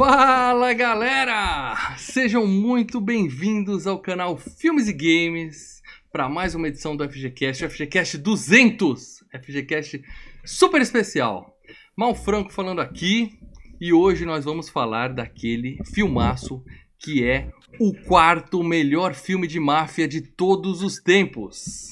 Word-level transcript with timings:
Fala 0.00 0.72
galera! 0.72 1.76
Sejam 1.98 2.46
muito 2.46 2.98
bem-vindos 3.02 3.86
ao 3.86 3.98
canal 3.98 4.34
Filmes 4.34 4.88
e 4.88 4.94
Games 4.94 5.82
para 6.10 6.26
mais 6.26 6.54
uma 6.54 6.68
edição 6.68 6.96
do 6.96 7.06
FGCast, 7.06 7.68
FGCast 7.68 8.16
200, 8.16 9.22
FGCast 9.44 10.02
super 10.42 10.80
especial. 10.80 11.54
Mal 11.94 12.14
Franco 12.14 12.50
falando 12.50 12.80
aqui 12.80 13.38
e 13.78 13.92
hoje 13.92 14.24
nós 14.24 14.46
vamos 14.46 14.70
falar 14.70 15.08
daquele 15.12 15.76
filmaço 15.92 16.64
que 16.98 17.22
é 17.22 17.50
o 17.78 17.92
quarto 17.92 18.64
melhor 18.64 19.12
filme 19.12 19.46
de 19.46 19.60
máfia 19.60 20.08
de 20.08 20.22
todos 20.22 20.82
os 20.82 20.98
tempos. 20.98 21.88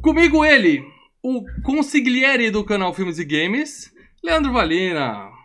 Comigo 0.00 0.42
ele, 0.42 0.82
o 1.22 1.44
consigliere 1.62 2.50
do 2.50 2.64
canal 2.64 2.94
Filmes 2.94 3.18
e 3.18 3.26
Games, 3.26 3.92
Leandro 4.24 4.54
Valina. 4.54 5.37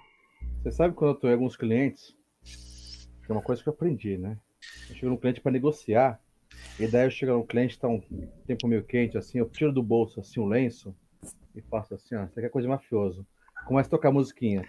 Você 0.63 0.71
sabe 0.71 0.95
quando 0.95 1.11
eu 1.11 1.19
tô 1.19 1.27
em 1.27 1.33
alguns 1.33 1.57
clientes, 1.57 2.15
que 3.25 3.29
é 3.29 3.33
uma 3.33 3.41
coisa 3.41 3.61
que 3.61 3.67
eu 3.67 3.73
aprendi, 3.73 4.17
né? 4.17 4.37
Eu 4.89 4.95
chego 4.95 5.09
no 5.09 5.17
cliente 5.17 5.41
para 5.41 5.51
negociar, 5.51 6.21
e 6.79 6.87
daí 6.87 7.05
eu 7.05 7.11
chego 7.11 7.33
no 7.33 7.45
cliente, 7.45 7.77
tá 7.77 7.89
um 7.89 7.99
tempo 8.47 8.65
meio 8.65 8.81
quente, 8.81 9.17
assim, 9.17 9.39
eu 9.39 9.49
tiro 9.49 9.73
do 9.73 9.83
bolso 9.83 10.21
assim 10.21 10.39
um 10.39 10.47
lenço 10.47 10.95
e 11.53 11.61
faço 11.63 11.93
assim, 11.93 12.15
ó, 12.15 12.23
isso 12.23 12.39
aqui 12.39 12.45
é 12.45 12.49
coisa 12.49 12.65
de 12.65 12.71
mafioso. 12.71 13.27
Começa 13.65 13.89
a 13.89 13.91
tocar 13.91 14.07
a 14.07 14.13
musiquinha. 14.13 14.65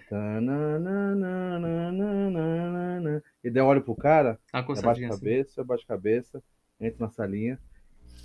E 3.41 3.49
daí 3.49 3.63
eu 3.63 3.65
olho 3.65 3.81
pro 3.81 3.95
cara, 3.95 4.37
A 4.51 4.59
abaixo 4.59 4.85
a 4.85 4.91
assim. 4.91 5.07
cabeça, 5.07 5.61
abaixo 5.61 5.85
a 5.85 5.87
cabeça, 5.87 6.43
entro 6.77 6.99
na 6.99 7.09
salinha. 7.09 7.57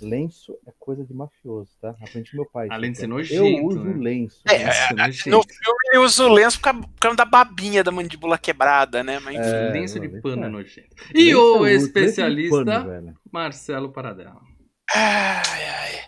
Lenço 0.05 0.57
é 0.67 0.71
coisa 0.79 1.03
de 1.05 1.13
mafioso, 1.13 1.69
tá? 1.81 1.89
Aprendi 2.01 2.31
com 2.31 2.37
meu 2.37 2.45
pai. 2.45 2.67
Além 2.69 2.91
de 2.91 2.97
ser 2.97 3.05
Eu 3.05 3.09
nojento, 3.09 3.65
uso 3.67 3.83
né? 3.83 3.93
lenço. 3.97 4.41
É, 4.49 4.65
Nossa, 4.65 4.79
é, 4.79 4.93
nojento. 4.93 5.29
No 5.29 5.43
filme 5.43 5.79
ele 5.91 5.97
usa 5.99 6.23
o 6.25 6.33
lenço 6.33 6.57
por 6.59 6.63
causa- 6.63 6.81
por 6.81 6.99
causa 6.99 7.17
da 7.17 7.25
babinha 7.25 7.83
da 7.83 7.91
mandíbula 7.91 8.37
quebrada, 8.37 9.03
né? 9.03 9.19
Mas 9.19 9.35
enfim. 9.35 9.47
É, 9.47 9.69
lenço 9.71 9.99
de 9.99 10.07
lenço 10.07 10.21
pano 10.21 10.45
é. 10.45 10.49
nojento. 10.49 10.95
E 11.13 11.23
Lenço 11.25 11.39
o 11.59 11.65
é 11.65 11.71
lenço 11.71 11.85
especialista 11.87 12.65
pano, 12.65 12.89
velho. 12.89 13.15
Marcelo 13.31 13.91
Paradela. 13.91 14.41
Ai, 14.93 15.63
ai. 15.63 16.01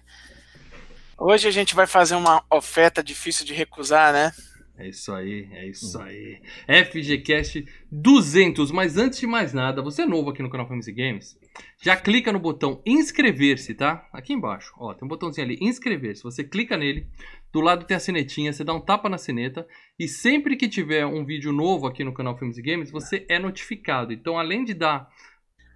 Hoje 1.18 1.48
a 1.48 1.52
gente 1.52 1.74
vai 1.76 1.88
fazer 1.88 2.16
uma 2.16 2.44
oferta 2.52 3.02
difícil 3.04 3.46
de 3.46 3.54
recusar, 3.54 4.12
né? 4.12 4.32
É 4.76 4.90
isso 4.90 5.14
aí, 5.14 5.48
é 5.52 5.68
isso 5.68 6.00
Hum. 6.00 6.02
aí. 6.02 6.42
FGCast 6.68 7.64
200. 7.92 8.72
Mas 8.72 8.98
antes 8.98 9.20
de 9.20 9.28
mais 9.28 9.54
nada, 9.54 9.84
você 9.84 10.02
é 10.02 10.06
novo 10.06 10.32
aqui 10.32 10.42
no 10.42 10.50
canal 10.50 10.68
e 10.68 10.92
Games, 10.92 11.38
já 11.82 11.96
clica 11.96 12.32
no 12.32 12.40
botão 12.40 12.82
inscrever-se, 12.84 13.76
tá? 13.76 14.10
Aqui 14.12 14.34
embaixo, 14.34 14.74
ó, 14.78 14.94
tem 14.94 15.06
um 15.06 15.10
botãozinho 15.10 15.46
ali, 15.46 15.58
inscrever-se. 15.62 16.24
Você 16.24 16.44
clica 16.44 16.76
nele, 16.76 17.06
do 17.52 17.62
lado 17.62 17.86
tem 17.86 17.96
a 17.96 18.00
sinetinha, 18.00 18.52
você 18.52 18.64
dá 18.64 18.74
um 18.74 18.82
tapa 18.82 19.08
na 19.08 19.20
sineta 19.20 19.68
e 20.00 20.08
sempre 20.08 20.58
que 20.58 20.68
tiver 20.68 21.06
um 21.06 21.24
vídeo 21.24 21.54
novo 21.54 21.86
aqui 21.86 22.04
no 22.04 22.14
canal 22.14 22.36
Filmes 22.38 22.58
e 22.58 22.62
Games, 22.64 22.90
você 22.90 23.26
é 23.30 23.38
notificado. 23.38 24.12
Então, 24.12 24.40
além 24.40 24.64
de 24.64 24.74
dar 24.74 25.08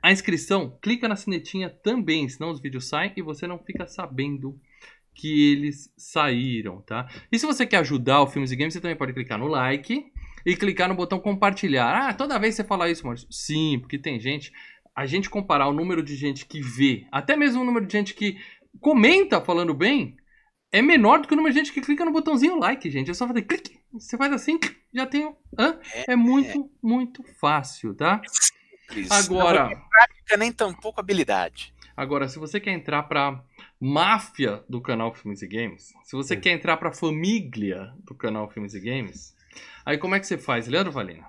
a 0.02 0.12
inscrição, 0.12 0.76
clica 0.82 1.08
na 1.08 1.16
sinetinha 1.16 1.70
também, 1.70 2.28
senão 2.28 2.50
os 2.50 2.60
vídeos 2.60 2.88
saem 2.88 3.14
e 3.16 3.22
você 3.22 3.46
não 3.46 3.60
fica 3.60 3.86
sabendo 3.86 4.60
que 5.18 5.52
eles 5.52 5.92
saíram, 5.98 6.80
tá? 6.82 7.10
E 7.32 7.40
se 7.40 7.46
você 7.46 7.66
quer 7.66 7.78
ajudar 7.78 8.22
o 8.22 8.28
Filmes 8.28 8.52
e 8.52 8.56
Games, 8.56 8.74
você 8.74 8.80
também 8.80 8.96
pode 8.96 9.14
clicar 9.14 9.40
no 9.40 9.48
like 9.48 10.06
e 10.46 10.56
clicar 10.56 10.88
no 10.88 10.96
botão 10.96 11.20
compartilhar. 11.20 12.10
Ah, 12.10 12.14
toda 12.14 12.38
vez 12.38 12.54
você 12.56 12.64
fala 12.64 12.90
isso, 12.90 13.04
Maurício? 13.04 13.28
Sim, 13.32 13.80
porque 13.80 13.98
tem 13.98 14.20
gente. 14.20 14.52
A 14.96 15.08
gente 15.08 15.30
comparar 15.30 15.68
o 15.68 15.74
número 15.74 16.04
de 16.04 16.16
gente 16.16 16.46
que 16.46 16.62
vê, 16.62 17.08
até 17.12 17.36
mesmo 17.36 17.62
o 17.62 17.66
número 17.66 17.86
de 17.86 17.92
gente 17.92 18.14
que 18.14 18.38
comenta 18.80 19.42
falando 19.42 19.74
bem, 19.74 20.16
é 20.72 20.82
menor 20.82 21.20
do 21.20 21.28
que 21.28 21.34
o 21.34 21.38
número 21.38 21.54
de 21.54 21.60
gente 21.60 21.74
que 21.74 21.82
clica 21.82 22.06
no 22.06 22.12
botãozinho 22.12 22.60
like, 22.60 22.90
gente. 22.90 23.10
É 23.10 23.14
só 23.14 23.28
fazer 23.28 23.42
clique. 23.42 23.80
Você 23.94 24.18
faz 24.18 24.32
assim, 24.32 24.60
já 24.94 25.08
tem. 25.08 25.36
Hã? 25.58 25.80
É 26.08 26.16
muito, 26.16 26.70
muito 26.82 27.24
fácil, 27.40 27.96
tá? 27.96 28.22
Isso. 28.96 29.12
Agora. 29.12 29.70
Não 29.70 29.82
prática 29.90 30.38
nem 30.38 30.52
tampouco 30.52 31.00
habilidade. 31.00 31.74
Agora, 31.96 32.28
se 32.28 32.38
você 32.38 32.60
quer 32.60 32.74
entrar 32.74 33.04
pra 33.04 33.44
máfia 33.80 34.64
do 34.68 34.82
canal 34.82 35.14
Filmes 35.14 35.42
e 35.42 35.48
Games, 35.48 35.94
se 36.04 36.16
você 36.16 36.36
quer 36.36 36.52
entrar 36.52 36.78
pra 36.78 36.92
família 36.92 37.94
do 38.04 38.16
canal 38.16 38.50
Filmes 38.50 38.74
e 38.74 38.80
Games, 38.80 39.36
aí 39.86 39.98
como 39.98 40.16
é 40.16 40.20
que 40.20 40.28
você 40.28 40.38
faz, 40.38 40.68
Leandro 40.68 40.92
Valina? 40.92 41.26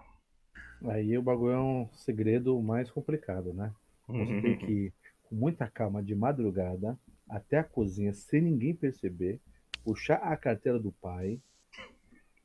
Aí 0.87 1.17
o 1.19 1.23
bagulho 1.23 1.53
é 1.53 1.61
um 1.61 1.89
segredo 1.95 2.61
mais 2.63 2.91
complicado, 2.91 3.53
né? 3.53 3.73
Você 4.07 4.41
tem 4.41 4.57
que 4.57 4.73
ir 4.73 4.93
com 5.25 5.35
muita 5.35 5.67
calma 5.69 6.03
de 6.03 6.15
madrugada 6.15 6.99
até 7.29 7.59
a 7.59 7.65
cozinha 7.65 8.15
sem 8.15 8.41
ninguém 8.41 8.75
perceber, 8.75 9.41
puxar 9.85 10.17
a 10.17 10.37
carteira 10.37 10.79
do 10.79 10.91
pai, 10.93 11.39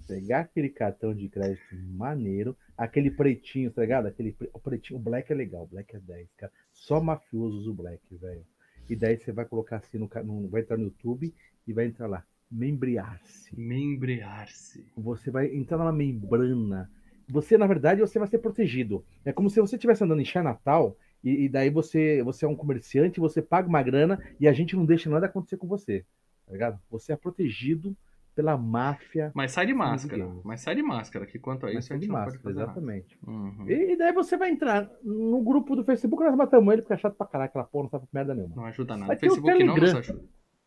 pegar 0.07 0.41
aquele 0.41 0.69
cartão 0.69 1.13
de 1.15 1.29
crédito 1.29 1.63
maneiro, 1.95 2.57
aquele 2.77 3.09
pretinho, 3.09 3.71
tá 3.71 3.81
ligado? 3.81 4.07
Aquele 4.07 4.33
pre- 4.33 4.49
o 4.53 4.59
pretinho, 4.59 4.99
o 4.99 5.01
black 5.01 5.31
é 5.31 5.35
legal, 5.35 5.63
o 5.63 5.67
black 5.67 5.95
é 5.95 5.99
10, 5.99 6.27
cara. 6.35 6.51
Só 6.73 6.99
mafioso 6.99 7.59
usa 7.59 7.69
o 7.71 7.73
black, 7.73 8.01
velho. 8.17 8.45
E 8.89 8.95
daí 8.95 9.17
você 9.17 9.31
vai 9.31 9.45
colocar 9.45 9.77
assim 9.77 9.97
no, 9.97 10.09
no 10.23 10.47
vai 10.49 10.61
entrar 10.61 10.77
no 10.77 10.85
YouTube 10.85 11.33
e 11.65 11.73
vai 11.73 11.85
entrar 11.85 12.07
lá, 12.07 12.23
membrear-se. 12.51 13.57
Membrear-se. 13.57 14.85
Você 14.95 15.31
vai 15.31 15.53
entrar 15.55 15.77
numa 15.77 15.91
membrana. 15.91 16.89
Você, 17.29 17.57
na 17.57 17.65
verdade, 17.65 18.01
você 18.01 18.19
vai 18.19 18.27
ser 18.27 18.39
protegido. 18.39 19.03
É 19.23 19.31
como 19.31 19.49
se 19.49 19.59
você 19.59 19.75
estivesse 19.75 20.03
andando 20.03 20.21
em 20.21 20.25
Chinatown 20.25 20.95
e, 21.23 21.45
e 21.45 21.49
daí 21.49 21.69
você, 21.69 22.21
você 22.23 22.45
é 22.45 22.47
um 22.47 22.55
comerciante, 22.55 23.19
você 23.19 23.41
paga 23.41 23.67
uma 23.67 23.81
grana 23.81 24.21
e 24.39 24.47
a 24.47 24.53
gente 24.53 24.75
não 24.75 24.85
deixa 24.85 25.09
nada 25.09 25.25
acontecer 25.25 25.57
com 25.57 25.67
você. 25.67 26.05
Tá 26.45 26.51
ligado? 26.51 26.79
Você 26.91 27.13
é 27.13 27.15
protegido 27.15 27.95
pela 28.35 28.57
máfia. 28.57 29.31
Mas 29.33 29.51
sai 29.51 29.65
de 29.65 29.73
máscara. 29.73 30.27
Mas 30.43 30.61
sai 30.61 30.75
de 30.75 30.83
máscara, 30.83 31.25
que 31.25 31.39
quanto 31.39 31.65
a 31.65 31.73
Mas 31.73 31.85
isso 31.85 31.93
de 31.93 31.99
gente 32.01 32.07
não 32.09 32.15
pode 32.23 32.31
máscara, 32.37 32.51
exatamente. 32.51 33.17
Uhum. 33.25 33.65
E, 33.67 33.93
e 33.93 33.97
daí 33.97 34.11
você 34.13 34.37
vai 34.37 34.49
entrar 34.51 34.89
no 35.03 35.41
grupo 35.41 35.75
do 35.75 35.83
Facebook, 35.83 36.23
nós 36.23 36.35
matamos 36.35 36.71
ele, 36.73 36.81
porque 36.81 36.93
é 36.93 36.97
chato 36.97 37.15
pra 37.15 37.27
caralho, 37.27 37.49
aquela 37.49 37.65
porra 37.65 37.83
não 37.83 37.89
sabe 37.89 38.07
merda 38.13 38.33
nenhuma. 38.33 38.55
Não 38.55 38.65
ajuda 38.65 38.97
nada. 38.97 39.13
O 39.13 39.17
Facebook 39.17 39.63
não 39.63 39.75
nos 39.75 39.75
Telegram. 39.75 39.99
ajuda. 39.99 40.23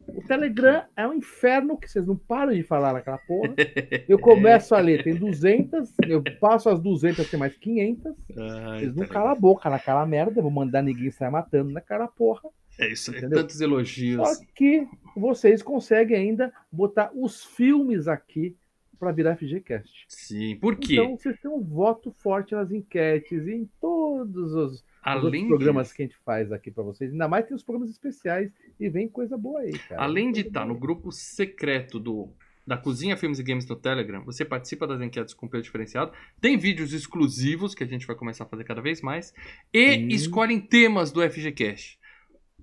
O 0.08 0.22
Telegram 0.22 0.84
é 0.96 1.06
um 1.08 1.14
inferno 1.14 1.76
que 1.76 1.88
vocês 1.90 2.06
não 2.06 2.16
param 2.16 2.52
de 2.54 2.62
falar 2.62 2.92
naquela 2.92 3.18
porra. 3.18 3.54
Eu 4.08 4.18
começo 4.20 4.72
a 4.74 4.78
ler, 4.78 5.02
tem 5.02 5.16
200, 5.16 5.94
eu 6.08 6.22
passo 6.38 6.68
as 6.68 6.78
200, 6.80 7.28
tem 7.28 7.40
mais 7.40 7.56
500. 7.56 8.14
Ai, 8.38 8.82
Eles 8.82 8.94
não 8.94 9.04
tá 9.04 9.14
calam 9.14 9.32
a 9.32 9.34
boca 9.34 9.68
naquela 9.68 10.06
merda, 10.06 10.38
eu 10.38 10.42
vou 10.42 10.52
mandar 10.52 10.80
ninguém 10.80 11.10
sair 11.10 11.30
matando 11.30 11.72
naquela 11.72 12.06
porra. 12.06 12.48
É 12.78 12.88
isso 12.92 13.10
aí. 13.10 13.18
Entendeu? 13.18 13.40
Tantos 13.40 13.60
elogios. 13.60 14.28
Só 14.28 14.44
que 14.54 14.86
vocês 15.16 15.62
conseguem 15.62 16.16
ainda 16.16 16.52
botar 16.70 17.10
os 17.14 17.44
filmes 17.44 18.06
aqui 18.08 18.54
pra 18.98 19.12
virar 19.12 19.36
FGCast. 19.36 20.04
Sim. 20.08 20.56
Por 20.56 20.76
quê? 20.76 20.94
Então 20.94 21.16
vocês 21.16 21.38
têm 21.40 21.50
um 21.50 21.62
voto 21.62 22.10
forte 22.10 22.54
nas 22.54 22.70
enquetes 22.72 23.46
e 23.46 23.52
em 23.52 23.70
todos 23.80 24.52
os, 24.54 24.72
os 24.72 24.84
Além 25.02 25.46
programas 25.48 25.86
disso- 25.88 25.96
que 25.96 26.02
a 26.02 26.06
gente 26.06 26.16
faz 26.24 26.50
aqui 26.50 26.70
pra 26.70 26.82
vocês. 26.82 27.12
Ainda 27.12 27.28
mais 27.28 27.46
tem 27.46 27.54
os 27.54 27.62
programas 27.62 27.90
especiais 27.90 28.50
e 28.80 28.88
vem 28.88 29.06
coisa 29.08 29.36
boa 29.36 29.60
aí, 29.60 29.72
cara. 29.78 30.02
Além 30.02 30.32
de 30.32 30.40
estar 30.40 30.60
boa. 30.64 30.72
no 30.72 30.78
grupo 30.80 31.12
secreto 31.12 31.98
do 32.00 32.28
da 32.66 32.76
Cozinha 32.76 33.16
Filmes 33.16 33.38
e 33.38 33.44
Games 33.44 33.64
no 33.68 33.76
Telegram, 33.76 34.24
você 34.24 34.44
participa 34.44 34.88
das 34.88 35.00
enquetes 35.00 35.32
com 35.32 35.46
peso 35.46 35.62
diferenciado, 35.62 36.10
tem 36.40 36.58
vídeos 36.58 36.92
exclusivos 36.92 37.76
que 37.76 37.84
a 37.84 37.86
gente 37.86 38.04
vai 38.04 38.16
começar 38.16 38.42
a 38.42 38.46
fazer 38.48 38.64
cada 38.64 38.80
vez 38.82 39.00
mais 39.00 39.32
e 39.72 39.92
Sim. 39.94 40.08
escolhem 40.08 40.60
temas 40.60 41.12
do 41.12 41.22
FGCast. 41.22 41.96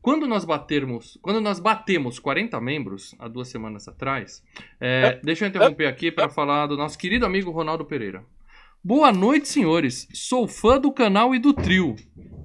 Quando 0.03 0.27
nós 0.27 0.43
batermos, 0.43 1.17
quando 1.21 1.39
nós 1.39 1.61
batemos 1.61 2.19
40 2.19 2.59
membros 2.59 3.15
há 3.17 3.29
duas 3.29 3.47
semanas 3.47 3.87
atrás, 3.87 4.43
é, 4.77 5.17
deixa 5.23 5.45
eu 5.45 5.49
interromper 5.49 5.85
aqui 5.85 6.11
para 6.11 6.27
falar 6.27 6.67
do 6.67 6.75
nosso 6.75 6.97
querido 6.97 7.25
amigo 7.25 7.51
Ronaldo 7.51 7.85
Pereira. 7.85 8.21
Boa 8.85 9.13
noite, 9.13 9.47
senhores. 9.47 10.09
Sou 10.13 10.45
fã 10.45 10.77
do 10.77 10.91
canal 10.91 11.33
e 11.33 11.39
do 11.39 11.53
trio. 11.53 11.95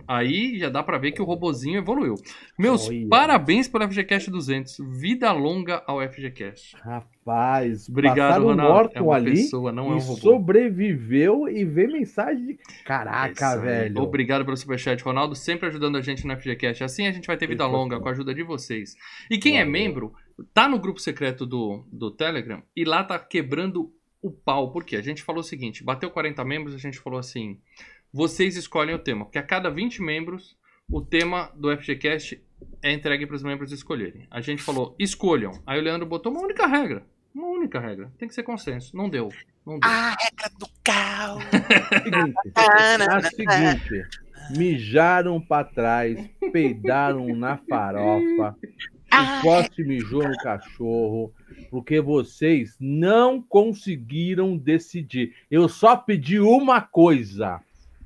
Aí 0.07 0.57
já 0.57 0.69
dá 0.71 0.83
pra 0.85 0.97
ver 0.97 1.11
que 1.11 1.21
o 1.21 1.25
robozinho 1.25 1.79
evoluiu. 1.79 2.15
Meus 2.57 2.89
Olha. 2.89 3.09
parabéns 3.09 3.67
pelo 3.67 3.87
FGCast 3.89 4.31
200. 4.31 4.77
Vida 5.01 5.33
longa 5.33 5.83
ao 5.85 6.01
FGCast. 6.01 6.77
Rapaz, 6.77 7.89
Obrigado, 7.89 8.45
Ronaldo. 8.45 8.63
É 8.63 8.73
Norton 8.73 9.05
uma 9.05 9.17
ali 9.17 9.33
pessoa, 9.33 9.73
não 9.73 9.91
é 9.91 9.95
um 9.95 9.99
e 9.99 10.01
robô. 10.01 10.21
sobreviveu 10.21 11.49
e 11.49 11.65
vê 11.65 11.89
mensagem 11.89 12.47
de. 12.47 12.53
É 12.53 12.85
Caraca, 12.85 13.57
velho. 13.57 14.01
Obrigado 14.01 14.45
pelo 14.45 14.57
superchat, 14.57 15.03
Ronaldo. 15.03 15.35
Sempre 15.35 15.67
ajudando 15.67 15.97
a 15.97 16.01
gente 16.01 16.25
no 16.25 16.35
FGCast. 16.37 16.85
Assim 16.85 17.07
a 17.09 17.13
gente 17.13 17.27
vai 17.27 17.37
ter 17.37 17.49
vida 17.49 17.65
Isso. 17.65 17.73
longa 17.73 17.99
com 17.99 18.09
a 18.09 18.13
ajuda 18.13 18.33
de 18.33 18.45
vocês. 18.45 18.95
E 19.29 19.37
quem 19.39 19.57
é 19.57 19.65
Valeu. 19.65 19.73
membro, 19.73 20.15
tá 20.55 20.69
no 20.69 20.79
grupo 20.79 21.01
secreto 21.01 21.45
do, 21.45 21.85
do 21.93 22.13
Telegram 22.13 22.63
e 22.77 22.85
lá 22.85 23.03
tá 23.03 23.19
quebrando 23.19 23.93
o 24.23 24.31
pau. 24.31 24.73
Por 24.73 24.85
quê? 24.85 24.97
A 24.97 25.03
gente 25.03 25.23
falou 25.23 25.41
o 25.41 25.45
seguinte: 25.45 25.85
bateu 25.85 26.11
40 26.11 26.45
membros, 26.45 26.75
a 26.75 26.79
gente 26.79 26.99
falou 26.99 27.19
assim. 27.19 27.61
Vocês 28.13 28.57
escolhem 28.57 28.95
o 28.95 28.99
tema, 28.99 29.27
porque 29.27 29.39
a 29.39 29.43
cada 29.43 29.71
20 29.71 30.01
membros, 30.01 30.57
o 30.91 31.03
tema 31.03 31.53
do 31.55 31.71
FGCast 31.77 32.43
é 32.83 32.93
entregue 32.93 33.27
para 33.27 33.37
os 33.37 33.43
membros 33.43 33.71
escolherem. 33.71 34.27
A 34.31 34.41
gente 34.41 34.63
falou, 34.63 34.97
escolham. 34.99 35.53
Aí 35.67 35.79
o 35.79 35.83
Leandro 35.83 36.07
botou 36.07 36.33
uma 36.33 36.41
única 36.41 36.67
regra. 36.67 37.05
Uma 37.35 37.49
única 37.49 37.79
regra. 37.79 38.11
Tem 38.19 38.27
que 38.27 38.35
ser 38.35 38.43
consenso. 38.43 38.97
Não 38.97 39.11
deu. 39.11 39.29
Não 39.65 39.79
deu. 39.79 39.91
A 39.91 40.11
regra 40.11 40.51
do 40.59 40.67
caos. 40.83 41.45
Seguinte, 41.93 42.39
o 43.19 43.37
seguinte. 43.37 44.09
Mijaram 44.57 45.39
pra 45.39 45.63
trás, 45.63 46.19
peidaram 46.53 47.37
na 47.37 47.59
farofa. 47.59 48.57
O 49.23 49.43
poste 49.43 49.85
mijou 49.85 50.27
no 50.27 50.37
cachorro, 50.39 51.33
porque 51.71 52.01
vocês 52.01 52.77
não 52.81 53.43
conseguiram 53.43 54.57
decidir. 54.57 55.35
Eu 55.51 55.69
só 55.69 55.97
pedi 55.97 56.41
uma 56.41 56.81
coisa. 56.81 57.61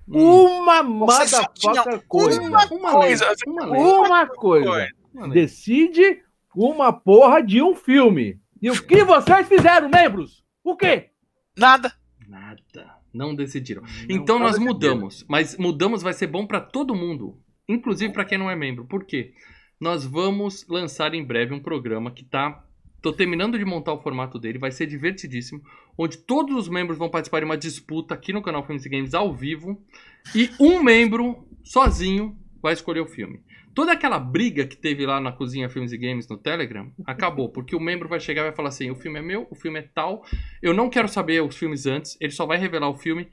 Uma 0.08 0.82
só 1.26 1.46
tinha 1.48 1.74
motherfucker 1.74 2.02
coisa. 2.08 2.40
uma 2.40 2.66
coisa. 2.92 3.34
Uma. 3.46 3.66
Uma 3.66 4.26
coisa. 4.26 4.88
Uma. 5.14 5.28
Decide 5.28 6.22
uma 6.54 6.92
porra 6.92 7.42
de 7.42 7.62
um 7.62 7.74
filme. 7.74 8.38
E 8.60 8.70
o 8.70 8.82
que 8.82 9.04
vocês 9.04 9.48
fizeram, 9.48 9.88
membros? 9.88 10.44
O 10.62 10.76
quê? 10.76 11.10
Nada. 11.56 11.92
Nada. 12.28 12.96
Não 13.12 13.34
decidiram. 13.34 13.82
Então 14.08 14.38
nós 14.38 14.58
mudamos. 14.58 15.24
Mas 15.28 15.56
mudamos 15.56 16.02
vai 16.02 16.12
ser 16.12 16.26
bom 16.26 16.46
pra 16.46 16.60
todo 16.60 16.94
mundo. 16.94 17.38
Inclusive 17.68 18.12
pra 18.12 18.24
quem 18.24 18.38
não 18.38 18.50
é 18.50 18.56
membro. 18.56 18.84
Por 18.84 19.04
quê? 19.04 19.34
Nós 19.82 20.06
vamos 20.06 20.64
lançar 20.68 21.12
em 21.12 21.24
breve 21.24 21.52
um 21.52 21.58
programa 21.58 22.12
que 22.12 22.22
tá. 22.22 22.64
Tô 23.02 23.12
terminando 23.12 23.58
de 23.58 23.64
montar 23.64 23.92
o 23.92 24.00
formato 24.00 24.38
dele, 24.38 24.56
vai 24.56 24.70
ser 24.70 24.86
divertidíssimo. 24.86 25.60
Onde 25.98 26.18
todos 26.18 26.54
os 26.54 26.68
membros 26.68 26.96
vão 26.96 27.10
participar 27.10 27.40
de 27.40 27.46
uma 27.46 27.56
disputa 27.56 28.14
aqui 28.14 28.32
no 28.32 28.40
canal 28.40 28.64
Filmes 28.64 28.86
e 28.86 28.88
Games 28.88 29.12
ao 29.12 29.34
vivo. 29.34 29.82
E 30.36 30.48
um 30.60 30.80
membro, 30.80 31.48
sozinho, 31.64 32.38
vai 32.62 32.74
escolher 32.74 33.00
o 33.00 33.08
filme. 33.08 33.42
Toda 33.74 33.90
aquela 33.90 34.20
briga 34.20 34.64
que 34.64 34.76
teve 34.76 35.04
lá 35.04 35.20
na 35.20 35.32
cozinha 35.32 35.68
Filmes 35.68 35.90
e 35.90 35.98
Games 35.98 36.28
no 36.28 36.38
Telegram 36.38 36.92
acabou, 37.04 37.48
porque 37.48 37.74
o 37.74 37.80
membro 37.80 38.08
vai 38.08 38.20
chegar 38.20 38.42
e 38.42 38.44
vai 38.44 38.54
falar 38.54 38.68
assim: 38.68 38.88
o 38.88 38.94
filme 38.94 39.18
é 39.18 39.22
meu, 39.22 39.48
o 39.50 39.56
filme 39.56 39.80
é 39.80 39.82
tal, 39.82 40.24
eu 40.62 40.72
não 40.72 40.88
quero 40.88 41.08
saber 41.08 41.42
os 41.42 41.56
filmes 41.56 41.86
antes, 41.86 42.16
ele 42.20 42.32
só 42.32 42.46
vai 42.46 42.56
revelar 42.56 42.88
o 42.88 42.94
filme 42.94 43.28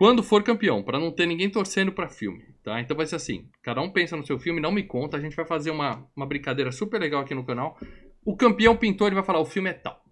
quando 0.00 0.22
for 0.22 0.42
campeão, 0.42 0.82
pra 0.82 0.98
não 0.98 1.12
ter 1.12 1.26
ninguém 1.26 1.50
torcendo 1.50 1.92
pra 1.92 2.08
filme, 2.08 2.42
tá? 2.64 2.80
Então 2.80 2.96
vai 2.96 3.04
ser 3.04 3.16
assim: 3.16 3.46
cada 3.62 3.82
um 3.82 3.90
pensa 3.90 4.16
no 4.16 4.24
seu 4.24 4.38
filme, 4.38 4.58
não 4.58 4.72
me 4.72 4.82
conta, 4.82 5.18
a 5.18 5.20
gente 5.20 5.36
vai 5.36 5.44
fazer 5.44 5.70
uma, 5.70 6.08
uma 6.16 6.24
brincadeira 6.24 6.72
super 6.72 6.98
legal 6.98 7.20
aqui 7.20 7.34
no 7.34 7.44
canal. 7.44 7.78
O 8.24 8.34
campeão 8.34 8.74
pintou, 8.74 9.06
ele 9.06 9.14
vai 9.14 9.22
falar: 9.22 9.40
o 9.40 9.44
filme 9.44 9.68
é 9.68 9.74
tal. 9.74 10.02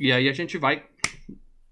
E 0.00 0.10
aí 0.10 0.28
a 0.28 0.32
gente 0.32 0.58
vai. 0.58 0.84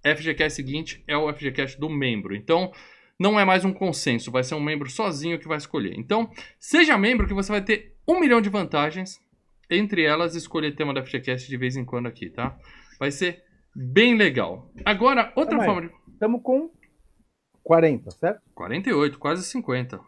FGCast 0.01 0.55
seguinte 0.55 1.03
é 1.09 1.17
o 1.17 1.29
FGCast 1.35 1.81
do 1.81 1.91
membro. 1.91 2.37
Então, 2.37 2.71
não 3.19 3.37
é 3.37 3.45
mais 3.45 3.65
um 3.65 3.73
consenso, 3.73 4.31
vai 4.31 4.45
ser 4.45 4.55
um 4.55 4.63
membro 4.63 4.89
sozinho 4.89 5.37
que 5.37 5.49
vai 5.49 5.59
escolher. 5.59 5.99
Então, 5.99 6.31
seja 6.61 6.97
membro 6.97 7.27
que 7.27 7.35
você 7.35 7.51
vai 7.51 7.63
ter 7.63 7.97
um 8.07 8.21
milhão 8.21 8.41
de 8.41 8.49
vantagens. 8.49 9.19
Entre 9.69 10.05
elas, 10.05 10.37
escolher 10.37 10.77
tema 10.77 10.95
da 10.95 11.05
FGCast 11.05 11.49
de 11.49 11.57
vez 11.57 11.77
em 11.77 11.85
quando 11.85 12.07
aqui, 12.07 12.31
tá? 12.31 12.57
Vai 12.97 13.11
ser 13.11 13.43
bem 13.75 14.15
legal. 14.15 14.71
Agora, 14.85 15.33
outra 15.35 15.59
aí. 15.59 15.65
forma 15.65 15.83
de. 15.83 16.07
Estamos 16.13 16.41
com 16.45 16.71
40, 17.67 18.11
certo? 18.13 18.41
48, 18.55 19.19
quase 19.19 19.45
50. 19.45 20.01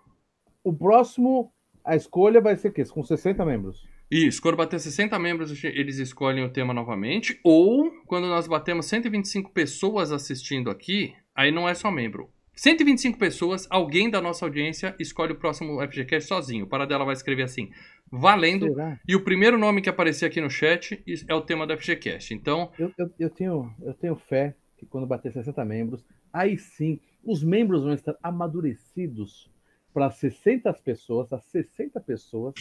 O 0.63 0.73
próximo, 0.73 1.53
a 1.85 1.97
escolha 1.97 2.41
vai 2.41 2.57
ser 2.57 2.69
o 2.69 2.73
quê? 2.73 2.85
Com 2.85 3.03
60 3.03 3.45
membros. 3.45 3.85
Isso, 4.09 4.41
quando 4.41 4.57
bater 4.57 4.79
60 4.79 5.19
membros, 5.19 5.65
eles 5.65 5.99
escolhem 5.99 6.45
o 6.45 6.53
tema 6.53 6.73
novamente. 6.73 7.41
Ou, 7.43 7.91
quando 8.07 8.29
nós 8.29 8.47
batemos 8.47 8.87
125 8.87 9.53
pessoas 9.53 10.13
assistindo 10.13 10.71
aqui, 10.71 11.13
aí 11.35 11.51
não 11.51 11.69
é 11.69 11.75
só 11.75 11.91
membro. 11.91 12.31
125 12.55 13.19
pessoas, 13.19 13.67
alguém 13.69 14.09
da 14.09 14.21
nossa 14.21 14.47
audiência 14.47 14.95
escolhe 14.99 15.33
o 15.33 15.39
próximo 15.39 15.81
FGCast 15.85 16.29
sozinho. 16.29 16.65
O 16.65 16.69
Paradela 16.69 17.05
vai 17.05 17.15
escrever 17.15 17.43
assim, 17.43 17.71
valendo. 18.11 18.69
Será? 18.69 19.01
E 19.07 19.17
o 19.17 19.25
primeiro 19.25 19.59
nome 19.59 19.83
que 19.83 19.89
aparecer 19.89 20.27
aqui 20.27 20.41
no 20.41 20.49
chat 20.49 21.03
é 21.29 21.35
o 21.35 21.43
tema 21.43 21.67
do 21.67 21.77
FGCast. 21.77 22.33
Então, 22.33 22.71
Eu, 22.79 22.93
eu, 22.97 23.11
eu, 23.19 23.31
tenho, 23.31 23.75
eu 23.83 23.95
tenho 23.95 24.15
fé 24.15 24.55
que 24.79 24.87
quando 24.87 25.09
bater 25.09 25.33
60 25.33 25.65
membros, 25.65 26.05
aí 26.33 26.57
sim, 26.57 27.01
os 27.29 27.45
membros 27.45 27.83
vão 27.83 27.93
estar 27.93 28.17
amadurecidos 28.23 29.51
para 29.93 30.11
60 30.11 30.73
pessoas, 30.83 31.31
as 31.31 31.45
60 31.45 32.01
pessoas 32.01 32.55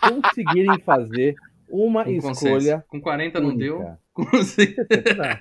conseguirem 0.00 0.80
fazer 0.80 1.34
uma 1.68 2.02
com 2.04 2.10
escolha. 2.10 2.84
Com 2.88 2.98
40 3.00 3.40
não 3.40 3.48
única. 3.48 3.60
deu. 3.64 3.96
Com 4.16 4.42
60. 4.42 4.86
Dá. 5.14 5.38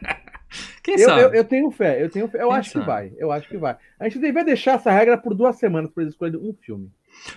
Quem 0.83 0.95
Eu, 0.95 1.07
sabe? 1.09 1.21
eu, 1.21 1.33
eu 1.33 1.43
tenho 1.45 1.71
fé, 1.71 2.03
eu 2.03 2.09
tenho 2.09 2.27
fé. 2.27 2.41
Eu 2.41 2.49
Quem 2.49 2.57
acho 2.57 2.71
sabe? 2.71 2.83
que 2.83 2.91
vai, 2.91 3.13
eu 3.17 3.31
acho 3.31 3.47
que 3.47 3.57
vai. 3.57 3.77
A 3.97 4.03
gente 4.03 4.19
devia 4.19 4.43
deixar 4.43 4.73
essa 4.73 4.91
regra 4.91 5.17
por 5.17 5.33
duas 5.33 5.55
semanas 5.57 5.89
para 5.91 6.03
eles 6.03 6.13
escolherem 6.13 6.41
um 6.41 6.53
filme. 6.53 6.91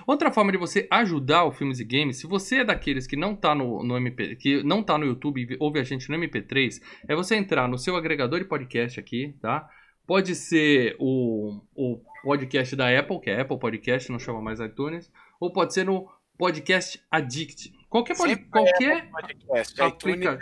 Outra 0.05 0.33
forma 0.33 0.51
de 0.51 0.59
você 0.59 0.89
ajudar 0.91 1.45
o 1.45 1.53
Filmes 1.53 1.79
e 1.79 1.85
Games, 1.85 2.17
se 2.19 2.27
você 2.27 2.57
é 2.57 2.65
daqueles 2.65 3.07
que 3.07 3.15
não 3.15 3.37
tá 3.37 3.55
no, 3.55 3.85
no 3.85 3.97
MP, 3.97 4.35
que 4.35 4.63
não 4.65 4.83
tá 4.83 4.99
no 4.99 5.07
YouTube 5.07 5.41
e 5.43 5.57
ouve 5.61 5.79
a 5.79 5.85
gente 5.85 6.11
no 6.11 6.19
MP3, 6.19 6.83
é 7.07 7.15
você 7.15 7.37
entrar 7.37 7.69
no 7.69 7.79
seu 7.79 7.95
agregador 7.95 8.41
de 8.41 8.47
podcast 8.47 8.99
aqui, 8.99 9.35
tá? 9.41 9.69
Pode 10.09 10.35
ser 10.35 10.97
o, 10.99 11.61
o 11.77 12.01
podcast 12.25 12.75
da 12.75 12.99
Apple, 12.99 13.21
que 13.21 13.29
é 13.29 13.43
Apple 13.43 13.59
Podcast, 13.59 14.11
não 14.11 14.19
chama 14.19 14.41
mais 14.41 14.59
iTunes, 14.59 15.13
ou 15.39 15.53
pode 15.53 15.75
ser 15.75 15.85
no 15.85 16.09
Podcast 16.39 16.99
Addict. 17.11 17.75
Qualquer, 17.91 18.17
pod- 18.17 18.31
Sempre 18.31 18.47
qualquer 18.47 19.11
Podcast. 19.11 19.81
Aplica- 19.83 20.33
iTunes 20.33 20.41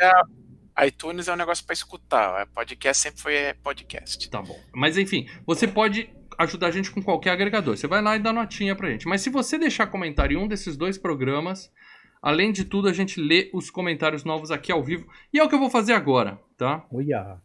é, 0.78 0.86
iTunes 0.86 1.26
é 1.28 1.32
um 1.32 1.36
negócio 1.36 1.66
para 1.66 1.74
escutar. 1.74 2.46
Podcast 2.54 3.02
sempre 3.02 3.20
foi 3.20 3.34
é, 3.34 3.54
podcast. 3.54 4.30
Tá 4.30 4.40
bom. 4.40 4.56
Mas 4.72 4.96
enfim, 4.96 5.26
você 5.44 5.66
pode 5.66 6.08
ajudar 6.38 6.68
a 6.68 6.70
gente 6.70 6.92
com 6.92 7.02
qualquer 7.02 7.30
agregador. 7.30 7.76
Você 7.76 7.88
vai 7.88 8.00
lá 8.00 8.14
e 8.14 8.20
dá 8.20 8.32
notinha 8.32 8.76
pra 8.76 8.88
gente. 8.88 9.08
Mas 9.08 9.20
se 9.22 9.30
você 9.30 9.58
deixar 9.58 9.88
comentário 9.88 10.38
em 10.38 10.40
um 10.40 10.46
desses 10.46 10.76
dois 10.76 10.96
programas, 10.96 11.72
além 12.22 12.52
de 12.52 12.64
tudo, 12.64 12.88
a 12.88 12.92
gente 12.92 13.20
lê 13.20 13.50
os 13.52 13.68
comentários 13.68 14.22
novos 14.22 14.52
aqui 14.52 14.70
ao 14.70 14.84
vivo. 14.84 15.08
E 15.32 15.40
é 15.40 15.42
o 15.42 15.48
que 15.48 15.56
eu 15.56 15.60
vou 15.60 15.70
fazer 15.70 15.92
agora, 15.94 16.38
tá? 16.56 16.86
Olha. 16.92 17.40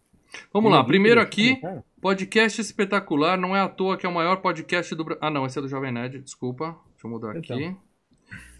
Vamos 0.54 0.72
lá. 0.72 0.84
Primeiro 0.84 1.20
aqui? 1.20 1.60
Podcast 2.01 2.59
espetacular. 2.59 3.38
Não 3.38 3.56
é 3.56 3.62
à 3.62 3.69
toa 3.69 3.98
que 3.98 4.06
é 4.06 4.09
o 4.09 4.13
maior 4.13 4.38
podcast 4.38 4.94
do 4.95 5.03
Brasil. 5.03 5.19
Ah, 5.24 5.30
não. 5.30 5.45
Esse 5.45 5.59
é 5.59 5.62
do 5.62 5.68
Jovem 5.68 5.92
Nerd. 5.92 6.19
Desculpa. 6.19 6.75
Deixa 6.94 7.06
eu 7.07 7.09
mudar 7.12 7.31
aqui. 7.38 7.53
Então. 7.53 7.77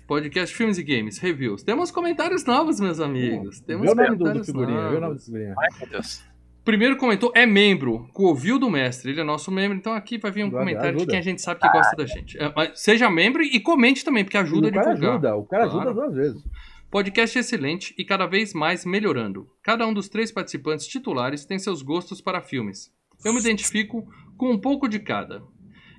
Podcast 0.08 0.54
Filmes 0.56 0.78
e 0.78 0.84
Games, 0.84 1.18
reviews. 1.20 1.64
Temos 1.64 1.90
comentários 1.90 2.44
novos, 2.44 2.80
meus 2.82 3.00
amigos. 3.00 3.62
Temos 3.62 3.86
Vê 3.86 3.92
o 3.92 3.96
nome 3.96 4.10
do, 4.10 4.16
do 4.16 4.20
comentários 4.20 4.46
figurinha, 4.48 4.80
vê 4.82 4.86
o 4.88 4.92
nome 4.92 5.00
do 5.00 5.02
novos. 5.10 5.26
figurinha. 5.26 5.56
Ai, 5.58 5.68
meu 5.80 5.90
Deus. 5.90 6.24
Primeiro 6.66 6.98
comentou, 6.98 7.32
é 7.34 7.46
membro, 7.46 8.08
Covil 8.14 8.60
do 8.60 8.70
Mestre. 8.70 9.12
Ele 9.12 9.22
é 9.22 9.24
nosso 9.24 9.50
membro, 9.52 9.78
então 9.78 9.94
aqui 9.94 10.18
vai 10.18 10.30
vir 10.30 10.44
um 10.44 10.48
Ajuda, 10.48 10.60
comentário 10.60 10.92
de 10.92 10.98
ajuda. 10.98 11.12
quem 11.12 11.20
a 11.20 11.24
gente 11.24 11.42
sabe 11.42 11.62
que 11.62 11.72
gosta 11.72 11.96
da 11.96 12.06
gente. 12.06 12.38
É, 12.38 12.52
mas 12.56 12.80
seja 12.82 13.10
membro 13.10 13.42
e 13.42 13.58
comente 13.62 14.04
também, 14.04 14.24
porque 14.26 14.38
ajuda 14.38 14.68
a 14.68 14.70
o 14.70 14.74
cara 14.74 14.94
divulgar. 14.94 15.12
ajuda, 15.14 15.36
o 15.38 15.46
cara 15.46 15.70
Claro. 15.70 15.90
ajuda 15.90 15.94
duas 16.02 16.14
vezes. 16.16 16.44
Podcast 16.92 17.40
excelente 17.40 17.96
e 17.98 18.04
cada 18.04 18.26
vez 18.28 18.54
mais 18.54 18.86
melhorando. 18.86 19.48
Cada 19.64 19.88
um 19.88 19.94
dos 19.94 20.10
três 20.10 20.30
participantes 20.30 20.86
titulares 20.88 21.46
tem 21.46 21.58
seus 21.58 21.82
gostos 21.82 22.20
para 22.22 22.42
filmes. 22.42 22.92
Eu 23.24 23.34
me 23.34 23.40
identifico 23.40 24.08
com 24.38 24.52
um 24.52 24.60
pouco 24.60 24.88
de 24.88 25.00
cada. 25.00 25.44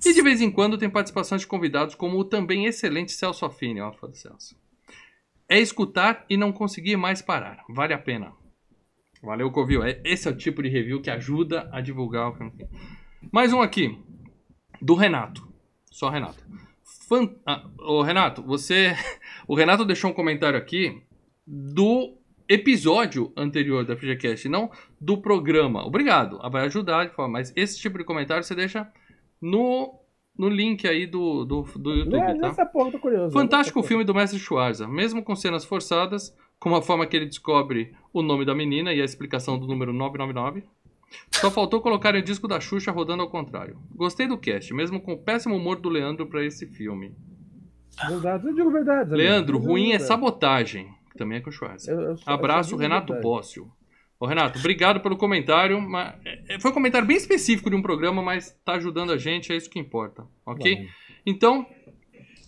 E 0.05 0.13
de 0.13 0.21
vez 0.21 0.41
em 0.41 0.51
quando 0.51 0.77
tem 0.77 0.89
participações 0.89 1.41
de 1.41 1.47
convidados 1.47 1.95
como 1.95 2.17
o 2.19 2.25
também 2.25 2.65
excelente 2.65 3.13
Celso 3.13 3.45
Affini. 3.45 3.79
Ó, 3.79 3.91
foda 3.93 4.13
Celso. 4.13 4.55
É 5.47 5.59
escutar 5.59 6.25
e 6.29 6.35
não 6.35 6.51
conseguir 6.51 6.97
mais 6.97 7.21
parar. 7.21 7.63
Vale 7.69 7.93
a 7.93 7.97
pena. 7.97 8.33
Valeu, 9.21 9.49
Covil. 9.51 9.83
É- 9.83 10.01
Esse 10.03 10.27
é 10.27 10.31
o 10.31 10.35
tipo 10.35 10.61
de 10.61 10.67
review 10.67 11.01
que 11.01 11.09
ajuda 11.09 11.69
a 11.71 11.79
divulgar 11.79 12.29
o 12.29 12.35
filme. 12.35 12.51
Mais 13.31 13.53
um 13.53 13.61
aqui. 13.61 13.97
Do 14.81 14.95
Renato. 14.95 15.47
Só 15.89 16.09
Renato. 16.09 16.43
Fan... 17.07 17.33
Ah, 17.45 17.65
Renato, 18.05 18.43
você. 18.43 18.93
O 19.47 19.55
Renato 19.55 19.85
deixou 19.85 20.09
um 20.09 20.13
comentário 20.13 20.57
aqui 20.57 21.01
do 21.45 22.17
episódio 22.53 23.31
anterior 23.35 23.85
da 23.85 23.95
FGCast, 23.95 24.47
não 24.47 24.69
do 24.99 25.17
programa. 25.17 25.85
Obrigado. 25.85 26.39
Ah, 26.41 26.49
Vai 26.49 26.65
ajudar 26.65 27.05
de 27.05 27.13
forma. 27.13 27.33
Mas 27.33 27.51
esse 27.55 27.79
tipo 27.79 27.97
de 27.97 28.03
comentário 28.03 28.43
você 28.43 28.55
deixa 28.55 28.87
no, 29.41 29.99
no 30.37 30.49
link 30.49 30.87
aí 30.87 31.07
do, 31.07 31.45
do, 31.45 31.63
do 31.63 31.93
YouTube, 31.93 32.19
lê 32.19 32.39
tá? 32.39 32.47
Essa 32.47 32.65
porra, 32.65 32.89
eu 32.89 32.91
tô 32.93 32.99
curioso. 32.99 33.33
Fantástico 33.33 33.79
Lê 33.79 33.81
essa 33.81 33.87
filme 33.87 34.03
do 34.03 34.13
Mestre 34.13 34.39
Schwarza, 34.39 34.87
mesmo 34.87 35.23
com 35.23 35.35
cenas 35.35 35.65
forçadas, 35.65 36.35
como 36.59 36.75
a 36.75 36.81
forma 36.81 37.05
que 37.05 37.17
ele 37.17 37.25
descobre 37.25 37.95
o 38.13 38.21
nome 38.21 38.45
da 38.45 38.53
menina 38.53 38.93
e 38.93 39.01
a 39.01 39.05
explicação 39.05 39.57
do 39.57 39.67
número 39.67 39.91
999. 39.91 40.63
Só 41.31 41.51
faltou 41.51 41.81
colocar 41.81 42.15
o 42.15 42.21
disco 42.21 42.47
da 42.47 42.59
Xuxa 42.59 42.91
rodando 42.91 43.21
ao 43.21 43.29
contrário. 43.29 43.77
Gostei 43.95 44.27
do 44.27 44.37
cast, 44.37 44.73
mesmo 44.73 44.99
com 44.99 45.13
o 45.13 45.17
péssimo 45.17 45.55
humor 45.55 45.79
do 45.79 45.89
Leandro 45.89 46.25
pra 46.25 46.43
esse 46.43 46.65
filme. 46.65 47.15
Verdade, 48.07 48.47
eu 48.47 48.53
digo 48.55 48.71
verdade. 48.71 49.11
Leandro, 49.11 49.59
ruim 49.59 49.91
é 49.91 49.99
sabotagem, 49.99 50.89
que 51.13 51.17
também 51.17 51.37
é 51.37 51.41
com 51.41 51.49
o 51.49 51.53
Schwarza. 51.53 51.89
Eu- 51.91 52.01
eu 52.01 52.15
Abraço, 52.25 52.75
Renato. 52.75 53.13
Bócio. 53.21 53.71
Ô, 54.19 54.25
Renato, 54.25 54.59
obrigado 54.59 54.99
pelo 54.99 55.15
comentário. 55.15 55.79
Mas... 55.81 56.15
é, 56.49 56.59
Foi 56.59 56.71
um 56.71 56.73
comentário 56.73 57.07
bem 57.07 57.15
específico 57.17 57.69
de 57.69 57.75
um 57.75 57.81
programa, 57.81 58.21
mas 58.21 58.51
tá 58.65 58.73
ajudando 58.73 59.11
a 59.11 59.17
gente, 59.17 59.51
é 59.53 59.55
isso 59.55 59.69
que 59.69 59.79
importa, 59.79 60.25
ok? 60.45 60.87
Então, 61.25 61.65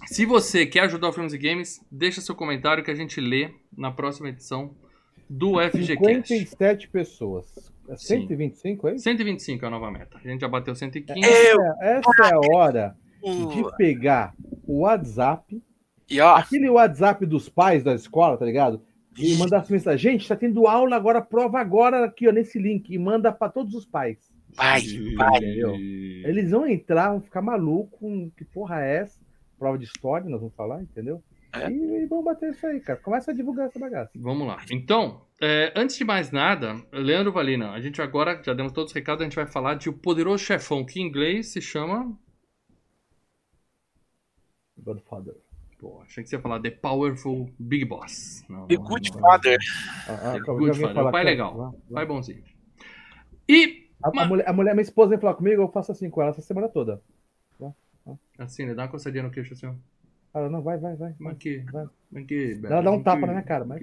se 0.06 0.26
você 0.26 0.66
quer 0.66 0.82
ajudar 0.82 1.10
o 1.10 1.14
Filmes 1.14 1.34
e 1.34 1.38
Games, 1.38 1.80
deixa 1.92 2.22
seu 2.22 2.36
comentário 2.36 2.84
que 2.84 2.92
a 2.92 2.96
gente 2.96 3.20
lê 3.22 3.52
na 3.78 3.92
próxima 3.92 4.30
edição 4.30 4.76
do 5.30 5.60
FGCast. 5.60 6.28
57 6.28 6.88
pessoas. 6.90 7.74
É 7.88 7.96
Sim. 7.98 8.22
125, 8.22 8.88
é 8.88 8.96
isso? 8.96 9.04
125 9.04 9.64
é 9.64 9.68
a 9.68 9.72
nova 9.72 9.92
meta. 9.92 10.18
A 10.24 10.28
gente 10.28 10.42
já 10.42 10.48
bateu 10.48 10.74
115. 10.76 11.20
Eu, 11.20 11.62
Essa, 11.62 11.78
essa 11.82 12.30
é 12.30 12.34
a 12.34 12.40
hora 12.58 12.96
de 13.24 13.78
pegar 13.78 14.34
o 14.68 14.82
WhatsApp, 14.82 15.62
e 16.10 16.20
ó, 16.20 16.36
aquele 16.36 16.70
WhatsApp 16.70 17.26
dos 17.26 17.50
pais 17.50 17.84
da 17.84 17.94
escola, 17.94 18.38
tá 18.38 18.46
ligado? 18.46 18.82
E 19.18 19.36
mandar 19.38 19.62
essa 19.62 19.72
mensagem. 19.72 20.12
Gente, 20.12 20.28
tá 20.28 20.36
tendo 20.36 20.68
aula 20.68 20.96
agora, 20.96 21.22
prova 21.22 21.60
agora 21.60 22.06
aqui, 22.06 22.28
ó, 22.28 22.32
nesse 22.32 22.60
link. 22.60 22.94
E 22.94 23.00
manda 23.00 23.32
pra 23.32 23.50
todos 23.50 23.74
os 23.74 23.86
pais. 23.86 24.18
vai, 24.56 24.82
vai. 25.16 25.38
Entendeu? 25.38 25.76
Eles 25.76 26.52
vão 26.52 26.68
entrar, 26.68 27.12
vão 27.12 27.22
ficar 27.22 27.42
malucos. 27.42 28.32
Que 28.38 28.44
porra 28.44 28.84
é 28.84 28.98
essa? 28.98 29.20
Prova 29.58 29.78
de 29.78 29.86
história, 29.86 30.30
nós 30.30 30.42
vamos 30.42 30.56
falar, 30.56 30.82
entendeu? 30.82 31.24
É. 31.54 31.70
E, 31.70 32.04
e 32.04 32.06
vamos 32.08 32.26
bater 32.26 32.52
isso 32.52 32.68
aí, 32.68 32.82
cara. 32.82 33.00
Começa 33.00 33.32
a 33.32 33.34
divulgar 33.34 33.68
essa 33.68 33.80
bagaça. 33.80 34.12
Vamos 34.16 34.46
lá. 34.46 34.58
Então, 34.70 35.22
é, 35.42 35.72
antes 35.76 35.96
de 35.96 36.04
mais 36.04 36.32
nada, 36.32 36.76
Leandro 36.92 37.32
Valina, 37.32 37.72
a 37.72 37.80
gente 37.80 38.02
agora, 38.02 38.42
já 38.44 38.54
demos 38.54 38.74
todos 38.74 38.92
os 38.92 38.96
recados, 38.96 39.22
a 39.22 39.24
gente 39.24 39.36
vai 39.36 39.48
falar 39.48 39.76
de 39.76 39.88
O 39.88 39.94
Poderoso 39.94 40.44
Chefão, 40.44 40.86
que 40.86 41.00
em 41.00 41.08
inglês 41.08 41.54
se 41.54 41.62
chama. 41.62 42.18
Godfather. 44.78 45.36
Pô, 45.78 46.02
achei 46.02 46.24
que 46.24 46.30
você 46.30 46.36
ia 46.36 46.42
falar 46.42 46.62
The 46.62 46.72
Powerful 46.72 47.50
Big 47.60 47.86
Boss. 47.86 48.44
Não, 48.50 48.68
The 48.68 48.76
Good 48.78 49.12
Father. 49.12 49.58
Ah, 50.08 50.34
ah, 50.34 50.40
Good 50.40 50.80
Father. 50.80 51.06
O 51.06 51.12
pai 51.12 51.22
é 51.22 51.26
legal. 51.26 51.76
Pai 51.92 52.06
bonzinho. 52.06 52.44
E. 53.48 53.90
A, 54.04 54.10
a, 54.10 54.26
mulher, 54.26 54.50
a 54.50 54.54
mulher, 54.54 54.74
minha 54.74 54.84
esposa 54.84 55.10
vem 55.10 55.20
falar 55.20 55.34
comigo, 55.36 55.62
eu 55.62 55.72
faço 55.72 55.92
assim 55.92 56.10
com 56.10 56.22
ela 56.22 56.32
essa 56.32 56.42
semana 56.42 56.70
toda. 56.70 57.02
Assim, 58.38 58.66
né? 58.66 58.74
Dá 58.74 58.84
uma 58.84 58.90
coçadinha 58.90 59.24
no 59.24 59.32
queixo 59.32 59.54
assim, 59.54 59.68
ó. 59.68 59.74
Ela, 60.34 60.50
não, 60.50 60.62
vai, 60.62 60.78
vai, 60.78 60.96
vai. 60.96 61.16
Aqui, 61.28 61.64
vai. 61.72 61.88
Ela 62.66 62.82
dá 62.82 62.92
um 62.92 63.02
tapa 63.02 63.26
na 63.26 63.34
minha 63.34 63.44
cara, 63.44 63.64
mas. 63.64 63.82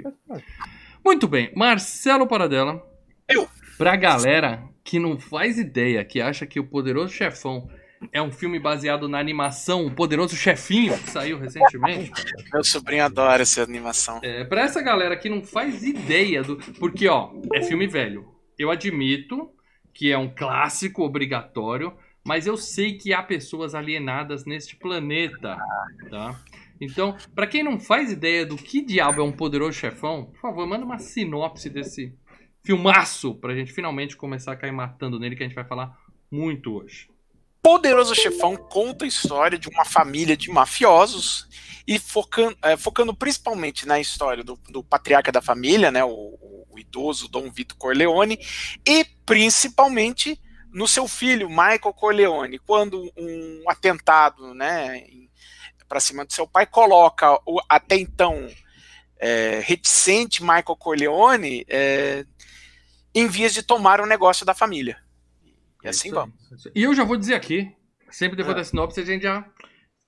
Muito 1.04 1.26
bem, 1.26 1.50
Marcelo 1.56 2.26
Paradela. 2.26 2.86
Eu. 3.26 3.48
Pra 3.78 3.96
galera 3.96 4.62
que 4.84 4.98
não 4.98 5.18
faz 5.18 5.58
ideia, 5.58 6.04
que 6.04 6.20
acha 6.20 6.46
que 6.46 6.60
o 6.60 6.66
Poderoso 6.66 7.12
Chefão 7.12 7.68
é 8.10 8.20
um 8.20 8.32
filme 8.32 8.58
baseado 8.58 9.08
na 9.08 9.18
animação 9.18 9.86
O 9.86 9.94
Poderoso 9.94 10.34
Chefinho, 10.34 10.98
que 10.98 11.10
saiu 11.10 11.38
recentemente. 11.38 12.10
Meu 12.52 12.64
sobrinho 12.64 13.04
adora 13.04 13.42
essa 13.42 13.62
animação. 13.62 14.20
É, 14.22 14.44
pra 14.44 14.62
essa 14.62 14.82
galera 14.82 15.16
que 15.16 15.28
não 15.28 15.42
faz 15.42 15.82
ideia 15.82 16.42
do. 16.42 16.56
Porque, 16.78 17.08
ó, 17.08 17.32
é 17.54 17.62
filme 17.62 17.86
velho. 17.86 18.32
Eu 18.58 18.70
admito 18.70 19.50
que 19.94 20.10
é 20.10 20.18
um 20.18 20.28
clássico 20.28 21.02
obrigatório, 21.02 21.92
mas 22.24 22.46
eu 22.46 22.56
sei 22.56 22.96
que 22.96 23.12
há 23.12 23.22
pessoas 23.22 23.74
alienadas 23.74 24.44
neste 24.44 24.76
planeta, 24.76 25.58
tá? 26.10 26.40
Então, 26.80 27.16
para 27.34 27.46
quem 27.46 27.62
não 27.62 27.78
faz 27.78 28.10
ideia 28.10 28.44
do 28.44 28.56
que 28.56 28.84
diabo 28.84 29.20
é 29.20 29.24
um 29.24 29.32
poderoso 29.32 29.78
chefão, 29.78 30.24
por 30.24 30.40
favor, 30.40 30.66
manda 30.66 30.84
uma 30.84 30.98
sinopse 30.98 31.70
desse 31.70 32.12
filmaço 32.64 33.34
pra 33.34 33.54
gente 33.54 33.72
finalmente 33.72 34.16
começar 34.16 34.52
a 34.52 34.56
cair 34.56 34.72
matando 34.72 35.18
nele, 35.18 35.36
que 35.36 35.42
a 35.42 35.46
gente 35.46 35.54
vai 35.54 35.64
falar 35.64 35.96
muito 36.30 36.74
hoje. 36.74 37.11
Poderoso 37.62 38.12
Chefão 38.12 38.56
conta 38.56 39.04
a 39.04 39.08
história 39.08 39.56
de 39.56 39.68
uma 39.68 39.84
família 39.84 40.36
de 40.36 40.50
mafiosos 40.50 41.46
e 41.86 41.96
focando, 41.96 42.56
é, 42.60 42.76
focando 42.76 43.14
principalmente 43.14 43.86
na 43.86 44.00
história 44.00 44.42
do, 44.42 44.58
do 44.68 44.82
patriarca 44.82 45.30
da 45.30 45.40
família, 45.40 45.92
né, 45.92 46.04
o, 46.04 46.38
o 46.68 46.76
idoso 46.76 47.28
Dom 47.28 47.48
Vito 47.52 47.76
Corleone, 47.76 48.36
e 48.84 49.04
principalmente 49.24 50.40
no 50.72 50.88
seu 50.88 51.06
filho, 51.06 51.48
Michael 51.48 51.92
Corleone, 51.94 52.58
quando 52.58 53.12
um 53.16 53.64
atentado 53.68 54.54
né, 54.54 55.06
para 55.88 56.00
cima 56.00 56.24
do 56.24 56.32
seu 56.32 56.48
pai 56.48 56.66
coloca 56.66 57.32
o 57.46 57.60
até 57.68 57.96
então 57.96 58.48
é, 59.20 59.60
reticente 59.62 60.42
Michael 60.42 60.76
Corleone 60.76 61.64
é, 61.68 62.24
em 63.14 63.28
vias 63.28 63.52
de 63.52 63.62
tomar 63.62 64.00
o 64.00 64.06
negócio 64.06 64.46
da 64.46 64.54
família. 64.54 65.01
E 65.82 65.88
assim 65.88 66.08
Isso, 66.08 66.14
vamos. 66.14 66.34
E 66.74 66.82
eu 66.82 66.94
já 66.94 67.04
vou 67.04 67.16
dizer 67.16 67.34
aqui, 67.34 67.74
sempre 68.10 68.36
depois 68.36 68.56
é. 68.56 68.58
da 68.60 68.64
sinopse 68.64 69.00
a 69.00 69.04
gente 69.04 69.22
já 69.22 69.44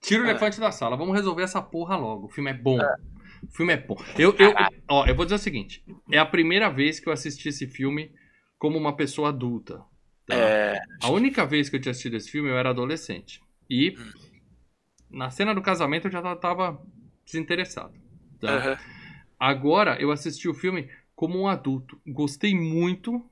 tira 0.00 0.22
o 0.22 0.26
é. 0.26 0.30
elefante 0.30 0.60
da 0.60 0.70
sala. 0.70 0.96
Vamos 0.96 1.14
resolver 1.14 1.42
essa 1.42 1.60
porra 1.60 1.96
logo. 1.96 2.26
O 2.26 2.30
filme 2.30 2.50
é 2.50 2.54
bom. 2.54 2.80
É. 2.80 2.94
O 3.42 3.52
filme 3.54 3.72
é 3.72 3.76
bom. 3.76 3.96
Eu, 4.18 4.34
eu, 4.38 4.54
ó, 4.88 5.06
eu 5.06 5.14
vou 5.14 5.24
dizer 5.24 5.36
o 5.36 5.38
seguinte: 5.38 5.84
é 6.10 6.18
a 6.18 6.26
primeira 6.26 6.70
vez 6.70 7.00
que 7.00 7.08
eu 7.08 7.12
assisti 7.12 7.48
esse 7.48 7.66
filme 7.66 8.12
como 8.58 8.78
uma 8.78 8.96
pessoa 8.96 9.28
adulta. 9.28 9.82
Tá? 10.26 10.34
É... 10.34 10.80
A 11.02 11.10
única 11.10 11.44
vez 11.44 11.68
que 11.68 11.76
eu 11.76 11.80
tinha 11.80 11.90
assistido 11.90 12.16
esse 12.16 12.30
filme 12.30 12.48
eu 12.48 12.58
era 12.58 12.70
adolescente. 12.70 13.40
E 13.68 13.96
hum. 13.98 14.12
na 15.10 15.30
cena 15.30 15.54
do 15.54 15.62
casamento 15.62 16.06
eu 16.08 16.12
já 16.12 16.36
tava 16.36 16.80
desinteressado. 17.24 17.94
Tá? 18.40 18.70
Uhum. 18.70 18.76
Agora 19.38 20.00
eu 20.00 20.10
assisti 20.10 20.48
o 20.48 20.54
filme 20.54 20.88
como 21.14 21.38
um 21.38 21.48
adulto. 21.48 22.00
Gostei 22.06 22.54
muito. 22.54 23.22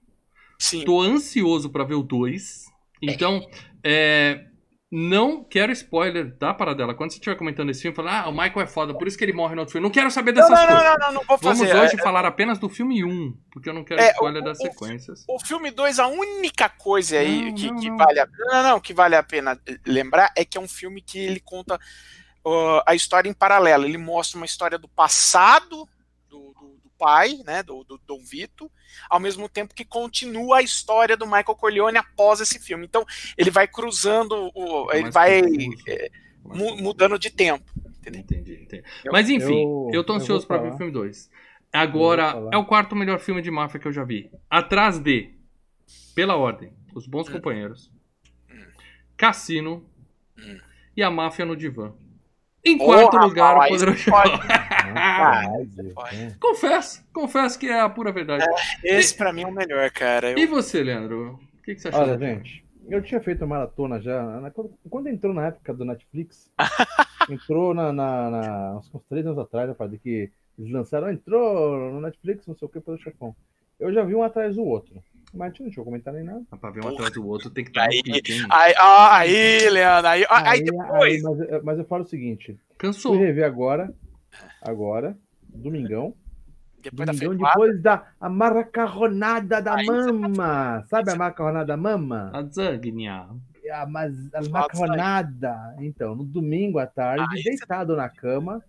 Sim. 0.62 0.84
Tô 0.84 1.00
ansioso 1.00 1.68
para 1.68 1.82
ver 1.82 1.94
o 1.94 2.04
2. 2.04 2.66
Então, 3.02 3.44
é, 3.84 4.44
não 4.92 5.42
quero 5.42 5.72
spoiler, 5.72 6.38
tá, 6.38 6.54
Paradela? 6.54 6.94
Quando 6.94 7.10
você 7.10 7.16
estiver 7.16 7.34
comentando 7.34 7.70
esse 7.70 7.82
filme, 7.82 7.96
falar, 7.96 8.20
ah, 8.20 8.28
o 8.28 8.32
Michael 8.32 8.60
é 8.60 8.66
foda, 8.68 8.96
por 8.96 9.08
isso 9.08 9.18
que 9.18 9.24
ele 9.24 9.32
morre 9.32 9.56
no 9.56 9.62
outro 9.62 9.72
filme. 9.72 9.84
Não 9.84 9.92
quero 9.92 10.08
saber 10.08 10.30
dessas 10.30 10.50
não, 10.50 10.56
não, 10.56 10.66
coisas. 10.66 10.84
Não, 10.84 10.92
não, 10.92 11.06
não, 11.06 11.14
não 11.14 11.22
vou 11.26 11.36
fazer. 11.36 11.66
Vamos 11.66 11.82
hoje 11.82 12.00
é, 12.00 12.02
falar 12.02 12.24
apenas 12.24 12.60
do 12.60 12.68
filme 12.68 13.04
1, 13.04 13.36
porque 13.50 13.70
eu 13.70 13.74
não 13.74 13.82
quero 13.82 14.00
é, 14.00 14.12
spoiler 14.12 14.40
o, 14.40 14.44
das 14.44 14.60
o, 14.60 14.62
sequências. 14.62 15.24
O 15.28 15.40
filme 15.40 15.72
2, 15.72 15.98
a 15.98 16.06
única 16.06 16.68
coisa 16.68 17.18
aí 17.18 17.46
não, 17.46 17.54
que, 17.56 17.70
não, 17.72 17.80
que 17.80 17.90
vale 17.90 18.20
a 18.20 18.28
não, 18.38 18.62
não, 18.62 18.80
que 18.80 18.94
vale 18.94 19.16
a 19.16 19.22
pena 19.24 19.60
lembrar 19.84 20.32
é 20.36 20.44
que 20.44 20.56
é 20.56 20.60
um 20.60 20.68
filme 20.68 21.02
que 21.02 21.18
ele 21.18 21.40
conta 21.40 21.74
uh, 22.46 22.82
a 22.86 22.94
história 22.94 23.28
em 23.28 23.34
paralelo. 23.34 23.84
Ele 23.84 23.98
mostra 23.98 24.36
uma 24.36 24.46
história 24.46 24.78
do 24.78 24.86
passado 24.86 25.88
pai, 27.02 27.40
né, 27.44 27.64
do, 27.64 27.82
do 27.82 28.00
Dom 28.06 28.22
Vito, 28.22 28.70
ao 29.10 29.18
mesmo 29.18 29.48
tempo 29.48 29.74
que 29.74 29.84
continua 29.84 30.58
a 30.58 30.62
história 30.62 31.16
do 31.16 31.26
Michael 31.26 31.56
Corleone 31.56 31.98
após 31.98 32.40
esse 32.40 32.60
filme. 32.60 32.86
Então, 32.86 33.04
ele 33.36 33.50
vai 33.50 33.66
cruzando, 33.66 34.52
o, 34.54 34.88
ele 34.92 35.10
vai 35.10 35.40
é, 35.88 36.08
mudando 36.44 37.18
de 37.18 37.28
tempo. 37.28 37.64
Entendi, 38.06 38.62
entendi. 38.62 38.84
Mas 39.10 39.28
enfim, 39.28 39.64
eu, 39.64 39.90
eu 39.92 40.04
tô 40.04 40.12
ansioso 40.12 40.46
para 40.46 40.62
ver 40.62 40.74
o 40.74 40.76
filme 40.76 40.92
2. 40.92 41.28
Agora, 41.72 42.48
é 42.52 42.56
o 42.56 42.64
quarto 42.64 42.94
melhor 42.94 43.18
filme 43.18 43.42
de 43.42 43.50
máfia 43.50 43.80
que 43.80 43.88
eu 43.88 43.92
já 43.92 44.04
vi. 44.04 44.30
Atrás 44.48 45.00
de, 45.00 45.34
pela 46.14 46.36
ordem, 46.36 46.72
Os 46.94 47.08
Bons 47.08 47.28
hum. 47.28 47.32
Companheiros, 47.32 47.90
hum. 48.48 48.64
Cassino 49.16 49.84
hum. 50.38 50.58
e 50.96 51.02
A 51.02 51.10
Máfia 51.10 51.44
no 51.44 51.56
Divã. 51.56 51.92
Em 52.64 52.78
quarto 52.78 53.10
Porra, 53.10 53.24
lugar, 53.24 53.56
o 53.56 53.68
Poderoso 53.68 54.04
ah, 54.96 55.42
confesso, 56.40 57.04
confesso 57.12 57.58
que 57.58 57.68
é 57.68 57.80
a 57.80 57.88
pura 57.88 58.12
verdade. 58.12 58.44
É, 58.84 58.98
esse 58.98 59.16
pra 59.16 59.32
mim 59.32 59.42
é 59.42 59.46
o 59.46 59.52
melhor, 59.52 59.90
cara. 59.90 60.32
Eu... 60.32 60.38
E 60.38 60.46
você, 60.46 60.82
Leandro? 60.82 61.38
O 61.58 61.62
que, 61.62 61.74
que 61.74 61.80
você 61.80 61.88
achou? 61.88 62.02
Olha, 62.02 62.18
gente, 62.18 62.64
eu 62.88 63.02
tinha 63.02 63.20
feito 63.20 63.46
maratona 63.46 64.00
já. 64.00 64.50
Quando, 64.54 64.74
quando, 64.90 65.06
entrou 65.08 65.32
na 65.32 65.46
época 65.46 65.72
do 65.72 65.84
Netflix, 65.84 66.50
entrou 67.30 67.74
na, 67.74 67.92
na, 67.92 68.30
na, 68.30 68.76
uns 68.76 68.90
três 69.08 69.26
anos 69.26 69.38
atrás, 69.38 69.68
rapaz, 69.68 69.90
que 70.02 70.30
eles 70.58 70.72
lançaram, 70.72 71.10
entrou 71.10 71.90
no 71.92 72.00
Netflix, 72.00 72.46
não 72.46 72.56
sei 72.56 72.66
o 72.66 72.68
que, 72.68 72.80
pelo 72.80 72.98
chefão. 72.98 73.34
Eu 73.78 73.92
já 73.92 74.02
vi 74.02 74.14
um 74.14 74.22
atrás 74.22 74.56
do 74.56 74.64
outro. 74.64 75.02
Mas 75.34 75.58
não 75.58 75.66
deixa 75.66 75.80
eu 75.80 75.84
comentar 75.84 76.12
nem 76.12 76.22
nada. 76.22 76.42
Pra 76.60 76.70
ver 76.70 76.84
um 76.84 76.88
atrás 76.88 77.10
do 77.12 77.26
outro 77.26 77.48
tem 77.48 77.64
que 77.64 77.70
estar 77.70 77.88
aí, 77.88 78.02
aí, 78.50 78.74
aí, 78.78 79.70
Leandro, 79.70 80.10
aí, 80.10 80.26
aí, 80.28 80.46
aí 80.46 80.62
depois. 80.62 80.92
Aí, 81.02 81.22
mas, 81.22 81.64
mas, 81.64 81.78
eu 81.78 81.84
falo 81.86 82.04
o 82.04 82.06
seguinte: 82.06 82.58
Cansou. 82.76 83.14
Fui 83.14 83.24
rever 83.24 83.46
agora, 83.46 83.92
agora, 84.62 85.16
domingão. 85.48 86.14
Depois 86.82 87.06
domingão, 87.06 87.36
da 87.36 87.48
depois 87.48 87.82
da 87.82 88.12
a 88.20 88.28
macarronada 88.28 89.62
da 89.62 89.76
Aí, 89.76 89.86
mama. 89.86 90.82
Sabe 90.88 91.10
a 91.10 91.16
macarronada 91.16 91.66
da 91.66 91.76
mama? 91.76 92.30
A 92.34 92.42
zagnia. 92.42 93.28
A, 93.72 93.86
mas, 93.86 94.34
a 94.34 94.42
macarronada. 94.48 95.76
Então, 95.78 96.14
no 96.14 96.24
domingo 96.24 96.78
à 96.78 96.86
tarde, 96.86 97.24
Aí, 97.36 97.42
deitado 97.42 97.92
você... 97.92 98.00
na 98.00 98.08
cama. 98.08 98.62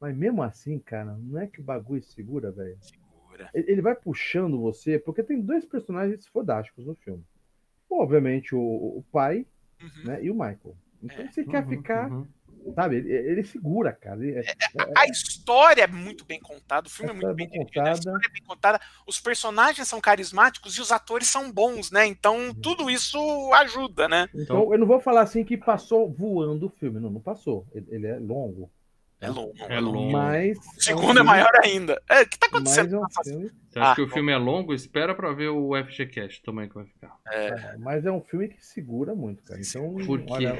Mas 0.00 0.16
mesmo 0.16 0.42
assim, 0.42 0.78
cara, 0.78 1.14
não 1.18 1.38
é 1.38 1.46
que 1.46 1.60
o 1.60 1.64
bagulho 1.64 2.02
segura, 2.02 2.50
velho. 2.50 2.78
Segura. 2.80 3.50
Ele 3.52 3.82
vai 3.82 3.94
puxando 3.94 4.58
você, 4.58 4.98
porque 4.98 5.22
tem 5.22 5.42
dois 5.42 5.66
personagens 5.66 6.26
fodásticos 6.26 6.86
no 6.86 6.94
filme. 6.94 7.22
Obviamente, 7.90 8.54
o, 8.54 8.60
o 8.60 9.04
pai 9.12 9.46
uhum. 9.82 10.04
né, 10.04 10.24
e 10.24 10.30
o 10.30 10.34
Michael. 10.34 10.74
Então, 11.02 11.24
é. 11.24 11.28
você 11.30 11.44
quer 11.44 11.64
uhum, 11.64 11.68
ficar 11.68 12.10
uhum 12.10 12.26
Sabe, 12.74 12.96
ele, 12.96 13.12
ele 13.12 13.44
segura, 13.44 13.92
cara. 13.92 14.16
Ele, 14.24 14.38
é, 14.38 14.40
é, 14.40 14.82
é, 14.82 14.92
a 14.96 15.06
história 15.06 15.82
é 15.82 15.86
muito 15.86 16.24
bem 16.24 16.40
contada, 16.40 16.86
o 16.86 16.90
filme 16.90 17.10
é 17.10 17.14
muito 17.14 17.34
bem, 17.34 17.48
bem 17.48 17.58
contada. 17.64 17.90
a 17.90 17.92
história 17.92 18.26
é 18.26 18.32
bem 18.32 18.42
contada, 18.42 18.80
os 19.06 19.20
personagens 19.20 19.88
são 19.88 20.00
carismáticos 20.00 20.76
e 20.76 20.80
os 20.80 20.92
atores 20.92 21.28
são 21.28 21.50
bons, 21.50 21.90
né? 21.90 22.06
Então 22.06 22.36
uhum. 22.36 22.54
tudo 22.54 22.90
isso 22.90 23.18
ajuda, 23.54 24.08
né? 24.08 24.28
Então 24.34 24.72
eu 24.72 24.78
não 24.78 24.86
vou 24.86 25.00
falar 25.00 25.22
assim 25.22 25.44
que 25.44 25.56
passou 25.56 26.10
voando 26.10 26.66
o 26.66 26.70
filme, 26.70 27.00
não, 27.00 27.10
não 27.10 27.20
passou. 27.20 27.66
Ele, 27.74 27.86
ele 27.90 28.06
é 28.06 28.18
longo. 28.18 28.70
É 29.20 29.28
longo. 29.28 29.52
É 29.68 29.80
longo. 29.80 30.12
Mas. 30.12 30.56
O 30.58 30.82
segundo 30.82 31.18
é, 31.18 31.22
um 31.22 31.24
é 31.24 31.26
maior 31.26 31.50
ainda. 31.62 32.00
É, 32.08 32.22
o 32.22 32.28
que 32.28 32.38
tá 32.38 32.46
acontecendo? 32.46 32.96
É 32.96 32.98
um 32.98 33.24
filme... 33.24 33.50
Você 33.68 33.78
acha 33.78 33.92
ah, 33.92 33.94
que 33.94 34.02
o 34.02 34.08
filme 34.08 34.32
é 34.32 34.36
longo? 34.36 34.72
Espera 34.72 35.14
pra 35.14 35.32
ver 35.32 35.48
o 35.48 35.72
FGCast 35.84 36.42
também 36.42 36.68
que 36.68 36.74
vai 36.74 36.86
ficar. 36.86 37.16
É. 37.28 37.48
é. 37.48 37.76
Mas 37.78 38.06
é 38.06 38.10
um 38.10 38.20
filme 38.20 38.48
que 38.48 38.64
segura 38.64 39.14
muito, 39.14 39.44
cara. 39.44 39.60
Então, 39.60 39.94
Por 40.06 40.20
quê? 40.20 40.32
Olha, 40.32 40.58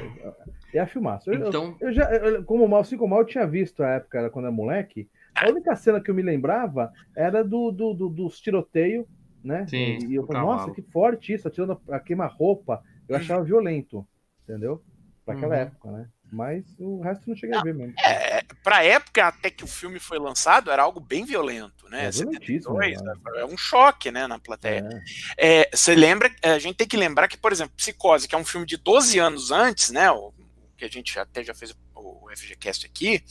é 0.75 0.79
a 0.79 0.87
filmaça. 0.87 1.31
Eu, 1.31 1.49
então... 1.49 1.76
eu, 1.81 1.88
eu 1.88 1.93
já, 1.93 2.05
eu, 2.12 2.45
como 2.45 2.69
mal, 2.69 2.81
assim 2.81 2.97
como 2.97 3.11
mal, 3.11 3.21
eu 3.21 3.26
tinha 3.26 3.47
visto 3.47 3.83
a 3.83 3.95
época 3.95 4.29
quando 4.31 4.45
era 4.45 4.55
moleque. 4.55 5.09
A 5.35 5.49
única 5.49 5.75
cena 5.75 6.00
que 6.00 6.11
eu 6.11 6.14
me 6.14 6.23
lembrava 6.23 6.93
era 7.17 7.43
do, 7.43 7.73
do, 7.73 7.95
do 7.95 8.09
dos 8.09 8.38
tiroteios, 8.40 9.07
né? 9.43 9.67
Sim, 9.67 9.99
e 10.07 10.14
eu 10.14 10.26
falei, 10.26 10.43
nossa, 10.43 10.71
que 10.71 10.83
forte 10.83 11.33
isso, 11.33 11.49
atirando 11.49 11.81
a 11.88 11.99
queima-roupa. 11.99 12.83
Eu 13.09 13.17
achava 13.17 13.43
violento, 13.43 14.07
entendeu? 14.45 14.83
Pra 15.25 15.35
aquela 15.35 15.55
uhum. 15.55 15.61
época, 15.62 15.90
né? 15.90 16.09
Mas 16.33 16.64
o 16.79 17.00
resto 17.00 17.29
não 17.29 17.35
cheguei 17.35 17.55
não, 17.55 17.61
a 17.61 17.64
ver 17.64 17.75
mesmo. 17.75 17.95
É, 18.05 18.29
pra 18.62 18.85
época, 18.85 19.26
até 19.26 19.50
que 19.50 19.64
o 19.64 19.66
filme 19.66 19.99
foi 19.99 20.19
lançado, 20.19 20.71
era 20.71 20.83
algo 20.83 21.00
bem 21.00 21.25
violento, 21.25 21.88
né? 21.88 22.07
É, 22.07 22.12
72, 22.12 23.02
né? 23.02 23.14
é 23.37 23.45
um 23.45 23.57
choque, 23.57 24.11
né, 24.11 24.26
na 24.26 24.38
plateia. 24.38 24.88
É. 25.37 25.62
É, 25.62 25.71
você 25.76 25.95
lembra, 25.95 26.30
a 26.42 26.59
gente 26.59 26.76
tem 26.76 26.87
que 26.87 26.97
lembrar 26.97 27.28
que, 27.28 27.37
por 27.37 27.52
exemplo, 27.52 27.75
Psicose, 27.76 28.28
que 28.28 28.35
é 28.35 28.38
um 28.38 28.45
filme 28.45 28.66
de 28.66 28.76
12 28.76 29.19
anos 29.19 29.50
antes, 29.50 29.90
né? 29.90 30.11
O, 30.11 30.33
que 30.76 30.85
a 30.85 30.88
gente 30.88 31.19
até 31.19 31.45
já 31.45 31.54
fez 31.54 31.75
o 31.95 32.28
FGCast 32.35 32.87
aqui. 32.87 33.23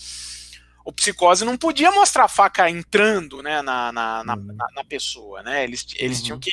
o 0.86 0.94
psicose 0.94 1.46
não 1.46 1.56
podia 1.58 1.92
mostrar 1.92 2.24
a 2.24 2.28
faca 2.28 2.68
entrando 2.70 3.44
né, 3.44 3.62
na, 3.62 3.92
na, 3.92 4.24
na, 4.24 4.36
Uhum. 4.36 4.58
na 4.76 4.84
pessoa, 4.84 5.44
né? 5.44 5.64
Eles, 5.64 5.86
eles 5.98 6.20
Uhum. 6.20 6.24
tinham 6.26 6.40
que 6.40 6.52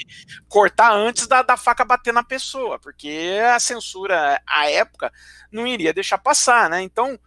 cortar 0.48 0.92
antes 0.92 1.26
da, 1.26 1.42
da 1.42 1.56
faca 1.56 1.84
bater 1.84 2.12
na 2.12 2.22
pessoa, 2.22 2.78
porque 2.78 3.38
a 3.54 3.58
censura, 3.58 4.42
à 4.46 4.68
época, 4.70 5.10
não 5.50 5.66
iria 5.66 5.92
deixar 5.94 6.18
passar, 6.18 6.68
né? 6.68 6.82
Então, 6.82 7.18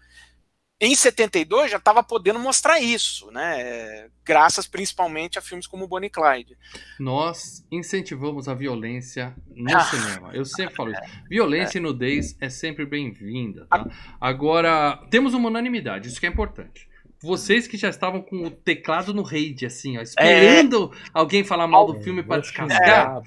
em 0.81 0.95
72 0.95 1.69
já 1.71 1.77
estava 1.77 2.01
podendo 2.01 2.39
mostrar 2.39 2.79
isso, 2.79 3.29
né? 3.31 4.09
Graças 4.25 4.65
principalmente 4.67 5.38
a 5.38 5.41
filmes 5.41 5.67
como 5.67 5.88
Bonnie 5.88 6.09
Clyde. 6.09 6.57
Nós 7.00 7.65
incentivamos 7.71 8.48
a 8.48 8.53
violência 8.53 9.36
no 9.55 9.75
Ah. 9.75 9.81
cinema. 9.81 10.29
Eu 10.33 10.45
sempre 10.45 10.75
falo 10.75 10.91
isso. 10.91 11.01
Violência 11.29 11.77
e 11.77 11.81
nudez 11.81 12.36
é 12.39 12.50
sempre 12.50 12.86
bem-vinda, 12.86 13.65
tá? 13.69 13.86
Agora, 14.21 15.05
temos 15.12 15.33
uma 15.33 15.50
unanimidade, 15.50 16.07
isso 16.07 16.19
que 16.19 16.25
é 16.25 16.29
importante. 16.29 16.88
Vocês 17.21 17.67
que 17.67 17.75
já 17.77 17.89
estavam 17.89 18.21
com 18.21 18.45
o 18.45 18.49
teclado 18.51 19.13
no 19.13 19.23
raid, 19.23 19.65
assim, 19.65 19.97
ó, 19.97 20.01
esperando 20.01 20.91
alguém 21.13 21.43
falar 21.43 21.67
mal 21.67 21.85
do 21.85 22.01
filme 22.01 22.23
pra 22.23 22.38
Vou 22.38 22.41
descascar, 22.41 23.21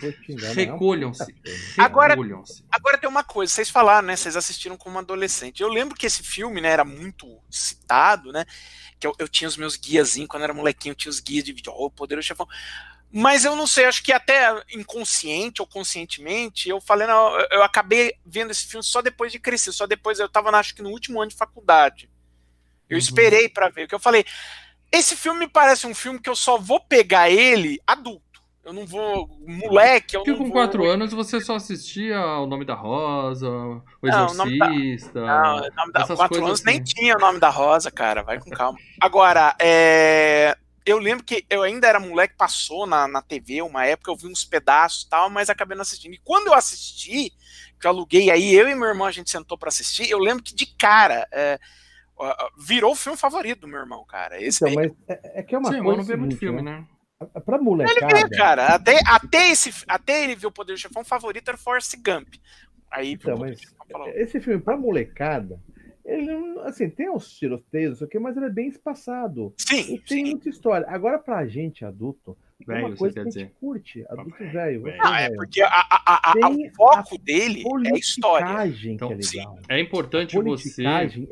recolham-se. 0.55 1.35
Agora- 1.79 2.15
Recolham-se. 2.15 2.65
Agora 2.71 2.97
tem 2.99 3.09
uma 3.09 3.23
coisa, 3.23 3.53
vocês 3.53 3.69
falaram, 3.69 4.07
né? 4.07 4.17
Vocês 4.17 4.35
assistiram 4.37 4.77
como 4.79 4.99
adolescente. 4.99 5.63
Eu 5.63 5.69
lembro 5.69 5.95
que 5.95 6.07
esse 6.07 6.23
filme, 6.23 6.61
né, 6.61 6.71
era 6.71 6.85
muito 6.85 7.27
citado, 7.51 8.33
né? 8.33 8.47
Que 8.99 9.07
eu, 9.07 9.15
eu 9.19 9.29
tinha 9.29 9.47
os 9.49 9.57
meus 9.59 9.77
guiazinhos, 9.77 10.29
quando 10.29 10.41
eu 10.43 10.45
era 10.45 10.55
molequinho, 10.55 10.93
eu 10.93 10.97
tinha 10.97 11.11
os 11.11 11.21
guias 11.21 11.45
de 11.45 11.53
vídeo, 11.53 11.73
oh, 11.77 11.91
Poderoso 11.91 12.27
Chefão. 12.27 12.49
Mas 13.15 13.45
eu 13.45 13.55
não 13.55 13.67
sei, 13.67 13.85
acho 13.85 14.03
que 14.03 14.11
até 14.11 14.49
inconsciente 14.75 15.61
ou 15.61 15.67
conscientemente, 15.67 16.71
eu 16.71 16.81
falei, 16.81 17.07
não, 17.07 17.39
eu, 17.39 17.47
eu 17.51 17.63
acabei 17.63 18.15
vendo 18.25 18.51
esse 18.53 18.65
filme 18.67 18.83
só 18.83 19.03
depois 19.03 19.31
de 19.31 19.39
crescer, 19.39 19.71
só 19.73 19.87
depois, 19.87 20.19
eu 20.19 20.31
tava, 20.31 20.49
acho 20.57 20.75
que 20.75 20.81
no 20.81 20.89
último 20.89 21.21
ano 21.21 21.31
de 21.31 21.37
faculdade. 21.37 22.09
Eu 22.93 22.97
Uhum. 22.97 22.99
esperei 22.99 23.49
pra 23.49 23.69
ver, 23.69 23.83
porque 23.83 23.95
eu 23.95 24.01
falei, 24.01 24.25
esse 24.91 25.17
filme 25.17 25.41
me 25.41 25.49
parece 25.49 25.87
um 25.87 25.95
filme 25.95 26.21
que 26.21 26.29
eu 26.31 26.37
só 26.37 26.59
vou 26.59 26.81
pegar 26.81 27.31
ele 27.31 27.81
adulto. 27.87 28.23
Eu 28.65 28.73
não 28.73 28.87
vou, 28.87 29.29
moleque, 29.45 30.15
eu 30.15 30.21
Porque 30.21 30.31
não 30.31 30.39
com 30.39 30.45
vou... 30.45 30.53
4 30.53 30.85
anos 30.89 31.13
você 31.13 31.41
só 31.41 31.57
assistia 31.57 32.21
O 32.39 32.47
Nome 32.47 32.65
da 32.65 32.75
Rosa, 32.75 33.49
O 33.51 33.83
Não, 34.03 34.27
Exorcista. 34.27 35.21
Não, 35.21 35.57
o 35.57 35.71
nome 35.75 35.93
da, 35.93 36.01
essas 36.03 36.17
quatro 36.17 36.45
anos 36.47 36.63
nem 36.63 36.77
assim. 36.77 36.85
tinha 36.85 37.17
o 37.17 37.19
nome 37.19 37.41
da 37.41 37.49
Rosa, 37.49 37.91
cara. 37.91 38.23
Vai 38.23 38.39
com 38.39 38.51
calma. 38.51 38.79
Agora, 39.01 39.57
é, 39.61 40.57
eu 40.87 40.99
lembro 40.99 41.25
que 41.25 41.45
eu 41.51 41.63
ainda 41.63 41.89
era 41.89 41.99
moleque, 41.99 42.37
passou 42.37 42.87
na, 42.87 43.09
na 43.09 43.21
TV 43.21 43.63
uma 43.63 43.85
época, 43.85 44.13
eu 44.13 44.17
vi 44.17 44.29
uns 44.29 44.45
pedaços 44.45 45.03
e 45.03 45.09
tal, 45.09 45.29
mas 45.29 45.51
acabei 45.51 45.75
não 45.77 45.83
assistindo. 45.83 46.15
E 46.15 46.21
quando 46.23 46.47
eu 46.47 46.55
assisti, 46.55 47.33
que 47.81 47.87
eu 47.87 47.91
aluguei 47.91 48.31
aí, 48.31 48.55
eu 48.55 48.69
e 48.69 48.77
meu 48.77 48.87
irmão 48.89 49.09
a 49.09 49.13
gente 49.13 49.29
sentou 49.29 49.59
pra 49.59 49.71
assistir, 49.71 50.09
eu 50.09 50.21
lembro 50.21 50.45
que 50.45 50.55
de 50.55 50.67
cara. 50.67 51.27
é, 51.33 51.59
virou 52.59 52.93
o 52.93 52.97
filme 52.97 53.17
favorito 53.19 53.61
do 53.61 53.69
meu 53.69 53.81
irmão, 53.81 54.05
cara. 54.07 54.41
Esse 54.43 54.65
Então, 54.65 54.75
mas 54.75 54.93
é, 55.09 55.41
é 55.41 55.43
que 55.43 55.55
é 55.55 55.59
uma 55.59 55.73
Sim, 55.73 55.83
coisa. 55.83 55.97
não 55.99 56.05
vê 56.05 56.17
muito 56.17 56.37
filme, 56.37 56.63
né? 56.63 56.79
né? 57.21 57.41
Pra 57.45 57.57
Ele 57.57 57.65
molecada. 57.65 58.15
vê, 58.29 58.29
cara. 58.37 58.67
Até, 58.75 58.99
até, 59.07 59.51
esse, 59.51 59.73
até 59.87 60.25
ele 60.25 60.35
ver 60.35 60.49
o 60.49 60.53
Poder 60.53 60.73
do 60.73 60.79
Chefão, 60.79 61.03
o 61.03 61.05
favorito 61.05 61.49
era 61.49 61.57
Force 61.57 61.97
Gump. 61.97 62.35
Aí 62.91 63.17
viu 63.17 63.33
Então, 63.33 63.39
mas 63.39 63.61
Chefão, 63.61 64.09
esse 64.09 64.41
filme 64.41 64.61
pra 64.61 64.77
molecada, 64.77 65.61
ele 66.05 66.27
não- 66.37 66.63
assim, 66.63 66.91
tem 66.91 67.09
uns 67.09 67.33
tiroteios, 67.33 67.91
não 67.91 67.97
sei 67.99 68.07
o 68.07 68.11
quê, 68.11 68.19
mas 68.19 68.37
ele 68.37 68.47
é 68.47 68.51
bem 68.51 68.67
espaçado. 68.69 69.55
Sim, 69.57 69.95
E 69.95 69.99
tem 70.01 70.25
sim. 70.25 70.31
muita 70.33 70.49
história. 70.49 70.87
Agora, 70.91 71.19
pra 71.19 71.47
gente 71.47 71.85
adulto, 71.85 72.37
é 72.52 72.52
Velho, 72.67 72.81
uma 72.87 72.91
você 72.91 72.99
coisa 72.99 73.15
quer 73.15 73.23
que 73.23 73.29
a 73.29 73.31
gente 73.31 73.45
dizer. 73.45 73.55
curte. 73.61 74.05
Adulto 74.09 74.45
velho. 74.53 74.83
Ah, 75.01 75.21
é 75.21 75.25
velho. 75.25 75.37
porque 75.37 75.63
a, 75.63 75.69
a, 75.69 76.33
a, 76.33 76.49
o 76.49 76.71
foco 76.75 77.19
dele 77.19 77.63
é 77.87 77.99
história. 77.99 78.47
Politicagem 78.47 78.95
Então, 78.95 79.09
que 79.09 79.15
é 79.15 79.23
sim. 79.23 79.37
legal. 79.39 79.59
É 79.69 79.81
importante 79.81 80.37
A 80.39 80.43
você. 80.43 80.83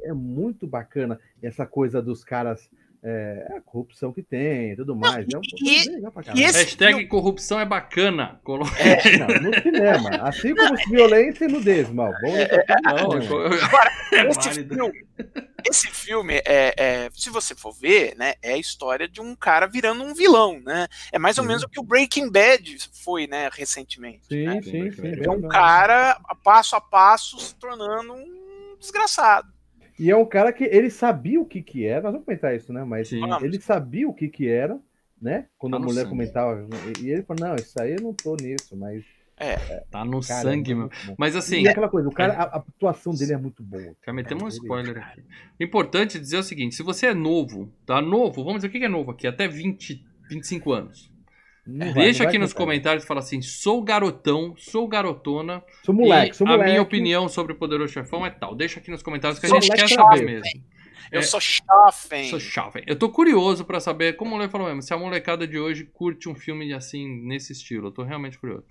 é 0.03 0.13
muito 0.13 0.67
bacana. 0.67 1.19
Essa 1.43 1.67
coisa 1.67 2.01
dos 2.03 2.25
caras, 2.25 2.69
é, 3.03 3.55
a 3.57 3.61
corrupção 3.63 4.13
que 4.13 4.23
tem 4.23 4.73
e 4.73 4.77
tudo 4.77 4.95
mais. 4.95 5.27
é 5.33 5.37
um 5.39 5.41
e- 5.63 5.89
legal 5.89 6.13
pra 6.13 6.23
e 6.35 6.43
esse- 6.43 6.59
Hashtag 6.65 6.93
filme- 6.93 7.07
corrupção 7.09 7.59
é 7.59 7.65
bacana. 7.65 8.39
Colo- 8.45 8.67
Não, 8.67 9.51
no 9.51 9.63
cinema. 9.63 10.11
Assim 10.23 10.55
como 10.55 10.77
violência 10.89 11.45
e 11.47 11.49
nudez, 11.49 11.89
mal. 11.91 12.13
Tudo 12.15 12.27
no 12.29 13.15
Não, 13.15 13.23
cinema. 13.23 13.61
é 14.13 14.29
Esse 14.29 14.51
filme, 14.65 15.05
esse 15.69 15.87
filme 15.89 16.35
é, 16.45 16.75
é- 16.77 17.11
se 17.15 17.31
você 17.31 17.55
for 17.55 17.73
ver, 17.73 18.15
né, 18.17 18.35
é 18.43 18.53
a 18.55 18.59
história 18.59 19.09
de 19.09 19.21
um 19.21 19.35
cara 19.35 19.67
virando 19.67 20.03
um 20.05 20.15
vilão, 20.15 20.61
né? 20.61 20.87
É 21.13 21.19
mais 21.19 21.39
ou 21.39 21.45
Sim. 21.45 21.49
menos 21.49 21.63
o 21.63 21.69
que 21.69 21.81
o 21.81 21.85
Breaking 21.85 22.31
Bad 22.31 22.77
foi, 23.05 23.27
né, 23.27 23.49
recentemente. 23.53 24.27
Sim, 24.29 24.45
né? 24.45 24.61
sim, 24.63 24.91
sim. 24.93 25.23
É 25.25 25.31
um 25.31 25.49
cara 25.49 26.21
passo 26.45 26.77
a 26.77 26.81
passo 26.81 27.39
se 27.39 27.55
tornando 27.57 28.13
um 28.15 28.77
desgraçado. 28.79 29.49
E 30.01 30.11
é 30.11 30.17
um 30.17 30.25
cara 30.25 30.53
que 30.53 30.65
ele 30.65 30.89
sabia 30.91 31.41
o 31.41 31.45
que 31.45 31.63
que 31.63 31.85
era, 31.85 32.03
nós 32.03 32.13
vamos 32.13 32.25
comentar 32.25 32.57
isso, 32.57 32.73
né? 32.73 32.83
Mas 32.85 33.09
Sim. 33.09 33.21
Ele 33.43 33.61
sabia 33.61 34.09
o 34.09 34.15
que 34.15 34.29
que 34.29 34.49
era, 34.49 34.79
né? 35.21 35.47
Quando 35.59 35.73
Tá 35.73 35.77
a 35.77 35.81
mulher 35.81 35.95
sangue. 36.03 36.09
comentava, 36.11 36.67
e 37.01 37.11
ele 37.11 37.23
falou, 37.23 37.49
não, 37.49 37.57
isso 37.57 37.81
aí 37.81 37.93
eu 37.95 38.01
não 38.03 38.15
tô 38.15 38.35
nisso, 38.37 38.77
mas... 38.77 39.05
Tá 39.91 40.05
no 40.05 40.21
Cara, 40.21 40.43
sangue, 40.43 40.73
é 40.73 40.75
meu. 40.75 40.91
Mas 41.17 41.35
assim, 41.35 41.63
E 41.63 41.69
aquela 41.69 41.89
coisa, 41.89 42.07
o 42.09 42.13
cara, 42.13 42.35
a, 42.35 42.43
a 42.43 42.57
atuação 42.59 43.15
dele 43.15 43.33
é 43.33 43.37
muito 43.39 43.63
boa. 43.63 43.95
já 44.05 44.13
metemos 44.13 44.43
um 44.43 44.47
Ele- 44.49 44.57
spoiler 44.57 44.99
aqui. 44.99 45.23
Importante 45.59 46.19
dizer 46.21 46.37
o 46.37 46.43
seguinte: 46.43 46.75
se 46.75 46.83
você 46.83 47.07
é 47.07 47.15
novo, 47.15 47.73
tá? 47.87 48.03
Novo, 48.03 48.45
vamos 48.45 48.57
dizer 48.57 48.69
o 48.69 48.71
que 48.71 48.85
é 48.85 48.89
novo 48.89 49.11
aqui, 49.11 49.27
até 49.27 49.49
20, 49.49 50.05
25 50.29 50.73
anos. 50.73 51.11
Não 51.67 51.93
Deixa 51.93 52.21
vai 52.21 52.29
aqui 52.29 52.39
nos 52.39 52.53
comentários 52.53 53.05
e 53.05 53.07
fala 53.07 53.21
assim: 53.21 53.43
sou 53.43 53.83
garotão, 53.83 54.55
sou 54.57 54.89
garotona. 54.89 55.63
Sou 55.85 55.95
moleque, 55.95 56.35
e 56.35 56.37
sou 56.37 56.47
a 56.47 56.51
moleque. 56.51 56.71
minha 56.71 56.83
opinião 56.83 57.29
sobre 57.29 57.53
o 57.53 57.57
Poderoso 57.57 57.93
Chefão 57.93 58.25
é 58.25 58.31
tal. 58.31 58.55
Deixa 58.55 58.81
aqui 58.81 58.91
nos 58.91 59.03
comentários 59.03 59.39
que 59.39 59.47
a 59.47 59.49
Sou 59.49 59.61
gente 59.61 59.75
quer 59.75 59.89
saber 59.89 60.25
mesmo. 60.25 60.65
Eu 61.13 61.19
É. 61.21 61.23
sou 61.23 61.41
jovem. 61.41 62.29
Sou 62.29 62.39
jovem. 62.39 62.85
Eu 62.87 62.97
tô 62.97 63.09
curioso 63.09 63.65
pra 63.65 63.81
saber, 63.81 64.15
como 64.17 64.37
o 64.37 64.39
Lê 64.39 64.49
falou 64.49 64.69
mesmo, 64.69 64.81
se 64.83 64.95
a 64.95 64.97
molecada 64.99 65.47
de 65.47 65.59
hoje 65.59 65.85
curte 65.85 66.29
um 66.29 66.35
filme 66.35 66.73
assim, 66.73 67.07
nesse 67.27 67.53
estilo. 67.53 67.89
Eu 67.89 67.93
tô 67.93 68.03
realmente 68.05 68.39
curioso. 68.39 68.65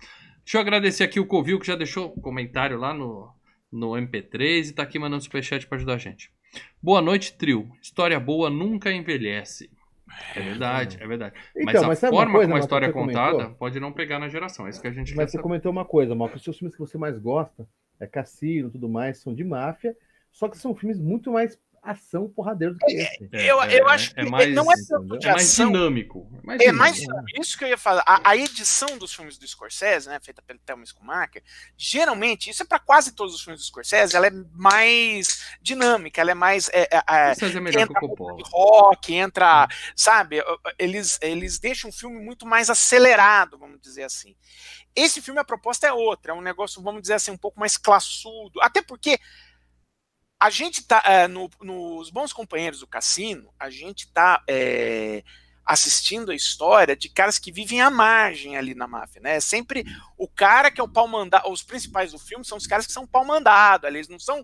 Deixa 0.44 0.56
eu 0.56 0.60
agradecer 0.62 1.04
aqui 1.04 1.20
o 1.20 1.26
Covil, 1.26 1.60
que 1.60 1.66
já 1.66 1.76
deixou 1.76 2.14
um 2.16 2.20
comentário 2.20 2.78
lá 2.78 2.94
no, 2.94 3.30
no 3.70 3.90
MP3 3.90 4.70
e 4.70 4.72
tá 4.72 4.82
aqui 4.82 4.98
mandando 4.98 5.22
superchat 5.22 5.66
pra 5.66 5.76
ajudar 5.76 5.94
a 5.94 5.98
gente. 5.98 6.30
Boa 6.82 7.02
noite, 7.02 7.34
trio. 7.36 7.68
História 7.80 8.18
boa 8.18 8.48
nunca 8.50 8.90
envelhece. 8.90 9.70
É 10.34 10.40
verdade, 10.42 10.98
é 11.00 11.06
verdade. 11.06 11.34
mas 11.62 11.80
Então, 11.80 11.84
a 11.84 11.88
mas 11.88 12.02
uma 12.10 12.26
forma 12.26 12.26
coisa, 12.26 12.46
como 12.46 12.56
a 12.56 12.58
história 12.58 12.86
é 12.86 12.88
contada 12.88 13.50
comentou? 13.50 13.56
pode 13.56 13.80
não 13.80 13.92
pegar 13.92 14.18
na 14.18 14.28
geração. 14.28 14.66
É 14.66 14.70
isso 14.70 14.80
que 14.80 14.88
a 14.88 14.92
gente 14.92 15.14
Mas 15.14 15.30
você 15.30 15.38
saber. 15.38 15.42
comentou 15.42 15.70
uma 15.72 15.84
coisa, 15.84 16.14
Marcos, 16.14 16.38
os 16.40 16.44
seus 16.44 16.58
filmes 16.58 16.74
que 16.74 16.80
você 16.80 16.98
mais 16.98 17.18
gosta, 17.18 17.68
é 17.98 18.06
Cassino 18.06 18.68
e 18.68 18.72
tudo 18.72 18.88
mais, 18.88 19.18
são 19.20 19.34
de 19.34 19.44
máfia, 19.44 19.96
só 20.32 20.48
que 20.48 20.58
são 20.58 20.74
filmes 20.74 20.98
muito 21.00 21.32
mais 21.32 21.58
ação 21.82 22.28
porradeiro 22.28 22.74
do 22.74 22.78
que 22.80 22.92
esse. 22.92 23.28
É, 23.32 23.50
eu, 23.50 23.62
é, 23.62 23.80
eu 23.80 23.88
acho 23.88 24.14
que 24.14 24.20
é 24.20 24.24
mais, 24.24 24.54
não 24.54 24.70
é 24.70 24.74
tanto 24.88 25.18
de 25.18 25.26
é 25.26 25.32
mais 25.32 25.50
ação. 25.50 25.66
dinâmico. 25.72 26.28
É 26.42 26.46
mais 26.46 26.60
É 26.60 26.72
mais 26.72 26.96
dinâmico. 26.96 27.40
isso 27.40 27.56
que 27.56 27.64
eu 27.64 27.68
ia 27.68 27.78
falar. 27.78 28.02
A, 28.06 28.30
a 28.30 28.36
edição 28.36 28.98
dos 28.98 29.14
filmes 29.14 29.38
do 29.38 29.46
Scorsese, 29.46 30.08
né, 30.08 30.18
feita 30.22 30.42
pelo 30.42 30.58
Thelma 30.58 30.84
Schumacher, 30.84 31.42
geralmente, 31.76 32.50
isso 32.50 32.62
é 32.62 32.66
para 32.66 32.78
quase 32.78 33.12
todos 33.12 33.34
os 33.34 33.42
filmes 33.42 33.60
do 33.60 33.64
Scorsese, 33.66 34.14
ela 34.14 34.26
é 34.26 34.30
mais 34.52 35.44
dinâmica, 35.62 36.20
ela 36.20 36.30
é 36.32 36.34
mais. 36.34 36.68
É, 36.72 36.82
é, 36.82 37.02
é, 37.08 37.32
é 37.32 37.60
melhor 37.60 37.86
que 37.86 37.92
o 37.92 37.96
entra 37.96 38.00
Coppola. 38.00 38.36
de 38.36 38.42
rock, 38.50 39.14
entra, 39.14 39.68
sabe? 39.96 40.42
Eles, 40.78 41.18
eles 41.22 41.58
deixam 41.58 41.90
o 41.90 41.92
filme 41.92 42.22
muito 42.22 42.46
mais 42.46 42.68
acelerado, 42.68 43.58
vamos 43.58 43.80
dizer 43.80 44.02
assim. 44.04 44.36
Esse 44.94 45.22
filme, 45.22 45.40
a 45.40 45.44
proposta 45.44 45.86
é 45.86 45.92
outra, 45.92 46.32
é 46.32 46.34
um 46.34 46.40
negócio, 46.42 46.82
vamos 46.82 47.00
dizer 47.02 47.14
assim, 47.14 47.30
um 47.30 47.38
pouco 47.38 47.58
mais 47.58 47.76
classudo. 47.76 48.60
Até 48.60 48.82
porque 48.82 49.18
a 50.40 50.48
gente 50.50 50.82
tá, 50.82 51.02
é, 51.04 51.28
no- 51.28 51.50
nos 51.60 52.10
Bons 52.10 52.32
Companheiros 52.32 52.80
do 52.80 52.86
Cassino, 52.86 53.50
a 53.58 53.68
gente 53.70 54.10
tá 54.10 54.42
é, 54.48 55.22
assistindo 55.64 56.30
a 56.32 56.34
história 56.34 56.96
de 56.96 57.08
caras 57.08 57.38
que 57.38 57.52
vivem 57.52 57.80
à 57.80 57.90
margem 57.90 58.56
ali 58.56 58.74
na 58.74 58.88
máfia, 58.88 59.20
né? 59.20 59.36
É 59.36 59.40
sempre 59.40 59.84
o 60.18 60.26
cara 60.26 60.70
que 60.70 60.80
é 60.80 60.84
o 60.84 60.88
pau 60.88 61.06
mandado, 61.06 61.48
os 61.50 61.62
principais 61.62 62.10
do 62.12 62.18
filme 62.18 62.44
são 62.44 62.58
os 62.58 62.66
caras 62.66 62.86
que 62.86 62.92
são 62.92 63.06
pau 63.06 63.24
mandado, 63.24 63.86
ali, 63.86 63.98
eles 63.98 64.08
não 64.08 64.18
são 64.18 64.42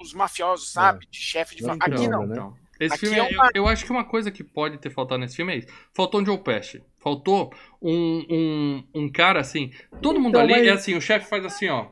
os 0.00 0.12
mafiosos, 0.14 0.72
sabe? 0.72 1.06
De 1.06 1.18
chefe 1.20 1.54
de 1.54 1.62
família. 1.62 1.86
Aqui 1.94 2.08
não. 2.08 2.26
né? 2.26 2.52
Esse 2.80 2.94
Aqui 2.94 3.06
filme, 3.06 3.18
é 3.18 3.22
eu- 3.32 3.38
uma- 3.38 3.50
eu, 3.54 3.68
acho 3.68 3.84
que 3.86 3.90
uma 3.92 4.04
coisa 4.04 4.30
que 4.30 4.42
pode 4.44 4.76
ter 4.78 4.90
faltado 4.90 5.18
nesse 5.20 5.36
filme 5.36 5.54
é 5.54 5.56
isso. 5.58 5.68
Faltou 5.94 6.20
um 6.20 6.26
Joe 6.26 6.36
Pesci. 6.38 6.82
Faltou 6.98 7.50
um, 7.80 8.26
um, 8.28 8.88
um 9.02 9.12
cara 9.12 9.40
assim. 9.40 9.72
Todo 10.02 10.18
mundo 10.20 10.30
Então, 10.36 10.40
ali 10.42 10.52
mas- 10.52 10.66
é 10.66 10.70
assim, 10.72 10.94
o 10.94 11.00
chefe 11.00 11.26
faz 11.28 11.42
assim, 11.44 11.68
ó. 11.68 11.88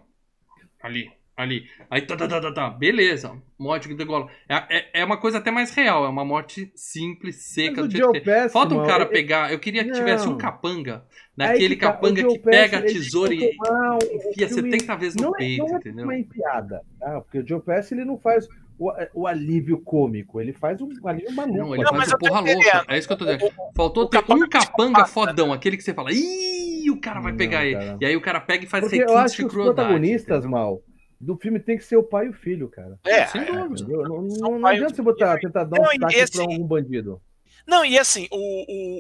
Ali, 0.82 1.10
ali. 1.36 1.64
Aí 1.90 2.02
tá, 2.02 2.16
tá, 2.16 2.28
tá, 2.28 2.40
tá, 2.40 2.52
tá. 2.52 2.70
Beleza. 2.70 3.36
Morte 3.58 3.88
que 3.88 3.94
degola. 3.94 4.28
É, 4.48 4.78
é, 4.78 5.00
é 5.00 5.04
uma 5.04 5.16
coisa 5.16 5.38
até 5.38 5.50
mais 5.50 5.72
real. 5.74 6.04
É 6.04 6.08
uma 6.08 6.24
morte 6.24 6.70
simples, 6.74 7.36
seca. 7.52 7.82
Mas 7.82 7.94
o 7.94 7.96
Joe. 7.96 8.20
Pesci, 8.20 8.52
Falta 8.52 8.74
um 8.74 8.86
cara 8.86 9.06
pegar. 9.06 9.52
Eu 9.52 9.58
queria 9.58 9.84
que 9.84 9.92
tivesse 9.92 10.26
um 10.28 10.32
Não. 10.32 10.38
capanga. 10.38 11.04
Aí 11.38 11.48
Naquele 11.48 11.74
que 11.76 11.80
tá, 11.80 11.92
capanga 11.92 12.22
que 12.24 12.38
pega 12.38 12.78
a 12.78 12.82
tesoura 12.82 13.34
e 13.34 13.56
Não, 13.58 13.98
o 13.98 14.30
enfia 14.30 14.48
filme 14.48 14.70
70 14.70 14.96
vezes 14.96 15.16
no 15.16 15.22
não 15.24 15.34
é, 15.34 15.38
peito, 15.38 15.66
não 15.66 15.74
é 15.74 15.78
entendeu? 15.78 16.04
uma 16.06 16.24
piada, 16.24 16.80
tá? 17.00 17.20
Porque 17.20 17.38
o 17.40 17.46
Joe 17.48 17.60
Pesci 17.60 17.94
ele 17.94 18.04
não 18.04 18.16
faz 18.18 18.46
o, 18.78 18.92
o 19.14 19.26
alívio 19.26 19.78
cômico, 19.78 20.40
ele 20.40 20.52
faz 20.52 20.80
um 20.80 20.88
alívio 21.08 21.32
maluco. 21.32 21.58
Não, 21.58 21.74
ele 21.74 21.82
Não, 21.84 21.90
faz 21.94 22.10
eu 22.12 22.18
porra 22.18 22.40
louca. 22.40 22.84
É 22.88 22.98
isso 22.98 23.06
que 23.08 23.12
eu 23.12 23.18
tô 23.18 23.24
dizendo. 23.24 23.52
Faltou 23.76 24.04
o 24.04 24.08
ter 24.08 24.18
capanga 24.18 24.44
um 24.44 24.48
capanga 24.48 25.02
psicopata. 25.02 25.06
fodão, 25.08 25.52
aquele 25.52 25.76
que 25.76 25.82
você 25.82 25.92
fala, 25.94 26.10
ih, 26.12 26.88
o 26.90 27.00
cara 27.00 27.20
vai 27.20 27.32
Não, 27.32 27.38
pegar 27.38 27.64
ele. 27.66 27.74
cara. 27.74 27.98
E 28.00 28.06
aí 28.06 28.16
o 28.16 28.20
cara 28.20 28.40
pega 28.40 28.64
e 28.64 28.68
faz 28.68 28.82
Porque 28.84 28.96
eu 28.96 29.00
requinte 29.00 29.18
acho 29.18 29.36
que 29.36 29.44
os 29.44 29.50
crueldade. 29.52 29.74
protagonistas, 29.76 30.38
entendeu? 30.38 30.50
mal, 30.50 30.82
do 31.24 31.36
filme 31.36 31.58
tem 31.60 31.76
que 31.78 31.84
ser 31.84 31.96
o 31.96 32.02
pai 32.02 32.26
e 32.26 32.30
o 32.30 32.34
filho, 32.34 32.68
cara. 32.68 32.98
É, 33.04 33.26
Sem 33.26 33.44
dúvida. 33.44 33.82
Entendeu? 33.82 34.02
Não, 34.02 34.22
não, 34.22 34.58
não 34.58 34.66
adianta 34.68 34.94
você 34.94 35.02
botar, 35.02 35.38
tentar 35.38 35.64
dar 35.64 35.80
um 35.80 35.84
e 35.86 35.98
destaque 35.98 36.16
esse- 36.16 36.32
pra 36.32 36.42
algum 36.42 36.64
bandido. 36.66 37.20
Não, 37.66 37.82
e 37.82 37.98
assim, 37.98 38.28
o, 38.30 38.36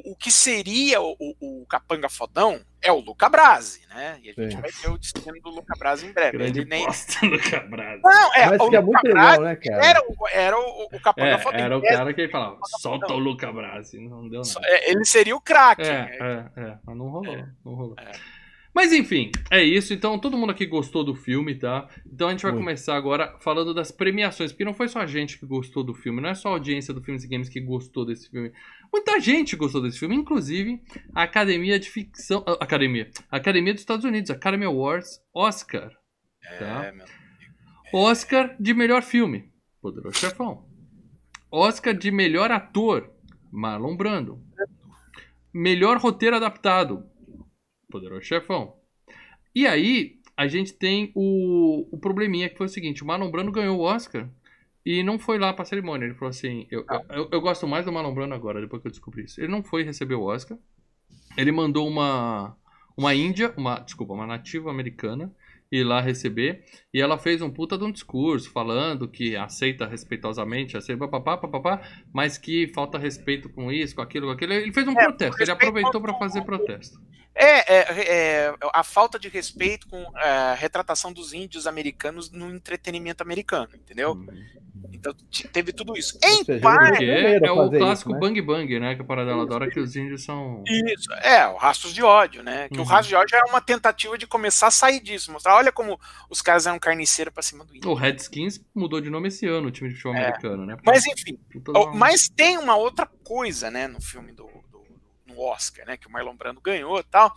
o, 0.08 0.12
o 0.12 0.16
que 0.16 0.30
seria 0.30 0.98
o, 0.98 1.14
o, 1.20 1.62
o 1.62 1.66
capanga 1.66 2.08
fodão 2.08 2.58
é 2.80 2.90
o 2.90 2.98
Luca 2.98 3.28
Brasi, 3.28 3.82
né? 3.90 4.18
E 4.22 4.30
a 4.30 4.32
gente 4.32 4.54
Sim. 4.54 4.60
vai 4.62 4.70
ver 4.70 4.88
o 4.90 4.96
destino 4.96 5.38
do 5.42 5.50
Luca 5.50 5.74
Brasi 5.78 6.06
em 6.06 6.12
breve. 6.14 6.38
Grande 6.38 6.60
Ele 6.60 6.70
nem... 6.70 6.86
bosta 6.86 7.26
no 7.26 7.38
Cabrado. 7.50 8.00
Não, 8.02 8.34
é, 8.34 8.46
Mas 8.46 8.60
o 8.62 8.70
que 8.70 8.76
é 8.76 8.80
Luca 8.80 9.00
muito 9.02 9.12
Brasi 9.14 9.38
legal, 9.38 9.42
né, 9.44 9.56
cara? 9.56 9.84
era, 9.86 10.00
o, 10.00 10.28
era 10.28 10.58
o, 10.58 10.84
o 10.96 11.00
capanga 11.00 11.28
É, 11.34 11.38
fodão. 11.38 11.60
era 11.60 11.76
o 11.76 11.82
cara 11.82 12.14
que 12.14 12.28
falava, 12.28 12.58
solta 12.80 13.12
o 13.12 13.18
Luca 13.18 13.52
Brasi. 13.52 13.98
Não 14.00 14.26
deu 14.30 14.40
nada. 14.40 14.60
é, 14.66 14.90
Ele 14.92 15.04
seria 15.04 15.36
o 15.36 15.40
craque. 15.42 15.82
É, 15.82 16.16
é, 16.18 16.60
é, 16.62 16.78
mas 16.86 16.96
não 16.96 17.08
rolou, 17.10 17.36
não 17.66 17.74
rolou. 17.74 17.96
É. 18.74 18.84
Mas 18.84 18.92
enfim, 18.92 19.30
é 19.50 19.62
isso. 19.62 19.94
Então 19.94 20.18
todo 20.18 20.36
mundo 20.36 20.50
aqui 20.50 20.66
gostou 20.66 21.04
do 21.04 21.14
filme, 21.14 21.54
tá? 21.54 21.88
Então 22.04 22.28
a 22.28 22.30
gente 22.32 22.42
vai 22.42 22.52
Muito. 22.52 22.64
começar 22.64 22.96
agora 22.96 23.36
falando 23.38 23.72
das 23.72 23.92
premiações, 23.92 24.50
porque 24.50 24.64
não 24.64 24.74
foi 24.74 24.88
só 24.88 25.00
a 25.00 25.06
gente 25.06 25.38
que 25.38 25.46
gostou 25.46 25.84
do 25.84 25.94
filme, 25.94 26.20
não 26.20 26.28
é 26.28 26.34
só 26.34 26.48
a 26.48 26.52
audiência 26.52 26.92
do 26.92 27.00
Filmes 27.00 27.22
e 27.24 27.28
Games 27.28 27.48
que 27.48 27.60
gostou 27.60 28.04
desse 28.04 28.28
filme. 28.28 28.52
Muita 28.92 29.20
gente 29.20 29.56
gostou 29.56 29.80
desse 29.80 29.98
filme, 29.98 30.16
inclusive 30.16 30.82
a 31.14 31.22
Academia 31.22 31.78
de 31.78 31.88
Ficção, 31.88 32.44
Academia, 32.60 33.10
a 33.30 33.36
Academia 33.36 33.72
dos 33.72 33.82
Estados 33.82 34.04
Unidos, 34.04 34.30
Academy 34.30 34.64
Awards, 34.64 35.20
Oscar, 35.32 35.90
tá? 36.58 36.84
É, 36.84 36.92
meu. 36.92 37.06
Oscar 37.92 38.56
de 38.58 38.74
melhor 38.74 39.02
filme, 39.02 39.52
Poderoso 39.80 40.18
Chefão. 40.18 40.66
Oscar 41.50 41.94
de 41.94 42.10
melhor 42.10 42.50
ator, 42.50 43.12
Marlon 43.52 43.96
Brando. 43.96 44.42
Melhor 45.52 45.98
roteiro 45.98 46.34
adaptado, 46.34 47.04
Poderoso 47.94 48.22
Chefão. 48.22 48.74
E 49.54 49.66
aí, 49.66 50.18
a 50.36 50.48
gente 50.48 50.72
tem 50.72 51.12
o, 51.14 51.86
o 51.92 51.98
probleminha 51.98 52.48
que 52.48 52.58
foi 52.58 52.66
o 52.66 52.68
seguinte: 52.68 53.02
o 53.02 53.06
Marlon 53.06 53.30
Brando 53.30 53.52
ganhou 53.52 53.78
o 53.78 53.82
Oscar 53.82 54.28
e 54.84 55.02
não 55.02 55.16
foi 55.18 55.38
lá 55.38 55.52
pra 55.52 55.64
cerimônia. 55.64 56.06
Ele 56.06 56.14
falou 56.14 56.30
assim: 56.30 56.66
eu, 56.70 56.84
eu, 57.10 57.28
eu 57.30 57.40
gosto 57.40 57.66
mais 57.68 57.84
do 57.84 57.92
Marlon 57.92 58.12
Brando 58.12 58.34
agora, 58.34 58.60
depois 58.60 58.82
que 58.82 58.88
eu 58.88 58.92
descobri 58.92 59.24
isso. 59.24 59.40
Ele 59.40 59.48
não 59.52 59.62
foi 59.62 59.84
receber 59.84 60.16
o 60.16 60.24
Oscar. 60.24 60.58
Ele 61.36 61.52
mandou 61.52 61.86
uma, 61.86 62.56
uma 62.96 63.14
índia, 63.14 63.54
uma, 63.56 63.78
desculpa, 63.78 64.12
uma 64.12 64.26
nativa 64.26 64.70
americana 64.70 65.32
ir 65.70 65.84
lá 65.84 66.00
receber. 66.00 66.64
E 66.92 67.00
ela 67.00 67.18
fez 67.18 67.42
um 67.42 67.50
puta 67.50 67.76
de 67.78 67.84
um 67.84 67.90
discurso 67.90 68.50
falando 68.50 69.08
que 69.08 69.34
aceita 69.36 69.86
respeitosamente, 69.86 70.76
aceita 70.76 71.06
papapá, 71.08 71.36
papapá, 71.36 71.80
mas 72.12 72.38
que 72.38 72.68
falta 72.74 72.98
respeito 72.98 73.48
com 73.48 73.70
isso, 73.72 73.94
com 73.94 74.02
aquilo, 74.02 74.26
com 74.26 74.32
aquilo. 74.32 74.52
Ele 74.52 74.72
fez 74.72 74.86
um 74.86 74.92
É, 74.92 74.94
protesto, 75.04 75.42
ele 75.42 75.50
aproveitou 75.50 76.00
pra 76.00 76.12
ao- 76.12 76.18
fazer 76.18 76.42
protesto. 76.42 77.00
É, 77.34 77.74
é, 77.74 77.84
é, 78.46 78.54
a 78.72 78.84
falta 78.84 79.18
de 79.18 79.28
respeito 79.28 79.88
com 79.88 80.04
a 80.16 80.54
retratação 80.54 81.12
dos 81.12 81.32
índios 81.32 81.66
americanos 81.66 82.30
no 82.30 82.54
entretenimento 82.54 83.22
americano, 83.22 83.70
entendeu? 83.74 84.16
Então 84.92 85.12
t- 85.12 85.48
teve 85.48 85.72
tudo 85.72 85.96
isso. 85.96 86.16
Em 86.22 86.38
Uhum. 86.38 86.44
seja, 86.44 86.60
parte. 86.60 87.04
É 87.04 87.46
a 87.46 87.52
o 87.52 87.68
clássico 87.70 88.10
isso, 88.10 88.14
né? 88.14 88.18
Bang 88.20 88.40
Bang, 88.40 88.78
né? 88.80 88.94
Que 88.94 89.02
a 89.02 89.04
parada 89.04 89.30
dela 89.30 89.42
adora 89.42 89.68
que 89.68 89.80
os 89.80 89.96
índios 89.96 90.24
são. 90.24 90.62
Isso, 90.66 91.12
é, 91.14 91.46
o 91.48 91.56
Rastros 91.56 91.92
de 91.92 92.02
Ódio, 92.02 92.42
né? 92.44 92.68
Que 92.68 92.76
Uhum. 92.78 92.84
o 92.84 92.86
Rastros 92.86 93.08
de 93.08 93.14
Ódio 93.16 93.36
é 93.36 93.50
uma 93.50 93.60
tentativa 93.60 94.16
de 94.16 94.26
começar 94.26 94.68
a 94.68 94.70
sair 94.70 95.00
disso, 95.00 95.32
mostrar, 95.32 95.56
olha 95.56 95.72
como 95.72 95.98
os 96.30 96.40
caras 96.40 96.66
eram 96.66 96.78
carniceiros 96.78 97.34
pra 97.34 97.42
cima 97.42 97.64
do 97.64 97.74
índio. 97.76 97.90
O 97.90 97.94
Redskins 97.94 98.60
mudou 98.74 99.00
de 99.00 99.10
nome 99.10 99.28
esse 99.28 99.44
ano, 99.46 99.68
o 99.68 99.70
time 99.72 99.88
de 99.90 99.96
futebol 99.96 100.16
americano, 100.16 100.64
né? 100.64 100.74
É. 100.74 100.76
Mas 100.84 101.04
enfim, 101.06 101.38
Mas 101.94 102.28
tem 102.28 102.56
uma 102.58 102.76
outra 102.76 103.06
coisa, 103.24 103.70
né, 103.70 103.88
no 103.88 104.00
filme 104.00 104.32
do- 104.32 104.48
no 105.26 105.40
Oscar, 105.40 105.86
né, 105.86 105.96
que 105.96 106.06
o 106.06 106.10
Marlon 106.10 106.36
Brando 106.36 106.60
ganhou 106.60 106.98
e 106.98 107.04
tal. 107.04 107.32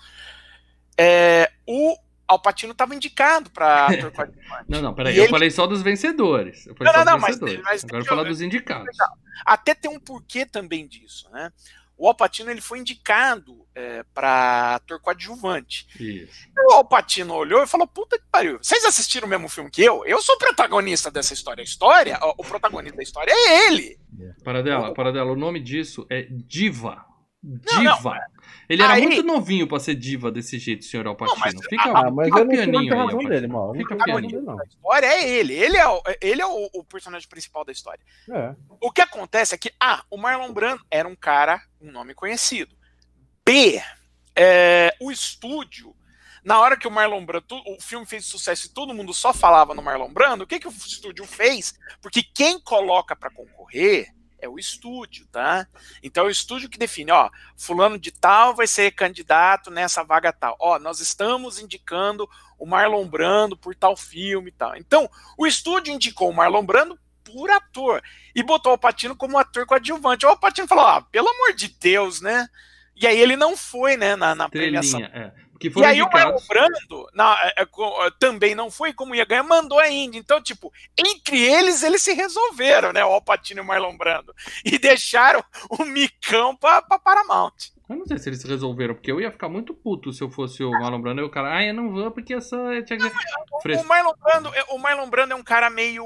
É, 0.97 1.52
o 1.65 1.95
Alpatino 2.28 2.71
estava 2.73 2.93
indicado 2.95 3.50
para 3.50 3.88
ator 3.88 4.12
coadjuvante. 4.12 4.65
Não, 4.67 4.82
não, 4.82 4.93
peraí. 4.93 5.13
E 5.15 5.17
Eu 5.17 5.23
ele- 5.23 5.32
falei 5.32 5.50
só 5.52 5.65
dos 5.67 5.82
vencedores. 5.82 6.65
Eu 6.67 6.76
falei 6.76 6.91
Não, 6.93 7.00
só 7.00 7.06
não, 7.06 7.13
dos 7.13 7.13
não, 7.13 7.19
mas- 7.30 7.39
vencedores. 7.39 7.63
mas 7.63 7.84
Agora 7.86 8.02
eu 8.02 8.06
falar 8.06 8.23
dos 8.23 8.41
indicados. 8.41 8.97
Até 9.45 9.73
tem 9.73 9.89
um 9.89 10.00
porquê 10.00 10.45
também 10.45 10.88
disso, 10.88 11.30
né? 11.32 11.52
O 12.00 12.08
Alpatino 12.08 12.52
ele 12.52 12.62
foi 12.62 12.78
indicado 12.78 13.65
para 14.13 14.76
ator 14.76 15.00
coadjuvante. 15.00 15.88
Isso. 16.00 16.47
E 16.56 16.62
o 16.69 16.73
Alpatino 16.73 17.34
olhou 17.34 17.63
e 17.63 17.67
falou: 17.67 17.88
Puta 17.88 18.19
que 18.19 18.26
pariu, 18.32 18.60
vocês 18.62 18.86
assistiram 18.86 19.26
o 19.26 19.30
mesmo 19.30 19.50
filme 19.50 19.71
que 19.71 19.82
eu? 19.84 20.06
Eu 20.06 20.21
sou 20.21 20.36
o 20.36 20.38
protagonista 20.38 21.10
dessa 21.10 21.34
história. 21.34 21.62
A 21.62 21.63
história, 21.63 22.19
o 22.38 22.43
protagonista 22.43 22.97
da 22.97 23.02
história 23.04 23.32
é 23.32 23.67
ele. 23.67 24.00
Paradela, 24.43 24.93
Paradela, 24.93 25.32
o 25.32 25.36
nome 25.36 25.60
disso 25.60 26.06
é 26.10 26.28
Diva. 26.30 27.04
Não, 27.43 27.58
Diva. 27.95 28.19
Ele 28.67 28.82
era 28.82 28.93
Aí- 28.93 29.04
muito 29.04 29.23
novinho 29.23 29.67
pra 29.67 29.80
ser 29.80 29.95
diva 29.95 30.32
desse 30.32 30.58
jeito, 30.60 30.84
senhor 30.84 31.08
Alpatino. 31.08 31.38
mas- 31.39 31.54
fica 31.69 31.84
Ah, 31.89 32.12
mas 32.12 32.26
fica 32.28 32.39
eu 32.39 32.45
não 32.45 32.52
pianinho 32.52 32.93
aí, 32.93 33.00
razão 33.00 33.19
dele, 33.19 33.47
mal. 33.47 33.67
Não 33.67 33.76
Fica 33.76 33.95
razão 33.95 34.06
pianinho. 34.06 34.41
não. 34.41 34.60
A 34.60 34.63
história 34.65 35.06
é 35.08 35.30
ele. 35.30 35.54
Ele 35.54 35.78
é, 35.78 35.88
o, 35.88 36.02
ele 36.21 36.41
é 36.41 36.45
o, 36.45 36.69
o 36.73 36.84
personagem 36.84 37.28
principal 37.30 37.63
da 37.63 37.71
história. 37.71 38.04
É. 38.30 38.56
O 38.82 38.91
que 38.91 39.02
acontece 39.02 39.56
é 39.56 39.58
que, 39.58 39.71
A, 39.80 40.04
o 40.10 40.17
Marlon 40.17 40.52
Brando 40.52 40.84
era 40.91 41.08
um 41.08 41.15
cara, 41.15 41.62
um 41.80 41.91
nome 41.91 42.13
conhecido. 42.13 42.76
B, 43.45 43.82
é, 44.36 44.93
o 45.00 45.10
estúdio, 45.12 45.95
na 46.43 46.60
hora 46.60 46.76
que 46.78 46.88
o 46.88 46.91
Marlon 46.91 47.23
Brando, 47.26 47.45
o 47.65 47.82
filme 47.82 48.06
fez 48.06 48.26
sucesso 48.26 48.67
e 48.67 48.73
todo 48.73 48.93
mundo 48.93 49.13
só 49.13 49.34
falava 49.34 49.73
no 49.73 49.82
Marlon 49.82 50.12
Brando, 50.12 50.43
o 50.43 50.47
que, 50.47 50.60
que 50.60 50.67
o 50.67 50.71
estúdio 50.71 51.23
fez? 51.26 51.73
Porque 52.02 52.21
quem 52.23 52.60
coloca 52.60 53.15
pra 53.15 53.30
concorrer 53.30 54.08
é 54.39 54.47
o 54.47 54.60
estúdio, 54.60 55.26
tá? 55.32 55.67
Então 56.02 56.26
é 56.26 56.28
o 56.28 56.32
estúdio 56.32 56.69
que 56.69 56.78
define, 56.78 57.12
ó, 57.12 57.30
fulano 57.56 57.97
de 57.97 58.12
tal 58.12 58.54
vai 58.54 58.67
ser 58.67 58.91
candidato 58.91 59.71
nessa 59.71 60.04
vaga 60.04 60.32
tal. 60.32 60.56
Ó, 60.60 60.78
nós 60.80 61.00
estamos 61.00 61.60
indicando 61.60 62.30
o 62.58 62.65
Marlon 62.65 63.08
Brando 63.08 63.58
por 63.58 63.76
tal 63.76 63.95
filme 63.95 64.50
e 64.50 64.54
tal. 64.54 64.76
Então, 64.76 65.10
o 65.38 65.45
estúdio 65.45 65.93
indicou 65.93 66.30
o 66.30 66.34
Marlon 66.34 66.65
Brando 66.65 67.00
por 67.23 67.50
ator 67.50 68.02
e 68.34 68.41
botou 68.41 68.73
o 68.73 68.78
Patino 68.78 69.15
como 69.15 69.38
ator 69.38 69.65
coadjuvante. 69.65 70.26
O 70.26 70.38
Patino 70.38 70.67
falou: 70.67 70.86
ah, 70.86 71.02
pelo 71.02 71.30
amor 71.30 71.54
de 71.54 71.67
Deus, 71.67 72.21
né? 72.21 72.47
E 73.00 73.06
aí 73.06 73.19
ele 73.19 73.36
não 73.36 73.56
foi, 73.56 73.95
né, 73.95 74.15
na, 74.15 74.34
na 74.34 74.50
premiação. 74.50 75.00
Estrelinha, 75.00 75.34
é. 75.58 75.60
Porque 75.60 75.67
E 75.67 75.72
foram 75.72 75.88
aí 75.88 76.02
o 76.02 76.06
Marlon 76.12 76.36
indicados. 76.38 76.48
Brando 76.48 77.08
na- 77.13 77.38
é, 77.43 77.62
é, 77.62 77.63
é, 77.63 78.12
também 78.20 78.54
não 78.56 78.70
foi, 78.72 78.93
como 78.93 79.15
ia 79.15 79.26
ganhar, 79.26 79.43
mandou 79.43 79.80
a 79.80 79.89
Indy. 79.89 80.17
Então, 80.20 80.41
tipo, 80.41 80.72
entre 80.98 81.39
eles, 81.41 81.84
eles 81.84 82.02
se 82.02 82.13
resolveram, 82.13 82.93
né, 82.93 83.04
o 83.04 83.10
Alpatino 83.12 83.60
e 83.60 83.63
o 83.63 83.65
Marlon 83.65 83.98
Brando. 83.98 84.34
E 84.63 84.78
deixaram 84.78 85.43
o 85.70 85.84
micão 85.84 86.56
pra, 86.56 86.82
pra 86.82 87.00
Paramount. 87.00 87.54
Eu 87.89 87.96
não 87.96 88.06
sei 88.06 88.17
se 88.17 88.28
eles 88.28 88.43
resolveram, 88.43 88.93
porque 88.93 89.10
eu 89.12 89.22
ia 89.22 89.32
ficar 89.32 89.48
muito 89.48 89.74
puto 89.74 90.12
se 90.12 90.22
eu 90.22 90.30
fosse 90.30 90.62
o 90.63 90.72
Marlon 90.72 91.02
Brando 91.02 91.22
e 91.22 91.24
o 91.24 91.30
cara, 91.30 91.56
ah, 91.58 91.65
eu 91.65 91.74
não 91.74 91.89
vou 91.89 92.12
porque 92.12 92.36
eu 92.36 92.41
sou. 92.41 92.72
eu 92.74 92.84
tinha 92.84 93.00
que-" 93.00 93.10
Fres- 93.62 93.82
O 93.82 93.86
Marlon 93.86 94.13
Brando, 94.22 94.54
é- 94.54 94.63
o 94.70 94.78
Marlon 94.78 95.10
Brando 95.10 95.32
é 95.34 95.36
um 95.36 95.43
cara 95.43 95.70
meio 95.70 96.04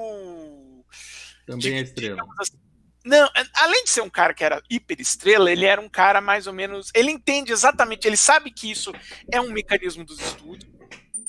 Também 1.45 1.77
é 1.77 1.81
estrela. 1.81 2.21
assim, 2.39 2.57
Não, 3.03 3.25
é, 3.35 3.43
além 3.55 3.83
de 3.83 3.89
ser 3.89 4.01
um 4.01 4.09
cara 4.09 4.33
que 4.33 4.43
era 4.43 4.61
hiper 4.69 4.99
estrela, 5.01 5.51
ele 5.51 5.65
era 5.65 5.81
um 5.81 5.89
cara 5.89 6.21
mais 6.21 6.45
ou 6.47 6.53
menos. 6.53 6.91
Ele 6.95 7.11
entende 7.11 7.51
exatamente, 7.51 8.07
ele 8.07 8.17
sabe 8.17 8.51
que 8.51 8.69
isso 8.69 8.91
é 9.31 9.41
um 9.41 9.51
mecanismo 9.51 10.03
dos 10.03 10.19
estúdios. 10.19 10.69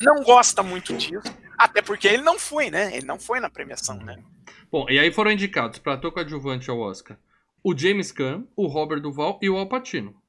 Não 0.01 0.23
gosta 0.23 0.63
muito 0.63 0.93
disso, 0.95 1.33
até 1.57 1.81
porque 1.81 2.09
ele 2.09 2.23
não 2.23 2.39
foi, 2.39 2.71
né? 2.71 2.95
Ele 2.97 3.07
não 3.07 3.19
foi 3.19 3.41
na 3.41 3.49
premiação, 3.49 3.97
né? 3.97 4.23
Bom, 4.71 4.87
e 4.91 4.99
aí 4.99 5.13
foram 5.13 5.31
indicados 5.31 5.79
para 5.79 5.95
ator 5.95 6.13
coadjuvante 6.13 6.69
ao 6.71 6.79
Oscar 6.81 7.17
o 7.65 7.77
James 7.79 8.11
Caan, 8.11 8.45
o 8.57 8.67
Robert 8.67 9.01
Duval 9.01 9.39
e 9.41 9.49
o 9.49 9.57
Al 9.57 9.69
Pacino. 9.69 10.21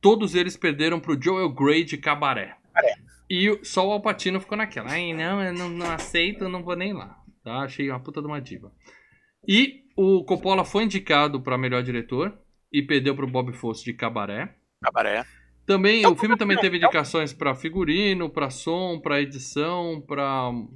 Todos 0.00 0.34
eles 0.34 0.56
perderam 0.56 0.98
pro 1.00 1.20
Joel 1.20 1.50
Grey 1.50 1.84
de 1.84 1.98
Cabaré. 1.98 2.56
E 3.28 3.50
o- 3.50 3.62
só 3.64 3.86
o 3.86 3.92
Al 3.92 4.00
Pacino 4.00 4.40
ficou 4.40 4.56
naquela. 4.56 4.90
Ai, 4.90 5.12
não, 5.12 5.42
eu 5.42 5.52
não, 5.52 5.68
não 5.68 5.90
aceito, 5.90 6.44
eu 6.44 6.48
não 6.48 6.62
vou 6.62 6.74
nem 6.74 6.94
lá. 6.94 7.18
Tá? 7.44 7.58
Achei 7.58 7.90
uma 7.90 8.00
puta 8.00 8.20
de 8.22 8.26
uma 8.26 8.40
diva. 8.40 8.72
E 9.46 9.82
o 10.00 10.22
Coppola 10.24 10.64
foi 10.64 10.84
indicado 10.84 11.40
para 11.42 11.58
melhor 11.58 11.82
diretor 11.82 12.38
e 12.72 12.80
perdeu 12.82 13.16
pro 13.16 13.26
Bob 13.26 13.52
Fosse 13.52 13.84
de 13.84 13.92
Cabaré. 13.92 14.54
Cabaré. 14.80 15.24
Também, 15.66 16.06
um 16.06 16.12
o 16.12 16.16
filme 16.16 16.36
também 16.36 16.56
teve 16.56 16.76
indicações 16.76 17.32
pra 17.32 17.54
figurino, 17.54 18.30
pra 18.30 18.48
som, 18.48 19.00
pra 19.00 19.20
edição, 19.20 20.00
pra 20.06 20.50
ro- 20.50 20.70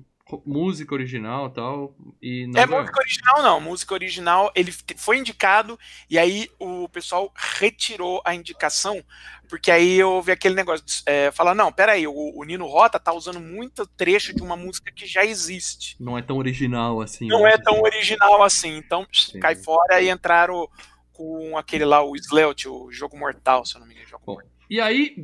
música 0.46 0.94
original 0.94 1.48
e 1.48 1.50
tal. 1.52 1.96
E 2.22 2.46
não 2.46 2.60
É 2.60 2.66
ganhou. 2.66 2.80
música 2.80 3.00
original, 3.00 3.42
não. 3.42 3.60
Música 3.60 3.94
original, 3.94 4.52
ele 4.54 4.72
foi 4.96 5.18
indicado 5.18 5.78
e 6.08 6.18
aí 6.18 6.48
o 6.58 6.88
pessoal 6.88 7.32
retirou 7.36 8.22
a 8.24 8.34
indicação, 8.34 9.02
porque 9.48 9.70
aí 9.70 10.02
houve 10.02 10.32
aquele 10.32 10.54
negócio 10.54 10.84
de 10.86 11.02
é, 11.06 11.30
falar: 11.32 11.54
não, 11.54 11.72
peraí, 11.72 12.06
o, 12.06 12.12
o 12.14 12.44
Nino 12.44 12.66
Rota 12.66 12.98
tá 13.00 13.12
usando 13.12 13.40
muito 13.40 13.86
trecho 13.86 14.34
de 14.34 14.42
uma 14.42 14.56
música 14.56 14.90
que 14.92 15.06
já 15.06 15.24
existe. 15.24 15.96
Não 16.00 16.16
é 16.16 16.22
tão 16.22 16.38
original 16.38 17.00
assim. 17.00 17.26
Não 17.26 17.46
é 17.46 17.58
tão 17.58 17.80
original 17.82 18.42
assim. 18.42 18.76
Então, 18.76 19.06
Sim. 19.12 19.40
cai 19.40 19.56
fora 19.56 20.00
e 20.00 20.08
entraram 20.10 20.68
com 21.12 21.56
aquele 21.58 21.84
lá, 21.84 22.02
o 22.02 22.16
Sleut, 22.16 22.68
o 22.68 22.90
Jogo 22.90 23.18
Mortal, 23.18 23.64
se 23.66 23.74
eu 23.76 23.80
não 23.80 23.86
me 23.86 23.94
engano. 23.94 24.08
Jogo 24.08 24.22
Bom, 24.24 24.32
Mortal. 24.34 24.50
E 24.70 24.80
aí, 24.80 25.14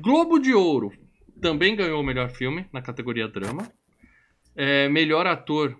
Globo 0.00 0.38
de 0.38 0.54
Ouro 0.54 0.90
também 1.40 1.76
ganhou 1.76 2.00
o 2.00 2.04
melhor 2.04 2.30
filme 2.30 2.66
na 2.72 2.80
categoria 2.80 3.28
drama. 3.28 3.70
É, 4.56 4.88
melhor 4.88 5.26
ator 5.26 5.76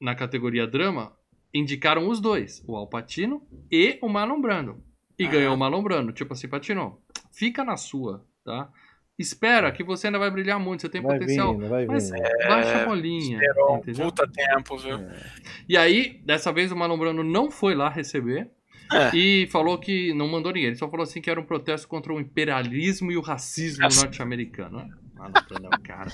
na 0.00 0.14
categoria 0.14 0.66
drama 0.66 1.12
indicaram 1.54 2.08
os 2.08 2.20
dois, 2.20 2.62
o 2.66 2.76
Al 2.76 2.88
Pacino 2.88 3.42
e 3.70 3.98
o 4.02 4.08
Marlon 4.08 4.40
Brando. 4.40 4.82
E 5.18 5.26
Ah. 5.26 5.30
ganhou 5.30 5.54
o 5.54 5.58
Marlon 5.58 5.82
Brando, 5.82 6.12
tipo 6.12 6.32
assim, 6.32 6.48
Pacino, 6.48 7.00
fica 7.32 7.64
na 7.64 7.76
sua, 7.76 8.24
tá? 8.44 8.70
espera 9.18 9.72
que 9.72 9.82
você 9.82 10.06
ainda 10.06 10.18
vai 10.20 10.30
brilhar 10.30 10.60
muito, 10.60 10.80
você 10.82 10.88
tem 10.88 11.02
Vai 11.02 11.18
potencial. 11.18 11.52
vindo, 11.58 11.68
vai 11.68 11.86
Mas 11.86 12.08
vindo. 12.08 12.22
baixa 12.46 12.82
a 12.82 12.86
bolinha. 12.86 13.36
Esperou 13.36 13.74
um 13.76 13.80
puta 13.80 14.28
tempo, 14.28 14.76
viu? 14.76 14.96
E 15.68 15.76
aí, 15.76 16.20
dessa 16.24 16.52
vez 16.52 16.70
o 16.70 16.76
Marlon 16.76 16.96
Brando 16.96 17.24
não 17.24 17.50
foi 17.50 17.74
lá 17.74 17.88
receber 17.88 18.48
É. 18.92 19.10
e 19.16 19.48
falou 19.48 19.76
que 19.76 20.14
não 20.14 20.28
mandou 20.28 20.52
ninguém. 20.52 20.68
Ele 20.68 20.76
só 20.76 20.88
falou 20.88 21.02
assim 21.02 21.20
que 21.20 21.28
era 21.28 21.40
um 21.40 21.44
protesto 21.44 21.88
contra 21.88 22.12
o 22.12 22.20
imperialismo 22.20 23.10
e 23.10 23.16
o 23.16 23.20
racismo 23.20 23.82
norte-americano. 23.96 24.78
né? 24.78 24.88
Marlon 25.16 25.32
Brando 25.48 25.66
é 25.66 25.76
um 25.76 25.82
cara. 25.82 26.12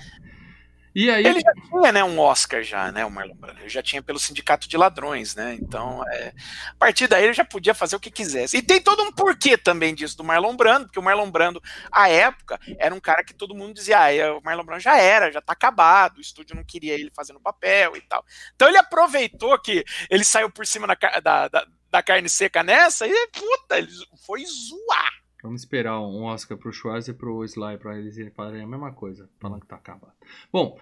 E 0.94 1.11
aí, 1.11 1.26
Ele 1.26 1.40
já 1.40 1.52
tinha, 1.52 1.92
né, 1.92 2.04
um 2.04 2.20
Oscar 2.20 2.62
já, 2.62 2.92
né, 2.92 3.04
o 3.04 3.11
Marlon 3.11 3.35
Brando. 3.35 3.61
Ele 3.61 3.68
já 3.68 3.83
tinha 3.83 4.00
pelo 4.00 4.18
Sindicato 4.18 4.68
de 4.68 4.76
Ladrões, 4.76 5.35
né? 5.35 5.59
Então, 5.61 6.04
é, 6.09 6.33
a 6.70 6.74
partir 6.78 7.09
daí 7.09 7.24
ele 7.24 7.33
já 7.33 7.44
podia 7.44 7.74
fazer 7.74 7.96
o 7.96 8.00
que 8.00 8.12
quisesse. 8.12 8.57
E 8.57 8.62
tem 8.62 8.80
todo 8.80 9.02
um 9.02 9.11
porquê 9.11 9.59
também 9.59 9.92
disso 9.92 10.16
do 10.16 10.22
Marlon 10.22 10.54
Brando, 10.54 10.87
porque 10.87 10.98
o 11.00 11.02
Marlon 11.02 11.30
Brando, 11.30 11.61
à 11.90 12.09
época, 12.09 12.61
era 12.78 12.94
um 12.94 13.00
cara 13.00 13.24
que 13.24 13.35
todo 13.35 13.57
mundo 13.57 13.74
dizia, 13.74 14.02
ah, 14.02 14.14
é, 14.14 14.30
o 14.30 14.40
Marlon 14.40 14.64
Brando 14.64 14.83
já 14.83 14.96
era, 14.96 15.33
já 15.33 15.40
tá 15.40 15.52
acabado, 15.52 16.18
o 16.18 16.20
estúdio 16.20 16.54
não 16.54 16.62
queria 16.62 16.94
ele 16.94 17.11
fazendo 17.12 17.40
papel 17.40 17.96
e 17.96 18.00
tal. 18.00 18.24
Então 18.54 18.68
ele 18.68 18.78
aproveitou 18.78 19.59
que 19.59 19.85
ele 20.09 20.22
saiu 20.22 20.48
por 20.48 20.64
cima 20.64 20.87
da, 20.87 20.94
da, 21.20 21.48
da, 21.48 21.66
da 21.90 22.02
carne 22.04 22.28
seca 22.28 22.62
nessa 22.62 23.04
e, 23.07 23.28
puta, 23.33 23.78
ele 23.78 23.88
foi 24.24 24.44
zoar. 24.46 25.24
Vamos 25.44 25.61
esperar 25.61 26.00
um 26.00 26.22
Oscar 26.22 26.57
pro 26.57 26.72
Schwarz 26.72 27.07
e 27.07 27.12
pro 27.12 27.44
Sly 27.44 27.76
pra 27.76 27.98
eles 27.98 28.16
falarem 28.35 28.62
a 28.62 28.66
mesma 28.66 28.92
coisa, 28.92 29.28
falando 29.38 29.61
que 29.61 29.66
tá 29.66 29.76
acabado. 29.76 30.14
Bom, 30.50 30.80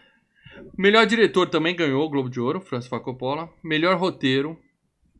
melhor 0.78 1.04
diretor 1.04 1.48
também 1.48 1.74
ganhou 1.74 2.04
o 2.04 2.08
Globo 2.08 2.30
de 2.30 2.38
Ouro, 2.38 2.60
Francis 2.60 2.88
Coppola. 2.88 3.50
Melhor 3.62 3.96
roteiro, 3.96 4.56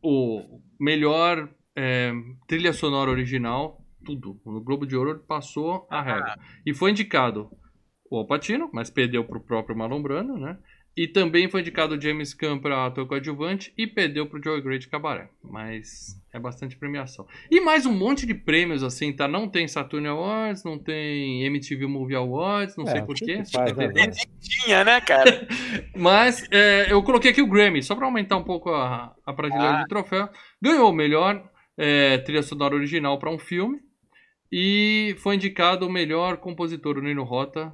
o 0.01 0.61
melhor 0.79 1.49
é, 1.75 2.13
trilha 2.47 2.71
sonora 2.71 3.11
original, 3.11 3.85
tudo. 4.05 4.39
No 4.45 4.61
Globo 4.61 4.87
de 4.87 4.95
Ouro 4.95 5.19
passou 5.19 5.85
a 5.89 6.01
regra. 6.01 6.39
E 6.65 6.73
foi 6.73 6.91
indicado 6.91 7.51
o 8.09 8.17
Al 8.17 8.25
Pacino, 8.25 8.69
mas 8.71 8.89
perdeu 8.89 9.25
pro 9.25 9.41
próprio 9.41 9.77
Marlon 9.77 10.01
Brando, 10.01 10.37
né? 10.37 10.57
E 10.95 11.07
também 11.07 11.49
foi 11.49 11.61
indicado 11.61 11.95
o 11.95 11.99
James 12.01 12.35
Caan 12.35 12.59
para 12.59 12.85
ator 12.85 13.07
coadjuvante 13.07 13.73
e 13.75 13.87
perdeu 13.87 14.27
pro 14.27 14.39
Joey 14.43 14.61
Gray 14.61 14.77
de 14.77 14.87
Cabaré. 14.87 15.27
Mas 15.43 16.15
é 16.31 16.39
bastante 16.39 16.77
premiação. 16.77 17.25
E 17.49 17.59
mais 17.59 17.87
um 17.87 17.91
monte 17.91 18.27
de 18.27 18.35
prêmios, 18.35 18.83
assim, 18.83 19.11
tá? 19.11 19.27
Não 19.27 19.49
tem 19.49 19.67
Saturn 19.67 20.07
Awards, 20.07 20.63
não 20.63 20.77
tem 20.77 21.43
MTV 21.45 21.87
Movie 21.87 22.15
Awards, 22.15 22.77
não 22.77 22.85
É, 22.85 22.91
sei 22.91 23.01
porquê. 23.01 23.37
né? 23.37 24.11
Tinha, 24.39 24.83
né, 24.83 25.01
cara? 25.01 25.47
Mas 25.97 26.47
é, 26.51 26.91
eu 26.91 27.01
coloquei 27.01 27.31
aqui 27.31 27.41
o 27.41 27.47
Grammy, 27.49 27.81
só 27.81 27.95
para 27.95 28.05
aumentar 28.05 28.37
um 28.37 28.43
pouco 28.43 28.69
a, 28.69 29.15
a 29.25 29.33
prateleira 29.33 29.77
Ah. 29.77 29.81
de 29.81 29.87
troféu. 29.87 30.29
Ganhou 30.61 30.91
o 30.91 30.93
melhor 30.95 31.43
é, 31.75 32.19
trilha 32.19 32.43
sonora 32.43 32.75
original 32.75 33.17
para 33.17 33.31
um 33.31 33.39
filme. 33.39 33.79
E 34.51 35.15
foi 35.17 35.33
indicado 35.35 35.87
o 35.87 35.91
melhor 35.91 36.37
compositor, 36.37 36.99
o 36.99 37.01
Nino 37.01 37.23
Rota, 37.23 37.73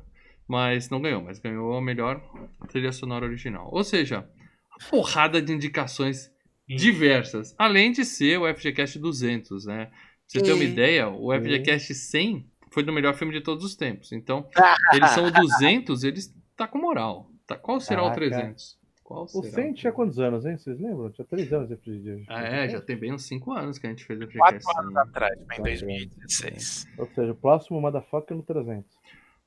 mas 0.50 0.90
não 0.90 1.00
ganhou, 1.00 1.22
mas 1.22 1.38
ganhou 1.40 1.78
a 1.78 1.82
melhor 1.82 2.22
trilha 2.68 2.92
sonora 2.92 3.26
original. 3.26 3.70
Ou 3.72 3.84
seja, 3.84 4.28
uma 4.72 4.90
porrada 4.90 5.40
de 5.42 5.54
indicações 5.54 6.32
diversas, 6.68 7.54
além 7.58 7.92
de 7.92 8.04
ser 8.04 8.40
o 8.40 8.52
FGCast 8.54 8.98
200, 9.00 9.66
né? 9.66 9.86
Pra 9.86 9.96
você 10.28 10.42
ter 10.42 10.54
uma 10.54 10.64
ideia, 10.64 11.08
o. 11.10 11.32
FGCast 11.34 11.94
100 11.94 12.46
foi 12.72 12.84
do 12.84 12.92
melhor 12.94 13.14
filme 13.16 13.34
de 13.34 13.42
todos 13.42 13.64
os 13.64 13.76
tempos. 13.76 14.12
Então, 14.12 14.48
eles 14.94 15.10
são 15.12 15.26
o 15.26 15.32
200, 15.32 16.04
eles 16.04 16.36
tá 16.56 16.68
com 16.68 16.78
moral. 16.80 17.32
Tá, 17.48 17.56
qual 17.56 17.80
será 17.80 18.02
o 18.04 18.10
Caraca. 18.12 18.30
300? 18.30 18.78
Qual 19.04 19.24
O 19.24 19.28
será? 19.28 19.54
100 19.64 19.74
tinha 19.74 19.92
quantos 19.92 20.20
anos, 20.20 20.46
hein? 20.46 20.56
Vocês 20.56 20.80
lembram? 20.80 21.10
Tinha 21.10 21.26
três 21.26 21.52
anos 21.52 21.72
esse 21.72 21.98
dia. 22.00 22.22
Ah, 22.28 22.44
é, 22.44 22.70
já 22.70 22.80
tem 22.80 22.96
bem 22.96 23.12
uns 23.12 23.24
5 23.26 23.52
anos 23.52 23.80
que 23.80 23.88
a 23.88 23.90
gente 23.90 24.06
fez 24.06 24.22
o 24.22 24.28
Quatro 24.28 24.60
FGCast. 24.60 24.80
anos 24.80 24.94
100. 24.94 25.02
atrás, 25.02 25.40
em 25.42 25.46
Tá 25.46 25.64
2016. 25.64 26.88
Ou 26.96 27.08
seja, 27.08 27.32
o 27.32 27.36
próximo 27.36 27.82
Motherfucker 27.82 28.38
no 28.38 28.44
300. 28.44 28.99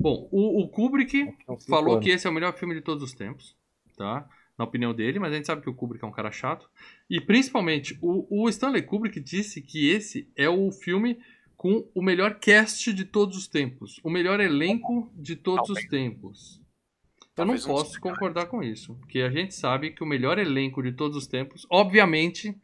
Bom, 0.02 0.28
o, 0.32 0.62
o 0.62 0.68
Kubrick 0.68 1.12
cinco 1.12 1.64
falou 1.68 1.94
anos. 1.94 2.04
que 2.04 2.10
esse 2.10 2.26
é 2.26 2.30
o 2.30 2.32
melhor 2.32 2.52
filme 2.58 2.74
de 2.74 2.80
todos 2.80 3.02
os 3.02 3.12
tempos, 3.12 3.56
tá? 3.96 4.28
Na 4.58 4.64
opinião 4.64 4.92
dele, 4.92 5.18
mas 5.18 5.32
a 5.32 5.36
gente 5.36 5.46
sabe 5.46 5.62
que 5.62 5.70
o 5.70 5.74
Kubrick 5.74 6.04
é 6.04 6.08
um 6.08 6.12
cara 6.12 6.30
chato. 6.32 6.68
E 7.08 7.20
principalmente, 7.20 7.96
o, 8.02 8.44
o 8.44 8.48
Stanley 8.48 8.82
Kubrick 8.82 9.20
disse 9.20 9.62
que 9.62 9.88
esse 9.88 10.28
é 10.36 10.48
o 10.48 10.70
filme 10.72 11.18
com 11.56 11.88
o 11.94 12.02
melhor 12.02 12.40
cast 12.40 12.92
de 12.92 13.04
todos 13.04 13.36
os 13.36 13.46
tempos, 13.46 14.00
o 14.02 14.10
melhor 14.10 14.40
elenco 14.40 15.10
de 15.14 15.36
todos 15.36 15.70
os 15.70 15.86
Talvez. 15.86 15.88
tempos. 15.88 16.60
Eu 17.36 17.46
não 17.46 17.56
Talvez 17.56 17.64
posso 17.64 18.00
concordar 18.00 18.46
com 18.46 18.62
isso, 18.62 18.94
porque 18.96 19.20
a 19.20 19.30
gente 19.30 19.54
sabe 19.54 19.92
que 19.92 20.02
o 20.02 20.06
melhor 20.06 20.38
elenco 20.38 20.82
de 20.82 20.92
todos 20.92 21.16
os 21.16 21.26
tempos, 21.26 21.64
obviamente, 21.70 22.54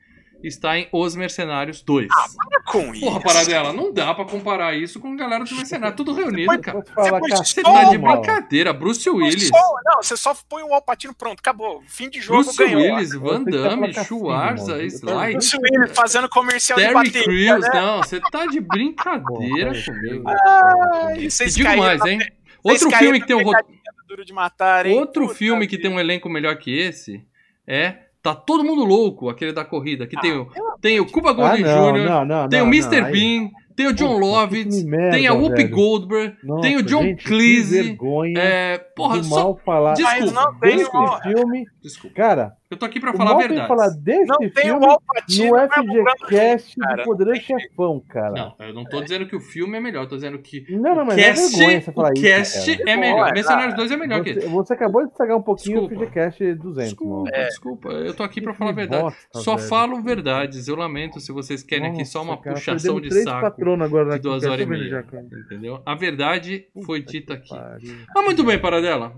está 0.43 0.79
em 0.79 0.89
Os 0.93 1.17
Mercenários 1.17 1.83
2. 1.83 2.07
Para 2.09 2.63
com 2.63 2.95
isso. 2.95 3.05
Porra, 3.05 3.21
paradela, 3.21 3.73
não 3.73 3.93
dá 3.93 4.15
pra 4.15 4.25
comparar 4.25 4.75
isso 4.77 5.01
com 5.01 5.13
a 5.13 5.17
galera 5.17 5.43
dos 5.45 5.53
Mercenários, 5.53 5.97
tudo 5.97 6.13
reunido, 6.13 6.47
Mas- 6.47 6.61
cara. 6.61 6.83
Falar 6.95 7.19
Você 7.21 7.37
Você 7.45 7.63
tá 7.63 7.85
de 7.85 7.99
brincadeira, 7.99 8.73
Bruce 8.73 9.09
Willis. 9.09 9.49
Só- 9.49 9.75
não, 9.85 10.03
você 10.03 10.17
só 10.17 10.35
põe 10.49 10.63
o 10.63 10.73
Alpatino, 10.73 11.15
pronto, 11.15 11.41
acabou. 11.41 11.83
Fim 11.87 12.09
de 12.09 12.21
jogo, 12.21 12.43
Bruce 12.45 12.57
ganhou. 12.59 12.83
Willis, 12.95 13.13
Van 13.15 13.45
Você 13.45 13.51
tá 13.51 13.69
Damme, 13.69 13.79
placacinho, 13.93 14.21
Schwarza, 14.21 14.73
mano. 14.73 14.85
Sly, 14.87 15.33
Bruce 15.33 15.57
Willis 15.57 15.93
fazendo 15.97 16.29
comercial 16.29 16.79
de 16.79 16.85
Terry 16.85 16.95
bateria, 16.95 17.53
Crews. 17.55 17.69
né? 17.69 17.81
Não, 17.81 17.99
você 18.03 18.21
tá 18.31 18.47
de 18.47 18.61
brincadeira 18.61 19.73
comigo. 19.85 20.25
Ai, 20.29 21.19
E 21.19 21.31
vocês 21.31 21.55
digo 21.55 21.77
mais, 21.77 22.05
hein? 22.05 22.19
Outro 22.63 22.91
filme 22.91 23.21
que 23.21 23.27
tem 23.27 23.37
um 23.37 23.43
ro- 23.43 23.53
pegadinha 23.53 23.79
do 23.97 24.07
Duro 24.09 24.25
de 24.25 24.33
matar, 24.33 24.85
hein? 24.87 24.99
Outro 24.99 25.23
Puta 25.27 25.35
filme 25.37 25.67
que 25.67 25.79
tem 25.79 25.91
um 25.91 25.99
elenco 25.99 26.29
melhor 26.29 26.57
que 26.57 26.77
esse 26.77 27.25
é 27.67 28.08
Tá 28.23 28.35
Todo 28.35 28.65
Mundo 28.65 28.85
Louco, 28.85 29.29
aquele 29.29 29.53
da 29.53 29.65
corrida. 29.65 30.07
Que 30.07 30.21
tem, 30.21 30.33
o, 30.33 30.47
tem 30.81 31.01
o 31.01 31.07
Cuba 31.11 31.31
Ah, 31.31 31.33
Gooding 31.33 31.63
não, 31.63 31.93
Jr., 31.93 32.49
tem 32.49 32.61
não, 32.61 32.67
o 32.67 32.69
Mr. 32.69 33.01
não, 33.01 33.07
aí- 33.07 33.13
Bean, 33.13 33.49
tem 33.77 33.87
o 33.87 33.93
John 33.93 34.19
Lovitz, 34.19 34.85
merda, 34.85 35.17
tem 35.17 35.27
a 35.29 35.33
Whoopi 35.33 35.55
velho. 35.63 35.71
Goldberg, 35.71 36.37
Nossa, 36.43 36.63
tem 36.63 36.77
o 36.77 36.83
John 36.83 37.03
gente, 37.03 37.23
que 37.23 37.29
Cleese. 37.29 37.83
vergonha 37.83 38.39
É, 38.41 38.79
porra, 38.79 39.19
do 39.19 39.25
só. 39.25 39.35
mal 39.37 39.61
falar 39.65 39.95
Desculpa, 39.95 40.21
Mas 40.21 40.33
não 40.33 40.59
tem 40.59 40.85
o, 40.85 41.19
filme. 41.23 41.65
Desculpa. 41.81 42.17
Cara, 42.17 42.53
Eu 42.71 42.77
tô 42.77 42.85
aqui 42.85 43.01
pra 43.01 43.15
falar 43.15 43.31
a 43.33 43.37
tem 43.39 43.49
verdade. 43.49 43.67
falar 43.69 43.89
desse 43.89 44.27
não 44.27 44.37
tem 44.37 44.51
filme 44.51 44.87
o 44.87 44.91
Alpatino. 44.91 45.53
no 45.57 45.69
FGCast 45.71 46.77
cara. 46.79 46.97
do 46.97 47.03
Poderoso 47.05 47.41
Chefão, 47.41 48.03
cara. 48.07 48.31
Não, 48.59 48.67
eu 48.67 48.75
não 48.75 48.85
tô 48.85 49.01
dizendo 49.01 49.27
que 49.27 49.35
o 49.35 49.41
filme 49.41 49.79
é 49.79 49.81
melhor, 49.81 50.03
eu 50.05 50.09
tô 50.09 50.17
dizendo 50.17 50.39
que 50.39 50.67
Não, 50.77 50.95
não, 50.95 51.03
o 51.03 51.07
mas 51.07 51.17
é 51.17 51.23
cast, 51.31 51.57
vergonha 51.57 51.81
você 51.81 51.93
falar 51.93 52.11
o 52.11 52.13
isso, 52.13 52.23
cast 52.23 52.77
cara. 52.77 52.91
é 52.91 52.97
melhor. 52.97 53.27
Bom, 53.29 53.33
Mercenários 53.35 53.73
é, 53.73 53.77
2 53.77 53.91
é 53.91 53.97
melhor 53.97 54.23
que 54.23 54.33
Você, 54.35 54.39
esse. 54.41 54.49
você 54.49 54.73
acabou 54.75 55.03
de 55.03 55.11
estragar 55.11 55.37
um 55.39 55.43
pouquinho 55.43 55.81
Desculpa. 55.81 56.03
o 56.05 56.07
FGCast 56.09 56.55
200, 56.57 56.85
Desculpa, 56.91 57.15
mano. 57.33 57.47
desculpa. 57.47 57.89
Eu 57.89 58.15
tô 58.15 58.23
aqui 58.23 58.41
pra 58.43 58.53
Que 58.53 58.59
falar 58.59 58.71
a 58.71 58.75
verdade. 58.75 59.03
bosta, 59.03 59.39
Só 59.41 59.57
velho. 59.57 59.69
falo 59.69 60.03
verdades. 60.03 60.69
Eu 60.69 60.77
lamento 60.77 61.21
se 61.21 61.33
vocês 61.33 61.63
querem 61.63 61.91
aqui 61.91 62.05
só 62.05 62.21
uma 62.23 62.33
Nossa, 62.33 62.43
cara, 62.45 62.57
puxação 62.57 63.01
de 63.01 63.23
saco 63.23 63.47
agora 63.83 64.11
de 64.17 64.19
duas 64.19 64.45
horas 64.45 64.61
e 64.61 64.67
meia. 64.69 64.89
já. 64.91 65.05
Entendeu? 65.47 65.81
A 65.87 65.95
verdade 65.95 66.67
foi 66.85 67.01
dita 67.03 67.35
que 67.39 67.55
aqui. 67.55 67.65
pariu. 67.65 67.95
Ah, 68.15 68.21
muito 68.21 68.45
bem, 68.45 68.59
Paradela. 68.61 69.15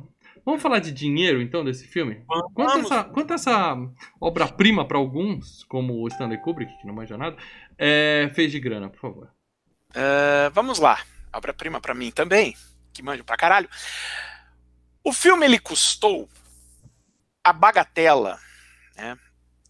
Vamos 0.51 0.65
falar 0.65 0.81
de 0.81 0.91
dinheiro, 0.91 1.41
então, 1.41 1.65
desse 1.65 1.87
filme? 1.87 2.25
Quanto 2.53 2.79
essa, 2.81 3.05
quanto 3.05 3.33
essa 3.33 3.77
obra-prima 4.21 4.85
para 4.85 4.99
alguns, 4.99 5.63
como 5.69 6.03
o 6.03 6.09
Stanley 6.09 6.39
Kubrick, 6.39 6.77
que 6.77 6.87
não 6.89 6.93
manja 6.93 7.17
nada, 7.17 7.37
é, 7.79 8.29
fez 8.35 8.51
de 8.51 8.59
grana, 8.59 8.91
por 8.91 8.99
favor? 8.99 9.33
É, 9.95 10.51
vamos 10.51 10.81
lá. 10.81 11.01
Obra-prima 11.33 11.81
pra 11.81 11.95
mim 11.95 12.11
também, 12.11 12.57
que 12.93 13.01
manjo 13.01 13.23
pra 13.23 13.37
caralho. 13.37 13.71
O 15.05 15.13
filme 15.13 15.47
ele 15.47 15.61
custou 15.61 16.29
a 17.45 17.53
bagatela, 17.53 18.37
né? 18.97 19.17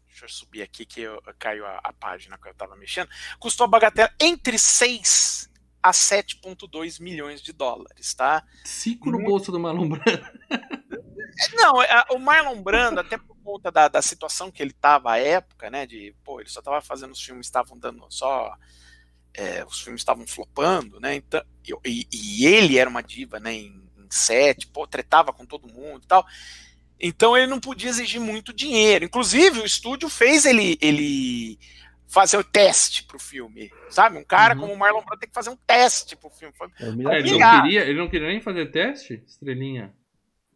Deixa 0.09 0.25
eu 0.25 0.29
subir 0.31 0.63
aqui 0.63 0.87
que 0.87 1.03
eu, 1.03 1.21
caiu 1.39 1.67
a, 1.67 1.79
a 1.85 1.93
página 1.93 2.39
que 2.39 2.49
eu 2.49 2.55
tava 2.55 2.75
mexendo. 2.75 3.11
Custou 3.39 3.67
a 3.67 3.69
bagatela 3.69 4.11
entre 4.19 4.59
6 4.59 5.50
a 5.83 5.93
7,2 5.93 7.01
milhões 7.01 7.41
de 7.41 7.53
dólares, 7.53 8.13
tá? 8.15 8.45
Cinco 8.65 9.11
no 9.11 9.23
bolso 9.23 9.51
do 9.51 9.59
Marlon 9.61 9.89
Brando. 9.89 10.29
Não, 11.55 11.81
a- 11.81 12.07
o 12.11 12.19
Marlon 12.19 12.63
Brando, 12.63 13.01
até 13.01 13.17
por 13.17 13.37
conta 13.43 13.71
da, 13.71 13.89
da 13.89 14.03
situação 14.03 14.51
que 14.51 14.63
ele 14.63 14.73
tava 14.73 15.13
à 15.13 15.19
época, 15.19 15.71
né? 15.71 15.87
De, 15.87 16.15
pô, 16.25 16.41
ele 16.41 16.49
só 16.51 16.61
tava 16.61 16.81
fazendo 16.81 17.13
os 17.13 17.23
filmes, 17.23 17.47
estavam 17.47 17.79
dando 17.79 18.05
só. 18.11 18.55
é, 19.33 19.65
os 19.65 19.81
filmes 19.81 20.01
estavam 20.01 20.27
flopando, 20.27 20.99
né? 21.01 21.15
Então, 21.17 21.43
e, 21.85 22.07
e 22.13 22.47
ele 22.47 22.79
era 22.79 22.91
uma 22.91 23.03
diva, 23.03 23.39
né? 23.41 23.55
Em, 23.55 23.67
em 23.97 24.09
set, 24.11 24.67
pô, 24.69 24.87
tretava 24.87 25.33
com 25.33 25.47
todo 25.47 25.73
mundo 25.73 26.03
e 26.05 26.07
tal. 26.07 26.27
Então 27.01 27.37
ele 27.37 27.47
não 27.47 27.61
podia 27.61 27.89
exigir 27.89 28.21
muito 28.21 28.53
dinheiro. 28.53 29.05
Inclusive, 29.07 29.61
o 29.61 29.65
estúdio 29.65 30.09
fez 30.11 30.45
ele, 30.45 30.77
ele 30.83 31.59
fazer 32.13 32.37
o 32.37 32.45
teste 32.45 33.05
pro 33.05 33.19
filme. 33.19 33.71
Sabe? 33.89 34.19
Um 34.19 34.25
cara 34.25 34.55
Uhum. 34.55 34.61
como 34.63 34.73
o 34.75 34.79
Marlon 34.79 35.03
Brando 35.05 35.21
tem 35.21 35.29
que 35.29 35.35
fazer 35.35 35.51
um 35.51 35.57
teste 35.57 36.17
pro 36.17 36.29
filme. 36.31 36.55
É, 36.79 36.85
ele, 37.19 37.39
não 37.39 37.61
queria, 37.63 37.81
ele 37.83 37.99
não 37.99 38.09
queria 38.09 38.29
nem 38.29 38.41
fazer 38.41 38.67
teste? 38.71 39.23
Estrelinha. 39.27 39.95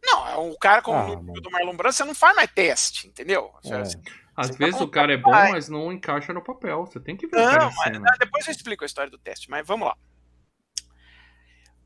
Não, 0.03 0.27
é 0.27 0.37
um 0.37 0.55
cara 0.57 0.81
como 0.81 0.97
Ah, 0.97 1.07
mano. 1.21 1.33
do 1.33 1.49
Marlon 1.51 1.75
Brando, 1.75 1.93
você 1.95 2.03
não 2.03 2.13
faz 2.13 2.35
mais 2.35 2.51
teste, 2.51 3.07
entendeu? 3.07 3.51
Você- 3.63 3.73
É. 3.73 3.81
Às 4.37 4.47
Você 4.49 4.57
vezes 4.57 4.77
tá 4.77 4.83
o 4.83 4.89
cara 4.89 5.13
é 5.13 5.17
bom, 5.17 5.31
mas 5.31 5.69
não 5.69 5.93
encaixa 5.93 6.33
no 6.33 6.43
papel. 6.43 6.85
Você 6.85 6.99
tem 6.99 7.15
que 7.15 7.25
ver 7.25 7.37
o 7.37 7.39
Não, 7.39 7.71
mas 7.71 7.83
cena. 7.93 8.05
ah, 8.05 8.17
depois 8.19 8.45
eu 8.45 8.51
explico 8.51 8.83
a 8.83 8.85
história 8.85 9.09
do 9.09 9.17
teste, 9.17 9.49
mas 9.49 9.65
vamos 9.65 9.87
lá. 9.87 9.95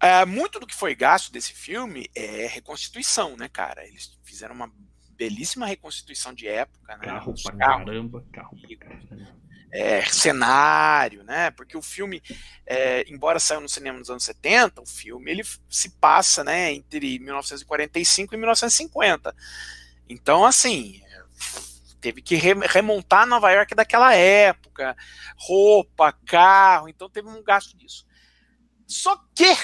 É, 0.02 0.26
muito 0.26 0.60
do 0.60 0.66
que 0.66 0.74
foi 0.76 0.96
gasto 0.96 1.32
desse 1.32 1.54
filme 1.54 2.10
é 2.16 2.48
reconstituição, 2.48 3.38
né, 3.38 3.48
cara? 3.50 3.86
Eles 3.86 4.18
fizeram 4.24 4.56
uma 4.56 4.72
belíssima 5.12 5.66
reconstituição 5.68 6.34
de 6.34 6.48
época, 6.48 6.98
né? 6.98 7.06
Carro 7.06 7.34
pra 7.44 7.56
caramba, 7.56 8.26
carro 8.34 8.58
pra 8.60 8.78
caramba. 8.78 9.40
É, 9.72 10.04
cenário, 10.06 11.24
né? 11.24 11.52
Porque 11.52 11.78
o 11.78 11.82
filme, 11.82 12.22
é, 12.66 13.04
embora 13.10 13.40
saiu 13.40 13.62
no 13.62 13.70
cinema 13.70 14.00
nos 14.00 14.10
anos 14.10 14.24
70, 14.24 14.82
o 14.82 14.86
filme 14.86 15.32
ele 15.32 15.44
se 15.70 15.90
passa, 15.92 16.44
né, 16.44 16.74
entre 16.74 17.20
1945 17.20 18.34
e 18.34 18.38
1950. 18.38 19.36
Então, 20.08 20.44
assim, 20.44 21.02
teve 22.02 22.22
que 22.22 22.36
remontar 22.36 23.28
Nova 23.28 23.52
York 23.52 23.76
daquela 23.76 24.14
época, 24.14 24.96
roupa, 25.38 26.12
carro, 26.26 26.90
então 26.90 27.10
teve 27.10 27.28
um 27.28 27.44
gasto 27.44 27.78
disso. 27.78 28.06
Só 28.88 29.16
que, 29.36 29.56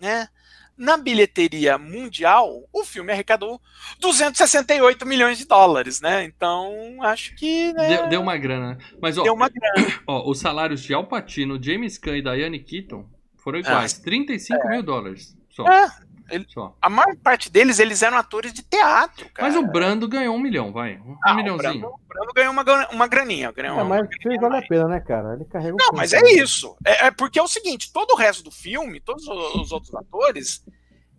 né, 0.00 0.28
na 0.76 0.96
bilheteria 0.96 1.78
mundial, 1.78 2.68
o 2.72 2.84
filme 2.84 3.12
arrecadou 3.12 3.60
268 4.00 5.06
milhões 5.06 5.38
de 5.38 5.46
dólares, 5.46 6.00
né? 6.00 6.24
Então, 6.24 6.98
acho 7.02 7.34
que. 7.36 7.72
Né, 7.72 7.88
deu, 7.96 8.08
deu, 8.08 8.20
uma 8.20 8.36
grana, 8.36 8.74
né? 8.74 8.78
Mas, 9.00 9.18
ó, 9.18 9.22
deu 9.22 9.34
uma 9.34 9.48
grana. 9.48 10.00
Ó, 10.06 10.30
os 10.30 10.38
salários 10.38 10.82
de 10.82 10.94
Al 10.94 11.06
Pacino, 11.06 11.62
James 11.62 11.98
Caan 11.98 12.16
e 12.16 12.22
Diane 12.22 12.58
Keaton 12.58 13.06
foram 13.36 13.58
iguais: 13.58 13.98
ah, 13.98 14.04
35 14.04 14.66
é. 14.66 14.70
mil 14.70 14.82
dólares. 14.82 15.36
Só. 15.50 15.66
É, 15.66 15.90
ele, 16.32 16.46
a 16.80 16.88
maior 16.88 17.14
parte 17.16 17.50
deles, 17.50 17.78
eles 17.78 18.02
eram 18.02 18.16
atores 18.16 18.54
de 18.54 18.62
teatro, 18.62 19.28
cara. 19.34 19.48
Mas 19.48 19.56
o 19.56 19.66
Brando 19.66 20.08
ganhou 20.08 20.34
um 20.34 20.38
milhão, 20.38 20.72
vai. 20.72 20.96
Um 20.96 21.16
ah, 21.22 21.34
milhãozinho. 21.34 21.54
O 21.54 21.80
Brando, 21.80 21.86
o 21.88 22.00
Brando, 22.08 22.32
ganhou 22.34 22.52
uma, 22.52 22.88
uma 22.88 23.06
graninha. 23.06 23.52
Ganhou 23.52 23.78
é, 23.78 23.82
uma, 23.82 23.96
mas 23.96 24.08
fez 24.22 24.40
vale 24.40 24.56
a 24.56 24.62
pena, 24.62 24.88
né, 24.88 25.00
cara? 25.00 25.34
Ele 25.34 25.44
carrega 25.44 25.76
Não, 25.78 25.90
mas 25.92 26.14
é 26.14 26.22
isso. 26.32 26.74
É, 26.84 27.06
é, 27.06 27.10
porque 27.10 27.38
é 27.38 27.42
o 27.42 27.48
seguinte, 27.48 27.92
todo 27.92 28.12
o 28.12 28.16
resto 28.16 28.42
do 28.42 28.50
filme, 28.50 28.98
todos 28.98 29.28
os 29.28 29.70
outros 29.70 29.94
atores 29.94 30.64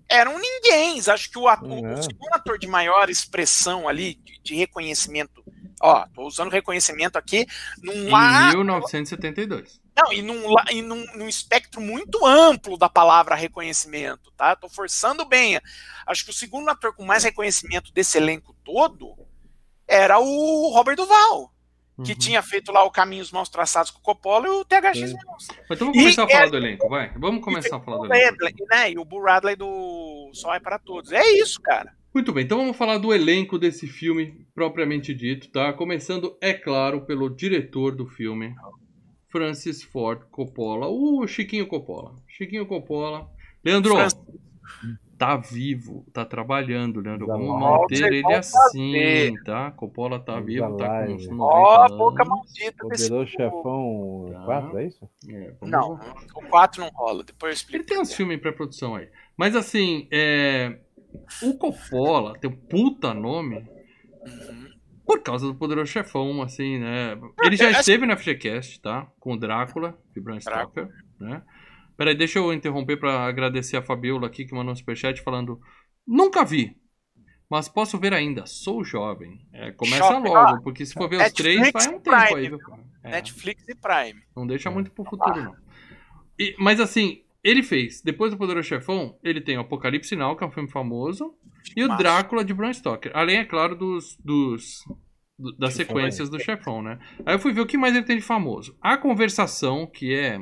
eram 0.10 0.39
ninguém. 0.39 0.99
Acho 1.08 1.30
que 1.30 1.38
o, 1.38 1.47
ator, 1.47 1.69
o 1.69 2.04
segundo 2.04 2.34
ator 2.34 2.58
de 2.58 2.67
maior 2.67 3.08
expressão 3.10 3.88
ali, 3.88 4.15
de, 4.15 4.41
de 4.41 4.56
reconhecimento, 4.56 5.43
ó, 5.80 6.08
tô 6.08 6.23
usando 6.23 6.49
reconhecimento 6.49 7.17
aqui, 7.17 7.45
num 7.84 7.93
em 7.93 8.56
1972. 8.56 9.83
Não, 9.95 10.12
e, 10.12 10.21
num, 10.21 10.56
e 10.71 10.82
num, 10.82 11.06
num, 11.15 11.27
espectro 11.27 11.79
muito 11.79 12.25
amplo 12.25 12.77
da 12.77 12.89
palavra 12.89 13.36
reconhecimento, 13.36 14.32
tá? 14.36 14.56
Tô 14.56 14.67
forçando 14.67 15.23
bem. 15.23 15.60
Acho 16.08 16.25
que 16.25 16.32
o 16.32 16.34
segundo 16.34 16.69
ator 16.69 16.95
com 16.95 17.06
mais 17.06 17.23
reconhecimento 17.23 17.93
desse 17.93 18.17
elenco 18.17 18.56
todo 18.63 19.15
era 19.88 20.19
o 20.19 20.71
Robert 20.73 20.95
Duval, 20.95 21.53
que 22.03 22.13
uhum. 22.13 22.17
tinha 22.17 22.41
feito 22.41 22.71
lá 22.71 22.84
o 22.84 22.91
Caminhos 22.91 23.32
Maus 23.32 23.49
Traçados 23.49 23.91
com 23.91 23.99
o 23.99 24.01
Coppola 24.01 24.47
e 24.47 24.49
o 24.49 24.65
THX 24.65 25.13
é. 25.13 25.15
Então 25.69 25.88
vamos 25.91 25.97
começar 25.97 26.21
e, 26.21 26.25
a 26.25 26.27
falar 26.27 26.45
é, 26.45 26.49
do 26.49 26.58
elenco, 26.58 26.89
vai. 26.89 27.13
Vamos 27.17 27.43
começar 27.43 27.77
a 27.77 27.79
falar 27.79 27.97
do 27.97 28.06
elenco. 28.06 28.25
Radley, 28.25 28.56
né? 28.71 28.91
E 28.91 28.97
o 28.97 29.06
Bull 29.06 29.23
Radley 29.23 29.56
do 29.56 30.32
Só 30.34 30.56
é 30.56 30.60
para 30.60 30.79
Todos. 30.79 31.12
É 31.12 31.23
isso, 31.34 31.62
cara. 31.62 31.93
Muito 32.13 32.32
bem, 32.32 32.43
então 32.43 32.60
vamos 32.60 32.77
falar 32.77 32.99
do 32.99 33.12
elenco 33.12 33.58
desse 33.58 33.88
filme 33.88 34.45
propriamente 34.53 35.15
dito, 35.15 35.49
tá? 35.51 35.73
Começando, 35.73 36.38
é 36.39 36.53
claro, 36.53 37.06
pelo 37.08 37.27
diretor 37.27 37.95
do 37.95 38.06
filme, 38.06 38.53
Francis 39.34 39.82
Ford 39.82 40.22
Coppola, 40.30 40.88
o 40.88 41.26
Chiquinho 41.26 41.65
Coppola. 41.65 42.13
Chiquinho 42.28 42.67
Coppola. 42.67 43.28
Leandro, 43.65 43.96
Francis. 43.96 44.22
tá 45.17 45.36
vivo, 45.38 46.06
tá 46.13 46.24
trabalhando, 46.24 47.00
Leandro. 47.00 47.26
Vamos 47.26 47.60
manter 47.60 48.13
ele 48.13 48.32
assim, 48.32 49.34
tá? 49.43 49.72
Coppola 49.72 50.19
tá 50.19 50.39
vivo, 50.39 50.78
tá 50.78 51.08
com 51.08 51.13
uns 51.13 51.28
90 51.28 51.43
Ó, 51.43 51.86
oh, 51.86 51.98
boca 51.98 52.24
maldita 52.24 52.88
desse 52.89 53.10
Poderoso 53.10 53.32
Chefão 53.32 54.43
4, 54.46 54.72
tá. 54.72 54.82
é 54.82 54.86
isso? 54.86 55.10
É, 55.28 55.54
não, 55.63 56.00
o 56.36 56.41
4 56.50 56.82
não 56.82 56.89
rola, 56.89 57.24
depois 57.24 57.50
eu 57.50 57.56
explico. 57.56 57.78
Ele 57.78 57.86
tem 57.86 58.00
uns 58.00 58.13
filmes 58.13 58.38
em 58.38 58.39
pré-produção 58.39 58.93
aí. 58.93 59.10
Mas 59.36 59.56
assim, 59.56 60.08
é... 60.12 60.78
o 61.41 61.56
Coppola 61.58 62.38
tem 62.38 62.52
um 62.52 62.56
puta 62.56 63.15
nome. 63.15 63.58
Uhum 63.58 64.62
por 65.17 65.23
causa 65.23 65.47
do 65.47 65.56
Poderoso 65.56 65.91
Chefão, 65.91 66.41
assim, 66.41 66.80
né? 66.80 67.17
Ele 67.43 67.56
já 67.56 67.71
esteve 67.71 68.06
na 68.06 68.17
FGCast, 68.17 68.82
tá? 68.82 69.08
Com 69.19 69.34
o 69.34 69.38
Drácula, 69.38 69.97
de 70.13 70.21
Bram 70.21 70.39
Stoker, 70.39 70.89
né? 71.19 71.41
Peraí, 71.95 72.15
deixa 72.15 72.39
eu 72.39 72.52
interromper 72.54 72.97
para 72.97 73.26
agradecer 73.26 73.78
a 73.78 73.82
Fabiola 73.82 74.28
aqui 74.28 74.45
que 74.45 74.54
mandou 74.54 74.73
um 74.73 74.76
superchat 74.76 75.21
falando 75.21 75.60
Nunca 76.06 76.43
vi, 76.43 76.76
mas 77.49 77.69
posso 77.69 77.97
ver 77.97 78.13
ainda, 78.13 78.45
sou 78.45 78.84
jovem. 78.84 79.47
É, 79.54 79.71
começa 79.71 80.04
Shopping, 80.04 80.30
logo, 80.30 80.63
porque 80.63 80.86
se 80.86 80.93
for 80.93 81.10
ver 81.10 81.17
Netflix 81.17 81.39
os 81.39 81.71
três, 81.71 81.71
vai 81.71 81.88
um 81.88 81.99
tempo 81.99 82.04
Prime, 82.04 82.39
aí, 82.39 82.49
viu? 82.49 82.60
É. 83.04 83.12
Netflix 83.12 83.67
e 83.69 83.76
Prime. 83.76 84.21
Não 84.36 84.45
deixa 84.45 84.69
muito 84.69 84.91
pro 84.91 85.06
futuro, 85.06 85.39
ah. 85.39 85.43
não. 85.43 85.56
E, 86.38 86.56
mas 86.60 86.80
assim, 86.80 87.23
ele 87.43 87.63
fez, 87.63 88.02
depois 88.02 88.32
do 88.32 88.38
Poderoso 88.38 88.67
Chefão, 88.67 89.17
ele 89.23 89.39
tem 89.39 89.58
o 89.58 89.62
Apocalipse 89.62 90.10
Sinal, 90.10 90.36
que 90.36 90.43
é 90.43 90.47
um 90.47 90.52
filme 90.52 90.69
famoso, 90.69 91.36
e 91.76 91.84
o 91.84 91.95
Drácula 91.95 92.43
de 92.43 92.54
Bram 92.54 92.73
Stoker. 92.73 93.12
Além, 93.15 93.38
é 93.38 93.45
claro, 93.45 93.76
dos, 93.76 94.17
dos 94.17 94.84
das 95.58 95.73
sequências 95.73 96.29
do 96.29 96.39
Chefão, 96.39 96.82
né? 96.82 96.99
Aí 97.25 97.36
eu 97.36 97.39
fui 97.39 97.53
ver 97.53 97.62
o 97.62 97.65
que 97.65 97.77
mais 97.77 97.95
ele 97.95 98.06
tem 98.06 98.17
de 98.17 98.23
famoso. 98.23 98.77
A 98.82 98.97
Conversação, 98.97 99.86
que 99.86 100.13
é 100.13 100.38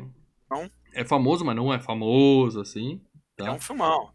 não. 0.49 0.69
é 0.93 1.05
famoso, 1.05 1.43
mas 1.45 1.55
não 1.55 1.73
é 1.73 1.79
famoso 1.79 2.61
assim. 2.61 3.01
Tá? 3.35 3.47
É 3.47 3.51
um 3.51 3.59
filmão. 3.59 4.11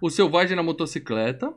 O 0.00 0.10
Selvagem 0.10 0.56
na 0.56 0.62
Motocicleta. 0.62 1.54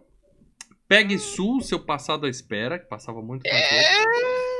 Pegue 0.88 1.18
Sul, 1.18 1.62
Seu 1.62 1.80
Passado 1.80 2.26
à 2.26 2.30
Espera, 2.30 2.78
que 2.78 2.86
passava 2.86 3.22
muito 3.22 3.48
é... 3.48 4.53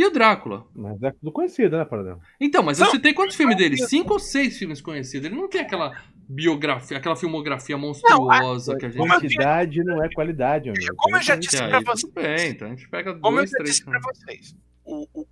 E 0.00 0.06
o 0.06 0.10
Drácula. 0.10 0.66
Mas 0.74 1.02
é 1.02 1.10
tudo 1.10 1.30
conhecido, 1.30 1.76
né, 1.76 1.84
Paradão? 1.84 2.18
Então, 2.40 2.62
mas 2.62 2.78
não, 2.78 2.86
eu 2.86 2.92
citei 2.92 3.12
quantos 3.12 3.36
filmes 3.36 3.54
dele? 3.54 3.76
Cinco 3.76 4.14
ou 4.14 4.18
seis 4.18 4.56
filmes 4.56 4.80
conhecidos. 4.80 5.26
Ele 5.26 5.36
não 5.38 5.46
tem 5.46 5.60
aquela 5.60 5.92
biografia, 6.26 6.96
aquela 6.96 7.14
filmografia 7.14 7.76
monstruosa 7.76 8.72
não, 8.72 8.76
a, 8.78 8.80
que 8.80 8.86
a 8.86 8.88
gente. 8.88 9.06
Quantidade 9.06 9.84
não 9.84 10.02
é 10.02 10.08
qualidade, 10.08 10.70
amigo. 10.70 10.96
Como 10.96 11.18
eu 11.18 11.20
já 11.20 11.36
disse 11.36 11.58
para 11.58 11.80
vocês. 11.80 12.10
Bem, 12.14 12.48
então 12.48 12.68
a 12.68 12.70
gente 12.70 12.88
pega 12.88 13.12
Como 13.12 13.36
dois, 13.36 13.52
eu 13.52 13.58
já 13.58 13.64
disse 13.64 13.84
para 13.84 14.00
vocês. 14.00 14.56
O, 14.86 15.06
o, 15.12 15.26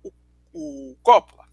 o, 0.53 0.91
o 0.91 0.95
Coppola. 1.01 1.45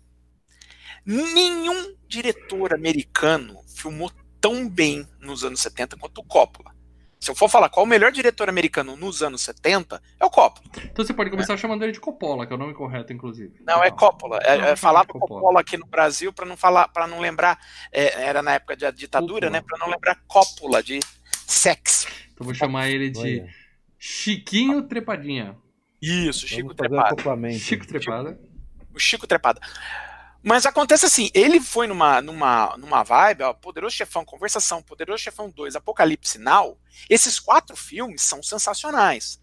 Nenhum 1.06 1.94
diretor 2.06 2.74
americano 2.74 3.56
filmou 3.66 4.12
tão 4.38 4.68
bem 4.68 5.08
nos 5.22 5.42
anos 5.42 5.60
70 5.60 5.96
quanto 5.96 6.18
o 6.18 6.24
Coppola. 6.24 6.75
Se 7.18 7.30
eu 7.30 7.34
for 7.34 7.48
falar 7.48 7.68
qual 7.68 7.84
o 7.84 7.88
melhor 7.88 8.12
diretor 8.12 8.48
americano 8.48 8.96
nos 8.96 9.22
anos 9.22 9.42
70, 9.42 10.00
é 10.20 10.24
o 10.24 10.30
Coppola. 10.30 10.66
Então 10.84 11.04
você 11.04 11.14
pode 11.14 11.30
começar 11.30 11.54
é. 11.54 11.56
chamando 11.56 11.82
ele 11.82 11.92
de 11.92 12.00
Coppola, 12.00 12.46
que 12.46 12.52
é 12.52 12.56
o 12.56 12.58
nome 12.58 12.74
correto, 12.74 13.12
inclusive. 13.12 13.54
Não, 13.66 13.82
é 13.82 13.90
Coppola. 13.90 14.38
É, 14.42 14.72
é 14.72 14.76
falava 14.76 15.06
Coppola. 15.06 15.40
Coppola 15.40 15.60
aqui 15.60 15.76
no 15.76 15.86
Brasil 15.86 16.32
para 16.32 16.46
não 16.46 16.56
falar, 16.56 16.88
para 16.88 17.06
não 17.06 17.18
lembrar, 17.18 17.58
é, 17.90 18.22
era 18.22 18.42
na 18.42 18.52
época 18.52 18.76
da 18.76 18.90
ditadura, 18.90 19.46
Coppola. 19.46 19.50
né? 19.50 19.64
Para 19.66 19.78
não 19.78 19.90
lembrar 19.90 20.18
Coppola 20.26 20.82
de 20.82 21.00
sexo. 21.46 22.06
Então 22.32 22.44
vou 22.44 22.54
chamar 22.54 22.90
ele 22.90 23.10
de 23.10 23.18
Olha. 23.18 23.48
Chiquinho 23.98 24.82
Trepadinha. 24.82 25.56
Isso, 26.00 26.46
Chico 26.46 26.74
Trepada. 26.74 27.16
Chico 27.58 27.86
Trepada. 27.86 28.38
O 28.94 28.98
Chico 28.98 29.26
Trepada. 29.26 29.60
Mas 30.46 30.64
acontece 30.64 31.04
assim, 31.04 31.28
ele 31.34 31.58
foi 31.60 31.88
numa, 31.88 32.22
numa, 32.22 32.76
numa 32.76 33.02
vibe, 33.02 33.42
ó, 33.42 33.52
Poderoso 33.52 33.96
Chefão, 33.96 34.24
Conversação, 34.24 34.80
Poderoso 34.80 35.20
Chefão 35.20 35.50
2, 35.50 35.74
Apocalipse 35.74 36.38
Now, 36.38 36.78
esses 37.10 37.40
quatro 37.40 37.76
filmes 37.76 38.22
são 38.22 38.40
sensacionais. 38.40 39.40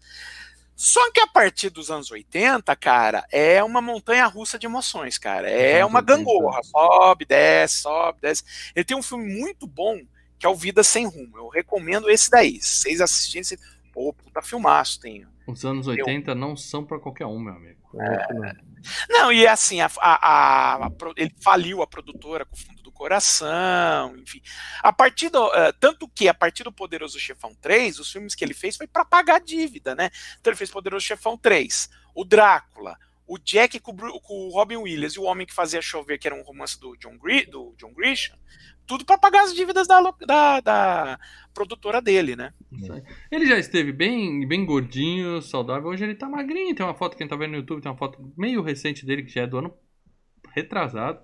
Só 0.74 1.12
que 1.12 1.20
a 1.20 1.26
partir 1.26 1.68
dos 1.68 1.90
anos 1.90 2.10
80, 2.10 2.74
cara, 2.76 3.26
é 3.30 3.62
uma 3.62 3.82
montanha 3.82 4.24
russa 4.24 4.58
de 4.58 4.64
emoções, 4.64 5.18
cara. 5.18 5.46
É 5.46 5.84
uma 5.84 6.00
gangorra. 6.00 6.62
Sobe, 6.62 7.26
desce, 7.26 7.82
sobe, 7.82 8.22
desce. 8.22 8.42
Ele 8.74 8.86
tem 8.86 8.96
um 8.96 9.02
filme 9.02 9.30
muito 9.30 9.66
bom, 9.66 10.00
que 10.38 10.46
é 10.46 10.48
o 10.48 10.54
Vida 10.56 10.82
Sem 10.82 11.06
Rumo. 11.06 11.36
Eu 11.36 11.48
recomendo 11.48 12.08
esse 12.08 12.30
daí. 12.30 12.58
Vocês 12.62 13.02
assistirem, 13.02 13.44
vocês... 13.44 13.60
pô, 13.92 14.10
puta 14.14 14.40
filmaço 14.40 14.98
tem. 15.00 15.26
Os 15.46 15.66
anos 15.66 15.86
80 15.86 16.30
Eu... 16.30 16.34
não 16.34 16.56
são 16.56 16.82
para 16.82 16.98
qualquer 16.98 17.26
um, 17.26 17.38
meu 17.38 17.52
amigo. 17.52 17.78
É... 18.00 18.73
Não, 19.08 19.32
e 19.32 19.44
é 19.44 19.48
assim, 19.48 19.80
a, 19.80 19.90
a, 19.98 20.86
a, 20.86 20.90
ele 21.16 21.34
faliu 21.42 21.82
a 21.82 21.86
produtora 21.86 22.44
com 22.44 22.54
o 22.54 22.58
fundo 22.58 22.82
do 22.82 22.92
coração, 22.92 24.16
enfim. 24.16 24.40
A 24.82 24.92
partir 24.92 25.28
do, 25.28 25.46
uh, 25.46 25.72
tanto 25.80 26.08
que 26.08 26.28
a 26.28 26.34
partir 26.34 26.64
do 26.64 26.72
Poderoso 26.72 27.18
Chefão 27.18 27.54
3, 27.60 27.98
os 27.98 28.10
filmes 28.10 28.34
que 28.34 28.44
ele 28.44 28.54
fez 28.54 28.76
foi 28.76 28.86
para 28.86 29.04
pagar 29.04 29.40
dívida, 29.40 29.94
né? 29.94 30.10
Então 30.40 30.50
ele 30.50 30.58
fez 30.58 30.70
Poderoso 30.70 31.04
Chefão 31.04 31.36
3, 31.36 31.88
o 32.14 32.24
Drácula, 32.24 32.96
o 33.26 33.38
Jack 33.38 33.80
com, 33.80 33.92
o 33.92 34.48
Robin 34.50 34.76
Williams 34.76 35.14
e 35.14 35.18
o 35.18 35.24
Homem 35.24 35.46
que 35.46 35.54
Fazia 35.54 35.80
Chover, 35.80 36.18
que 36.18 36.26
era 36.26 36.36
um 36.36 36.42
romance 36.42 36.78
do 36.78 36.96
John, 36.96 37.16
Gri, 37.18 37.46
do 37.46 37.74
John 37.78 37.92
Grisham, 37.94 38.36
tudo 38.86 39.04
para 39.04 39.16
pagar 39.16 39.44
as 39.44 39.54
dívidas 39.54 39.86
da, 39.86 40.00
da, 40.26 40.60
da, 40.60 41.18
produtora 41.54 42.02
dele, 42.02 42.36
né? 42.36 42.52
Ele 43.30 43.46
já 43.46 43.58
esteve 43.58 43.92
bem, 43.92 44.46
bem 44.46 44.64
gordinho, 44.64 45.40
saudável. 45.40 45.88
Hoje 45.88 46.04
ele 46.04 46.14
tá 46.14 46.28
magrinho. 46.28 46.74
Tem 46.74 46.84
uma 46.84 46.94
foto, 46.94 47.16
quem 47.16 47.26
tá 47.26 47.36
vendo 47.36 47.52
no 47.52 47.56
YouTube, 47.58 47.80
tem 47.80 47.90
uma 47.90 47.96
foto 47.96 48.32
meio 48.36 48.60
recente 48.60 49.06
dele, 49.06 49.22
que 49.22 49.32
já 49.32 49.42
é 49.42 49.46
do 49.46 49.58
ano 49.58 49.74
retrasado. 50.52 51.20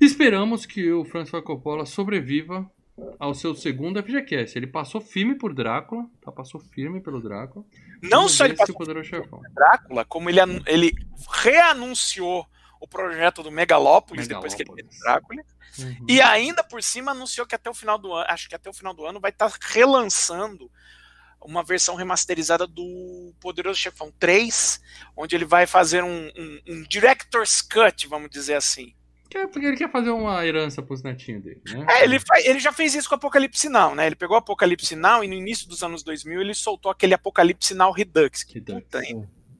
Esperamos 0.00 0.66
que 0.66 0.92
o 0.92 1.04
Francis 1.04 1.40
Coppola 1.42 1.86
sobreviva 1.86 2.70
ao 3.18 3.34
seu 3.34 3.54
segundo 3.54 4.02
FGCast. 4.02 4.56
Ele 4.58 4.66
passou 4.66 5.00
firme 5.00 5.34
por 5.34 5.54
Drácula, 5.54 6.06
tá? 6.20 6.30
Passou 6.30 6.60
firme 6.60 7.00
pelo 7.00 7.20
Drácula. 7.20 7.64
Não 8.02 8.28
só 8.28 8.44
ele 8.44 8.54
passou 8.54 8.74
por 8.74 8.86
Drácula, 9.50 10.04
como 10.04 10.28
ele, 10.28 10.40
ele 10.66 10.92
reanunciou 11.42 12.46
o 12.80 12.86
projeto 12.86 13.42
do 13.42 13.50
Megalópolis, 13.50 14.26
Megalópolis. 14.26 14.54
depois 14.54 14.54
que 14.54 14.62
ele 14.62 14.88
fez 14.88 15.00
Drácula. 15.00 15.42
Uhum. 15.78 16.06
E 16.08 16.20
ainda 16.20 16.62
por 16.62 16.82
cima 16.82 17.12
anunciou 17.12 17.46
que 17.46 17.54
até 17.54 17.70
o 17.70 17.74
final 17.74 17.96
do 17.96 18.12
ano, 18.12 18.26
acho 18.28 18.48
que 18.48 18.54
até 18.54 18.68
o 18.68 18.74
final 18.74 18.92
do 18.92 19.06
ano 19.06 19.20
vai 19.20 19.30
estar 19.30 19.50
tá 19.50 19.56
relançando 19.70 20.70
uma 21.40 21.62
versão 21.62 21.94
remasterizada 21.94 22.66
do 22.66 23.34
Poderoso 23.40 23.78
Chefão 23.78 24.12
3, 24.18 24.80
onde 25.16 25.34
ele 25.34 25.44
vai 25.44 25.66
fazer 25.66 26.04
um, 26.04 26.30
um, 26.36 26.60
um 26.68 26.82
Director's 26.82 27.60
Cut, 27.62 28.06
vamos 28.06 28.30
dizer 28.30 28.54
assim. 28.54 28.94
É 29.34 29.46
porque 29.46 29.66
ele 29.66 29.76
quer 29.76 29.90
fazer 29.90 30.10
uma 30.10 30.44
herança 30.44 30.82
pros 30.82 31.02
netinhos 31.02 31.42
dele, 31.42 31.60
né? 31.66 31.86
É, 31.88 32.04
ele, 32.04 32.18
ele 32.44 32.60
já 32.60 32.72
fez 32.72 32.94
isso 32.94 33.08
com 33.08 33.14
o 33.14 33.18
Apocalipse 33.18 33.68
Now, 33.68 33.94
né? 33.94 34.06
Ele 34.06 34.16
pegou 34.16 34.36
o 34.36 34.38
Apocalipse 34.38 34.94
Now 34.94 35.24
e 35.24 35.28
no 35.28 35.34
início 35.34 35.68
dos 35.68 35.82
anos 35.82 36.02
2000 36.02 36.40
ele 36.40 36.54
soltou 36.54 36.90
aquele 36.90 37.14
Apocalipse 37.14 37.74
Now 37.74 37.92
Redux. 37.92 38.42
Que, 38.42 38.54
Redux. 38.54 38.82
Puta, 38.82 39.00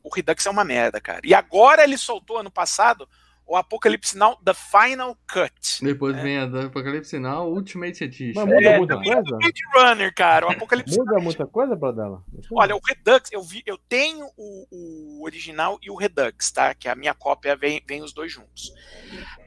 o 0.03 0.15
Redux 0.15 0.45
é 0.47 0.51
uma 0.51 0.65
merda, 0.65 1.01
cara. 1.01 1.21
E 1.25 1.35
agora 1.35 1.85
ele 1.85 1.97
soltou 1.97 2.39
ano 2.39 2.51
passado 2.51 3.09
o 3.53 3.57
Apocalipse 3.57 4.17
Now 4.17 4.35
The 4.43 4.55
Final 4.55 5.15
Cut. 5.31 5.85
Depois 5.85 6.17
é. 6.17 6.23
vem 6.23 6.39
a 6.39 6.45
Apocalipse 6.45 7.19
Now 7.19 7.53
Ultimate 7.53 8.03
Edition. 8.03 8.41
Mas 8.41 8.55
muda 8.55 8.67
É, 8.67 8.79
muita 8.79 8.95
também 8.95 9.13
coisa? 9.13 9.37
Blade 9.37 9.63
Runner, 9.75 10.15
cara. 10.15 10.47
O 10.47 10.51
Apocalipse 10.53 10.99
Muda 10.99 11.21
muita 11.21 11.47
coisa, 11.47 11.77
Bradela? 11.77 12.25
Olha, 12.51 12.75
o 12.75 12.81
Redux, 12.83 13.31
eu 13.31 13.43
vi, 13.43 13.63
eu 13.67 13.77
tenho 13.77 14.27
o, 14.39 14.67
o 14.71 15.25
original 15.25 15.79
e 15.83 15.91
o 15.91 15.95
Redux, 15.95 16.51
tá? 16.51 16.75
Que 16.75 16.89
a 16.89 16.95
minha 16.95 17.13
cópia 17.13 17.55
vem, 17.55 17.85
vem 17.87 18.03
os 18.03 18.15
dois 18.15 18.33
juntos. 18.33 18.73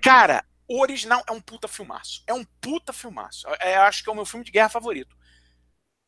Cara, 0.03 0.45
o 0.67 0.79
original 0.81 1.23
é 1.27 1.31
um 1.31 1.41
puta 1.41 1.67
filmaço. 1.67 2.21
É 2.27 2.33
um 2.33 2.45
puta 2.61 2.93
filmaço. 2.93 3.47
É, 3.59 3.77
eu 3.77 3.81
acho 3.81 4.03
que 4.03 4.09
é 4.11 4.13
o 4.13 4.15
meu 4.15 4.25
filme 4.25 4.45
de 4.45 4.51
guerra 4.51 4.69
favorito. 4.69 5.17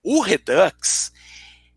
O 0.03 0.21
Redux 0.21 1.11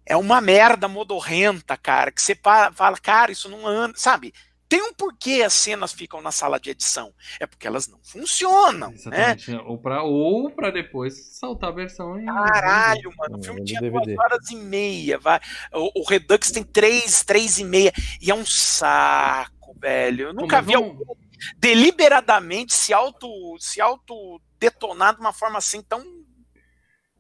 é 0.05 0.19
uma 0.19 0.43
merda 0.43 0.87
modorrenta, 0.87 1.79
cara, 1.79 2.13
que 2.13 2.21
você 2.21 2.39
fala, 2.75 2.99
cara, 2.99 3.33
isso 3.33 3.49
não 3.49 3.67
anda, 3.67 3.95
sabe? 3.97 4.35
Tem 4.71 4.81
um 4.83 4.95
porquê 4.95 5.43
as 5.45 5.53
cenas 5.53 5.93
ficam 5.93 6.23
na 6.23 6.31
sala 6.31 6.59
de 6.61 6.71
edição. 6.71 7.13
É 7.41 7.47
porque 7.47 7.67
elas 7.67 7.89
não 7.89 7.99
funcionam, 8.05 8.91
né? 8.91 8.95
Exatamente. 8.95 9.51
Ou, 9.67 9.77
pra, 9.77 10.03
ou 10.05 10.49
pra 10.51 10.71
depois 10.71 11.37
saltar 11.37 11.71
a 11.71 11.75
versão 11.75 12.19
em. 12.19 12.25
Caralho, 12.25 13.13
mano, 13.19 13.39
o 13.39 13.43
filme 13.43 13.61
é 13.63 13.65
tinha 13.65 13.81
DVD. 13.81 14.15
duas 14.15 14.19
horas 14.19 14.49
e 14.51 14.55
meia, 14.57 15.19
vai. 15.19 15.41
O, 15.75 16.01
o 16.01 16.09
Redux 16.09 16.53
tem 16.53 16.63
três, 16.63 17.25
três 17.25 17.59
e 17.59 17.65
meia, 17.65 17.93
e 18.23 18.31
é 18.31 18.35
um 18.35 18.47
saco, 18.47 19.75
velho. 19.79 20.29
Eu 20.29 20.33
nunca 20.33 20.59
mas 20.59 20.67
vi 20.67 20.73
vamos- 20.75 20.91
algum 21.01 21.15
deliberadamente 21.59 22.73
se 22.75 22.93
auto, 22.93 23.29
se 23.59 23.81
auto 23.81 24.41
detonar 24.59 25.15
de 25.15 25.21
uma 25.21 25.33
forma 25.33 25.59
assim 25.59 25.83
tão. 25.83 26.03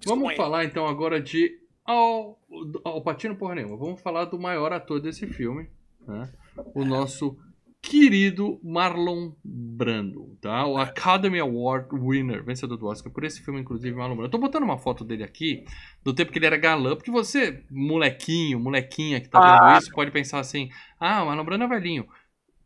Vamos 0.07 0.37
falar 0.37 0.65
então 0.65 0.87
agora 0.87 1.21
de 1.21 1.59
Al, 1.85 2.39
Alpatino 2.85 3.35
porra 3.37 3.57
nenhuma. 3.57 3.77
Vamos 3.77 4.01
falar 4.01 4.27
do 4.27 4.39
maior 4.39 4.73
ator 4.73 5.01
desse 5.01 5.27
filme, 5.27 5.69
né? 6.07 6.31
O 6.75 6.85
nosso 6.85 7.37
querido 7.83 8.61
Marlon 8.63 9.33
Brando, 9.43 10.37
tá? 10.41 10.67
O 10.67 10.77
Academy 10.77 11.39
Award 11.39 11.89
winner, 11.99 12.45
vencedor 12.45 12.77
do 12.77 12.87
Oscar 12.87 13.11
por 13.13 13.25
esse 13.25 13.43
filme, 13.43 13.61
inclusive, 13.61 13.97
Marlon 13.97 14.17
Brando. 14.17 14.27
Eu 14.27 14.31
tô 14.31 14.39
botando 14.39 14.65
uma 14.65 14.77
foto 14.79 15.03
dele 15.05 15.25
aqui, 15.25 15.65
do 16.05 16.13
tempo 16.13 16.31
que 16.31 16.39
ele 16.39 16.47
era 16.47 16.57
galã, 16.59 16.95
porque 16.95 17.11
você, 17.11 17.65
molequinho, 17.71 18.61
molequinha 18.61 19.21
que 19.21 19.29
tá 19.29 19.41
vendo 19.41 19.63
Ah. 19.63 19.79
isso, 19.79 19.91
pode 19.93 20.11
pensar 20.11 20.41
assim, 20.41 20.69
ah, 20.99 21.23
o 21.23 21.27
Marlon 21.27 21.45
Brando 21.45 21.65
é 21.65 21.69
velhinho. 21.69 22.07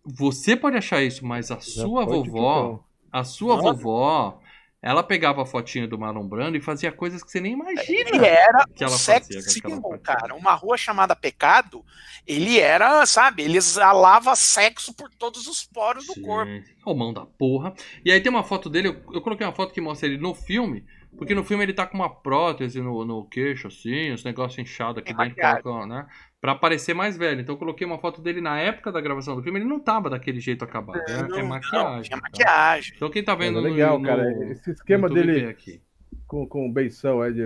Você 0.05 0.57
pode 0.57 0.76
achar 0.76 1.03
isso, 1.03 1.24
mas 1.24 1.51
a 1.51 1.55
Já 1.55 1.61
sua 1.61 2.05
vovó, 2.05 2.84
a 3.11 3.24
sua 3.24 3.57
Nossa. 3.57 3.72
vovó, 3.72 4.40
ela 4.85 5.03
pegava 5.03 5.41
a 5.43 5.47
fotinha 5.47 5.89
do 5.89 5.99
Marlon 5.99 6.28
Brando 6.28 6.59
e 6.59 6.61
fazia 6.61 6.93
coisas 6.93 7.24
que 7.24 7.30
você 7.30 7.41
nem 7.41 7.55
imagina. 7.55 7.80
Ele 7.89 8.26
era 8.26 8.66
que 8.66 8.85
um 8.85 8.89
ela 8.89 8.99
sex 8.99 9.26
fazia 9.26 9.41
symbol, 9.41 9.80
fotinha. 9.80 9.99
cara. 10.01 10.35
Uma 10.35 10.53
rua 10.53 10.76
chamada 10.76 11.16
Pecado, 11.16 11.82
ele 12.26 12.61
era, 12.61 13.07
sabe, 13.07 13.45
ele 13.45 13.57
exalava 13.57 14.37
sexo 14.37 14.93
por 14.93 15.09
todos 15.09 15.47
os 15.47 15.64
poros 15.64 16.07
do 16.07 16.12
Sim. 16.12 16.22
corpo. 16.22 16.53
Ô, 16.85 16.93
mão 16.93 17.14
da 17.14 17.24
porra. 17.24 17.72
E 18.05 18.12
aí 18.12 18.20
tem 18.20 18.28
uma 18.30 18.45
foto 18.45 18.68
dele, 18.68 18.89
eu, 18.89 19.03
eu 19.14 19.22
coloquei 19.22 19.47
uma 19.47 19.55
foto 19.55 19.72
que 19.72 19.80
mostra 19.80 20.07
ele 20.07 20.18
no 20.18 20.35
filme, 20.35 20.85
porque 21.16 21.34
no 21.34 21.44
filme 21.44 21.64
ele 21.64 21.72
tá 21.72 21.86
com 21.86 21.96
uma 21.96 22.08
prótese 22.08 22.80
no, 22.80 23.04
no 23.04 23.26
queixo, 23.28 23.68
assim, 23.68 24.10
os 24.12 24.24
negócios 24.24 24.58
inchados 24.58 24.98
aqui 24.98 25.14
Tem 25.14 25.28
dentro, 25.28 25.62
colocam, 25.62 25.86
né? 25.86 26.06
Pra 26.40 26.54
parecer 26.54 26.92
mais 26.94 27.16
velho. 27.16 27.40
Então 27.40 27.54
eu 27.54 27.58
coloquei 27.58 27.86
uma 27.86 27.98
foto 27.98 28.20
dele 28.20 28.40
na 28.40 28.58
época 28.60 28.92
da 28.92 29.00
gravação 29.00 29.34
do 29.36 29.42
filme, 29.42 29.58
ele 29.58 29.68
não 29.68 29.80
tava 29.80 30.10
daquele 30.10 30.40
jeito 30.40 30.64
acabado. 30.64 30.98
né? 30.98 31.22
Não, 31.28 31.38
é 31.38 31.42
não, 31.42 31.48
maquiagem. 31.48 32.02
tinha 32.02 32.20
tá? 32.20 32.22
maquiagem. 32.22 32.92
Então 32.96 33.10
quem 33.10 33.24
tá 33.24 33.34
vendo 33.34 33.58
é 33.58 33.62
legal, 33.62 33.98
no, 33.98 34.04
cara. 34.04 34.22
no- 34.30 34.52
Esse 34.52 34.70
esquema 34.72 35.08
dele 35.08 35.46
aqui. 35.46 35.80
com, 36.26 36.46
com 36.46 36.70
beição 36.72 37.22
é 37.24 37.30
de 37.30 37.42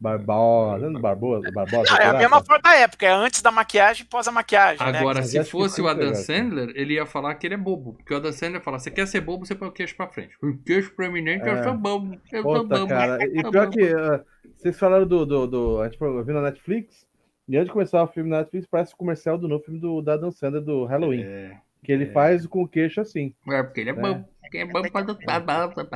Barbosa, 0.00 0.90
não, 0.90 1.00
Barbosa, 1.00 1.50
Barbosa. 1.50 1.90
Não, 1.92 1.98
é 1.98 2.06
a 2.06 2.12
mesma 2.14 2.30
cara? 2.40 2.44
foto 2.44 2.62
da 2.62 2.74
época, 2.76 3.06
é 3.06 3.10
antes 3.10 3.42
da 3.42 3.50
maquiagem 3.50 4.04
e 4.04 4.08
pós 4.08 4.28
a 4.28 4.32
maquiagem. 4.32 4.78
né? 4.92 4.98
Agora, 4.98 5.18
Mas 5.18 5.30
se 5.30 5.38
que 5.38 5.44
fosse 5.44 5.80
o 5.82 5.88
Adam. 5.88 6.14
Sandler, 6.14 6.70
ele 6.74 6.94
ia 6.94 7.04
falar 7.06 7.34
que 7.34 7.46
ele 7.46 7.54
é 7.54 7.58
bobo. 7.58 7.94
Porque 7.94 8.14
o 8.14 8.16
Adam 8.16 8.32
Sandler 8.32 8.62
fala: 8.62 8.78
você 8.78 8.90
quer 8.90 9.06
ser 9.06 9.20
bobo, 9.20 9.44
você 9.44 9.54
põe 9.54 9.68
o 9.68 9.72
queixo 9.72 9.96
pra 9.96 10.06
frente. 10.08 10.36
O 10.42 10.56
queixo 10.64 10.94
proeminente, 10.94 11.46
eu 11.46 11.56
É. 11.56 11.62
sou 11.64 11.74
bobo. 11.74 12.16
Eu 12.32 12.42
sou 12.42 12.62
Puta, 12.62 12.76
bobo. 12.78 12.88
cara. 12.88 13.18
E 13.24 13.50
pior 13.50 13.68
que 13.70 13.82
ah, 13.92 14.22
vocês 14.56 14.78
falaram 14.78 15.06
do, 15.06 15.26
do, 15.26 15.46
do. 15.46 15.80
A 15.82 15.88
gente 15.88 15.98
viu 15.98 16.34
na 16.34 16.42
Netflix. 16.42 17.06
E 17.48 17.56
antes 17.56 17.68
de 17.68 17.72
começar 17.72 18.02
o 18.02 18.06
filme 18.06 18.28
na 18.30 18.38
Netflix, 18.38 18.66
parece 18.70 18.92
o 18.92 18.96
comercial 18.96 19.38
do 19.38 19.48
novo 19.48 19.64
filme 19.64 19.80
do 19.80 20.02
da 20.02 20.12
Adam 20.14 20.30
Sandler 20.30 20.62
do 20.62 20.84
Halloween. 20.84 21.22
É, 21.22 21.56
Que 21.84 21.92
ele 21.92 22.04
é. 22.04 22.12
faz 22.12 22.46
com 22.46 22.62
o 22.62 22.68
queixo 22.68 23.00
assim. 23.00 23.34
é 23.48 23.62
porque 23.62 23.80
ele 23.80 23.90
é 23.90 23.92
É. 23.92 23.96
bobo. 23.96 24.24
Quem 24.50 24.62
é 24.62 24.66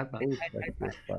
pariu. 0.04 0.28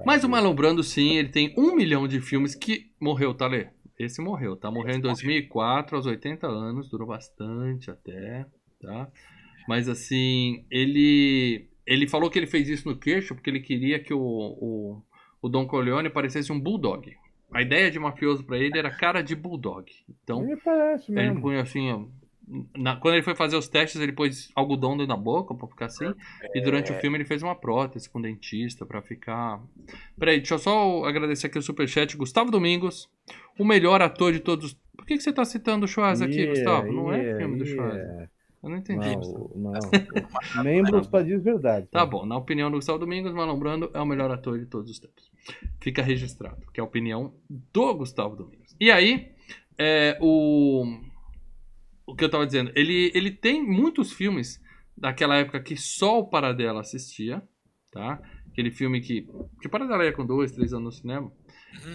Mas 0.06 0.24
o 0.24 0.30
Marlon 0.30 0.54
Brando, 0.54 0.84
sim, 0.84 1.16
ele 1.16 1.30
tem 1.30 1.54
um 1.58 1.76
milhão 1.76 2.08
de 2.08 2.22
filmes 2.22 2.54
que 2.54 2.92
morreu, 3.00 3.34
tá, 3.34 3.48
Lê? 3.48 3.68
Esse 3.98 4.22
morreu, 4.22 4.56
tá? 4.56 4.70
Morreu 4.70 4.96
em 4.96 5.02
2004, 5.02 5.96
aos 5.96 6.06
80 6.06 6.46
anos, 6.48 6.90
durou 6.90 7.08
bastante 7.08 7.90
até, 7.90 8.46
tá? 8.82 9.08
Mas 9.68 9.88
assim, 9.88 10.66
ele 10.70 11.68
ele 11.86 12.08
falou 12.08 12.30
que 12.30 12.40
ele 12.40 12.48
fez 12.48 12.70
isso 12.70 12.88
no 12.88 12.98
queixo 12.98 13.34
porque 13.36 13.50
ele 13.50 13.60
queria 13.60 14.00
que 14.00 14.14
o, 14.14 14.20
o, 14.20 15.02
o 15.42 15.50
Don 15.50 15.66
Corleone 15.68 16.10
parecesse 16.10 16.52
um 16.52 16.60
bulldog. 16.60 17.14
A 17.52 17.62
ideia 17.62 17.92
de 17.92 18.00
mafioso 18.00 18.44
pra 18.44 18.58
ele 18.58 18.78
era 18.80 18.90
cara 18.90 19.22
de 19.22 19.36
bulldog. 19.36 19.92
Então, 20.24 20.44
Ele 20.44 20.58
parece 20.58 21.12
ele 21.12 21.22
mesmo. 21.22 21.42
punha 21.42 21.62
assim, 21.62 21.92
ó, 21.92 22.06
na- 22.78 22.96
quando 22.98 23.16
ele 23.16 23.24
foi 23.24 23.36
fazer 23.36 23.56
os 23.56 23.68
testes, 23.68 24.00
ele 24.02 24.12
pôs 24.12 24.52
algodão 24.56 24.92
dentro 24.92 25.08
da 25.08 25.16
boca 25.18 25.54
pra 25.56 25.68
ficar 25.68 25.86
assim. 25.86 26.14
E 26.54 26.62
durante 26.62 26.92
o 26.92 26.96
filme 27.00 27.18
ele 27.18 27.26
fez 27.26 27.42
uma 27.44 27.56
prótese 27.56 28.10
com 28.10 28.22
dentista 28.22 28.86
pra 28.86 29.02
ficar. 29.02 29.62
Peraí, 30.18 30.38
deixa 30.38 30.56
eu 30.56 30.60
só 30.60 31.06
agradecer 31.06 31.48
aqui 31.48 31.58
o 31.58 31.62
superchat. 31.62 32.16
Gustavo 32.18 32.52
Domingos, 32.52 33.10
o 33.58 33.64
melhor 33.66 34.02
ator 34.02 34.34
de 34.34 34.40
todos. 34.40 34.74
Por 34.96 35.06
que, 35.06 35.18
que 35.18 35.24
você 35.24 35.34
tá 35.34 35.44
citando 35.46 35.86
o 35.86 35.88
Schwarz 35.88 36.22
aqui, 36.22 36.36
Yeah, 36.42 36.54
Gustavo? 36.54 36.92
Não 36.94 37.12
é 37.12 37.18
yeah, 37.20 37.40
filme 37.40 37.58
do 37.58 37.66
Schwarz. 37.66 37.96
yeah. 37.96 38.30
Eu 38.64 38.70
não 38.70 38.78
entendi. 38.78 39.10
Não, 39.18 39.52
não. 39.56 39.72
Membros 40.64 41.08
pra 41.08 41.22
dizer 41.22 41.42
verdade. 41.42 41.88
Tá 41.92 42.06
bom, 42.06 42.26
na 42.26 42.38
opinião 42.38 42.72
do 42.72 42.78
Gustavo 42.78 42.98
Domingos, 43.00 43.34
Marlon 43.34 43.60
Brando 43.60 43.92
é 43.94 44.00
o 44.00 44.06
melhor 44.06 44.32
ator 44.32 44.58
de 44.58 44.66
todos 44.66 44.90
os 44.90 45.00
tempos. 45.00 45.30
Fica 45.82 46.02
registrado, 46.02 46.62
que 46.74 46.80
é 46.80 46.82
a 46.82 46.86
opinião 46.86 47.34
do 47.50 47.94
Gustavo 47.96 48.38
Domingos. 48.38 48.74
E 48.80 48.90
aí, 48.90 49.32
é, 49.78 50.18
o, 50.22 50.86
o 52.06 52.16
que 52.16 52.24
eu 52.24 52.30
tava 52.30 52.46
dizendo, 52.46 52.72
ele, 52.76 53.12
ele 53.16 53.32
tem 53.32 53.64
muitos 53.64 54.12
filmes 54.12 54.62
daquela 54.96 55.38
época 55.38 55.60
que 55.62 55.76
só 55.76 56.20
o 56.20 56.28
Paradela 56.30 56.82
assistia, 56.82 57.42
tá? 57.92 58.20
Aquele 58.52 58.70
filme 58.70 59.02
que. 59.02 59.28
Que 59.62 59.68
Paradela 59.68 60.06
ia 60.06 60.14
com 60.14 60.26
dois, 60.26 60.52
três 60.52 60.74
anos 60.74 60.84
no 60.86 60.92
cinema. 61.02 61.32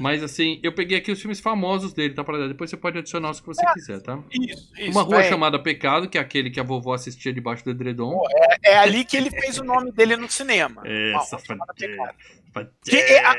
Mas 0.01 0.25
assim, 0.25 0.59
eu 0.61 0.75
peguei 0.75 0.99
aqui 0.99 1.13
os 1.13 1.21
filmes 1.21 1.39
famosos 1.39 1.93
dele, 1.93 2.13
tá? 2.13 2.25
Paradela? 2.25 2.49
Depois 2.49 2.69
você 2.69 2.77
pode 2.77 2.99
adicionar 2.99 3.31
os 3.31 3.39
que 3.41 3.47
você 3.47 3.65
quiser, 3.75 4.03
tá? 4.03 4.21
Isso, 4.33 4.73
isso. 4.77 4.91
Uma 4.91 5.03
rua 5.03 5.21
é, 5.21 5.29
chamada 5.29 5.63
Pecado, 5.63 6.09
que 6.09 6.19
é 6.19 6.21
aquele 6.21 6.51
que 6.51 6.59
a 6.59 6.65
vovó 6.65 6.95
assistia 6.95 7.33
debaixo 7.33 7.65
do 7.65 7.71
edredom. 7.71 8.21
é 8.65 8.77
ali 8.77 9.05
que 9.05 9.17
ele 9.17 9.31
fez 9.31 9.57
o 9.59 9.63
nome 9.65 9.93
dele 9.93 10.17
no 10.17 10.29
cinema. 10.29 10.83
É, 10.85 11.11
Uma 11.11 11.19
rua 11.19 11.27
safadeza. 11.27 11.47
chamada 11.47 11.75
Pecado. 11.75 12.71
Que 12.85 12.97
é 12.97 13.25
a- 13.25 13.37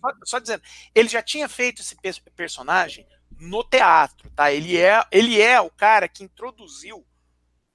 Só, 0.00 0.12
só 0.24 0.38
dizendo, 0.38 0.62
ele 0.94 1.08
já 1.10 1.20
tinha 1.22 1.46
feito 1.48 1.82
esse 1.82 1.94
pe- 1.94 2.30
personagem 2.34 3.06
no 3.38 3.64
teatro, 3.64 4.30
tá? 4.30 4.52
Ele 4.52 4.78
é, 4.78 5.04
ele 5.10 5.40
é 5.40 5.60
o 5.60 5.70
cara 5.70 6.08
que 6.08 6.24
introduziu 6.24 7.04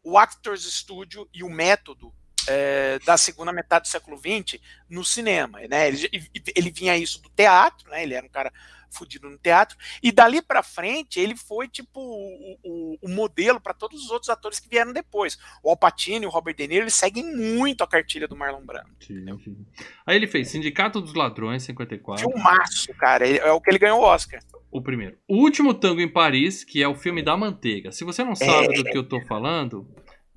o 0.04 0.18
Actors 0.18 0.64
Studio 0.64 1.28
e 1.34 1.44
o 1.44 1.50
método 1.50 2.14
é, 2.48 2.98
da 3.00 3.18
segunda 3.18 3.52
metade 3.52 3.84
do 3.84 3.92
século 3.92 4.18
XX 4.18 4.62
no 4.90 5.04
cinema, 5.04 5.60
né? 5.70 5.88
Ele, 5.88 6.30
ele 6.56 6.72
vinha 6.72 6.96
isso 6.96 7.22
do 7.22 7.30
teatro, 7.30 7.90
né? 7.90 8.04
Ele 8.04 8.14
era 8.14 8.26
um 8.26 8.30
cara 8.30 8.52
fudido 8.92 9.30
no 9.30 9.38
teatro 9.38 9.78
e 10.02 10.12
dali 10.12 10.42
pra 10.42 10.62
frente 10.64 11.20
ele 11.20 11.36
foi 11.36 11.68
tipo 11.68 12.00
o, 12.00 12.58
o- 12.64 12.98
o 13.02 13.10
modelo 13.10 13.60
para 13.60 13.74
todos 13.74 14.04
os 14.04 14.10
outros 14.12 14.30
atores 14.30 14.60
que 14.60 14.70
vieram 14.70 14.94
depois. 14.94 15.38
O 15.64 15.70
Al 15.70 15.78
Pacino 15.78 16.24
e 16.24 16.28
o 16.28 16.30
Robert 16.30 16.56
De 16.56 16.68
Niro 16.68 16.84
eles 16.84 16.94
seguem 16.94 17.24
muito 17.36 17.84
a 17.84 17.88
cartilha 17.88 18.28
do 18.28 18.36
Marlon 18.36 18.66
Brando. 18.66 18.90
Sim, 19.00 19.26
sim. 19.44 19.66
Aí 20.06 20.16
ele 20.16 20.28
fez 20.28 20.50
Sindicato 20.50 21.00
dos 21.02 21.14
Ladrões, 21.14 21.64
54. 21.64 22.28
Filmaço, 22.30 22.94
cara. 22.96 23.28
Ele- 23.28 23.40
é 23.40 23.52
o 23.52 23.62
que 23.62 23.70
ele 23.70 23.80
ganhou 23.80 24.00
o 24.00 24.04
Oscar. 24.04 24.40
O 24.72 24.82
primeiro. 24.82 25.18
O 25.28 25.38
Último 25.38 25.74
Tango 25.74 26.02
em 26.02 26.12
Paris, 26.12 26.64
que 26.64 26.82
é 26.84 26.88
o 26.88 26.96
filme 26.96 27.22
da 27.24 27.38
manteiga. 27.38 27.92
Se 27.92 28.04
você 28.04 28.24
não 28.24 28.36
sabe 28.36 28.74
do 28.76 28.84
que 28.84 28.98
eu 28.98 29.08
tô 29.08 29.22
falando, 29.26 29.88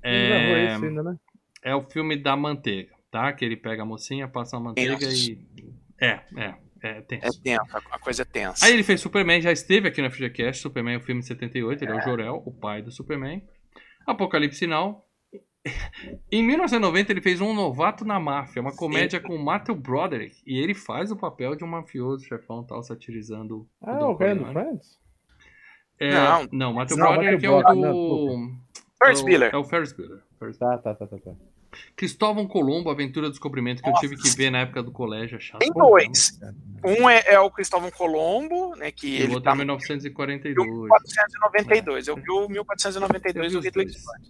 é, 0.03 0.73
esse 0.75 0.85
ainda, 0.85 1.03
né? 1.03 1.15
é 1.63 1.75
o 1.75 1.81
filme 1.81 2.15
da 2.15 2.35
manteiga, 2.35 2.91
tá? 3.11 3.31
Que 3.33 3.45
ele 3.45 3.57
pega 3.57 3.83
a 3.83 3.85
mocinha, 3.85 4.27
passa 4.27 4.57
a 4.57 4.59
manteiga 4.59 4.97
Tenso. 4.97 5.31
e. 5.31 5.47
É, 5.99 6.21
é, 6.37 6.55
é, 6.81 7.01
tem. 7.01 7.19
É 7.19 7.29
tenso, 7.43 7.77
a 7.91 7.99
coisa 7.99 8.21
é 8.23 8.25
tensa. 8.25 8.65
Aí 8.65 8.73
ele 8.73 8.83
fez 8.83 8.99
Superman, 9.01 9.41
já 9.41 9.51
esteve 9.51 9.87
aqui 9.87 10.01
no 10.01 10.09
FGCast. 10.11 10.61
Superman 10.61 10.95
é 10.95 10.97
o 10.97 11.01
filme 11.01 11.21
de 11.21 11.27
78, 11.27 11.83
ele 11.83 11.91
é 11.91 11.95
o 11.95 12.01
Jorel, 12.01 12.41
o 12.45 12.51
pai 12.51 12.81
do 12.81 12.91
Superman. 12.91 13.41
Apocalipse 14.07 14.65
Now. 14.67 15.05
Em 16.31 16.43
1990 16.43 17.11
ele 17.13 17.21
fez 17.21 17.39
Um 17.39 17.53
Novato 17.53 18.03
na 18.03 18.19
Máfia, 18.19 18.61
uma 18.61 18.75
comédia 18.75 19.19
com 19.19 19.35
o 19.35 19.43
Matthew 19.45 19.75
Broderick. 19.75 20.35
E 20.45 20.57
ele 20.59 20.73
faz 20.73 21.11
o 21.11 21.15
papel 21.15 21.55
de 21.55 21.63
um 21.63 21.67
mafioso 21.67 22.25
chefão 22.25 22.63
tal, 22.63 22.81
satirizando 22.81 23.67
Ah, 23.79 23.97
o 24.07 24.11
do 24.13 24.17
Corleone. 24.17 24.51
Friends? 24.53 24.99
É, 25.99 26.11
Não. 26.11 26.47
não, 26.51 26.73
Matthew 26.73 26.97
Não, 26.97 27.07
Broderick 27.13 27.45
é 27.45 27.49
o 27.49 27.59
Broderick, 27.61 27.81
do... 27.93 28.49
Ferris 28.97 29.19
é 29.19 29.21
o- 29.21 29.25
Bueller. 29.25 29.49
É 29.53 29.57
o 29.57 29.63
Ferris 29.63 29.93
Bueller. 29.93 30.19
Ferris 30.39 30.57
Tá, 30.57 30.77
tá, 30.79 30.95
tá, 30.95 31.05
tá. 31.05 31.17
tá. 31.17 31.31
Cristóvão 31.95 32.47
Colombo, 32.47 32.89
Aventura 32.89 33.27
do 33.27 33.31
Descobrimento, 33.31 33.81
que 33.81 33.89
eu 33.89 33.93
tive 33.95 34.15
que 34.17 34.29
ver 34.35 34.49
na 34.49 34.59
época 34.59 34.81
do 34.83 34.91
colégio. 34.91 35.37
É 35.37 35.39
chato. 35.39 35.59
Tem 35.59 35.71
dois. 35.71 36.39
Um 36.83 37.09
é, 37.09 37.23
é 37.27 37.39
o 37.39 37.49
Cristóvão 37.51 37.89
Colombo, 37.91 38.75
né? 38.75 38.91
Que 38.91 39.07
E 39.07 39.15
ele 39.21 39.27
o 39.31 39.35
outro 39.35 39.43
tá 39.43 39.51
é 39.51 39.53
no 39.53 39.57
1942. 39.59 40.55
1492. 40.65 42.07
Eu 42.07 42.15
vi 42.15 42.29
o 42.31 42.47
1492 42.49 43.53
Eu 43.53 43.59
do 43.59 43.63
Ridley. 43.63 43.89
Scott. 43.89 44.21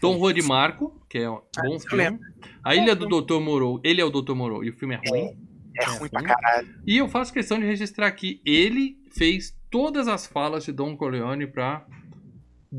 Tom 0.00 0.16
Rua 0.16 0.32
de 0.32 0.42
Marco, 0.42 0.98
que 1.08 1.18
é 1.18 1.30
um 1.30 1.34
bom 1.34 1.74
eu 1.74 1.80
filme. 1.80 1.96
lembro. 2.04 2.20
A 2.64 2.74
Ilha 2.74 2.94
do 2.96 3.06
Dr. 3.20 3.38
Moreau, 3.40 3.80
ele 3.84 4.00
é 4.00 4.04
o 4.04 4.10
Dr. 4.10 4.34
Moreau 4.34 4.64
e 4.64 4.70
o 4.70 4.72
filme 4.74 4.94
é 4.94 5.08
ruim. 5.08 5.36
É 5.78 5.84
ruim 5.84 6.08
pra 6.08 6.22
caralho. 6.22 6.68
E 6.86 6.96
eu 6.98 7.08
faço 7.08 7.32
questão 7.32 7.58
de 7.58 7.64
registrar 7.66 8.06
aqui, 8.06 8.40
ele 8.44 8.96
fez 9.12 9.54
todas 9.70 10.08
as 10.08 10.26
falas 10.26 10.64
de 10.64 10.72
Don 10.72 10.96
Corleone 10.96 11.46
pra 11.46 11.86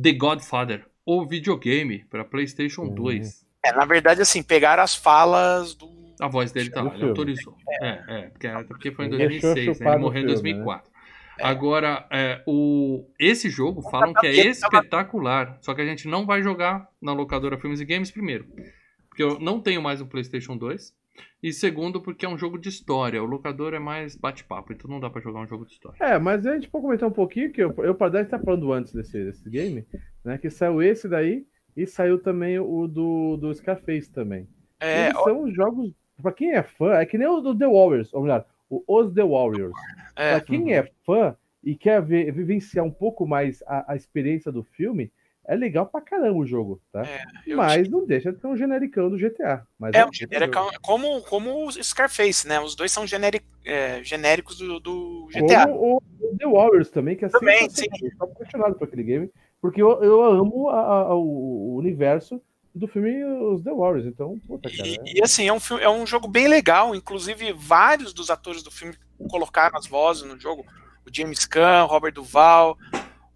The 0.01 0.13
Godfather, 0.13 0.85
o 1.05 1.25
videogame, 1.25 2.03
pra 2.09 2.25
PlayStation 2.25 2.83
Uhum. 2.83 2.93
2. 2.95 3.45
É, 3.63 3.71
na 3.71 3.85
verdade, 3.85 4.21
assim, 4.21 4.41
pegaram 4.41 4.83
as 4.83 4.95
falas 4.95 5.75
do. 5.75 5.89
A 6.19 6.27
voz 6.27 6.51
dele 6.51 6.69
tá 6.69 6.83
lá, 6.83 6.93
ele 6.93 7.05
autorizou. 7.05 7.55
É, 7.81 7.99
é, 8.07 8.21
porque, 8.29 8.49
porque 8.67 8.91
foi 8.91 9.05
em 9.05 9.13
Ele 9.13 9.27
deixou 9.27 9.53
2006, 9.55 9.79
né? 9.79 9.89
Ele 9.89 9.97
morreu 9.97 10.21
em 10.21 10.25
filme, 10.27 10.53
2004. 10.53 10.91
Agora, 11.41 12.05
é, 12.11 12.43
o, 12.45 13.07
esse 13.19 13.49
jogo 13.49 13.81
falam 13.89 14.13
que 14.13 14.27
é 14.27 14.47
espetacular, 14.47 15.57
só 15.61 15.73
que 15.73 15.81
a 15.81 15.85
gente 15.85 16.07
não 16.07 16.25
vai 16.25 16.43
jogar 16.43 16.87
na 17.01 17.13
locadora 17.13 17.57
Filmes 17.57 17.79
e 17.79 17.85
Games 17.85 18.11
primeiro. 18.11 18.45
Porque 19.09 19.23
eu 19.23 19.39
não 19.39 19.59
tenho 19.59 19.81
mais 19.81 19.99
um 19.99 20.05
PlayStation 20.05 20.55
2. 20.55 20.93
E 21.43 21.51
segundo, 21.51 21.99
porque 22.01 22.25
é 22.25 22.29
um 22.29 22.37
jogo 22.37 22.57
de 22.57 22.69
história. 22.69 23.21
O 23.21 23.25
locador 23.25 23.73
é 23.73 23.79
mais 23.79 24.15
bate-papo, 24.15 24.71
então 24.71 24.89
não 24.89 24.99
dá 24.99 25.09
pra 25.09 25.21
jogar 25.21 25.41
um 25.41 25.47
jogo 25.47 25.65
de 25.65 25.73
história. 25.73 25.97
É, 25.99 26.19
mas 26.19 26.45
a 26.45 26.53
gente 26.53 26.69
pode 26.69 26.83
comentar 26.83 27.09
um 27.09 27.13
pouquinho, 27.13 27.51
que 27.51 27.61
eu, 27.61 27.73
eu 27.79 27.95
para 27.95 28.21
estar 28.21 28.39
falando 28.39 28.71
antes 28.71 28.93
desse, 28.93 29.23
desse 29.23 29.49
game, 29.49 29.85
né? 30.23 30.37
Que 30.37 30.49
saiu 30.49 30.81
esse 30.81 31.09
daí 31.09 31.45
e 31.75 31.85
saiu 31.87 32.19
também 32.21 32.59
o 32.59 32.87
do, 32.87 33.37
do 33.37 33.53
Scarface 33.53 34.09
também. 34.11 34.47
É, 34.79 35.07
Eles 35.07 35.23
são 35.23 35.51
jogos, 35.51 35.91
pra 36.21 36.31
quem 36.31 36.51
é 36.53 36.63
fã, 36.63 36.93
é 36.95 37.05
que 37.05 37.17
nem 37.17 37.27
o 37.27 37.39
do 37.41 37.57
The 37.57 37.67
Warriors, 37.67 38.13
ou 38.13 38.23
melhor, 38.23 38.45
o 38.69 38.83
Os 38.87 39.13
The 39.13 39.23
Warriors. 39.23 39.73
é, 40.15 40.29
Pra 40.31 40.41
quem 40.41 40.73
é 40.73 40.89
fã 41.05 41.35
e 41.63 41.75
quer 41.75 42.01
ver- 42.01 42.31
vivenciar 42.31 42.83
um 42.85 42.91
pouco 42.91 43.25
mais 43.27 43.61
a, 43.67 43.93
a 43.93 43.95
experiência 43.95 44.51
do 44.51 44.63
filme, 44.63 45.11
é 45.45 45.55
legal 45.55 45.85
pra 45.85 46.01
caramba 46.01 46.37
o 46.39 46.45
jogo, 46.45 46.81
tá? 46.91 47.03
eu 47.45 47.57
Mas 47.57 47.89
não 47.89 48.05
deixa 48.05 48.31
de 48.31 48.39
ser 48.39 48.47
um 48.47 48.55
genericão 48.55 49.09
do 49.09 49.17
GTA. 49.17 49.65
Mas 49.77 49.95
É, 49.95 50.05
um 50.05 50.09
um 50.09 50.13
genérico, 50.13 50.59
como, 50.81 51.21
como 51.23 51.67
o 51.67 51.71
Scarface, 51.83 52.47
né? 52.47 52.59
Os 52.59 52.75
dois 52.75 52.91
são 52.91 53.05
generi- 53.07 53.41
é, 53.65 54.03
genéricos 54.03 54.57
do, 54.57 54.79
do 54.79 55.27
GTA. 55.31 55.67
Como 55.67 55.97
o 55.97 56.37
The 56.37 56.45
Warriors 56.47 56.89
também, 56.89 57.15
que 57.15 57.25
é 57.25 57.29
Também, 57.29 57.67
sensacional. 57.69 57.99
Eu 58.03 58.17
tô 58.17 58.23
apaixonado 58.25 58.75
por 58.75 58.87
aquele 58.87 59.03
game, 59.03 59.31
porque 59.61 59.81
eu, 59.81 60.01
eu 60.03 60.21
amo 60.23 60.69
a- 60.69 60.81
a- 61.09 61.15
o, 61.15 61.75
universo 61.75 62.41
do 62.73 62.87
filme 62.87 63.23
Os 63.23 63.61
The 63.63 63.71
Warriors. 63.71 64.07
Então, 64.07 64.39
puta, 64.47 64.69
cara. 64.69 64.87
E, 64.87 64.97
e, 65.19 65.23
assim, 65.23 65.47
é 65.47 65.53
um, 65.53 65.59
filme, 65.59 65.83
é 65.83 65.89
um 65.89 66.05
jogo 66.07 66.27
bem 66.27 66.47
legal. 66.47 66.95
Inclusive, 66.95 67.53
vários 67.53 68.13
dos 68.13 68.29
atores 68.29 68.63
do 68.63 68.71
filme 68.71 68.95
colocaram 69.29 69.77
as 69.77 69.85
vozes 69.87 70.23
no 70.23 70.39
jogo. 70.39 70.65
O 71.05 71.09
James 71.13 71.45
Caan, 71.45 71.83
o 71.83 71.87
Robert 71.87 72.13
Duval, 72.13 72.77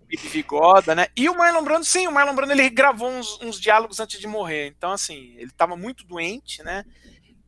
o 0.01 0.05
Bibi 0.05 0.27
Vigoda, 0.27 0.95
né? 0.95 1.07
E 1.17 1.27
o 1.27 1.37
Marlon 1.37 1.63
Brando, 1.63 1.83
sim, 1.85 2.07
o 2.07 2.11
Marlon 2.11 2.33
Brando 2.35 2.53
ele 2.53 2.69
gravou 2.69 3.09
uns, 3.09 3.39
uns 3.41 3.59
diálogos 3.59 3.99
antes 3.99 4.19
de 4.19 4.27
morrer. 4.27 4.67
Então, 4.67 4.91
assim, 4.91 5.33
ele 5.37 5.51
tava 5.51 5.75
muito 5.75 6.05
doente, 6.05 6.63
né? 6.63 6.83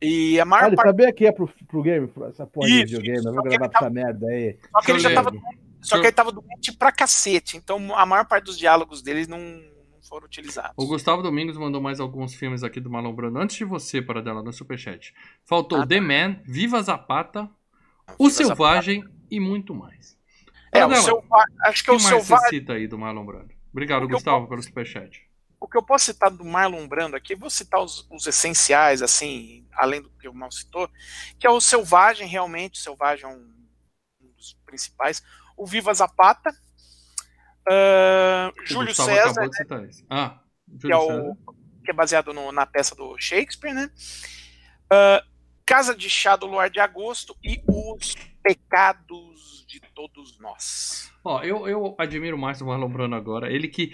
E 0.02 0.38
a 0.38 0.42
Ah, 0.42 0.44
maior 0.44 0.66
ele 0.68 0.76
parte. 0.76 0.88
sabia 0.88 1.12
que 1.12 1.24
ia 1.24 1.32
pro, 1.32 1.48
pro 1.66 1.82
game, 1.82 2.06
pro 2.06 2.26
essa 2.26 2.46
porra 2.46 2.68
de 2.68 2.74
Isso, 2.74 2.84
videogame, 2.86 3.18
isso. 3.18 3.28
eu 3.28 3.32
vou 3.34 3.42
gravar 3.42 3.68
tava- 3.68 3.86
essa 3.86 3.90
merda 3.94 4.26
aí. 4.28 4.56
Só 4.72 4.80
que 4.82 4.90
ele 4.92 4.98
já 5.00 5.14
tava. 5.14 5.32
Só 5.80 5.98
que 6.00 6.06
ele 6.06 6.12
tava 6.12 6.32
doente 6.32 6.72
pra 6.76 6.90
cacete. 6.92 7.56
Então, 7.56 7.94
a 7.96 8.04
maior 8.04 8.24
parte 8.26 8.44
dos 8.44 8.58
diálogos 8.58 9.00
dele 9.02 9.26
não, 9.26 9.38
não 9.38 10.02
foram 10.02 10.26
utilizados. 10.26 10.72
O 10.76 10.86
Gustavo 10.86 11.22
Domingos 11.22 11.56
mandou 11.56 11.80
mais 11.80 12.00
alguns 12.00 12.34
filmes 12.34 12.62
aqui 12.62 12.80
do 12.80 12.90
Marlon 12.90 13.12
Brando. 13.14 13.38
Antes 13.38 13.56
de 13.56 13.64
você, 13.64 14.02
para 14.02 14.20
dela, 14.22 14.42
no 14.42 14.52
Superchat. 14.52 15.14
Faltou 15.44 15.78
Ah, 15.78 15.82
tá. 15.82 15.88
The 15.88 16.00
Man, 16.00 16.40
Viva 16.44 16.82
Zapata, 16.82 17.48
O 18.18 18.24
Viva 18.28 18.30
Zapata. 18.30 18.46
Selvagem 18.48 19.04
e 19.30 19.38
muito 19.40 19.74
mais. 19.74 20.16
É, 20.72 20.84
o 20.84 20.88
Paradela, 20.88 21.02
seu, 21.02 21.24
acho 21.64 21.84
que 21.84 21.90
O 21.90 21.94
é 21.94 21.96
que 21.96 22.02
o 22.02 22.10
mais 22.10 22.26
seu 22.26 22.36
você 22.36 22.48
cita 22.48 22.72
aí 22.74 22.86
do 22.86 22.98
Marlon 22.98 23.24
Brando? 23.24 23.54
Obrigado, 23.72 24.02
O 24.04 24.08
Gustavo, 24.08 24.46
pelo 24.48 24.62
Superchat. 24.62 25.22
o 25.60 25.66
que 25.68 25.76
eu 25.78 25.82
posso 25.82 26.06
citar 26.06 26.30
do 26.30 26.44
Marlon 26.44 26.86
Brando 26.86 27.16
aqui, 27.16 27.34
vou 27.34 27.48
citar 27.50 27.80
os, 27.82 28.06
os 28.10 28.26
essenciais, 28.26 29.00
assim, 29.02 29.66
além 29.74 30.00
do 30.02 30.10
que 30.10 30.28
o 30.28 30.34
Mal 30.34 30.50
citou, 30.52 30.88
que 31.38 31.46
é 31.46 31.50
o 31.50 31.60
Selvagem, 31.60 32.26
realmente, 32.28 32.78
o 32.78 32.82
Selvagem 32.82 33.24
é 33.24 33.28
um, 33.28 33.54
um 34.22 34.32
dos 34.36 34.56
principais. 34.66 35.22
O 35.58 35.66
Viva 35.66 35.92
Zapata, 35.92 36.50
O 37.68 38.66
Júlio 38.66 38.94
César, 38.94 39.44
esse. 39.88 40.06
Ah, 40.08 40.40
que 40.80 40.90
é, 40.92 40.96
o, 40.96 41.34
que 41.84 41.90
é 41.90 41.94
baseado 41.94 42.32
no- 42.32 42.52
na 42.52 42.64
peça 42.66 42.94
do 42.94 43.16
Shakespeare, 43.18 43.74
né? 43.74 43.90
Ah, 44.90 45.22
Casa 45.66 45.94
de 45.94 46.08
Chá 46.08 46.34
do 46.36 46.46
Luar 46.46 46.70
de 46.70 46.80
Agosto 46.80 47.36
e 47.44 47.62
Os 47.68 48.14
Pecados 48.42 49.66
de 49.68 49.80
Todos 49.94 50.38
Nós. 50.40 51.12
Ó, 51.22 51.42
eu, 51.42 51.68
eu 51.68 51.94
admiro 51.98 52.38
mais 52.38 52.62
o 52.62 52.66
Marlon 52.66 52.88
Brando 52.88 53.14
agora. 53.16 53.52
Ele 53.52 53.68
que 53.68 53.92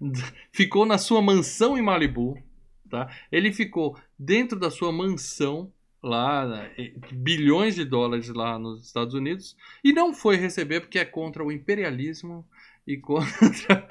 ficou 0.52 0.86
na 0.86 0.96
sua 0.98 1.20
mansão 1.20 1.76
em 1.76 1.82
Malibu, 1.82 2.40
tá? 2.88 3.08
Ele 3.32 3.52
ficou 3.52 3.98
dentro 4.16 4.56
da 4.58 4.70
sua 4.70 4.92
mansão 4.92 5.72
lá, 6.02 6.46
né, 6.46 6.70
bilhões 7.12 7.74
de 7.74 7.84
dólares 7.84 8.28
lá 8.28 8.58
nos 8.58 8.86
Estados 8.86 9.14
Unidos, 9.14 9.56
e 9.82 9.92
não 9.92 10.14
foi 10.14 10.36
receber 10.36 10.80
porque 10.80 10.98
é 10.98 11.04
contra 11.04 11.44
o 11.44 11.52
imperialismo 11.52 12.46
e 12.86 12.96
contra 12.96 13.86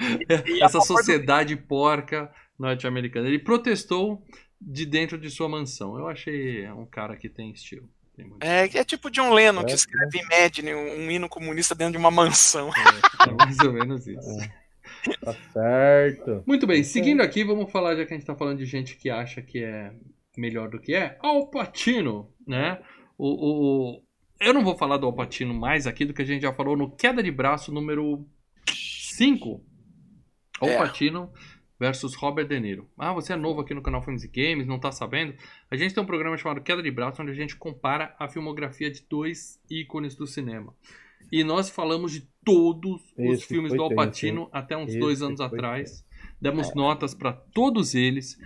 E 0.45 0.61
a 0.63 0.65
essa 0.65 0.79
favor 0.79 1.03
do- 1.05 1.05
sociedade 1.05 1.55
porca 1.55 2.31
norte-americana. 2.57 3.27
Ele 3.27 3.39
protestou 3.39 4.23
de 4.59 4.85
dentro 4.85 5.17
de 5.19 5.29
sua 5.29 5.47
mansão. 5.47 5.97
Eu 5.97 6.07
achei 6.07 6.67
um 6.71 6.85
cara 6.85 7.15
que 7.15 7.29
tem 7.29 7.51
estilo. 7.51 7.87
Tem 8.15 8.31
É, 8.41 8.63
é 8.79 8.83
tipo 8.83 9.11
John 9.11 9.31
Lennon, 9.31 9.63
que 9.63 9.73
É, 9.73 9.75
escreve 9.75 10.19
Imagine, 10.19 10.73
um, 10.73 11.05
um 11.05 11.11
hino 11.11 11.29
comunista 11.29 11.75
dentro 11.75 11.91
de 11.93 11.97
uma 11.99 12.09
mansão. 12.09 12.71
É, 12.75 13.29
é 13.29 13.31
mais 13.33 13.59
ou 13.59 13.73
menos 13.73 14.07
isso. 14.07 14.37
Tá 15.21 15.33
certo. 15.53 16.43
Muito 16.45 16.65
bem, 16.65 16.83
seguindo 16.83 17.21
aqui, 17.21 17.43
vamos 17.43 17.71
falar, 17.71 17.95
já 17.95 18.05
que 18.05 18.13
a 18.13 18.17
gente 18.17 18.25
tá 18.25 18.35
falando 18.35 18.57
de 18.57 18.65
gente 18.65 18.95
que 18.97 19.09
acha 19.09 19.41
que 19.41 19.63
é 19.63 19.93
melhor 20.37 20.69
do 20.69 20.79
que 20.79 20.93
é, 20.93 21.17
Al 21.21 21.47
Pacino, 21.49 22.31
né? 22.47 22.81
O, 23.17 23.27
o- 23.97 24.03
eu 24.39 24.53
não 24.53 24.63
vou 24.63 24.77
falar 24.77 24.97
do 24.97 25.05
Al 25.07 25.13
Pacino 25.13 25.53
mais 25.53 25.87
aqui 25.87 26.05
do 26.05 26.13
que 26.13 26.21
a 26.21 26.25
gente 26.25 26.43
já 26.43 26.53
falou 26.53 26.77
no 26.77 26.91
Queda 26.95 27.23
de 27.23 27.31
Braço 27.31 27.71
número 27.73 28.25
5. 28.69 29.63
Al 30.61 30.69
É. 30.69 30.77
Pacino 30.77 31.31
versus 31.79 32.15
Robert 32.15 32.47
De 32.47 32.59
Niro. 32.59 32.89
Ah, 32.97 33.13
você 33.13 33.33
é 33.33 33.35
novo 33.35 33.61
aqui 33.61 33.73
no 33.73 33.81
canal 33.81 34.01
Filmes 34.01 34.23
e 34.23 34.27
Games, 34.27 34.65
não 34.67 34.79
tá 34.79 34.91
sabendo? 34.91 35.33
A 35.69 35.75
gente 35.75 35.93
tem 35.93 36.01
um 36.03 36.07
programa 36.07 36.37
chamado 36.37 36.61
Queda 36.61 36.81
de 36.81 36.89
Braço, 36.91 37.21
onde 37.21 37.31
a 37.31 37.35
gente 37.35 37.55
compara 37.55 38.15
a 38.19 38.27
filmografia 38.27 38.89
de 38.91 39.03
dois 39.07 39.59
ícones 39.69 40.15
do 40.15 40.25
cinema. 40.25 40.73
E 41.31 41.43
nós 41.43 41.69
falamos 41.69 42.11
de 42.11 42.27
todos 42.45 43.01
os 43.17 43.33
Esse 43.35 43.45
filmes 43.47 43.69
foi 43.69 43.77
do 43.77 43.83
Al 43.83 43.93
Pacino 43.95 44.49
até 44.51 44.77
uns 44.77 44.89
Esse 44.89 44.99
dois 44.99 45.21
anos 45.21 45.41
atrás. 45.41 46.05
Demos 46.41 46.73
notas 46.73 47.13
pra 47.13 47.33
todos 47.33 47.93
eles. 47.95 48.37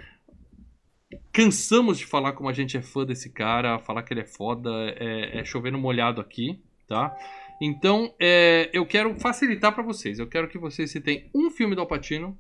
Cansamos 1.32 1.98
de 1.98 2.06
falar 2.06 2.34
como 2.34 2.50
a 2.50 2.54
gente 2.54 2.78
é 2.78 2.82
fã 2.82 3.06
desse 3.06 3.30
cara, 3.30 3.80
falar 3.80 4.04
que 4.04 4.14
ele 4.14 4.22
é 4.22 4.26
foda, 4.26 4.70
é, 4.98 5.40
é 5.40 5.46
chover 5.46 5.72
no 5.72 5.78
molhado 5.78 6.20
aqui, 6.20 6.62
tá? 6.88 7.16
Então, 7.62 8.14
é, 8.20 8.70
eu 8.74 8.86
quero 8.86 9.18
facilitar 9.20 9.74
pra 9.74 9.84
vocês. 9.84 10.18
Eu 10.18 10.28
quero 10.28 10.48
que 10.48 10.58
vocês 10.58 10.92
citem 10.92 11.30
um 11.34 11.52
filme 11.52 11.76
do 11.76 11.82
Al 11.82 11.88
Pacino 11.88 12.38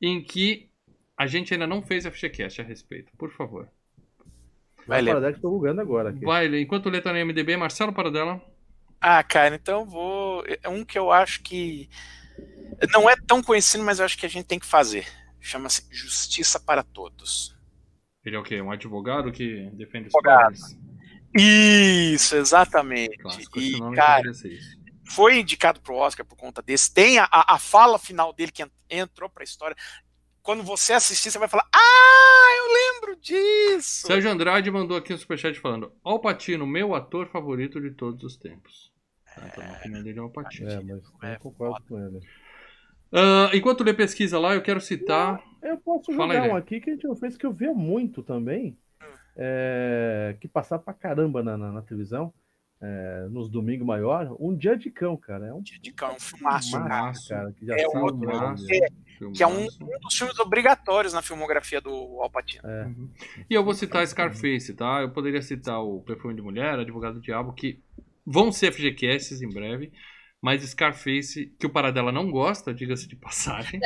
em 0.00 0.22
que 0.22 0.70
a 1.18 1.26
gente 1.26 1.52
ainda 1.52 1.66
não 1.66 1.82
fez 1.82 2.06
a 2.06 2.10
FGCast 2.10 2.60
a 2.60 2.64
respeito. 2.64 3.12
Por 3.18 3.30
favor. 3.32 3.68
Vai. 4.86 5.04
Paradela 5.04 5.32
que 5.32 5.40
tô 5.40 5.50
bugando 5.50 5.80
agora 5.80 6.10
aqui. 6.10 6.24
Vai, 6.24 6.48
Lê. 6.48 6.62
enquanto 6.62 6.88
Lê 6.88 7.00
tá 7.00 7.12
no 7.12 7.18
MDB, 7.18 7.56
Marcelo 7.56 7.92
Paradela. 7.92 8.40
Ah, 9.00 9.22
cara, 9.22 9.56
então 9.56 9.80
eu 9.80 9.86
vou. 9.86 10.44
É 10.62 10.68
um 10.68 10.84
que 10.84 10.98
eu 10.98 11.10
acho 11.10 11.42
que. 11.42 11.90
Não 12.92 13.10
é 13.10 13.16
tão 13.26 13.42
conhecido, 13.42 13.84
mas 13.84 13.98
eu 13.98 14.04
acho 14.04 14.16
que 14.16 14.24
a 14.24 14.30
gente 14.30 14.46
tem 14.46 14.58
que 14.58 14.66
fazer. 14.66 15.06
Chama-se 15.40 15.86
Justiça 15.90 16.60
para 16.60 16.82
Todos. 16.82 17.54
Ele 18.24 18.36
é 18.36 18.38
o 18.38 18.42
quê? 18.42 18.60
Um 18.60 18.70
advogado 18.70 19.32
que 19.32 19.70
defende 19.72 20.08
os 20.08 20.14
Advogado. 20.14 20.54
pobres? 20.56 20.78
Isso, 21.36 22.36
exatamente. 22.36 23.16
Clássico, 23.18 23.58
E, 23.60 23.78
cara, 23.94 24.30
foi 25.08 25.38
indicado 25.38 25.80
pro 25.80 25.94
Oscar 25.94 26.26
por 26.26 26.36
conta 26.36 26.60
desse. 26.60 26.92
Tem 26.92 27.18
a, 27.18 27.28
a, 27.30 27.58
fala 27.58 27.98
final 27.98 28.32
dele 28.32 28.52
que 28.52 28.62
en- 28.62 28.70
entrou 28.90 29.28
pra 29.30 29.44
história. 29.44 29.76
Quando 30.42 30.62
você 30.62 30.92
assistir, 30.92 31.30
você 31.30 31.38
vai 31.38 31.48
falar: 31.48 31.66
Ah, 31.72 32.56
eu 32.58 32.72
lembro 32.72 33.20
disso! 33.20 34.06
Sérgio 34.06 34.30
Andrade 34.30 34.70
mandou 34.70 34.96
aqui 34.96 35.14
um 35.14 35.18
superchat 35.18 35.58
falando: 35.60 35.92
Al 36.04 36.20
Pacino, 36.20 36.66
meu 36.66 36.94
ator 36.94 37.28
favorito 37.28 37.80
de 37.80 37.92
todos 37.92 38.22
os 38.24 38.36
tempos. 38.36 38.90
Tá, 39.34 39.46
então 39.46 39.64
a 39.64 39.72
opinião 39.78 40.02
dele 40.02 40.18
é 40.18 40.22
o 40.22 40.24
Al 40.24 40.30
Pacino. 40.30 40.68
É, 40.68 40.76
mas 40.82 41.04
eu 41.22 41.28
É 41.28 41.36
concordo 41.36 41.82
com 41.88 41.98
ele. 41.98 42.20
Ah, 43.12 43.50
enquanto 43.54 43.84
lê 43.84 43.94
pesquisa 43.94 44.38
lá, 44.38 44.54
eu 44.54 44.62
quero 44.62 44.80
citar 44.80 45.40
Eu 45.62 45.78
posso 45.78 46.12
Fala 46.14 46.34
jogar 46.34 46.46
aí, 46.46 46.50
um 46.50 46.56
aqui 46.56 46.80
que 46.80 46.90
a 46.90 46.92
gente 46.94 47.06
não 47.06 47.16
fez, 47.16 47.36
que 47.36 47.46
eu 47.46 47.52
via 47.52 47.72
muito 47.72 48.22
também, 48.22 48.78
é, 49.36 50.36
que 50.40 50.48
passava 50.48 50.82
pra 50.82 50.94
caramba 50.94 51.42
na, 51.42 51.56
na, 51.56 51.72
na 51.72 51.82
televisão, 51.82 52.32
é, 52.82 53.26
nos 53.30 53.50
domingos 53.50 53.86
maior, 53.86 54.34
um 54.40 54.56
dia 54.56 54.76
de 54.76 54.90
cão, 54.90 55.16
cara. 55.16 55.48
É 55.48 55.52
um 55.52 55.60
Dia 55.60 55.78
de 55.78 55.92
Cão, 55.92 56.14
um 56.14 56.20
filmaço, 56.20 56.72
cara. 56.72 56.84
Filmaço. 56.84 57.28
cara, 57.28 57.52
que 57.52 57.66
já 57.66 57.74
É 57.74 57.86
sabe, 57.86 57.98
outro, 57.98 58.26
né? 58.26 58.32
Filmaço. 58.32 58.66
Que 59.34 59.42
é 59.42 59.46
um, 59.46 59.64
um 59.64 59.98
dos 60.00 60.16
filmes 60.16 60.38
obrigatórios 60.38 61.12
na 61.12 61.20
filmografia 61.20 61.78
do 61.78 61.90
Alpatino. 62.22 62.66
É. 62.66 62.90
E 63.50 63.54
eu 63.54 63.62
vou 63.62 63.74
citar 63.74 64.06
Scarface, 64.06 64.72
tá? 64.74 65.02
Eu 65.02 65.10
poderia 65.10 65.42
citar 65.42 65.78
o 65.82 66.00
Perfume 66.00 66.34
de 66.34 66.40
Mulher, 66.40 66.78
Advogado 66.78 67.14
do 67.14 67.20
Diabo, 67.20 67.52
que 67.52 67.82
vão 68.24 68.50
ser 68.50 68.72
FGCasts 68.72 69.42
em 69.42 69.48
breve. 69.50 69.92
Mas 70.42 70.62
Scarface, 70.62 71.54
que 71.58 71.66
o 71.66 71.70
Paradela 71.70 72.10
não 72.10 72.30
gosta, 72.30 72.72
diga-se 72.72 73.06
de 73.06 73.14
passagem. 73.14 73.78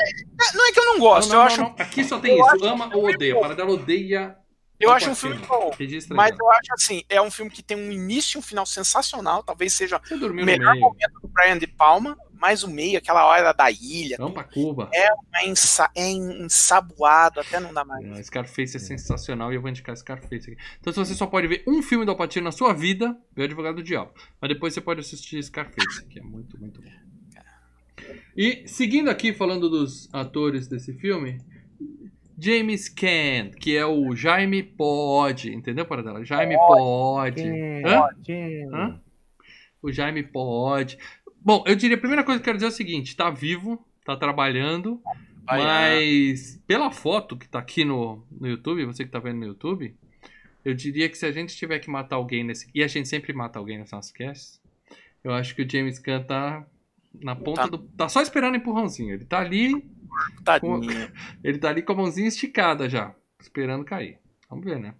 Não 0.54 0.68
é 0.68 0.72
que 0.72 0.78
eu 0.78 0.84
não 0.84 1.00
gosto, 1.00 1.30
Não, 1.30 1.36
não, 1.36 1.42
eu 1.42 1.46
acho, 1.46 1.60
não. 1.60 1.74
Aqui 1.76 2.04
só 2.04 2.20
tem 2.20 2.38
eu 2.38 2.46
isso. 2.46 2.64
Ama 2.64 2.90
ou 2.94 3.08
odeia. 3.08 3.36
O 3.36 3.40
Paradela 3.40 3.70
odeia. 3.72 4.36
eu 4.78 4.92
acho 4.92 5.10
um 5.10 5.14
filme 5.16 5.36
bom. 5.38 5.72
Mas 6.10 6.38
eu 6.38 6.50
acho 6.52 6.72
assim, 6.74 7.02
é 7.08 7.20
um 7.20 7.30
filme 7.30 7.50
que 7.50 7.62
tem 7.62 7.76
um 7.76 7.90
início 7.90 8.36
e 8.36 8.38
um 8.38 8.42
final 8.42 8.64
sensacional. 8.64 9.42
Talvez 9.42 9.72
seja 9.72 10.00
o 10.10 10.32
melhor 10.32 10.76
momento 10.76 11.20
do 11.20 11.28
Brian 11.28 11.58
De 11.58 11.66
Palma, 11.66 12.16
mas 12.44 12.62
o 12.62 12.70
meio, 12.70 12.98
aquela 12.98 13.24
hora 13.24 13.54
da 13.54 13.70
ilha, 13.70 14.18
Vamos 14.18 14.34
pra 14.34 14.44
Cuba. 14.44 14.90
é, 14.92 15.48
ensa, 15.48 15.90
é 15.96 16.10
ensaboado, 16.10 17.40
até 17.40 17.58
não 17.58 17.72
dá 17.72 17.86
mais. 17.86 18.04
É, 18.04 18.22
Scarface 18.22 18.76
é 18.76 18.80
sensacional 18.80 19.50
e 19.50 19.54
eu 19.56 19.62
vou 19.62 19.70
indicar 19.70 19.96
Scarface 19.96 20.50
aqui. 20.52 20.62
Então, 20.78 20.92
se 20.92 20.98
você 20.98 21.14
só 21.14 21.26
pode 21.26 21.46
ver 21.46 21.64
um 21.66 21.80
filme 21.80 22.04
do 22.04 22.10
Al 22.10 22.18
Pacino 22.18 22.44
na 22.44 22.52
sua 22.52 22.74
vida, 22.74 23.16
vê 23.34 23.40
o 23.40 23.44
Advogado 23.46 23.76
do 23.76 23.82
Diabo. 23.82 24.12
Mas 24.38 24.50
depois 24.50 24.74
você 24.74 24.82
pode 24.82 25.00
assistir 25.00 25.42
Scarface, 25.42 26.04
que 26.04 26.18
é 26.18 26.22
muito, 26.22 26.60
muito 26.60 26.82
bom. 26.82 26.90
E 28.36 28.68
seguindo 28.68 29.08
aqui, 29.08 29.32
falando 29.32 29.70
dos 29.70 30.12
atores 30.12 30.68
desse 30.68 30.92
filme, 30.92 31.40
James 32.38 32.90
Caan, 32.90 33.52
que 33.58 33.74
é 33.74 33.86
o 33.86 34.14
Jaime 34.14 34.62
Pod, 34.62 35.50
entendeu, 35.50 35.86
Paradela? 35.86 36.22
Jaime 36.26 36.58
Pod. 36.58 37.42
Hã? 37.86 38.08
Hã? 38.70 39.00
O 39.80 39.90
Jaime 39.90 40.22
Pod. 40.22 40.98
Bom, 41.44 41.62
eu 41.66 41.76
diria, 41.76 41.96
a 41.96 42.00
primeira 42.00 42.24
coisa 42.24 42.40
que 42.40 42.42
eu 42.42 42.44
quero 42.46 42.56
dizer 42.58 42.66
é 42.66 42.70
o 42.70 42.72
seguinte: 42.72 43.14
tá 43.14 43.30
vivo, 43.30 43.84
tá 44.04 44.16
trabalhando, 44.16 45.00
mas 45.44 46.60
pela 46.66 46.90
foto 46.90 47.36
que 47.36 47.46
tá 47.48 47.58
aqui 47.58 47.84
no, 47.84 48.24
no 48.30 48.48
YouTube, 48.48 48.84
você 48.86 49.04
que 49.04 49.10
tá 49.10 49.18
vendo 49.18 49.40
no 49.40 49.46
YouTube, 49.46 49.94
eu 50.64 50.72
diria 50.74 51.08
que 51.08 51.18
se 51.18 51.26
a 51.26 51.32
gente 51.32 51.54
tiver 51.54 51.78
que 51.78 51.90
matar 51.90 52.16
alguém 52.16 52.42
nesse. 52.42 52.68
E 52.74 52.82
a 52.82 52.88
gente 52.88 53.08
sempre 53.08 53.32
mata 53.32 53.58
alguém 53.58 53.78
nesse 53.78 53.92
nosso 53.92 54.12
cast, 54.14 54.58
eu 55.22 55.32
acho 55.32 55.54
que 55.54 55.62
o 55.62 55.70
James 55.70 55.98
Gunn 55.98 56.24
tá 56.24 56.66
na 57.22 57.36
ponta 57.36 57.62
Tá. 57.62 57.66
do. 57.66 57.78
Tá 57.78 58.08
só 58.08 58.22
esperando 58.22 58.56
empurrãozinho. 58.56 59.12
Ele 59.14 59.24
tá 59.26 59.40
ali. 59.40 59.84
Tadinho. 60.44 60.80
Ele 61.44 61.58
tá 61.58 61.68
ali 61.68 61.82
com 61.82 61.92
a 61.92 61.96
mãozinha 61.96 62.28
esticada 62.28 62.88
já, 62.88 63.14
esperando 63.40 63.84
cair. 63.84 64.18
Vamos 64.48 64.64
ver, 64.64 64.78
né? 64.78 64.94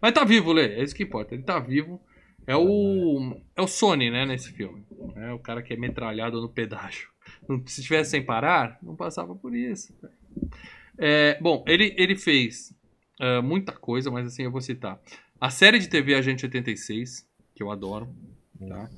Mas 0.00 0.12
tá 0.12 0.24
vivo, 0.24 0.52
Lê, 0.52 0.76
é 0.76 0.82
isso 0.82 0.94
que 0.94 1.02
importa. 1.02 1.34
Ele 1.34 1.42
tá 1.42 1.58
vivo. 1.58 2.00
É 2.46 2.56
o. 2.56 3.40
É 3.56 3.62
o 3.62 3.66
Sony, 3.66 4.10
né, 4.10 4.26
nesse 4.26 4.52
filme. 4.52 4.84
É 5.16 5.32
o 5.32 5.38
cara 5.38 5.62
que 5.62 5.72
é 5.72 5.76
metralhado 5.76 6.40
no 6.40 6.48
pedágio. 6.48 7.08
Se 7.66 7.82
tivesse 7.82 8.10
sem 8.10 8.24
parar, 8.24 8.78
não 8.82 8.96
passava 8.96 9.34
por 9.34 9.54
isso. 9.54 9.94
É, 10.98 11.38
bom, 11.40 11.64
ele, 11.66 11.94
ele 11.96 12.16
fez 12.16 12.74
é, 13.20 13.40
muita 13.40 13.72
coisa, 13.72 14.10
mas 14.10 14.26
assim, 14.26 14.44
eu 14.44 14.50
vou 14.50 14.60
citar. 14.60 15.00
A 15.40 15.50
série 15.50 15.78
de 15.78 15.88
TV 15.88 16.14
Agente 16.14 16.44
86, 16.44 17.28
que 17.54 17.62
eu 17.62 17.70
adoro. 17.70 18.14
Tá? 18.68 18.88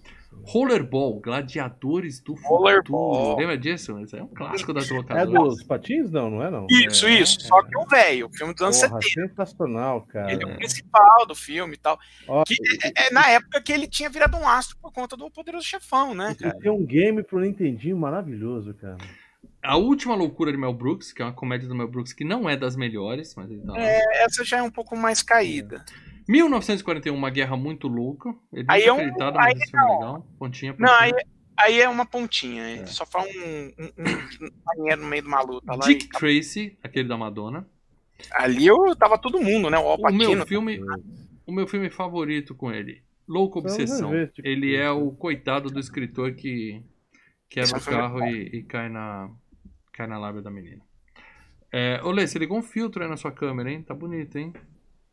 Rollerball, 0.45 1.19
Gladiadores 1.21 2.21
do 2.21 2.35
Rollerball. 2.35 3.15
Futuro. 3.15 3.37
Lembra 3.41 3.59
disso? 3.59 3.99
Isso 4.01 4.17
é 4.17 4.23
um 4.23 4.29
clássico 4.29 4.73
das 4.73 4.91
É 4.91 4.95
locadoras. 4.95 5.55
dos 5.57 5.63
patins? 5.65 6.11
Não, 6.11 6.31
não 6.31 6.43
é 6.43 6.51
não. 6.51 6.67
Isso, 6.71 7.07
É, 7.07 7.21
isso. 7.21 7.39
é. 7.41 7.45
Só 7.49 7.63
que 7.63 7.77
o 7.77 7.85
velho, 7.87 8.27
o 8.27 8.31
filme 8.37 8.53
dos 8.55 8.63
anos 8.63 8.79
Porra, 8.81 9.01
70. 9.03 9.29
sensacional, 9.29 10.03
cara. 10.03 10.33
Ele 10.33 10.45
é 10.45 10.47
o 10.47 10.57
principal 10.57 11.27
do 11.27 11.35
filme 11.35 11.75
e 11.75 11.79
tal. 11.79 11.99
Ó, 12.29 12.45
Que 12.45 12.55
é, 12.85 13.07
é 13.09 13.11
na 13.11 13.29
época 13.29 13.61
que 13.61 13.73
ele 13.73 13.87
tinha 13.89 14.09
virado 14.09 14.37
um 14.37 14.49
astro 14.49 14.77
por 14.81 14.93
conta 14.93 15.17
do 15.17 15.31
Poderoso 15.31 15.67
Chefão, 15.67 16.15
né, 16.15 16.37
cara? 16.39 16.57
tem 16.61 16.71
um 16.71 16.85
game 16.85 17.23
pro 17.23 17.41
Nintendinho 17.41 17.97
maravilhoso, 17.97 18.73
cara. 18.75 18.97
A 19.63 19.77
última 19.77 20.15
loucura 20.15 20.53
de 20.53 20.59
Mel 20.59 20.73
Brooks, 20.73 21.13
que 21.13 21.21
é 21.23 21.25
uma 21.25 21.33
comédia 21.33 21.67
do 21.69 21.75
Mel 21.75 21.89
Brooks 21.89 22.13
que 22.13 22.25
não 22.25 22.49
é 22.49 22.57
das 22.57 22.77
melhores, 22.77 23.35
mas 23.35 23.51
ele 23.51 23.63
tá 23.63 23.73
lá. 23.73 23.81
Essa 23.81 24.45
já 24.45 24.59
é 24.59 24.63
um 24.63 24.71
pouco 24.71 24.97
mais 24.97 25.23
caída. 25.23 25.85
1941, 26.29 27.15
uma 27.15 27.31
guerra 27.31 27.57
muito 27.57 27.89
louca. 27.89 28.35
Ele 28.53 28.67
Aí 28.69 28.83
é 28.85 28.93
um- 28.93 28.97
acreditado, 28.97 29.39
aí 29.39 29.55
mas 29.55 29.73
é 29.73 29.77
legal. 29.77 30.27
Pontinha, 30.39 30.73
pontinha. 30.73 30.75
Não, 30.79 30.95
aí, 31.01 31.13
aí 31.59 31.81
é 31.81 31.89
uma 31.89 32.05
pontinha. 32.07 32.63
É. 32.63 32.87
Só 32.87 33.07
faz 33.07 33.27
um, 33.37 33.41
um, 33.41 33.87
um 34.43 34.51
marinheiro 34.65 35.03
no 35.03 35.09
meio 35.09 35.23
de 35.23 35.29
uma 35.29 35.41
luta 35.43 35.73
lá. 35.73 35.87
Dick 35.87 36.07
e- 36.07 36.09
Tracy, 36.09 36.79
aquele 36.83 37.09
da 37.09 37.17
Madonna. 37.17 37.69
ali 38.33 38.67
eu 38.67 38.95
tava 38.97 39.17
todo 39.19 39.41
mundo, 39.41 39.71
né? 39.71 39.79
O 39.79 39.83
O 39.83 39.89
Alpatino. 39.89 40.35
meu 40.37 40.47
filme, 40.47 40.81
o 41.47 41.53
meu 41.53 41.67
filme 41.67 41.91
favorito 41.91 42.55
com 42.55 42.73
ele, 42.73 43.03
Louco 43.29 43.59
Obsessão. 43.59 44.11
Dick 44.11 44.41
Ele 44.45 44.75
é 44.75 44.91
o 44.91 45.11
coitado 45.13 45.71
do 45.71 45.79
escritor 45.79 46.33
que 46.35 46.83
quebra 47.49 47.77
Esse 47.79 47.89
é 47.89 47.93
o 47.93 47.95
carro 47.97 48.25
e, 48.27 48.59
e 48.59 48.63
cai 48.65 48.89
na 48.89 49.31
cai 49.93 50.07
na 50.07 50.19
lábia 50.19 50.43
da 50.43 50.51
menina. 50.51 50.83
É, 51.73 52.01
Olê, 52.05 52.27
você 52.27 52.39
ligou 52.39 52.57
um 52.59 52.63
filtro 52.63 53.03
aí 53.03 53.09
na 53.09 53.17
sua 53.17 53.33
câmera, 53.33 53.71
hein? 53.71 53.83
Tá 53.83 53.93
bonito, 53.95 54.37
hein? 54.39 54.53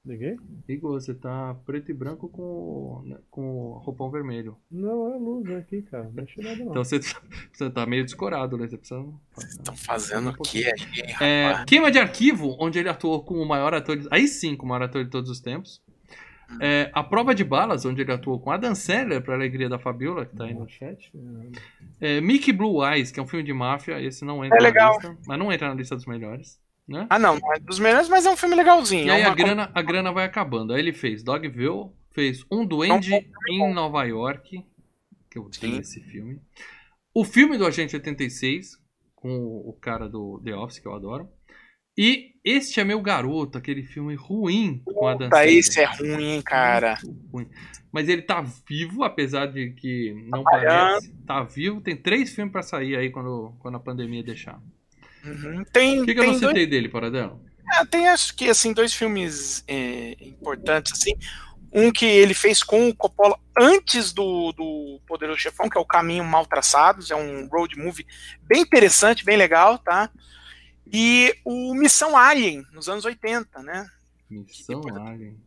Liguei? 0.06 0.36
Igor, 0.68 0.99
você 0.99 1.14
tá 1.14 1.56
preto 1.66 1.89
e 1.89 1.93
branco 1.93 2.28
com, 2.28 3.04
né, 3.06 3.18
com 3.32 3.80
roupão 3.84 4.12
vermelho. 4.12 4.58
Não, 4.70 5.14
é 5.14 5.18
luz 5.18 5.49
aqui, 5.51 5.82
cara. 5.84 6.04
Não 6.04 6.12
mexe 6.12 6.41
nada, 6.41 6.58
não. 6.58 6.72
Então 6.72 6.84
você, 6.84 6.99
você 7.54 7.70
tá 7.70 7.86
meio 7.86 8.04
descorado, 8.04 8.58
né? 8.58 8.68
Você 8.68 8.78
precisa. 8.78 9.06
Estão 9.38 9.76
fazendo 9.78 10.30
o 10.32 10.43
quê 10.43 10.66
aí, 10.66 11.14
É? 11.22 11.66
Queima 11.66 11.89
de 11.89 11.99
Arquivo, 11.99 12.58
onde 12.60 12.80
ele 12.80 12.89
atuou 12.89 13.24
como 13.24 13.41
o 13.41 13.47
maior 13.47 13.74
ator. 13.74 13.95
De, 13.97 14.06
aí 14.12 14.28
sim, 14.28 14.58
como 14.58 14.74
o 14.74 14.76
maior 14.76 14.89
ator 14.89 15.06
de 15.06 15.10
todos 15.10 15.30
os 15.30 15.39
tempos. 15.39 15.82
É, 16.60 16.91
a 16.93 17.01
Prova 17.01 17.34
de 17.34 17.43
Balas, 17.43 17.86
onde 17.86 18.01
ele 18.01 18.12
atuou 18.12 18.39
com 18.39 18.51
Adam 18.51 18.76
Sandler, 18.76 19.22
pra 19.24 19.34
alegria 19.34 19.70
da 19.70 19.80
Fabiola, 19.80 20.26
que 20.26 20.36
tá 20.36 20.43
aí 20.43 20.54
no 20.54 20.68
chat. 20.68 21.12
É, 21.99 22.20
Mickey 22.20 22.51
Blue 22.51 22.86
Eyes, 22.86 23.10
que 23.10 23.20
é 23.20 23.24
um 23.24 23.28
filme 23.28 23.43
de 23.45 23.54
máfia. 23.54 23.99
Esse 24.01 24.26
não 24.26 24.43
entra 24.43 24.58
É 24.58 24.62
legal. 24.62 24.91
na 25.01 25.10
lista. 25.10 25.18
Mas 25.26 25.39
não 25.39 25.51
entra 25.51 25.70
na 25.70 25.74
lista 25.74 25.95
dos 25.95 26.06
melhores. 26.06 26.62
Né? 26.88 27.07
Ah, 27.09 27.17
não, 27.17 27.39
não 27.39 27.53
é 27.53 27.59
dos 27.59 27.79
melhores, 27.79 28.09
mas 28.09 28.25
é 28.25 28.29
um 28.29 28.36
filme 28.38 28.55
legalzinho. 28.55 29.05
E 29.05 29.09
é 29.09 29.13
aí 29.13 29.23
a 29.23 29.29
uma 29.29 29.36
com- 29.36 29.43
grana, 29.43 29.71
a 29.73 29.81
grana 29.81 30.11
vai 30.11 30.25
acabando. 30.25 30.73
Aí 30.73 30.79
ele 30.79 30.91
fez 30.93 31.23
Dogville, 31.23 31.91
fez 32.11 32.45
Um 32.51 32.65
Duende 32.65 33.13
em 33.49 33.73
Nova 33.73 34.03
York, 34.03 34.63
que 35.31 35.38
eu 35.39 35.43
odeio 35.43 35.75
Sim. 35.75 35.79
esse 35.79 36.01
filme. 36.01 36.39
O 37.13 37.23
filme 37.23 37.57
do 37.57 37.65
Agente 37.65 37.95
86, 37.95 38.77
com 39.15 39.34
o 39.65 39.73
cara 39.79 40.09
do 40.09 40.41
The 40.43 40.55
Office, 40.55 40.79
que 40.79 40.88
eu 40.88 40.93
adoro. 40.95 41.29
E 41.97 42.31
Este 42.43 42.79
é 42.81 42.84
Meu 42.84 42.99
Garoto, 43.01 43.57
aquele 43.57 43.84
filme 43.84 44.15
ruim 44.15 44.81
com 44.84 45.07
a 45.07 45.13
Dan 45.13 45.29
Puta, 45.29 45.45
esse 45.45 45.79
é 45.79 45.86
ruim, 45.86 46.41
cara. 46.41 46.97
Ruim. 47.31 47.47
Mas 47.91 48.09
ele 48.09 48.23
tá 48.23 48.41
vivo, 48.67 49.03
apesar 49.03 49.45
de 49.45 49.69
que 49.73 50.11
não 50.27 50.43
Trabalhando. 50.43 50.67
parece. 50.99 51.13
Tá 51.25 51.43
vivo. 51.43 51.79
Tem 51.79 51.95
três 51.95 52.34
filmes 52.36 52.51
pra 52.51 52.63
sair 52.63 52.97
aí 52.97 53.09
quando, 53.11 53.55
quando 53.59 53.75
a 53.75 53.79
pandemia 53.79 54.23
deixar. 54.23 54.59
Uhum. 55.24 55.63
Tem, 55.71 56.01
O 56.01 56.05
que, 56.05 56.13
que 56.13 56.19
eu 56.19 56.26
não 56.26 56.34
dois 56.34 56.45
citei 56.47 56.67
dele, 56.67 56.89
Paradelo? 56.89 57.41
Ah, 57.71 57.86
tem 57.86 58.07
acho 58.09 58.36
que 58.36 58.49
assim 58.49 58.74
dois 58.74 58.93
filmes 58.93 59.63
é, 59.67 60.15
importantes 60.21 60.91
assim. 60.93 61.13
Um 61.71 61.91
que 61.91 62.05
ele 62.05 62.34
fez 62.36 62.61
com 62.61 62.89
o 62.89 62.95
Coppola 62.95 63.39
antes 63.57 64.13
do, 64.13 64.51
do 64.51 64.99
Poderoso 65.07 65.39
Chefão, 65.39 65.67
que 65.69 65.78
é 65.78 65.82
o 65.82 65.86
Caminho 65.86 66.24
Mal 66.24 66.45
Traçados, 66.45 67.09
é 67.09 67.15
um 67.15 67.47
road 67.47 67.76
movie 67.80 68.05
bem 68.43 68.61
interessante, 68.61 69.26
bem 69.26 69.38
legal, 69.38 69.80
tá? 69.80 70.09
E 70.91 71.34
o 71.43 71.74
Missão 71.74 72.15
Alien, 72.15 72.63
nos 72.71 72.88
anos 72.89 73.05
80, 73.05 73.63
né? 73.63 73.88
Missão 74.30 74.82
depois- 74.82 75.07
Alien. 75.07 75.38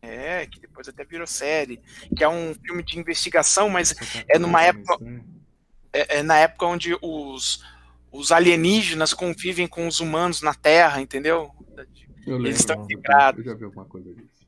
É, 0.00 0.46
que 0.46 0.60
depois 0.60 0.86
até 0.88 1.02
virou 1.04 1.26
série, 1.26 1.80
que 2.16 2.22
é 2.22 2.28
um 2.28 2.54
filme 2.54 2.82
de 2.82 2.98
investigação, 2.98 3.68
mas 3.70 3.90
Essa 3.92 4.24
é 4.28 4.38
numa 4.38 4.58
tá- 4.60 4.64
época- 4.66 4.98
é, 5.92 6.18
é 6.18 6.22
na 6.22 6.36
época 6.38 6.66
onde 6.66 6.94
os, 7.00 7.64
os 8.14 8.30
alienígenas 8.32 9.12
convivem 9.12 9.66
com 9.66 9.86
os 9.86 10.00
humanos 10.00 10.40
na 10.40 10.54
Terra, 10.54 11.00
entendeu? 11.00 11.50
Eu 12.26 12.36
Eles 12.38 12.60
estão 12.60 12.82
integrados. 12.84 13.44
Eu 13.44 13.52
já 13.52 13.58
vi 13.58 13.64
alguma 13.64 13.84
coisa 13.84 14.14
disso. 14.14 14.46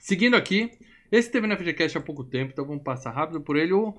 Seguindo 0.00 0.36
aqui, 0.36 0.70
esse 1.10 1.30
teve 1.30 1.46
na 1.46 1.56
FGCast 1.56 1.98
há 1.98 2.00
pouco 2.00 2.22
tempo, 2.24 2.52
então 2.52 2.64
vamos 2.66 2.82
passar 2.84 3.10
rápido 3.10 3.40
por 3.40 3.56
ele. 3.56 3.72
O 3.72 3.94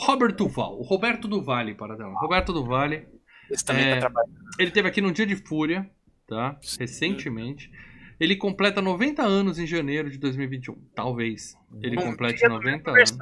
Robert 0.00 0.34
Duval, 0.34 0.78
o 0.78 0.82
Roberto 0.82 1.28
Duval, 1.28 1.74
para 1.76 1.96
dela. 1.96 2.14
Roberto 2.18 2.52
Duval, 2.52 2.92
Eles 2.92 3.62
também 3.64 3.84
É. 3.84 3.94
tá 3.94 4.00
trabalhando. 4.00 4.38
ele 4.58 4.70
teve 4.70 4.88
aqui 4.88 5.00
no 5.00 5.12
Dia 5.12 5.26
de 5.26 5.36
Fúria, 5.36 5.90
tá? 6.26 6.58
Recentemente. 6.78 7.70
Ele 8.18 8.36
completa 8.36 8.80
90 8.80 9.22
anos 9.22 9.58
em 9.58 9.66
janeiro 9.66 10.08
de 10.08 10.16
2021. 10.16 10.74
Talvez. 10.94 11.54
Ele 11.82 11.96
Bom, 11.96 12.02
complete 12.02 12.38
dia 12.38 12.48
do 12.48 12.54
90 12.54 12.90
anos. 12.92 13.18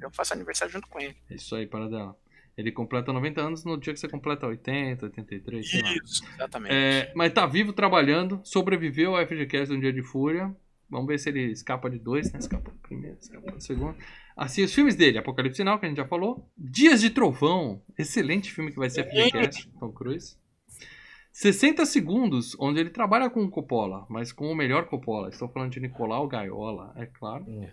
Eu 0.00 0.10
faço 0.12 0.32
aniversário 0.32 0.72
junto 0.72 0.86
com 0.88 1.00
ele. 1.00 1.16
É 1.28 1.34
Isso 1.34 1.56
aí, 1.56 1.66
para 1.66 1.88
dela. 1.88 2.16
Ele 2.56 2.70
completa 2.70 3.12
90 3.12 3.40
anos 3.40 3.64
no 3.64 3.76
dia 3.76 3.92
que 3.92 3.98
você 3.98 4.08
completa 4.08 4.46
80, 4.46 5.06
83, 5.06 5.68
sei 5.68 5.82
lá. 5.82 5.92
Isso, 5.92 6.22
exatamente. 6.34 6.72
É, 6.72 7.12
mas 7.14 7.32
tá 7.32 7.46
vivo 7.46 7.72
trabalhando, 7.72 8.40
sobreviveu 8.44 9.16
ao 9.16 9.26
FGCast 9.26 9.74
no 9.74 9.80
Dia 9.80 9.92
de 9.92 10.02
Fúria. 10.02 10.54
Vamos 10.88 11.08
ver 11.08 11.18
se 11.18 11.28
ele 11.30 11.50
escapa 11.50 11.90
de 11.90 11.98
dois, 11.98 12.32
né? 12.32 12.38
Escapa 12.38 12.70
do 12.70 12.78
primeiro, 12.78 13.16
escapa 13.20 13.50
do 13.50 13.60
segundo. 13.60 13.96
Assim, 14.36 14.62
os 14.62 14.72
filmes 14.72 14.94
dele, 14.94 15.18
Apocalipse 15.18 15.56
Sinal, 15.56 15.78
que 15.78 15.86
a 15.86 15.88
gente 15.88 15.98
já 15.98 16.06
falou. 16.06 16.48
Dias 16.56 17.00
de 17.00 17.10
Trovão, 17.10 17.82
excelente 17.98 18.52
filme 18.52 18.70
que 18.70 18.78
vai 18.78 18.90
ser 18.90 19.04
FGCast, 19.04 19.68
Tom 19.78 19.90
Cruise. 19.90 20.36
60 21.32 21.84
segundos, 21.84 22.56
onde 22.60 22.78
ele 22.78 22.90
trabalha 22.90 23.28
com 23.28 23.42
o 23.42 23.50
Coppola, 23.50 24.06
mas 24.08 24.30
com 24.30 24.46
o 24.46 24.54
melhor 24.54 24.86
Coppola. 24.86 25.28
Estou 25.28 25.48
falando 25.48 25.72
de 25.72 25.80
Nicolau 25.80 26.28
Gaiola, 26.28 26.92
é 26.96 27.06
claro. 27.06 27.44
Hum. 27.48 27.66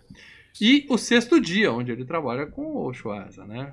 E 0.60 0.84
o 0.90 0.98
sexto 0.98 1.40
dia, 1.40 1.72
onde 1.72 1.92
ele 1.92 2.04
trabalha 2.04 2.46
com 2.46 2.76
o 2.76 2.92
Schwarza, 2.92 3.46
né? 3.46 3.72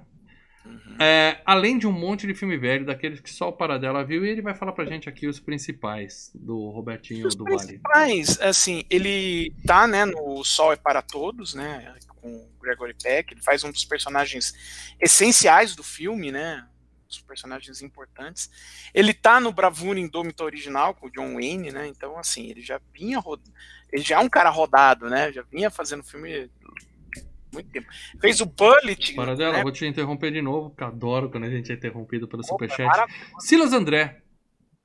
Uhum. 0.70 0.95
É, 0.99 1.41
além 1.45 1.80
de 1.80 1.88
um 1.88 1.91
monte 1.91 2.28
de 2.28 2.34
filme 2.36 2.57
velho, 2.57 2.86
daqueles 2.86 3.20
que 3.20 3.30
só 3.30 3.49
o 3.49 3.53
Paradela 3.53 4.03
viu, 4.03 4.24
e 4.24 4.30
ele 4.30 4.41
vai 4.41 4.53
falar 4.53 4.72
pra 4.72 4.86
gente 4.86 5.09
aqui 5.09 5.28
os 5.28 5.39
principais 5.39 6.32
do 6.36 6.70
Robertinho 6.70 7.26
Os 7.28 7.36
do 7.36 7.43
Vale. 7.43 7.57
principais, 7.57 8.39
assim, 8.39 8.84
ele 8.89 9.51
tá, 9.65 9.88
né, 9.88 10.05
no 10.05 10.43
Sol 10.43 10.72
é 10.72 10.76
para 10.76 11.01
Todos, 11.01 11.55
né, 11.55 11.95
com 12.22 12.30
o 12.36 12.61
Gregory 12.61 12.93
Peck, 13.01 13.34
ele 13.34 13.41
faz 13.41 13.63
um 13.63 13.72
dos 13.72 13.84
personagens 13.84 14.53
essenciais 14.99 15.76
do 15.76 15.84
filme, 15.84 16.32
né, 16.32 16.67
os 17.09 17.20
personagens 17.22 17.82
importantes. 17.82 18.51
Ele 18.93 19.13
tá 19.13 19.39
no 19.39 19.51
Bravura 19.51 19.99
Indômita 19.99 20.43
original 20.43 20.93
com 20.93 21.07
o 21.07 21.11
John 21.11 21.34
Wayne, 21.36 21.72
né, 21.72 21.88
então, 21.88 22.20
assim, 22.20 22.49
ele 22.49 22.61
já 22.61 22.80
vinha, 22.93 23.20
ele 23.91 24.03
já 24.03 24.17
é 24.17 24.20
um 24.20 24.30
cara 24.30 24.49
rodado, 24.49 25.09
né, 25.09 25.32
já 25.32 25.41
vinha 25.41 25.72
fazendo 25.72 26.03
filme 26.03 26.51
muito 27.54 27.70
tempo. 27.70 27.88
Fez 28.20 28.41
o 28.41 28.45
Bullet, 28.45 29.14
Paradela, 29.14 29.58
né, 29.58 29.64
vou 29.64 29.72
te 29.72 29.86
interromper 29.86 30.32
de 30.32 30.41
novo, 30.41 30.70
porque 30.70 30.84
adoro 30.84 31.30
quando 31.30 31.45
a 31.45 31.50
gente 31.50 31.72
é 31.72 31.76
interrompido 31.76 32.28
pelo 32.28 32.41
Opa, 32.41 32.50
Superchat. 32.50 32.89
Silas 33.39 33.74
André, 33.74 34.22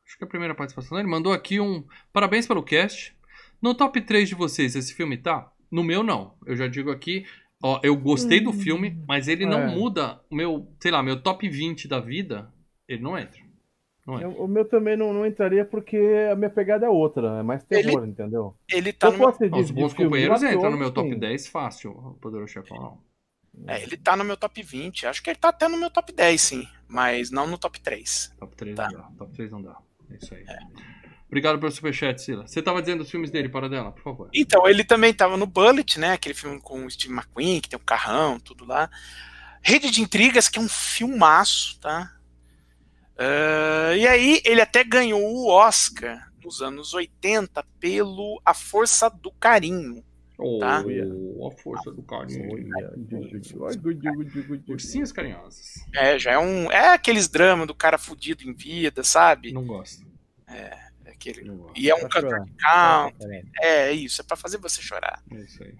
acho 0.06 0.18
que 0.18 0.24
é 0.24 0.26
a 0.26 0.28
primeira 0.28 0.54
participação 0.54 0.96
dele, 0.96 1.08
mandou 1.08 1.32
aqui 1.32 1.60
um 1.60 1.84
parabéns 2.12 2.46
pelo 2.46 2.62
cast. 2.62 3.14
No 3.60 3.74
top 3.74 4.00
3 4.00 4.28
de 4.28 4.34
vocês, 4.34 4.74
esse 4.76 4.94
filme 4.94 5.16
tá? 5.16 5.50
No 5.70 5.82
meu, 5.82 6.02
não. 6.02 6.36
Eu 6.46 6.56
já 6.56 6.68
digo 6.68 6.90
aqui, 6.90 7.24
ó, 7.62 7.80
eu 7.82 7.96
gostei 7.96 8.40
do 8.40 8.52
filme, 8.52 9.02
mas 9.08 9.26
ele 9.28 9.46
não 9.46 9.62
é. 9.62 9.66
muda 9.66 10.20
o 10.30 10.34
meu, 10.34 10.68
sei 10.80 10.90
lá, 10.90 11.02
meu 11.02 11.20
top 11.22 11.48
20 11.48 11.88
da 11.88 11.98
vida, 11.98 12.52
ele 12.88 13.02
não 13.02 13.18
entra. 13.18 13.43
É. 14.06 14.24
Eu- 14.24 14.42
o 14.44 14.46
meu 14.48 14.64
também 14.66 14.96
não, 14.96 15.12
não 15.14 15.24
entraria 15.24 15.64
porque 15.64 15.96
a 16.30 16.36
minha 16.36 16.50
pegada 16.50 16.84
é 16.84 16.88
outra, 16.88 17.38
é 17.40 17.42
mais 17.42 17.64
terror, 17.64 18.06
entendeu? 18.06 18.54
Ele 18.70 18.92
tá 18.92 19.10
no 19.10 19.16
meu, 19.18 19.32
de, 19.32 19.46
Os 19.58 19.70
bons 19.70 19.94
companheiros 19.94 20.42
entram 20.42 20.70
no 20.70 20.76
meu 20.76 20.90
top 20.90 21.08
sim. 21.08 21.18
10 21.18 21.46
fácil, 21.48 21.90
o 21.92 22.14
Poderoso 22.20 22.52
Chefão. 22.52 22.98
é, 23.66 23.82
ele 23.82 23.96
tá 23.96 24.14
no 24.16 24.24
meu 24.24 24.36
top 24.36 24.62
20. 24.62 25.06
Acho 25.06 25.22
que 25.22 25.30
ele 25.30 25.38
tá 25.38 25.48
até 25.48 25.68
no 25.68 25.78
meu 25.78 25.90
top 25.90 26.12
10, 26.12 26.40
sim, 26.40 26.68
mas 26.86 27.30
não 27.30 27.46
no 27.46 27.56
top 27.56 27.80
3. 27.80 28.32
Top 28.38 28.54
3 28.56 28.76
Tá. 28.76 28.88
não 28.90 28.98
dá. 29.00 29.08
Top 29.16 29.32
3 29.32 29.50
não 29.52 29.62
dá. 29.62 29.76
É 30.10 30.16
isso 30.16 30.34
aí. 30.34 30.44
Obrigado 31.26 31.58
pelo 31.58 31.72
superchat, 31.72 32.20
Silas. 32.20 32.50
Você 32.50 32.62
tava 32.62 32.80
dizendo 32.80 33.00
os 33.00 33.10
filmes 33.10 33.30
dele, 33.30 33.48
Paradela, 33.48 33.90
por 33.90 34.02
favor. 34.02 34.28
Então, 34.34 34.68
ele 34.68 34.84
também 34.84 35.12
tava 35.12 35.36
no 35.36 35.46
Bullet, 35.46 35.98
né? 35.98 36.12
Aquele 36.12 36.34
filme 36.34 36.60
com 36.60 36.84
o 36.84 36.90
Steve 36.90 37.12
McQueen, 37.12 37.60
que 37.60 37.68
tem 37.70 37.76
o 37.78 37.82
carrão, 37.82 38.38
tudo 38.38 38.64
lá. 38.66 38.88
Rede 39.62 39.90
de 39.90 40.00
Intrigas, 40.02 40.48
que 40.48 40.58
é 40.58 40.62
um 40.62 40.68
filmaço, 40.68 41.80
tá? 41.80 42.13
Ah, 43.18 43.94
e 43.96 44.06
aí, 44.06 44.40
ele 44.44 44.60
até 44.60 44.82
ganhou 44.84 45.20
o 45.22 45.48
Oscar 45.48 46.30
nos 46.42 46.60
anos 46.60 46.92
80 46.94 47.64
pelo 47.80 48.40
A 48.44 48.52
Força 48.54 49.08
do 49.08 49.30
Carinho. 49.32 50.04
Oh, 50.36 50.58
Tá. 50.58 50.78
a 50.80 51.50
força 51.62 51.92
do 51.92 52.02
carinho. 52.02 52.50
Ursinhos 54.68 55.12
carinhosos. 55.12 55.74
É, 55.94 56.18
já 56.18 56.32
é 56.32 56.38
um. 56.38 56.70
É 56.72 56.92
aqueles 56.92 57.28
dramas 57.28 57.68
do 57.68 57.74
cara 57.74 57.98
fudido 57.98 58.42
em 58.42 58.52
vida, 58.52 59.04
sabe? 59.04 59.52
Não 59.52 59.64
gosto. 59.64 60.04
É 60.48 60.76
aquele, 61.06 61.44
Não 61.44 61.56
gosto. 61.56 61.78
e 61.80 61.88
é 61.88 61.94
um 61.94 62.00
Pra 62.00 62.08
cantor 62.08 62.40
de 62.44 62.52
country. 62.54 63.48
É 63.60 63.92
isso, 63.92 64.20
é 64.20 64.24
pra 64.24 64.36
fazer 64.36 64.58
você 64.58 64.82
chorar. 64.82 65.22
É 65.32 65.36
isso 65.40 65.62
aí. 65.62 65.74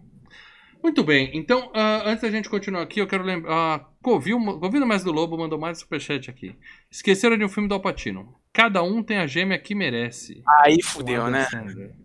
Muito 0.82 1.02
bem, 1.02 1.30
então, 1.32 1.70
ah, 1.74 2.02
antes 2.04 2.22
da 2.22 2.30
gente 2.30 2.48
continuar 2.48 2.82
aqui, 2.82 3.00
eu 3.00 3.06
quero 3.06 3.24
lembrar. 3.24 3.80
Uh, 3.80 3.84
Covil, 4.02 4.38
Covil 4.60 4.86
Mestre 4.86 5.10
do 5.10 5.16
Lobo 5.16 5.36
mandou 5.38 5.58
mais 5.58 5.78
um 5.78 5.80
superchat 5.80 6.28
aqui. 6.30 6.54
Esqueceram 6.94 7.36
de 7.36 7.44
um 7.44 7.48
filme 7.48 7.68
do 7.68 7.74
Alpatino. 7.74 8.36
Cada 8.52 8.80
um 8.80 9.02
tem 9.02 9.18
a 9.18 9.26
gêmea 9.26 9.58
que 9.58 9.74
merece. 9.74 10.44
Aí 10.60 10.80
fudeu, 10.80 11.28
né? 11.28 11.44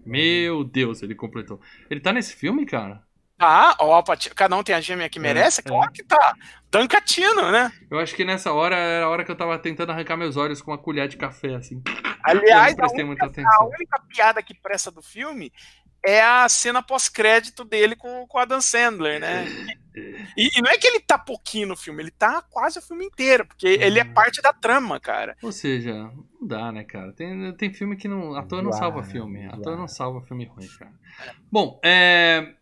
Meu 0.04 0.64
Deus, 0.64 1.04
ele 1.04 1.14
completou. 1.14 1.62
Ele 1.92 2.00
tá 2.00 2.12
nesse 2.12 2.36
filme, 2.36 2.66
cara? 2.66 3.04
Ah, 3.38 3.76
ó, 3.80 3.94
Alpatino, 3.94 4.34
cada 4.34 4.58
um 4.58 4.64
tem 4.64 4.74
a 4.74 4.82
gêmea 4.82 5.08
que 5.08 5.20
merece? 5.20 5.62
é. 5.62 5.64
Claro 5.64 5.92
que 5.92 6.04
tá. 6.04 6.34
Dancatino, 6.72 7.52
né? 7.52 7.72
Eu 7.88 8.00
acho 8.00 8.16
que 8.16 8.26
nessa 8.26 8.52
hora 8.52 8.76
era 8.76 9.06
a 9.06 9.10
hora 9.10 9.24
que 9.24 9.30
eu 9.30 9.36
tava 9.36 9.60
tentando 9.60 9.92
arrancar 9.92 10.18
meus 10.18 10.36
olhos 10.36 10.60
com 10.60 10.72
uma 10.72 10.78
colher 10.80 11.08
de 11.08 11.18
café, 11.18 11.54
assim. 11.54 11.84
Aliás, 12.24 12.74
eu 12.74 12.78
não 12.78 12.86
a 12.86 12.88
prestei 12.88 13.04
muita 13.04 13.26
A 13.26 13.66
única 13.66 14.02
piada 14.10 14.42
que 14.42 14.56
presta 14.56 14.90
do 14.90 15.04
filme 15.04 15.54
é 16.06 16.22
a 16.22 16.48
cena 16.50 16.82
pós-crédito 16.82 17.64
dele 17.64 17.96
com, 17.96 18.26
com 18.28 18.38
o 18.38 18.42
Adam 18.42 18.62
Sandler, 18.62 19.20
né? 19.20 19.46
E, 20.38 20.58
e 20.58 20.62
não 20.62 20.70
é 20.72 20.78
que 20.78 20.88
ele 20.88 21.00
tá 21.02 21.18
pouquinho 21.18 21.68
no 21.70 21.76
filme, 21.76 22.02
ele 22.02 22.12
tá 22.12 22.42
quase 22.50 22.80
o 22.80 22.82
filme 22.82 23.06
inteiro, 23.06 23.46
porque 23.46 23.68
ele 23.68 24.00
é 24.00 24.04
Uhum. 24.04 24.14
parte 24.14 24.42
da 24.42 24.54
trama, 24.54 25.00
cara. 25.00 25.36
Ou 25.42 25.52
seja, 25.52 25.94
não 25.94 26.48
dá, 26.48 26.72
né, 26.72 26.84
cara? 26.84 27.12
Tem, 27.12 27.54
tem 27.54 27.74
filme 27.74 27.98
que 27.98 28.08
não. 28.08 28.36
Ator 28.36 28.64
não 28.64 28.72
salva 28.72 29.04
filme. 29.04 29.46
Ator 29.48 29.64
zoar. 29.64 29.78
não 29.78 29.88
salva 29.88 30.22
filme 30.22 30.46
ruim, 30.46 30.68
cara. 30.78 30.94
Bom, 31.52 31.80
é. 31.84 32.54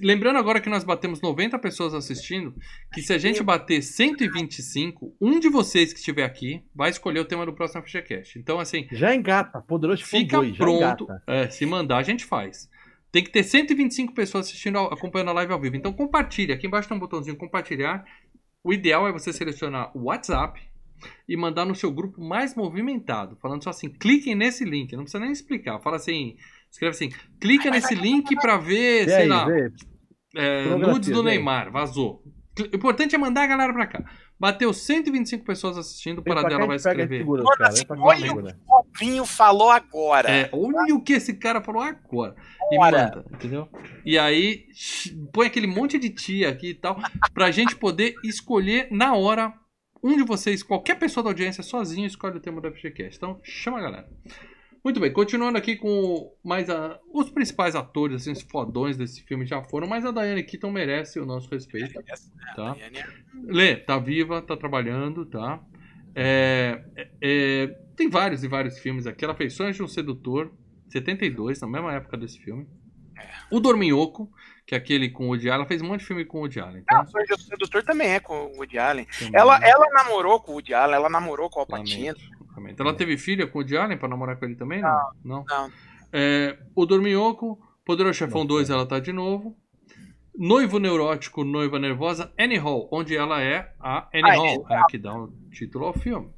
Lembrando 0.00 0.38
agora 0.38 0.60
que 0.60 0.68
nós 0.68 0.84
batemos 0.84 1.20
90 1.20 1.58
pessoas 1.58 1.94
assistindo, 1.94 2.54
que 2.92 3.02
se 3.02 3.12
a 3.12 3.18
gente 3.18 3.42
bater 3.42 3.82
125, 3.82 5.14
um 5.20 5.38
de 5.40 5.48
vocês 5.48 5.92
que 5.92 5.98
estiver 5.98 6.24
aqui 6.24 6.62
vai 6.74 6.90
escolher 6.90 7.20
o 7.20 7.24
tema 7.24 7.44
do 7.44 7.52
próximo 7.52 7.82
FGCast. 7.82 8.38
Então, 8.38 8.58
assim, 8.58 8.86
Já 8.92 9.14
engata, 9.14 9.60
poderoso 9.60 10.04
fica 10.04 10.38
2, 10.38 10.56
já 10.56 10.64
pronto. 10.64 11.06
É, 11.26 11.48
se 11.48 11.64
mandar, 11.66 11.98
a 11.98 12.02
gente 12.02 12.24
faz. 12.24 12.68
Tem 13.10 13.24
que 13.24 13.30
ter 13.30 13.42
125 13.42 14.12
pessoas 14.12 14.46
assistindo, 14.46 14.78
acompanhando 14.78 15.30
a 15.30 15.34
live 15.34 15.52
ao 15.52 15.60
vivo. 15.60 15.76
Então 15.76 15.92
compartilha. 15.92 16.54
Aqui 16.54 16.66
embaixo 16.66 16.88
tem 16.88 16.96
um 16.96 17.00
botãozinho 17.00 17.36
compartilhar. 17.36 18.04
O 18.62 18.72
ideal 18.72 19.08
é 19.08 19.12
você 19.12 19.32
selecionar 19.32 19.90
o 19.96 20.04
WhatsApp 20.04 20.60
e 21.28 21.36
mandar 21.36 21.64
no 21.64 21.74
seu 21.74 21.90
grupo 21.90 22.20
mais 22.20 22.54
movimentado. 22.54 23.36
Falando 23.36 23.64
só 23.64 23.70
assim, 23.70 23.88
cliquem 23.88 24.34
nesse 24.34 24.64
link. 24.64 24.92
Não 24.94 25.04
precisa 25.04 25.22
nem 25.22 25.32
explicar. 25.32 25.80
Fala 25.80 25.96
assim, 25.96 26.36
escreve 26.76 26.94
assim, 26.94 27.10
clica 27.40 27.70
nesse 27.70 27.94
link 27.94 28.34
pra 28.36 28.56
ver, 28.56 29.02
E 29.02 29.10
sei 29.10 29.14
aí, 29.22 29.28
lá, 29.28 29.44
vê? 29.46 29.70
é, 30.36 30.64
nudes 30.76 31.08
do. 31.10 31.22
Neymar. 31.22 31.70
Vazou. 31.72 32.22
O 32.58 32.76
importante 32.76 33.14
é 33.14 33.18
mandar 33.18 33.42
a 33.42 33.46
galera 33.46 33.72
pra 33.72 33.86
cá. 33.86 34.04
Bateu 34.38 34.72
125 34.72 35.44
pessoas 35.44 35.78
assistindo, 35.78 36.18
o 36.18 36.22
Paradela 36.22 36.66
vai 36.66 36.76
escrever. 36.76 37.18
figuras, 37.20 37.44
Olha 37.46 37.56
cara. 37.56 37.70
assim, 37.70 37.84
olha 37.90 38.26
figura. 38.28 38.58
O 38.68 38.84
Vinho 38.98 39.24
falou 39.24 39.70
agora. 39.70 40.30
É, 40.30 40.48
olha 40.52 40.94
o 40.94 41.00
que 41.02 41.14
esse 41.14 41.34
cara 41.34 41.62
falou 41.62 41.80
agora. 41.82 42.34
E 42.70 42.78
manda, 42.78 43.24
entendeu? 43.32 43.68
E 44.04 44.18
aí, 44.18 44.66
põe 45.32 45.46
aquele 45.46 45.66
monte 45.66 45.98
de 45.98 46.10
tia 46.10 46.48
aqui 46.50 46.70
e 46.70 46.74
tal, 46.74 46.98
pra 47.32 47.50
gente 47.50 47.76
poder 47.76 48.14
escolher 48.24 48.88
na 48.90 49.14
hora. 49.14 49.52
Um 50.02 50.16
de 50.16 50.22
vocês, 50.22 50.62
qualquer 50.62 50.98
pessoa 50.98 51.24
da 51.24 51.30
audiência, 51.30 51.62
sozinho, 51.62 52.06
escolhe 52.06 52.36
o 52.36 52.40
tema 52.40 52.60
do 52.60 52.70
FGCast. 52.70 53.16
Então, 53.16 53.40
chama 53.42 53.78
a 53.78 53.82
galera. 53.82 54.08
Muito 54.86 55.00
bem, 55.00 55.12
continuando 55.12 55.58
aqui 55.58 55.74
com 55.74 56.32
mais 56.44 56.70
a- 56.70 56.96
os 57.12 57.28
principais 57.28 57.74
atores, 57.74 58.22
assim, 58.22 58.30
os 58.30 58.42
fodões 58.42 58.96
desse 58.96 59.20
filme 59.24 59.44
já 59.44 59.60
foram, 59.60 59.88
mas 59.88 60.04
a 60.06 60.12
Diane 60.12 60.44
Keaton 60.44 60.70
merece 60.70 61.18
o 61.18 61.26
nosso 61.26 61.50
respeito. 61.50 62.00
Tá? 62.54 62.76
Lê, 63.48 63.74
tá 63.74 63.98
viva, 63.98 64.40
tá 64.40 64.56
trabalhando, 64.56 65.26
tá? 65.26 65.58
É, 66.14 66.84
é, 66.94 67.08
é, 67.20 67.66
tem 67.96 68.08
vários 68.08 68.44
e 68.44 68.48
vários 68.48 68.78
filmes 68.78 69.08
aqui. 69.08 69.24
Ela 69.24 69.34
fez 69.34 69.54
Sonhos 69.54 69.74
de 69.74 69.82
um 69.82 69.88
Sedutor, 69.88 70.52
72, 70.88 71.60
na 71.60 71.66
mesma 71.66 71.92
época 71.92 72.16
desse 72.16 72.38
filme. 72.38 72.64
O 73.50 73.58
Dorminhoco, 73.58 74.30
que 74.64 74.76
é 74.76 74.78
aquele 74.78 75.10
com 75.10 75.24
o 75.24 75.28
Woody 75.30 75.48
Allen. 75.48 75.58
Ela 75.62 75.66
fez 75.68 75.82
um 75.82 75.86
monte 75.88 76.00
de 76.02 76.06
filme 76.06 76.24
com 76.24 76.38
o 76.38 76.40
Woody 76.42 76.60
Allen. 76.60 76.82
Então, 76.82 77.00
Ah, 77.00 77.06
Sonho 77.06 77.26
de 77.26 77.34
um 77.34 77.38
Sedutor 77.38 77.82
também 77.82 78.10
é 78.14 78.20
com 78.20 78.34
o 78.46 78.56
Woody 78.58 78.78
Allen. 78.78 79.04
também, 79.18 79.32
Ela, 79.34 79.58
né? 79.58 79.68
ela 79.68 79.86
namorou 79.90 80.38
com 80.40 80.52
o 80.52 80.54
Woody 80.54 80.74
Allen, 80.74 80.94
ela 80.94 81.08
namorou 81.10 81.50
com 81.50 81.58
o 81.58 81.62
Alpatino. 81.62 82.14
Lamento. 82.56 82.82
Ela 82.82 82.94
teve 82.94 83.16
filha 83.18 83.46
com 83.46 83.58
o 83.58 83.62
Woody 83.62 83.96
pra 83.98 84.08
namorar 84.08 84.36
com 84.38 84.44
ele 84.44 84.54
também? 84.56 84.80
Não. 84.80 85.10
Não. 85.24 85.44
Não. 85.48 85.70
É, 86.12 86.58
o 86.74 86.86
Dorminhoco, 86.86 87.58
Poderoso 87.84 88.18
Chefão 88.18 88.44
2, 88.46 88.70
ela 88.70 88.86
tá 88.86 88.98
de 88.98 89.12
novo. 89.12 89.56
Noivo 90.38 90.78
Neurótico, 90.78 91.44
Noiva 91.44 91.78
Nervosa, 91.78 92.32
Annie 92.38 92.58
Hall, 92.58 92.88
onde 92.92 93.16
ela 93.16 93.42
é 93.42 93.72
a 93.80 94.08
Annie 94.14 94.30
Ah, 94.30 94.36
Hall, 94.36 94.66
é 94.70 94.76
a 94.76 94.84
que 94.86 94.98
dá 94.98 95.14
o 95.14 95.32
título 95.50 95.86
ao 95.86 95.94
filme. 95.94 96.28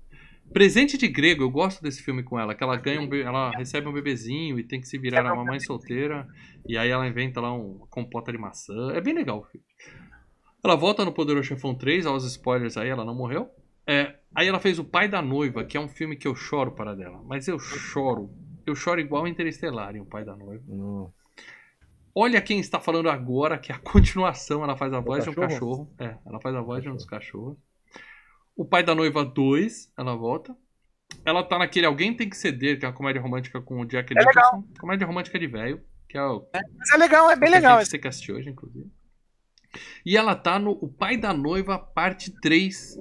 Presente 0.53 0.97
de 0.97 1.09
Grego, 1.09 1.43
eu 1.43 1.51
gosto 1.51 1.83
desse 1.83 2.03
filme 2.03 2.23
com 2.23 2.39
ela, 2.39 2.55
que 2.55 2.62
ela 2.62 2.77
ganha 2.77 3.01
um, 3.03 3.14
ela 3.14 3.51
recebe 3.51 3.87
um 3.89 3.93
bebezinho 3.93 4.59
e 4.59 4.62
tem 4.64 4.81
que 4.81 4.87
se 4.89 4.97
virar 4.99 5.27
a 5.27 5.35
mamãe 5.35 5.59
solteira, 5.61 6.27
e 6.66 6.79
aí 6.79 6.89
ela 6.91 7.07
inventa 7.07 7.41
lá 7.41 7.53
um- 7.53 7.73
uma 7.77 7.87
compota 7.89 8.33
de 8.33 8.39
maçã. 8.39 8.93
É 8.95 9.01
bem 9.01 9.12
legal 9.14 9.41
o 9.41 9.45
filme. 9.45 9.66
Ela 10.64 10.75
volta 10.77 11.05
no 11.05 11.12
Poderoso 11.12 11.49
Chefão 11.49 11.75
3, 11.75 12.07
aos 12.07 12.25
spoilers 12.25 12.77
aí, 12.77 12.89
ela 12.89 13.05
não 13.05 13.14
morreu. 13.14 13.49
É, 13.87 14.14
aí 14.35 14.47
ela 14.49 14.61
fez 14.61 14.79
O 14.79 14.85
Pai 14.85 15.09
da 15.09 15.20
Noiva, 15.22 15.64
que 15.64 15.76
é 15.76 15.81
um 15.81 15.89
filme 15.89 16.16
que 16.16 16.26
eu 16.29 16.35
choro 16.35 16.72
para 16.72 16.95
dela. 16.95 17.22
Mas 17.24 17.49
eu 17.49 17.59
choro. 17.59 18.31
Eu 18.66 18.74
choro 18.74 19.01
igual 19.01 19.26
Interestelar 19.26 19.97
em 19.97 20.01
O 20.01 20.07
Pai 20.07 20.24
da 20.24 20.37
Noiva. 20.37 20.62
Não. 20.66 21.12
Olha 22.14 22.41
quem 22.41 22.59
está 22.59 22.81
falando 22.81 23.09
agora, 23.09 23.59
que 23.59 23.70
é 23.70 23.74
a 23.74 23.79
continuação. 23.81 24.62
Ela 24.64 24.76
faz 24.76 24.93
a 24.93 25.01
voz 25.01 25.24
de 25.24 25.31
um 25.31 25.35
cachorro? 25.35 25.95
É, 25.99 26.16
ela 26.26 26.41
faz 26.41 26.55
a 26.55 26.61
voz 26.61 26.83
de 26.83 26.89
um 26.91 26.95
dos 26.95 27.05
cachorros. 27.05 27.57
O 28.57 28.64
Pai 28.64 28.83
da 28.83 28.95
Noiva 28.95 29.24
2, 29.24 29.93
ela 29.97 30.16
volta. 30.16 30.57
Ela 31.24 31.43
tá 31.43 31.59
naquele 31.59 31.87
Alguém 31.87 32.14
Tem 32.14 32.29
Que 32.29 32.37
Ceder, 32.37 32.79
que 32.79 32.85
é 32.85 32.89
uma 32.89 32.95
comédia 32.95 33.22
romântica 33.22 33.61
com 33.61 33.81
o 33.81 33.85
Jack 33.87 34.12
É 34.12 34.18
legal. 34.18 34.57
Nicholson. 34.57 34.81
Comédia 34.81 35.07
romântica 35.07 35.39
de 35.39 35.47
velho, 35.47 35.81
que 36.09 36.18
é 36.18 36.22
o 36.22 36.47
Mas 36.53 36.91
é 36.93 36.97
legal, 36.97 37.31
é 37.31 37.37
bem 37.37 37.49
que 37.49 37.55
a 37.55 37.59
legal. 37.59 37.79
gente 37.79 37.89
você 37.91 37.99
que 37.99 38.09
assistiu 38.09 38.37
hoje, 38.37 38.51
inclusive. 38.51 38.91
E 40.05 40.16
ela 40.16 40.35
tá 40.35 40.59
no 40.59 40.72
O 40.72 40.89
Pai 40.89 41.16
da 41.16 41.33
Noiva, 41.33 41.79
parte 41.79 42.31
3. 42.41 42.99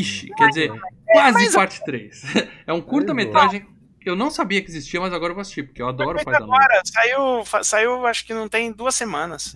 Ixi, 0.00 0.28
quer 0.36 0.48
dizer, 0.48 0.72
quase 1.06 1.52
parte 1.52 1.84
3. 1.84 2.22
É 2.66 2.72
um 2.72 2.80
curta-metragem. 2.80 3.66
Eu 4.04 4.14
não 4.14 4.30
sabia 4.30 4.60
que 4.60 4.68
existia, 4.68 5.00
mas 5.00 5.14
agora 5.14 5.30
eu 5.30 5.34
vou 5.34 5.40
assistir, 5.40 5.62
porque 5.62 5.80
eu 5.80 5.88
adoro 5.88 6.18
o 6.18 6.24
Pai 6.24 6.34
da 6.34 6.40
Noite. 6.40 6.52
agora, 6.52 6.82
saiu, 6.84 7.64
saiu, 7.64 8.06
acho 8.06 8.26
que 8.26 8.34
não 8.34 8.50
tem 8.50 8.70
duas 8.70 8.94
semanas. 8.94 9.54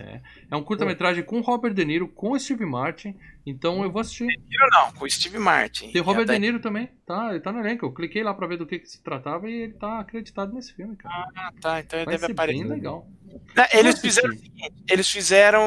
É 0.49 0.55
um 0.55 0.63
curta-metragem 0.63 1.23
com 1.23 1.39
Robert 1.39 1.73
De 1.73 1.85
Niro, 1.85 2.07
com 2.07 2.37
Steve 2.39 2.65
Martin. 2.65 3.15
Então 3.45 3.83
eu 3.83 3.91
vou 3.91 4.01
assistir. 4.01 4.25
Viram 4.25 4.67
não, 4.71 4.91
com 4.93 5.07
Steve 5.07 5.37
Martin. 5.37 5.91
Tem 5.91 6.01
o 6.01 6.03
Robert 6.03 6.25
Já 6.25 6.33
De 6.33 6.39
Niro 6.39 6.59
também, 6.59 6.89
tá? 7.05 7.29
Ele 7.29 7.39
tá 7.39 7.51
no 7.51 7.59
elenco. 7.59 7.85
Eu 7.85 7.93
cliquei 7.93 8.23
lá 8.23 8.33
pra 8.33 8.47
ver 8.47 8.57
do 8.57 8.65
que, 8.65 8.79
que 8.79 8.89
se 8.89 9.03
tratava 9.03 9.47
e 9.47 9.53
ele 9.53 9.73
tá 9.73 9.99
acreditado 9.99 10.51
nesse 10.53 10.73
filme, 10.73 10.95
cara. 10.95 11.27
Ah, 11.35 11.53
tá, 11.61 11.79
então 11.79 11.99
ele 11.99 12.09
deve 12.09 12.31
aparecer. 12.31 12.63
bem 12.63 12.71
legal. 12.71 13.07
Eles 13.71 13.99
fizeram 13.99 14.29
o 14.29 14.31
assistir. 14.31 14.51
seguinte, 14.51 14.83
eles 14.89 15.09
fizeram 15.09 15.61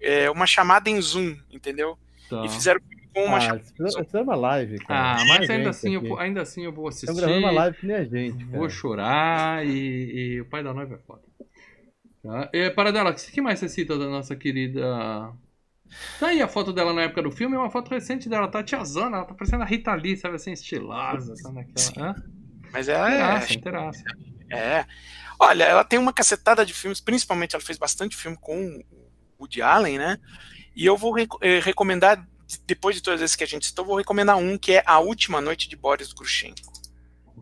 é, 0.00 0.30
uma 0.30 0.46
chamada 0.46 0.88
em 0.88 1.00
Zoom, 1.00 1.36
entendeu? 1.50 1.98
Tá. 2.30 2.44
E 2.44 2.48
fizeram 2.48 2.80
com 3.16 3.24
uma 3.24 3.38
Ah, 3.38 3.56
isso 3.56 4.16
é 4.16 4.20
uma 4.20 4.36
live, 4.36 4.78
cara. 4.80 5.22
Ah, 5.22 5.24
mas 5.26 5.48
ainda 5.48 5.70
assim, 5.70 5.94
eu, 5.94 6.18
ainda 6.18 6.42
assim 6.42 6.64
eu 6.64 6.72
vou 6.72 6.88
assistir. 6.88 7.06
Estamos 7.06 7.22
gravando 7.22 7.46
uma 7.46 7.62
live 7.62 7.78
que 7.78 7.86
nem 7.86 7.96
a 7.96 8.04
gente, 8.04 8.44
cara. 8.44 8.58
Vou 8.58 8.68
chorar 8.68 9.66
e, 9.66 10.34
e 10.34 10.40
o 10.42 10.44
pai 10.44 10.62
da 10.62 10.74
noiva 10.74 10.96
é 10.96 10.98
foda. 10.98 11.22
Tá? 12.22 12.50
E, 12.52 12.70
Paradela, 12.70 13.10
o 13.10 13.14
que 13.14 13.40
mais 13.40 13.58
você 13.58 13.70
cita 13.70 13.98
da 13.98 14.06
nossa 14.06 14.36
querida. 14.36 14.82
Tá 16.20 16.26
aí 16.26 16.42
a 16.42 16.48
foto 16.48 16.72
dela 16.74 16.92
na 16.92 17.02
época 17.02 17.22
do 17.22 17.30
filme, 17.30 17.56
é 17.56 17.58
uma 17.58 17.70
foto 17.70 17.90
recente 17.90 18.28
dela, 18.28 18.48
tá 18.48 18.62
tiazana, 18.62 19.18
ela 19.18 19.24
tá 19.24 19.32
parecendo 19.32 19.62
a 19.62 19.66
Rita 19.66 19.94
Lee, 19.94 20.16
sabe 20.16 20.34
assim, 20.34 20.52
estilosa, 20.52 21.34
sabe 21.36 21.60
aquela. 21.60 22.10
Hã? 22.10 22.14
Mas 22.72 22.88
ela 22.88 23.08
Inteiraça, 23.08 23.52
é, 23.52 23.56
inteiraça. 23.56 24.04
é. 24.52 24.84
Olha, 25.38 25.64
ela 25.64 25.84
tem 25.84 25.98
uma 25.98 26.12
cacetada 26.12 26.66
de 26.66 26.74
filmes, 26.74 27.00
principalmente 27.00 27.54
ela 27.54 27.64
fez 27.64 27.78
bastante 27.78 28.16
filme 28.16 28.36
com 28.38 28.82
o 28.90 29.42
Woody 29.42 29.62
Allen, 29.62 29.98
né? 29.98 30.18
E 30.74 30.84
eu 30.84 30.96
vou 30.96 31.14
eh, 31.18 31.60
recomendar, 31.60 32.26
depois 32.66 32.96
de 32.96 33.02
todas 33.02 33.22
as 33.22 33.34
que 33.36 33.44
a 33.44 33.46
gente 33.46 33.66
citou, 33.66 33.84
vou 33.84 33.96
recomendar 33.96 34.36
um 34.36 34.56
que 34.58 34.72
é 34.72 34.82
A 34.86 34.98
Última 35.00 35.40
Noite 35.40 35.68
de 35.68 35.76
Boris 35.76 36.12
Grushenko. 36.12 36.72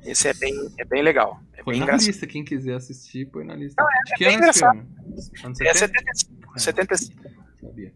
Esse 0.02 0.28
é 0.28 0.34
bem, 0.34 0.54
é 0.78 0.84
bem 0.84 1.02
legal. 1.02 1.40
É 1.54 1.62
Põe 1.62 1.72
bem 1.74 1.80
na 1.80 1.86
engraçado. 1.86 2.06
lisse, 2.08 2.26
quem 2.26 2.44
quiser 2.44 2.74
assistir, 2.74 3.26
põe 3.30 3.44
na 3.44 3.54
lista. 3.54 3.82
De 4.06 4.14
que 4.14 4.24
bem 4.24 4.34
ano 4.36 4.44
é 4.46 4.48
esse 4.50 4.58
engraçado. 4.64 4.86
Anos 5.44 5.60
É 5.60 5.72
70? 5.74 6.14
75. 6.14 6.60
75. 6.60 7.22
Sabia. 7.60 7.94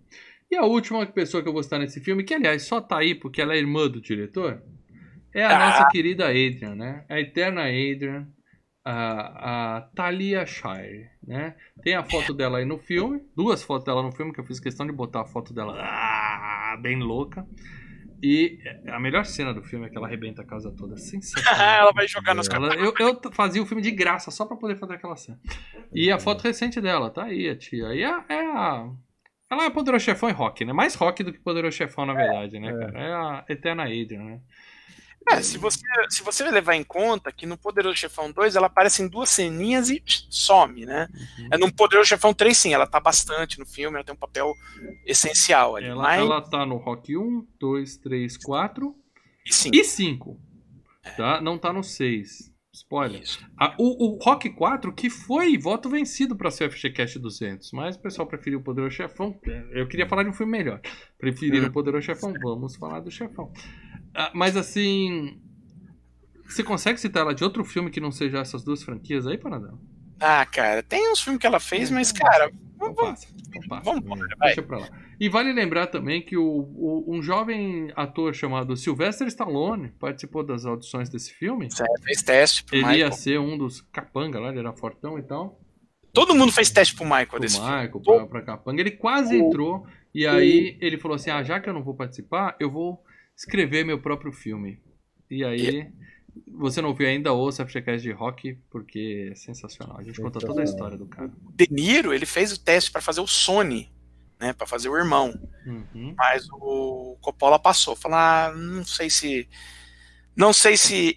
E 0.50 0.56
a 0.56 0.64
última 0.64 1.04
pessoa 1.06 1.42
que 1.42 1.48
eu 1.48 1.52
vou 1.52 1.62
citar 1.62 1.78
nesse 1.78 2.00
filme, 2.00 2.24
que 2.24 2.32
aliás 2.34 2.62
só 2.62 2.80
tá 2.80 2.98
aí 2.98 3.14
porque 3.14 3.42
ela 3.42 3.54
é 3.54 3.58
irmã 3.58 3.86
do 3.88 4.00
diretor, 4.00 4.62
é 5.34 5.44
a 5.44 5.50
Ah. 5.56 5.70
nossa 5.70 5.88
querida 5.90 6.26
Adrian, 6.28 6.74
né? 6.74 7.04
A 7.10 7.20
eterna 7.20 7.64
Adrian, 7.64 8.26
a, 8.82 9.76
a 9.76 9.80
Talia 9.94 10.46
Shire, 10.46 11.10
né? 11.22 11.54
Tem 11.82 11.94
a 11.94 12.02
foto 12.02 12.32
dela 12.32 12.58
aí 12.58 12.64
no 12.64 12.78
filme, 12.78 13.20
duas 13.36 13.62
fotos 13.62 13.84
dela 13.84 14.02
no 14.02 14.10
filme, 14.12 14.32
que 14.32 14.40
eu 14.40 14.44
fiz 14.44 14.58
questão 14.58 14.86
de 14.86 14.92
botar 14.92 15.20
a 15.20 15.26
foto 15.26 15.52
dela 15.52 15.74
ah, 15.78 16.57
bem 16.76 16.98
louca. 17.00 17.46
E 18.22 18.58
a 18.88 18.98
melhor 18.98 19.24
cena 19.24 19.54
do 19.54 19.62
filme 19.62 19.86
é 19.86 19.88
que 19.88 19.96
ela 19.96 20.06
arrebenta 20.08 20.42
a 20.42 20.44
casa 20.44 20.72
toda. 20.76 20.96
Sensacional. 20.98 21.80
ela 21.82 21.92
vai 21.92 22.08
jogar 22.08 22.34
nos 22.34 22.48
Ela- 22.48 22.74
eu, 22.74 22.92
eu 22.98 23.20
fazia 23.32 23.62
o 23.62 23.66
filme 23.66 23.82
de 23.82 23.92
graça 23.92 24.30
só 24.30 24.44
pra 24.44 24.56
poder 24.56 24.76
fazer 24.76 24.94
aquela 24.94 25.16
cena. 25.16 25.38
E 25.94 26.10
a 26.10 26.18
foto 26.18 26.42
recente 26.42 26.80
dela, 26.80 27.10
tá 27.10 27.24
aí, 27.24 27.48
a 27.48 27.56
tia. 27.56 27.94
E 27.94 28.02
a, 28.04 28.24
é 28.28 28.40
a. 28.46 28.90
Ela 29.50 29.64
é 29.64 29.70
Poderoso 29.70 30.04
Chefão 30.04 30.28
e 30.28 30.32
rock, 30.32 30.64
né? 30.64 30.72
Mais 30.72 30.94
rock 30.94 31.22
do 31.22 31.32
que 31.32 31.38
Poderoso 31.38 31.76
Chefão, 31.76 32.04
na 32.04 32.12
verdade, 32.12 32.58
né, 32.58 32.70
cara? 32.76 32.98
É 33.00 33.12
a 33.14 33.44
Eterna 33.48 33.84
Adrian, 33.84 34.22
né? 34.24 34.40
É, 35.30 35.42
se 35.42 35.58
você, 35.58 35.80
se 36.08 36.22
você 36.22 36.50
levar 36.50 36.74
em 36.74 36.82
conta 36.84 37.30
que 37.30 37.44
no 37.46 37.56
Poderoso 37.58 37.96
Chefão 37.96 38.32
2 38.32 38.56
ela 38.56 38.66
aparece 38.68 39.02
em 39.02 39.08
duas 39.08 39.28
ceninhas 39.28 39.90
e 39.90 40.02
some, 40.30 40.86
né? 40.86 41.08
Uhum. 41.38 41.48
É 41.52 41.58
no 41.58 41.72
Poderoso 41.72 42.08
Chefão 42.08 42.32
3 42.32 42.56
sim, 42.56 42.72
ela 42.72 42.86
tá 42.86 42.98
bastante 43.00 43.58
no 43.58 43.66
filme, 43.66 43.96
ela 43.96 44.04
tem 44.04 44.14
um 44.14 44.18
papel 44.18 44.54
essencial 45.06 45.76
ali. 45.76 45.86
Ela, 45.86 46.02
mas, 46.02 46.20
ela 46.20 46.40
tá 46.40 46.64
no 46.64 46.76
Rock 46.76 47.16
1, 47.16 47.46
2, 47.60 47.96
3, 47.98 48.36
4 48.38 48.94
e 49.46 49.52
sim, 49.54 49.70
e 49.72 49.84
5. 49.84 50.40
Tá? 51.16 51.40
Não 51.40 51.58
tá 51.58 51.72
no 51.72 51.82
6. 51.82 52.52
Spoiler. 52.72 53.22
isso. 53.22 53.40
A- 53.58 53.74
o, 53.78 54.14
o 54.14 54.18
Rock 54.22 54.50
4, 54.50 54.92
que 54.92 55.10
foi 55.10 55.58
voto 55.58 55.88
vencido 55.88 56.36
pra 56.36 56.50
ser 56.50 56.68
o 56.68 56.70
FGCast 56.70 57.18
200, 57.18 57.72
mas 57.72 57.96
o 57.96 58.00
pessoal 58.00 58.28
preferiu 58.28 58.60
o 58.60 58.62
Poderoso 58.62 58.94
Chefão. 58.94 59.36
Eu 59.72 59.88
queria 59.88 60.06
falar 60.08 60.22
de 60.22 60.28
um 60.28 60.32
filme 60.34 60.52
melhor. 60.52 60.80
Preferiram 61.18 61.66
Hum. 61.66 61.70
o 61.70 61.72
Poderoso 61.72 62.06
Chefão, 62.06 62.32
vamos 62.40 62.76
falar 62.76 63.00
do 63.00 63.10
Chefão. 63.10 63.50
Ah, 64.18 64.30
mas 64.34 64.56
assim. 64.56 65.40
Você 66.44 66.64
consegue 66.64 66.98
citar 66.98 67.22
ela 67.22 67.34
de 67.34 67.44
outro 67.44 67.64
filme 67.64 67.90
que 67.90 68.00
não 68.00 68.10
seja 68.10 68.38
essas 68.38 68.64
duas 68.64 68.82
franquias 68.82 69.26
aí, 69.26 69.36
Panadão? 69.36 69.78
Ah, 70.18 70.44
cara, 70.46 70.82
tem 70.82 71.12
uns 71.12 71.20
filmes 71.20 71.40
que 71.40 71.46
ela 71.46 71.60
fez, 71.60 71.90
É, 71.90 71.94
mas, 71.94 72.10
cara, 72.10 72.50
vamos, 72.78 72.96
passa. 72.96 73.28
Passa. 73.68 73.82
vamos 73.84 74.02
embora, 74.04 74.26
vai. 74.38 74.48
Deixa 74.48 74.62
pra 74.62 74.78
lá. 74.78 74.88
E 75.20 75.28
vale 75.28 75.52
lembrar 75.52 75.88
também 75.88 76.22
que 76.22 76.36
o, 76.36 76.42
o- 76.44 77.04
um 77.08 77.22
jovem 77.22 77.92
ator 77.94 78.34
chamado 78.34 78.76
Sylvester 78.76 79.26
Stallone 79.28 79.88
participou 80.00 80.42
das 80.42 80.64
audições 80.64 81.08
desse 81.10 81.32
filme. 81.34 81.70
Certo, 81.70 82.02
fez 82.02 82.22
teste 82.22 82.64
pro 82.64 82.76
Ele 82.76 82.84
Michael. 82.84 82.98
ia 83.00 83.12
ser 83.12 83.38
um 83.38 83.56
dos 83.58 83.80
capanga 83.92 84.40
lá, 84.40 84.48
ele 84.48 84.60
era 84.60 84.72
fortão 84.72 85.18
e 85.18 85.22
tal. 85.22 85.60
Todo 86.14 86.34
mundo 86.34 86.50
fez 86.50 86.70
teste 86.70 86.94
pro 86.96 87.04
Michael 87.04 87.26
Pro 87.28 87.40
desse 87.40 87.56
filme. 87.56 87.70
Michael, 87.82 88.00
pra, 88.00 88.26
pra 88.26 88.42
capanga. 88.42 88.80
Ele 88.80 88.92
quase 88.92 89.36
entrou. 89.36 89.86
E 90.14 90.26
aí 90.26 90.76
ele 90.80 90.98
falou 90.98 91.14
assim: 91.16 91.30
ah, 91.30 91.42
já 91.44 91.60
que 91.60 91.68
eu 91.68 91.74
não 91.74 91.82
vou 91.84 91.94
participar, 91.94 92.56
eu 92.58 92.70
vou 92.70 93.04
escrever 93.38 93.84
meu 93.84 94.00
próprio 94.00 94.32
filme. 94.32 94.82
E 95.30 95.44
aí. 95.44 95.90
Você 96.52 96.80
não 96.80 96.94
viu 96.94 97.08
ainda, 97.08 97.32
ouça 97.32 97.62
a 97.62 97.66
FGCast 97.66 98.00
de 98.00 98.12
rock, 98.12 98.56
porque 98.70 99.28
é 99.32 99.34
sensacional. 99.34 99.98
A 99.98 100.04
gente 100.04 100.20
conta 100.20 100.38
toda 100.38 100.60
a 100.60 100.64
história 100.64 100.96
do 100.96 101.06
cara. 101.06 101.32
O 101.44 101.52
De 101.52 101.66
Niro, 101.68 102.14
ele 102.14 102.26
fez 102.26 102.52
o 102.52 102.60
teste 102.60 102.92
pra 102.92 103.00
fazer 103.00 103.20
o 103.20 103.26
Sony, 103.26 103.90
né, 104.38 104.52
Pra 104.52 104.66
fazer 104.66 104.88
o 104.88 104.96
irmão. 104.96 105.34
Uhum. 105.66 106.14
Mas 106.16 106.46
o 106.52 107.16
Coppola 107.20 107.58
passou. 107.58 107.96
Falar, 107.96 108.50
ah, 108.50 108.54
não 108.54 108.84
sei 108.84 109.10
se. 109.10 109.48
Não 110.36 110.52
sei 110.52 110.76
se. 110.76 111.16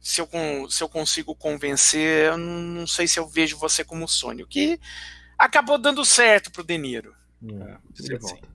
Se 0.00 0.20
eu, 0.20 0.28
se 0.68 0.82
eu 0.82 0.88
consigo 0.88 1.32
convencer, 1.36 2.36
não 2.36 2.88
sei 2.88 3.06
se 3.06 3.20
eu 3.20 3.28
vejo 3.28 3.56
você 3.56 3.84
como 3.84 4.08
Sony. 4.08 4.42
O 4.42 4.48
que 4.48 4.80
acabou 5.38 5.78
dando 5.78 6.04
certo 6.04 6.50
pro 6.50 6.64
De 6.64 6.76
Niro. 6.76 7.14
É, 7.44 7.76
ele 8.00 8.18
sim. 8.18 8.18
volta. 8.18 8.48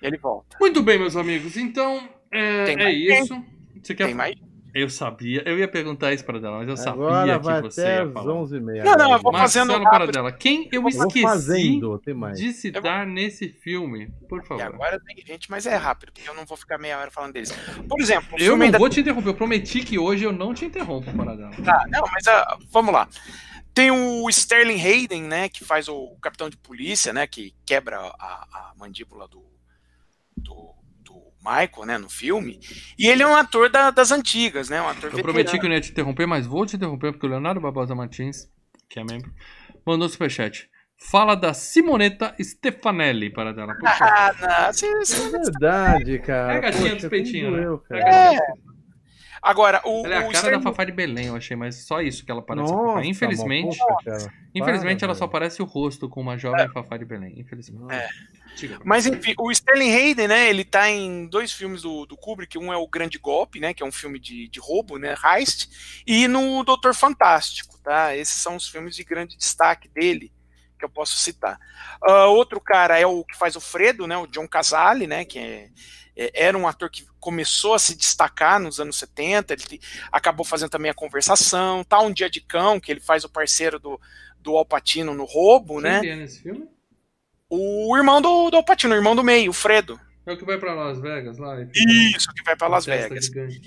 Ele 0.00 0.16
volta. 0.16 0.56
Muito 0.58 0.82
bem, 0.82 0.98
meus 0.98 1.16
amigos. 1.16 1.58
Então, 1.58 2.08
é, 2.34 2.64
Tem 2.64 2.74
é 2.74 2.84
mais 2.84 2.96
isso. 2.96 3.44
Você 3.82 3.94
quer... 3.94 4.06
Tem 4.06 4.14
mais? 4.14 4.36
Eu 4.74 4.90
sabia. 4.90 5.40
Eu 5.46 5.56
ia 5.56 5.68
perguntar 5.68 6.12
isso 6.12 6.24
para 6.24 6.40
dela, 6.40 6.58
mas 6.58 6.66
eu 6.66 6.74
Agora 6.92 7.14
sabia 7.14 7.38
vai 7.38 7.62
que 7.62 7.70
você 7.70 7.80
até 7.80 7.96
ia 8.02 8.10
falar. 8.10 8.34
11h30. 8.34 8.82
Não, 8.82 8.96
não, 8.96 9.12
eu 9.12 9.18
vou 9.20 9.32
Marcelo 9.32 9.70
fazendo 9.70 9.84
Paradela, 9.84 10.32
quem 10.32 10.64
eu 10.64 10.68
Eu 10.72 10.82
vou 10.82 10.90
esqueci 10.90 11.22
fazendo, 11.22 11.98
tem 12.00 12.12
mais. 12.12 12.36
de 12.36 12.52
citar 12.52 13.06
nesse 13.06 13.48
filme, 13.48 14.10
por 14.28 14.42
E 14.42 14.46
favor. 14.46 14.62
agora 14.64 14.98
tem 14.98 15.24
gente, 15.24 15.48
mas 15.48 15.64
é 15.64 15.76
rápido, 15.76 16.10
porque 16.12 16.28
eu 16.28 16.34
não 16.34 16.44
vou 16.44 16.56
ficar 16.56 16.76
meia 16.76 16.98
hora 16.98 17.08
falando 17.08 17.34
deles. 17.34 17.52
Por 17.88 18.00
exemplo, 18.00 18.30
o 18.32 18.34
Eu 18.34 18.46
filme 18.46 18.58
não 18.58 18.64
ainda 18.64 18.78
vou 18.78 18.88
te 18.88 18.98
interromper, 18.98 19.28
eu 19.28 19.34
prometi 19.34 19.78
que 19.78 19.96
hoje 19.96 20.24
eu 20.24 20.32
não 20.32 20.52
te 20.52 20.64
interrompo, 20.64 21.08
Paradela. 21.16 21.52
Tá, 21.64 21.84
não, 21.88 22.02
mas 22.12 22.26
ah, 22.26 22.58
vamos 22.72 22.92
lá. 22.92 23.08
Tem 23.72 23.92
o 23.92 24.28
Sterling 24.28 24.80
Hayden, 24.80 25.22
né, 25.22 25.48
que 25.48 25.64
faz 25.64 25.88
o 25.88 26.16
capitão 26.20 26.50
de 26.50 26.56
polícia, 26.56 27.12
né, 27.12 27.28
que 27.28 27.54
quebra 27.64 27.98
a, 28.00 28.46
a 28.52 28.72
mandíbula 28.76 29.28
do, 29.28 29.44
do 30.36 30.73
Michael, 31.44 31.86
né, 31.86 31.98
no 31.98 32.08
filme. 32.08 32.58
E 32.98 33.06
ele 33.06 33.22
é 33.22 33.26
um 33.26 33.34
ator 33.36 33.68
da- 33.68 33.90
das 33.90 34.10
antigas, 34.10 34.68
né, 34.68 34.80
um 34.80 34.88
ator 34.88 35.04
Eu 35.04 35.16
veterano. 35.16 35.22
prometi 35.32 35.58
que 35.58 35.64
eu 35.64 35.68
não 35.68 35.76
ia 35.76 35.80
te 35.80 35.90
interromper, 35.90 36.26
mas 36.26 36.46
vou 36.46 36.64
te 36.64 36.76
interromper 36.76 37.12
porque 37.12 37.26
o 37.26 37.28
Leonardo 37.28 37.60
Barbosa 37.60 37.94
Martins, 37.94 38.48
que 38.88 38.98
é 38.98 39.04
membro, 39.04 39.30
mandou 39.86 40.08
superchat. 40.08 40.68
Fala 40.96 41.34
da 41.34 41.52
Simoneta 41.52 42.34
Stefanelli, 42.40 43.28
Paradela. 43.30 43.74
Por 43.74 43.88
favor. 43.88 44.14
Ah, 44.14 44.32
não, 44.40 45.26
É 45.26 45.30
verdade, 45.30 46.18
cara. 46.20 46.54
É 46.54 46.56
a 46.56 46.60
gatinha 46.60 46.82
Poxa, 46.82 46.94
dos 46.96 47.04
peitinhos, 47.08 47.52
né? 47.52 47.64
eu, 47.66 47.82
É 47.90 48.00
a 48.00 48.04
cara. 48.04 48.12
gatinha. 48.22 48.63
Agora, 49.46 49.82
o, 49.84 50.06
Ela 50.06 50.14
é 50.14 50.18
a 50.18 50.20
o 50.20 50.22
cara 50.22 50.30
da 50.32 50.38
Sterling- 50.38 50.62
Fafá 50.62 50.84
de 50.84 50.92
Belém, 50.92 51.26
eu 51.26 51.36
achei, 51.36 51.54
mas 51.54 51.84
só 51.86 52.00
isso 52.00 52.24
que 52.24 52.30
ela 52.30 52.40
parece. 52.40 52.72
Nossa, 52.72 52.86
Fafá. 52.94 53.04
Infelizmente, 53.04 53.78
infelizmente 54.54 54.98
Para, 55.00 55.06
ela 55.08 55.14
só 55.14 55.26
parece 55.26 55.60
o 55.60 55.66
rosto 55.66 56.08
com 56.08 56.20
uma 56.22 56.38
jovem 56.38 56.66
Fafá 56.70 56.96
de 56.96 57.04
Belém. 57.04 57.34
Infelizmente. 57.38 57.92
É. 57.94 58.08
Mas 58.84 59.04
enfim, 59.06 59.34
o 59.38 59.50
Sterling 59.50 59.92
Hayden, 59.92 60.28
né, 60.28 60.48
ele 60.48 60.64
tá 60.64 60.88
em 60.88 61.26
dois 61.26 61.52
filmes 61.52 61.82
do, 61.82 62.06
do 62.06 62.16
Kubrick, 62.16 62.56
um 62.56 62.72
é 62.72 62.76
o 62.76 62.86
Grande 62.88 63.18
Golpe, 63.18 63.58
né, 63.60 63.74
que 63.74 63.82
é 63.82 63.86
um 63.86 63.90
filme 63.92 64.18
de, 64.18 64.48
de 64.48 64.60
roubo, 64.60 64.96
né, 64.96 65.14
heist, 65.24 65.68
e 66.06 66.28
no 66.28 66.62
Doutor 66.62 66.94
Fantástico, 66.94 67.76
tá? 67.82 68.16
Esses 68.16 68.36
são 68.40 68.54
os 68.56 68.68
filmes 68.68 68.94
de 68.94 69.02
grande 69.02 69.36
destaque 69.36 69.88
dele, 69.88 70.32
que 70.78 70.84
eu 70.84 70.88
posso 70.88 71.16
citar. 71.16 71.58
Ah, 72.02 72.26
outro 72.26 72.60
cara 72.60 72.96
é 72.98 73.04
o 73.04 73.24
que 73.24 73.36
faz 73.36 73.56
o 73.56 73.60
Fredo, 73.60 74.06
né, 74.06 74.16
o 74.16 74.26
John 74.28 74.46
Casale, 74.46 75.06
né, 75.08 75.24
que 75.24 75.38
é- 75.38 75.42
é- 75.42 75.68
era 76.16 76.56
um 76.56 76.66
ator 76.66 76.90
que 76.90 77.06
começou 77.18 77.74
a 77.74 77.78
se 77.78 77.96
destacar 77.96 78.60
nos 78.60 78.78
anos 78.78 78.96
70, 78.96 79.54
ele 79.54 79.80
acabou 80.12 80.44
fazendo 80.44 80.70
também 80.70 80.90
a 80.90 80.94
conversação, 80.94 81.82
tá 81.82 82.00
um 82.00 82.12
dia 82.12 82.30
de 82.30 82.40
cão, 82.40 82.78
que 82.78 82.92
ele 82.92 83.00
faz 83.00 83.24
o 83.24 83.28
parceiro 83.28 83.78
do, 83.78 84.00
do 84.40 84.56
Al 84.56 84.64
Pacino 84.64 85.14
no 85.14 85.24
roubo, 85.24 85.80
né? 85.80 86.00
Quem 86.00 86.10
é 86.10 86.16
nesse 86.16 86.42
filme? 86.42 86.68
O 87.48 87.96
irmão 87.96 88.20
do, 88.20 88.50
do 88.50 88.56
Al 88.56 88.64
Pacino, 88.64 88.94
o 88.94 88.98
irmão 88.98 89.16
do 89.16 89.24
meio, 89.24 89.50
o 89.50 89.54
Fredo. 89.54 89.98
É 90.26 90.32
o 90.32 90.38
que 90.38 90.44
vai 90.44 90.56
pra 90.56 90.72
Las 90.72 90.98
Vegas 90.98 91.36
lá? 91.36 91.60
e 91.60 92.16
Isso, 92.16 92.32
que 92.32 92.42
vai 92.44 92.56
pra 92.56 92.66
Las 92.66 92.86
Vegas. 92.86 93.26
gigante, 93.26 93.60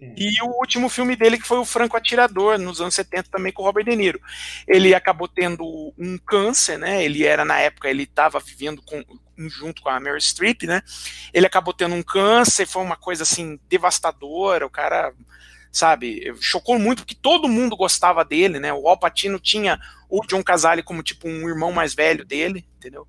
é. 0.00 0.14
E 0.16 0.42
o 0.42 0.58
último 0.60 0.88
filme 0.88 1.16
dele, 1.16 1.36
que 1.36 1.46
foi 1.46 1.58
o 1.58 1.64
Franco 1.64 1.96
Atirador, 1.96 2.56
nos 2.56 2.80
anos 2.80 2.94
70, 2.94 3.30
também 3.30 3.52
com 3.52 3.62
o 3.62 3.64
Robert 3.64 3.84
De 3.84 3.96
Niro. 3.96 4.20
Ele 4.66 4.94
acabou 4.94 5.26
tendo 5.26 5.64
um 5.98 6.16
câncer, 6.18 6.78
né? 6.78 7.04
Ele 7.04 7.24
era, 7.24 7.44
na 7.44 7.58
época, 7.58 7.90
ele 7.90 8.04
estava 8.04 8.38
vivendo 8.38 8.80
com. 8.82 9.02
Junto 9.36 9.82
com 9.82 9.88
a 9.88 10.00
Mary 10.00 10.20
Streep, 10.20 10.62
né? 10.64 10.82
Ele 11.32 11.46
acabou 11.46 11.74
tendo 11.74 11.94
um 11.94 12.02
câncer, 12.02 12.66
foi 12.66 12.82
uma 12.82 12.96
coisa 12.96 13.22
assim 13.22 13.58
devastadora. 13.68 14.66
O 14.66 14.70
cara, 14.70 15.12
sabe, 15.72 16.32
chocou 16.40 16.78
muito 16.78 17.02
porque 17.02 17.14
todo 17.14 17.48
mundo 17.48 17.76
gostava 17.76 18.24
dele, 18.24 18.58
né? 18.58 18.72
O 18.72 18.88
Al 18.88 18.98
Pacino 18.98 19.38
tinha 19.38 19.78
o 20.08 20.24
John 20.26 20.42
Casale 20.42 20.82
como 20.82 21.02
tipo 21.02 21.28
um 21.28 21.48
irmão 21.48 21.72
mais 21.72 21.94
velho 21.94 22.24
dele, 22.24 22.66
entendeu? 22.76 23.06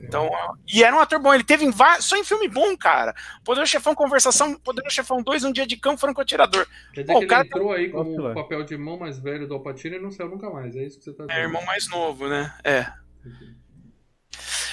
Então, 0.00 0.30
e 0.72 0.84
era 0.84 0.94
um 0.94 1.00
ator 1.00 1.18
bom, 1.18 1.34
ele 1.34 1.42
teve 1.42 1.64
em 1.64 1.72
só 2.00 2.16
em 2.16 2.24
filme 2.24 2.48
bom, 2.48 2.76
cara. 2.76 3.14
Poder 3.44 3.66
Chefão 3.66 3.94
Conversação, 3.94 4.54
Poder 4.54 4.88
Chefão 4.90 5.22
2, 5.22 5.44
Um 5.44 5.52
Dia 5.52 5.66
de 5.66 5.76
Campo, 5.76 6.00
Franco 6.00 6.20
Atirador. 6.20 6.66
Quer 6.92 7.02
dizer 7.02 7.12
Pô, 7.12 7.18
que 7.18 7.24
ele 7.24 7.30
cara... 7.30 7.46
entrou 7.46 7.72
aí 7.72 7.88
com 7.88 8.00
o 8.00 8.34
papel 8.34 8.62
de 8.64 8.74
irmão 8.74 8.98
mais 8.98 9.18
velho 9.18 9.48
do 9.48 9.54
Alpatino 9.54 9.96
e 9.96 10.00
não 10.00 10.10
saiu 10.10 10.30
nunca 10.30 10.50
mais, 10.50 10.76
é 10.76 10.84
isso 10.84 10.98
que 10.98 11.04
você 11.04 11.12
tá 11.12 11.26
dizendo. 11.26 11.38
É, 11.38 11.42
irmão 11.42 11.64
mais 11.64 11.88
novo, 11.88 12.28
né? 12.28 12.54
É. 12.62 12.86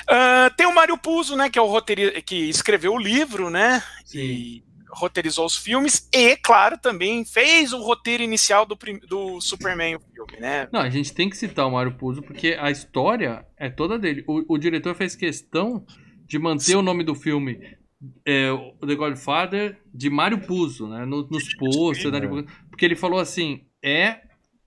Uh, 0.09 0.53
tem 0.57 0.65
o 0.65 0.73
Mário 0.73 0.97
Puzo, 0.97 1.35
né, 1.35 1.49
que 1.49 1.59
é 1.59 1.61
o 1.61 1.67
roteirista 1.67 2.19
que 2.21 2.49
escreveu 2.49 2.93
o 2.93 2.99
livro, 2.99 3.49
né? 3.49 3.83
Sim. 4.03 4.19
E 4.19 4.63
roteirizou 4.91 5.45
os 5.45 5.55
filmes 5.55 6.09
e, 6.11 6.35
claro, 6.37 6.77
também 6.77 7.23
fez 7.23 7.73
o 7.73 7.81
roteiro 7.81 8.23
inicial 8.23 8.65
do, 8.65 8.77
do 9.07 9.39
Superman, 9.39 9.97
o 9.97 9.99
filme, 9.99 10.39
né? 10.39 10.67
Não, 10.71 10.79
a 10.79 10.89
gente 10.89 11.13
tem 11.13 11.29
que 11.29 11.37
citar 11.37 11.67
o 11.67 11.71
Mário 11.71 11.93
Puzo 11.93 12.23
porque 12.23 12.57
a 12.59 12.71
história 12.71 13.45
é 13.55 13.69
toda 13.69 13.99
dele. 13.99 14.23
O, 14.27 14.55
o 14.55 14.57
diretor 14.57 14.95
fez 14.95 15.15
questão 15.15 15.85
de 16.25 16.39
manter 16.39 16.63
Sim. 16.63 16.75
o 16.75 16.81
nome 16.81 17.03
do 17.03 17.13
filme 17.13 17.77
é, 18.25 18.49
The 18.85 18.95
Godfather 18.95 19.77
de 19.93 20.09
Mário 20.09 20.39
Puzo, 20.39 20.87
né? 20.87 21.05
No, 21.05 21.27
nos 21.27 21.53
posters, 21.55 22.11
né? 22.11 22.45
porque 22.69 22.85
ele 22.85 22.95
falou 22.95 23.19
assim: 23.19 23.65
é 23.83 24.21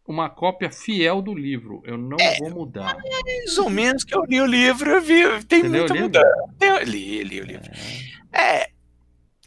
uma 0.06 0.28
cópia 0.28 0.70
fiel 0.70 1.22
do 1.22 1.34
livro. 1.34 1.82
Eu 1.84 1.96
não 1.96 2.16
é, 2.20 2.38
vou 2.38 2.50
mudar. 2.50 2.96
Mais 2.96 3.58
ou 3.58 3.70
menos 3.70 4.04
que 4.04 4.16
eu 4.16 4.24
li 4.24 4.40
o 4.40 4.46
livro, 4.46 4.90
eu 4.90 5.00
vi. 5.00 5.44
Tem 5.44 5.62
muita 5.62 5.94
mudança. 5.94 6.26
Eu 6.60 6.82
li, 6.82 7.22
li 7.22 7.40
o 7.40 7.44
livro. 7.44 7.70
É. 8.32 8.62
é 8.62 8.72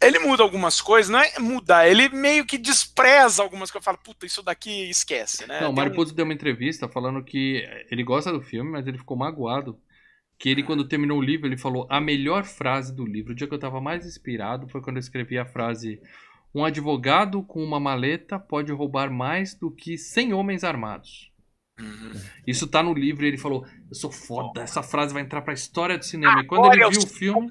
ele 0.02 0.18
muda 0.18 0.42
algumas 0.42 0.80
coisas, 0.80 1.10
não 1.10 1.18
é 1.18 1.38
mudar, 1.38 1.88
ele 1.88 2.10
meio 2.10 2.44
que 2.44 2.58
despreza 2.58 3.42
algumas 3.42 3.70
coisas. 3.70 3.84
Fala, 3.84 3.96
puta, 3.96 4.26
isso 4.26 4.42
daqui 4.42 4.90
esquece, 4.90 5.46
né? 5.46 5.60
Não, 5.60 5.70
o 5.70 5.74
Mário 5.74 5.92
um... 5.92 5.94
Puzo 5.94 6.14
deu 6.14 6.24
uma 6.24 6.34
entrevista 6.34 6.86
falando 6.86 7.24
que 7.24 7.66
ele 7.90 8.04
gosta 8.04 8.30
do 8.30 8.42
filme, 8.42 8.70
mas 8.70 8.86
ele 8.86 8.98
ficou 8.98 9.16
magoado. 9.16 9.78
Que 10.38 10.50
ele, 10.50 10.62
quando 10.62 10.86
terminou 10.86 11.18
o 11.18 11.22
livro, 11.22 11.46
ele 11.46 11.56
falou 11.56 11.86
a 11.88 11.98
melhor 11.98 12.44
frase 12.44 12.94
do 12.94 13.06
livro. 13.06 13.32
O 13.32 13.34
dia 13.34 13.46
que 13.46 13.54
eu 13.54 13.58
tava 13.58 13.80
mais 13.80 14.04
inspirado 14.04 14.68
foi 14.68 14.82
quando 14.82 14.96
eu 14.96 15.00
escrevi 15.00 15.38
a 15.38 15.46
frase: 15.46 15.98
Um 16.56 16.64
advogado 16.64 17.42
com 17.42 17.62
uma 17.62 17.78
maleta 17.78 18.38
pode 18.38 18.72
roubar 18.72 19.10
mais 19.10 19.54
do 19.54 19.70
que 19.70 19.98
100 19.98 20.32
homens 20.32 20.64
armados. 20.64 21.30
Uhum. 21.78 22.12
Isso 22.46 22.66
tá 22.66 22.82
no 22.82 22.94
livro 22.94 23.26
e 23.26 23.28
ele 23.28 23.36
falou: 23.36 23.66
Eu 23.90 23.94
sou 23.94 24.10
foda, 24.10 24.62
essa 24.62 24.82
frase 24.82 25.12
vai 25.12 25.22
entrar 25.22 25.42
pra 25.42 25.52
história 25.52 25.98
do 25.98 26.04
cinema. 26.06 26.40
e 26.40 26.46
quando 26.46 26.72
ele 26.72 26.88
viu 26.88 27.02
o 27.02 27.06
filme. 27.06 27.50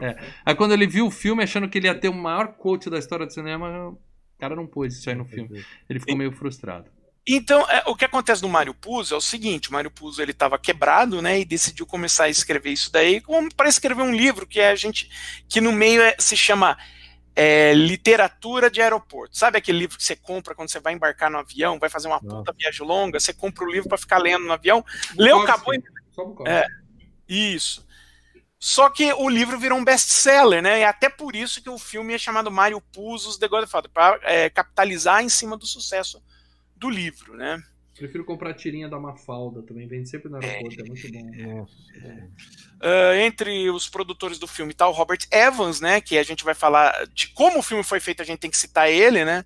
É, 0.00 0.32
aí 0.46 0.54
quando 0.54 0.72
ele 0.72 0.86
viu 0.86 1.06
o 1.06 1.10
filme, 1.10 1.42
achando 1.42 1.68
que 1.68 1.76
ele 1.76 1.88
ia 1.88 1.94
ter 1.94 2.08
o 2.08 2.14
maior 2.14 2.54
coach 2.54 2.88
da 2.88 2.98
história 2.98 3.26
do 3.26 3.32
cinema, 3.34 3.90
o 3.90 3.98
cara 4.38 4.56
não 4.56 4.66
pôs 4.66 4.96
isso 4.96 5.10
aí 5.10 5.14
no 5.14 5.26
filme. 5.26 5.62
Ele 5.86 6.00
ficou 6.00 6.16
meio 6.16 6.32
frustrado. 6.32 6.90
Então, 7.26 7.60
é, 7.70 7.82
o 7.86 7.94
que 7.94 8.06
acontece 8.06 8.40
no 8.40 8.48
Mário 8.48 8.72
Puzo 8.72 9.12
é 9.12 9.18
o 9.18 9.20
seguinte: 9.20 9.68
o 9.68 9.74
Mário 9.74 9.90
Puzo 9.90 10.22
ele 10.22 10.30
estava 10.30 10.58
quebrado, 10.58 11.20
né, 11.20 11.38
e 11.38 11.44
decidiu 11.44 11.84
começar 11.84 12.24
a 12.24 12.30
escrever 12.30 12.70
isso 12.70 12.90
daí, 12.90 13.22
para 13.54 13.68
escrever 13.68 14.00
um 14.00 14.14
livro 14.14 14.46
que 14.46 14.58
é 14.58 14.70
a 14.70 14.74
gente 14.74 15.10
que 15.46 15.60
no 15.60 15.70
meio 15.70 16.00
é, 16.00 16.16
se 16.18 16.34
chama 16.34 16.78
é, 17.40 17.72
literatura 17.72 18.68
de 18.68 18.82
aeroporto. 18.82 19.38
Sabe 19.38 19.58
aquele 19.58 19.78
livro 19.78 19.96
que 19.96 20.02
você 20.02 20.16
compra 20.16 20.56
quando 20.56 20.70
você 20.70 20.80
vai 20.80 20.92
embarcar 20.92 21.30
no 21.30 21.38
avião, 21.38 21.78
vai 21.78 21.88
fazer 21.88 22.08
uma 22.08 22.18
puta 22.18 22.52
viagem 22.52 22.84
longa, 22.84 23.20
você 23.20 23.32
compra 23.32 23.64
o 23.64 23.70
livro 23.70 23.88
para 23.88 23.96
ficar 23.96 24.18
lendo 24.18 24.44
no 24.44 24.52
avião, 24.52 24.84
leu, 25.14 25.38
acabou. 25.42 25.72
E... 25.72 25.80
É, 26.48 26.66
isso. 27.28 27.86
Só 28.58 28.90
que 28.90 29.12
o 29.12 29.28
livro 29.28 29.56
virou 29.56 29.78
um 29.78 29.84
best-seller, 29.84 30.60
né? 30.60 30.80
E 30.80 30.84
até 30.84 31.08
por 31.08 31.36
isso 31.36 31.62
que 31.62 31.70
o 31.70 31.78
filme 31.78 32.12
é 32.12 32.18
chamado 32.18 32.50
Mario 32.50 32.80
Puzo's 32.92 33.38
The 33.38 33.46
Godfather, 33.46 33.88
para 33.88 34.18
é, 34.24 34.50
capitalizar 34.50 35.22
em 35.22 35.28
cima 35.28 35.56
do 35.56 35.64
sucesso 35.64 36.20
do 36.74 36.90
livro, 36.90 37.36
né? 37.36 37.62
Prefiro 37.98 38.24
comprar 38.24 38.50
a 38.50 38.54
tirinha 38.54 38.88
da 38.88 38.98
Mafalda, 38.98 39.60
também 39.62 39.88
vende 39.88 40.08
sempre 40.08 40.30
no 40.30 40.36
aeroporto, 40.36 40.80
é, 40.80 40.84
é 40.84 40.88
muito 40.88 41.12
bom. 41.12 41.58
Nossa. 41.58 41.72
Uh, 42.76 43.14
entre 43.20 43.68
os 43.70 43.88
produtores 43.88 44.38
do 44.38 44.46
filme 44.46 44.72
tá 44.72 44.86
o 44.86 44.92
Robert 44.92 45.18
Evans, 45.32 45.80
né, 45.80 46.00
que 46.00 46.16
a 46.16 46.22
gente 46.22 46.44
vai 46.44 46.54
falar 46.54 47.06
de 47.08 47.28
como 47.28 47.58
o 47.58 47.62
filme 47.62 47.82
foi 47.82 47.98
feito, 47.98 48.22
a 48.22 48.24
gente 48.24 48.38
tem 48.38 48.50
que 48.50 48.56
citar 48.56 48.88
ele, 48.88 49.24
né, 49.24 49.44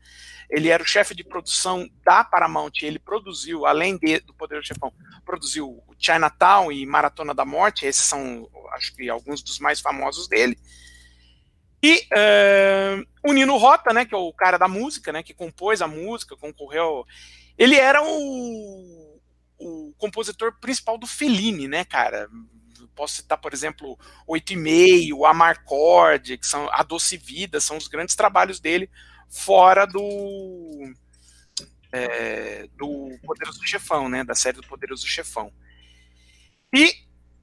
ele 0.51 0.69
era 0.69 0.83
o 0.83 0.87
chefe 0.87 1.15
de 1.15 1.25
produção 1.25 1.89
da 2.05 2.23
Paramount, 2.23 2.73
ele 2.83 2.99
produziu, 2.99 3.65
além 3.65 3.97
de, 3.97 4.21
do 4.21 4.35
Poder 4.35 4.61
do 4.61 4.67
Chefão, 4.67 4.93
produziu 5.25 5.69
o 5.69 5.95
Chinatown 5.99 6.71
e 6.71 6.85
Maratona 6.85 7.33
da 7.33 7.47
Morte, 7.47 7.87
esses 7.87 8.05
são, 8.05 8.47
acho 8.75 8.95
que, 8.95 9.09
alguns 9.09 9.43
dos 9.43 9.59
mais 9.59 9.81
famosos 9.81 10.29
dele, 10.29 10.59
e 11.83 12.07
uh, 12.13 13.29
o 13.29 13.33
Nino 13.33 13.57
Rota, 13.57 13.95
né, 13.95 14.05
que 14.05 14.15
é 14.15 14.19
o 14.19 14.33
cara 14.33 14.59
da 14.59 14.69
música, 14.69 15.11
né, 15.11 15.23
que 15.23 15.33
compôs 15.33 15.81
a 15.81 15.89
música, 15.89 16.37
concorreu 16.37 17.05
ele 17.57 17.77
era 17.77 18.03
o, 18.03 19.21
o 19.59 19.95
compositor 19.99 20.59
principal 20.61 20.99
do 20.99 21.07
Fellini, 21.07 21.69
né, 21.69 21.85
cara? 21.85 22.29
Posso 22.95 23.17
citar, 23.17 23.39
por 23.39 23.53
exemplo, 23.53 23.99
Oito 24.27 24.53
e 24.53 24.57
Meio, 24.57 25.25
Amarcord, 25.25 26.37
que 26.37 26.47
são 26.47 26.69
A 26.73 26.83
Doce 26.83 27.17
Vida, 27.17 27.61
são 27.61 27.77
os 27.77 27.89
grandes 27.89 28.15
trabalhos 28.15 28.61
dele 28.61 28.91
fora 29.29 29.87
do 29.87 30.93
é, 31.91 32.69
do 32.77 33.19
Poderoso 33.25 33.65
Chefão, 33.65 34.09
né, 34.09 34.25
da 34.25 34.35
série 34.35 34.57
do 34.57 34.67
Poderoso 34.67 35.07
Chefão. 35.07 35.53
E 36.75 36.93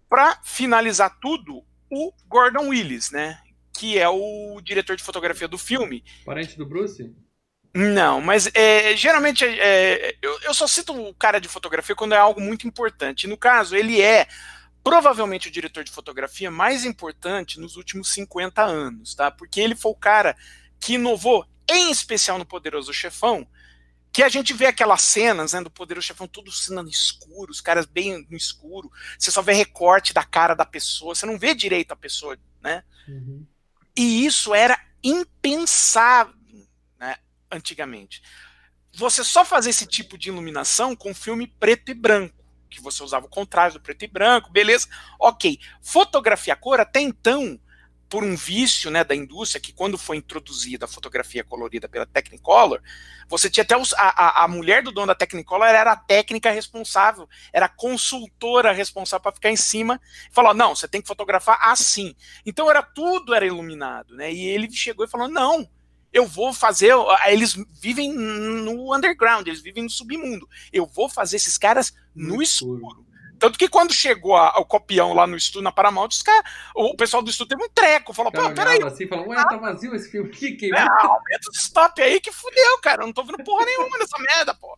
para 0.07 0.39
finalizar 0.43 1.19
tudo, 1.19 1.63
o 1.89 2.11
Gordon 2.27 2.69
Willis, 2.69 3.11
né, 3.11 3.39
que 3.77 3.97
é 3.97 4.09
o 4.09 4.59
diretor 4.61 4.95
de 4.95 5.03
fotografia 5.03 5.47
do 5.47 5.57
filme. 5.57 6.03
Parente 6.25 6.57
do 6.57 6.65
Bruce? 6.65 7.15
Não, 7.73 8.19
mas 8.19 8.49
é, 8.53 8.95
geralmente 8.95 9.45
é, 9.45 10.15
eu, 10.21 10.39
eu, 10.41 10.53
só 10.53 10.65
cito 10.65 10.91
o 10.93 11.13
cara 11.13 11.39
de 11.39 11.47
fotografia 11.47 11.95
quando 11.95 12.13
é 12.13 12.17
algo 12.17 12.41
muito 12.41 12.67
importante. 12.67 13.27
No 13.27 13.37
caso, 13.37 13.75
ele 13.75 14.01
é 14.01 14.27
provavelmente 14.83 15.47
o 15.47 15.51
diretor 15.51 15.83
de 15.83 15.91
fotografia 15.91 16.49
mais 16.49 16.83
importante 16.83 17.59
nos 17.59 17.75
últimos 17.75 18.09
50 18.09 18.63
anos, 18.63 19.13
tá? 19.13 19.29
Porque 19.29 19.61
ele 19.61 19.75
foi 19.75 19.91
o 19.91 19.95
cara 19.95 20.35
que 20.79 20.93
inovou, 20.93 21.45
em 21.69 21.91
especial 21.91 22.39
no 22.39 22.45
Poderoso 22.45 22.91
Chefão, 22.91 23.47
que 24.11 24.23
a 24.23 24.29
gente 24.29 24.51
vê 24.51 24.65
aquelas 24.65 25.03
cenas 25.03 25.53
né, 25.53 25.61
do 25.61 25.69
Poderoso 25.69 26.07
Chefão 26.07 26.27
tudo 26.27 26.51
cena 26.51 26.81
no 26.81 26.89
escuro, 26.89 27.51
os 27.51 27.61
caras 27.61 27.85
bem 27.85 28.25
no 28.31 28.35
escuro, 28.35 28.91
você 29.17 29.29
só 29.29 29.43
vê 29.43 29.53
recorte 29.53 30.11
da 30.11 30.23
cara 30.23 30.55
da 30.55 30.65
pessoa, 30.65 31.13
você 31.13 31.27
não 31.27 31.37
vê 31.37 31.53
direito 31.53 31.91
a 31.91 31.95
pessoa, 31.95 32.35
né? 32.59 32.83
Uhum. 33.07 33.45
E 33.95 34.25
isso 34.25 34.55
era 34.55 34.79
impensável 35.03 36.38
antigamente. 37.51 38.21
Você 38.93 39.23
só 39.23 39.45
fazia 39.45 39.69
esse 39.69 39.85
tipo 39.85 40.17
de 40.17 40.29
iluminação 40.29 40.95
com 40.95 41.13
filme 41.13 41.47
preto 41.47 41.91
e 41.91 41.93
branco, 41.93 42.43
que 42.69 42.81
você 42.81 43.03
usava 43.03 43.25
o 43.25 43.29
contrário 43.29 43.73
do 43.73 43.81
preto 43.81 44.03
e 44.03 44.07
branco, 44.07 44.51
beleza? 44.51 44.87
Ok. 45.19 45.59
Fotografia 45.81 46.53
a 46.53 46.57
cor, 46.57 46.79
até 46.79 46.99
então, 46.99 47.59
por 48.09 48.23
um 48.23 48.35
vício 48.35 48.89
né, 48.89 49.03
da 49.03 49.15
indústria, 49.15 49.61
que 49.61 49.71
quando 49.71 49.97
foi 49.97 50.17
introduzida 50.17 50.85
a 50.85 50.87
fotografia 50.87 51.43
colorida 51.43 51.87
pela 51.87 52.07
Technicolor, 52.07 52.81
você 53.27 53.49
tinha 53.49 53.63
até 53.63 53.77
os, 53.77 53.93
a, 53.93 54.43
a, 54.43 54.47
mulher 54.47 54.81
do 54.81 54.91
dono 54.91 55.07
da 55.07 55.15
Technicolor 55.15 55.67
era 55.67 55.91
a 55.91 55.95
técnica 55.95 56.49
responsável, 56.49 57.29
era 57.53 57.67
a 57.67 57.69
consultora 57.69 58.71
responsável 58.71 59.21
para 59.21 59.33
ficar 59.33 59.51
em 59.51 59.55
cima 59.55 60.01
e 60.29 60.33
falou: 60.33 60.55
não, 60.55 60.75
você 60.75 60.87
tem 60.87 61.01
que 61.01 61.07
fotografar 61.07 61.59
assim. 61.61 62.15
Então 62.43 62.69
era 62.69 62.81
tudo 62.81 63.35
era 63.35 63.45
iluminado, 63.45 64.15
né? 64.15 64.33
E 64.33 64.43
ele 64.47 64.71
chegou 64.71 65.05
e 65.05 65.09
falou: 65.09 65.27
não, 65.27 65.69
eu 66.11 66.25
vou 66.25 66.53
fazer. 66.53 66.93
Eles 67.27 67.57
vivem 67.81 68.13
no 68.13 68.95
underground, 68.95 69.47
eles 69.47 69.61
vivem 69.61 69.83
no 69.83 69.89
submundo. 69.89 70.47
Eu 70.71 70.85
vou 70.85 71.09
fazer 71.09 71.37
esses 71.37 71.57
caras 71.57 71.93
no, 72.15 72.35
no 72.35 72.41
escuro. 72.41 72.77
escuro. 72.77 73.09
Tanto 73.39 73.57
que 73.57 73.69
quando 73.69 73.93
chegou 73.93 74.35
a, 74.35 74.59
o 74.59 74.65
copião 74.65 75.13
lá 75.13 75.25
no 75.25 75.37
estúdio, 75.37 75.61
na 75.61 75.71
Paramount, 75.71 76.09
os 76.09 76.21
cara, 76.21 76.43
o 76.75 76.93
pessoal 76.95 77.23
do 77.23 77.29
estúdio 77.29 77.55
teve 77.57 77.63
um 77.63 77.73
treco. 77.73 78.13
Falou, 78.13 78.31
pô, 78.31 78.51
peraí. 78.51 78.83
Assim, 78.83 79.07
falou, 79.07 79.29
ué, 79.29 79.37
tá 79.37 79.55
vazio 79.55 79.95
esse 79.95 80.11
filme 80.11 80.29
aqui. 80.29 80.51
Que... 80.51 80.67
Não, 80.67 80.79
aumenta 80.79 81.49
o 81.49 81.55
stop 81.55 82.01
aí 82.01 82.19
que 82.19 82.33
fudeu, 82.33 82.79
cara. 82.81 83.03
Eu 83.03 83.07
não 83.07 83.13
tô 83.13 83.23
vendo 83.23 83.41
porra 83.43 83.65
nenhuma 83.65 83.97
nessa 83.97 84.17
merda, 84.19 84.53
pô. 84.53 84.77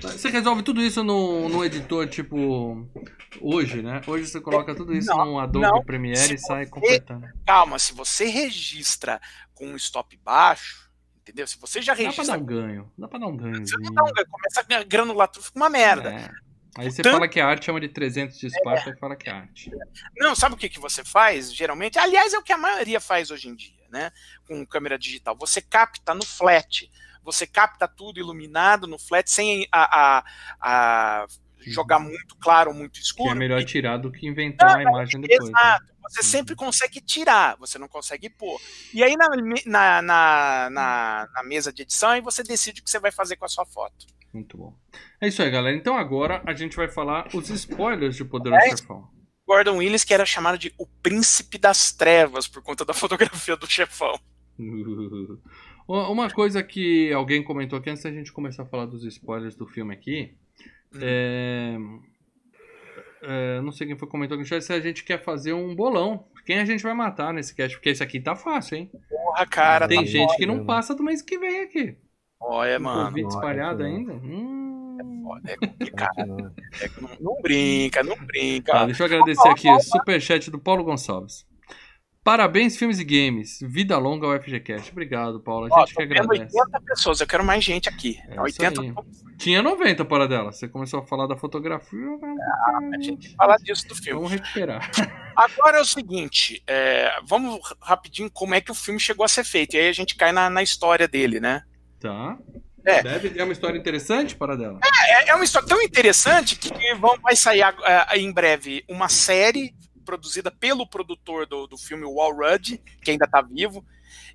Você 0.00 0.28
resolve 0.28 0.62
tudo 0.62 0.82
isso 0.82 1.02
no, 1.02 1.48
no 1.48 1.64
editor, 1.64 2.08
tipo, 2.08 2.88
hoje, 3.40 3.82
né? 3.82 4.00
Hoje 4.06 4.26
você 4.26 4.40
coloca 4.40 4.74
tudo 4.74 4.94
isso 4.94 5.08
não, 5.08 5.24
no 5.24 5.38
Adobe 5.38 5.66
não. 5.66 5.84
Premiere 5.84 6.34
e 6.34 6.38
sai 6.38 6.66
completando. 6.66 7.26
Calma, 7.46 7.78
se 7.78 7.92
você 7.92 8.26
registra 8.26 9.20
com 9.54 9.66
um 9.66 9.76
stop 9.76 10.16
baixo, 10.24 10.90
entendeu? 11.20 11.46
Se 11.46 11.58
você 11.58 11.80
já 11.80 11.94
registra. 11.94 12.24
Dá 12.24 12.32
pra 12.32 12.36
dar 12.36 12.42
um 12.42 12.46
ganho. 12.46 12.92
Dá 12.98 13.08
pra 13.08 13.18
dar 13.18 13.26
um 13.26 13.36
ganho. 13.36 13.66
Você 13.66 13.76
não 13.78 13.92
dá 13.92 14.04
um 14.04 14.12
ganho. 14.12 14.26
Começa 14.28 14.60
a 14.60 14.82
granulatura, 14.84 15.44
fica 15.44 15.58
uma 15.58 15.70
merda. 15.70 16.12
É. 16.12 16.30
Aí 16.76 16.90
você 16.90 17.02
Tanto... 17.02 17.14
fala 17.14 17.28
que 17.28 17.38
é 17.38 17.42
arte, 17.42 17.66
chama 17.66 17.80
de 17.80 17.88
300 17.88 18.36
de 18.36 18.46
Esparta 18.48 18.90
é. 18.90 18.92
e 18.92 18.96
fala 18.96 19.14
que 19.14 19.28
é 19.28 19.32
arte. 19.32 19.70
Não, 20.16 20.34
sabe 20.34 20.54
o 20.54 20.58
que, 20.58 20.68
que 20.68 20.80
você 20.80 21.04
faz, 21.04 21.54
geralmente? 21.54 21.98
Aliás, 21.98 22.34
é 22.34 22.38
o 22.38 22.42
que 22.42 22.52
a 22.52 22.58
maioria 22.58 23.00
faz 23.00 23.30
hoje 23.30 23.48
em 23.48 23.54
dia, 23.54 23.86
né? 23.90 24.10
Com 24.46 24.66
câmera 24.66 24.98
digital. 24.98 25.36
Você 25.38 25.60
capta 25.60 26.14
no 26.14 26.24
flat. 26.24 26.90
Você 27.24 27.46
capta 27.46 27.88
tudo 27.88 28.20
iluminado 28.20 28.86
no 28.86 28.98
flat, 28.98 29.30
sem 29.30 29.66
a, 29.72 30.18
a, 30.18 30.24
a 30.60 31.26
jogar 31.66 31.98
muito 31.98 32.36
claro 32.36 32.70
ou 32.70 32.76
muito 32.76 33.00
escuro. 33.00 33.30
Que 33.30 33.36
é 33.36 33.38
melhor 33.38 33.64
tirar 33.64 33.96
do 33.96 34.12
que 34.12 34.26
inventar 34.26 34.76
a 34.76 34.82
imagem 34.82 35.20
depois. 35.20 35.50
né? 35.50 35.58
Exato. 35.58 35.94
Você 36.02 36.22
sempre 36.22 36.54
consegue 36.54 37.00
tirar, 37.00 37.56
você 37.56 37.78
não 37.78 37.88
consegue 37.88 38.28
pôr. 38.28 38.60
E 38.92 39.02
aí 39.02 39.16
na, 39.16 39.28
na, 39.64 40.02
na, 40.02 40.70
na, 40.70 41.28
na 41.34 41.42
mesa 41.44 41.72
de 41.72 41.80
edição, 41.82 42.10
aí 42.10 42.20
você 42.20 42.42
decide 42.42 42.80
o 42.80 42.84
que 42.84 42.90
você 42.90 42.98
vai 42.98 43.10
fazer 43.10 43.36
com 43.36 43.46
a 43.46 43.48
sua 43.48 43.64
foto. 43.64 44.06
Muito 44.32 44.58
bom. 44.58 44.76
É 45.20 45.28
isso 45.28 45.42
aí, 45.42 45.50
galera. 45.50 45.74
Então 45.76 45.96
agora 45.96 46.42
a 46.44 46.52
gente 46.52 46.76
vai 46.76 46.88
falar 46.88 47.28
os 47.32 47.48
spoilers 47.48 48.16
de 48.16 48.24
Poderoso 48.24 48.62
É. 48.62 48.76
Chefão. 48.76 49.08
Gordon 49.46 49.76
Willis, 49.76 50.04
que 50.04 50.12
era 50.12 50.26
chamado 50.26 50.58
de 50.58 50.74
o 50.78 50.86
príncipe 50.86 51.56
das 51.56 51.92
trevas 51.92 52.46
por 52.48 52.62
conta 52.62 52.84
da 52.84 52.92
fotografia 52.94 53.56
do 53.56 53.66
chefão. 53.70 54.18
Uma 55.86 56.30
coisa 56.30 56.62
que 56.62 57.12
alguém 57.12 57.42
comentou 57.42 57.78
aqui 57.78 57.90
antes 57.90 58.02
da 58.02 58.10
gente 58.10 58.32
começar 58.32 58.62
a 58.62 58.66
falar 58.66 58.86
dos 58.86 59.04
spoilers 59.04 59.54
do 59.54 59.66
filme 59.66 59.92
aqui. 59.92 60.34
Hum. 60.94 60.98
É... 61.02 61.76
é, 63.22 63.60
não 63.60 63.70
sei 63.70 63.86
quem 63.86 63.96
foi 63.96 64.08
que 64.08 64.12
comentou 64.12 64.34
aqui 64.34 64.42
no 64.42 64.48
chat 64.48 64.62
se 64.62 64.72
a 64.72 64.80
gente 64.80 65.04
quer 65.04 65.22
fazer 65.22 65.52
um 65.52 65.74
bolão. 65.74 66.24
Quem 66.46 66.58
a 66.58 66.64
gente 66.64 66.82
vai 66.82 66.94
matar 66.94 67.32
nesse 67.32 67.54
cast? 67.54 67.76
Porque 67.76 67.90
esse 67.90 68.02
aqui 68.02 68.20
tá 68.20 68.34
fácil, 68.34 68.76
hein? 68.76 68.90
Porra, 69.08 69.46
cara, 69.46 69.88
Tem 69.88 70.00
tá 70.00 70.04
gente 70.06 70.26
foda. 70.26 70.36
que 70.36 70.46
não 70.46 70.54
mano. 70.56 70.66
passa 70.66 70.94
do 70.94 71.02
mês 71.02 71.20
que 71.22 71.38
vem 71.38 71.60
aqui. 71.60 71.96
Olha, 72.40 72.78
mano, 72.78 73.06
Covid 73.06 73.28
espalhado 73.28 73.82
ainda. 73.82 74.12
Hum. 74.12 75.22
foda, 75.22 75.50
é 75.50 75.56
complicado. 75.66 76.26
Não. 76.26 76.46
é 76.80 76.90
não 77.20 77.42
brinca, 77.42 78.02
não 78.02 78.16
brinca. 78.16 78.72
Tá, 78.72 78.86
deixa 78.86 79.02
eu 79.02 79.06
agradecer 79.06 79.48
aqui 79.48 79.68
o 79.70 79.80
superchat 79.80 80.50
do 80.50 80.58
Paulo 80.58 80.84
Gonçalves. 80.84 81.46
Parabéns, 82.24 82.74
filmes 82.78 82.98
e 82.98 83.04
games. 83.04 83.58
Vida 83.60 83.98
longa 83.98 84.26
ao 84.26 84.42
FGCast. 84.42 84.90
Obrigado, 84.90 85.40
Paulo. 85.40 85.66
A 85.66 85.76
Ó, 85.76 85.80
gente 85.80 85.90
tô 85.90 85.96
que 85.98 86.02
agradece. 86.04 86.58
80 86.58 86.80
pessoas, 86.80 87.20
eu 87.20 87.26
quero 87.26 87.44
mais 87.44 87.62
gente 87.62 87.86
aqui. 87.86 88.18
É 88.26 88.32
isso 88.32 88.40
80 88.40 88.80
aí. 88.80 88.94
Tinha 89.36 89.62
90 89.62 90.06
para 90.06 90.26
dela. 90.26 90.50
Você 90.50 90.66
começou 90.66 91.00
a 91.00 91.06
falar 91.06 91.26
da 91.26 91.36
fotografia. 91.36 92.18
a 92.94 93.02
gente 93.02 93.36
fala 93.36 93.56
disso 93.58 93.86
do 93.88 93.94
filme. 93.94 94.14
Vamos 94.14 94.32
recuperar. 94.32 94.90
Agora 95.36 95.78
é 95.78 95.80
o 95.82 95.84
seguinte, 95.84 96.62
é, 96.66 97.10
vamos 97.24 97.60
rapidinho 97.78 98.30
como 98.30 98.54
é 98.54 98.60
que 98.60 98.70
o 98.70 98.74
filme 98.74 98.98
chegou 98.98 99.24
a 99.24 99.28
ser 99.28 99.44
feito. 99.44 99.76
E 99.76 99.80
aí 99.80 99.88
a 99.88 99.92
gente 99.92 100.16
cai 100.16 100.32
na, 100.32 100.48
na 100.48 100.62
história 100.62 101.06
dele, 101.06 101.40
né? 101.40 101.62
Tá. 102.00 102.38
É. 102.86 103.02
Deve 103.02 103.30
ter 103.30 103.42
uma 103.42 103.52
história 103.52 103.76
interessante 103.76 104.34
para 104.34 104.56
dela. 104.56 104.78
É, 104.82 105.30
é 105.30 105.34
uma 105.34 105.44
história 105.44 105.68
tão 105.68 105.82
interessante 105.82 106.56
que 106.56 106.70
vão, 106.94 107.18
vai 107.20 107.36
sair 107.36 107.62
é, 107.62 108.18
em 108.18 108.32
breve 108.32 108.82
uma 108.88 109.10
série 109.10 109.74
produzida 110.04 110.50
pelo 110.50 110.86
produtor 110.86 111.46
do, 111.46 111.66
do 111.66 111.76
filme 111.78 112.04
Wall 112.04 112.34
Rudd, 112.34 112.78
que 113.02 113.10
ainda 113.10 113.26
tá 113.26 113.40
vivo, 113.40 113.84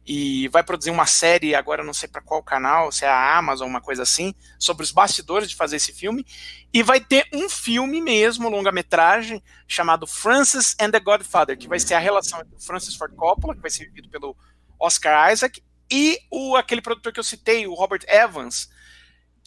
e 0.05 0.47
vai 0.47 0.63
produzir 0.63 0.89
uma 0.89 1.05
série, 1.05 1.53
agora 1.53 1.83
não 1.83 1.93
sei 1.93 2.09
para 2.09 2.21
qual 2.21 2.41
canal, 2.41 2.91
se 2.91 3.05
é 3.05 3.07
a 3.07 3.37
Amazon, 3.37 3.69
uma 3.69 3.81
coisa 3.81 4.03
assim, 4.03 4.33
sobre 4.57 4.83
os 4.83 4.91
bastidores 4.91 5.49
de 5.49 5.55
fazer 5.55 5.75
esse 5.75 5.93
filme, 5.93 6.25
e 6.73 6.81
vai 6.81 6.99
ter 6.99 7.27
um 7.33 7.49
filme 7.49 8.01
mesmo, 8.01 8.49
longa-metragem, 8.49 9.41
chamado 9.67 10.07
Francis 10.07 10.75
and 10.79 10.91
the 10.91 10.99
Godfather, 10.99 11.57
que 11.57 11.67
vai 11.67 11.79
ser 11.79 11.93
a 11.93 11.99
relação 11.99 12.39
entre 12.41 12.55
o 12.55 12.59
Francis 12.59 12.95
Ford 12.95 13.13
Coppola, 13.15 13.55
que 13.55 13.61
vai 13.61 13.71
ser 13.71 13.85
vivido 13.85 14.09
pelo 14.09 14.35
Oscar 14.79 15.31
Isaac, 15.31 15.61
e 15.91 16.19
o, 16.31 16.55
aquele 16.55 16.81
produtor 16.81 17.11
que 17.11 17.19
eu 17.19 17.23
citei, 17.23 17.67
o 17.67 17.73
Robert 17.73 18.03
Evans, 18.07 18.69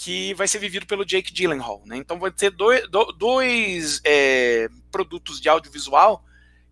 que 0.05 0.34
vai 0.34 0.48
ser 0.48 0.59
vivido 0.59 0.84
pelo 0.86 1.05
Jake 1.05 1.32
Gyllenhaal. 1.32 1.80
Né? 1.86 1.96
Então 1.96 2.18
vai 2.18 2.32
ter 2.32 2.50
dois, 2.50 2.88
do- 2.90 3.12
dois 3.12 4.00
é, 4.05 4.68
produtos 4.90 5.40
de 5.40 5.48
audiovisual 5.48 6.24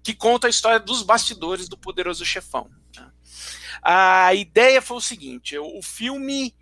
que 0.03 0.15
contam 0.15 0.49
a 0.49 0.51
história 0.51 0.81
dos 0.81 1.03
bastidores 1.03 1.69
do 1.69 1.79
Poderoso 1.79 2.25
Chefão. 2.25 2.69
né? 2.97 3.09
A 3.83 4.35
ideia 4.35 4.83
foi 4.83 4.97
o 4.97 5.01
seguinte: 5.01 5.57
o, 5.57 5.79
o 5.79 5.83
filme. 5.83 6.55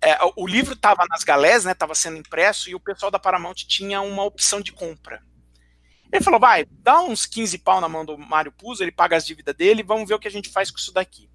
é, 0.00 0.16
o 0.36 0.46
livro 0.46 0.74
estava 0.74 1.04
nas 1.08 1.24
galés, 1.24 1.64
né? 1.64 1.72
Estava 1.72 1.94
sendo 1.94 2.16
impresso 2.18 2.70
e 2.70 2.74
o 2.74 2.80
pessoal 2.80 3.10
da 3.10 3.18
Paramount 3.18 3.54
tinha 3.66 4.00
uma 4.00 4.22
opção 4.22 4.60
de 4.60 4.70
compra. 4.72 5.20
Ele 6.12 6.22
falou: 6.22 6.38
vai, 6.38 6.64
dá 6.70 7.00
uns 7.02 7.26
15 7.26 7.58
pau 7.58 7.80
na 7.80 7.88
mão 7.88 8.04
do 8.04 8.16
Mário 8.16 8.52
Puzo, 8.52 8.84
ele 8.84 8.92
paga 8.92 9.16
as 9.16 9.26
dívidas 9.26 9.54
dele, 9.56 9.82
vamos 9.82 10.06
ver 10.08 10.14
o 10.14 10.18
que 10.20 10.28
a 10.28 10.30
gente 10.30 10.48
faz 10.48 10.70
com 10.70 10.78
isso 10.78 10.92
daqui. 10.92 11.28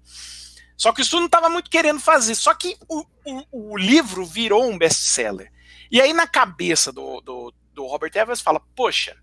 Só 0.80 0.94
que 0.94 1.02
o 1.02 1.02
estúdio 1.02 1.20
não 1.20 1.26
estava 1.26 1.50
muito 1.50 1.68
querendo 1.68 2.00
fazer. 2.00 2.34
Só 2.34 2.54
que 2.54 2.74
o, 2.88 3.04
o, 3.26 3.72
o 3.72 3.76
livro 3.76 4.24
virou 4.24 4.64
um 4.64 4.78
best-seller. 4.78 5.52
E 5.90 6.00
aí, 6.00 6.14
na 6.14 6.26
cabeça 6.26 6.90
do, 6.90 7.20
do, 7.20 7.52
do 7.74 7.86
Robert 7.86 8.10
Evans, 8.14 8.40
fala: 8.40 8.58
Poxa, 8.74 9.14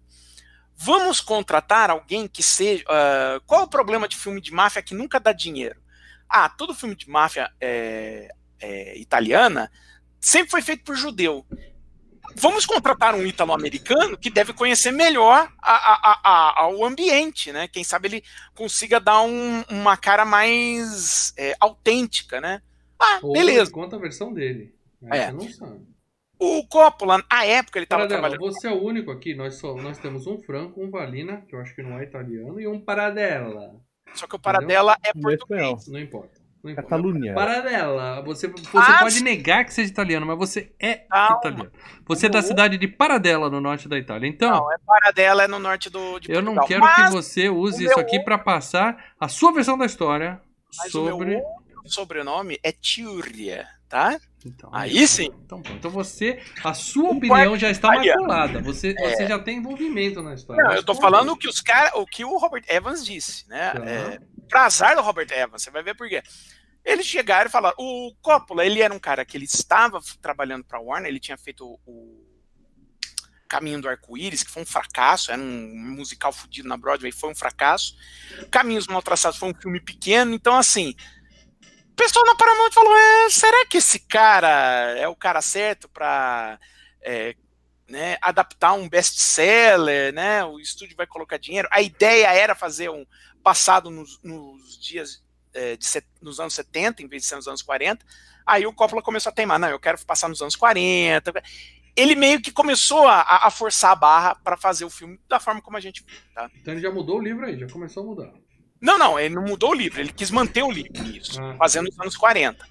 vamos 0.76 1.20
contratar 1.20 1.90
alguém 1.90 2.28
que 2.28 2.44
seja. 2.44 2.84
ah, 2.88 3.42
qual 3.48 3.64
o 3.64 3.68
problema 3.68 4.08
de 4.08 4.16
filme 4.16 4.40
de 4.40 4.54
máfia 4.54 4.84
que 4.84 4.94
nunca 4.94 5.20
dá 5.20 5.34
dinheiro? 5.34 5.82
Ah, 6.30 6.48
todo 6.48 6.76
filme 6.76 6.96
de 6.96 7.10
máfia 7.10 7.52
é, 7.60 8.30
é, 8.60 8.96
italiana 9.00 9.72
sempre 10.22 10.52
foi 10.52 10.62
feito 10.62 10.84
por 10.84 10.96
judeu. 10.96 11.44
Vamos 12.40 12.68
contratar 12.68 13.16
um 13.16 13.26
italo-americano 13.26 14.18
que 14.18 14.30
deve 14.30 14.54
conhecer 14.54 14.92
melhor 14.92 15.52
a, 15.60 15.74
a, 15.74 16.62
a, 16.62 16.70
o 16.70 16.86
ambiente, 16.86 17.52
né? 17.52 17.68
Quem 17.68 17.84
sabe 17.84 18.08
ele 18.08 18.24
consiga 18.56 19.00
dar 19.00 19.22
um, 19.22 19.64
uma 19.70 19.98
cara 19.98 20.24
mais 20.24 21.34
é, 21.36 21.56
autêntica, 21.60 22.40
né? 22.40 22.62
Ah, 23.00 23.20
Ou 23.24 23.34
beleza. 23.34 23.62
ele 23.62 23.72
conta 23.72 23.96
a 23.96 24.00
versão 24.00 24.32
dele. 24.32 24.74
É. 25.12 25.32
Não 25.32 25.50
sabe. 25.50 25.82
O 26.40 26.64
Coppola, 26.68 27.24
à 27.28 27.46
época, 27.46 27.80
ele 27.80 27.86
estava 27.86 28.08
trabalhando. 28.08 28.40
você 28.40 28.68
é 28.68 28.72
o 28.72 28.84
único 28.84 29.10
aqui. 29.10 29.34
Nós, 29.34 29.56
só, 29.56 29.76
nós 29.76 29.98
temos 29.98 30.28
um 30.28 30.38
Franco, 30.40 30.84
um 30.84 30.92
Valina, 30.92 31.42
que 31.42 31.56
eu 31.56 31.60
acho 31.60 31.74
que 31.74 31.82
não 31.82 31.98
é 31.98 32.04
italiano, 32.04 32.60
e 32.60 32.68
um 32.68 32.80
Paradela. 32.80 33.82
Só 34.14 34.28
que 34.28 34.36
o 34.36 34.40
Paradela 34.40 34.96
é 35.04 35.10
é 35.10 35.14
português. 35.14 35.88
Não 35.88 36.00
importa. 36.00 36.37
Catalunha. 36.76 37.34
Paradela. 37.34 38.22
Você, 38.24 38.48
você 38.48 38.78
Ah, 38.78 39.00
pode 39.00 39.24
negar 39.24 39.66
que 39.66 39.74
seja 39.74 39.90
italiano, 39.90 40.26
mas 40.26 40.38
você 40.38 40.72
é 40.80 40.96
Calma. 40.96 41.38
italiano. 41.40 41.72
Você 42.06 42.26
é 42.26 42.30
da 42.30 42.42
cidade 42.42 42.78
de 42.78 42.88
Paradela, 42.88 43.50
no 43.50 43.60
norte 43.62 43.88
da 43.88 43.98
Itália. 43.98 44.28
Então, 44.28 44.50
Não, 44.52 44.72
é 44.74 44.78
Paradela, 44.86 45.44
é 45.44 45.48
no 45.48 45.60
norte 45.60 45.90
do, 45.90 46.20
de 46.20 46.32
eu 46.32 46.42
não 46.42 46.56
quero 46.66 46.82
Mas, 46.82 47.06
que 47.08 47.12
você 47.12 47.50
use 47.50 47.84
o 47.86 47.90
isso 47.90 48.00
aqui 48.00 48.20
pra 48.20 48.38
passar 48.38 49.14
a 49.20 49.28
sua 49.28 49.52
versão 49.52 49.78
da 49.78 49.86
história 49.86 50.42
mas 50.78 50.94
o 50.96 51.08
sobre. 51.10 51.30
meu 51.30 51.40
outro 51.40 51.92
sobrenome 51.92 52.60
é 52.64 52.72
Tiuria, 52.72 53.66
tá? 53.88 54.20
Então, 54.46 54.70
Aí 54.72 55.06
sim. 55.08 55.30
Então, 55.46 55.62
então 55.72 55.92
você, 55.92 56.40
a 56.64 56.74
sua 56.74 57.10
opinião 57.12 57.58
já 57.58 57.70
está 57.70 57.92
maculada. 57.92 58.62
Você, 58.62 58.94
você 58.94 59.28
já 59.28 59.40
tem 59.40 59.58
envolvimento 59.58 60.22
na 60.22 60.34
história. 60.36 60.64
Não, 60.64 60.74
eu 60.74 60.84
tô 60.84 60.96
falando 60.96 61.32
o 61.32 61.38
que 61.38 61.48
os 61.50 61.60
cara, 61.60 61.98
o 61.98 62.06
que 62.06 62.24
o 62.24 62.38
Robert 62.38 62.64
Evans 62.68 63.06
disse, 63.06 63.48
né? 63.50 63.72
Tá. 63.72 63.86
É, 63.86 64.20
pra 64.48 64.66
azar 64.66 64.96
do 64.96 65.02
Robert 65.02 65.28
Evans, 65.32 65.62
você 65.64 65.72
vai 65.72 65.84
ver 65.84 65.96
por 65.96 66.08
quê. 66.08 66.22
Eles 66.88 67.06
chegaram 67.06 67.50
e 67.50 67.52
falaram, 67.52 67.76
o 67.78 68.16
Coppola, 68.22 68.66
ele 68.66 68.82
era 68.82 68.94
um 68.94 69.00
cara 69.00 69.26
que 69.26 69.36
ele 69.36 69.44
estava 69.44 70.00
trabalhando 70.22 70.64
pra 70.64 70.80
Warner, 70.80 71.10
ele 71.10 71.20
tinha 71.20 71.38
feito 71.38 71.78
o, 71.86 72.26
Caminho 73.50 73.82
do 73.82 73.90
Arco-Íris, 73.90 74.44
que 74.44 74.52
foi 74.52 74.64
um 74.64 74.66
fracasso, 74.66 75.30
era 75.30 75.42
um 75.42 75.96
musical 75.96 76.32
fudido 76.32 76.68
na 76.68 76.78
Broadway, 76.78 77.12
foi 77.12 77.30
um 77.30 77.36
fracasso. 77.36 77.94
Caminhos 78.50 78.88
Mal 78.88 79.02
Traçados 79.02 79.38
foi 79.38 79.50
um 79.50 79.54
filme 79.54 79.82
pequeno, 79.82 80.34
então 80.34 80.56
assim, 80.56 80.96
o 81.92 81.96
pessoal 81.96 82.26
na 82.26 82.36
Paramount 82.36 82.72
falou, 82.72 82.96
é, 82.96 83.30
será 83.32 83.66
que 83.66 83.78
esse 83.78 84.00
cara 84.00 84.96
é 84.98 85.10
o 85.10 85.16
cara 85.16 85.42
certo 85.42 85.90
pra 85.90 86.58
é, 87.02 87.36
né, 87.90 88.18
adaptar 88.22 88.74
um 88.74 88.88
best-seller, 88.88 90.14
né? 90.14 90.44
O 90.46 90.58
estúdio 90.58 90.96
vai 90.96 91.08
colocar 91.08 91.38
dinheiro. 91.38 91.68
A 91.72 91.82
ideia 91.82 92.28
era 92.28 92.56
fazer 92.56 92.90
um 92.90 93.06
passado 93.44 93.90
nos, 93.90 94.22
nos 94.24 94.78
dias 94.78 95.26
é, 95.54 95.76
de 95.78 95.88
nos 96.22 96.40
anos 96.40 96.54
70, 96.54 97.02
em 97.04 97.08
vez 97.08 97.24
de 97.24 97.28
ser 97.30 97.36
nos 97.36 97.48
anos 97.48 97.62
40. 97.62 98.06
Aí 98.46 98.66
o 98.66 98.74
Coppola 98.74 99.02
começou 99.02 99.30
a 99.30 99.34
teimar, 99.34 99.60
não, 99.60 99.70
eu 99.70 99.80
quero 99.80 99.98
passar 100.06 100.28
nos 100.30 100.42
anos 100.42 100.56
40. 100.56 101.34
Ele 101.96 102.16
meio 102.16 102.42
que 102.42 102.52
começou 102.52 103.08
a, 103.08 103.46
a 103.48 103.50
forçar 103.50 103.92
a 103.92 103.96
barra 103.96 104.36
para 104.36 104.56
fazer 104.56 104.86
o 104.86 104.90
filme 104.90 105.20
da 105.28 105.40
forma 105.40 105.62
como 105.62 105.78
a 105.78 105.80
gente 105.80 106.04
viu, 106.06 106.16
tá? 106.34 106.50
Então 106.56 106.74
ele 106.74 106.82
já 106.82 106.92
mudou 106.92 107.18
o 107.18 107.22
livro 107.22 107.46
aí, 107.46 107.60
já 107.60 107.68
começou 107.68 108.04
a 108.04 108.06
mudar. 108.06 108.34
Não, 108.80 108.98
não, 108.98 109.20
ele 109.20 109.34
não 109.34 109.42
mudou 109.44 109.72
o 109.72 109.74
livro, 109.74 110.00
ele 110.00 110.14
quis 110.14 110.30
manter 110.30 110.62
o 110.64 110.72
livro 110.72 111.04
isso, 111.08 111.42
Ah. 111.42 111.56
fazendo 111.58 111.86
nos 111.88 112.00
anos 112.00 112.16
40. 112.16 112.64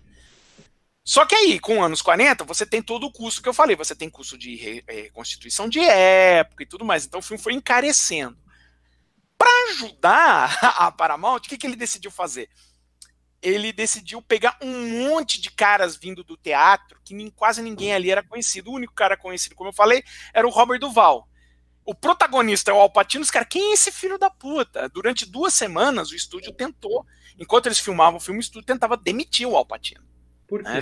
Só 1.05 1.25
que 1.27 1.35
aí, 1.35 1.59
com 1.61 1.83
anos 1.85 2.03
40, 2.03 2.45
você 2.45 2.65
tem 2.67 2.81
todo 2.83 3.07
o 3.07 3.13
custo 3.13 3.43
que 3.43 3.49
eu 3.49 3.55
falei, 3.55 3.77
você 3.77 3.95
tem 3.95 4.09
custo 4.11 4.37
de 4.39 4.55
re- 4.57 4.85
eh, 4.89 5.11
constituição 5.11 5.69
de 5.69 5.79
época 5.81 6.63
e 6.63 6.67
tudo 6.67 6.85
mais. 6.85 7.05
Então 7.05 7.21
o 7.21 7.23
filme 7.23 7.41
foi 7.43 7.53
encarecendo. 7.53 8.37
Para 9.39 9.51
ajudar 9.71 10.59
a 10.79 10.91
Paramount, 10.91 11.37
o 11.39 11.41
que, 11.43 11.59
que 11.59 11.67
ele 11.67 11.77
decidiu 11.77 12.11
fazer? 12.11 12.49
Ele 13.43 13.73
decidiu 13.73 14.21
pegar 14.23 14.59
um 14.63 15.09
monte 15.09 15.41
de 15.41 15.51
caras 15.51 15.97
vindo 15.97 16.25
do 16.25 16.37
teatro, 16.37 17.01
que 17.05 17.15
nem, 17.15 17.31
quase 17.31 17.63
ninguém 17.63 17.93
ali 17.95 18.11
era 18.11 18.23
conhecido. 18.23 18.71
O 18.71 18.75
único 18.75 18.95
cara 18.95 19.17
conhecido, 19.17 19.55
como 19.55 19.69
eu 19.71 19.75
falei, 19.75 20.03
era 20.33 20.47
o 20.47 20.51
Robert 20.51 20.81
Duval. 20.81 21.29
O 21.85 21.95
protagonista 21.95 22.73
é 22.73 22.75
o 22.75 22.81
Alpatino, 22.81 23.23
os 23.23 23.31
caras, 23.31 23.49
quem 23.49 23.71
é 23.71 23.75
esse 23.75 23.93
filho 23.93 24.19
da 24.19 24.29
puta? 24.29 24.89
Durante 24.89 25.25
duas 25.25 25.55
semanas 25.55 26.11
o 26.11 26.17
estúdio 26.17 26.53
tentou, 26.53 27.07
enquanto 27.39 27.67
eles 27.67 27.79
filmavam 27.79 28.17
o 28.17 28.21
filme, 28.21 28.41
o 28.41 28.43
estúdio 28.43 28.67
tentava 28.67 28.97
demitir 28.97 29.47
o 29.47 29.57
Alpatino. 29.57 30.05
Por 30.49 30.65
quê? 30.65 30.69
É, 30.69 30.81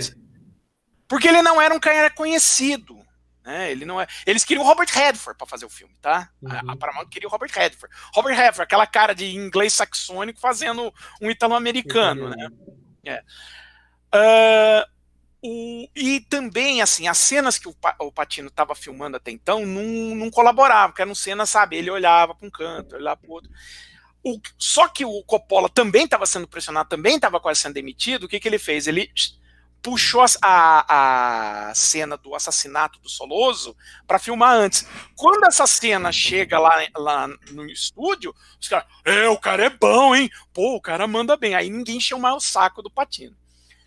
Porque 1.07 1.27
ele 1.27 1.43
não 1.43 1.61
era 1.61 1.75
um 1.75 1.79
cara 1.79 2.09
conhecido. 2.09 3.04
Né? 3.45 3.71
Ele 3.71 3.85
não 3.85 4.01
é... 4.01 4.07
Eles 4.25 4.43
queriam 4.43 4.63
o 4.63 4.67
Robert 4.67 4.87
Redford 4.91 5.37
para 5.37 5.45
fazer 5.47 5.65
o 5.65 5.69
filme, 5.69 5.93
tá? 6.01 6.29
A- 6.45 6.63
Uhum. 6.63 6.71
A 6.71 6.75
Paramount 6.75 7.07
queria 7.09 7.27
o 7.27 7.31
Robert 7.31 7.51
Redford. 7.53 7.95
Robert 8.13 8.35
Redford, 8.35 8.61
aquela 8.63 8.87
cara 8.87 9.13
de 9.13 9.35
inglês 9.35 9.73
saxônico 9.73 10.39
fazendo 10.39 10.91
um 11.21 11.29
italo-americano, 11.29 12.29
né? 12.29 12.49
Ah, 14.11 14.87
o, 15.41 15.87
e 15.95 16.21
também, 16.21 16.81
assim, 16.81 17.07
as 17.07 17.17
cenas 17.17 17.59
que 17.59 17.67
o, 17.67 17.75
o 17.99 18.11
Patino 18.11 18.47
estava 18.47 18.73
filmando 18.73 19.17
até 19.17 19.29
então 19.31 19.65
não, 19.65 20.15
não 20.15 20.31
colaboravam, 20.31 20.89
porque 20.89 21.01
eram 21.03 21.13
cenas, 21.13 21.49
sabe, 21.49 21.75
ele 21.77 21.91
olhava 21.91 22.33
para 22.33 22.47
um 22.47 22.51
canto, 22.51 22.95
olhava 22.95 23.17
para 23.17 23.29
o 23.29 23.33
outro. 23.33 23.51
Só 24.57 24.87
que 24.87 25.05
o 25.05 25.23
Coppola 25.23 25.69
também 25.69 26.05
estava 26.05 26.25
sendo 26.25 26.47
pressionado, 26.47 26.89
também 26.89 27.15
estava 27.15 27.39
quase 27.39 27.59
sendo 27.61 27.73
demitido. 27.75 28.23
O 28.23 28.27
que, 28.27 28.39
que 28.39 28.47
ele 28.47 28.57
fez? 28.57 28.87
Ele 28.87 29.11
puxou 29.85 30.25
a, 30.41 31.69
a 31.69 31.75
cena 31.75 32.17
do 32.17 32.33
assassinato 32.33 32.99
do 32.99 33.07
Soloso 33.07 33.77
para 34.07 34.17
filmar 34.17 34.55
antes. 34.55 34.83
Quando 35.15 35.45
essa 35.45 35.67
cena 35.67 36.11
chega 36.11 36.57
lá, 36.57 36.83
lá 36.97 37.27
no 37.51 37.67
estúdio, 37.67 38.33
os 38.59 38.67
caras, 38.67 38.87
é, 39.05 39.29
o 39.29 39.37
cara 39.37 39.65
é 39.65 39.69
bom, 39.69 40.15
hein? 40.15 40.27
Pô, 40.51 40.75
o 40.75 40.81
cara 40.81 41.05
manda 41.05 41.37
bem. 41.37 41.53
Aí 41.53 41.69
ninguém 41.69 41.97
encheu 41.97 42.17
mais 42.17 42.35
o 42.35 42.39
saco 42.39 42.81
do 42.81 42.89
Patino. 42.89 43.37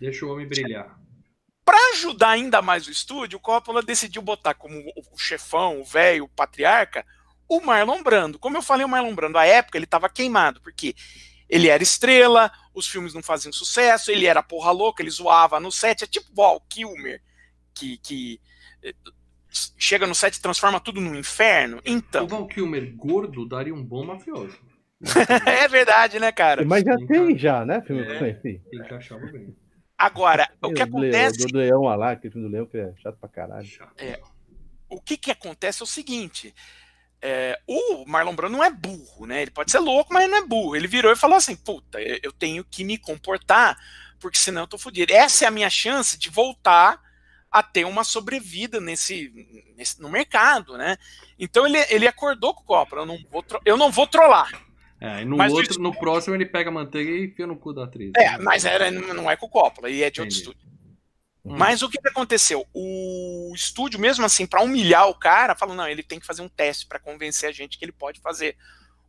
Deixa 0.01 0.25
o 0.25 0.31
homem 0.31 0.47
brilhar. 0.47 0.97
Para 1.65 1.77
ajudar 1.95 2.31
ainda 2.31 2.62
mais 2.62 2.87
o 2.87 2.93
estúdio, 2.93 3.37
o 3.37 3.43
Coppola 3.43 3.83
decidiu 3.83 4.23
botar 4.23 4.55
como 4.55 4.79
o 4.79 5.19
chefão, 5.19 5.81
o 5.81 5.85
velho, 5.85 6.25
o 6.25 6.29
patriarca, 6.29 7.05
o 7.49 7.61
Marlon 7.61 8.05
Brando. 8.05 8.39
Como 8.39 8.57
eu 8.57 8.62
falei, 8.62 8.87
o 8.87 8.89
Marlon 8.89 9.16
Brando, 9.16 9.37
à 9.37 9.45
época, 9.45 9.77
ele 9.77 9.85
estava 9.85 10.09
queimado, 10.09 10.61
porque 10.61 10.95
ele 11.49 11.69
era 11.69 11.83
estrela, 11.83 12.51
os 12.75 12.87
filmes 12.87 13.15
não 13.15 13.23
faziam 13.23 13.53
sucesso, 13.53 14.11
ele 14.11 14.27
era 14.27 14.43
porra 14.43 14.70
louca, 14.70 15.03
ele 15.03 15.11
zoava 15.11 15.59
no 15.59 15.73
set, 15.73 16.05
é 16.05 16.07
tipo 16.07 16.35
Val 16.35 16.61
Kilmer, 16.69 17.23
que, 17.75 17.99
que 17.99 18.41
eh, 18.83 18.95
chega 19.77 20.07
no 20.07 20.15
set 20.15 20.35
e 20.35 20.43
transforma 20.43 20.81
tudo 20.81 21.01
num 21.01 21.15
inferno. 21.15 21.81
Então. 21.85 22.25
O 22.25 22.29
Val 22.29 22.47
Kilmer 22.47 22.95
gordo 22.97 23.47
daria 23.47 23.75
um 23.75 23.83
bom 23.83 24.05
mafioso. 24.05 24.59
é 25.47 25.69
verdade, 25.69 26.19
né, 26.19 26.33
cara? 26.33 26.65
Mas 26.65 26.85
já 26.85 26.97
tem, 27.07 27.39
já, 27.39 27.65
né? 27.65 27.81
Filme 27.83 28.03
é, 28.03 28.31
esse. 28.31 28.61
Encaixava 28.73 29.25
bem. 29.27 29.57
Agora, 29.97 30.49
o 30.62 30.73
que 30.73 30.83
acontece. 30.83 31.47
Do 31.47 31.59
Leão 31.59 31.83
lá, 31.83 32.12
aquele 32.12 32.33
filme 32.33 32.49
do 32.49 32.53
Leão 32.53 32.66
que 32.66 32.79
é 32.79 32.93
chato 33.03 33.16
pra 33.19 33.29
caralho. 33.29 33.69
É, 33.97 34.20
o 34.89 35.01
que 35.01 35.16
que 35.16 35.31
acontece 35.31 35.83
é 35.83 35.85
o 35.85 35.87
seguinte: 35.87 36.55
é, 37.20 37.59
o 37.66 38.05
Marlon 38.07 38.35
Brando 38.35 38.57
não 38.57 38.65
é 38.65 38.70
burro, 38.70 39.27
né? 39.27 39.43
Ele 39.43 39.51
pode 39.51 39.70
ser 39.70 39.81
louco, 39.81 40.12
mas 40.12 40.31
não 40.31 40.39
é 40.39 40.47
burro. 40.47 40.77
Ele 40.77 40.86
virou 40.86 41.12
e 41.12 41.16
falou 41.16 41.36
assim: 41.36 41.57
puta, 41.57 41.99
eu 42.01 42.32
tenho 42.32 42.65
que 42.65 42.85
me 42.85 42.97
comportar, 42.97 43.77
porque 44.20 44.39
senão 44.39 44.62
eu 44.62 44.69
tô 44.69 44.78
fodido. 44.78 45.12
Essa 45.12 45.45
é 45.45 45.49
a 45.49 45.51
minha 45.53 45.70
chance 45.70 46.19
de 46.19 46.31
voltar 46.31 47.01
a 47.51 47.62
ter 47.62 47.85
uma 47.85 48.05
sobrevida 48.05 48.81
nesse, 48.81 49.74
nesse 49.77 50.01
no 50.01 50.09
mercado, 50.09 50.77
né? 50.77 50.97
Então 51.39 51.66
ele, 51.66 51.78
ele 51.90 52.07
acordou 52.07 52.55
com 52.55 52.62
o 52.62 52.66
Copra, 52.66 53.01
eu 53.01 53.07
não 53.07 53.19
vou, 53.31 53.45
eu 53.65 53.77
não 53.77 53.90
vou 53.90 54.07
trollar. 54.07 54.51
É, 55.01 55.24
no, 55.24 55.36
mas 55.36 55.53
outro, 55.53 55.81
no 55.81 55.95
próximo 55.95 56.35
ele 56.35 56.45
pega 56.45 56.70
a 56.70 56.73
manteiga 56.73 57.11
e 57.11 57.27
enfia 57.27 57.47
no 57.47 57.57
cu 57.57 57.73
da 57.73 57.85
atriz. 57.85 58.12
É, 58.16 58.32
né? 58.32 58.39
mas 58.39 58.65
era, 58.65 58.90
não 58.90 59.31
é 59.31 59.36
com 59.36 59.47
o 59.47 59.49
Coppola, 59.49 59.89
e 59.89 60.03
é 60.03 60.11
de 60.11 60.20
Entendi. 60.20 60.20
outro 60.20 60.36
estúdio. 60.36 60.69
Hum. 61.49 61.57
Mas 61.57 61.83
o 61.83 61.89
que, 61.89 61.99
que 61.99 62.09
aconteceu? 62.09 62.66
O 62.75 63.53
estúdio, 63.55 63.99
mesmo 63.99 64.25
assim, 64.25 64.47
para 64.47 64.62
humilhar 64.62 65.09
o 65.09 65.15
cara, 65.15 65.55
falou: 65.55 65.75
não, 65.75 65.89
ele 65.89 66.03
tem 66.03 66.20
que 66.20 66.27
fazer 66.27 66.43
um 66.43 66.49
teste 66.49 66.87
para 66.87 66.99
convencer 66.99 67.49
a 67.49 67.53
gente 67.53 67.79
que 67.79 67.85
ele 67.85 67.93
pode 67.93 68.20
fazer 68.20 68.57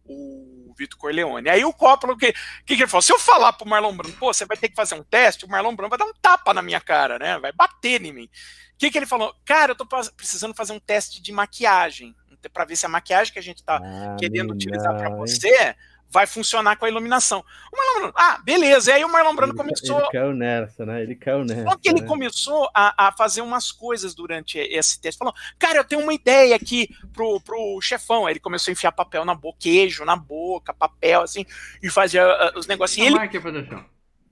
o 0.06 0.74
Vitor 0.78 0.98
Corleone. 0.98 1.50
Aí 1.50 1.64
o 1.64 1.74
Coppola, 1.74 2.14
o 2.14 2.18
que, 2.18 2.34
que, 2.66 2.76
que 2.76 2.82
ele 2.82 2.88
falou? 2.88 3.02
Se 3.02 3.14
eu 3.14 3.20
falar 3.20 3.54
pro 3.54 3.68
Marlon 3.68 3.96
Brando, 3.96 4.16
pô, 4.18 4.34
você 4.34 4.46
vai 4.46 4.58
ter 4.58 4.70
que 4.70 4.76
fazer 4.76 4.96
um 4.96 5.04
teste, 5.04 5.46
o 5.46 5.50
Marlon 5.50 5.76
Brando 5.76 5.90
vai 5.90 6.00
dar 6.00 6.06
um 6.06 6.14
tapa 6.20 6.54
na 6.54 6.62
minha 6.62 6.80
cara, 6.80 7.20
né? 7.20 7.38
Vai 7.38 7.52
bater 7.52 8.04
em 8.04 8.14
mim. 8.14 8.26
O 8.26 8.78
que, 8.80 8.90
que 8.90 8.98
ele 8.98 9.06
falou? 9.06 9.36
Cara, 9.46 9.74
eu 9.74 9.76
tô 9.76 9.86
precisando 10.16 10.56
fazer 10.56 10.74
um 10.74 10.80
teste 10.80 11.22
de 11.22 11.32
maquiagem, 11.32 12.16
para 12.54 12.66
ver 12.66 12.78
se 12.78 12.86
a 12.86 12.90
maquiagem 12.90 13.34
que 13.34 13.40
a 13.40 13.44
gente 13.44 13.62
tá 13.62 13.82
ah, 13.84 14.16
querendo 14.18 14.54
utilizar 14.54 14.96
para 14.96 15.10
você 15.10 15.76
vai 16.10 16.26
funcionar 16.26 16.76
com 16.76 16.86
a 16.86 16.90
iluminação. 16.90 17.44
O 17.72 17.78
Marlon 17.78 18.00
Brando, 18.00 18.14
ah, 18.18 18.42
beleza. 18.44 18.92
E 18.92 18.94
aí 18.96 19.06
o 19.06 19.12
Marlon 19.12 19.36
Brando 19.36 19.54
ele, 19.54 19.58
começou. 19.58 20.00
Ele 20.00 20.10
caiu 20.10 20.34
nessa, 20.34 20.86
né? 20.86 21.04
Ele 21.04 21.16
caiu 21.16 21.46
nessa. 21.46 21.64
Só 21.64 21.76
que 21.78 21.90
ele 21.90 22.02
né? 22.02 22.08
começou 22.08 22.70
a, 22.74 23.08
a, 23.08 23.12
fazer 23.12 23.42
umas 23.42 23.72
coisas 23.72 24.16
durante 24.16 24.58
esse 24.58 25.00
teste. 25.00 25.20
Falou, 25.20 25.34
cara, 25.58 25.78
eu 25.78 25.84
tenho 25.84 26.02
uma 26.02 26.14
ideia 26.14 26.56
aqui 26.56 26.90
pro, 27.14 27.40
pro 27.42 27.80
chefão. 27.82 28.26
Aí 28.26 28.34
ele 28.34 28.40
começou 28.40 28.72
a 28.72 28.74
enfiar 28.74 28.92
papel 28.92 29.24
na 29.24 29.36
boca, 29.36 29.60
queijo 29.60 30.04
na 30.04 30.16
boca, 30.16 30.74
papel, 30.74 31.22
assim, 31.22 31.46
e 31.82 31.90
fazia 31.90 32.26
uh, 32.26 32.58
os 32.58 32.66
negocinhos. 32.66 33.10
Ele... 33.10 33.20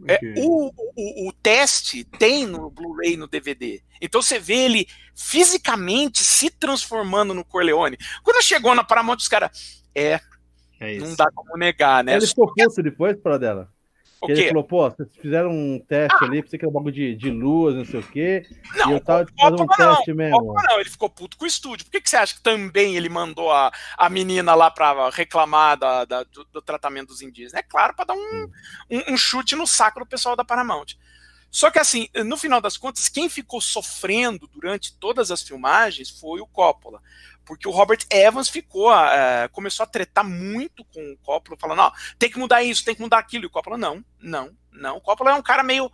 É, 0.08 0.20
o, 0.38 0.72
o, 0.96 1.30
o, 1.30 1.34
teste 1.34 2.04
tem 2.04 2.46
no 2.46 2.70
Blu-ray 2.70 3.18
no 3.18 3.28
DVD. 3.28 3.82
Então 4.00 4.22
você 4.22 4.38
vê 4.38 4.66
ele 4.66 4.88
fisicamente 5.16 6.24
se 6.24 6.52
transformando 6.52 7.34
no 7.34 7.44
Corleone. 7.44 7.98
Quando 8.22 8.44
chegou 8.44 8.76
na 8.76 8.84
Paramount, 8.84 9.18
os 9.18 9.28
caras. 9.28 9.78
É, 9.96 10.22
é 10.80 10.98
não 10.98 11.16
dá 11.16 11.30
como 11.34 11.58
negar, 11.58 12.04
né? 12.04 12.16
Ele 12.16 12.28
ficou 12.28 12.54
puto 12.54 12.84
depois, 12.84 13.18
para 13.18 13.38
dela. 13.38 13.70
Que 14.26 14.32
ele 14.32 14.48
falou, 14.48 14.64
pô, 14.64 14.90
vocês 14.90 15.08
fizeram 15.22 15.52
um 15.52 15.80
teste 15.80 16.18
ah. 16.22 16.26
ali, 16.26 16.42
pensei 16.42 16.58
que 16.58 16.66
era 16.66 16.70
um 16.70 16.74
bagulho 16.74 16.94
de, 16.94 17.16
de 17.16 17.30
luz, 17.30 17.76
não 17.76 17.86
sei 17.86 18.00
o 18.00 18.04
quê. 18.04 18.48
Não, 18.76 18.90
e 18.90 18.94
eu 18.94 19.00
tava 19.00 19.28
fazendo 19.40 19.62
um 19.62 19.68
teste 19.68 20.10
não, 20.10 20.16
mesmo. 20.16 20.54
Não, 20.54 20.80
ele 20.80 20.90
ficou 20.90 21.08
puto 21.08 21.38
com 21.38 21.46
o 21.46 21.48
estúdio. 21.48 21.86
Por 21.86 21.92
que, 21.92 22.02
que 22.02 22.10
você 22.10 22.18
acha 22.18 22.34
que 22.34 22.42
também 22.42 22.96
ele 22.96 23.10
mandou 23.10 23.52
a, 23.52 23.72
a 23.96 24.10
menina 24.10 24.56
lá 24.56 24.72
pra 24.72 25.10
reclamar 25.12 25.78
da, 25.78 26.04
da 26.04 26.24
do, 26.24 26.44
do, 26.46 26.62
tratamento 26.64 27.10
dos 27.10 27.22
indígenas? 27.22 27.54
É 27.54 27.62
claro, 27.62 27.94
para 27.94 28.06
dar 28.06 28.14
um, 28.16 28.50
um, 28.90 29.14
um, 29.14 29.18
chute 29.18 29.56
no 29.56 29.68
saco 29.68 30.00
do 30.00 30.06
pessoal 30.06 30.36
da 30.36 30.44
Paramount. 30.44 30.96
Só 31.52 31.70
que 31.70 31.80
assim, 31.80 32.10
no 32.26 32.38
final 32.38 32.60
das 32.60 32.76
contas, 32.76 33.08
quem 33.08 33.30
ficou 33.30 33.62
sofrendo 33.62 34.48
durante 34.48 34.98
todas 34.98 35.30
as 35.30 35.44
filmagens 35.44 36.10
foi 36.10 36.42
o 36.42 36.48
Coppola 36.48 37.02
porque 37.48 37.68
o 37.68 37.72
Robert 37.72 38.00
Evans 38.12 38.50
ficou, 38.50 38.92
uh, 38.92 39.50
começou 39.54 39.86
a 39.86 39.88
tretar 39.88 40.28
muito 40.28 40.84
com 40.94 41.14
o 41.14 41.18
Coppola, 41.24 41.58
falando, 41.58 41.80
ó, 41.80 41.92
tem 42.20 42.30
que 42.30 42.38
mudar 42.38 42.62
isso, 42.62 42.84
tem 42.84 42.94
que 42.94 43.02
mudar 43.02 43.18
aquilo. 43.18 43.46
E 43.46 43.48
o 43.48 43.50
Coppola, 43.50 43.78
não, 43.78 44.04
não, 44.22 44.52
não. 44.72 44.98
O 44.98 45.02
Coppola 45.02 45.32
é 45.32 45.34
um 45.34 45.42
cara 45.42 45.64
meio. 45.64 45.90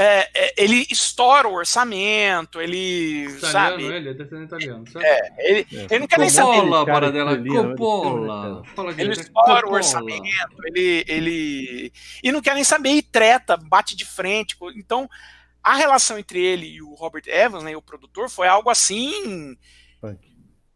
É, 0.00 0.30
é, 0.32 0.54
ele 0.56 0.86
estoura 0.88 1.48
o 1.48 1.54
orçamento, 1.54 2.60
ele. 2.60 3.24
Italiano, 3.24 3.40
sabe? 3.40 3.84
Ele 3.84 4.08
é 4.10 4.14
descendente 4.14 4.46
italiano, 4.46 4.88
certo? 4.88 5.04
É, 5.04 5.34
ele, 5.38 5.66
é. 5.72 5.86
ele 5.90 5.98
não 5.98 6.06
quer 6.06 6.18
nem 6.20 6.30
saber. 6.30 6.60
Coppola, 6.60 6.86
para 6.86 7.10
dela, 7.10 7.36
Coppola. 7.36 8.62
Ele 8.96 9.12
estoura 9.12 9.68
o 9.68 9.72
orçamento, 9.72 10.56
ele, 10.66 11.04
ele. 11.08 11.92
E 12.22 12.30
não 12.30 12.40
quer 12.40 12.54
nem 12.54 12.62
saber, 12.62 12.90
e 12.90 13.02
treta, 13.02 13.56
bate 13.56 13.96
de 13.96 14.04
frente. 14.04 14.56
Então, 14.76 15.10
a 15.60 15.74
relação 15.74 16.16
entre 16.16 16.40
ele 16.40 16.66
e 16.66 16.80
o 16.80 16.94
Robert 16.94 17.24
Evans, 17.26 17.64
né, 17.64 17.76
o 17.76 17.82
produtor, 17.82 18.30
foi 18.30 18.46
algo 18.46 18.70
assim. 18.70 19.56
Punk 20.00 20.27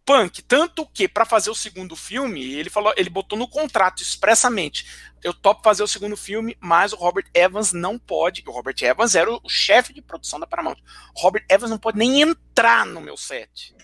punk, 0.05 0.43
tanto 0.43 0.87
que 0.87 1.09
para 1.09 1.25
fazer 1.25 1.51
o 1.51 1.55
segundo 1.55 1.95
filme, 1.97 2.55
ele 2.55 2.71
falou, 2.71 2.93
ele 2.97 3.11
botou 3.11 3.39
no 3.39 3.49
contrato 3.49 4.03
expressamente, 4.03 4.87
eu 5.23 5.33
topo 5.33 5.63
fazer 5.63 5.83
o 5.83 5.89
segundo 5.89 6.17
filme, 6.17 6.57
mas 6.61 6.93
o 6.93 6.97
Robert 6.97 7.27
Evans 7.33 7.73
não 7.73 7.99
pode, 7.99 8.43
o 8.47 8.51
Robert 8.51 8.75
Evans 8.83 9.15
era 9.15 9.31
o, 9.31 9.41
o 9.43 9.49
chefe 9.49 9.93
de 9.93 10.03
produção 10.03 10.41
da 10.41 10.47
Paramount. 10.47 10.77
O 11.17 11.21
Robert 11.21 11.45
Evans 11.49 11.71
não 11.71 11.79
pode 11.79 11.99
nem 11.99 12.23
entrar 12.23 12.85
no 12.85 13.01
meu 13.01 13.17
set. 13.17 13.75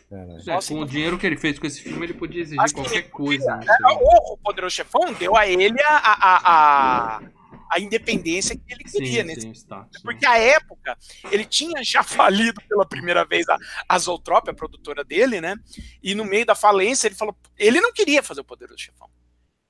Nossa, 0.47 0.74
com 0.74 0.81
o 0.81 0.86
dinheiro 0.86 1.19
que 1.19 1.27
ele 1.27 1.36
fez 1.36 1.59
com 1.59 1.66
esse 1.66 1.82
filme, 1.82 2.07
ele 2.07 2.15
podia 2.15 2.43
exigir 2.43 2.73
qualquer 2.73 3.03
coisa. 3.11 3.57
Né? 3.57 3.66
O 4.01 4.36
Poderoso 4.39 4.74
Chefão 4.74 5.12
deu 5.12 5.36
a 5.36 5.47
ele 5.47 5.81
a, 5.82 5.97
a, 5.97 6.36
a 6.36 6.59
a 7.19 7.20
independência 7.78 8.57
que 8.57 8.73
ele 8.73 8.85
queria 8.85 9.23
sim, 9.23 9.28
nesse 9.28 9.40
sim, 9.43 9.53
status, 9.53 10.01
porque 10.03 10.27
né? 10.27 10.32
a 10.32 10.39
época 10.39 10.97
ele 11.31 11.45
tinha 11.45 11.82
já 11.82 12.03
falido 12.05 12.61
pela 12.69 12.86
primeira 12.86 13.24
vez 13.24 13.49
a, 13.49 13.59
a 13.89 13.99
Zoltrop, 13.99 14.49
a 14.49 14.55
produtora 14.55 15.05
dele, 15.05 15.40
né? 15.40 15.57
E 16.03 16.15
no 16.15 16.24
meio 16.24 16.47
da 16.47 16.55
falência 16.55 17.09
ele 17.09 17.15
falou, 17.15 17.36
ele 17.59 17.81
não 17.81 17.93
queria 17.93 18.23
fazer 18.23 18.40
o 18.40 18.45
Poderoso 18.45 18.78
Chefão. 18.78 19.09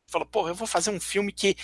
Ele 0.08 0.12
falou, 0.12 0.26
porra, 0.26 0.50
eu 0.50 0.54
vou 0.54 0.66
fazer 0.66 0.90
um 0.90 0.98
filme 0.98 1.30
que. 1.30 1.54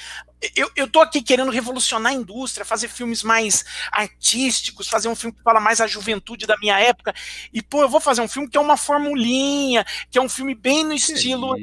Eu, 0.55 0.71
eu 0.77 0.87
tô 0.87 1.01
aqui 1.01 1.23
querendo 1.23 1.51
revolucionar 1.51 2.13
a 2.13 2.15
indústria, 2.15 2.65
fazer 2.65 2.89
filmes 2.89 3.23
mais 3.23 3.65
artísticos, 3.91 4.87
fazer 4.87 5.09
um 5.09 5.15
filme 5.15 5.35
que 5.35 5.43
fala 5.43 5.59
mais 5.59 5.81
a 5.81 5.87
juventude 5.87 6.47
da 6.47 6.57
minha 6.59 6.79
época. 6.79 7.15
E, 7.53 7.63
pô, 7.63 7.81
eu 7.81 7.89
vou 7.89 8.01
fazer 8.01 8.21
um 8.21 8.29
filme 8.29 8.49
que 8.49 8.59
é 8.59 8.61
uma 8.61 8.77
formulinha, 8.77 9.83
que 10.11 10.19
é 10.19 10.21
um 10.21 10.29
filme 10.29 10.55
bem 10.55 10.85
no 10.85 10.93
estilo 10.93 11.57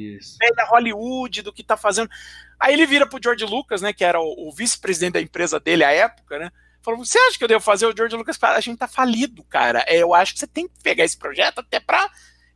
da 0.55 0.65
Hollywood, 0.65 1.43
do 1.43 1.53
que 1.53 1.63
tá 1.63 1.77
fazendo. 1.77 2.09
Aí 2.61 2.73
ele 2.73 2.85
vira 2.85 3.07
pro 3.07 3.19
George 3.21 3.43
Lucas, 3.43 3.81
né, 3.81 3.91
que 3.91 4.03
era 4.03 4.19
o, 4.21 4.47
o 4.47 4.51
vice-presidente 4.51 5.13
da 5.13 5.21
empresa 5.21 5.59
dele 5.59 5.83
à 5.83 5.91
época, 5.91 6.37
né? 6.37 6.51
Falou: 6.83 7.03
Você 7.03 7.17
acha 7.17 7.37
que 7.37 7.43
eu 7.43 7.47
devo 7.47 7.63
fazer? 7.63 7.87
O 7.87 7.95
George 7.95 8.15
Lucas 8.15 8.37
a 8.41 8.59
gente 8.59 8.77
tá 8.77 8.87
falido, 8.87 9.43
cara. 9.45 9.83
É, 9.87 9.97
eu 9.97 10.13
acho 10.13 10.33
que 10.33 10.39
você 10.39 10.47
tem 10.47 10.67
que 10.67 10.73
pegar 10.83 11.03
esse 11.03 11.17
projeto 11.17 11.59
até 11.59 11.79
pra 11.79 12.07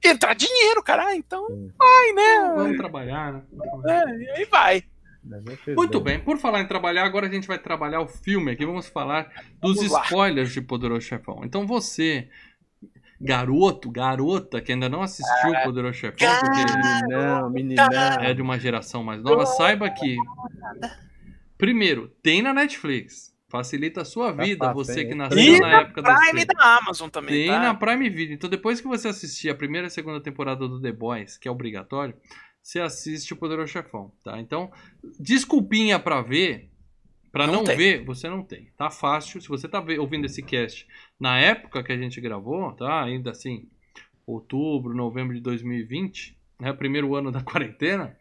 entrar 0.04 0.36
dinheiro, 0.36 0.84
cara. 0.84 1.08
Ah, 1.08 1.16
então 1.16 1.48
vai, 1.78 2.14
né? 2.14 2.54
Vamos 2.56 2.78
trabalhar, 2.78 3.34
né? 3.34 3.42
É, 3.88 4.10
e 4.18 4.30
aí 4.32 4.46
vai. 4.46 4.84
Muito 5.76 6.00
bem, 6.00 6.20
por 6.20 6.38
falar 6.38 6.62
em 6.62 6.68
trabalhar, 6.68 7.04
agora 7.04 7.26
a 7.26 7.30
gente 7.30 7.48
vai 7.48 7.58
trabalhar 7.58 8.00
o 8.00 8.08
filme 8.08 8.52
aqui. 8.52 8.64
Vamos 8.64 8.88
falar 8.88 9.32
dos 9.60 9.78
vamos 9.78 10.04
spoilers 10.04 10.52
de 10.52 10.62
Poderoso 10.62 11.02
Chefão. 11.02 11.42
Então 11.44 11.66
você 11.66 12.30
garoto, 13.20 13.90
garota 13.90 14.62
que 14.62 14.72
ainda 14.72 14.90
não 14.90 15.02
assistiu 15.02 15.52
o 15.52 15.64
Poderoso 15.64 15.94
Chefão, 15.94 16.28
porque 16.40 17.14
não, 17.14 17.50
menina. 17.50 17.88
é 18.22 18.34
de 18.34 18.42
uma 18.42 18.60
geração 18.60 19.04
mais 19.04 19.22
nova, 19.22 19.46
saiba 19.46 19.90
que 19.90 20.18
primeiro, 21.58 22.10
tem 22.22 22.42
na 22.42 22.54
Netflix. 22.54 23.34
Facilita 23.48 24.02
a 24.02 24.06
sua 24.06 24.34
tá 24.34 24.44
vida, 24.44 24.74
você 24.74 25.06
que 25.06 25.16
nasceu 25.16 25.40
e 25.40 25.60
na, 25.60 25.68
na 25.68 25.82
época 25.82 26.02
da 26.02 26.16
Prime 26.16 26.46
da 26.46 26.78
Amazon 26.78 27.10
também. 27.10 27.46
Tem 27.46 27.48
tá? 27.48 27.60
na 27.60 27.74
Prime 27.76 28.10
Video. 28.10 28.34
Então, 28.34 28.50
depois 28.50 28.82
que 28.82 28.88
você 28.88 29.08
assistir 29.08 29.50
a 29.50 29.56
primeira 29.56 29.88
e 29.88 29.90
segunda 29.90 30.20
temporada 30.20 30.68
do 30.68 30.82
The 30.82 30.92
Boys, 30.92 31.38
que 31.38 31.48
é 31.48 31.52
obrigatório, 31.52 32.16
você 32.62 32.82
assiste 32.82 33.32
o 33.32 33.38
Poderoso 33.38 33.72
Chefão, 33.72 34.12
tá? 34.24 34.40
Então, 34.40 34.72
desculpinha 35.20 36.00
pra 36.00 36.22
ver, 36.22 36.70
Pra 37.36 37.46
Não 37.46 37.64
não, 37.64 37.66
ver, 37.66 38.02
você 38.06 38.30
não 38.30 38.42
tem. 38.42 38.72
Tá 38.78 38.90
fácil. 38.90 39.42
Se 39.42 39.50
você 39.50 39.68
tá 39.68 39.84
ouvindo 40.00 40.24
esse 40.24 40.42
cast 40.42 40.88
na 41.20 41.38
época 41.38 41.84
que 41.84 41.92
a 41.92 41.98
gente 41.98 42.22
gravou, 42.22 42.72
tá? 42.72 43.04
Ainda 43.04 43.32
assim, 43.32 43.68
outubro, 44.26 44.96
novembro 44.96 45.36
de 45.36 45.42
2020, 45.42 46.40
né? 46.62 46.72
Primeiro 46.72 47.14
ano 47.14 47.34
da 47.34 47.42
quarentena. 47.44 48.16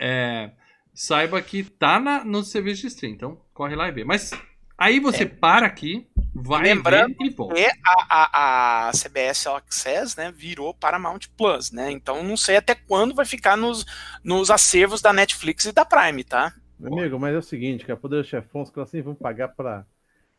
É, 0.00 0.52
saiba 0.94 1.42
que 1.42 1.64
tá 1.64 1.98
na, 1.98 2.24
no 2.24 2.44
serviço 2.44 2.82
de 2.82 2.86
stream. 2.86 3.14
Então, 3.14 3.40
corre 3.52 3.74
lá 3.74 3.88
e 3.88 3.90
vê. 3.90 4.04
Mas 4.04 4.30
aí 4.78 5.00
você 5.00 5.26
para 5.26 5.66
aqui, 5.66 6.06
vai 6.32 6.62
Lembrando 6.62 7.16
ver 7.18 7.26
e 7.26 7.30
volta. 7.30 7.58
E 7.58 7.66
a, 7.66 8.06
a, 8.08 8.88
a 8.88 8.92
CBS 8.92 9.44
All 9.48 9.56
Access, 9.56 10.16
né, 10.16 10.30
virou 10.30 10.72
Paramount 10.72 11.22
Plus, 11.36 11.72
né? 11.72 11.90
Então 11.90 12.22
não 12.22 12.36
sei 12.36 12.58
até 12.58 12.76
quando 12.76 13.12
vai 13.12 13.24
ficar 13.24 13.56
nos, 13.56 13.84
nos 14.22 14.52
acervos 14.52 15.02
da 15.02 15.12
Netflix 15.12 15.64
e 15.64 15.72
da 15.72 15.84
Prime, 15.84 16.22
tá? 16.22 16.54
Meu 16.82 16.98
amigo, 16.98 17.18
mas 17.20 17.34
é 17.34 17.38
o 17.38 17.42
seguinte, 17.42 17.84
cara, 17.86 17.98
Poder 17.98 18.24
Chefão, 18.24 18.62
os 18.62 18.70
caras 18.70 18.90
sempre 18.90 19.04
vão 19.04 19.14
pagar 19.14 19.48
pra, 19.48 19.84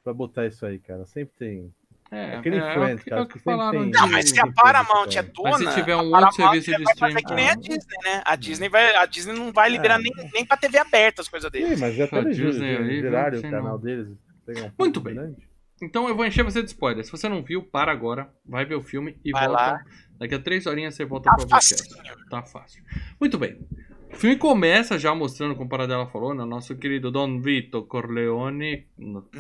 pra 0.04 0.14
botar 0.14 0.46
isso 0.46 0.66
aí, 0.66 0.78
cara. 0.80 1.06
Sempre 1.06 1.34
tem. 1.38 1.74
É, 2.12 2.36
Aquele 2.36 2.58
é, 2.58 2.60
é 2.60 2.74
Friends, 2.74 3.04
que- 3.04 3.10
cara, 3.10 3.22
é 3.22 3.24
o 3.24 3.28
que 3.28 3.40
que 3.40 3.44
tem- 3.44 3.90
Não, 3.92 4.08
mas 4.10 4.30
se 4.30 4.40
a 4.40 4.46
Sim, 4.46 4.52
Paramount 4.54 5.10
sim, 5.12 5.18
é 5.18 5.24
sim. 5.24 5.32
dona, 5.34 5.50
Mas 5.52 5.70
se 5.70 5.74
tiver 5.80 5.96
um 5.96 6.12
outro 6.14 6.32
serviço 6.34 6.66
de 6.66 6.72
vai 6.84 6.96
fazer 6.96 7.20
streaming- 7.20 7.24
que 7.24 7.34
nem 7.34 7.50
a 7.50 7.52
Ah. 7.52 7.56
Disney, 7.56 7.98
né? 8.04 8.22
A 8.26 8.36
Disney 8.36 8.70
vai, 8.70 8.96
a 8.96 9.06
Disney 9.08 9.34
não 9.34 9.52
vai 9.52 9.70
liberar 9.70 10.00
É. 10.00 10.04
nem, 10.04 10.12
nem 10.32 10.46
pra 10.46 10.56
TV 10.58 10.78
aberta 10.78 11.22
as 11.24 11.28
coisas 11.28 11.50
Sim, 11.52 11.60
deles. 11.64 11.80
mas 11.80 11.96
já 11.96 12.08
eles 12.12 12.38
Disney 12.38 12.78
aí, 12.78 13.02
viraram 13.02 13.40
o 13.40 13.42
canal 13.42 13.64
não. 13.64 13.80
deles. 13.80 14.08
um 14.10 14.72
Muito 14.78 15.00
bem. 15.02 15.16
grande. 15.16 15.48
Então 15.82 16.08
eu 16.08 16.16
vou 16.16 16.26
encher 16.26 16.44
você 16.44 16.62
de 16.62 16.68
spoiler. 16.70 17.04
Se 17.04 17.12
você 17.12 17.28
não 17.28 17.42
viu, 17.42 17.64
para 17.64 17.92
agora, 17.92 18.30
vai 18.46 18.64
ver 18.64 18.76
o 18.76 18.82
filme 18.82 19.18
e 19.26 19.32
Vai 19.32 19.48
volta. 19.48 19.62
lá. 19.64 19.84
Daqui 20.20 20.36
a 20.36 20.40
três 20.40 20.68
horinhas 20.68 20.94
você 20.96 21.04
volta 21.06 21.30
Tá 21.32 21.48
facinho. 21.48 21.82
Tá 22.30 22.44
fácil. 22.44 22.84
Muito 23.20 23.38
bem. 23.40 23.58
O 24.14 24.16
filme 24.16 24.38
começa 24.38 24.98
já 24.98 25.14
mostrando, 25.14 25.56
como 25.56 25.66
o 25.66 25.70
Paradela 25.70 26.08
falou, 26.08 26.34
né, 26.34 26.46
nosso 26.46 26.78
querido 26.78 27.12
Don 27.12 27.42
Vito 27.42 27.84
Corleone, 27.84 28.86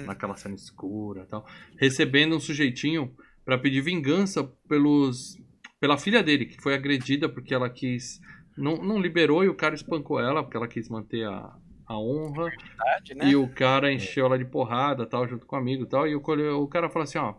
naquela 0.06 0.36
cena 0.36 0.56
escura 0.56 1.22
e 1.22 1.26
tal, 1.28 1.46
recebendo 1.78 2.36
um 2.36 2.40
sujeitinho 2.40 3.16
pra 3.46 3.58
pedir 3.58 3.82
vingança 3.82 4.44
pelos, 4.68 5.38
pela 5.80 5.98
filha 5.98 6.24
dele, 6.24 6.48
que 6.48 6.62
foi 6.62 6.74
agredida 6.74 7.30
porque 7.30 7.54
ela 7.54 7.70
quis. 7.70 8.20
Não, 8.58 8.78
não 8.78 9.00
liberou 9.00 9.44
e 9.44 9.48
o 9.48 9.56
cara 9.56 9.76
espancou 9.76 10.20
ela, 10.20 10.44
porque 10.44 10.58
ela 10.58 10.68
quis 10.68 10.90
manter 10.90 11.26
a, 11.28 11.56
a 11.86 11.98
honra. 11.98 12.50
Verdade, 12.50 13.16
né? 13.16 13.30
E 13.30 13.36
o 13.36 13.48
cara 13.48 13.92
encheu 13.92 14.26
ela 14.26 14.38
de 14.38 14.46
porrada, 14.46 15.06
tal, 15.06 15.28
junto 15.28 15.46
com 15.46 15.56
o 15.56 15.60
amigo 15.60 15.84
e 15.84 15.88
tal. 15.88 16.08
E 16.08 16.16
o, 16.16 16.20
o 16.20 16.68
cara 16.68 16.90
falou 16.90 17.04
assim, 17.04 17.20
ó. 17.20 17.36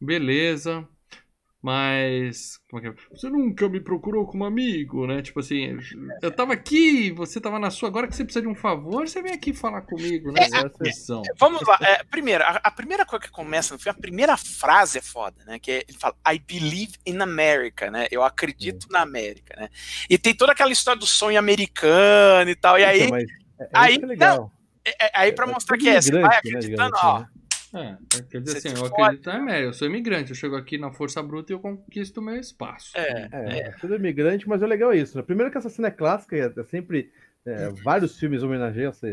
Beleza, 0.00 0.86
mas. 1.66 2.58
Como 2.70 2.80
é 2.80 2.90
que 2.92 2.96
é? 2.98 3.02
Você 3.16 3.28
nunca 3.28 3.68
me 3.68 3.80
procurou 3.80 4.26
como 4.26 4.44
amigo, 4.44 5.06
né? 5.06 5.20
Tipo 5.20 5.40
assim, 5.40 5.76
eu 6.22 6.30
tava 6.30 6.52
aqui, 6.52 7.10
você 7.10 7.40
tava 7.40 7.58
na 7.58 7.70
sua, 7.70 7.88
agora 7.88 8.06
que 8.06 8.14
você 8.14 8.24
precisa 8.24 8.42
de 8.42 8.48
um 8.48 8.54
favor, 8.54 9.06
você 9.08 9.20
vem 9.20 9.32
aqui 9.32 9.52
falar 9.52 9.82
comigo, 9.82 10.30
né? 10.32 10.40
É, 10.52 10.84
Missão. 10.84 11.22
Vamos 11.38 11.62
lá. 11.66 11.78
é, 11.82 12.02
primeiro, 12.04 12.44
a, 12.44 12.60
a 12.64 12.70
primeira 12.70 13.04
coisa 13.04 13.24
que 13.24 13.30
começa 13.30 13.74
no 13.74 13.80
filme, 13.80 13.96
a 13.98 14.00
primeira 14.00 14.36
frase 14.36 14.98
é 14.98 15.02
foda, 15.02 15.44
né? 15.44 15.58
Que 15.58 15.70
é- 15.72 15.84
ele 15.88 15.98
fala, 15.98 16.14
I 16.32 16.38
believe 16.38 16.92
in 17.04 17.18
America, 17.20 17.90
né? 17.90 18.06
Eu 18.10 18.22
acredito 18.22 18.86
na 18.90 19.00
América, 19.02 19.54
né? 19.58 19.68
E 20.08 20.16
tem 20.16 20.34
toda 20.34 20.52
aquela 20.52 20.70
história 20.72 20.98
do 20.98 21.06
sonho 21.06 21.38
americano 21.38 22.48
e 22.50 22.54
tal. 22.54 22.78
E 22.78 22.84
aí, 22.84 23.00
é, 23.02 23.06
é 23.64 23.68
aí- 23.72 23.98
é 24.02 24.06
legal. 24.06 24.52
é- 24.84 25.06
é- 25.06 25.10
aí 25.14 25.32
pra 25.32 25.46
É 25.48 25.52
mostrar 25.52 25.76
que 25.76 25.88
é, 25.88 26.00
você 26.00 26.12
vai 26.12 26.22
né, 26.22 26.36
acreditando, 26.38 26.96
ó. 27.02 27.24
Né? 27.76 27.98
É, 28.14 28.22
quer 28.22 28.40
dizer 28.40 28.60
Você 28.60 28.68
assim, 28.68 28.76
eu 28.76 28.86
fode, 28.88 29.02
acredito 29.02 29.26
na 29.26 29.36
América, 29.36 29.68
eu 29.68 29.72
sou 29.72 29.86
imigrante, 29.88 30.30
eu 30.30 30.36
chego 30.36 30.56
aqui 30.56 30.78
na 30.78 30.90
força 30.92 31.22
bruta 31.22 31.52
e 31.52 31.54
eu 31.54 31.60
conquisto 31.60 32.18
o 32.18 32.22
meu 32.22 32.36
espaço. 32.36 32.92
É, 32.96 33.28
É, 33.32 33.58
é 33.68 33.70
tudo 33.80 33.94
imigrante, 33.96 34.48
mas 34.48 34.62
o 34.62 34.66
legal 34.66 34.92
é 34.92 34.96
isso. 34.98 35.16
Né? 35.16 35.22
Primeiro 35.22 35.50
que 35.50 35.58
essa 35.58 35.68
cena 35.70 35.88
é 35.88 35.90
clássica, 35.90 36.36
é, 36.36 36.52
é 36.60 36.64
sempre. 36.64 37.10
é, 37.44 37.68
vários 37.84 38.18
filmes 38.18 38.42
homenageiam 38.42 38.90
essa, 38.90 39.06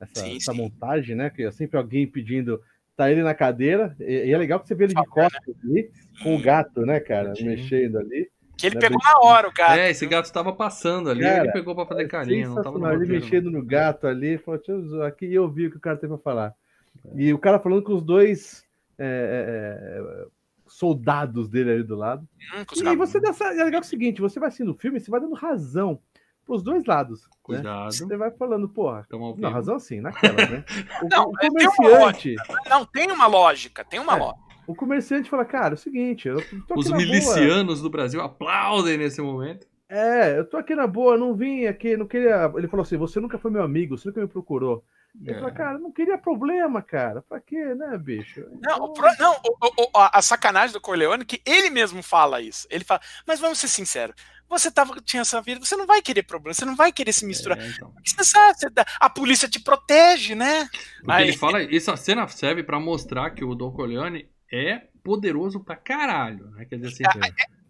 essa, 0.00 0.20
Sim, 0.20 0.36
essa 0.36 0.52
sim. 0.52 0.58
montagem, 0.58 1.16
né? 1.16 1.30
Que 1.30 1.42
é 1.44 1.50
sempre 1.50 1.76
alguém 1.78 2.06
pedindo. 2.06 2.62
Tá 2.94 3.10
ele 3.10 3.22
na 3.22 3.34
cadeira, 3.34 3.96
e, 3.98 4.26
e 4.26 4.32
é 4.32 4.36
legal 4.38 4.60
que 4.60 4.68
você 4.68 4.74
vê 4.74 4.84
ele 4.84 4.94
de 4.94 5.06
costas 5.06 5.54
ali, 5.64 5.90
com 6.22 6.36
o 6.36 6.42
gato, 6.42 6.82
né, 6.84 7.00
cara, 7.00 7.34
Sim. 7.34 7.46
mexendo 7.46 7.98
ali. 7.98 8.30
que 8.56 8.66
ele 8.66 8.74
Né, 8.74 8.80
pegou 8.82 8.98
na 9.02 9.18
hora 9.26 9.48
o 9.48 9.52
gato. 9.52 9.78
É, 9.78 9.90
esse 9.90 10.06
gato 10.06 10.26
estava 10.26 10.52
passando 10.52 11.08
ali, 11.10 11.22
Cara, 11.22 11.44
ele 11.44 11.52
pegou 11.52 11.74
pra 11.74 11.86
fazer 11.86 12.02
É 12.02 12.06
carinho, 12.08 12.50
não 12.50 12.62
tava 12.62 12.78
no 12.78 12.86
ele 12.86 12.98
roteiro, 12.98 13.14
não. 13.14 13.20
mexendo 13.20 13.50
no 13.50 13.64
gato 13.64 14.06
ali, 14.06 14.36
falou, 14.38 14.58
deixa 14.58 14.72
eu 14.72 14.82
zoar 14.86 15.08
aqui, 15.08 15.24
e 15.26 15.34
eu 15.34 15.50
vi 15.50 15.66
o 15.66 15.70
que 15.70 15.78
o 15.78 15.80
cara 15.80 15.96
tem 15.96 16.08
pra 16.08 16.18
falar. 16.18 16.54
E 17.16 17.32
o 17.32 17.38
cara 17.38 17.58
falando 17.58 17.82
com 17.82 17.94
os 17.94 18.02
dois 18.02 18.64
é, 18.98 19.04
é, 19.04 20.00
é, 20.00 20.26
soldados 20.66 21.48
dele 21.48 21.70
ali 21.72 21.82
do 21.82 21.96
lado. 21.96 22.22
Hum, 22.54 22.64
E 22.76 22.82
gatos. 22.82 22.98
você 22.98 23.20
dá, 23.20 23.30
é 23.50 23.64
legal 23.64 23.80
é 23.80 23.84
o 23.84 23.84
seguinte, 23.84 24.20
você 24.20 24.38
vai 24.40 24.48
assistindo 24.48 24.70
o 24.72 24.78
filme, 24.78 25.00
você 25.00 25.10
vai 25.10 25.20
dando 25.20 25.34
razão 25.34 26.00
pros 26.44 26.62
dois 26.62 26.84
lados. 26.84 27.22
Né? 27.22 27.28
Cuidado, 27.42 27.92
Você 27.92 28.16
vai 28.16 28.30
falando, 28.30 28.68
porra, 28.68 29.06
não, 29.10 29.50
razão 29.50 29.78
sim, 29.78 30.00
naquela, 30.00 30.36
né? 30.48 30.64
O, 31.02 31.08
Não, 31.08 31.28
o 31.30 31.32
tem 31.32 31.50
uma 31.50 31.74
comerciante, 31.76 32.34
Não, 32.68 32.84
tem 32.84 33.10
uma 33.10 33.26
lógica, 33.26 33.84
tem 33.84 34.00
uma 34.00 34.16
É. 34.16 34.18
lógica. 34.18 34.40
o 34.66 34.74
comerciante 34.74 35.28
fala, 35.28 35.44
cara, 35.44 35.74
é 35.74 35.74
o 35.74 35.78
seguinte, 35.78 36.28
eu 36.28 36.36
tô 36.66 36.74
aqui 36.74 36.80
Os 36.80 36.86
na 36.90 36.96
boa. 36.96 37.06
milicianos 37.08 37.82
do 37.82 37.90
Brasil 37.90 38.20
aplaudem 38.20 38.96
nesse 38.96 39.20
momento. 39.20 39.66
É, 39.88 40.38
eu 40.38 40.48
tô 40.48 40.56
aqui 40.56 40.74
na 40.74 40.86
boa, 40.86 41.18
não 41.18 41.34
vim 41.34 41.66
aqui, 41.66 41.96
não 41.98 42.06
queria. 42.06 42.50
Ele 42.56 42.66
falou 42.66 42.82
assim: 42.82 42.96
você 42.96 43.20
nunca 43.20 43.36
foi 43.38 43.50
meu 43.50 43.62
amigo, 43.62 43.98
você 43.98 44.08
nunca 44.08 44.22
me 44.22 44.26
procurou. 44.26 44.82
Ele 45.24 45.44
É. 45.46 45.50
cara, 45.50 45.78
não 45.78 45.92
queria 45.92 46.16
problema, 46.16 46.80
cara. 46.80 47.20
Pra 47.22 47.38
quê, 47.40 47.74
né, 47.74 47.98
bicho? 47.98 48.40
Não, 48.40 48.56
Então, 48.56 48.84
o 48.84 48.92
pro- 48.94 49.14
não 49.18 49.34
o- 49.34 49.66
o- 49.66 49.82
o- 49.84 49.90
a, 49.94 50.22
sacanagem 50.22 50.72
do 50.72 50.80
Corleone 50.80 51.22
é 51.22 51.26
que 51.26 51.42
ele 51.44 51.68
mesmo 51.70 52.02
fala 52.02 52.40
isso. 52.40 52.66
Ele 52.70 52.82
fala, 52.84 53.00
mas 53.26 53.38
vamos 53.38 53.58
ser 53.58 53.68
sinceros, 53.68 54.16
você 54.48 54.70
tava, 54.70 54.94
tinha 55.04 55.20
essa 55.20 55.40
vida, 55.42 55.64
você 55.64 55.76
não 55.76 55.86
vai 55.86 56.00
querer 56.00 56.22
problema, 56.22 56.54
você 56.54 56.64
não 56.64 56.74
vai 56.74 56.90
querer 56.92 57.12
se 57.12 57.26
misturar. 57.26 57.60
É, 57.60 57.66
então. 57.68 57.92
Você 58.04 58.24
sabe, 58.24 58.58
você 58.58 58.70
dá- 58.70 58.86
a 58.98 59.10
polícia 59.10 59.48
te 59.48 59.60
protege, 59.60 60.34
né? 60.34 60.66
Aí- 61.08 61.28
ele 61.28 61.36
fala, 61.36 61.62
essa 61.62 61.94
cena 61.96 62.26
serve 62.28 62.62
pra 62.62 62.80
mostrar 62.80 63.30
que 63.32 63.44
o 63.44 63.54
Don 63.54 63.70
Corleone 63.70 64.28
é 64.50 64.86
poderoso 65.04 65.60
pra 65.62 65.76
caralho, 65.76 66.50
né? 66.52 66.64
Quer 66.64 66.78
dizer 66.78 67.06
assim, 67.06 67.20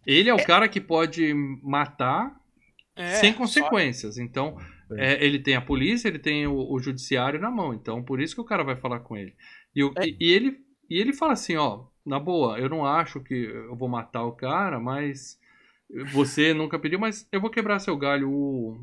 ele 0.06 0.30
é 0.30 0.34
o 0.34 0.44
cara 0.44 0.68
que 0.68 0.80
pode 0.80 1.34
matar 1.62 2.34
É, 2.94 3.16
sem 3.16 3.32
só- 3.32 3.38
consequências. 3.38 4.16
Então, 4.18 4.56
é, 4.96 5.24
ele 5.24 5.38
tem 5.38 5.54
a 5.56 5.60
polícia, 5.60 6.08
ele 6.08 6.18
tem 6.18 6.46
o, 6.46 6.54
o 6.72 6.78
judiciário 6.80 7.40
na 7.40 7.50
mão. 7.50 7.74
Então, 7.74 8.02
por 8.02 8.20
isso 8.20 8.34
que 8.34 8.40
o 8.40 8.44
cara 8.44 8.62
vai 8.64 8.76
falar 8.76 9.00
com 9.00 9.16
ele. 9.16 9.34
E, 9.74 9.82
o- 9.84 9.92
É. 9.96 10.06
e- 10.06 10.16
e 10.20 10.30
ele, 10.32 10.58
e 10.90 11.00
ele 11.00 11.12
fala 11.12 11.32
assim, 11.32 11.56
ó, 11.56 11.84
na 12.04 12.18
boa, 12.18 12.58
eu 12.58 12.68
não 12.68 12.84
acho 12.84 13.20
que 13.20 13.34
eu 13.34 13.76
vou 13.76 13.88
matar 13.88 14.24
o 14.24 14.32
cara, 14.32 14.78
mas 14.80 15.38
você 16.12 16.54
nunca 16.54 16.78
pediu, 16.78 16.98
mas 16.98 17.28
eu 17.30 17.40
vou 17.40 17.50
quebrar 17.50 17.78
seu 17.78 17.96
galho. 17.96 18.30
O, 18.30 18.80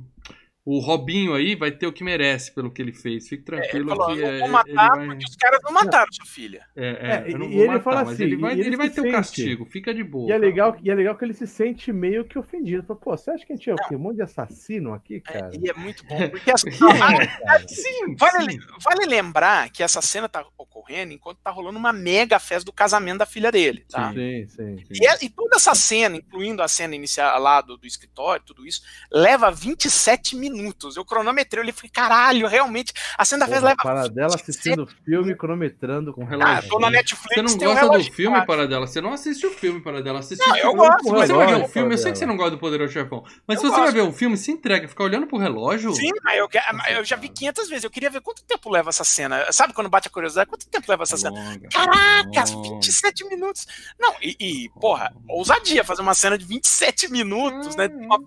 o 0.65 0.79
Robinho 0.79 1.33
aí 1.33 1.55
vai 1.55 1.71
ter 1.71 1.87
o 1.87 1.93
que 1.93 2.03
merece 2.03 2.53
pelo 2.53 2.69
que 2.69 2.79
ele 2.81 2.91
fez. 2.93 3.27
Fique 3.27 3.41
Ele 3.51 3.61
tranquilo 3.61 3.89
falou, 3.89 4.13
que 4.13 4.19
eu 4.21 4.27
é, 4.27 4.47
matar 4.47 4.89
vai... 4.97 5.05
porque 5.07 5.25
os 5.25 5.35
caras 5.35 5.59
não 5.63 5.71
mataram 5.71 6.11
sua 6.11 6.25
filha. 6.27 6.63
É, 6.75 6.85
é, 6.87 6.91
É, 7.29 7.33
eu 7.33 7.39
não 7.39 7.45
e 7.47 7.53
vou 7.53 7.59
ele 7.63 7.67
matar, 7.69 7.83
fala 7.83 8.01
assim, 8.11 8.23
ele 8.23 8.35
vai, 8.37 8.51
e 8.55 8.59
ele 8.59 8.69
ele 8.69 8.77
vai 8.77 8.89
se 8.89 8.95
ter 8.95 9.01
o 9.01 9.03
sente- 9.05 9.15
castigo, 9.15 9.65
fica 9.65 9.93
de 9.93 10.03
boa. 10.03 10.27
E 10.29 10.31
é, 10.31 10.35
cara. 10.35 10.45
legal, 10.45 10.77
e 10.83 10.91
é 10.91 10.95
legal 10.95 11.17
que 11.17 11.25
ele 11.25 11.33
se 11.33 11.47
sente 11.47 11.91
meio 11.91 12.23
que 12.25 12.37
ofendido. 12.37 12.83
Fala, 12.83 12.99
Pô, 12.99 13.17
você 13.17 13.31
acha 13.31 13.45
que 13.45 13.53
a 13.53 13.55
gente 13.55 13.69
é 13.69 13.73
o 13.73 13.77
quê? 13.77 13.95
Um 13.95 13.99
monte 13.99 14.17
de 14.17 14.21
assassino 14.21 14.93
aqui, 14.93 15.21
cara? 15.21 15.49
E 15.59 15.69
é 15.69 15.73
muito 15.73 16.05
bom. 16.05 16.17
Porque 16.29 16.51
assim, 16.51 16.69
não, 16.79 16.91
É, 16.91 17.25
cara. 17.25 17.67
Sim, 17.67 18.15
Vale, 18.15 18.51
sim. 18.51 18.59
vale 18.83 19.05
lembrar 19.07 19.69
que 19.71 19.81
essa 19.81 20.01
cena 20.01 20.29
tá 20.29 20.45
ocorrendo 20.57 21.13
enquanto 21.13 21.39
tá 21.39 21.49
rolando 21.49 21.79
uma 21.79 21.93
mega 21.93 22.37
festa 22.37 22.65
do 22.65 22.73
casamento 22.73 23.17
da 23.19 23.25
filha 23.25 23.51
dele, 23.51 23.85
tá? 23.89 24.13
Sim, 24.13 24.45
sim. 24.47 24.75
E, 24.91 25.07
é- 25.07 25.17
e 25.23 25.29
toda 25.29 25.55
essa 25.55 25.73
cena, 25.73 26.17
incluindo 26.17 26.61
a 26.61 26.67
cena 26.67 26.93
inicial 26.95 27.39
lá 27.41 27.59
do, 27.61 27.75
do 27.77 27.87
escritório, 27.87 28.45
tudo 28.45 28.67
isso, 28.67 28.81
leva 29.11 29.49
27 29.49 30.35
minutos. 30.35 30.48
Eu 30.95 31.05
cronometrei, 31.05 31.63
eu 31.67 31.73
falei, 31.73 31.89
caralho, 31.91 32.47
realmente, 32.47 32.93
a 33.17 33.23
cena 33.25 33.45
da 33.45 33.51
festa 33.51 33.75
Porra, 33.75 33.93
leva. 33.93 34.03
para 34.03 34.13
dela 34.13 34.35
assistindo 34.35 34.83
o 34.83 34.87
filme, 34.87 35.35
cronometrando 35.35 36.13
Com 36.13 36.23
relógio. 36.23 36.53
Ah, 36.57 36.61
tô 36.69 36.79
na 36.79 36.89
Netflix, 36.89 37.33
Você 37.35 37.41
não 37.41 37.57
tem 37.57 37.67
um 37.67 37.73
gosta 37.75 37.97
do 37.97 38.13
filme. 38.13 38.45
Paradela? 38.45 38.87
Você 38.87 39.01
não 39.01 39.13
assiste 39.13 39.45
o 39.45 39.51
filme, 39.51 39.81
Paradela. 39.81 40.19
Assiste 40.19 40.39
Não, 40.45 40.53
o 40.53 40.57
eu 40.57 40.61
filme. 40.61 40.77
gosto, 40.77 41.03
Se 41.03 41.11
mas 41.11 41.27
você 41.27 41.33
vai 41.33 41.47
ver 41.47 41.63
o 41.63 41.67
filme, 41.67 41.93
eu 41.93 41.97
sei 41.97 42.11
que 42.11 42.17
você 42.17 42.25
Paradela. 42.25 42.27
não 42.27 42.37
gosta 42.37 42.51
do 42.51 42.57
Poderoso 42.59 42.93
Chefão. 42.93 43.23
Mas 43.47 43.57
Eu 43.57 43.61
se 43.61 43.67
você 43.67 43.75
vai 43.75 43.91
gosto. 43.91 43.93
ver 43.95 44.01
o 44.01 44.13
filme, 44.13 44.37
se 44.37 44.51
entrega. 44.51 44.87
Ficar 44.87 45.03
olhando 45.03 45.27
pro 45.27 45.37
relógio. 45.37 45.93
Sim, 45.93 46.11
mas 46.23 46.37
eu, 46.37 46.49
eu 46.97 47.03
já 47.05 47.15
vi 47.15 47.29
500 47.29 47.69
vezes. 47.69 47.83
Eu 47.83 47.89
queria 47.89 48.09
ver 48.09 48.21
quanto 48.21 48.43
tempo 48.43 48.69
leva 48.69 48.89
essa 48.89 49.03
cena. 49.03 49.45
Sabe 49.51 49.73
quando 49.73 49.89
bate 49.89 50.07
a 50.07 50.11
curiosidade? 50.11 50.49
Quanto 50.49 50.67
tempo 50.67 50.85
leva 50.89 51.03
essa 51.03 51.17
cena? 51.17 51.31
Longa, 51.39 51.69
Caraca, 51.69 52.51
longa. 52.53 52.69
27 52.75 53.25
minutos. 53.27 53.67
Não, 53.99 54.13
e, 54.21 54.35
e, 54.39 54.69
porra, 54.79 55.13
ousadia 55.27 55.83
fazer 55.83 56.01
uma 56.01 56.13
cena 56.13 56.37
de 56.37 56.45
27 56.45 57.09
minutos, 57.11 57.75
né? 57.75 57.87
Hum. 57.91 58.05
Uma 58.05 58.19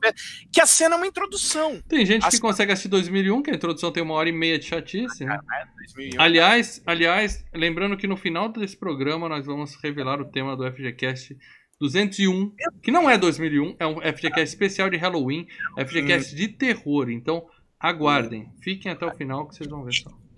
Que 0.53 0.61
a 0.61 0.67
cena 0.67 0.95
é 0.95 0.99
uma 0.99 1.07
introdução. 1.07 1.81
Tem 1.89 2.05
gente 2.21 2.31
que 2.31 2.41
consegue 2.41 2.73
assistir 2.73 2.89
2001, 2.89 3.43
que 3.43 3.51
a 3.51 3.55
introdução 3.55 3.91
tem 3.93 4.03
uma 4.03 4.15
hora 4.15 4.29
e 4.29 4.33
meia 4.33 4.59
de 4.59 4.65
chatice, 4.67 5.25
né? 5.25 5.39
2001. 5.77 6.21
Aliás, 6.21 6.83
aliás, 6.87 7.45
lembrando 7.55 7.97
que 7.97 8.07
no 8.07 8.17
final 8.17 8.49
desse 8.49 8.77
programa 8.77 9.29
nós 9.29 9.45
vamos 9.47 9.75
revelar 9.83 10.21
o 10.21 10.25
tema 10.25 10.57
do 10.57 10.65
FGCast 10.71 11.37
201, 11.81 12.55
que 12.83 12.91
não 12.91 13.11
é 13.11 13.19
2001, 13.19 13.77
é 13.79 13.87
um 13.87 13.97
FGCast 14.01 14.43
especial 14.55 14.89
de 14.89 14.97
Halloween, 14.97 15.47
FGCast 15.77 16.35
de 16.35 16.49
terror. 16.49 17.11
Então, 17.11 17.45
aguardem, 17.79 18.53
fiquem 18.63 18.93
até 18.93 19.05
o 19.05 19.15
final 19.15 19.49
que 19.49 19.57
vocês 19.57 19.69
vão 19.69 19.85
ver. 19.85 19.93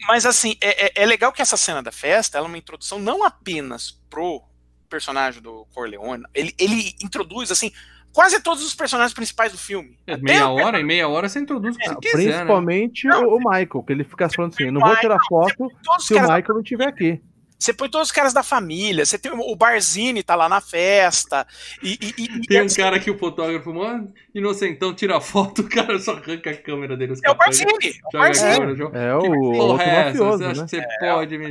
Mas 0.09 0.25
assim, 0.27 0.57
é, 0.61 0.87
é- 0.87 1.03
é 1.03 1.07
legal 1.07 1.33
que 1.33 1.43
essa 1.43 1.57
cena 1.57 1.83
da 1.83 1.93
festa 1.93 2.39
ela 2.39 2.47
é 2.47 2.49
uma 2.49 2.59
introdução 2.59 2.99
não 2.99 3.25
apenas 3.25 3.91
pro 4.09 4.43
personagem 4.89 5.43
do 5.43 5.67
Corleone, 5.75 6.25
ele, 6.35 6.55
ele 6.59 6.95
introduz 7.03 7.51
assim 7.51 7.71
quase 8.15 8.41
todos 8.41 8.65
os 8.65 8.75
personagens 8.75 9.13
principais 9.13 9.53
do 9.53 9.59
filme. 9.59 9.99
É, 10.07 10.17
meia 10.17 10.49
o 10.49 10.55
hora, 10.55 10.81
em 10.81 10.85
meia 10.85 11.07
hora 11.09 11.29
você 11.29 11.39
introduz 11.41 11.77
o 11.77 11.79
que 11.79 11.87
você 11.89 11.95
quiser, 11.97 12.17
né? 12.19 12.33
Principalmente 12.35 13.09
o, 13.09 13.35
o 13.35 13.39
Michael, 13.39 13.83
que 13.87 13.93
ele 13.93 14.05
fica 14.05 14.29
falando 14.31 14.55
assim: 14.55 14.71
não 14.71 14.81
vou 14.81 14.97
tirar 14.97 15.19
foto 15.29 15.69
se 15.99 16.15
o 16.15 16.21
Michael 16.21 16.45
não 16.49 16.61
estiver 16.61 16.89
aqui. 16.89 17.21
Você 17.57 17.73
põe 17.73 17.89
todos 17.89 18.09
os 18.09 18.13
caras 18.13 18.35
da 18.35 18.43
família, 18.43 19.07
você 19.07 19.17
tem 19.17 19.33
o 19.33 19.41
o 19.41 19.57
Barzini 19.57 20.23
tá 20.23 20.35
lá 20.35 20.49
na 20.51 20.61
festa, 20.61 21.47
e, 21.83 21.93
e- 22.19 22.25
e- 22.25 22.41
Tem 22.47 22.61
um 22.61 22.67
assim, 22.67 22.77
cara 22.83 22.99
que 23.01 23.11
o 23.11 23.17
fotógrafo, 23.17 23.73
mano, 23.73 24.13
inocentão, 24.35 24.93
tira 24.93 25.17
a 25.17 25.21
foto, 25.21 25.63
o 25.63 25.69
cara 25.69 25.99
só 25.99 26.13
arranca 26.13 26.51
a 26.51 26.57
câmera 26.57 26.95
dele. 26.97 27.13
os 27.13 27.21
é 27.25 27.31
o 27.31 27.35
caras 27.35 27.59
Barzini, 27.59 27.71
é 27.73 27.91
o 28.07 28.11
joga 28.13 28.19
a 28.19 28.21
Barzini. 28.29 28.55
câmera, 28.55 28.77
joga- 28.77 28.99
É 28.99 29.15
o 29.15 29.21
porra 29.53 29.83
é 29.83 30.05
mafioso, 30.07 30.39
Você 30.39 30.45
acha 30.45 30.61
né? 30.61 30.67
que 30.69 30.77
você 30.77 30.99
pode 31.01 31.39
me 31.39 31.47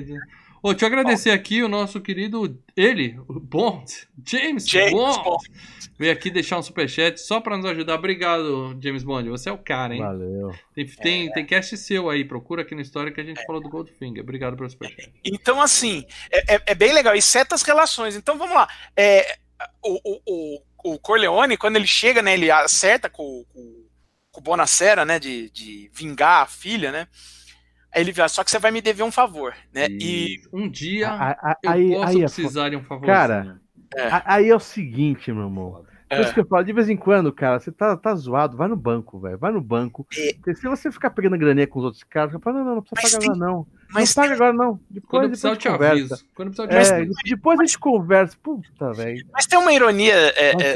Ô, 0.64 0.72
deixa 0.72 0.86
eu 0.86 0.88
agradecer 0.88 1.30
aqui 1.32 1.62
o 1.62 1.68
nosso 1.68 2.00
querido, 2.00 2.58
ele, 2.76 3.20
o 3.28 3.38
Bond, 3.38 3.86
James, 4.26 4.66
James 4.66 4.92
Bond, 4.94 5.22
Bond. 5.22 5.44
veio 6.00 6.14
aqui 6.14 6.32
deixar 6.32 6.58
um 6.58 6.62
superchat 6.64 7.20
só 7.20 7.42
pra 7.42 7.58
nos 7.58 7.66
ajudar. 7.66 7.96
Obrigado, 7.96 8.74
James 8.82 9.04
Bond, 9.04 9.28
você 9.30 9.50
é 9.50 9.52
o 9.52 9.58
cara, 9.58 9.94
hein? 9.94 10.00
Valeu. 10.02 10.56
Tem, 10.74 10.86
tem, 10.88 11.32
tem 11.34 11.46
cast 11.46 11.76
seu 11.76 12.10
aí, 12.10 12.24
procura 12.24 12.62
aqui 12.62 12.74
no 12.74 12.80
História 12.80 13.12
que 13.12 13.20
a 13.20 13.24
gente 13.26 13.46
falou 13.46 13.62
do 13.62 13.68
Goldfinger. 13.68 14.24
Obrigado 14.24 14.56
pelo 14.56 14.70
superchat. 14.70 15.12
Então, 15.26 15.62
assim, 15.62 16.06
é, 16.32 16.56
é- 16.56 16.64
é 16.68 16.76
bem 16.76 16.94
legal. 16.94 17.14
E 17.14 17.22
certas 17.22 17.62
relações. 17.62 18.16
Então, 18.16 18.38
vamos 18.38 18.56
lá. 18.56 18.66
É, 18.96 19.38
o, 19.84 20.00
o, 20.02 20.22
o, 20.26 20.94
o 20.94 21.00
Corleone, 21.00 21.58
quando 21.58 21.76
ele 21.76 21.88
chega, 21.88 22.22
né, 22.22 22.36
ele 22.36 22.50
acerta 22.50 23.10
com, 23.10 23.44
com, 23.54 23.86
com 24.32 24.40
o 24.40 24.44
Bonacera, 24.44 25.04
né, 25.04 25.20
de, 25.20 25.50
de 25.50 25.92
vingar 25.94 26.44
a 26.44 26.48
filha, 26.48 26.90
né? 26.90 27.08
Aí 27.94 28.02
ele 28.02 28.14
fala, 28.14 28.28
só 28.30 28.44
que 28.44 28.50
você 28.52 28.60
vai 28.60 28.72
me 28.72 28.82
dever 28.82 29.04
um 29.04 29.12
favor, 29.12 29.54
né? 29.74 29.88
E 29.90 30.42
um 30.52 30.68
dia 30.70 31.10
A- 31.10 31.32
a- 31.52 31.58
eu 31.64 31.70
aí, 31.72 31.90
posso 31.92 32.08
aí, 32.08 32.16
é 32.18 32.20
precisar 32.26 32.70
de 32.70 32.76
um 32.76 32.84
favor. 32.84 33.06
Cara, 33.06 33.60
É. 33.96 34.10
aí 34.26 34.50
é 34.50 34.56
o 34.56 34.60
seguinte, 34.60 35.32
meu. 35.32 35.50
Por 35.50 35.86
É. 36.20 36.22
isso 36.22 36.34
que 36.34 36.40
eu 36.42 36.46
falo, 36.46 36.64
de 36.64 36.74
vez 36.74 36.90
em 36.90 36.98
quando, 36.98 37.32
cara, 37.34 37.60
você 37.60 37.72
tá, 37.72 37.98
tá 37.98 38.14
zoado, 38.16 38.56
vai 38.58 38.68
no 38.68 38.76
banco, 38.76 39.20
velho. 39.20 39.38
Vai 39.38 39.52
no 39.52 39.62
banco. 39.62 40.06
É. 40.16 40.34
Porque 40.34 40.54
se 40.56 40.68
você 40.68 40.92
ficar 40.92 41.10
pegando 41.12 41.38
graninha 41.38 41.66
com 41.66 41.80
os 41.80 41.86
outros 41.86 42.04
caras, 42.04 42.32
você 42.32 42.40
fala, 42.40 42.60
não, 42.60 42.66
não, 42.66 42.76
não 42.76 42.82
precisa 42.84 43.02
Mas 43.02 43.12
pagar 43.12 43.20
tem- 43.22 43.32
agora, 43.32 43.52
não. 43.52 43.68
mas 43.92 44.16
não 44.16 44.24
paga 44.24 44.34
agora, 44.36 44.54
não. 44.54 44.66
Quando 44.68 44.80
eu 44.84 45.02
Depois, 45.02 45.28
precisar, 45.30 45.50
eu 45.50 45.52
depois 45.56 45.62
te 45.62 45.68
a 45.68 45.72
gente 45.72 45.80
conversa. 45.80 46.14
aviso. 46.14 46.26
Quando 46.36 46.48
eu 46.48 46.54
precisar, 46.54 46.64
eu 46.64 46.70
te 46.70 46.92
É, 46.94 46.96
aviso. 47.02 47.20
depois 47.26 47.60
a 47.60 47.64
gente 47.66 47.80
conversa. 47.80 48.38
Puta, 48.44 48.92
velho. 48.94 49.26
Mas 49.34 49.46
tem 49.48 49.58
uma 49.60 49.74
ironia 49.74 50.14
é, 50.14 50.52
é, 50.52 50.74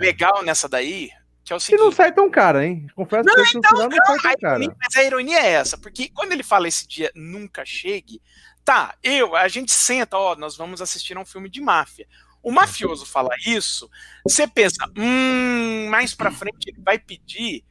legal 0.00 0.42
nessa 0.44 0.68
daí, 0.68 1.10
que 1.46 1.52
é 1.52 1.56
o 1.56 1.58
E 1.58 1.60
seguinte. 1.60 1.80
não 1.80 1.92
sai 1.92 2.12
tão 2.12 2.28
caro, 2.28 2.60
hein? 2.60 2.88
Confesso 2.94 3.24
Não, 3.24 3.34
que 3.36 3.40
então, 3.56 3.70
final 3.70 3.88
não 3.88 3.90
sai 4.20 4.36
tão 4.36 4.50
ironia- 4.50 4.76
mas 4.78 4.96
a 4.96 5.04
ironia 5.04 5.38
é 5.40 5.52
essa, 5.52 5.78
porque 5.78 6.08
quando 6.10 6.32
ele 6.32 6.42
fala 6.42 6.66
esse 6.66 6.86
dia 6.88 7.10
nunca 7.14 7.64
chegue, 7.64 8.20
tá, 8.64 8.96
eu, 9.02 9.36
a 9.36 9.46
gente 9.46 9.70
senta, 9.72 10.18
ó, 10.18 10.34
nós 10.34 10.56
vamos 10.56 10.82
assistir 10.82 11.16
a 11.16 11.20
um 11.20 11.24
filme 11.24 11.48
de 11.48 11.60
máfia. 11.60 12.06
O 12.42 12.50
mafioso 12.50 13.06
fala 13.06 13.30
isso, 13.46 13.88
você 14.24 14.46
pensa, 14.46 14.84
hum, 14.96 15.88
mais 15.88 16.14
pra 16.14 16.30
frente 16.32 16.68
ele 16.68 16.80
vai 16.80 16.98
pedir 16.98 17.64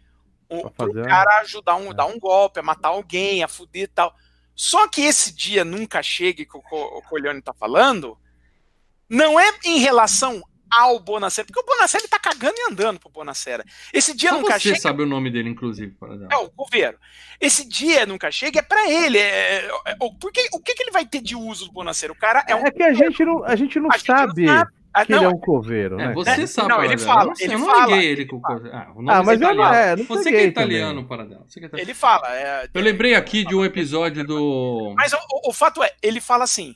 o 0.49 0.69
cara 1.03 1.39
ajudar 1.41 1.75
um, 1.75 1.91
É. 1.91 1.93
dar 1.93 2.05
um 2.05 2.17
golpe, 2.19 2.59
a 2.59 2.63
matar 2.63 2.89
alguém, 2.89 3.43
a 3.43 3.47
fuder 3.47 3.83
e 3.83 3.87
tal. 3.87 4.15
Só 4.55 4.87
que 4.87 5.01
esse 5.01 5.33
dia 5.33 5.65
nunca 5.65 6.01
chegue 6.01 6.45
que 6.45 6.55
o, 6.55 6.61
o 6.71 7.41
tá 7.41 7.53
falando, 7.53 8.17
não 9.09 9.37
é 9.39 9.51
em 9.65 9.79
relação 9.79 10.41
ao 10.77 10.99
Bonacera, 10.99 11.45
porque 11.45 11.59
o 11.59 11.65
Bonacera 11.65 12.01
ele 12.03 12.09
tá 12.09 12.19
cagando 12.19 12.55
e 12.57 12.71
andando 12.71 12.99
pro 12.99 13.09
Bonacera. 13.09 13.63
Esse 13.93 14.15
dia 14.15 14.29
Só 14.31 14.37
nunca 14.37 14.53
você 14.53 14.69
chega. 14.69 14.79
sabe 14.79 15.03
o 15.03 15.05
nome 15.05 15.29
dele, 15.31 15.49
inclusive. 15.49 15.91
Para. 15.93 16.27
É 16.31 16.37
o 16.37 16.49
governo. 16.51 16.99
Esse 17.39 17.67
dia 17.67 18.05
nunca 18.05 18.29
chega, 18.31 18.59
é 18.59 18.61
pra 18.61 18.89
ele. 18.91 19.17
É, 19.17 19.21
é, 19.65 19.65
é, 19.87 19.95
o- 20.01 20.13
porque, 20.13 20.47
o 20.53 20.59
que, 20.59 20.73
que 20.73 20.83
ele 20.83 20.91
vai 20.91 21.05
ter 21.05 21.21
de 21.21 21.35
uso 21.35 21.65
do 21.65 21.71
Bonacera? 21.71 22.11
O 22.11 22.15
cara 22.15 22.43
é 22.47 22.55
um. 22.55 22.65
É 22.65 22.71
que 22.71 22.83
a 22.83 22.93
gente 22.93 23.23
não, 23.23 23.43
a 23.43 23.55
gente 23.55 23.79
não 23.79 23.89
A 23.91 23.97
gente 23.97 24.09
não 24.09 24.17
sabe 24.17 24.45
sabe. 24.47 24.71
Ah, 24.97 25.05
que 25.05 25.11
não, 25.11 25.17
ele 25.19 25.25
é 25.25 25.29
um 25.29 25.37
coveiro, 25.39 25.99
É, 25.99 26.07
né? 26.07 26.13
você 26.13 26.29
É, 26.43 26.47
sabe. 26.47 26.69
não, 26.69 26.81
ele 26.81 26.97
fala, 26.97 27.23
Eu 27.23 27.25
não 27.27 27.33
ele 27.41 27.53
eu 27.53 27.59
não 27.59 27.65
fala, 27.65 27.85
liguei 27.87 27.99
ele 28.11 28.21
ele 28.21 28.25
com 28.29 28.39
fala. 28.39 28.59
coisa. 28.61 28.75
Ah, 28.75 28.91
o 28.91 29.01
nome 29.01 29.09
Ah, 29.11 29.23
mas 29.23 29.41
eu 29.41 29.47
italiano. 29.51 29.57
não, 29.57 29.73
é, 29.75 29.95
não 29.97 30.05
Você 30.05 30.29
que 30.31 30.37
é 30.37 30.45
italiano. 30.45 31.05
Paradela. 31.05 31.43
Você 31.45 31.59
que 31.59 31.65
é 31.65 31.67
italiano. 31.67 31.89
ele 31.89 31.93
fala. 31.93 32.33
é, 32.33 32.69
Eu 32.73 32.81
lembrei 32.81 33.13
aqui 33.13 33.43
de 33.43 33.53
um 33.53 33.65
episódio 33.65 34.25
do. 34.25 34.93
Mas 34.95 35.11
o, 35.11 35.17
o- 35.17 35.49
o 35.49 35.53
fato 35.53 35.83
é, 35.83 35.91
ele 36.01 36.21
fala 36.21 36.45
assim. 36.45 36.73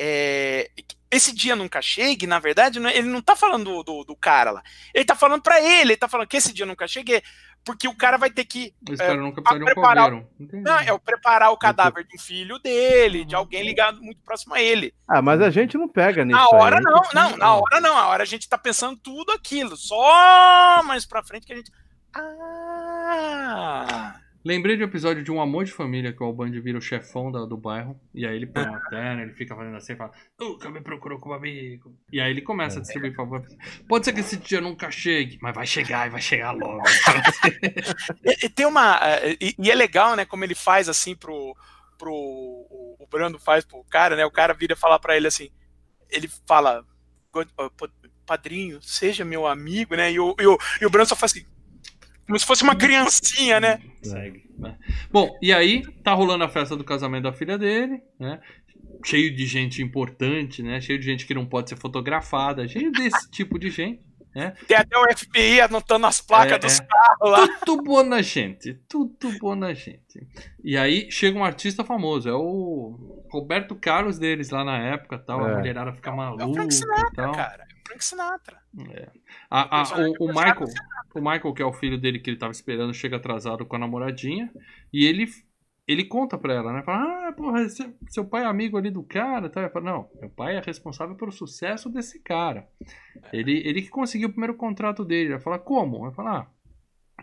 é, 0.00 0.70
esse 1.10 1.34
dia 1.34 1.56
nunca 1.56 1.80
chegue, 1.80 2.26
na 2.26 2.38
verdade, 2.38 2.78
não- 2.78 2.90
ele 2.90 3.08
não 3.08 3.22
tá 3.22 3.34
falando 3.34 3.64
do, 3.64 3.82
do, 3.82 4.04
do 4.04 4.16
cara 4.16 4.50
lá. 4.50 4.62
Ele 4.94 5.04
tá 5.04 5.14
falando 5.14 5.42
pra 5.42 5.60
ele, 5.60 5.92
ele 5.92 5.96
tá 5.96 6.08
falando 6.08 6.28
que 6.28 6.36
esse 6.36 6.52
dia 6.52 6.66
nunca 6.66 6.86
chegue, 6.86 7.22
porque 7.64 7.88
o 7.88 7.96
cara 7.96 8.16
vai 8.16 8.30
ter 8.30 8.44
que. 8.44 8.74
Esse 8.88 8.98
cara 8.98 9.16
nunca 9.16 9.40
um 9.40 9.64
preparar. 9.64 10.10
Não, 10.38 10.78
é 10.78 10.92
o 10.92 10.98
preparar 10.98 11.50
o 11.50 11.56
cadáver 11.56 12.04
de 12.04 12.16
um 12.16 12.18
filho 12.18 12.58
dele, 12.58 13.24
de 13.24 13.34
alguém 13.34 13.62
ligado 13.62 14.02
muito 14.02 14.20
próximo 14.22 14.54
a 14.54 14.60
ele. 14.60 14.94
Ah, 15.08 15.22
mas 15.22 15.40
a 15.40 15.50
gente 15.50 15.76
não 15.76 15.88
pega 15.88 16.24
nisso. 16.24 16.38
Na 16.38 16.44
aí, 16.44 16.54
hora 16.54 16.76
a 16.76 16.80
gente 16.80 17.14
não, 17.14 17.30
não, 17.30 17.36
na 17.36 17.54
hora 17.54 17.80
não. 17.80 17.96
A 17.96 18.06
hora 18.08 18.22
a 18.22 18.26
gente 18.26 18.48
tá 18.48 18.58
pensando 18.58 18.96
tudo 18.96 19.32
aquilo. 19.32 19.76
Só 19.76 20.82
mais 20.84 21.06
pra 21.06 21.22
frente 21.22 21.46
que 21.46 21.52
a 21.52 21.56
gente. 21.56 21.70
Ah! 22.14 24.14
Lembrei 24.44 24.76
de 24.76 24.82
um 24.82 24.86
episódio 24.86 25.22
de 25.22 25.30
Um 25.32 25.40
Amor 25.40 25.64
de 25.64 25.72
Família, 25.72 26.12
que 26.12 26.22
o 26.22 26.26
Albandi 26.26 26.60
vira 26.60 26.78
o 26.78 26.80
chefão 26.80 27.30
da- 27.30 27.44
do 27.44 27.56
bairro. 27.56 28.00
E 28.14 28.24
aí 28.26 28.36
ele 28.36 28.46
põe 28.46 28.62
uma 28.64 28.80
terna, 28.88 29.22
ele 29.22 29.34
fica 29.34 29.54
fazendo 29.54 29.76
assim 29.76 29.92
e 29.92 29.96
fala: 29.96 30.12
Nunca 30.38 30.70
me 30.70 30.80
procurou 30.80 31.18
como 31.18 31.34
amigo. 31.34 31.94
E 32.12 32.20
aí 32.20 32.30
ele 32.30 32.40
começa 32.40 32.78
a 32.78 32.82
distribuir 32.82 33.14
favor. 33.14 33.44
Pode 33.88 34.04
ser 34.04 34.12
que 34.12 34.20
esse 34.20 34.36
dia 34.36 34.60
nunca 34.60 34.90
chegue, 34.90 35.38
mas 35.42 35.54
vai 35.54 35.66
chegar 35.66 36.06
e 36.06 36.10
vai 36.10 36.20
chegar 36.20 36.52
logo. 36.52 36.82
E, 38.24 38.46
e 38.46 38.48
tem 38.48 38.64
uma. 38.66 38.98
eh, 39.02 39.36
E, 39.40 39.54
e 39.58 39.70
é 39.70 39.74
legal, 39.74 40.14
né, 40.16 40.24
como 40.24 40.44
ele 40.44 40.54
faz 40.54 40.88
assim 40.88 41.14
pro. 41.16 41.54
pro 41.98 42.12
o, 42.12 42.96
o 43.00 43.06
Brando 43.10 43.38
faz 43.38 43.64
pro 43.64 43.84
cara, 43.84 44.16
né? 44.16 44.24
O 44.24 44.30
cara 44.30 44.54
vira 44.54 44.76
falar 44.76 44.98
pra 44.98 45.16
ele 45.16 45.26
assim. 45.26 45.50
Ele 46.10 46.28
fala. 46.46 46.84
"God- 47.32 47.50
uh, 47.60 47.70
pa- 47.76 47.90
Padrinho, 48.24 48.78
seja 48.82 49.24
meu 49.24 49.46
amigo, 49.46 49.94
né? 49.96 50.12
E 50.12 50.20
o, 50.20 50.36
e 50.38 50.46
o, 50.46 50.58
e 50.82 50.84
o 50.86 50.90
Brando 50.90 51.08
só 51.08 51.16
faz 51.16 51.32
assim. 51.32 51.46
Como 52.28 52.38
se 52.38 52.46
fosse 52.46 52.62
uma 52.62 52.76
criancinha, 52.76 53.58
né? 53.58 53.80
Segue. 54.02 54.44
né? 54.58 54.76
Bom, 55.10 55.36
e 55.42 55.52
aí 55.52 55.82
tá 56.04 56.12
rolando 56.12 56.44
a 56.44 56.48
festa 56.48 56.76
do 56.76 56.84
casamento 56.84 57.22
da 57.24 57.32
filha 57.32 57.56
dele, 57.58 58.00
né? 58.20 58.38
Cheio 59.04 59.34
de 59.34 59.46
gente 59.46 59.82
importante, 59.82 60.62
né? 60.62 60.80
Cheio 60.80 60.98
de 60.98 61.06
gente 61.06 61.26
que 61.26 61.34
não 61.34 61.46
pode 61.46 61.70
ser 61.70 61.76
fotografada, 61.76 62.68
cheio 62.68 62.92
desse 62.92 63.28
tipo 63.32 63.58
de 63.58 63.70
gente. 63.70 64.06
Tem 64.68 64.76
até 64.76 64.96
o 64.96 65.04
FBI 65.16 65.60
anotando 65.62 66.06
as 66.06 66.20
placas 66.20 66.52
É, 66.52 66.58
dos 66.58 66.78
é. 66.80 66.84
carros 66.86 67.30
lá. 67.30 67.48
Tudo 67.64 67.82
boa 67.82 68.22
gente, 68.22 68.74
tudo 68.88 69.36
boa 69.40 69.74
gente. 69.74 70.20
E 70.62 70.76
aí 70.76 71.10
chega 71.10 71.36
um 71.36 71.42
artista 71.44 71.82
famoso, 71.82 72.28
é 72.28 72.34
o 72.34 73.24
Roberto 73.32 73.74
Carlos 73.74 74.16
deles 74.18 74.50
lá 74.50 74.62
na 74.64 74.78
época, 74.78 75.18
tal. 75.18 75.44
A 75.44 75.50
É. 75.50 75.56
mulherada 75.56 75.92
fica 75.92 76.10
É 76.10 76.12
o 76.12 76.16
maluca 76.16 76.52
Frank 76.52 76.72
e 76.72 76.76
Sinatra, 76.76 77.10
tal. 77.16 77.32
cara. 77.32 77.67
É 77.88 77.90
Frank 77.90 78.04
Sinatra. 78.04 78.58
A- 79.50 79.62
a- 79.62 79.68
personagem 79.84 80.14
o, 80.20 80.24
o 80.24 80.28
Michael, 80.28 80.66
o 81.14 81.20
Michael, 81.20 81.54
que 81.54 81.62
é 81.62 81.66
o 81.66 81.72
filho 81.72 81.98
dele 81.98 82.18
que 82.20 82.30
ele 82.30 82.38
tava 82.38 82.52
esperando, 82.52 82.92
chega 82.94 83.16
atrasado 83.16 83.64
com 83.66 83.76
a 83.76 83.78
namoradinha 83.78 84.52
e 84.92 85.04
ele 85.06 85.26
ele 85.86 86.04
conta 86.04 86.36
pra 86.36 86.52
ela, 86.52 86.70
né? 86.70 86.82
Fala, 86.82 87.28
ah, 87.28 87.32
porra, 87.32 87.66
seu, 88.10 88.22
pai 88.26 88.42
é 88.42 88.46
amigo 88.46 88.76
ali 88.76 88.90
do 88.90 89.02
cara, 89.02 89.48
tá? 89.48 89.70
Fala, 89.70 89.86
não, 89.86 90.10
meu 90.20 90.28
pai 90.28 90.54
é 90.58 90.60
responsável 90.60 91.16
pelo 91.16 91.32
sucesso 91.32 91.88
desse 91.88 92.20
cara. 92.20 92.68
Ele, 93.32 93.66
ele 93.66 93.80
que 93.80 93.88
conseguiu 93.88 94.28
o 94.28 94.30
primeiro 94.30 94.54
contrato 94.54 95.02
dele. 95.02 95.30
Ela 95.32 95.40
fala, 95.40 95.58
como? 95.58 96.04
Ela 96.04 96.12
fala, 96.12 96.40
ah, 96.40 96.46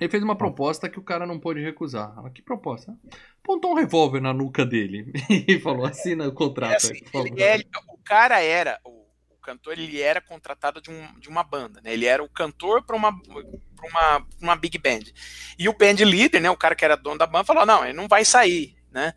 ele 0.02 0.10
fez 0.10 0.24
uma 0.24 0.36
proposta 0.36 0.90
que 0.90 0.98
o 0.98 1.04
cara 1.04 1.28
não 1.28 1.40
pôde 1.40 1.62
recusar. 1.62 2.12
Ela, 2.18 2.32
que 2.32 2.42
proposta? 2.42 2.98
Apontou 3.44 3.70
um 3.72 3.76
revólver 3.76 4.20
na 4.20 4.34
nuca 4.34 4.66
dele 4.66 5.14
e 5.48 5.60
falou, 5.60 5.86
assina 5.86 6.28
o 6.28 6.34
contrato. 6.34 6.72
É 6.74 6.76
assim, 6.78 6.94
aí, 6.96 7.02
por 7.04 7.12
favor." 7.12 7.28
ele 7.40 7.62
é- 7.64 7.94
o 7.94 7.98
cara 8.04 8.42
era, 8.42 8.80
o 8.84 9.05
cantor, 9.46 9.74
ele 9.78 10.02
era 10.02 10.20
contratado 10.20 10.82
de, 10.82 10.90
um, 10.90 11.20
de 11.20 11.30
uma 11.30 11.44
banda, 11.44 11.80
né? 11.82 11.94
Ele 11.94 12.06
era 12.06 12.24
o 12.24 12.30
cantor 12.30 12.84
para 12.84 12.96
uma, 12.96 13.12
pra 13.22 13.88
uma, 13.90 14.20
pra 14.22 14.26
uma 14.42 14.56
big 14.56 14.78
band. 14.78 15.04
E 15.60 15.70
o 15.70 15.74
band 15.78 15.94
líder, 16.04 16.40
né? 16.42 16.50
O 16.50 16.58
cara 16.58 16.76
que 16.76 16.84
era 16.84 16.96
dono 16.98 17.18
da 17.18 17.28
banda, 17.28 17.44
falou: 17.46 17.66
não, 17.66 17.84
ele 17.84 17.94
não 17.94 18.08
vai 18.08 18.26
sair, 18.26 18.76
né? 18.92 19.14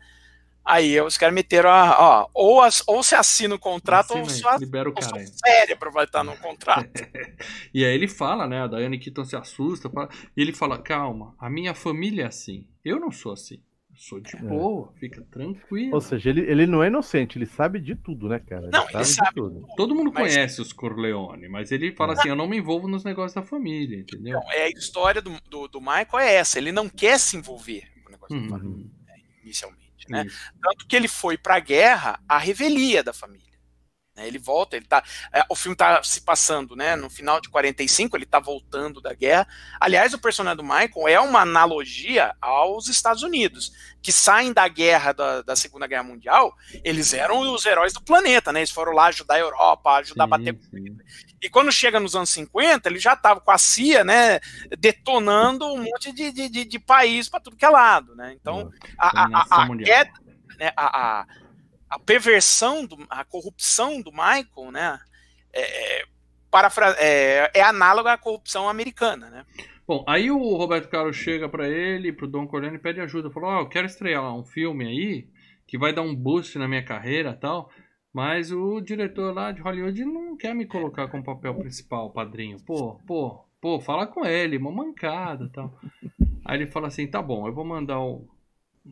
Aí 0.63 1.01
os 1.01 1.17
caras 1.17 1.33
meteram 1.33 1.69
a, 1.71 1.97
ó, 1.99 2.29
ou, 2.33 2.61
as, 2.61 2.83
ou 2.85 3.01
se 3.01 3.15
assina 3.15 3.55
o 3.55 3.59
contrato, 3.59 4.11
ou 4.11 4.21
Assina 4.21 4.35
aí, 4.35 4.39
só 4.53 4.55
libera 4.57 4.87
o 4.89 4.91
ou 4.91 4.99
cara 5.01 5.25
cérebro 5.25 5.91
vai 5.91 6.05
estar 6.05 6.23
no 6.23 6.37
contrato. 6.37 6.91
E 7.73 7.83
aí 7.83 7.93
ele 7.93 8.07
fala, 8.07 8.45
né? 8.45 8.61
A 8.63 8.67
Diane 8.67 8.99
Keaton 8.99 9.25
se 9.25 9.35
assusta. 9.35 9.89
fala- 9.89 10.09
E 10.37 10.41
ele 10.41 10.53
fala: 10.53 10.77
calma, 10.77 11.35
a 11.39 11.49
minha 11.49 11.73
família 11.73 12.23
é 12.23 12.27
assim. 12.27 12.67
Eu 12.85 12.99
não 12.99 13.11
sou 13.11 13.31
assim. 13.31 13.63
Sou 14.01 14.17
de 14.21 14.33
boa, 14.37 14.93
fica 14.97 15.21
tranquilo. 15.29 15.93
Ou 15.93 15.99
seja, 15.99 16.29
ele, 16.29 16.39
ele 16.49 16.65
não 16.65 16.81
é 16.81 16.87
inocente, 16.87 17.37
ele 17.37 17.45
sabe 17.45 17.79
de 17.81 17.95
tudo, 17.95 18.29
né, 18.29 18.39
cara? 18.39 18.69
Não, 18.71 18.89
ele 18.89 19.03
sabe 19.03 19.27
de 19.29 19.35
tudo. 19.35 19.67
Todo 19.75 19.93
mundo 19.93 20.09
Mas- 20.13 20.33
conhece 20.33 20.61
os 20.61 20.71
Corleone, 20.71 21.49
mas 21.49 21.69
ele 21.69 21.91
fala 21.91 22.13
assim: 22.13 22.29
eu 22.29 22.35
não 22.35 22.47
me 22.47 22.57
envolvo 22.57 22.87
nos 22.87 23.03
negócios 23.03 23.33
da 23.33 23.41
família, 23.43 23.99
entendeu? 23.99 24.37
Então, 24.39 24.51
é 24.53 24.63
a 24.63 24.69
história 24.69 25.21
do, 25.21 25.37
do, 25.49 25.67
do 25.67 25.81
Michael 25.81 26.19
é 26.19 26.35
essa. 26.35 26.57
Ele 26.57 26.71
não 26.71 26.87
quer 26.87 27.19
se 27.19 27.35
envolver 27.35 27.83
com 28.01 28.07
o 28.07 28.11
negócio 28.13 28.35
da 28.37 28.41
Uhum. 28.41 28.49
família, 28.49 28.85
inicialmente, 29.43 30.05
né? 30.09 30.25
Isso. 30.25 30.53
Tanto 30.61 30.87
que 30.87 30.95
ele 30.95 31.09
foi 31.09 31.37
pra 31.37 31.59
guerra 31.59 32.19
a 32.27 32.37
revelia 32.37 33.03
da 33.03 33.11
família. 33.11 33.48
Né? 34.19 34.27
Ele 34.27 34.37
volta, 34.37 34.75
ele 34.75 34.85
tá. 34.85 35.01
É, 35.31 35.43
o 35.49 35.55
filme 35.55 35.75
tá 35.75 36.03
se 36.03 36.21
passando, 36.21 36.75
né? 36.75 36.95
No 36.95 37.09
final 37.09 37.39
de 37.39 37.49
45, 37.49 38.17
ele 38.17 38.25
tá 38.25 38.39
voltando 38.39 38.99
da 38.99 39.13
guerra. 39.13 39.47
Aliás, 39.79 40.13
o 40.13 40.19
personagem 40.19 40.57
do 40.57 40.63
Michael 40.63 41.07
é 41.07 41.19
uma 41.19 41.39
analogia 41.39 42.35
aos 42.41 42.89
Estados 42.89 43.23
Unidos, 43.23 43.71
que 44.01 44.11
saem 44.11 44.51
da 44.51 44.67
guerra 44.67 45.13
da, 45.13 45.41
da 45.41 45.55
Segunda 45.55 45.87
Guerra 45.87 46.03
Mundial, 46.03 46.53
eles 46.83 47.13
eram 47.13 47.39
os 47.53 47.65
heróis 47.65 47.93
do 47.93 48.01
planeta, 48.01 48.51
né? 48.51 48.59
Eles 48.59 48.71
foram 48.71 48.91
lá 48.91 49.05
ajudar 49.07 49.35
a 49.35 49.39
Europa, 49.39 49.91
ajudar 49.97 50.25
sim, 50.25 50.27
a 50.27 50.37
bater. 50.37 50.59
Sim. 50.69 50.97
E 51.41 51.49
quando 51.49 51.71
chega 51.71 51.99
nos 51.99 52.15
anos 52.15 52.29
50, 52.31 52.89
ele 52.89 52.99
já 52.99 53.15
tava 53.15 53.39
com 53.39 53.51
a 53.51 53.57
CIA, 53.57 54.03
né? 54.03 54.41
Detonando 54.77 55.65
um 55.65 55.83
monte 55.83 56.11
de, 56.11 56.31
de, 56.31 56.49
de, 56.49 56.65
de 56.65 56.79
país 56.79 57.29
para 57.29 57.39
tudo 57.39 57.55
que 57.55 57.65
é 57.65 57.69
lado, 57.69 58.13
né? 58.15 58.35
Então, 58.39 58.69
a, 58.97 59.23
a, 59.23 59.45
a, 59.49 59.63
a 59.63 59.77
queda. 59.77 60.11
Né, 60.59 60.73
a, 60.75 61.19
a, 61.21 61.25
a 61.89 61.99
perversão, 61.99 62.85
do, 62.85 62.97
a 63.09 63.23
corrupção 63.23 64.01
do 64.01 64.11
Michael, 64.11 64.71
né, 64.71 64.99
é, 65.53 66.03
parafra, 66.51 66.95
é, 66.99 67.51
é 67.53 67.61
análoga 67.61 68.13
à 68.13 68.17
corrupção 68.17 68.69
americana, 68.69 69.29
né? 69.29 69.45
Bom, 69.87 70.05
aí 70.07 70.29
o 70.29 70.55
Roberto 70.55 70.87
Carlos 70.87 71.15
chega 71.15 71.49
para 71.49 71.67
ele, 71.67 72.13
pro 72.13 72.27
Don 72.27 72.47
Corleone 72.47 72.75
e 72.75 72.79
pede 72.79 73.01
ajuda. 73.01 73.31
Falou, 73.31 73.49
ó, 73.49 73.57
oh, 73.57 73.61
eu 73.61 73.69
quero 73.69 73.87
estrear 73.87 74.35
um 74.35 74.45
filme 74.45 74.85
aí 74.85 75.27
que 75.65 75.79
vai 75.79 75.91
dar 75.91 76.03
um 76.03 76.15
boost 76.15 76.59
na 76.59 76.67
minha 76.67 76.85
carreira 76.85 77.33
tal. 77.33 77.71
Mas 78.13 78.51
o 78.51 78.79
diretor 78.81 79.33
lá 79.33 79.51
de 79.51 79.61
Hollywood 79.61 80.05
não 80.05 80.37
quer 80.37 80.53
me 80.53 80.67
colocar 80.67 81.07
como 81.07 81.23
papel 81.23 81.55
principal, 81.55 82.11
padrinho. 82.11 82.57
Pô, 82.65 82.99
pô, 83.07 83.43
pô, 83.59 83.79
fala 83.79 84.05
com 84.05 84.25
ele, 84.25 84.57
uma 84.57 84.71
mancada 84.71 85.49
tal. 85.53 85.75
Aí 86.45 86.57
ele 86.57 86.67
fala 86.67 86.87
assim, 86.87 87.07
tá 87.07 87.21
bom, 87.21 87.47
eu 87.47 87.53
vou 87.53 87.65
mandar 87.65 87.99
o, 87.99 88.27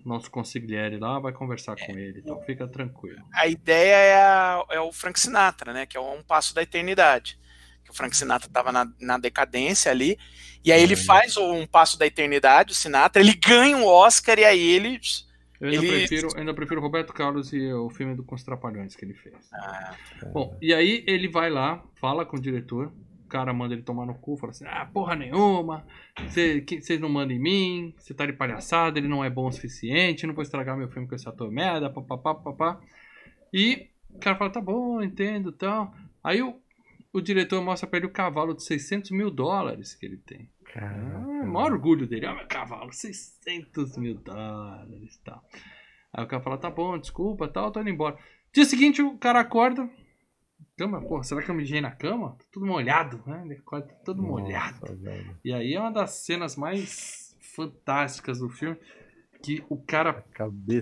nosso 0.06 0.30
consigliere 0.30 0.98
lá 0.98 1.20
vai 1.20 1.32
conversar 1.32 1.76
é. 1.80 1.86
com 1.86 1.98
ele, 1.98 2.20
então 2.20 2.42
fica 2.44 2.68
tranquilo. 2.68 3.24
A 3.34 3.48
ideia 3.48 3.96
é, 3.96 4.16
a, 4.16 4.66
é, 4.72 4.80
o 4.80 4.92
Frank 4.92 5.20
Sinatra, 5.20 5.74
né? 5.74 5.86
Que 5.86 5.98
é 5.98 6.00
um 6.00 6.22
passo 6.22 6.54
da 6.54 6.62
eternidade. 6.62 7.40
Que 7.84 7.92
o 7.92 7.94
Frank 7.94 8.16
Sinatra 8.16 8.48
estava 8.48 8.72
na, 8.72 8.92
na, 9.00 9.18
decadência 9.18 9.92
ali, 9.92 10.18
e 10.64 10.72
aí 10.72 10.84
ele 10.84 10.96
uhum. 10.96 11.04
faz 11.04 11.38
um 11.38 11.66
passo 11.66 11.98
da 11.98 12.06
eternidade, 12.06 12.74
o 12.74 12.76
Sinatra, 12.76 13.22
ele 13.22 13.34
ganha 13.34 13.78
um 13.78 13.86
Oscar 13.86 14.38
e 14.38 14.46
aí 14.46 14.60
ele. 14.60 15.00
Eu 15.60 15.70
ainda, 15.70 15.86
ele... 15.86 15.98
prefiro, 16.00 16.28
ainda 16.38 16.54
prefiro 16.54 16.82
Roberto 16.82 17.14
Carlos 17.14 17.54
e 17.54 17.72
o 17.74 17.90
filme 17.90 18.14
do 18.14 18.24
Constrapalhões 18.24 18.96
que 18.96 19.06
ele 19.06 19.14
fez. 19.14 19.36
Ah. 19.54 19.96
Bom, 20.34 20.58
e 20.62 20.74
aí 20.74 21.04
ele 21.08 21.30
vai 21.30 21.50
lá, 21.50 21.82
fala 21.96 22.26
com 22.26 22.38
o 22.38 22.42
diretor, 22.42 22.92
cara 23.28 23.54
manda 23.54 23.74
ele 23.74 23.84
tomar 23.84 24.06
no 24.06 24.16
cu, 24.16 24.38
fala 24.38 24.52
assim: 24.52 24.66
ah, 24.66 24.86
porra 24.86 25.16
nenhuma, 25.16 25.86
vocês 26.28 27.00
não 27.00 27.10
mandam 27.10 27.36
em 27.36 27.40
mim, 27.40 27.96
você 27.98 28.14
tá 28.14 28.26
de 28.26 28.34
palhaçada, 28.34 28.98
ele 28.98 29.08
não 29.08 29.24
é 29.24 29.30
bom 29.30 29.48
o 29.48 29.52
suficiente, 29.52 30.26
não 30.26 30.34
vou 30.34 30.42
estragar 30.42 30.78
meu 30.78 30.90
filme 30.90 31.08
com 31.08 31.16
esse 31.16 31.28
ator 31.28 31.52
merda, 31.52 31.90
papapá, 31.90 32.34
papapá. 32.36 32.82
E 33.54 33.90
o 34.10 34.20
cara 34.20 34.36
fala: 34.36 34.50
tá 34.50 34.62
bom, 34.62 35.02
entendo 35.02 35.52
tal. 35.52 35.94
Aí 36.24 36.42
o, 36.42 36.60
o 37.14 37.22
diretor 37.22 37.62
mostra 37.62 37.88
pra 37.88 37.98
ele 37.98 38.08
o 38.08 38.12
cavalo 38.12 38.54
de 38.54 38.64
600 38.64 39.12
mil 39.12 39.30
dólares 39.30 39.94
que 39.94 40.06
ele 40.06 40.18
tem. 40.18 40.50
Caramba. 40.74 41.42
Ah, 41.42 41.44
o 41.44 41.48
maior 41.48 41.72
orgulho 41.74 42.08
dele: 42.08 42.26
ah, 42.26 42.34
meu 42.34 42.48
cavalo, 42.48 42.92
600 42.92 43.98
mil 43.98 44.16
dólares 44.16 45.20
tal. 45.24 45.44
Aí 46.14 46.24
o 46.24 46.28
cara 46.28 46.42
fala: 46.42 46.58
tá 46.58 46.70
bom, 46.70 46.98
desculpa 46.98 47.48
tal, 47.48 47.72
tô 47.72 47.82
indo 47.82 47.90
embora. 47.90 48.18
Dia 48.54 48.66
seguinte 48.66 49.02
o 49.02 49.18
cara 49.18 49.40
acorda 49.40 49.90
Cama, 50.78 51.02
porra, 51.02 51.24
será 51.24 51.42
que 51.42 51.50
eu 51.50 51.56
mijei 51.56 51.82
na 51.82 51.90
cama? 51.90 52.36
Tá 52.38 52.46
tudo 52.52 52.68
molhado, 52.68 53.20
né? 53.26 53.44
Tá 53.70 53.82
todo 54.06 54.22
Nossa, 54.22 54.32
molhado. 54.32 54.96
Velho. 54.98 55.36
E 55.44 55.52
aí 55.52 55.74
é 55.74 55.80
uma 55.80 55.92
das 55.92 56.12
cenas 56.12 56.56
mais 56.56 57.36
fantásticas 57.56 58.40
do 58.40 58.50
filme. 58.50 58.78
Que 59.42 59.64
o 59.70 59.78
cara 59.78 60.24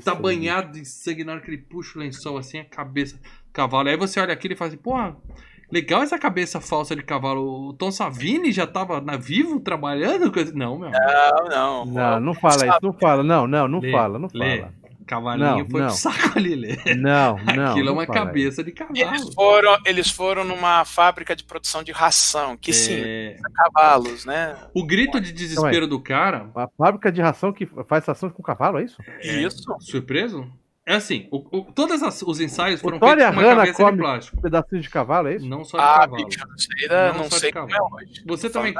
tá 0.04 0.16
banhado 0.16 0.74
de 0.74 0.86
sangue 0.86 1.24
na 1.24 1.34
hora 1.34 1.42
que 1.42 1.50
ele 1.50 1.58
puxa 1.58 1.98
o 1.98 2.02
lençol 2.02 2.38
assim, 2.38 2.58
a 2.58 2.66
cabeça 2.66 3.18
do 3.18 3.52
cavalo. 3.54 3.90
Aí 3.90 3.98
você 3.98 4.20
olha 4.20 4.34
aquilo 4.34 4.54
e 4.54 4.58
fala 4.58 4.70
assim, 4.70 4.78
porra, 4.78 5.18
legal 5.72 6.02
essa 6.02 6.18
cabeça 6.18 6.62
falsa 6.62 6.96
de 6.96 7.04
cavalo. 7.04 7.70
O 7.70 7.74
Tom 7.74 7.92
Savini 7.92 8.52
já 8.52 8.66
tava 8.66 9.02
na 9.02 9.18
vivo 9.18 9.60
trabalhando? 9.60 10.32
Não, 10.54 10.80
meu. 10.80 10.90
Não, 10.90 11.50
não. 11.50 11.86
Não, 11.86 12.20
não 12.20 12.34
fala 12.34 12.68
isso, 12.68 12.80
não 12.82 12.94
fala. 12.94 13.24
Não, 13.24 13.46
não, 13.46 13.68
não 13.68 13.80
lê, 13.80 13.92
fala, 13.92 14.20
não 14.20 14.30
lê. 14.34 14.66
Cavalinho 15.06 15.57
não, 15.60 15.69
foi 15.69 15.82
não. 15.82 15.88
pro 15.88 15.95
saco 15.95 16.38
ali, 16.38 16.56
Lê. 16.56 16.77
Não, 16.95 17.38
não. 17.56 17.72
Aquilo 17.72 17.90
é 17.90 17.91
uma 17.91 18.07
cabeça 18.07 18.64
de 18.64 18.72
cavalo. 18.72 18.98
Eles 18.98 19.34
foram, 19.34 19.77
eles 19.86 20.10
foram 20.10 20.44
numa 20.44 20.84
fábrica 20.84 21.36
de 21.36 21.44
produção 21.44 21.84
de 21.84 21.91
ração, 21.91 22.57
que 22.57 22.72
é... 22.72 22.73
sim, 22.73 23.36
cavalos, 23.53 24.26
né? 24.26 24.57
O 24.73 24.86
grito 24.86 25.22
de 25.22 25.32
desespero 25.32 25.88
do 25.88 25.99
cara. 25.99 26.49
A 26.56 26.68
fábrica 26.77 27.11
de 27.11 27.22
ração 27.22 27.53
que 27.53 27.68
faz 27.88 28.06
ração 28.06 28.30
com 28.30 28.41
cavalo, 28.41 28.80
é 28.80 28.86
isso? 28.86 28.98
É, 29.22 29.41
isso. 29.41 29.64
Surpreso? 29.80 30.49
É 30.88 30.94
assim, 30.94 31.27
o, 31.32 31.38
o, 31.57 31.64
todos 31.73 31.99
os 32.22 32.40
ensaios 32.40 32.80
foram 32.80 32.99
feitos 32.99 33.26
com 33.26 33.32
uma 33.32 33.41
Hanna 33.41 33.56
cabeça 33.56 33.84
come 33.84 33.91
de 33.94 33.98
plástico. 33.98 34.38
Um 34.38 34.41
pedacinho 34.41 34.82
de 34.82 34.90
cavalo, 34.90 35.27
é 35.30 35.36
isso? 35.36 35.48
Não 35.48 35.65
só 35.65 35.77
de 35.77 35.84
ah, 35.84 35.99
cavalo. 36.02 36.26
Bicho, 36.26 36.48
não 36.48 36.57
sei, 36.60 36.88
não, 36.88 37.18
não 37.18 37.32
sei 37.32 37.52
como 37.52 37.76
é 37.76 37.82
hoje. 37.82 38.23
Você 38.27 38.49
também 38.52 38.72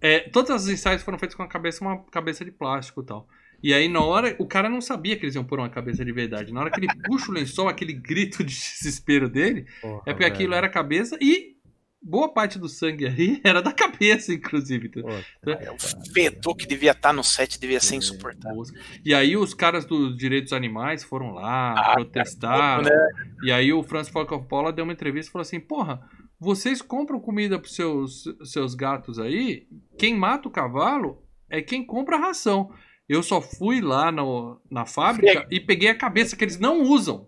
é. 0.00 0.14
É, 0.14 0.20
todas 0.20 0.50
as 0.50 0.68
ensaios 0.68 1.02
foram 1.02 1.18
feitos 1.18 1.36
com 1.36 1.42
a 1.42 1.48
cabeça, 1.48 1.84
uma 1.84 1.98
cabeça 2.04 2.44
de 2.44 2.50
plástico 2.50 3.02
e 3.02 3.04
tal. 3.04 3.28
E 3.62 3.74
aí, 3.74 3.88
na 3.88 4.00
hora, 4.00 4.36
o 4.38 4.46
cara 4.46 4.68
não 4.68 4.80
sabia 4.80 5.16
que 5.16 5.24
eles 5.24 5.34
iam 5.34 5.44
pôr 5.44 5.58
uma 5.58 5.68
cabeça 5.68 6.04
de 6.04 6.12
verdade. 6.12 6.52
Na 6.52 6.60
hora 6.60 6.70
que 6.70 6.78
ele 6.78 6.86
puxa 7.04 7.30
o 7.30 7.34
lençol, 7.34 7.68
aquele 7.68 7.92
grito 7.92 8.44
de 8.44 8.54
desespero 8.54 9.28
dele, 9.28 9.66
Porra, 9.80 10.02
é 10.06 10.12
porque 10.12 10.24
velho. 10.24 10.34
aquilo 10.34 10.54
era 10.54 10.66
a 10.66 10.70
cabeça 10.70 11.18
e 11.20 11.58
boa 12.00 12.32
parte 12.32 12.58
do 12.58 12.68
sangue 12.68 13.06
aí 13.06 13.40
era 13.44 13.60
da 13.60 13.72
cabeça, 13.72 14.32
inclusive. 14.32 14.86
Então, 14.86 15.08
é, 15.46 15.70
o 15.72 16.12
fedor 16.12 16.54
que 16.56 16.66
devia 16.66 16.92
estar 16.92 17.12
no 17.12 17.24
set 17.24 17.58
devia 17.58 17.80
ser 17.80 17.94
é, 17.94 17.98
insuportável. 17.98 18.62
E 19.04 19.12
aí 19.12 19.36
os 19.36 19.54
caras 19.54 19.84
dos 19.84 20.16
direitos 20.16 20.52
animais 20.52 21.02
foram 21.02 21.32
lá 21.32 21.74
ah, 21.76 21.94
protestar. 21.94 22.56
Cara, 22.56 22.82
né? 22.82 23.08
E 23.42 23.50
aí 23.50 23.72
o 23.72 23.82
Francis 23.82 24.12
Ford 24.12 24.28
Coppola 24.28 24.72
deu 24.72 24.84
uma 24.84 24.92
entrevista 24.92 25.30
e 25.30 25.32
falou 25.32 25.42
assim, 25.42 25.58
porra, 25.58 26.00
vocês 26.40 26.80
compram 26.80 27.20
comida 27.20 27.58
para 27.58 27.68
seus 27.68 28.24
seus 28.44 28.74
gatos 28.74 29.18
aí, 29.18 29.66
quem 29.98 30.16
mata 30.16 30.48
o 30.48 30.52
cavalo 30.52 31.22
é 31.50 31.60
quem 31.60 31.84
compra 31.84 32.16
a 32.16 32.20
ração. 32.20 32.70
Eu 33.08 33.22
só 33.22 33.40
fui 33.40 33.80
lá 33.80 34.12
no, 34.12 34.60
na 34.70 34.84
fábrica 34.84 35.46
e 35.50 35.58
peguei 35.58 35.88
a 35.88 35.96
cabeça 35.96 36.36
que 36.36 36.44
eles 36.44 36.58
não 36.58 36.82
usam 36.82 37.26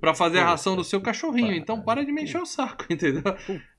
para 0.00 0.14
fazer 0.14 0.38
a 0.38 0.46
ração 0.46 0.74
do 0.74 0.82
seu 0.82 1.00
cachorrinho. 1.00 1.52
Então 1.52 1.82
para 1.82 2.04
de 2.04 2.10
me 2.10 2.22
encher 2.22 2.40
o 2.40 2.46
saco, 2.46 2.86
entendeu? 2.90 3.22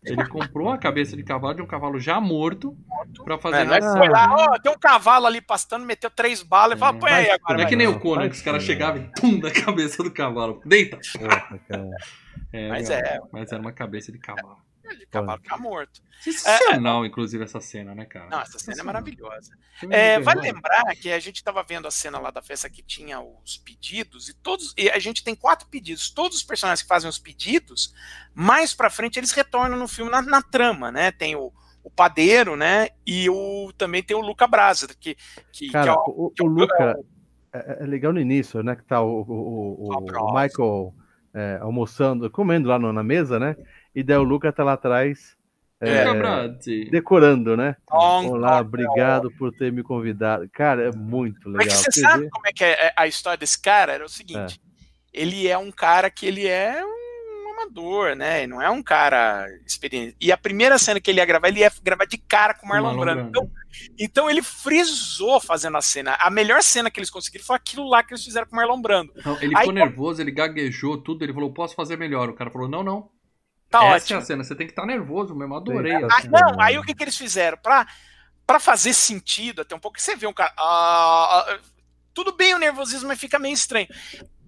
Ele 0.04 0.26
comprou 0.28 0.70
a 0.70 0.78
cabeça 0.78 1.18
de 1.18 1.24
cavalo 1.24 1.56
de 1.56 1.62
um 1.64 1.68
cavalo 1.68 2.00
já 2.00 2.22
morto 2.22 2.78
para 3.26 3.40
fazer 3.40 3.62
é, 3.62 3.64
ração. 3.64 3.98
Foi 3.98 4.08
lá, 4.08 4.36
ó, 4.38 4.60
tem 4.60 4.72
um 4.72 4.78
cavalo 4.78 5.26
ali 5.26 5.42
pastando, 5.42 5.84
meteu 5.84 6.12
três 6.12 6.44
balas 6.44 6.78
e 6.78 6.80
falou, 6.80 7.00
põe 7.00 7.12
aí 7.12 7.32
agora. 7.32 7.58
Não 7.58 7.66
é 7.66 7.68
que 7.68 7.76
nem 7.76 7.88
o 7.88 8.00
Conan, 8.00 8.30
que 8.30 8.36
os 8.36 8.42
caras 8.42 8.64
chegavam 8.64 9.02
e 9.02 9.20
pum 9.20 9.40
da 9.40 9.52
cabeça 9.52 10.04
do 10.04 10.12
cavalo. 10.12 10.62
Deita! 10.64 11.00
Porra, 11.18 11.60
cara. 11.68 11.90
É, 12.54 12.70
mas, 12.70 12.90
é, 12.90 13.20
mas 13.32 13.52
era 13.52 13.62
uma 13.62 13.72
cabeça 13.72 14.12
de 14.12 14.20
cavalo. 14.20 14.58
É, 14.84 14.96
de 14.96 15.06
cavalo 15.06 15.40
que 15.42 15.50
tá 15.50 15.58
morto. 15.58 16.02
Sensacional, 16.22 17.04
é, 17.04 17.08
inclusive, 17.08 17.44
essa 17.44 17.60
cena, 17.60 17.96
né, 17.96 18.06
cara? 18.06 18.30
Não, 18.30 18.42
essa 18.42 18.60
cena 18.60 18.82
é 18.82 18.84
maravilhosa. 18.84 19.58
É, 19.90 20.20
vale 20.20 20.42
lembrar 20.42 20.96
que 20.96 21.12
a 21.12 21.20
gente 21.20 21.38
estava 21.38 21.64
vendo 21.64 21.88
a 21.88 21.92
cena 21.92 22.20
lá 22.20 22.30
da 22.30 22.42
festa 22.42 22.70
que 22.70 22.84
tinha 22.84 23.20
os 23.20 23.58
pedidos, 23.58 24.30
e 24.30 24.34
todos. 24.34 24.74
E 24.78 24.90
a 24.90 25.00
gente 25.00 25.24
tem 25.24 25.34
quatro 25.34 25.68
pedidos. 25.68 26.10
Todos 26.10 26.38
os 26.38 26.44
personagens 26.44 26.82
que 26.82 26.88
fazem 26.88 27.10
os 27.10 27.18
pedidos, 27.18 27.94
mais 28.34 28.74
pra 28.74 28.90
frente 28.90 29.18
eles 29.18 29.32
retornam 29.32 29.78
no 29.78 29.88
filme 29.88 30.12
na, 30.12 30.22
na 30.22 30.42
trama, 30.42 30.92
né? 30.92 31.12
Tem 31.12 31.36
o, 31.36 31.52
o 31.84 31.90
padeiro, 31.90 32.56
né? 32.56 32.90
E 33.06 33.30
o, 33.30 33.72
também 33.78 34.04
tem 34.04 34.16
o 34.16 34.22
Luca 34.22 34.48
Brasa, 34.48 34.88
que, 35.00 35.16
que, 35.52 35.72
cara, 35.72 35.86
que 35.86 35.90
é 35.90 35.94
o, 35.94 36.06
o, 36.08 36.34
o 36.42 36.46
Luca 36.46 37.00
é, 37.54 37.84
é, 37.84 37.86
legal 37.86 38.14
no 38.14 38.20
início, 38.20 38.62
né? 38.64 38.76
Que 38.76 38.84
tá 38.84 39.02
o, 39.02 39.22
o, 39.22 39.90
o, 39.90 40.06
o 40.06 40.34
Michael 40.34 40.94
é, 41.34 41.58
almoçando, 41.62 42.30
comendo 42.30 42.70
lá 42.70 42.78
no, 42.78 42.92
na 42.92 43.04
mesa, 43.04 43.40
né? 43.40 43.56
E 43.96 44.04
daí 44.04 44.18
o 44.18 44.24
Luca 44.24 44.52
tá 44.52 44.64
lá 44.64 44.74
atrás. 44.74 45.36
É, 45.84 46.06
decorando, 46.92 47.58
né? 47.58 47.76
Olá, 47.90 48.60
obrigado 48.60 49.32
por 49.32 49.52
ter 49.52 49.72
me 49.72 49.82
convidado. 49.82 50.48
Cara, 50.54 50.90
é 50.90 50.92
muito 50.92 51.50
legal. 51.50 51.66
Mas 51.66 51.74
você 51.74 51.92
sabe 52.00 52.30
como 52.30 52.48
é 52.48 52.54
que 52.54 52.64
é 52.64 52.94
a 52.96 53.08
história 53.08 53.40
desse 53.40 53.60
cara? 53.60 53.94
Era 53.94 54.06
o 54.06 54.10
seguinte: 54.10 54.62
é. 55.12 55.22
ele 55.22 55.48
é 55.48 55.58
um 55.58 55.72
cara 55.72 56.12
que 56.12 56.28
ele 56.28 56.46
é 56.48 56.86
um 56.86 57.01
amador, 57.62 58.16
né? 58.16 58.46
Não 58.48 58.62
é 58.62 58.70
um 58.70 58.82
cara 58.82 59.48
experiente. 59.66 60.16
E 60.20 60.32
a 60.32 60.38
primeira 60.38 60.78
cena 60.78 61.00
que 61.00 61.10
ele 61.10 61.20
ia 61.20 61.26
gravar, 61.26 61.48
ele 61.48 61.60
ia 61.60 61.72
gravar 61.82 62.06
de 62.06 62.18
cara 62.18 62.54
com 62.54 62.66
o 62.66 62.70
Marlon, 62.70 62.96
Marlon 62.96 63.02
Brando. 63.02 63.30
Então, 63.30 63.52
então, 63.98 64.30
ele 64.30 64.42
frisou 64.42 65.40
fazendo 65.40 65.78
a 65.78 65.82
cena. 65.82 66.18
A 66.20 66.30
melhor 66.30 66.62
cena 66.62 66.92
que 66.92 67.00
eles 67.00 67.10
conseguiram 67.10 67.46
foi 67.46 67.56
aquilo 67.56 67.88
lá 67.88 68.04
que 68.04 68.14
eles 68.14 68.24
fizeram 68.24 68.48
com 68.48 68.54
o 68.54 68.58
Marlon 68.58 68.82
Brando. 68.82 69.14
Então, 69.16 69.38
ele 69.42 69.56
Aí, 69.56 69.62
ficou 69.62 69.74
nervoso, 69.74 70.22
ele 70.22 70.32
gaguejou 70.32 70.98
tudo, 70.98 71.24
ele 71.24 71.34
falou: 71.34 71.54
posso 71.54 71.76
fazer 71.76 71.98
melhor. 71.98 72.30
O 72.30 72.36
cara 72.36 72.52
falou: 72.52 72.68
não, 72.68 72.84
não. 72.84 73.10
Tá 73.70 73.86
Essa 73.86 73.96
ótimo. 73.96 74.20
é 74.20 74.22
a 74.22 74.26
cena, 74.26 74.44
você 74.44 74.54
tem 74.54 74.68
que 74.68 74.74
estar 74.74 74.82
tá 74.82 74.88
nervoso 74.88 75.34
mesmo, 75.34 75.56
adorei. 75.56 75.94
Ah, 75.94 76.24
não, 76.30 76.60
aí 76.60 76.78
o 76.78 76.84
que, 76.84 76.94
que 76.94 77.04
eles 77.04 77.18
fizeram? 77.18 77.58
Pra, 77.58 77.88
pra 78.46 78.60
fazer 78.60 78.94
sentido, 78.94 79.62
até 79.62 79.74
um 79.74 79.80
pouco, 79.80 80.00
você 80.00 80.14
vê 80.14 80.28
um 80.28 80.34
cara. 80.34 80.52
Ah, 80.58 81.46
ah, 81.48 81.60
tudo 82.14 82.36
bem 82.36 82.54
o 82.54 82.60
nervosismo, 82.60 83.08
mas 83.08 83.20
fica 83.20 83.40
meio 83.40 83.54
estranho. 83.54 83.88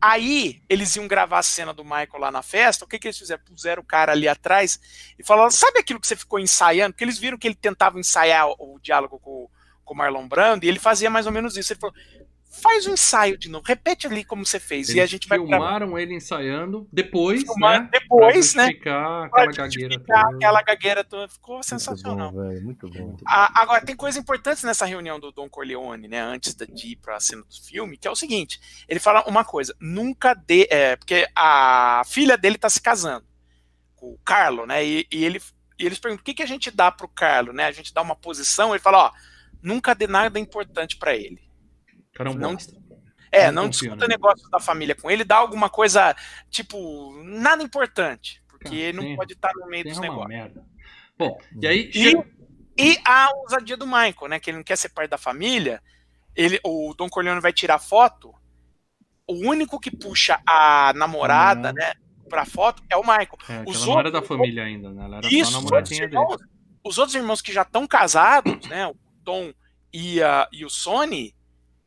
Aí 0.05 0.61
eles 0.67 0.93
iam 0.97 1.07
gravar 1.07 1.39
a 1.39 1.43
cena 1.43 1.73
do 1.73 1.81
Michael 1.81 2.19
lá 2.19 2.29
na 2.29 2.41
festa. 2.41 2.83
O 2.83 2.87
que, 2.89 2.99
que 2.99 3.07
eles 3.07 3.17
fizeram? 3.17 3.41
Puseram 3.45 3.81
o 3.81 3.85
cara 3.85 4.11
ali 4.11 4.27
atrás 4.27 4.77
e 5.17 5.23
falaram: 5.23 5.49
sabe 5.49 5.79
aquilo 5.79 5.97
que 5.97 6.05
você 6.05 6.17
ficou 6.17 6.37
ensaiando? 6.37 6.91
Porque 6.91 7.05
eles 7.05 7.17
viram 7.17 7.37
que 7.37 7.47
ele 7.47 7.55
tentava 7.55 7.97
ensaiar 7.97 8.49
o, 8.49 8.75
o 8.75 8.79
diálogo 8.81 9.17
com, 9.17 9.49
com 9.85 9.93
o 9.93 9.97
Marlon 9.97 10.27
Brando 10.27 10.65
e 10.65 10.67
ele 10.67 10.77
fazia 10.77 11.09
mais 11.09 11.25
ou 11.25 11.31
menos 11.31 11.55
isso. 11.55 11.71
Ele 11.71 11.79
falou: 11.79 11.95
faz 12.61 12.85
um 12.87 12.93
ensaio 12.93 13.37
de 13.37 13.49
novo, 13.49 13.65
repete 13.67 14.05
ali 14.07 14.23
como 14.23 14.45
você 14.45 14.59
fez 14.59 14.87
Eles 14.89 14.97
e 14.97 15.01
a 15.01 15.05
gente 15.05 15.27
vai 15.27 15.37
filmaram 15.39 15.97
ele 15.97 16.13
ensaiando 16.13 16.87
depois, 16.93 17.41
Filmaram 17.41 17.83
né? 17.83 17.89
depois, 17.91 18.53
pra 18.53 18.65
né? 18.67 18.73
Pra 18.73 19.25
aquela 19.25 19.51
gagueira 19.51 19.99
toda. 19.99 20.19
aquela 20.35 20.61
gagueira 20.61 21.03
toda. 21.03 21.27
Ficou 21.27 21.55
Muito 21.55 21.65
sensacional. 21.67 22.31
bom. 22.31 22.61
Muito 22.61 22.87
bom. 22.89 23.17
A- 23.25 23.61
agora, 23.61 23.83
tem 23.83 23.95
coisa 23.95 24.19
importante 24.19 24.65
nessa 24.65 24.85
reunião 24.85 25.19
do 25.19 25.31
Don 25.31 25.49
Corleone, 25.49 26.07
né? 26.07 26.21
Antes 26.21 26.55
de 26.55 26.91
ir 26.91 26.95
pra 26.97 27.19
cena 27.19 27.41
do 27.41 27.63
filme, 27.67 27.97
que 27.97 28.07
é 28.07 28.11
o 28.11 28.15
seguinte: 28.15 28.59
ele 28.87 28.99
fala 28.99 29.23
uma 29.27 29.43
coisa, 29.43 29.75
nunca 29.79 30.33
dê. 30.33 30.67
É, 30.69 30.95
porque 30.95 31.27
a 31.35 32.03
filha 32.05 32.37
dele 32.37 32.57
tá 32.57 32.69
se 32.69 32.81
casando 32.81 33.25
com 33.95 34.07
o 34.13 34.19
Carlo, 34.23 34.65
né? 34.65 34.85
E, 34.85 35.07
e 35.11 35.25
ele, 35.25 35.41
e 35.79 35.85
eles 35.85 35.97
perguntam 35.99 36.21
o 36.21 36.25
que, 36.25 36.33
que 36.35 36.43
a 36.43 36.47
gente 36.47 36.69
dá 36.69 36.91
pro 36.91 37.07
Carlo, 37.07 37.51
né? 37.51 37.65
A 37.65 37.71
gente 37.71 37.93
dá 37.93 38.01
uma 38.01 38.15
posição, 38.15 38.71
ele 38.73 38.79
fala, 38.83 39.05
ó, 39.07 39.11
nunca 39.61 39.95
dê 39.95 40.05
nada 40.07 40.37
importante 40.39 40.97
pra 40.97 41.15
ele. 41.15 41.41
Cara 42.13 42.29
é 42.29 42.33
um 42.33 42.35
Não- 42.35 42.53
bosta. 42.53 42.73
É, 43.31 43.49
Não 43.51 43.63
não 43.63 43.69
discuta 43.69 43.95
nele. 43.95 44.07
negócios 44.09 44.47
da 44.51 44.59
família 44.59 44.93
com 44.93 45.09
ele, 45.09 45.23
dá 45.23 45.37
alguma 45.37 45.67
coisa, 45.67 46.15
tipo, 46.51 47.11
nada 47.23 47.63
importante. 47.63 48.43
Porque 48.47 48.65
Cara, 48.65 48.75
ele 48.77 48.93
não 48.97 49.03
tem- 49.03 49.15
pode 49.15 49.33
estar 49.33 49.51
no 49.55 49.65
meio 49.67 49.83
dos 49.85 49.97
negócios. 49.97 50.27
merda. 50.27 50.63
Bom, 51.17 51.37
e 51.59 51.67
aí 51.67 51.89
E- 51.89 51.93
chega... 51.93 52.27
E 52.77 52.97
a 53.05 53.29
ousadia 53.35 53.77
do 53.77 53.85
Michael, 53.85 54.27
né? 54.29 54.39
Que 54.39 54.49
ele 54.49 54.57
não 54.57 54.63
quer 54.63 54.75
ser 54.77 54.89
parte 54.89 55.09
da 55.11 55.17
família. 55.17 55.81
Ele, 56.35 56.59
o 56.63 56.93
Don 56.97 57.07
Corleone 57.09 57.39
vai 57.41 57.53
tirar 57.53 57.77
foto. 57.77 58.33
O 59.27 59.33
único 59.47 59.79
que 59.79 59.95
puxa 59.95 60.39
a 60.45 60.91
namorada, 60.95 61.69
Uhum. 61.69 61.75
né? 61.75 61.93
Pra 62.29 62.45
foto 62.45 62.81
é 62.89 62.95
o 62.97 63.01
Michael. 63.01 63.37
É, 63.47 63.63
os 63.67 63.75
ela 63.77 63.85
não 63.85 63.99
era 63.99 64.07
outros- 64.09 64.13
da 64.13 64.21
família 64.27 64.63
ainda, 64.63 64.91
né? 64.91 65.05
Ela 65.05 65.17
era 65.17 65.27
Isso, 65.27 65.51
só 65.51 65.59
outros, 65.59 65.63
namoradinha 65.89 66.07
dele. 66.07 66.37
os 66.83 66.97
outros 66.97 67.15
irmãos 67.15 67.41
que 67.41 67.53
já 67.53 67.61
estão 67.61 67.85
casados, 67.87 68.67
né? 68.67 68.87
O 68.87 68.95
Tom 69.23 69.53
e, 69.93 70.21
a, 70.23 70.47
e 70.51 70.65
o 70.65 70.69
Sony, 70.69 71.35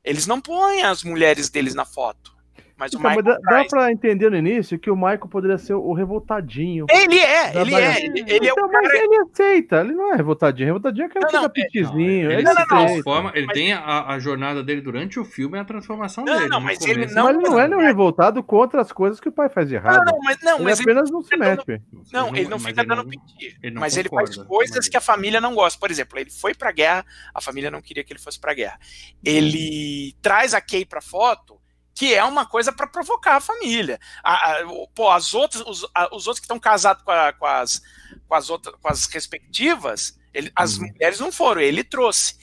eles 0.07 0.27
não 0.27 0.41
põem 0.41 0.85
as 0.85 1.03
mulheres 1.03 1.51
deles 1.51 1.75
na 1.75 1.85
foto. 1.85 2.36
Mas 2.79 2.93
o 2.93 2.99
Então, 2.99 3.11
mas 3.11 3.17
Michael 3.17 3.37
dá, 3.37 3.41
dá 3.43 3.49
traz. 3.57 3.69
pra 3.69 3.91
entender 3.91 4.31
no 4.31 4.37
início 4.37 4.79
que 4.79 4.91
o 4.91 4.97
Michael 4.97 5.29
poderia 5.29 5.57
ser 5.57 5.73
o 5.75 5.93
revoltadinho. 5.95 6.85
Ele 6.91 7.19
é, 7.19 7.59
ele 7.59 7.75
é. 7.75 8.05
Ele, 8.05 8.21
ele 8.21 8.47
é 8.49 8.51
então, 8.53 8.67
o 8.69 8.73
mas 8.73 8.87
cara. 8.89 8.99
ele 9.03 9.17
aceita, 9.23 9.81
ele 9.81 9.93
não 9.95 10.13
é 10.13 10.17
revoltadinho. 10.17 10.67
Revoltadinho 10.67 11.05
é 11.05 11.07
aquele 11.07 11.25
Não, 11.25 11.31
que 11.31 11.37
não, 11.37 11.43
fica 11.45 11.61
é- 11.61 11.65
pitizinho. 11.65 12.31
Ele 12.31 12.35
ele 12.43 12.47
se 12.47 12.67
transforma, 12.67 13.33
ele 13.35 13.47
Mas- 13.47 13.55
tem 13.55 13.73
a, 13.73 14.07
a 14.09 14.19
jornada 14.19 14.63
dele 14.63 14.83
durante 14.83 15.19
o 15.19 15.25
filme, 15.25 15.57
é 15.57 15.61
a 15.63 15.65
transformação 15.65 16.25
Não, 16.25 16.37
dele. 16.37 16.49
não, 16.49 16.61
mas 16.61 16.81
ele 16.87 17.07
não- 17.07 17.25
Mas 17.25 17.35
ele 17.37 17.49
não 17.49 17.59
é 17.61 17.67
nenhum 17.69 17.81
revoltado 17.81 18.43
contra 18.43 18.83
as 18.83 18.93
coisas 18.93 19.19
que 19.21 19.29
o 19.31 19.33
pai 19.33 19.49
faz 19.49 19.69
de 19.69 19.75
errado. 19.77 20.05
Não, 20.05 20.13
não, 20.13 20.21
mas 20.23 20.39
não, 20.43 20.55
ele 20.57 20.65
mas 20.65 20.81
ele, 20.81 20.91
apenas 20.91 21.11
não 21.11 21.23
se 21.23 21.37
mete. 21.37 21.83
não, 22.13 22.29
ele 22.37 22.49
não 22.49 22.59
mas 22.59 22.67
fica 22.67 22.85
dando 22.85 23.09
piti. 23.09 23.57
Mas 23.75 23.97
ele 23.97 24.09
faz 24.11 24.37
coisas 24.37 24.77
mas- 24.77 24.89
que 24.91 24.97
a 24.99 25.01
família 25.01 25.41
não 25.41 25.55
gosta. 25.55 25.81
Por 25.81 25.91
exemplo, 25.91 26.19
ele 26.19 26.31
foi 26.31 26.55
pra 26.55 26.71
guerra, 26.73 27.07
a 27.35 27.41
família 27.41 27.71
não 27.71 27.81
queria 27.81 28.05
que 28.05 28.13
ele 28.13 28.21
fosse 28.21 28.39
pra 28.39 28.53
guerra. 28.53 28.79
Ele 29.25 30.15
traz 30.21 30.53
a 30.55 30.61
Kay 30.61 30.85
pra 30.85 31.01
foto, 31.01 31.56
que 31.97 32.15
é 32.15 32.23
uma 32.23 32.45
coisa 32.45 32.71
pra 32.71 32.87
provocar 32.87 33.37
a 33.37 33.41
família. 33.41 33.99
A- 34.23 34.53
a- 34.53 34.67
pô, 34.95 35.11
as 35.11 35.33
outras, 35.33 35.63
os, 35.67 35.85
a- 35.95 36.15
os 36.15 36.27
outros 36.27 36.41
que 36.41 36.45
estão 36.45 36.59
casados 36.61 37.03
com, 37.03 37.13
com 37.39 37.47
as, 37.47 37.81
com 38.29 38.35
as 38.35 38.51
outras, 38.51 38.75
com 38.81 38.89
as 38.89 39.07
respectivas, 39.07 40.17
ele- 40.35 40.53
as 40.55 40.77
Uhum. 40.77 40.89
mulheres 40.89 41.19
não 41.19 41.33
foram, 41.33 41.63
ele 41.63 41.83
trouxe. 41.83 42.37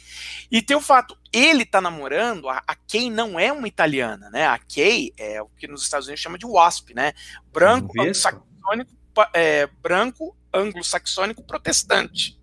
E 0.52 0.60
tem 0.60 0.76
o 0.76 0.82
fato, 0.82 1.16
ele 1.32 1.66
tá 1.66 1.80
namorando, 1.80 2.50
a, 2.50 2.64
a 2.68 2.76
Kay 2.76 3.12
não 3.12 3.40
é 3.40 3.52
uma 3.54 3.68
italiana, 3.68 4.28
né? 4.32 4.48
A 4.48 4.58
Kay 4.58 5.14
é 5.18 5.40
o 5.40 5.48
que 5.50 5.68
nos 5.68 5.84
Estados 5.84 6.08
Unidos 6.08 6.22
chama 6.24 6.38
de 6.40 6.48
WASP, 6.48 6.96
né? 6.96 7.14
Branco, 7.52 7.94
anglo-saxônico, 8.02 8.92
é, 9.34 9.68
branco, 9.82 10.36
anglo-saxônico, 10.52 11.44
protestante. 11.44 12.40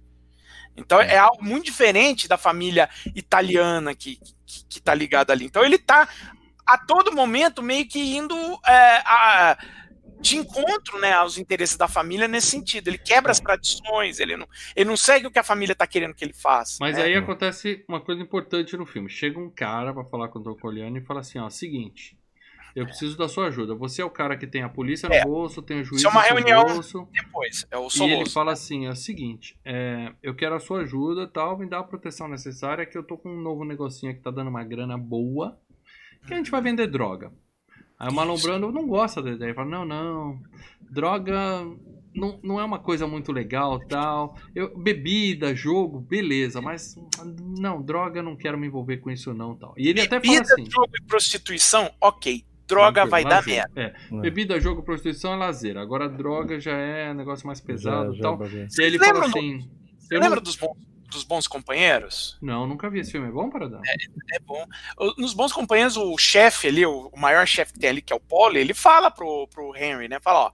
Então 0.76 1.00
é 1.00 1.18
algo 1.18 1.44
muito 1.44 1.64
diferente 1.64 2.28
da 2.28 2.38
família 2.38 2.88
italiana 3.16 3.94
que, 3.96 4.16
que, 4.46 4.64
que 4.68 4.80
tá 4.80 4.94
ligada 4.94 5.32
ali. 5.32 5.44
Então 5.44 5.64
ele 5.64 5.76
tá 5.78 6.08
a 6.74 6.78
todo 6.78 7.12
momento 7.14 7.62
meio 7.62 7.86
que 7.88 8.16
indo 8.16 8.34
é, 8.66 8.96
a- 9.04 9.58
de 10.20 10.36
encontro 10.36 10.98
né, 11.00 11.12
aos 11.14 11.38
interesses 11.38 11.76
da 11.78 11.88
família 11.88 12.28
nesse 12.28 12.48
sentido. 12.48 12.88
Ele 12.88 12.98
quebra 12.98 13.32
as 13.32 13.40
tradições, 13.40 14.20
ele 14.20 14.36
não, 14.36 14.46
ele 14.76 14.88
não 14.90 14.96
segue 14.96 15.26
o 15.26 15.30
que 15.30 15.38
a 15.38 15.42
família 15.42 15.74
tá 15.74 15.86
querendo 15.86 16.14
que 16.14 16.22
ele 16.22 16.34
faça. 16.34 16.76
Mas 16.78 16.96
né? 16.96 17.04
aí 17.04 17.14
acontece 17.14 17.82
uma 17.88 18.00
coisa 18.00 18.20
importante 18.20 18.76
no 18.76 18.84
filme. 18.84 19.08
Chega 19.08 19.38
um 19.40 19.48
cara 19.48 19.94
pra 19.94 20.04
falar 20.04 20.28
com 20.28 20.38
o 20.38 20.42
Don 20.42 20.54
Corleone 20.54 20.98
e 20.98 21.04
fala 21.04 21.20
assim, 21.20 21.38
ó, 21.38 21.48
seguinte, 21.48 22.18
eu 22.76 22.84
preciso 22.84 23.16
da 23.16 23.28
sua 23.30 23.46
ajuda. 23.46 23.74
Você 23.74 24.02
é 24.02 24.04
o 24.04 24.10
cara 24.10 24.36
que 24.36 24.46
tem 24.46 24.62
a 24.62 24.68
polícia 24.68 25.08
no 25.08 25.14
É. 25.14 25.24
bolso, 25.24 25.62
tem 25.62 25.80
o 25.80 25.84
juiz 25.84 26.02
Isso 26.02 26.08
é 26.08 26.10
uma 26.10 26.20
no 26.20 26.26
reunião 26.34 26.64
bolso. 26.66 27.08
depois, 27.10 27.66
é 27.70 27.78
o 27.78 27.88
E 27.88 28.02
ele 28.12 28.28
fala 28.28 28.52
assim, 28.52 28.86
é 28.86 28.90
o 28.90 28.94
seguinte, 28.96 29.58
é, 29.64 30.12
eu 30.22 30.34
quero 30.34 30.54
a 30.54 30.60
sua 30.60 30.82
ajuda, 30.82 31.26
tal, 31.26 31.56
me 31.58 31.66
dá 31.66 31.78
a 31.78 31.82
proteção 31.82 32.28
necessária, 32.28 32.84
que 32.84 32.96
eu 32.98 33.02
tô 33.02 33.16
com 33.16 33.30
um 33.30 33.40
novo 33.40 33.64
negocinho 33.64 34.14
que 34.14 34.20
tá 34.20 34.30
dando 34.30 34.48
uma 34.50 34.62
grana 34.64 34.98
boa, 34.98 35.58
que 36.26 36.34
a 36.34 36.36
gente 36.36 36.50
vai 36.50 36.60
vender 36.60 36.86
droga. 36.86 37.32
Aí 37.98 38.08
o 38.08 38.14
Marlon. 38.14 38.36
Brando 38.40 38.72
não 38.72 38.86
gosta 38.86 39.22
da 39.22 39.30
ideia, 39.30 39.54
fala, 39.54 39.68
não, 39.68 39.84
não, 39.84 40.40
droga 40.90 41.64
não, 42.14 42.40
não 42.42 42.58
é 42.60 42.64
uma 42.64 42.78
coisa 42.78 43.06
muito 43.06 43.30
legal, 43.30 43.78
tal, 43.86 44.36
eu, 44.54 44.76
bebida, 44.76 45.54
jogo, 45.54 46.00
beleza, 46.00 46.60
mas 46.60 46.96
não, 47.58 47.80
droga, 47.82 48.18
eu 48.18 48.22
não 48.22 48.36
quero 48.36 48.58
me 48.58 48.66
envolver 48.66 48.96
com 48.98 49.10
isso 49.10 49.32
não, 49.34 49.54
tal. 49.54 49.74
E 49.76 49.88
ele 49.88 50.00
até 50.00 50.18
fala 50.20 50.22
Bebida, 50.22 50.52
assim... 50.54 50.70
jogo 50.70 50.90
e 50.98 51.04
prostituição, 51.04 51.90
ok. 52.00 52.44
Droga 52.66 53.04
vai 53.04 53.24
dar 53.24 53.44
merda. 53.44 53.70
É, 53.74 53.92
É. 54.16 54.20
bebida, 54.20 54.60
jogo, 54.60 54.82
prostituição 54.82 55.32
é 55.32 55.36
lazer. 55.36 55.76
Agora 55.76 56.08
droga 56.08 56.60
já 56.60 56.70
é 56.72 57.12
negócio 57.12 57.44
mais 57.46 57.60
pesado 57.60 58.12
Já- 58.12 58.18
e 58.18 58.22
tal. 58.22 58.32
já 58.32 58.38
baguei. 58.38 58.66
E 58.78 58.80
aí 58.82 58.86
ele 58.86 58.98
fala 58.98 59.26
assim... 59.26 59.68
Você 59.98 60.14
eu 60.14 60.20
lembra 60.20 60.36
não- 60.36 60.42
dos, 60.42 60.56
bons, 60.56 60.76
dos 61.10 61.24
bons 61.24 61.46
companheiros? 61.46 62.38
Não, 62.40 62.66
nunca 62.66 62.88
vi 62.88 63.00
esse 63.00 63.12
filme. 63.12 63.28
É 63.28 63.30
bom, 63.30 63.50
Paradão? 63.50 63.80
É 64.32 64.38
bom. 64.38 64.64
O- 64.98 65.14
Nos 65.20 65.34
bons 65.34 65.52
companheiros, 65.52 65.96
o 65.96 66.16
chefe 66.16 66.68
ali, 66.68 66.86
o, 66.86 67.10
maior 67.16 67.46
chefe 67.46 67.72
que 67.72 67.78
tem 67.78 67.90
ali, 67.90 68.02
que 68.02 68.12
é 68.12 68.16
o 68.16 68.20
Paulo, 68.20 68.56
ele 68.56 68.72
fala 68.74 69.10
pro, 69.10 69.46
pro 69.48 69.76
Henry, 69.76 70.08
né? 70.08 70.18
Fala, 70.20 70.46
ó, 70.46 70.52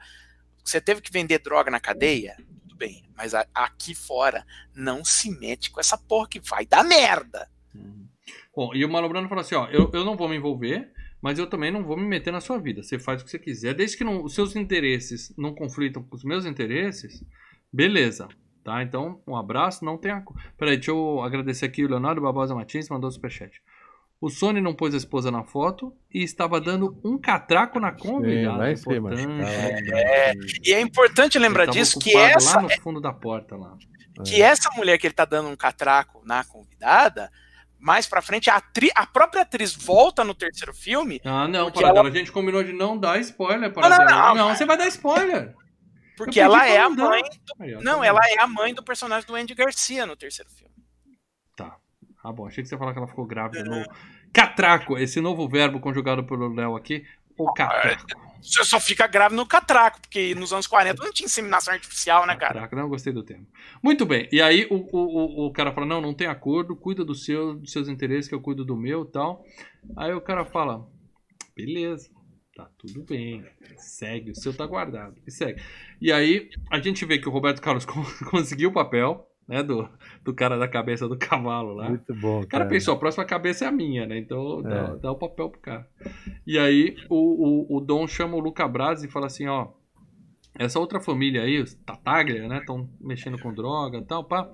você 0.64 0.80
teve 0.80 1.00
que 1.00 1.12
vender 1.12 1.38
droga 1.38 1.70
na 1.70 1.78
cadeia? 1.80 2.34
Tudo 2.62 2.74
bem, 2.76 3.04
mas 3.16 3.32
aqui 3.54 3.94
fora 3.94 4.44
não 4.74 5.04
se 5.04 5.30
mete 5.38 5.70
com 5.70 5.78
essa 5.80 5.96
porra 5.96 6.28
que 6.28 6.40
vai 6.40 6.66
dar 6.66 6.82
merda. 6.84 7.48
Uhum. 7.74 8.06
Bom, 8.54 8.74
e 8.74 8.84
o 8.84 8.88
Marlon 8.88 9.08
Brando 9.08 9.28
falou 9.28 9.42
assim, 9.42 9.54
ó, 9.54 9.66
eu, 9.68 9.90
eu 9.94 10.04
não 10.04 10.16
vou 10.16 10.28
me 10.28 10.36
envolver, 10.36 10.90
mas 11.22 11.38
eu 11.38 11.46
também 11.46 11.70
não 11.70 11.84
vou 11.84 11.96
me 11.96 12.06
meter 12.06 12.32
na 12.32 12.40
sua 12.40 12.58
vida. 12.58 12.82
Você 12.82 12.98
faz 12.98 13.20
o 13.20 13.24
que 13.24 13.30
você 13.30 13.38
quiser, 13.38 13.74
desde 13.74 13.96
que 13.96 14.04
não- 14.04 14.24
os 14.24 14.34
seus 14.34 14.56
interesses 14.56 15.32
não 15.36 15.54
conflitam 15.54 16.02
com 16.02 16.16
os 16.16 16.24
meus 16.24 16.44
interesses, 16.46 17.22
beleza. 17.72 18.28
Tá, 18.66 18.82
então, 18.82 19.20
um 19.24 19.36
abraço, 19.36 19.84
não 19.84 19.96
tenha... 19.96 20.24
Peraí, 20.58 20.74
deixa 20.76 20.90
eu 20.90 21.22
agradecer 21.22 21.66
aqui 21.66 21.84
o 21.84 21.88
Leonardo 21.88 22.20
Barbosa 22.20 22.52
Martins, 22.52 22.88
mandou 22.88 23.08
o 23.08 23.12
superchat. 23.12 23.62
O 24.20 24.28
Sony 24.28 24.60
não 24.60 24.74
pôs 24.74 24.92
a 24.92 24.96
esposa 24.96 25.30
na 25.30 25.44
foto 25.44 25.92
e 26.12 26.24
estava 26.24 26.60
dando 26.60 26.98
um 27.04 27.16
catraco 27.16 27.78
na 27.78 27.92
convidada. 27.92 28.56
lá 28.58 28.72
em 28.72 28.74
cima, 28.76 28.96
Importante 28.96 29.22
tá 29.28 29.44
lembrar 29.44 30.34
disso. 30.34 30.56
E 30.64 30.72
é 30.74 30.80
importante 30.80 31.38
lembrar 31.38 31.66
disso 31.66 31.98
que 32.00 32.16
essa, 32.16 32.56
lá 32.56 32.62
no 32.62 32.70
fundo 32.82 33.00
da 33.00 33.12
porta 33.12 33.56
lá. 33.56 33.76
que 34.24 34.42
essa 34.42 34.68
mulher 34.74 34.98
que 34.98 35.06
ele 35.06 35.14
tá 35.14 35.24
dando 35.24 35.48
um 35.48 35.54
catraco 35.56 36.22
na 36.24 36.42
convidada, 36.42 37.30
mais 37.78 38.08
pra 38.08 38.20
frente, 38.20 38.50
a, 38.50 38.56
atri- 38.56 38.90
a 38.96 39.06
própria 39.06 39.42
atriz 39.42 39.72
volta 39.76 40.24
no 40.24 40.34
terceiro 40.34 40.74
filme, 40.74 41.20
Ah, 41.24 41.46
não, 41.46 41.70
Paradela, 41.70 42.08
a 42.08 42.10
gente 42.10 42.32
combinou 42.32 42.64
de 42.64 42.72
não 42.72 42.98
dar 42.98 43.20
spoiler, 43.20 43.60
não, 43.68 43.70
Paradela. 43.70 44.10
não, 44.10 44.34
Não, 44.34 44.48
mas- 44.48 44.58
você 44.58 44.64
vai 44.66 44.76
dar 44.76 44.88
spoiler. 44.88 45.54
Porque 46.16 46.40
ela 46.40 46.66
é 46.66 46.78
a 46.78 46.88
mãe. 46.88 47.22
Aí, 47.58 47.74
ó, 47.74 47.80
Não, 47.80 48.00
tá 48.00 48.06
ela 48.06 48.20
é 48.26 48.40
a 48.40 48.46
mãe 48.46 48.74
do 48.74 48.82
personagem 48.82 49.26
do 49.26 49.34
Andy 49.34 49.54
Garcia 49.54 50.06
no 50.06 50.16
terceiro 50.16 50.50
filme. 50.50 50.74
Tá. 51.54 51.76
Ah, 52.24 52.32
bom, 52.32 52.46
achei 52.46 52.62
que 52.62 52.68
você 52.68 52.74
ia 52.74 52.78
falar 52.78 52.92
que 52.92 52.98
ela 52.98 53.06
ficou 53.06 53.26
grávida 53.26 53.64
no. 53.64 53.84
Catraco, 54.32 54.98
esse 54.98 55.20
novo 55.20 55.48
verbo 55.48 55.80
conjugado 55.80 56.24
pelo 56.24 56.52
Léo 56.52 56.76
aqui. 56.76 57.06
O 57.38 57.52
catraco. 57.52 58.26
Você 58.40 58.64
só 58.64 58.78
fica 58.78 59.06
grave 59.06 59.34
no 59.34 59.46
catraco, 59.46 60.00
porque 60.00 60.34
nos 60.34 60.52
anos 60.52 60.66
40 60.66 61.02
não 61.02 61.12
tinha 61.12 61.26
inseminação 61.26 61.74
artificial, 61.74 62.26
né, 62.26 62.36
cara? 62.36 62.54
Catraco, 62.54 62.76
não 62.76 62.88
gostei 62.88 63.12
do 63.12 63.22
termo. 63.22 63.46
Muito 63.82 64.06
bem. 64.06 64.28
E 64.30 64.40
aí 64.40 64.66
o, 64.70 64.76
o, 64.76 65.46
o, 65.46 65.52
cara 65.52 65.72
fala: 65.72 65.86
não, 65.86 66.00
não 66.00 66.14
tem 66.14 66.26
acordo, 66.26 66.76
cuida 66.76 67.04
do 67.04 67.14
seu, 67.14 67.54
dos 67.54 67.72
seus 67.72 67.88
interesses, 67.88 68.28
que 68.28 68.34
eu 68.34 68.40
cuido 68.40 68.64
do 68.64 68.76
meu 68.76 69.04
tal. 69.04 69.44
Aí 69.96 70.12
o 70.12 70.20
cara 70.20 70.44
fala: 70.44 70.86
beleza, 71.56 72.10
tá 72.56 72.70
tudo 72.78 73.04
bem. 73.04 73.44
Segue, 73.76 74.30
o 74.30 74.34
seu 74.34 74.54
tá 74.54 74.66
guardado. 74.66 75.14
E 75.26 75.30
segue. 75.30 75.60
E 76.00 76.10
aí 76.10 76.48
a 76.70 76.78
gente 76.80 77.04
vê 77.04 77.18
que 77.18 77.28
o 77.28 77.32
Roberto 77.32 77.60
Carlos 77.60 77.84
con- 77.86 78.04
conseguiu 78.30 78.70
o 78.70 78.72
papel, 78.72 79.28
né? 79.46 79.62
Do, 79.62 79.88
do 80.24 80.34
cara 80.34 80.56
da 80.58 80.66
cabeça 80.66 81.06
do 81.08 81.16
cavalo 81.18 81.74
lá. 81.74 81.88
Muito 81.88 82.14
bom. 82.14 82.38
O 82.40 82.46
cara 82.48 82.64
cara. 82.64 82.66
pensou, 82.68 82.94
a 82.94 82.98
próxima 82.98 83.24
cabeça 83.24 83.64
é 83.64 83.68
a 83.68 83.72
minha, 83.72 84.06
né? 84.06 84.18
Então 84.18 84.62
dá, 84.62 84.94
É. 84.94 84.96
dá 84.96 85.12
o 85.12 85.16
papel 85.18 85.50
pro 85.50 85.60
cara. 85.60 85.88
E 86.46 86.58
aí 86.58 86.96
o, 87.10 87.74
o, 87.74 87.76
o 87.76 87.80
Dom 87.80 88.06
chama 88.08 88.36
o 88.36 88.40
Luca 88.40 88.66
Brasi 88.66 89.06
e 89.06 89.10
fala 89.10 89.26
assim, 89.26 89.46
ó. 89.46 89.68
Essa 90.58 90.80
outra 90.80 90.98
família 91.00 91.42
aí, 91.42 91.60
os 91.60 91.74
Tataglia, 91.74 92.48
né? 92.48 92.58
Estão 92.58 92.88
mexendo 92.98 93.38
com 93.38 93.52
droga 93.52 93.98
e 93.98 94.04
tal, 94.04 94.24
pá. 94.24 94.50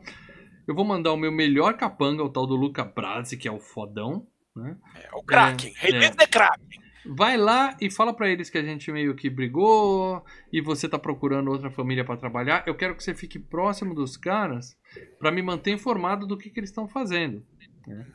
Eu 0.66 0.74
vou 0.74 0.85
mandar 0.85 1.12
o 1.12 1.16
meu 1.16 1.31
melhor 1.31 1.77
capanga, 1.77 2.24
o 2.24 2.29
tal 2.29 2.47
do 2.47 2.57
Luca 2.57 2.85
Brasi, 2.85 3.37
que 3.37 3.47
é 3.47 3.53
o 3.53 3.61
fodão, 3.61 4.27
né? 4.55 4.77
É, 4.97 5.09
o 5.15 5.23
Kraken. 5.23 5.73
É, 5.81 5.87
Release 5.87 6.12
é. 6.12 6.16
the 6.16 6.27
Kraken. 6.27 6.81
Vai 7.05 7.37
lá 7.37 7.77
e 7.81 7.91
fala 7.91 8.15
pra 8.15 8.29
eles 8.29 8.49
que 8.49 8.59
a 8.59 8.62
gente 8.62 8.91
meio 8.93 9.15
que 9.15 9.29
brigou 9.29 10.24
e 10.53 10.61
você 10.61 10.89
tá 10.89 10.99
procurando 10.99 11.51
outra 11.51 11.70
família 11.70 12.05
pra 12.05 12.16
trabalhar. 12.16 12.62
Eu 12.66 12.74
quero 12.77 12.95
que 12.95 13.03
você 13.03 13.15
fique 13.15 13.39
próximo 13.39 13.95
dos 13.95 14.16
caras 14.16 14.77
pra 15.19 15.31
me 15.33 15.43
manter 15.43 15.73
informado 15.73 16.27
do 16.27 16.37
que, 16.37 16.49
que 16.51 16.61
eles 16.61 16.70
estão 16.70 16.87
fazendo. 16.87 17.43
né? 17.87 18.07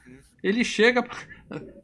Ele 0.43 0.63
chega. 0.63 1.03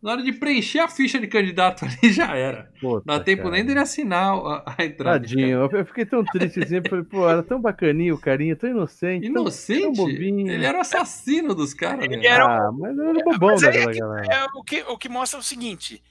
Na 0.01 0.11
hora 0.11 0.21
de 0.23 0.31
preencher 0.31 0.79
a 0.79 0.87
ficha 0.87 1.19
de 1.19 1.27
candidato 1.27 1.83
ali 1.85 2.13
já 2.13 2.35
era. 2.35 2.71
Puta, 2.79 3.03
Não 3.05 3.17
dá 3.17 3.23
tempo 3.23 3.43
cara. 3.43 3.55
nem 3.55 3.65
dele 3.65 3.79
assinar 3.79 4.33
a, 4.37 4.75
a 4.77 4.85
entrada. 4.85 5.19
Tadinho, 5.19 5.67
eu 5.71 5.85
fiquei 5.85 6.05
tão 6.05 6.23
triste 6.23 6.61
assim, 6.63 6.81
falei, 6.87 7.03
pô, 7.03 7.27
era 7.27 7.41
tão 7.43 7.59
bacaninho 7.59 8.15
o 8.15 8.19
carinha, 8.21 8.55
tão 8.55 8.69
inocente. 8.69 9.23
tão- 9.25 9.33
Tão, 9.33 9.41
Inocente? 9.43 9.97
bobinho. 9.97 10.51
Ele 10.51 10.65
era 10.65 10.77
o 10.77 10.81
assassino 10.81 11.55
dos 11.55 11.73
caras, 11.73 12.05
Ele 12.05 12.25
era 12.25 12.45
Ah, 12.45 12.71
mas 12.71 12.97
era 12.97 13.09
o 13.17 13.23
bobão 13.23 13.55
é 13.55 13.55
que- 13.57 13.99
galera. 13.99 14.27
É, 14.31 14.45
o, 14.55 14.63
que, 14.63 14.81
o 14.83 14.97
que 14.97 15.09
mostra 15.09 15.39
o 15.39 15.43
seguinte: 15.43 16.01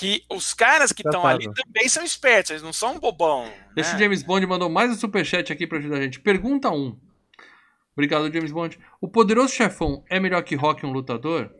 que 0.00 0.24
os 0.30 0.54
caras 0.54 0.92
que 0.92 1.06
estão 1.06 1.26
ali 1.26 1.44
também 1.52 1.88
são 1.88 2.02
espertos, 2.02 2.50
eles 2.52 2.62
não 2.62 2.72
são 2.72 2.98
bobão. 2.98 3.50
Esse 3.76 3.92
né? 3.92 3.98
James 3.98 4.22
Bond 4.22 4.46
mandou 4.46 4.70
mais 4.70 4.90
um 4.90 4.94
superchat 4.94 5.52
aqui 5.52 5.66
pra 5.66 5.78
ajudar 5.78 5.98
a 5.98 6.02
gente. 6.02 6.18
Pergunta 6.20 6.70
1. 6.70 6.98
Obrigado, 7.94 8.32
James 8.32 8.50
Bond. 8.50 8.78
O 9.00 9.06
poderoso 9.08 9.52
chefão 9.52 10.02
é 10.08 10.18
melhor 10.18 10.42
que 10.42 10.54
Rock 10.54 10.86
um 10.86 10.92
lutador? 10.92 11.50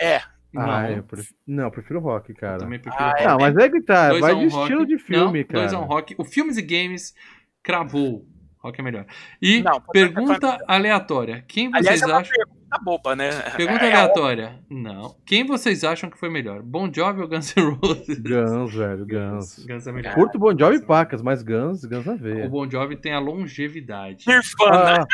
É. 0.00 0.18
Ah, 0.56 0.82
não. 0.82 0.88
eu 0.90 1.02
prefiro, 1.02 1.36
não, 1.46 1.64
eu 1.64 1.70
prefiro 1.70 2.00
rock, 2.00 2.30
Eu 2.30 2.36
cara. 2.36 2.58
também 2.58 2.78
prefiro 2.78 3.04
Ah, 3.04 3.08
Rock. 3.10 3.22
é 3.22 3.26
Não, 3.28 3.38
mas 3.38 3.56
é 3.56 3.68
que 3.68 3.80
tá, 3.82 4.08
Dois 4.10 4.20
vai 4.20 4.32
um 4.34 4.38
de 4.38 4.46
estilo 4.46 4.80
Rock. 4.80 4.86
de 4.96 4.98
filme, 4.98 5.38
não, 5.40 5.46
cara. 5.48 5.60
2 5.60 5.72
a 5.74 5.78
1 5.80 5.84
Rock. 5.84 6.14
O 6.18 6.24
Filmes 6.24 6.56
e 6.56 6.62
Games 6.62 7.14
cravou. 7.62 8.24
Rock 8.60 8.80
é 8.80 8.82
melhor. 8.84 9.06
E 9.40 9.62
Não, 9.62 9.80
pergunta 9.80 10.58
aleatória. 10.66 11.44
Quem 11.46 11.66
Aliás, 11.68 11.86
vocês 12.00 12.02
é 12.02 12.06
uma 12.06 12.18
acham? 12.20 12.32
pergunta 12.36 12.58
boba, 12.84 13.16
né? 13.16 13.30
Pergunta 13.56 13.84
É, 13.84 13.92
aleatória. 13.94 14.58
Não. 14.68 15.14
Quem 15.24 15.46
vocês 15.46 15.84
acham 15.84 16.10
que 16.10 16.18
foi 16.18 16.28
melhor? 16.28 16.60
Bon 16.62 16.92
Jovi 16.92 17.22
ou 17.22 17.28
Guns 17.28 17.54
N' 17.56 17.70
Roses? 17.80 18.18
Guns, 18.18 18.74
velho, 18.74 19.06
Guns. 19.06 19.64
Guns 19.64 19.86
é 19.86 19.92
melhor. 19.92 20.14
Curto 20.14 20.38
Bon 20.38 20.58
Jovi 20.58 20.76
e 20.76 20.82
pacas, 20.82 21.22
mas 21.22 21.42
Guns, 21.42 21.84
Guns 21.84 22.04
na 22.04 22.12
O 22.14 22.18
veia. 22.18 22.48
Bon 22.48 22.68
Jovi 22.68 22.96
tem 22.96 23.12
a 23.14 23.20
longevidade. 23.20 24.24
Nirvana. 24.26 25.06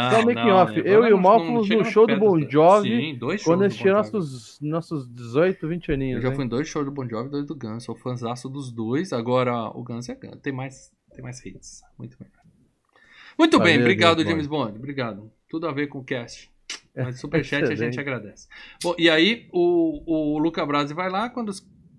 Ah, 0.00 0.22
making 0.26 0.34
não, 0.34 0.56
off. 0.56 0.82
Eu 0.84 1.04
e 1.04 1.12
o 1.12 1.16
Não- 1.16 1.22
Mal 1.22 1.38
não 1.38 1.46
fomos 1.46 1.66
chega 1.68 1.82
no 1.84 1.90
show 1.90 2.06
do 2.06 2.18
Bon 2.18 2.40
Jovi 2.48 2.88
Sim, 2.88 3.18
dois 3.18 3.40
shows 3.40 3.44
quando 3.44 3.58
do 3.60 3.64
eles 3.64 3.76
tinham 3.76 3.96
nossos, 3.96 4.58
nossos 4.60 5.08
18, 5.14 5.68
20 5.68 5.88
Eu 5.88 5.94
aninhos. 5.94 6.22
já 6.22 6.28
hein? 6.28 6.34
fui 6.34 6.44
em 6.44 6.48
dois 6.48 6.68
shows 6.68 6.84
do 6.84 6.90
Bon 6.92 7.08
Jovi 7.08 7.28
e 7.28 7.30
dois 7.30 7.46
do 7.46 7.54
Guns. 7.54 7.84
Sou 7.84 7.94
fãzaço 7.94 8.48
dos 8.48 8.70
dois. 8.72 9.12
Agora 9.12 9.68
o 9.76 9.82
Guns 9.82 10.08
é 10.08 10.14
Guns. 10.14 10.40
Tem 10.42 10.52
mais, 10.52 10.90
tem 11.14 11.22
mais 11.22 11.44
hits. 11.44 11.82
Muito 11.98 12.16
melhor. 12.20 12.42
Muito 13.38 13.58
bem, 13.60 13.78
obrigado, 13.78 14.18
James 14.18 14.30
James 14.30 14.46
Bond. 14.46 14.78
Obrigado. 14.78 15.32
Tudo 15.48 15.66
a 15.68 15.72
ver 15.72 15.86
com 15.88 15.98
o 15.98 16.04
cast. 16.04 16.50
Mas 16.94 17.20
superchat 17.20 17.64
a 17.70 17.74
gente 17.74 17.98
agradece. 17.98 18.46
Bom, 18.82 18.94
e 18.98 19.08
aí 19.08 19.48
o, 19.52 20.34
o 20.34 20.38
Luca 20.38 20.64
Brasi 20.66 20.92
vai 20.92 21.08
lá, 21.10 21.30
quando 21.30 21.52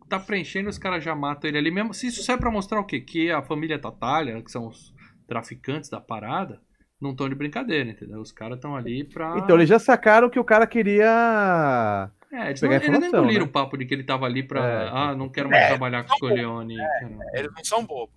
tá 0.08 0.20
preenchendo, 0.20 0.70
os 0.70 0.78
caras 0.78 1.04
já 1.04 1.16
matam 1.16 1.50
ele 1.50 1.58
ali 1.58 1.72
mesmo. 1.72 1.94
Se 1.94 2.08
isso 2.08 2.22
serve 2.22 2.42
pra 2.42 2.52
mostrar 2.52 2.80
o 2.80 2.86
quê? 2.86 3.02
Que 3.02 3.32
a 3.32 3.42
família 3.42 3.80
Tatalha, 3.80 4.42
que 4.42 4.52
são 4.52 4.68
os 4.68 4.94
traficantes 5.28 5.90
da 5.90 6.00
parada, 6.00 6.62
não 7.02 7.12
estão 7.12 7.28
de 7.28 7.36
brincadeira, 7.36 7.90
entendeu? 7.90 8.20
Os 8.22 8.32
caras 8.32 8.58
estão 8.58 8.76
ali 8.76 9.04
pra. 9.04 9.38
Então, 9.40 9.56
eles 9.56 9.68
já 9.70 9.80
sacaram 9.80 10.30
que 10.30 10.40
o 10.40 10.44
cara 10.44 10.68
queria. 10.68 12.12
É, 12.32 12.48
eles, 12.50 12.62
não, 12.62 12.72
eles 12.72 12.88
não 12.88 12.96
informação, 12.96 13.20
engoliram 13.22 13.46
né? 13.46 13.50
o 13.50 13.52
papo 13.52 13.78
de 13.78 13.86
que 13.86 13.94
ele 13.94 14.04
tava 14.04 14.26
ali 14.26 14.44
pra. 14.44 14.64
É. 14.66 14.90
Ah, 14.92 15.16
não 15.16 15.30
quero 15.30 15.50
mais 15.50 15.64
É, 15.64 15.68
trabalhar 15.70 16.04
com 16.04 16.16
o 16.16 16.20
Corleone. 16.20 16.76
quero- 17.00 17.20
Eles 17.34 17.52
não 17.56 17.64
são 17.64 17.86
bobos. 17.86 18.14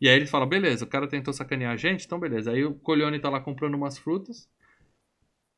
E 0.00 0.08
aí 0.08 0.16
ele 0.16 0.26
fala, 0.26 0.46
beleza, 0.46 0.84
o 0.84 0.88
cara 0.88 1.08
tentou 1.08 1.34
sacanear 1.34 1.72
a 1.72 1.76
gente, 1.76 2.06
então 2.06 2.18
beleza. 2.20 2.52
Aí 2.52 2.64
o 2.64 2.74
Corleone 2.74 3.18
tá 3.18 3.28
lá 3.28 3.40
comprando 3.40 3.74
umas 3.74 3.98
frutas. 3.98 4.48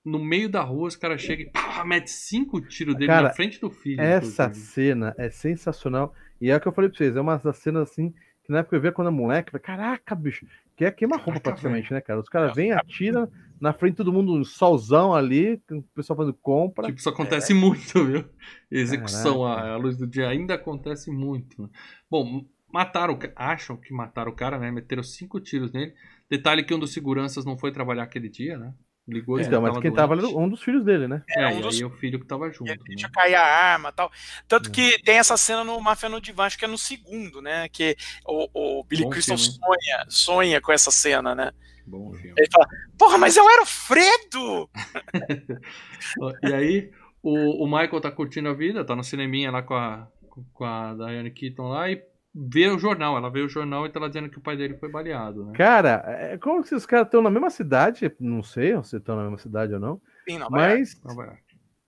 No 0.02 0.18
meio 0.18 0.48
da 0.48 0.62
rua, 0.62 0.88
os 0.88 0.96
caras 0.96 1.20
chegam 1.20 1.46
e 1.46 1.50
pá, 1.50 1.84
mete 1.84 2.10
cinco 2.10 2.58
tiros 2.60 2.94
dele 2.94 3.08
Cara, 3.08 3.28
na 3.28 3.34
frente 3.34 3.60
do 3.60 3.70
filho. 3.70 4.00
Essa 4.00 4.44
inclusive. 4.44 4.66
cena 4.66 5.14
é 5.18 5.28
sensacional. 5.28 6.14
E 6.40 6.50
é 6.50 6.56
o 6.56 6.60
que 6.60 6.66
eu 6.66 6.72
falei 6.72 6.88
pra 6.88 6.96
vocês, 6.96 7.14
é 7.14 7.20
uma 7.20 7.36
das 7.36 7.58
cenas 7.58 7.90
assim, 7.90 8.14
que 8.42 8.50
na 8.50 8.60
época 8.60 8.76
eu 8.76 8.80
via 8.80 8.92
quando 8.92 9.08
era 9.08 9.16
moleque, 9.16 9.52
falei, 9.52 9.62
caraca, 9.62 10.14
bicho, 10.14 10.46
que 10.74 10.86
é 10.86 10.90
queima-roupa 10.90 11.38
praticamente, 11.38 11.92
né, 11.92 12.00
cara? 12.00 12.18
Os 12.18 12.30
caras 12.30 12.54
vêm, 12.54 12.72
atiram 12.72 13.30
na 13.60 13.74
frente 13.74 13.92
de 13.92 13.96
todo 13.98 14.10
mundo, 14.10 14.32
um 14.32 14.42
solzão 14.42 15.12
ali, 15.14 15.60
o 15.70 15.82
pessoal 15.94 16.16
fazendo 16.16 16.38
compra. 16.40 16.86
Tipo, 16.86 16.98
isso 16.98 17.10
acontece 17.10 17.52
muito, 17.52 18.02
viu? 18.06 18.24
Execução 18.70 19.44
à 19.44 19.76
luz 19.76 19.98
do 19.98 20.06
dia 20.06 20.28
ainda 20.30 20.54
acontece 20.54 21.10
muito. 21.10 21.64
né? 21.64 21.68
Bom, 22.10 22.46
mataram, 22.72 23.18
acham 23.36 23.76
que 23.76 23.92
mataram 23.92 24.30
o 24.32 24.34
cara, 24.36 24.58
né? 24.58 24.70
Meteram 24.70 25.02
cinco 25.02 25.40
tiros 25.40 25.72
nele. 25.72 25.94
Detalhe 26.28 26.62
que 26.64 26.74
um 26.74 26.78
dos 26.78 26.92
seguranças 26.92 27.44
não 27.44 27.58
foi 27.58 27.72
trabalhar 27.72 28.04
aquele 28.04 28.28
dia, 28.28 28.56
né? 28.58 28.72
Ligou 29.08 29.40
e 29.40 29.42
então, 29.42 29.60
mas 29.62 29.76
quem 29.78 29.92
tava 29.92 30.12
ali, 30.12 30.22
doente. 30.22 30.36
um 30.36 30.48
dos 30.48 30.62
filhos 30.62 30.84
dele, 30.84 31.08
né? 31.08 31.22
É, 31.28 31.42
É, 31.42 31.48
um 31.48 31.58
e 31.58 31.62
dos- 31.62 31.76
aí 31.76 31.84
o 31.84 31.90
filho 31.90 32.20
que 32.20 32.26
tava 32.26 32.48
junto. 32.52 32.66
E 32.70 32.76
né? 32.76 32.76
deixa 32.86 33.08
cair 33.10 33.34
a 33.34 33.42
arma 33.44 33.88
e 33.88 33.92
tal. 33.92 34.12
Tanto 34.46 34.68
É. 34.68 34.72
que 34.72 35.02
tem 35.02 35.18
essa 35.18 35.36
cena 35.36 35.64
no 35.64 35.80
Máfia 35.80 36.08
no 36.08 36.20
Divã, 36.20 36.44
acho 36.44 36.56
que 36.58 36.64
é 36.64 36.68
no 36.68 36.78
segundo, 36.78 37.40
né? 37.42 37.68
Que 37.70 37.96
o, 38.24 38.80
o 38.80 38.84
Billy 38.84 39.02
Bom 39.04 39.10
Crystal 39.10 39.36
filme, 39.36 39.52
sonha, 39.58 40.04
sonha 40.08 40.60
com 40.60 40.70
essa 40.70 40.90
cena, 40.92 41.34
né? 41.34 41.50
Bom 41.86 42.12
filme. 42.12 42.34
Ele 42.38 42.48
fala, 42.52 42.68
porra, 42.96 43.18
mas 43.18 43.36
eu 43.36 43.50
era 43.50 43.62
o 43.62 43.66
Fredo! 43.66 44.70
E 46.42 46.52
aí, 46.52 46.90
o, 47.22 47.64
o 47.64 47.66
Michael 47.66 48.00
tá 48.00 48.10
curtindo 48.10 48.48
a 48.48 48.54
vida, 48.54 48.84
tá 48.84 48.94
no 48.94 49.02
cineminha 49.04 49.50
lá 49.50 49.62
com 49.62 49.74
a, 49.74 50.06
com 50.52 50.64
a 50.64 50.94
Diane 50.94 51.30
Keaton 51.30 51.68
lá 51.68 51.90
e 51.90 51.96
vê 52.34 52.68
o 52.68 52.78
jornal. 52.78 53.16
Ela 53.16 53.30
vê 53.30 53.40
o 53.40 53.48
jornal 53.48 53.86
e 53.86 53.90
tá 53.90 54.00
lá 54.00 54.08
dizendo 54.08 54.28
que 54.28 54.38
o 54.38 54.42
pai 54.42 54.56
dele 54.56 54.76
foi 54.76 54.90
baleado, 54.90 55.46
né? 55.46 55.52
Cara, 55.54 56.02
é 56.06 56.38
como 56.38 56.64
se 56.64 56.74
os 56.74 56.86
caras 56.86 57.06
estão 57.06 57.22
na 57.22 57.30
mesma 57.30 57.50
cidade, 57.50 58.10
não 58.20 58.42
sei 58.42 58.80
se 58.82 58.96
estão 58.96 59.16
na 59.16 59.22
mesma 59.22 59.38
cidade 59.38 59.74
ou 59.74 59.80
não, 59.80 60.00
Sim, 60.28 60.38
Nova 60.38 60.50
mas... 60.50 61.00
Nova 61.02 61.24
York. 61.24 61.42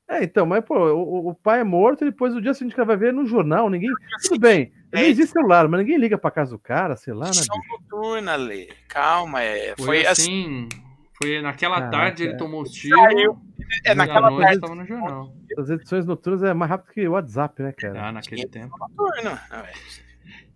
É, 0.08 0.24
então, 0.24 0.44
mas, 0.44 0.62
pô, 0.62 0.76
o, 0.76 1.30
o 1.30 1.34
pai 1.34 1.60
é 1.60 1.64
morto 1.64 2.02
e 2.02 2.10
depois 2.10 2.34
o 2.34 2.40
dia 2.40 2.52
seguinte 2.52 2.74
que 2.74 2.80
ela 2.80 2.86
vai 2.86 2.96
ver 2.98 3.14
no 3.14 3.24
jornal, 3.24 3.70
ninguém... 3.70 3.90
Tudo 4.24 4.40
bem, 4.40 4.70
nem 4.92 5.06
existe 5.06 5.32
celular, 5.32 5.66
mas 5.68 5.80
ninguém 5.80 5.96
liga 5.96 6.18
pra 6.18 6.30
casa 6.30 6.50
do 6.50 6.58
cara, 6.58 6.96
sei 6.96 7.14
lá, 7.14 7.26
né, 7.26 7.40
noturna, 7.70 8.36
Lê. 8.36 8.68
Calma, 8.88 9.42
é. 9.42 9.74
Foi, 9.78 9.86
Foi, 9.86 10.06
assim. 10.06 10.68
assim. 10.68 10.92
Foi 11.22 11.40
naquela 11.40 11.76
Caraca, 11.76 11.96
tarde 11.96 12.24
ele 12.24 12.32
é. 12.32 12.36
tomou 12.36 12.62
os 12.62 12.70
tiros. 12.72 12.98
Saiu. 12.98 13.38
É 13.84 13.94
na 13.94 14.06
naquela 14.06 14.30
noite 14.30 14.44
tarde 14.44 14.60
tava 14.60 14.74
no 14.74 14.84
jornal. 14.84 15.34
As 15.56 15.70
edições 15.70 16.04
noturnas 16.04 16.42
é 16.42 16.52
mais 16.52 16.70
rápido 16.70 16.92
que 16.92 17.08
o 17.08 17.12
WhatsApp, 17.12 17.62
né, 17.62 17.72
cara? 17.72 18.08
Ah, 18.08 18.12
naquele 18.12 18.46
tempo. 18.48 18.76
noturna. 18.76 19.40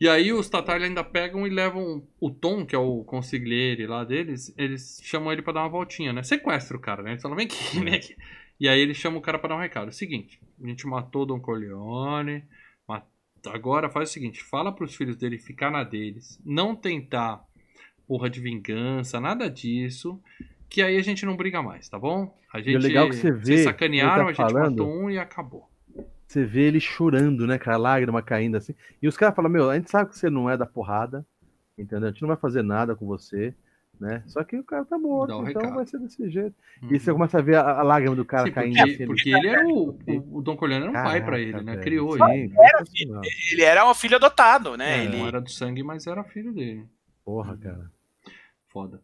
É. 0.00 0.04
E 0.04 0.08
aí 0.08 0.32
os 0.32 0.48
Tatarli 0.48 0.84
ainda 0.84 1.02
pegam 1.02 1.46
e 1.46 1.50
levam 1.50 2.06
o 2.20 2.30
Tom, 2.30 2.66
que 2.66 2.74
é 2.74 2.78
o 2.78 3.02
consigliere 3.04 3.86
lá 3.86 4.04
deles, 4.04 4.54
eles 4.58 5.00
chamam 5.02 5.32
ele 5.32 5.42
pra 5.42 5.52
dar 5.54 5.62
uma 5.62 5.68
voltinha, 5.70 6.12
né? 6.12 6.22
Sequestra 6.22 6.76
o 6.76 6.80
cara, 6.80 7.02
né? 7.02 7.12
Eles 7.12 7.22
falam, 7.22 7.36
vem 7.36 7.46
aqui, 7.46 7.80
vem 7.80 7.94
aqui. 7.94 8.16
E 8.60 8.68
aí 8.68 8.80
eles 8.80 8.96
chamam 8.96 9.18
o 9.18 9.22
cara 9.22 9.38
pra 9.38 9.48
dar 9.50 9.56
um 9.56 9.60
recado. 9.60 9.90
Seguinte, 9.92 10.40
a 10.62 10.66
gente 10.66 10.86
matou 10.86 11.22
o 11.22 11.26
Don 11.26 11.40
Corleone, 11.40 12.44
mat- 12.88 13.06
agora 13.46 13.88
faz 13.90 14.10
o 14.10 14.12
seguinte, 14.12 14.42
fala 14.42 14.72
pros 14.72 14.94
filhos 14.94 15.16
dele 15.16 15.38
ficar 15.38 15.70
na 15.70 15.82
deles, 15.84 16.40
não 16.44 16.74
tentar 16.74 17.42
porra 18.06 18.30
de 18.30 18.40
vingança, 18.40 19.20
nada 19.20 19.50
disso, 19.50 20.20
que 20.68 20.80
aí 20.82 20.96
a 20.96 21.02
gente 21.02 21.26
não 21.26 21.36
briga 21.36 21.62
mais, 21.62 21.88
tá 21.88 21.98
bom? 21.98 22.38
A 22.52 22.60
gente, 22.60 22.76
é 22.76 22.78
legal 22.78 23.08
que 23.08 23.16
você 23.16 23.32
vê, 23.32 23.44
vocês 23.44 23.64
sacanearam, 23.64 24.28
ele 24.28 24.36
tá 24.36 24.44
a 24.44 24.46
gente 24.46 24.54
falando. 24.54 24.76
matou 24.78 25.02
um 25.02 25.10
e 25.10 25.18
acabou. 25.18 25.68
Você 26.26 26.44
vê 26.44 26.62
ele 26.62 26.80
chorando, 26.80 27.46
né, 27.46 27.58
cara? 27.58 27.76
Lágrima 27.76 28.20
caindo 28.20 28.56
assim. 28.56 28.74
E 29.00 29.06
os 29.06 29.16
caras 29.16 29.34
falam, 29.34 29.50
meu, 29.50 29.70
a 29.70 29.76
gente 29.76 29.90
sabe 29.90 30.10
que 30.10 30.18
você 30.18 30.28
não 30.28 30.50
é 30.50 30.56
da 30.56 30.66
porrada, 30.66 31.24
entendeu? 31.78 32.08
A 32.08 32.10
gente 32.10 32.22
não 32.22 32.28
vai 32.28 32.36
fazer 32.36 32.62
nada 32.62 32.96
com 32.96 33.06
você, 33.06 33.54
né? 34.00 34.22
Só 34.26 34.42
que 34.42 34.56
o 34.56 34.64
cara 34.64 34.84
tá 34.84 34.98
morto, 34.98 35.34
o 35.34 35.48
então 35.48 35.62
recado. 35.62 35.76
vai 35.76 35.86
ser 35.86 35.98
desse 35.98 36.28
jeito. 36.28 36.54
Uhum. 36.82 36.92
E 36.92 36.98
você 36.98 37.12
começa 37.12 37.38
a 37.38 37.42
ver 37.42 37.56
a, 37.56 37.78
a 37.78 37.82
lágrima 37.82 38.16
do 38.16 38.24
cara 38.24 38.46
Sim, 38.46 38.52
caindo 38.52 38.76
porque, 38.76 38.92
assim. 38.92 39.06
porque 39.06 39.30
ele 39.30 39.48
era 39.48 39.66
o, 39.66 39.90
o, 39.90 40.38
o 40.38 40.42
Don 40.42 40.56
Corleone 40.56 40.84
era 40.84 40.90
um 40.90 40.94
pai 41.04 41.24
pra 41.24 41.38
ele, 41.38 41.52
Caraca, 41.52 41.64
né? 41.64 41.72
velho. 41.72 41.84
Criou 41.84 42.28
ele. 42.28 42.52
sensacional. 42.54 43.22
Ele 43.52 43.62
era 43.62 43.88
um 43.88 43.94
filho 43.94 44.16
adotado, 44.16 44.76
né? 44.76 44.98
É, 44.98 45.04
ele... 45.04 45.18
Não 45.18 45.28
era 45.28 45.40
do 45.40 45.50
sangue, 45.50 45.82
mas 45.82 46.06
era 46.06 46.24
filho 46.24 46.52
dele. 46.52 46.86
Porra, 47.24 47.56
cara. 47.56 47.90
Foda. 48.68 49.00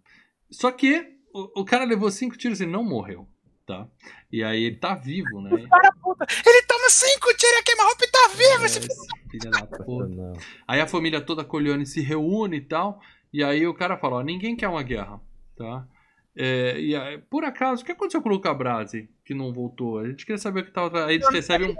Só 0.50 0.70
que 0.70 1.06
o, 1.32 1.62
o 1.62 1.64
cara 1.64 1.84
levou 1.84 2.10
cinco 2.10 2.36
tiros 2.36 2.60
e 2.60 2.66
não 2.66 2.84
morreu, 2.84 3.26
tá? 3.66 3.86
E 4.30 4.42
aí 4.42 4.64
ele 4.64 4.76
tá 4.76 4.94
vivo, 4.94 5.40
né? 5.40 5.50
Ele 5.52 6.62
toma 6.66 6.88
cinco 6.90 7.34
tiros 7.36 7.58
e 7.58 7.62
queima-roupa 7.62 8.04
e 8.04 8.10
tá 8.10 8.28
vivo. 8.28 8.62
É, 8.62 8.66
esse 8.66 8.80
filho. 8.80 9.50
da 9.50 9.66
puta. 9.66 10.08
Não. 10.08 10.32
Aí 10.66 10.80
a 10.80 10.86
família 10.86 11.20
toda 11.20 11.44
Corleone 11.44 11.86
se 11.86 12.00
reúne 12.00 12.58
e 12.58 12.60
tal. 12.62 13.00
E 13.32 13.42
aí 13.42 13.66
o 13.66 13.74
cara 13.74 13.96
fala: 13.96 14.16
ó, 14.16 14.22
ninguém 14.22 14.56
quer 14.56 14.68
uma 14.68 14.82
guerra, 14.82 15.20
tá? 15.56 15.86
É, 16.34 16.80
e 16.80 16.96
aí, 16.96 17.18
por 17.18 17.44
acaso, 17.44 17.82
o 17.82 17.84
que 17.84 17.92
aconteceu 17.92 18.22
com 18.22 18.30
o 18.30 18.32
Luca 18.32 18.54
Brasi, 18.54 19.06
que 19.22 19.34
não 19.34 19.52
voltou? 19.52 19.98
A 19.98 20.08
gente 20.08 20.24
queria 20.24 20.38
saber 20.38 20.60
o 20.60 20.64
que 20.64 20.70
tava. 20.70 21.04
Aí 21.04 21.16
eles 21.16 21.28
recebem 21.28 21.70
um 21.70 21.74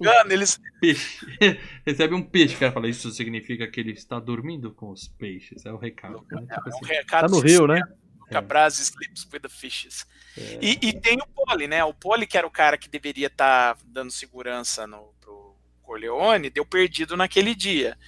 Mano, 0.00 0.32
eles... 0.32 0.60
peixe. 0.80 1.26
Recebe 1.84 2.14
um 2.14 2.22
peixe. 2.22 2.54
O 2.54 2.58
cara 2.60 2.70
fala: 2.72 2.88
Isso 2.88 3.10
significa 3.10 3.66
que 3.66 3.80
ele 3.80 3.90
está 3.92 4.20
dormindo 4.20 4.72
com 4.72 4.90
os 4.92 5.08
peixes. 5.08 5.66
É 5.66 5.72
o 5.72 5.76
recado. 5.76 6.24
né? 6.30 6.42
Tipo 6.42 6.60
Um 6.64 6.68
assim. 6.68 6.86
recado 6.86 7.28
Tá 7.28 7.36
no 7.36 7.40
Rio, 7.40 7.66
né? 7.66 7.80
Luca 8.28 8.40
Brasi 8.42 8.82
sleeps 8.84 9.26
with 9.32 9.40
the 9.40 9.48
fishes. 9.48 10.06
E, 10.36 10.78
e 10.82 10.92
tem 10.92 11.18
o 11.20 11.26
Poli, 11.26 11.66
né? 11.66 11.82
O 11.84 11.94
Poli, 11.94 12.26
que 12.26 12.36
era 12.36 12.46
o 12.46 12.50
cara 12.50 12.76
que 12.76 12.88
deveria 12.88 13.26
estar 13.28 13.76
dando 13.84 14.10
segurança 14.10 14.86
no, 14.86 15.14
pro 15.20 15.56
Corleone, 15.82 16.50
deu 16.50 16.64
perdido 16.64 17.16
naquele 17.16 17.54
dia. 17.54 17.98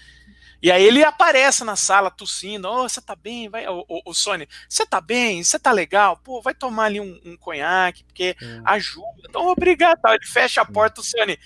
E 0.62 0.70
aí 0.70 0.84
ele 0.84 1.02
aparece 1.02 1.64
na 1.64 1.74
sala 1.74 2.10
tossindo, 2.10 2.68
ô, 2.68 2.86
você 2.86 3.00
tá 3.00 3.16
bem? 3.16 3.48
Vai, 3.48 3.66
o, 3.66 3.82
o, 3.88 4.02
o 4.10 4.14
Sony, 4.14 4.46
você 4.68 4.84
tá 4.84 5.00
bem? 5.00 5.42
Você 5.42 5.58
tá 5.58 5.72
legal? 5.72 6.18
Pô, 6.18 6.42
vai 6.42 6.52
tomar 6.54 6.84
ali 6.84 7.00
um, 7.00 7.18
um 7.24 7.34
conhaque, 7.36 8.04
porque 8.04 8.36
É. 8.40 8.60
ajuda. 8.66 9.22
Então, 9.26 9.46
obrigado. 9.46 9.98
Ele 10.08 10.26
fecha 10.26 10.60
a 10.60 10.66
porta, 10.66 11.00
o 11.00 11.04
Sony, 11.04 11.38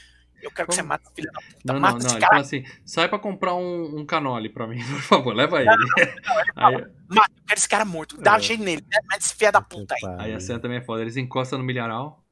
eu 0.44 0.50
quero 0.50 0.68
que 0.68 0.74
você 0.74 0.80
Como? 0.82 0.88
mate 0.88 1.04
filha 1.14 1.30
da 1.32 1.40
puta, 1.40 1.58
Não, 1.64 1.74
não, 1.74 1.80
mata 1.80 1.98
não. 1.98 2.06
esse 2.06 2.16
Ele 2.16 2.26
fala 2.26 2.40
assim: 2.40 2.64
sai 2.84 3.08
pra 3.08 3.18
comprar 3.18 3.54
um, 3.54 4.00
um 4.00 4.06
canole 4.06 4.48
pra 4.48 4.66
mim, 4.66 4.78
por 4.84 5.00
favor, 5.02 5.34
leva 5.34 5.60
ele. 5.60 5.70
Aí, 6.56 6.74
mata, 7.08 7.32
eu 7.36 7.44
quero 7.46 7.58
esse 7.58 7.68
cara 7.68 7.84
morto, 7.84 8.16
dá 8.20 8.34
É. 8.34 8.36
um 8.36 8.40
jeito 8.40 8.62
nele, 8.62 8.82
né? 8.82 8.98
mata 9.04 9.18
esse 9.18 9.34
filho 9.34 9.52
da 9.52 9.60
puta 9.60 9.94
aí. 9.94 10.26
aí 10.30 10.34
a 10.34 10.40
cena 10.40 10.58
também 10.58 10.78
é 10.78 10.82
foda. 10.82 11.02
Eles 11.02 11.16
encostam 11.16 11.58
no 11.58 11.64
milharal. 11.64 12.23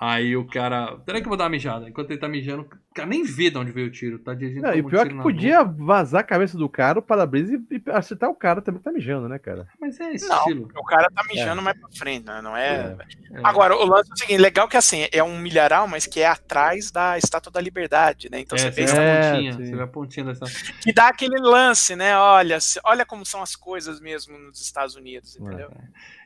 Aí 0.00 0.36
o 0.36 0.46
cara. 0.46 0.96
Peraí 1.04 1.20
que 1.20 1.26
eu 1.26 1.30
vou 1.30 1.36
dar 1.36 1.44
uma 1.44 1.50
mijada. 1.50 1.88
Enquanto 1.88 2.10
ele 2.12 2.20
tá 2.20 2.28
mijando, 2.28 2.62
o 2.62 2.94
cara 2.94 3.08
nem 3.08 3.24
vê 3.24 3.50
de 3.50 3.58
onde 3.58 3.72
veio 3.72 3.88
o 3.88 3.90
tiro. 3.90 4.16
Tá 4.20 4.32
dirigindo. 4.32 4.62
Não, 4.64 4.72
e 4.72 4.80
um 4.80 4.88
pior 4.88 5.08
que 5.08 5.14
podia 5.20 5.64
vazar 5.64 6.20
a 6.20 6.24
cabeça 6.24 6.56
do 6.56 6.68
cara, 6.68 7.00
o 7.00 7.02
para-brisa 7.02 7.60
e, 7.68 7.74
e 7.76 7.82
acertar 7.90 8.30
o 8.30 8.34
cara 8.34 8.62
também 8.62 8.78
que 8.78 8.84
tá 8.84 8.92
mijando, 8.92 9.28
né, 9.28 9.40
cara? 9.40 9.58
nuca. 9.58 9.72
Mas 9.80 9.98
é 9.98 10.04
Não, 10.04 10.12
estilo. 10.38 10.68
o 10.76 10.84
cara 10.84 11.08
tá 11.12 11.24
mijando 11.28 11.60
mais 11.60 11.76
pra 11.80 11.88
frente, 11.90 12.24
né? 12.26 12.40
Não 12.40 12.56
é. 12.56 12.96
É. 13.32 13.38
É. 13.38 13.40
Agora, 13.42 13.74
o 13.76 13.84
lance 13.84 14.08
é 14.10 14.14
o 14.14 14.16
seguinte: 14.18 14.40
legal 14.40 14.68
que 14.68 14.76
assim, 14.76 15.08
é 15.10 15.20
um 15.24 15.36
milharal, 15.36 15.88
mas 15.88 16.06
que 16.06 16.20
é 16.20 16.28
atrás 16.28 16.92
da 16.92 17.18
Estátua 17.18 17.50
da 17.50 17.60
Liberdade, 17.60 18.30
né? 18.30 18.38
Então 18.38 18.56
É, 18.56 18.60
você 18.60 18.70
vê 18.70 18.86
vê 18.86 18.92
a 18.92 19.02
É, 19.02 19.30
pontinha. 19.32 19.52
sim. 19.54 19.64
Você 19.66 19.76
vê 19.76 19.82
a 19.82 19.86
pontinha 19.88 20.26
dessa. 20.26 20.44
que 20.80 20.92
dá 20.92 21.08
aquele 21.08 21.40
lance, 21.40 21.96
né? 21.96 22.16
Olha, 22.16 22.58
olha 22.84 23.04
como 23.04 23.26
são 23.26 23.42
as 23.42 23.56
coisas 23.56 24.00
mesmo 24.00 24.38
nos 24.38 24.60
Estados 24.60 24.94
Unidos, 24.94 25.36
entendeu? 25.36 25.72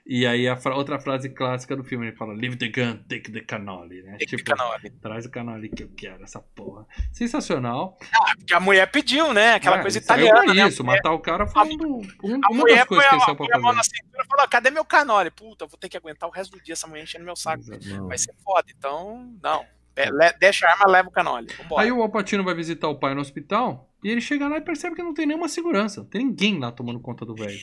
E 0.05 0.27
aí 0.27 0.49
a 0.49 0.57
fra- 0.57 0.75
outra 0.75 0.99
frase 0.99 1.29
clássica 1.29 1.77
do 1.77 1.85
filme, 1.85 2.09
ele 2.09 2.17
fala, 2.17 2.35
leave 2.35 2.57
the 2.57 2.67
gun, 2.69 2.99
take 3.09 3.31
the 3.31 3.41
cannoli, 3.41 4.03
né? 4.03 4.17
Que 4.19 4.27
Tipo, 4.27 4.61
hora. 4.61 4.83
traz 5.01 5.25
o 5.27 5.31
canoli 5.31 5.69
que 5.69 5.85
eu 5.85 5.89
quero, 5.97 6.25
essa 6.25 6.41
porra. 6.41 6.85
Sensacional. 7.13 7.97
Porque 8.37 8.53
a 8.53 8.59
mulher 8.59 8.91
pediu, 8.91 9.33
né? 9.33 9.55
Aquela 9.55 9.77
Ah, 9.77 9.83
coisa 9.83 9.99
italiana, 9.99 10.53
né? 10.53 10.67
isso, 10.67 10.83
matar 10.83 11.13
o 11.13 11.21
cara 11.21 11.47
foi 11.47 11.63
um, 11.69 11.77
do- 11.77 11.87
um- 12.25 12.41
A 12.45 12.49
uma 12.51 12.61
mulher 12.63 12.79
das 12.79 12.89
coisas 12.89 13.07
que 13.07 13.13
a, 13.13 13.17
eles 13.17 13.25
são 13.25 13.37
pra 13.37 13.47
a 13.57 13.61
mão 13.61 13.73
na 13.73 13.79
fazer. 13.85 13.97
cintura 13.97 14.25
e 14.25 14.27
falou: 14.27 14.49
cadê 14.49 14.71
meu 14.71 14.85
canole? 14.85 15.31
Puta, 15.31 15.67
vou 15.67 15.79
ter 15.79 15.89
que 15.89 15.97
aguentar 15.97 16.29
o 16.29 16.33
resto 16.33 16.57
do 16.57 16.63
dia 16.63 16.73
essa 16.73 16.89
mulher 16.89 17.05
enchendo 17.05 17.25
meu 17.25 17.37
saco. 17.37 17.63
Não. 17.87 18.09
Vai 18.09 18.19
ser 18.19 18.35
foda. 18.43 18.67
Então, 18.77 19.33
não. 19.41 19.65
Le- 19.97 20.33
Deixa 20.41 20.67
a 20.67 20.73
arma, 20.73 20.87
leva 20.87 21.09
o 21.09 21.13
canole. 21.13 21.49
Vambora. 21.59 21.83
Aí 21.83 21.93
o 21.93 22.01
Alpatino 22.03 22.43
vai 22.45 22.55
visitar 22.55 22.89
o 22.89 22.99
pai 22.99 23.15
no 23.15 23.21
hospital 23.21 23.91
e 24.03 24.09
ele 24.11 24.21
chega 24.21 24.49
lá 24.49 24.57
e 24.57 24.61
percebe 24.63 24.97
que 24.97 25.03
não 25.03 25.13
tem 25.15 25.27
nenhuma 25.27 25.49
segurança. 25.49 26.01
Não 26.01 26.09
tem 26.09 26.25
ninguém 26.25 26.59
lá 26.59 26.73
tomando 26.73 26.99
conta 27.01 27.25
do 27.27 27.35
velho. 27.35 27.59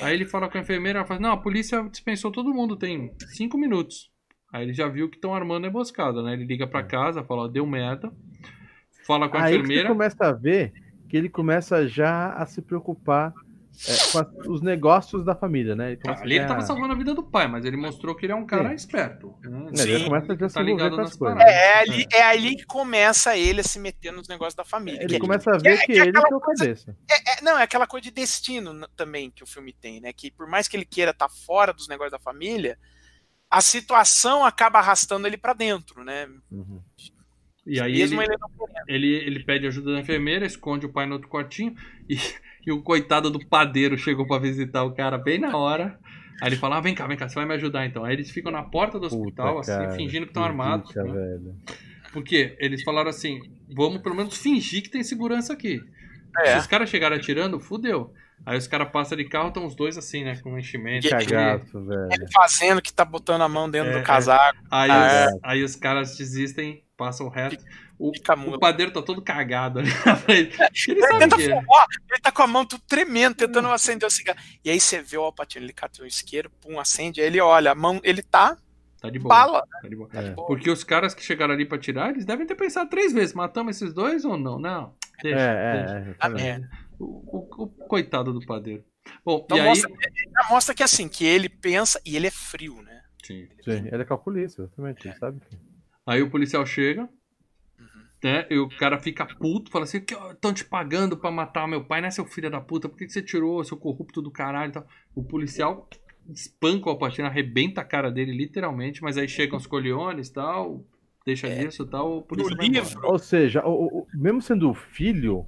Aí 0.00 0.14
ele 0.14 0.26
fala 0.26 0.48
com 0.48 0.58
a 0.58 0.60
enfermeira, 0.60 0.98
ela 0.98 1.06
fala, 1.08 1.20
não, 1.20 1.32
a 1.32 1.36
polícia 1.36 1.82
dispensou 1.90 2.30
todo 2.30 2.52
mundo, 2.54 2.76
tem 2.76 3.12
cinco 3.34 3.56
minutos. 3.56 4.10
Aí 4.52 4.64
ele 4.64 4.74
já 4.74 4.86
viu 4.86 5.08
que 5.08 5.16
estão 5.16 5.34
armando 5.34 5.64
a 5.64 5.68
emboscada, 5.68 6.22
né? 6.22 6.34
Ele 6.34 6.44
liga 6.44 6.66
pra 6.66 6.82
casa, 6.82 7.24
fala, 7.24 7.44
ó, 7.44 7.48
deu 7.48 7.66
merda. 7.66 8.12
Fala 9.06 9.28
com 9.28 9.36
a 9.38 9.44
Aí 9.44 9.54
enfermeira. 9.56 9.88
começa 9.88 10.26
a 10.26 10.32
ver 10.32 10.72
que 11.08 11.16
ele 11.16 11.28
começa 11.28 11.86
já 11.88 12.32
a 12.34 12.44
se 12.46 12.60
preocupar 12.62 13.32
é, 13.88 14.12
com 14.12 14.18
as- 14.18 14.46
os 14.48 14.60
negócios 14.62 15.24
da 15.24 15.34
família, 15.34 15.74
né? 15.74 15.92
Ele 15.92 16.00
Ah, 16.06 16.20
Ali 16.20 16.34
ele 16.36 16.44
a- 16.44 16.46
tava 16.48 16.60
salvando 16.60 16.92
a 16.92 16.96
vida 16.96 17.14
do 17.14 17.22
pai, 17.22 17.48
mas 17.48 17.64
ele 17.64 17.76
mostrou 17.76 18.14
que 18.14 18.26
ele 18.26 18.32
é 18.32 18.36
um 18.36 18.44
cara 18.46 18.68
Sim. 18.70 18.74
esperto. 18.74 19.34
né? 19.42 19.70
É, 19.78 19.82
ele 19.82 19.98
Sim. 20.00 20.04
começa 20.04 20.32
a 20.32 20.36
já 20.36 20.48
se 20.48 20.54
Tá 20.54 20.60
envolver 20.62 20.82
ligado 20.84 20.96
nas 20.96 21.10
as 21.12 21.16
coisas. 21.16 21.38
paradas. 21.38 21.54
É 21.60 21.78
ali, 21.80 22.06
é 22.12 22.22
ali 22.22 22.56
que 22.56 22.64
começa 22.66 23.36
ele 23.36 23.60
a 23.60 23.64
se 23.64 23.78
meter 23.78 24.12
nos 24.12 24.28
negócios 24.28 24.54
da 24.54 24.64
família. 24.64 25.02
Ele 25.02 25.14
que- 25.14 25.18
começa 25.20 25.50
a 25.50 25.58
ver 25.58 25.62
que 25.62 25.68
é- 25.68 25.76
que 25.78 25.92
que 25.94 25.98
é 25.98 26.02
ele 26.02 26.12
que 26.12 26.32
é 26.32 26.36
o 26.36 26.40
cabeça. 26.40 26.96
é- 27.10 27.38
é- 27.38 27.42
não, 27.42 27.58
é 27.58 27.62
aquela 27.62 27.86
coisa 27.86 28.04
de 28.04 28.10
destino 28.10 28.86
também 28.96 29.30
que 29.30 29.42
o 29.42 29.46
filme 29.46 29.72
tem, 29.72 30.00
né? 30.00 30.12
Que 30.12 30.30
por 30.30 30.46
mais 30.46 30.68
que 30.68 30.76
ele 30.76 30.84
queira 30.84 31.10
estar 31.12 31.28
fora 31.28 31.72
dos 31.72 31.88
negócios 31.88 32.12
da 32.12 32.18
família, 32.18 32.78
a 33.50 33.60
situação 33.60 34.44
acaba 34.44 34.78
arrastando 34.78 35.26
ele 35.26 35.36
pra 35.36 35.52
dentro, 35.52 36.04
né? 36.04 36.28
Uhum. 36.50 36.80
E 37.66 37.80
aí 37.80 37.92
ele, 37.92 38.16
Mesmo 38.16 38.22
ele 38.22 38.34
ele, 38.88 39.06
ele 39.14 39.44
pede 39.44 39.66
ajuda 39.68 39.92
da 39.92 40.00
enfermeira, 40.00 40.44
esconde 40.44 40.84
o 40.86 40.92
pai 40.92 41.06
no 41.06 41.12
outro 41.14 41.28
quartinho 41.28 41.74
e, 42.08 42.16
e 42.66 42.72
o 42.72 42.82
coitado 42.82 43.30
do 43.30 43.44
padeiro 43.46 43.96
chegou 43.98 44.26
pra 44.26 44.38
visitar 44.38 44.84
o 44.84 44.94
cara 44.94 45.18
bem 45.18 45.38
na 45.38 45.56
hora. 45.56 45.98
Aí 46.40 46.48
ele 46.48 46.56
fala, 46.56 46.78
ah, 46.78 46.80
vem 46.80 46.94
cá, 46.94 47.06
vem 47.06 47.16
cá, 47.16 47.28
você 47.28 47.34
vai 47.36 47.46
me 47.46 47.54
ajudar 47.54 47.86
então. 47.86 48.04
Aí 48.04 48.14
eles 48.14 48.30
ficam 48.30 48.50
na 48.50 48.62
porta 48.62 48.98
do 48.98 49.06
hospital, 49.06 49.56
Puta, 49.56 49.60
assim, 49.60 49.82
cara, 49.84 49.92
fingindo 49.96 50.26
que 50.26 50.30
estão 50.30 50.42
que 50.42 50.48
armados. 50.48 50.94
né? 50.94 51.02
velho. 51.04 51.54
Porque 52.12 52.56
eles 52.58 52.82
falaram 52.82 53.10
assim, 53.10 53.40
vamos 53.74 54.02
pelo 54.02 54.14
menos 54.14 54.36
fingir 54.36 54.82
que 54.82 54.90
tem 54.90 55.02
segurança 55.02 55.52
aqui. 55.52 55.80
É. 56.40 56.52
Se 56.54 56.58
os 56.58 56.66
caras 56.66 56.88
chegarem 56.90 57.16
atirando, 57.18 57.60
fudeu. 57.60 58.12
Aí 58.44 58.58
os 58.58 58.66
caras 58.66 58.90
passam 58.90 59.16
de 59.16 59.24
carro, 59.24 59.48
estão 59.48 59.64
os 59.66 59.76
dois 59.76 59.96
assim, 59.96 60.24
né, 60.24 60.36
com 60.42 60.58
enchimento. 60.58 61.06
E- 61.06 61.10
Cagaço, 61.10 61.80
velho. 61.84 62.08
Ele 62.12 62.26
fazendo 62.32 62.82
que 62.82 62.92
tá 62.92 63.04
botando 63.04 63.42
a 63.42 63.48
mão 63.48 63.70
dentro 63.70 63.92
É, 63.92 63.98
do 64.00 64.04
casaco, 64.04 64.58
Aí, 64.70 64.90
Ah, 64.90 65.28
os, 65.32 65.40
aí 65.44 65.62
os 65.62 65.76
caras 65.76 66.16
desistem, 66.16 66.82
passam 66.96 67.28
reto. 67.28 67.62
O, 68.02 68.54
o 68.54 68.58
padeiro 68.58 68.92
tá 68.92 69.00
todo 69.02 69.22
cagado 69.22 69.78
ali 69.78 69.88
na 70.04 70.16
frente. 70.16 70.56
Ele 70.88 71.00
Ele 71.00 71.18
tenta 71.18 71.36
que 71.36 71.42
é. 71.44 71.60
fumar, 71.60 71.86
ele 72.10 72.20
tá 72.20 72.32
com 72.32 72.42
a 72.42 72.46
mão 72.46 72.64
tudo 72.66 72.82
tremendo, 72.88 73.34
tentando 73.36 73.68
acender 73.68 74.06
o 74.06 74.10
cigarro. 74.10 74.38
E 74.64 74.70
aí 74.70 74.80
você 74.80 75.00
vê 75.00 75.16
o 75.16 75.22
Alpatino, 75.22 75.64
ele 75.64 75.72
cata 75.72 76.02
o 76.02 76.06
isqueiro, 76.06 76.50
pum, 76.60 76.80
acende, 76.80 77.20
aí 77.20 77.26
ele 77.28 77.40
olha, 77.40 77.70
a 77.70 77.74
mão, 77.74 78.00
ele 78.02 78.22
tá 78.22 78.56
Tá 79.00 79.10
de 79.10 79.18
boa. 79.18 79.28
bala. 79.34 79.62
Tá 79.82 79.88
de 79.88 79.96
boa. 79.96 80.08
É. 80.12 80.30
Porque 80.32 80.70
os 80.70 80.84
caras 80.84 81.12
que 81.14 81.22
chegaram 81.24 81.52
ali 81.54 81.64
pra 81.66 81.76
tirar, 81.78 82.10
eles 82.10 82.24
devem 82.24 82.46
ter 82.46 82.54
pensado 82.54 82.88
três 82.88 83.12
vezes: 83.12 83.34
matamos 83.34 83.74
esses 83.76 83.92
dois 83.92 84.24
ou 84.24 84.36
não? 84.36 84.60
Não. 84.60 84.94
É, 85.18 85.22
Deixa, 85.22 85.38
é, 85.40 85.72
deixa. 85.78 85.94
é, 85.94 85.98
A 85.98 86.00
exatamente. 86.28 86.42
merda. 86.44 86.70
O, 87.00 87.04
o- 87.04 87.62
o 87.64 87.68
coitado 87.88 88.32
do 88.32 88.44
padeiro. 88.46 88.84
Bom, 89.24 89.42
Então 89.44 89.56
e 89.56 89.60
aí. 89.60 89.66
mostra, 89.68 89.90
já 89.90 90.48
mostra 90.50 90.74
que 90.74 90.82
assim, 90.84 91.08
que 91.08 91.24
ele 91.24 91.48
pensa 91.48 92.00
e 92.06 92.14
ele 92.14 92.28
é 92.28 92.30
frio, 92.30 92.80
né? 92.82 93.00
Sim. 93.24 93.48
Sim, 93.64 93.88
ele 93.90 94.02
é 94.02 94.04
calculista, 94.04 94.62
exatamente. 94.62 95.08
Ele 95.08 95.16
sabe. 95.18 95.40
Aí 96.06 96.22
o 96.22 96.30
policial 96.30 96.64
chega. 96.64 97.08
Né? 98.22 98.46
E 98.50 98.58
o 98.58 98.68
cara 98.68 98.98
fica 98.98 99.26
puto, 99.26 99.70
fala 99.70 99.84
assim: 99.84 99.98
estão 99.98 100.52
te 100.52 100.64
pagando 100.64 101.16
pra 101.16 101.30
matar 101.30 101.66
meu 101.68 101.84
pai, 101.84 102.00
né, 102.00 102.10
seu 102.10 102.24
filho 102.24 102.50
da 102.50 102.60
puta? 102.60 102.88
Por 102.88 102.96
que, 102.96 103.06
que 103.06 103.12
você 103.12 103.22
tirou, 103.22 103.62
seu 103.64 103.76
corrupto 103.76 104.22
do 104.22 104.30
caralho 104.30 104.70
e 104.70 104.72
tal? 104.72 104.86
O 105.14 105.22
policial 105.24 105.88
espanca 106.30 106.86
o 106.86 106.90
Alpatino, 106.90 107.26
arrebenta 107.26 107.80
a 107.80 107.84
cara 107.84 108.10
dele, 108.10 108.32
literalmente, 108.32 109.02
mas 109.02 109.18
aí 109.18 109.28
chegam 109.28 109.56
os 109.58 109.66
coliones 109.66 110.28
e 110.28 110.32
tal, 110.32 110.84
deixa 111.26 111.48
disso 111.50 111.82
e 111.82 111.86
tal, 111.90 112.12
o 112.12 112.16
No 112.16 112.22
policial 112.22 112.56
vai 112.56 112.66
embora. 112.66 112.84
livro, 112.84 113.08
Ou 113.08 113.18
seja, 113.18 113.66
o- 113.66 113.70
o- 113.70 113.98
o- 114.00 114.06
mesmo 114.14 114.40
sendo 114.40 114.70
o 114.70 114.74
filho, 114.74 115.46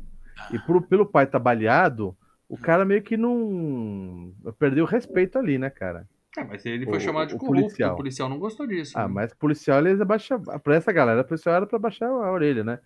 e 0.53 0.59
pro- 0.59 0.83
pelo 0.83 1.07
pai 1.07 1.27
tá 1.27 1.39
baleado, 1.39 2.17
o 2.49 2.57
cara 2.59 2.85
meio 2.85 3.03
que 3.03 3.17
não. 3.17 4.33
Perdeu 4.59 4.85
o 4.85 4.89
respeito 4.89 5.39
ali, 5.39 5.59
né, 5.59 5.71
cara? 5.71 6.07
É, 6.37 6.43
mas 6.43 6.67
ele 6.67 6.85
foi 6.85 6.97
O- 6.99 7.01
chamado 7.01 7.29
de 7.29 7.35
o 7.35 7.39
corrupto, 7.39 7.63
policial. 7.63 7.93
o 7.93 7.97
policial 7.97 8.29
não 8.29 8.39
gostou 8.39 8.67
disso. 8.67 8.93
Ah, 8.99 9.07
né? 9.07 9.15
mas 9.15 9.33
policial, 9.35 9.79
eles 9.87 10.01
abaixam. 10.01 10.41
Pra 10.41 10.75
essa 10.75 10.91
galera, 10.93 11.23
policial 11.23 11.55
era 11.55 11.67
pra 11.67 11.79
baixar 11.79 12.09
a 12.09 12.33
orelha, 12.33 12.65
né? 12.65 12.81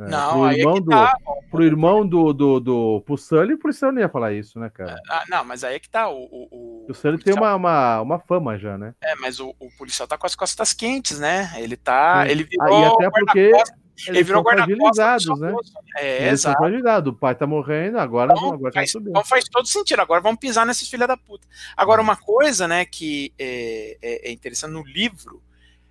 É, 0.00 0.08
não, 0.08 0.30
pro 0.32 0.42
aí 0.44 0.56
é 0.56 0.58
irmão 0.60 0.74
que 0.74 0.80
do, 0.80 0.90
tá. 0.90 1.16
pro 1.50 1.62
irmão 1.64 2.06
do, 2.08 2.32
do, 2.32 2.60
do. 2.60 3.02
Pro 3.04 3.18
Sully, 3.18 3.54
o 3.54 3.58
policial 3.58 3.92
não 3.92 4.00
ia 4.00 4.08
falar 4.08 4.32
isso, 4.32 4.58
né, 4.58 4.70
cara? 4.70 4.96
Ah, 5.10 5.24
não, 5.28 5.44
mas 5.44 5.62
aí 5.64 5.74
é 5.74 5.78
que 5.78 5.90
tá. 5.90 6.08
O, 6.08 6.16
o, 6.24 6.86
o 6.88 6.94
Sully 6.94 7.18
tem 7.18 7.34
policial- 7.34 7.56
uma, 7.58 7.98
uma, 7.98 8.00
uma 8.00 8.18
fama 8.20 8.58
já, 8.58 8.78
né? 8.78 8.94
É, 9.02 9.14
mas 9.16 9.38
o, 9.38 9.54
o 9.60 9.68
policial 9.76 10.08
tá 10.08 10.16
com 10.16 10.26
as 10.26 10.34
costas 10.34 10.72
quentes, 10.72 11.18
né? 11.18 11.50
Ele 11.58 11.76
tá. 11.76 12.24
Sim. 12.24 12.30
Ele 12.30 12.44
virou. 12.44 12.66
Ah, 12.66 12.80
e 12.80 12.84
até 12.86 13.10
porque 13.10 13.52
guarda-costas- 13.94 14.08
Ele 14.08 14.18
eles 14.18 14.26
virou 14.26 14.42
guarda-costas. 14.42 15.38
né? 15.40 15.54
É, 15.96 16.28
Eles 16.28 16.40
são 16.40 16.52
exato. 16.52 17.10
O 17.10 17.12
pai 17.14 17.34
tá 17.34 17.46
morrendo, 17.46 17.98
agora, 17.98 18.32
Então, 18.36 18.52
agora 18.54 18.72
tá 18.72 18.80
faz, 18.80 18.92
bem. 18.94 19.04
então 19.08 19.24
faz 19.24 19.44
todo 19.44 19.66
sentido. 19.68 20.00
Agora 20.00 20.20
vamos 20.20 20.38
pisar 20.40 20.66
nesses 20.66 20.88
filha 20.88 21.06
da 21.06 21.16
puta. 21.16 21.46
Agora, 21.76 22.02
uma 22.02 22.16
coisa, 22.16 22.66
né, 22.68 22.84
que 22.84 23.32
é, 23.38 23.96
é- 24.02 24.28
é 24.28 24.32
interessante 24.32 24.72
no 24.72 24.82
livro, 24.84 25.42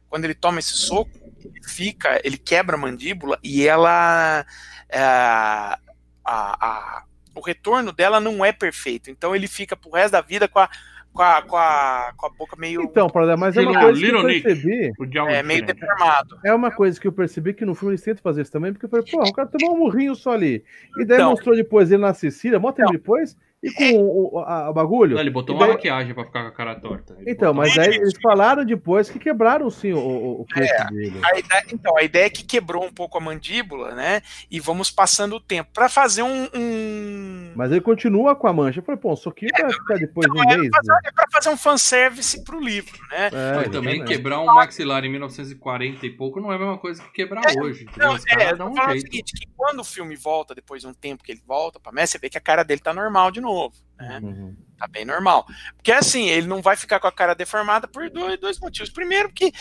quando 0.09 0.25
ele 0.25 0.35
toma 0.35 0.59
esse 0.59 0.73
soco, 0.73 1.09
ele 1.43 1.61
fica, 1.63 2.19
ele 2.23 2.37
quebra 2.37 2.75
a 2.75 2.79
mandíbula 2.79 3.39
e 3.43 3.67
ela. 3.67 4.45
é, 4.89 4.99
a- 5.01 5.79
a- 6.25 7.03
o 7.35 7.41
retorno 7.41 7.91
dela 7.91 8.19
não 8.19 8.45
é 8.45 8.51
perfeito. 8.51 9.09
Então 9.09 9.35
ele 9.35 9.47
fica 9.47 9.75
pro 9.75 9.89
resto 9.91 10.11
da 10.11 10.21
vida 10.21 10.47
com 10.47 10.59
a, 10.59 10.69
com 11.13 11.21
a, 11.21 11.41
com 11.43 11.55
a, 11.55 12.11
com 12.17 12.25
a 12.25 12.29
boca 12.29 12.55
meio. 12.57 12.81
Então, 12.81 13.07
Paulo, 13.09 13.37
mas 13.37 13.55
é 13.55 13.61
uma 13.61 13.79
coisa 13.79 13.99
que 14.01 14.07
eu 14.07 14.21
percebi. 14.23 14.91
É, 15.29 15.43
meio 15.43 15.61
diferente. 15.61 15.73
deformado. 15.79 16.39
É 16.43 16.53
uma 16.53 16.71
coisa 16.71 16.99
que 16.99 17.07
eu 17.07 17.11
percebi 17.11 17.53
que 17.53 17.63
no 17.65 17.75
filme 17.75 17.91
eles 17.93 18.01
tentam 18.01 18.23
fazer 18.23 18.41
isso 18.41 18.51
também, 18.51 18.73
porque 18.73 18.85
eu 18.85 18.89
falei, 18.89 19.05
pô, 19.09 19.21
o 19.23 19.33
cara 19.33 19.47
tomou 19.47 19.75
um 19.75 19.79
murrinho 19.79 20.15
só 20.15 20.31
ali. 20.31 20.63
E 20.97 21.05
daí 21.05 21.17
Então. 21.17 21.29
mostrou 21.29 21.55
depois 21.55 21.91
ele 21.91 22.01
na 22.01 22.13
Cecília, 22.13 22.59
mó 22.59 22.71
tempo 22.71 22.91
depois, 22.91 23.37
e 23.63 23.71
com 23.71 23.97
o, 23.99 24.35
o- 24.35 24.39
a- 24.39 24.69
o 24.69 24.73
bagulho. 24.73 25.13
Não, 25.15 25.21
ele 25.21 25.29
botou 25.29 25.55
E 25.55 25.57
uma 25.57 25.65
daí- 25.65 25.75
maquiagem 25.75 26.13
pra 26.13 26.25
ficar 26.25 26.41
com 26.43 26.47
a 26.49 26.51
cara 26.51 26.75
torta. 26.75 27.15
Ele 27.19 27.31
Então, 27.31 27.53
mas 27.53 27.77
aí 27.77 27.95
eles 27.95 28.13
falaram 28.21 28.65
depois 28.65 29.09
que 29.09 29.17
quebraram 29.17 29.69
sim 29.69 29.93
o, 29.93 29.97
o, 29.99 30.41
o 30.41 30.45
queixo 30.45 30.73
É. 30.73 30.85
dele. 30.87 31.19
A 31.23 31.39
ideia- 31.39 31.63
então, 31.71 31.97
a 31.97 32.03
ideia 32.03 32.25
é 32.25 32.29
que 32.29 32.43
quebrou 32.43 32.83
um 32.83 32.91
pouco 32.91 33.17
a 33.17 33.21
mandíbula, 33.21 33.95
né? 33.95 34.21
E 34.51 34.59
vamos 34.59 34.91
passando 34.91 35.37
o 35.37 35.39
tempo 35.39 35.69
para 35.73 35.87
fazer 35.89 36.23
um. 36.23 36.47
um... 36.53 37.53
Mas 37.55 37.71
ele 37.71 37.81
continua 37.81 38.35
com 38.35 38.47
a 38.47 38.53
mancha. 38.53 38.79
Eu 38.79 38.83
falei, 38.83 38.99
pô, 38.99 39.13
isso 39.13 39.29
aqui 39.29 39.47
vai 39.59 39.71
ficar 39.71 39.95
depois 39.95 40.29
de 40.31 40.37
um 40.37 40.43
é 40.43 40.57
mês. 40.57 40.69
pra 40.69 40.79
fazer, 40.79 40.91
né? 40.91 40.99
é 41.05 41.11
pra 41.11 41.25
fazer 41.31 41.49
um 41.49 41.57
fanservice 41.57 42.43
pro 42.43 42.59
livro, 42.59 42.99
né? 43.09 43.27
É, 43.31 43.55
Mas 43.55 43.69
também 43.69 44.03
quebrar 44.03 44.39
um 44.41 44.45
maxilar 44.45 45.03
em 45.05 45.09
1940 45.09 46.05
e 46.05 46.09
pouco 46.09 46.39
não 46.41 46.51
é 46.51 46.55
a 46.55 46.59
mesma 46.59 46.77
coisa 46.77 47.01
que 47.03 47.11
quebrar 47.11 47.43
hoje. 47.61 47.85
Não, 47.97 48.15
é, 48.15 48.55
tô 48.55 48.65
um 48.65 48.71
o 48.73 48.99
seguinte, 48.99 49.33
que 49.33 49.47
quando 49.55 49.79
o 49.79 49.83
filme 49.83 50.15
volta, 50.15 50.53
depois 50.55 50.81
de 50.81 50.87
um 50.87 50.93
tempo 50.93 51.23
que 51.23 51.31
ele 51.31 51.41
volta 51.47 51.79
pra 51.79 51.91
Messi, 51.91 52.13
você 52.13 52.17
vê 52.19 52.29
que 52.29 52.37
a 52.37 52.41
cara 52.41 52.63
dele 52.63 52.81
tá 52.81 52.93
normal 52.93 53.31
de 53.31 53.39
novo, 53.41 53.52
né? 53.97 54.19
Uhum. 54.21 54.55
Tá 54.77 54.87
bem 54.87 55.05
normal. 55.05 55.45
Porque 55.75 55.91
assim, 55.91 56.27
ele 56.29 56.47
não 56.47 56.61
vai 56.61 56.75
ficar 56.75 56.99
com 56.99 57.07
a 57.07 57.11
cara 57.11 57.33
deformada 57.33 57.87
por 57.87 58.09
dois, 58.09 58.39
dois 58.39 58.59
motivos. 58.59 58.89
Primeiro, 58.89 59.31
que 59.31 59.51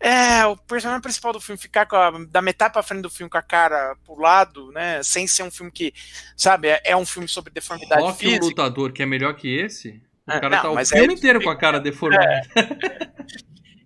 é, 0.00 0.46
o 0.46 0.56
personagem 0.56 1.02
principal 1.02 1.32
do 1.32 1.40
filme 1.40 1.60
ficar 1.60 1.86
com 1.86 1.96
a, 1.96 2.10
da 2.28 2.40
metade 2.42 2.72
pra 2.72 2.82
frente 2.82 3.02
do 3.02 3.10
filme 3.10 3.28
com 3.30 3.38
a 3.38 3.42
cara 3.42 3.96
pro 4.04 4.18
lado, 4.20 4.70
né? 4.72 5.02
Sem 5.02 5.26
ser 5.26 5.42
um 5.42 5.50
filme 5.50 5.70
que, 5.72 5.92
sabe, 6.36 6.68
é, 6.68 6.80
é 6.84 6.96
um 6.96 7.04
filme 7.06 7.28
sobre 7.28 7.52
deformidade 7.52 8.00
Rock 8.02 8.14
o 8.14 8.18
física. 8.30 8.44
lutador, 8.46 8.92
que 8.92 9.02
é 9.02 9.06
melhor 9.06 9.34
que 9.34 9.48
esse, 9.48 10.00
o 10.26 10.32
É, 10.32 10.40
cara 10.40 10.56
não, 10.56 10.62
tá 10.62 10.70
o 10.82 10.86
filme 10.86 11.08
aí- 11.08 11.14
inteiro 11.14 11.42
com 11.42 11.50
a 11.50 11.56
cara 11.56 11.78
deformada. 11.80 12.42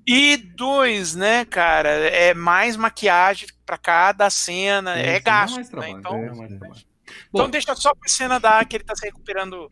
E 0.04 0.36
dois, 0.36 1.14
né, 1.14 1.44
cara, 1.44 1.88
é 1.88 2.34
mais 2.34 2.76
maquiagem 2.76 3.46
pra 3.64 3.78
cada 3.78 4.28
cena, 4.30 4.98
é, 4.98 5.20
gasto, 5.20 5.54
mais 5.54 5.70
né? 5.70 5.70
trabalho, 5.70 5.98
Então, 6.00 6.16
é 6.16 6.34
mais 6.34 6.58
trabalho. 6.58 6.82
Então 7.28 7.44
Bom, 7.46 7.50
deixa 7.50 7.74
só 7.74 7.94
pra 7.94 8.08
cena 8.08 8.38
da 8.38 8.64
que 8.64 8.76
ele 8.76 8.84
tá 8.84 8.94
se 8.94 9.04
recuperando. 9.06 9.70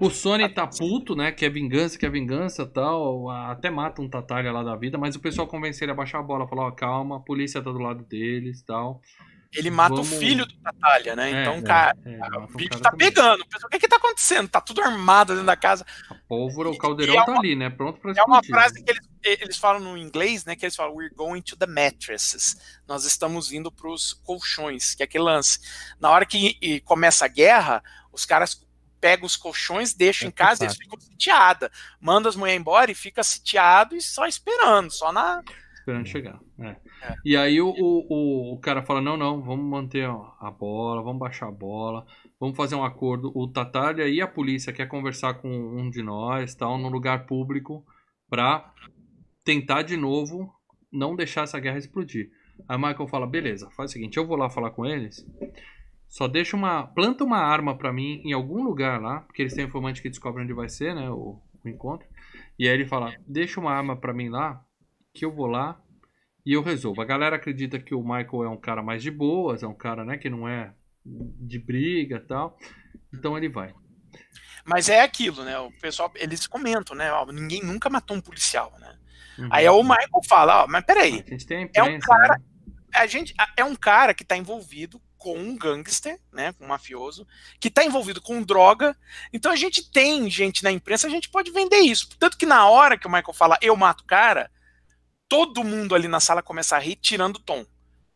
O 0.00 0.08
Sony 0.10 0.48
tá 0.48 0.66
puto, 0.66 1.14
né? 1.14 1.30
Que 1.30 1.44
é 1.44 1.50
vingança, 1.50 1.98
que 1.98 2.06
é 2.06 2.10
vingança 2.10 2.64
tal. 2.66 3.28
Até 3.30 3.68
mata 3.68 4.00
um 4.00 4.08
Tatalha 4.08 4.50
lá 4.50 4.62
da 4.62 4.74
vida, 4.74 4.96
mas 4.96 5.14
o 5.14 5.20
pessoal 5.20 5.46
convence 5.46 5.82
ele 5.84 5.92
a 5.92 5.94
baixar 5.94 6.20
a 6.20 6.22
bola. 6.22 6.48
Falou, 6.48 6.64
ó, 6.66 6.70
calma, 6.70 7.16
a 7.18 7.20
polícia 7.20 7.60
tá 7.62 7.70
do 7.70 7.78
lado 7.78 8.02
deles 8.04 8.62
tal. 8.62 9.00
Ele 9.52 9.68
mata 9.68 9.96
Vamos- 9.96 10.12
o 10.12 10.16
filho 10.18 10.46
do 10.46 10.54
Tatalha, 10.58 11.16
né? 11.16 11.30
É, 11.32 11.42
então, 11.42 11.54
é, 11.54 11.62
cara, 11.62 11.96
é, 12.06 12.18
o 12.38 12.42
um 12.44 12.46
bicho 12.54 12.70
cara 12.70 12.82
tá 12.82 12.90
também. 12.92 13.08
pegando. 13.08 13.40
O 13.42 13.68
que 13.68 13.78
que 13.80 13.88
tá 13.88 13.96
acontecendo? 13.96 14.48
Tá 14.48 14.60
tudo 14.60 14.80
armado 14.80 15.32
dentro 15.32 15.46
da 15.46 15.56
casa. 15.56 15.84
A 16.08 16.14
pólvora, 16.28 16.70
o 16.70 16.78
caldeirão 16.78 17.20
é 17.20 17.26
tá 17.26 17.36
ali, 17.36 17.56
né? 17.56 17.68
Pronto 17.68 18.00
pra 18.00 18.12
É 18.12 18.22
uma 18.22 18.38
explodir. 18.38 18.50
frase 18.54 18.82
que 18.84 18.90
eles, 18.92 19.06
eles 19.22 19.58
falam 19.58 19.80
no 19.80 19.96
inglês, 19.96 20.44
né? 20.44 20.56
Que 20.56 20.64
eles 20.64 20.76
falam, 20.76 20.94
we're 20.94 21.14
going 21.14 21.42
to 21.42 21.56
the 21.56 21.66
mattresses. 21.66 22.80
Nós 22.86 23.04
estamos 23.04 23.52
indo 23.52 23.70
pros 23.70 24.12
colchões, 24.12 24.94
que 24.94 25.02
é 25.02 25.04
aquele 25.04 25.24
lance. 25.24 25.60
Na 25.98 26.10
hora 26.10 26.26
que 26.26 26.80
começa 26.80 27.24
a 27.24 27.28
guerra, 27.28 27.82
os 28.12 28.24
caras 28.24 28.66
pegam 29.00 29.26
os 29.26 29.36
colchões, 29.36 29.94
deixam 29.94 30.26
É 30.26 30.28
em 30.28 30.32
casa 30.32 30.62
e 30.62 30.66
eles 30.66 30.76
ficam 30.76 31.00
sitiados. 31.00 31.70
Manda 32.00 32.28
as 32.28 32.36
mulheres 32.36 32.60
embora 32.60 32.90
e 32.90 32.94
fica 32.94 33.22
sitiado 33.22 33.96
e 33.96 34.00
só 34.00 34.26
esperando, 34.26 34.90
só 34.90 35.12
na. 35.12 35.42
Esperando 35.74 36.06
chegar. 36.06 36.38
é. 36.58 36.76
É. 37.02 37.14
E 37.24 37.36
aí 37.36 37.60
o, 37.60 37.68
o, 37.70 38.52
o, 38.54 38.58
cara 38.58 38.82
fala: 38.82 39.00
não, 39.00 39.16
não, 39.16 39.42
vamos 39.42 39.64
manter 39.64 40.04
a 40.04 40.50
bola, 40.50 41.02
vamos 41.02 41.18
baixar 41.18 41.48
a 41.48 41.52
bola, 41.52 42.04
vamos 42.38 42.56
fazer 42.56 42.74
um 42.74 42.84
acordo. 42.84 43.32
O 43.34 43.48
Tatalha 43.48 44.06
e 44.06 44.20
a 44.20 44.28
polícia 44.28 44.72
quer 44.72 44.86
conversar 44.86 45.34
com 45.34 45.48
um 45.48 45.88
de 45.88 46.02
nós, 46.02 46.54
tal, 46.54 46.76
num 46.76 46.90
lugar 46.90 47.24
público, 47.24 47.84
pra 48.28 48.70
tentar 49.44 49.82
de 49.82 49.96
novo 49.96 50.52
não 50.92 51.16
deixar 51.16 51.42
essa 51.42 51.58
guerra 51.58 51.78
explodir. 51.78 52.30
Aí 52.68 52.76
Michael 52.76 53.08
fala: 53.08 53.26
beleza, 53.26 53.70
faz 53.70 53.90
o 53.90 53.92
seguinte, 53.92 54.16
eu 54.16 54.26
vou 54.26 54.36
lá 54.36 54.50
falar 54.50 54.70
com 54.70 54.84
eles. 54.84 55.26
Só 56.08 56.26
deixa 56.26 56.56
uma. 56.56 56.86
Planta 56.86 57.24
uma 57.24 57.38
arma 57.38 57.76
pra 57.76 57.92
mim 57.92 58.20
em 58.24 58.32
algum 58.32 58.62
lugar 58.62 59.00
lá, 59.00 59.20
porque 59.20 59.42
eles 59.42 59.54
têm 59.54 59.64
informante 59.64 60.02
que 60.02 60.10
descobre 60.10 60.42
onde 60.42 60.52
vai 60.52 60.68
ser, 60.68 60.94
né? 60.94 61.08
O, 61.10 61.40
o 61.64 61.68
encontro. 61.68 62.06
E 62.58 62.68
aí 62.68 62.74
ele 62.74 62.86
fala: 62.86 63.14
deixa 63.26 63.60
uma 63.60 63.72
arma 63.72 63.96
pra 63.96 64.12
mim 64.12 64.28
lá, 64.28 64.64
que 65.14 65.24
eu 65.24 65.32
vou 65.32 65.46
lá 65.46 65.80
e 66.44 66.52
eu 66.52 66.62
resolvo. 66.62 67.00
A 67.00 67.04
galera 67.04 67.36
acredita 67.36 67.78
que 67.78 67.94
o 67.94 68.02
Michael 68.02 68.44
é 68.44 68.48
um 68.48 68.56
cara 68.56 68.82
mais 68.82 69.02
de 69.02 69.10
boas, 69.10 69.62
é 69.62 69.66
um 69.66 69.74
cara, 69.74 70.04
né, 70.04 70.16
que 70.16 70.30
não 70.30 70.48
é 70.48 70.74
de 71.04 71.58
briga 71.58 72.20
tal. 72.20 72.58
Então 73.12 73.36
ele 73.36 73.48
vai. 73.48 73.74
Mas 74.64 74.88
é 74.88 75.00
aquilo, 75.00 75.42
né? 75.44 75.58
O 75.58 75.70
pessoal, 75.80 76.12
eles 76.16 76.46
comentam, 76.46 76.94
né? 76.96 77.10
Ó, 77.12 77.26
ninguém 77.26 77.62
nunca 77.62 77.88
matou 77.88 78.16
um 78.16 78.20
policial, 78.20 78.72
né? 78.78 78.98
Uhum. 79.40 79.48
Aí 79.50 79.68
o 79.68 79.82
Michael 79.82 80.22
fala, 80.28 80.64
ó, 80.64 80.66
mas 80.68 80.84
peraí, 80.84 81.24
A 81.26 81.30
gente 81.30 81.46
tem 81.46 81.64
a 81.64 81.68
É 81.74 81.82
um 81.82 81.86
imprensa, 81.86 82.06
cara- 82.06 82.38
né? 82.38 82.44
a 82.94 83.06
gente 83.06 83.34
é 83.56 83.64
um 83.64 83.74
cara 83.76 84.12
que 84.14 84.22
está 84.22 84.36
envolvido 84.36 85.00
com 85.16 85.36
um 85.38 85.56
gangster, 85.56 86.18
né, 86.32 86.52
com 86.54 86.64
um 86.64 86.68
mafioso, 86.68 87.26
que 87.60 87.68
está 87.68 87.84
envolvido 87.84 88.22
com 88.22 88.42
droga. 88.42 88.96
Então 89.32 89.52
a 89.52 89.56
gente 89.56 89.90
tem 89.90 90.30
gente 90.30 90.64
na 90.64 90.70
imprensa, 90.72 91.06
a 91.06 91.10
gente 91.10 91.28
pode 91.28 91.50
vender 91.50 91.80
isso. 91.80 92.08
Tanto 92.18 92.38
que 92.38 92.46
na 92.46 92.66
hora 92.68 92.96
que 92.96 93.06
o 93.06 93.10
Michael 93.10 93.34
fala 93.34 93.58
eu 93.60 93.76
mato 93.76 94.00
o 94.00 94.06
cara, 94.06 94.50
todo 95.28 95.62
mundo 95.62 95.94
ali 95.94 96.08
na 96.08 96.20
sala 96.20 96.42
começa 96.42 96.74
a 96.74 96.78
rir, 96.78 96.96
tirando 96.96 97.36
o 97.36 97.40
tom. 97.40 97.64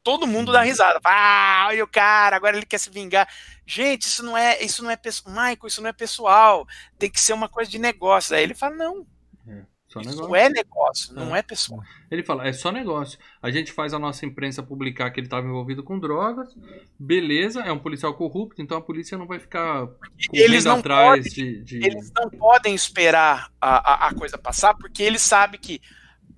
Todo 0.02 0.26
mundo 0.26 0.52
dá 0.52 0.60
risada. 0.62 1.00
Ah, 1.04 1.66
olha 1.68 1.84
o 1.84 1.88
cara, 1.88 2.36
agora 2.36 2.56
ele 2.56 2.66
quer 2.66 2.78
se 2.78 2.90
vingar. 2.90 3.26
Gente, 3.66 4.02
isso 4.02 4.22
não 4.22 4.36
é, 4.36 4.62
isso 4.62 4.82
não 4.82 4.90
é 4.90 4.96
pessoal. 4.96 5.34
Michael, 5.34 5.66
isso 5.66 5.80
não 5.80 5.88
é 5.88 5.92
pessoal. 5.94 6.66
Tem 6.98 7.08
que 7.10 7.20
ser 7.20 7.32
uma 7.32 7.48
coisa 7.48 7.70
de 7.70 7.78
negócio. 7.78 8.36
Aí 8.36 8.42
ele 8.42 8.54
fala: 8.54 8.74
"Não, 8.76 9.06
Só 9.94 10.00
isso 10.00 10.10
negócio. 10.10 10.34
é 10.36 10.48
negócio, 10.50 11.14
não 11.14 11.34
é 11.36 11.42
pessoal". 11.42 11.80
Ele 12.10 12.22
fala, 12.22 12.46
é 12.46 12.52
só 12.52 12.70
negócio. 12.70 13.18
A 13.40 13.50
gente 13.50 13.72
faz 13.72 13.94
a 13.94 13.98
nossa 13.98 14.26
imprensa 14.26 14.62
publicar 14.62 15.10
que 15.10 15.18
ele 15.20 15.26
estava 15.26 15.46
envolvido 15.46 15.82
com 15.82 15.98
drogas. 15.98 16.54
Beleza, 16.98 17.60
é 17.62 17.72
um 17.72 17.78
policial 17.78 18.14
corrupto, 18.14 18.60
então 18.60 18.76
a 18.76 18.82
polícia 18.82 19.16
não 19.16 19.26
vai 19.26 19.38
ficar 19.38 19.88
Eles 20.32 20.64
não 20.64 20.76
atrás 20.76 21.24
de, 21.26 21.62
de- 21.64 21.78
eles 21.84 22.12
não 22.14 22.28
podem 22.30 22.74
esperar 22.74 23.50
a, 23.60 24.06
a, 24.06 24.08
a 24.08 24.14
coisa 24.14 24.36
passar, 24.36 24.74
porque 24.74 25.02
eles 25.02 25.22
sabem 25.22 25.58
que 25.60 25.80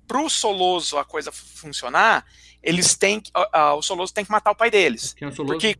pro 0.07 0.29
Soloso 0.29 0.97
a 0.97 1.03
coisa 1.03 1.31
fu- 1.31 1.45
funcionar, 1.57 2.25
eles 2.63 2.95
têm 2.95 3.19
que- 3.19 3.31
a- 3.33 3.59
a- 3.59 3.75
o 3.75 3.81
Soloso 3.81 4.13
tem 4.13 4.23
que 4.23 4.31
matar 4.31 4.51
o 4.51 4.55
pai 4.55 4.71
deles. 4.71 5.13
Quem 5.13 5.27
é 5.27 5.29
o 5.31 5.35
Soloso? 5.35 5.53
Porque 5.59 5.77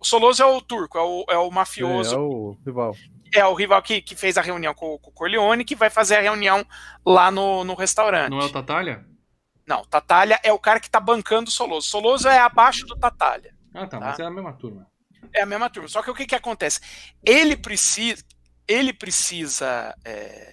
o 0.00 0.04
Soloso 0.04 0.42
é 0.42 0.46
o 0.46 0.60
turco, 0.60 0.98
é 0.98 1.02
o, 1.02 1.24
é 1.28 1.36
o 1.38 1.48
É, 1.48 1.50
mafioso, 1.50 2.14
é 2.14 2.18
o 2.18 2.56
rival. 2.66 2.96
É 3.34 3.44
o 3.46 3.54
rival 3.54 3.82
que, 3.82 4.00
que 4.02 4.14
fez 4.14 4.36
a 4.36 4.42
reunião 4.42 4.74
com, 4.74 4.98
com 4.98 5.10
o 5.10 5.14
Corleone, 5.14 5.64
que 5.64 5.74
vai 5.74 5.90
fazer 5.90 6.16
a 6.16 6.20
reunião 6.20 6.64
lá 7.04 7.30
no, 7.30 7.64
no 7.64 7.74
restaurante. 7.74 8.30
Não 8.30 8.40
é 8.40 8.44
o 8.44 8.52
Tatalha? 8.52 9.04
Não, 9.66 9.84
Tatalha 9.84 10.38
é 10.42 10.52
o 10.52 10.58
cara 10.58 10.80
que 10.80 10.90
tá 10.90 11.00
bancando 11.00 11.48
o 11.48 11.52
Soloso. 11.52 11.88
Soloso 11.88 12.28
é 12.28 12.38
abaixo 12.38 12.84
do 12.86 12.96
Tatalha. 12.96 13.54
Ah, 13.74 13.86
tá, 13.86 13.98
Tá. 13.98 14.06
mas 14.06 14.18
é 14.18 14.24
a 14.24 14.30
mesma 14.30 14.52
turma. 14.52 14.86
É 15.34 15.42
a 15.42 15.46
mesma 15.46 15.70
turma. 15.70 15.88
Só 15.88 16.02
que 16.02 16.10
o 16.10 16.14
que, 16.14 16.26
que 16.26 16.34
acontece? 16.34 16.80
Ele 17.24 17.56
precisa, 17.56 18.22
ele 18.68 18.92
precisa 18.92 19.94
é, 20.04 20.52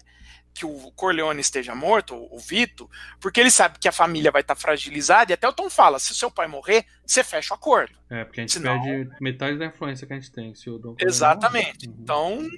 que 0.59 0.65
o 0.65 0.91
Corleone 0.91 1.39
esteja 1.39 1.73
morto, 1.73 2.13
o 2.15 2.35
o 2.35 2.39
Vito, 2.39 2.89
porque 3.19 3.39
ele 3.39 3.49
sabe 3.51 3.79
que 3.79 3.87
a 3.87 3.91
família 3.91 4.31
vai 4.31 4.41
estar 4.41 4.55
fragilizada. 4.55 5.31
E 5.31 5.33
até 5.33 5.47
o 5.47 5.53
Tom 5.53 5.69
fala: 5.69 5.99
se 5.99 6.11
o 6.11 6.15
seu 6.15 6.29
pai 6.29 6.47
morrer, 6.47 6.85
você 7.05 7.23
fecha 7.23 7.53
o 7.53 7.57
acordo. 7.57 7.93
É, 8.09 8.23
porque 8.25 8.39
a 8.41 8.43
gente 8.43 8.53
Senão- 8.53 8.81
perde 8.81 9.09
metade 9.21 9.57
da 9.57 9.65
influência 9.67 10.05
que 10.05 10.13
a 10.13 10.15
gente 10.19 10.31
tem. 10.31 10.53
Se 10.55 10.69
o 10.69 10.77
Dom 10.77 10.95
Exatamente. 10.99 11.87
Uhum. 11.87 11.95
Então, 12.01 12.49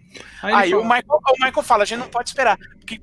Aí, 0.41 0.53
aí 0.53 0.69
ele 0.69 0.75
o 0.75 0.81
fala- 0.81 0.95
Michael, 0.95 1.19
o 1.19 1.45
Michael 1.45 1.63
fala: 1.63 1.83
a 1.83 1.85
gente 1.85 1.99
não 1.99 2.09
pode 2.09 2.29
esperar, 2.29 2.57
porque 2.57 3.01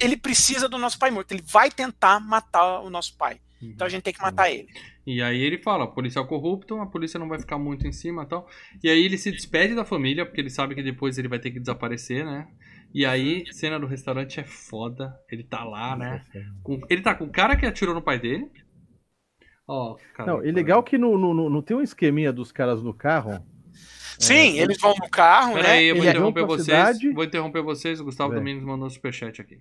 ele 0.00 0.16
precisa 0.16 0.68
do 0.68 0.78
nosso 0.78 0.98
pai 0.98 1.10
morto. 1.10 1.32
Ele 1.32 1.42
vai 1.44 1.70
tentar 1.70 2.20
matar 2.20 2.80
o 2.80 2.90
nosso 2.90 3.16
pai. 3.16 3.40
Uhum. 3.62 3.70
Então 3.70 3.86
a 3.86 3.90
gente 3.90 4.02
tem 4.02 4.12
que 4.12 4.20
matar 4.22 4.50
ele. 4.50 4.68
E 5.06 5.22
aí 5.22 5.40
ele 5.40 5.58
fala, 5.58 5.86
policial 5.86 6.26
corrupto, 6.26 6.80
a 6.80 6.86
polícia 6.86 7.18
não 7.18 7.28
vai 7.28 7.38
ficar 7.38 7.56
muito 7.58 7.86
em 7.86 7.92
cima 7.92 8.24
e 8.24 8.26
tal. 8.26 8.48
E 8.82 8.88
aí 8.90 9.04
ele 9.04 9.16
se 9.16 9.30
despede 9.30 9.72
da 9.74 9.84
família, 9.84 10.26
porque 10.26 10.40
ele 10.40 10.50
sabe 10.50 10.74
que 10.74 10.82
depois 10.82 11.16
ele 11.16 11.28
vai 11.28 11.38
ter 11.38 11.52
que 11.52 11.60
desaparecer, 11.60 12.24
né? 12.24 12.48
E 12.98 13.04
aí, 13.04 13.44
cena 13.52 13.78
do 13.78 13.86
restaurante 13.86 14.40
é 14.40 14.44
foda. 14.44 15.14
Ele 15.30 15.44
tá 15.44 15.62
lá, 15.64 15.94
né? 15.94 16.24
Com- 16.62 16.80
ele 16.88 17.02
tá 17.02 17.14
com 17.14 17.24
o 17.24 17.30
cara 17.30 17.54
que 17.54 17.66
atirou 17.66 17.94
no 17.94 18.00
pai 18.00 18.18
dele. 18.18 18.50
Ó, 19.68 19.96
cara. 20.14 20.32
Não, 20.32 20.42
e 20.42 20.50
legal 20.50 20.82
que 20.82 20.96
no, 20.96 21.18
no, 21.18 21.34
no- 21.34 21.50
não 21.50 21.60
tem 21.60 21.76
um 21.76 21.82
esqueminha 21.82 22.32
dos 22.32 22.50
caras 22.50 22.82
no 22.82 22.94
carro. 22.94 23.44
Sim, 24.18 24.58
eles 24.58 24.78
vão 24.80 24.94
no 24.98 25.10
carro, 25.10 25.54
Pera 25.56 25.68
né? 25.68 25.74
aí, 25.74 25.86
eu 25.88 25.96
vou 25.96 26.04
interromper 26.06 26.46
vocês. 26.46 26.64
cidade. 26.64 27.10
Vou 27.12 27.24
interromper 27.24 27.60
vocês. 27.62 28.00
O 28.00 28.04
Gustavo 28.04 28.30
Vai. 28.30 28.38
Domingos 28.38 28.64
mandou 28.64 28.86
um 28.86 28.90
superchat 28.90 29.42
aqui. 29.42 29.56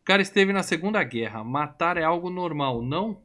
O 0.00 0.04
cara 0.04 0.22
esteve 0.22 0.50
na 0.50 0.62
Segunda 0.62 1.04
Guerra. 1.04 1.44
Matar 1.44 1.98
é 1.98 2.02
algo 2.02 2.30
normal, 2.30 2.80
não? 2.80 3.20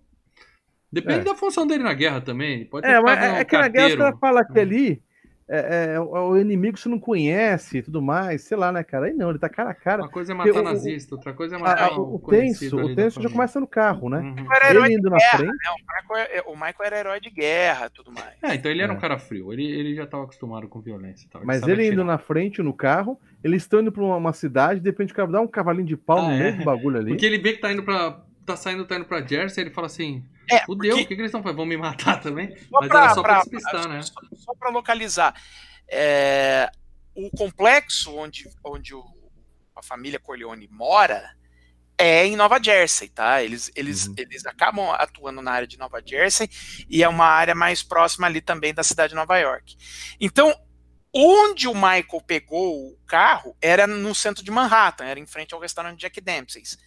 Depende 0.91 1.21
É. 1.21 1.23
da 1.23 1.35
função 1.35 1.65
dele 1.65 1.83
na 1.85 1.93
guerra 1.93 2.19
também. 2.19 2.55
Ele 2.55 2.65
Pode 2.65 2.85
ter 2.85 2.91
É, 2.93 2.99
mas 2.99 3.17
um 3.19 3.21
é, 3.21 3.39
é 3.39 3.45
que 3.45 3.55
na 3.57 3.67
guerra 3.69 3.71
carteiro. 3.87 3.97
caras 4.01 4.19
falam 4.19 4.43
que 4.51 4.59
ali 4.59 5.01
é, 5.49 5.93
é, 5.95 5.99
o 5.99 6.37
inimigo 6.37 6.77
você 6.77 6.87
não 6.87 6.99
conhece 6.99 7.79
e 7.79 7.81
tudo 7.81 8.01
mais, 8.01 8.43
sei 8.43 8.55
lá, 8.55 8.71
né, 8.71 8.83
cara? 8.83 9.07
Aí 9.07 9.13
não, 9.13 9.29
ele 9.31 9.39
tá 9.39 9.49
cara 9.49 9.71
a 9.71 9.73
cara. 9.73 10.03
Uma 10.03 10.09
coisa 10.09 10.31
é 10.31 10.35
matar 10.35 10.59
o- 10.59 10.63
nazista, 10.63 11.15
outra 11.15 11.33
coisa 11.33 11.55
é 11.55 11.59
matar 11.59 11.91
o, 11.97 12.11
um 12.11 12.15
o 12.15 12.19
conhecido 12.19 12.77
tenso, 12.77 12.91
o 12.91 12.95
tenso 12.95 13.21
já 13.21 13.29
começa 13.29 13.59
no 13.59 13.65
carro, 13.67 14.09
né? 14.09 14.19
Uhum. 14.19 14.53
Era 14.53 14.69
herói 14.69 14.83
Ele 14.83 14.89
de 14.93 14.99
indo 14.99 15.09
na 15.09 15.17
guerra, 15.17 15.37
frente. 15.37 15.49
né? 15.51 15.57
O 15.71 16.01
Michael, 16.13 16.27
é- 16.31 16.41
o 16.45 16.53
Michael 16.53 16.75
era 16.83 16.99
herói 16.99 17.19
de 17.19 17.29
guerra 17.31 17.85
e 17.87 17.89
tudo 17.89 18.11
mais. 18.11 18.33
É, 18.43 18.55
então 18.55 18.71
ele 18.71 18.81
era 18.83 18.93
É. 18.93 18.95
um 18.95 18.99
cara 18.99 19.17
frio. 19.17 19.51
Ele, 19.51 19.65
ele 19.65 19.95
já 19.95 20.03
estava 20.03 20.23
acostumado 20.23 20.67
com 20.67 20.79
violência 20.79 21.25
e 21.25 21.29
tal. 21.29 21.41
Mas 21.43 21.63
ele 21.63 21.83
indo 21.83 22.01
atirar. 22.01 22.05
na 22.05 22.17
frente 22.19 22.61
no 22.61 22.73
carro, 22.73 23.19
eles 23.43 23.63
estão 23.63 23.81
indo 23.81 23.91
pra 23.91 24.03
uma, 24.03 24.17
uma 24.17 24.33
cidade, 24.33 24.79
de 24.79 24.89
repente 24.89 25.13
o 25.13 25.15
cara 25.15 25.27
dá 25.27 25.41
um 25.41 25.47
cavalinho 25.47 25.85
de 25.87 25.97
pau 25.97 26.19
Ah, 26.19 26.27
no 26.27 26.31
é. 26.33 26.37
meio 26.37 26.57
do 26.59 26.63
bagulho 26.63 26.97
ali. 26.99 27.09
Porque 27.11 27.25
ele 27.25 27.39
vê 27.39 27.53
que 27.53 27.59
tá 27.61 27.71
indo 27.71 27.83
pra. 27.83 28.21
tá 28.45 28.55
saindo, 28.55 28.85
tá 28.85 28.95
indo 28.95 29.05
pra 29.05 29.21
Jersey, 29.21 29.63
ele 29.63 29.71
fala 29.71 29.87
assim. 29.87 30.23
É, 30.51 30.65
Fudeu, 30.65 30.91
porque- 30.91 31.03
o 31.03 31.07
que, 31.07 31.15
que 31.15 31.21
eles 31.21 31.25
estão 31.29 31.41
fazendo? 31.43 31.57
Vão 31.57 31.65
me 31.65 31.77
matar 31.77 32.19
também? 32.21 32.55
Só 32.57 32.79
Mas 32.79 32.87
pra- 32.89 33.03
era 33.05 33.13
só 33.13 33.21
pra 33.21 33.33
pra- 33.33 33.43
despistar, 33.43 33.87
né? 33.87 34.01
Só, 34.01 34.13
só 34.35 34.53
para 34.55 34.69
localizar. 34.71 35.33
É, 35.87 36.69
o 37.15 37.29
complexo 37.31 38.15
onde, 38.15 38.49
onde 38.63 38.93
o- 38.93 39.03
a 39.75 39.81
família 39.83 40.19
Corleone 40.19 40.67
mora 40.71 41.35
é 41.97 42.25
em 42.25 42.35
Nova 42.35 42.61
Jersey, 42.61 43.09
tá? 43.09 43.43
Eles, 43.43 43.71
eles, 43.75 44.07
Uhum. 44.07 44.15
eles 44.17 44.45
acabam 44.45 44.89
atuando 44.91 45.41
na 45.41 45.51
área 45.51 45.67
de 45.67 45.77
Nova 45.77 46.01
Jersey 46.05 46.49
e 46.89 47.03
é 47.03 47.09
uma 47.09 47.25
área 47.25 47.53
mais 47.55 47.83
próxima 47.83 48.27
ali 48.27 48.39
também 48.39 48.73
da 48.73 48.83
cidade 48.83 49.09
de 49.09 49.15
Nova 49.15 49.37
York. 49.37 49.75
Então, 50.19 50.53
onde 51.13 51.67
o 51.67 51.73
Michael 51.73 52.21
pegou 52.25 52.87
o 52.91 52.97
carro 53.07 53.55
era 53.61 53.85
no 53.87 54.13
centro 54.13 54.43
de 54.43 54.51
Manhattan, 54.51 55.05
era 55.05 55.19
em 55.19 55.25
frente 55.25 55.53
ao 55.53 55.59
restaurante 55.59 55.99
Jack 55.99 56.21
Dempsey's. 56.21 56.77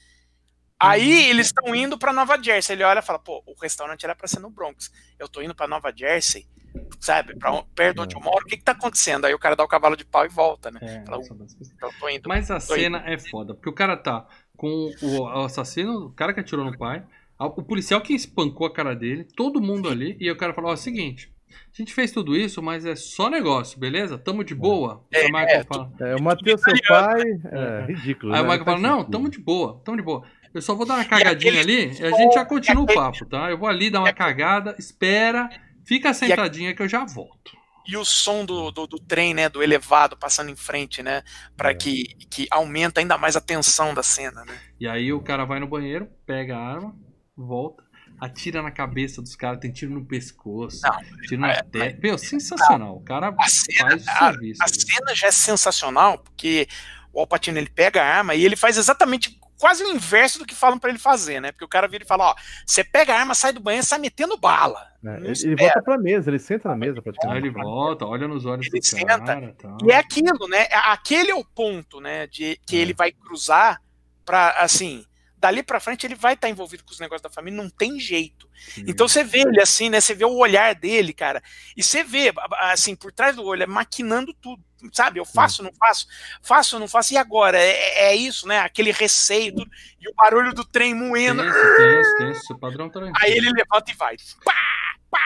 Aí 0.82 1.30
eles 1.30 1.46
estão 1.46 1.74
indo 1.74 1.96
para 1.96 2.12
Nova 2.12 2.42
Jersey. 2.42 2.74
Ele 2.74 2.84
olha 2.84 2.98
e 2.98 3.02
fala: 3.02 3.18
pô, 3.18 3.42
o 3.46 3.54
restaurante 3.60 4.04
era 4.04 4.14
para 4.14 4.26
ser 4.26 4.40
no 4.40 4.50
Bronx. 4.50 4.92
Eu 5.18 5.28
tô 5.28 5.40
indo 5.40 5.54
para 5.54 5.68
Nova 5.68 5.92
Jersey, 5.94 6.46
sabe? 7.00 7.36
Pra, 7.36 7.62
perto 7.74 7.96
de 7.96 8.02
onde 8.02 8.16
eu 8.16 8.20
moro. 8.20 8.44
O 8.44 8.48
que 8.48 8.56
que 8.56 8.64
tá 8.64 8.72
acontecendo? 8.72 9.24
Aí 9.24 9.34
o 9.34 9.38
cara 9.38 9.54
dá 9.54 9.62
o 9.62 9.68
cavalo 9.68 9.96
de 9.96 10.04
pau 10.04 10.24
e 10.24 10.28
volta, 10.28 10.70
né? 10.70 10.80
É, 10.82 11.04
Fala. 11.06 11.22
Então 11.22 11.90
tô 12.00 12.08
indo. 12.08 12.28
Mas 12.28 12.50
a 12.50 12.58
Tô 12.58 12.74
indo. 12.74 12.82
cena 12.82 13.02
é 13.06 13.18
foda, 13.18 13.54
porque 13.54 13.68
o 13.68 13.74
cara 13.74 13.96
tá 13.96 14.26
com 14.56 14.90
o 15.02 15.28
assassino, 15.44 16.06
o 16.06 16.12
cara 16.12 16.34
que 16.34 16.40
atirou 16.40 16.64
no 16.64 16.76
pai, 16.76 17.04
o 17.38 17.62
policial 17.62 18.00
que 18.00 18.14
espancou 18.14 18.66
a 18.66 18.72
cara 18.72 18.94
dele, 18.94 19.24
todo 19.24 19.60
mundo 19.60 19.88
ali, 19.88 20.16
e 20.20 20.30
o 20.30 20.36
cara 20.36 20.52
falou: 20.52 20.70
ó, 20.70 20.74
é 20.74 20.76
o 20.76 20.78
seguinte, 20.78 21.32
a 21.52 21.76
gente 21.76 21.92
fez 21.92 22.12
tudo 22.12 22.36
isso, 22.36 22.62
mas 22.62 22.84
é 22.84 22.94
só 22.94 23.28
negócio, 23.30 23.78
beleza? 23.78 24.18
Tamo 24.18 24.44
de 24.44 24.54
boa? 24.54 25.04
É, 25.12 25.22
o 25.22 25.26
Michael 25.26 25.60
é, 25.60 25.64
fala. 25.64 25.92
É, 26.00 26.12
eu 26.12 26.22
matei 26.22 26.54
o 26.54 26.58
seu 26.58 26.74
pai. 26.86 27.22
É 27.50 27.86
ridículo. 27.86 28.34
Aí 28.34 28.40
o 28.40 28.44
né? 28.44 28.48
Michael 28.50 28.64
fala: 28.64 28.78
não, 28.78 29.04
tamo 29.04 29.28
de 29.28 29.38
boa, 29.38 29.80
tamo 29.84 29.96
de 29.96 30.02
boa. 30.02 30.22
Eu 30.54 30.60
só 30.62 30.74
vou 30.74 30.86
dar 30.86 30.94
uma 30.94 31.04
cagadinha 31.04 31.60
ali 31.60 31.92
e 31.98 32.04
a 32.04 32.10
gente 32.12 32.34
já 32.34 32.44
continua 32.44 32.82
o 32.84 32.86
papo, 32.86 33.24
tá? 33.26 33.50
Eu 33.50 33.58
vou 33.58 33.68
ali 33.68 33.90
dar 33.90 34.00
uma 34.00 34.12
cagada, 34.12 34.74
espera, 34.78 35.48
fica 35.84 36.12
sentadinha 36.12 36.74
que 36.74 36.82
eu 36.82 36.88
já 36.88 37.04
volto. 37.04 37.52
E 37.86 37.96
o 37.96 38.04
som 38.04 38.44
do, 38.44 38.70
do, 38.70 38.86
do 38.86 38.98
trem, 39.00 39.34
né, 39.34 39.48
do 39.48 39.62
elevado 39.62 40.16
passando 40.16 40.50
em 40.50 40.56
frente, 40.56 41.02
né, 41.02 41.22
para 41.56 41.70
É. 41.70 41.74
que, 41.74 42.14
que 42.30 42.46
aumenta 42.50 43.00
ainda 43.00 43.18
mais 43.18 43.34
a 43.34 43.40
tensão 43.40 43.92
da 43.92 44.02
cena, 44.04 44.44
né? 44.44 44.56
E 44.78 44.86
aí 44.86 45.12
o 45.12 45.20
cara 45.20 45.44
vai 45.44 45.58
no 45.58 45.66
banheiro, 45.66 46.08
pega 46.24 46.56
a 46.56 46.60
arma, 46.60 46.94
volta, 47.36 47.82
atira 48.20 48.62
na 48.62 48.70
cabeça 48.70 49.20
dos 49.20 49.34
caras, 49.34 49.58
tem 49.58 49.72
tiro 49.72 49.92
no 49.92 50.04
pescoço, 50.06 50.80
Não, 50.84 50.96
tiro 51.26 51.40
na 51.40 51.50
é, 51.50 51.62
testa. 51.62 51.98
Meu, 52.00 52.16
sensacional. 52.18 52.94
O 52.96 53.00
cara 53.02 53.34
A 53.36 53.48
cena, 53.48 53.78
faz 53.90 54.06
o 54.06 54.10
a, 54.10 54.18
serviço. 54.18 54.62
a 54.62 54.66
ali. 54.66 54.80
cena 54.80 55.14
já 55.16 55.26
é 55.26 55.32
sensacional, 55.32 56.18
porque 56.18 56.68
o 57.12 57.18
Alpatino 57.18 57.58
ele 57.58 57.68
pega 57.68 58.00
a 58.00 58.06
arma 58.18 58.34
e 58.36 58.44
ele 58.44 58.54
faz 58.54 58.76
exatamente 58.78 59.40
quase 59.62 59.84
o 59.84 59.88
inverso 59.94 60.40
do 60.40 60.44
que 60.44 60.56
falam 60.56 60.76
pra 60.76 60.90
ele 60.90 60.98
fazer, 60.98 61.40
né? 61.40 61.52
Porque 61.52 61.64
o 61.64 61.68
cara 61.68 61.86
vira 61.86 62.02
e 62.02 62.06
fala, 62.06 62.30
ó, 62.30 62.34
você 62.66 62.82
pega 62.82 63.14
a 63.14 63.20
arma, 63.20 63.32
sai 63.32 63.52
do 63.52 63.60
banheiro, 63.60 63.86
sai 63.86 64.00
metendo 64.00 64.36
bala. 64.36 64.88
Não 65.00 65.14
Ele, 65.18 65.30
espera. 65.30 65.56
volta 65.56 65.82
pra 65.82 65.98
mesa, 65.98 66.28
ele 66.30 66.40
senta 66.40 66.68
na 66.68 66.74
mesa 66.74 66.98
Aí 66.98 67.02
praticamente. 67.02 67.38
ele 67.46 67.50
volta, 67.50 68.04
olha 68.04 68.26
nos 68.26 68.44
olhos 68.44 68.66
Ele 68.66 68.80
do 68.80 68.84
senta. 68.84 69.20
cara. 69.20 69.54
Tal. 69.56 69.78
E 69.84 69.92
é 69.92 69.96
aquilo, 69.98 70.48
né? 70.48 70.66
Aquele 70.72 71.30
é 71.30 71.34
o 71.36 71.44
ponto, 71.44 72.00
né? 72.00 72.26
De 72.26 72.58
que 72.66 72.76
É. 72.76 72.80
ele 72.80 72.92
vai 72.92 73.12
cruzar 73.12 73.80
pra, 74.24 74.50
assim, 74.58 75.04
dali 75.42 75.60
pra 75.60 75.80
frente 75.80 76.06
ele 76.06 76.14
vai 76.14 76.34
estar 76.34 76.48
envolvido 76.48 76.84
com 76.84 76.92
os 76.92 77.00
negócios 77.00 77.20
da 77.20 77.28
família, 77.28 77.60
não 77.60 77.68
tem 77.68 77.98
jeito. 77.98 78.48
Sim. 78.56 78.84
Então 78.86 79.08
você 79.08 79.24
vê 79.24 79.40
ele 79.40 79.60
assim, 79.60 79.90
né? 79.90 80.00
Você 80.00 80.14
vê 80.14 80.24
o 80.24 80.36
olhar 80.36 80.72
dele, 80.72 81.12
cara. 81.12 81.42
E 81.76 81.82
você 81.82 82.04
vê, 82.04 82.32
assim, 82.60 82.94
por 82.94 83.10
trás 83.10 83.34
do 83.34 83.44
olho, 83.44 83.64
é 83.64 83.66
maquinando 83.66 84.32
tudo. 84.34 84.62
Sabe? 84.92 85.18
Eu 85.18 85.24
faço, 85.24 85.62
não 85.62 85.72
faço, 85.74 86.06
faço, 86.42 86.78
não 86.78 86.86
faço. 86.86 87.12
E 87.14 87.16
agora? 87.16 87.58
É, 87.58 88.10
é 88.10 88.16
isso, 88.16 88.46
né? 88.46 88.60
Aquele 88.60 88.92
receio, 88.92 89.52
tudo. 89.54 89.70
E 90.00 90.08
o 90.08 90.14
barulho 90.14 90.54
do 90.54 90.64
trem 90.64 90.94
moendo. 90.94 91.42
Tenso, 91.42 92.16
tenso. 92.18 92.58
Padrão 92.58 92.88
Tarantino. 92.88 93.18
Aí 93.20 93.32
ele 93.32 93.50
levanta 93.50 93.90
e 93.90 93.94
vai. 93.94 94.16
Pá, 94.44 94.54
pá. 95.10 95.18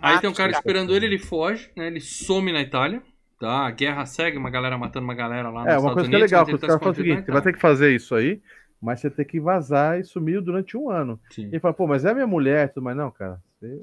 Aí 0.00 0.18
tem 0.20 0.30
um 0.30 0.34
cara 0.34 0.48
Mata, 0.48 0.60
esperando 0.60 0.96
ele, 0.96 1.06
ele 1.06 1.18
foge, 1.18 1.70
né? 1.76 1.86
Ele 1.88 2.00
some 2.00 2.52
na 2.52 2.62
Itália. 2.62 3.02
Tá? 3.38 3.66
A 3.66 3.70
guerra 3.70 4.06
segue, 4.06 4.38
uma 4.38 4.48
galera 4.48 4.78
matando 4.78 5.04
uma 5.04 5.14
galera 5.14 5.50
lá 5.50 5.60
nos 5.60 5.72
É, 5.72 5.76
uma 5.78 5.90
Estados 5.90 5.94
coisa 5.94 6.08
que 6.08 6.14
é 6.14 6.18
Unidos. 6.18 6.30
legal, 6.32 6.44
que 6.44 6.50
ele 6.52 6.54
os 6.56 6.60
tá 6.62 6.66
caras 6.68 6.80
falam 6.80 6.92
o 6.92 6.96
seguinte, 6.96 7.26
você 7.26 7.32
vai 7.32 7.42
ter 7.42 7.52
que 7.52 7.60
fazer 7.60 7.94
isso 7.94 8.14
aí, 8.14 8.40
mas 8.80 9.00
você 9.00 9.10
tem 9.10 9.24
que 9.24 9.40
vazar 9.40 9.98
e 9.98 10.04
sumiu 10.04 10.42
durante 10.42 10.76
um 10.76 10.90
ano. 10.90 11.20
Sim. 11.30 11.44
E 11.44 11.46
ele 11.46 11.60
fala, 11.60 11.74
pô, 11.74 11.86
mas 11.86 12.04
é 12.04 12.12
minha 12.12 12.26
mulher, 12.26 12.66
e 12.66 12.68
tudo, 12.68 12.84
mas 12.84 12.96
não, 12.96 13.10
cara, 13.10 13.40
você 13.58 13.80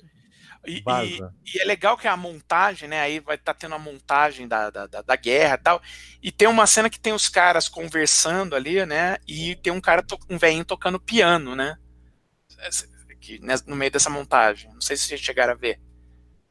E, 0.65 0.77
e, 0.77 0.81
vaza. 0.81 1.33
e 1.45 1.61
é 1.61 1.65
legal 1.65 1.97
que 1.97 2.07
a 2.07 2.15
montagem, 2.15 2.87
né? 2.87 3.01
Aí 3.01 3.19
vai 3.19 3.35
estar 3.35 3.53
tendo 3.53 3.75
a 3.75 3.79
montagem 3.79 4.47
da, 4.47 4.69
da, 4.69 4.87
da, 4.87 5.01
da 5.01 5.15
guerra 5.15 5.55
e 5.55 5.57
tal. 5.57 5.81
E 6.21 6.31
tem 6.31 6.47
uma 6.47 6.65
cena 6.67 6.89
que 6.89 6.99
tem 6.99 7.11
os 7.13 7.27
caras 7.27 7.67
conversando 7.67 8.55
ali, 8.55 8.85
né? 8.85 9.17
E 9.27 9.55
tem 9.57 9.73
um 9.73 9.81
cara, 9.81 10.03
um 10.29 10.37
velhinho 10.37 10.63
tocando 10.65 10.99
piano, 10.99 11.55
né? 11.55 11.77
Aqui, 13.11 13.39
né, 13.41 13.55
no 13.67 13.75
meio 13.75 13.91
dessa 13.91 14.09
montagem. 14.09 14.71
Não 14.73 14.81
sei 14.81 14.95
se 14.95 15.03
vocês 15.07 15.19
chegaram 15.19 15.53
a 15.53 15.55
ver. 15.55 15.79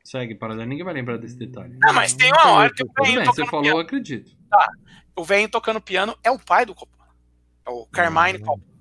Segue, 0.05 0.35
Parada. 0.35 0.67
Ninguém 0.67 0.85
vai 0.85 0.95
lembrar 0.95 1.17
desse 1.17 1.37
detalhe. 1.37 1.77
Não, 1.81 1.93
mas 1.93 2.13
tem 2.13 2.31
uma 2.33 2.51
hora 2.51 2.73
que 2.75 2.83
o 2.83 2.93
velhinho 2.93 3.25
você 3.25 3.47
falou, 3.47 3.63
piano. 3.63 3.79
eu 3.79 3.83
acredito. 3.83 4.37
O 5.15 5.25
velhinho 5.25 5.49
tocando 5.49 5.81
piano 5.81 6.17
é 6.25 6.31
o 6.31 6.39
pai 6.39 6.67
do. 6.67 6.73
É 6.73 6.75
o 7.67 7.87
Carmine 7.87 8.39
Hum. 8.39 8.45
Coppola. 8.45 8.73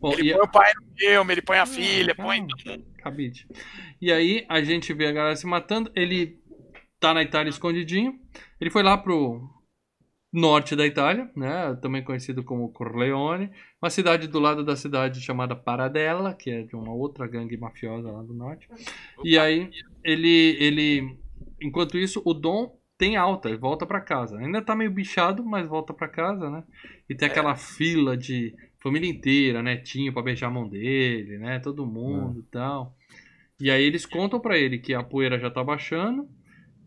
Bom, 0.00 0.12
Ele 0.14 0.30
e- 0.30 0.32
põe 0.34 0.42
o 0.42 0.48
pai 0.50 0.72
no 0.74 0.96
filme, 0.96 1.32
ele 1.34 1.42
põe 1.42 1.58
a 1.58 1.62
Ah, 1.62 1.66
filha, 1.66 2.14
calma. 2.14 2.30
põe 2.32 2.40
mundo. 2.40 2.84
Cabide. 2.98 3.46
E 4.00 4.10
aí 4.12 4.46
a 4.48 4.62
gente 4.62 4.92
vê 4.94 5.06
a 5.06 5.12
galera 5.12 5.36
se 5.36 5.46
matando. 5.46 5.90
Ele 5.94 6.38
tá 6.98 7.12
na 7.14 7.22
Itália 7.22 7.50
escondidinho. 7.50 8.18
Ele 8.60 8.70
foi 8.70 8.82
lá 8.82 8.96
pro 8.96 9.40
norte 10.32 10.74
da 10.76 10.86
Itália, 10.86 11.30
né? 11.36 11.74
Também 11.82 12.02
conhecido 12.04 12.42
como 12.44 12.72
Corleone, 12.72 13.50
uma 13.82 13.90
cidade 13.90 14.26
do 14.28 14.38
lado 14.38 14.64
da 14.64 14.76
cidade 14.76 15.20
chamada 15.20 15.56
Paradella, 15.56 16.34
que 16.34 16.50
é 16.50 16.62
de 16.62 16.76
uma 16.76 16.92
outra 16.94 17.26
gangue 17.26 17.56
mafiosa 17.56 18.10
lá 18.10 18.22
do 18.22 18.32
norte. 18.32 18.68
E 19.24 19.38
aí 19.38 19.70
ele 20.04 20.56
ele 20.60 21.18
enquanto 21.60 21.98
isso 21.98 22.22
o 22.24 22.32
Dom 22.32 22.79
tem 23.00 23.16
alta, 23.16 23.48
ele 23.48 23.56
volta 23.56 23.86
pra 23.86 23.98
casa. 23.98 24.38
Ainda 24.38 24.60
tá 24.60 24.76
meio 24.76 24.90
bichado, 24.90 25.42
mas 25.42 25.66
volta 25.66 25.94
pra 25.94 26.06
casa, 26.06 26.50
né? 26.50 26.62
E 27.08 27.14
tem 27.14 27.28
aquela 27.28 27.56
fila 27.56 28.14
de 28.14 28.54
família 28.78 29.08
inteira, 29.08 29.62
netinho 29.62 30.12
pra 30.12 30.22
beijar 30.22 30.48
a 30.48 30.50
mão 30.50 30.68
dele, 30.68 31.38
né? 31.38 31.58
Todo 31.60 31.86
mundo 31.86 32.40
e 32.40 32.42
tal. 32.42 32.94
E 33.58 33.70
aí 33.70 33.82
eles 33.82 34.04
contam 34.04 34.38
pra 34.38 34.58
ele 34.58 34.78
que 34.78 34.92
a 34.92 35.02
poeira 35.02 35.38
já 35.38 35.50
tá 35.50 35.64
baixando, 35.64 36.28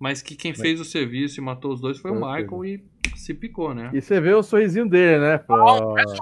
mas 0.03 0.21
que 0.21 0.35
quem 0.35 0.53
fez 0.53 0.81
o 0.81 0.85
serviço 0.85 1.39
e 1.39 1.41
matou 1.43 1.71
os 1.71 1.79
dois 1.79 1.97
foi 1.97 2.11
o 2.11 2.15
o 2.15 2.17
Michael 2.17 2.65
e 2.65 2.83
se 3.15 3.33
picou, 3.33 3.73
né? 3.73 3.89
E 3.93 4.01
você 4.01 4.19
vê 4.19 4.33
o 4.33 4.43
sorrisinho 4.43 4.85
dele, 4.89 5.19
né? 5.21 5.37
Pra... 5.37 5.55
Não, 5.55 5.97
é. 5.97 6.03
Não, 6.03 6.15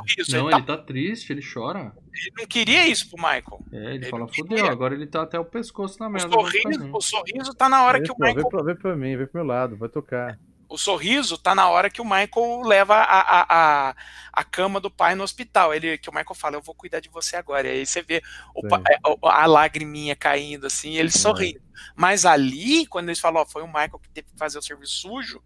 ele, 0.43 0.49
tá- 0.51 0.57
ele 0.57 0.65
tá 0.67 0.77
triste, 0.77 1.33
ele 1.33 1.41
chora. 1.41 1.91
ele 2.13 2.31
não 2.37 2.45
queria 2.45 2.87
isso 2.87 3.09
pro 3.09 3.17
Michael. 3.17 3.59
É, 3.71 3.77
ele 3.77 3.95
Ele 3.95 4.05
fala, 4.05 4.27
queria. 4.27 4.69
agora 4.71 4.93
ele 4.93 5.07
tá 5.07 5.23
até 5.23 5.39
o 5.39 5.45
pescoço 5.45 5.99
na 5.99 6.07
O 6.07 6.11
merda. 6.11 6.29
ficar 6.29 6.41
sorriso, 6.41 6.79
ruim." 6.79 6.91
o 6.93 7.01
sorriso 7.01 7.53
tá 7.55 7.67
na 7.67 7.83
hora 7.83 7.97
Vê 7.97 8.05
que 8.05 8.11
o 8.11 8.15
Michael 8.19 8.35
vê, 8.35 8.49
pra, 8.49 8.63
vê 8.63 8.75
pra 8.75 8.95
mim, 8.95 9.17
vê 9.17 9.25
pro 9.25 9.39
meu 9.39 9.47
lado, 9.47 9.75
vai 9.75 9.89
tocar. 9.89 10.37
O 10.73 10.77
sorriso 10.77 11.37
tá 11.37 11.53
na 11.53 11.69
hora 11.69 11.89
que 11.89 12.01
o 12.01 12.05
Michael 12.05 12.61
leva 12.63 12.95
a, 12.95 13.19
a, 13.41 13.45
a, 13.89 13.95
a 14.33 14.43
cama 14.43 14.79
do 14.79 14.89
pai 14.89 15.15
no 15.15 15.23
hospital. 15.23 15.73
Ele, 15.73 15.97
que 15.97 16.09
o 16.09 16.13
Michael 16.13 16.35
fala, 16.35 16.55
eu 16.55 16.61
vou 16.61 16.73
cuidar 16.75 16.99
de 16.99 17.09
você 17.09 17.35
agora. 17.35 17.67
E 17.67 17.71
aí 17.71 17.85
você 17.85 18.01
vê 18.01 18.21
pa- 18.69 18.81
é, 18.89 18.97
o- 19.07 19.27
a 19.27 19.45
lagriminha 19.45 20.15
caindo 20.15 20.67
assim, 20.67 20.95
ele 20.95 21.11
sorrindo. 21.11 21.61
Mas 21.95 22.25
ali, 22.25 22.85
quando 22.87 23.09
eles 23.09 23.19
falam, 23.19 23.41
ó, 23.41 23.45
foi 23.45 23.61
o 23.63 23.67
Michael 23.67 23.99
que 23.99 24.09
teve 24.09 24.27
que 24.29 24.37
fazer 24.37 24.57
o 24.59 24.61
serviço 24.61 25.01
sujo, 25.01 25.41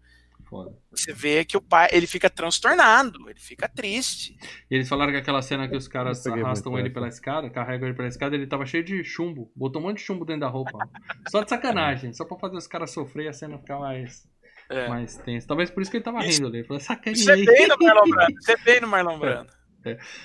Foda. 0.48 0.72
você 0.92 1.12
vê 1.12 1.44
que 1.44 1.56
o 1.56 1.60
pai, 1.60 1.88
ele 1.90 2.06
fica 2.06 2.30
transtornado, 2.30 3.28
ele 3.28 3.40
fica 3.40 3.68
triste. 3.68 4.36
E 4.70 4.74
eles 4.76 4.88
falaram 4.88 5.10
que 5.10 5.18
aquela 5.18 5.42
cena 5.42 5.68
que 5.68 5.76
os 5.76 5.88
caras 5.88 6.24
arrastam 6.26 6.78
ele 6.78 6.88
pela 6.90 7.08
escada, 7.08 7.50
carregam 7.50 7.88
ele 7.88 7.96
pela 7.96 8.06
escada, 8.06 8.36
ele 8.36 8.46
tava 8.46 8.64
cheio 8.64 8.84
de 8.84 9.02
chumbo. 9.02 9.50
Botou 9.56 9.82
um 9.82 9.86
monte 9.86 9.96
de 9.98 10.04
chumbo 10.04 10.24
dentro 10.24 10.42
da 10.42 10.48
roupa. 10.48 10.78
Só 11.28 11.42
de 11.42 11.50
sacanagem, 11.50 12.12
só 12.12 12.24
pra 12.24 12.38
fazer 12.38 12.56
os 12.56 12.66
caras 12.68 12.92
sofrer 12.92 13.24
e 13.24 13.28
a 13.28 13.32
cena 13.32 13.58
ficar 13.58 13.78
mais, 13.80 14.24
É. 14.68 14.88
mais 14.88 15.16
tensa. 15.16 15.46
Talvez 15.46 15.70
por 15.70 15.82
isso 15.82 15.90
que 15.90 15.96
ele 15.98 16.04
tava 16.04 16.18
Isso- 16.24 16.38
rindo 16.38 16.48
ali. 16.48 16.58
Ele 16.58 16.66
falou, 16.66 16.82
Isso 17.12 17.30
é 17.30 17.36
bem 17.36 17.68
no 17.68 17.76
Marlon 17.78 18.08
Brando. 18.08 18.38
Isso 18.38 18.50
é 18.50 18.56
bem 18.56 18.80
no 18.80 18.88
Marlon 18.88 19.18
Brando. 19.18 19.56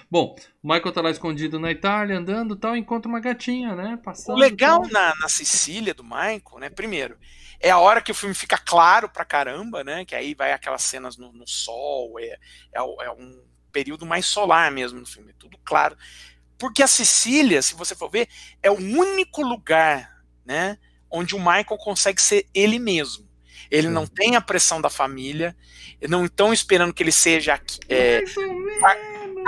Bom, 0.09 0.35
o 0.63 0.67
Michael 0.67 0.91
tá 0.91 1.01
lá 1.01 1.11
escondido 1.11 1.59
na 1.59 1.69
Itália, 1.69 2.17
andando 2.17 2.55
e 2.55 2.57
tal, 2.57 2.75
encontra 2.75 3.07
uma 3.07 3.19
gatinha, 3.19 3.75
né? 3.75 3.99
Passando. 4.03 4.35
O 4.35 4.39
legal 4.39 4.81
tal. 4.81 4.91
na, 4.91 5.15
na 5.19 5.29
Sicília 5.29 5.93
do 5.93 6.03
Michael, 6.03 6.59
né? 6.59 6.69
Primeiro, 6.69 7.15
é 7.59 7.69
a 7.69 7.77
hora 7.77 8.01
que 8.01 8.11
o 8.11 8.15
filme 8.15 8.33
fica 8.33 8.57
claro 8.57 9.07
pra 9.07 9.23
caramba, 9.23 9.83
né? 9.83 10.03
Que 10.03 10.15
aí 10.15 10.33
vai 10.33 10.51
aquelas 10.51 10.81
cenas 10.81 11.15
no, 11.17 11.31
no 11.31 11.47
sol, 11.47 12.19
é, 12.19 12.25
é, 12.73 12.79
é 12.79 13.11
um 13.11 13.43
período 13.71 14.05
mais 14.05 14.25
solar 14.25 14.71
mesmo 14.71 14.99
no 14.99 15.05
filme, 15.05 15.31
tudo 15.33 15.59
claro. 15.63 15.95
Porque 16.57 16.81
a 16.81 16.87
Sicília, 16.87 17.61
se 17.61 17.75
você 17.75 17.95
for 17.95 18.09
ver, 18.09 18.27
é 18.63 18.71
o 18.71 18.75
único 18.79 19.43
lugar, 19.43 20.23
né? 20.45 20.77
Onde 21.09 21.35
o 21.35 21.39
Michael 21.39 21.77
consegue 21.77 22.21
ser 22.21 22.47
ele 22.53 22.79
mesmo. 22.79 23.27
Ele 23.71 23.87
Sim. 23.87 23.93
não 23.93 24.05
tem 24.05 24.35
a 24.35 24.41
pressão 24.41 24.81
da 24.81 24.89
família, 24.89 25.55
não 26.09 26.25
estão 26.25 26.51
esperando 26.51 26.93
que 26.93 27.01
ele 27.01 27.11
seja 27.11 27.53
aqui, 27.53 27.79
é. 27.87 28.21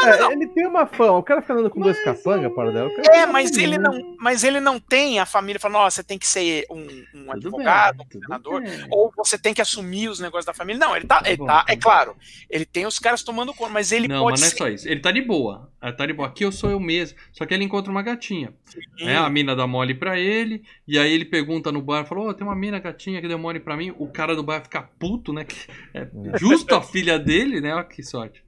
É, 0.01 0.31
ele 0.33 0.47
tem 0.47 0.65
uma 0.67 0.85
fama. 0.85 1.17
O 1.17 1.23
cara 1.23 1.41
fica 1.41 1.53
andando 1.53 1.69
com 1.69 1.79
dois 1.79 1.95
Mas 1.97 2.05
capanga, 2.05 2.45
eu- 2.47 2.51
para 2.55 2.71
dela. 2.71 2.89
É, 3.13 3.25
mas 3.25 3.55
ele 3.57 3.77
não, 3.77 4.15
mas 4.19 4.43
ele 4.43 4.59
não 4.59 4.79
tem 4.79 5.19
a 5.19 5.25
família 5.25 5.59
falando, 5.59 5.77
ó, 5.77 5.89
você 5.89 6.03
tem 6.03 6.17
que 6.17 6.27
ser 6.27 6.65
um, 6.69 6.85
um 7.13 7.31
advogado, 7.31 8.03
bem, 8.11 8.21
um 8.47 8.59
bem. 8.61 8.87
ou 8.91 9.11
você 9.15 9.37
tem 9.37 9.53
que 9.53 9.61
assumir 9.61 10.09
os 10.09 10.19
negócios 10.19 10.45
da 10.45 10.53
família. 10.53 10.79
Não, 10.79 10.95
ele 10.95 11.05
tá, 11.05 11.21
Tá 11.21 11.27
ele 11.29 11.37
bom, 11.37 11.45
tá, 11.45 11.63
tá 11.63 11.73
é 11.73 11.75
claro, 11.77 12.15
ele 12.49 12.65
tem 12.65 12.85
os 12.85 12.99
caras 12.99 13.23
tomando 13.23 13.53
conta, 13.53 13.71
mas 13.71 13.91
ele 13.91 14.07
não, 14.07 14.23
pode 14.23 14.31
mas 14.31 14.41
não 14.41 14.47
é 14.47 14.49
ser. 14.49 14.57
só 14.57 14.67
isso. 14.67 14.87
Ele 14.89 14.99
tá 14.99 15.11
de 15.11 15.21
boa. 15.21 15.71
Ele 15.81 15.93
tá 15.93 16.05
de 16.05 16.13
boa. 16.13 16.27
Aqui 16.27 16.43
eu 16.45 16.51
sou 16.51 16.69
eu 16.69 16.79
mesmo. 16.79 17.17
Só 17.31 17.45
que 17.45 17.53
ele 17.53 17.63
encontra 17.63 17.91
uma 17.91 18.01
gatinha. 18.01 18.53
Né? 18.99 19.17
A 19.17 19.29
mina 19.29 19.55
dá 19.55 19.67
mole 19.67 19.93
pra 19.93 20.17
ele. 20.17 20.63
E 20.87 20.97
aí 20.97 21.11
ele 21.11 21.25
pergunta 21.25 21.71
no 21.71 21.81
bar, 21.81 22.05
falou, 22.05 22.29
"Ô, 22.29 22.33
tem 22.33 22.45
uma 22.47 22.55
mina 22.55 22.79
gatinha 22.79 23.21
que 23.21 23.27
deu 23.27 23.37
mole 23.37 23.59
pra 23.59 23.75
mim. 23.77 23.93
O 23.97 24.07
cara 24.07 24.35
do 24.35 24.43
bar 24.43 24.61
fica 24.63 24.81
puto, 24.97 25.31
né? 25.33 25.43
que 25.43 25.55
É 25.93 26.07
justo 26.39 26.73
a 26.75 26.81
filha 26.81 27.19
dele, 27.19 27.59
né? 27.61 27.73
Olha 27.73 27.83
que 27.83 28.01
sorte. 28.01 28.43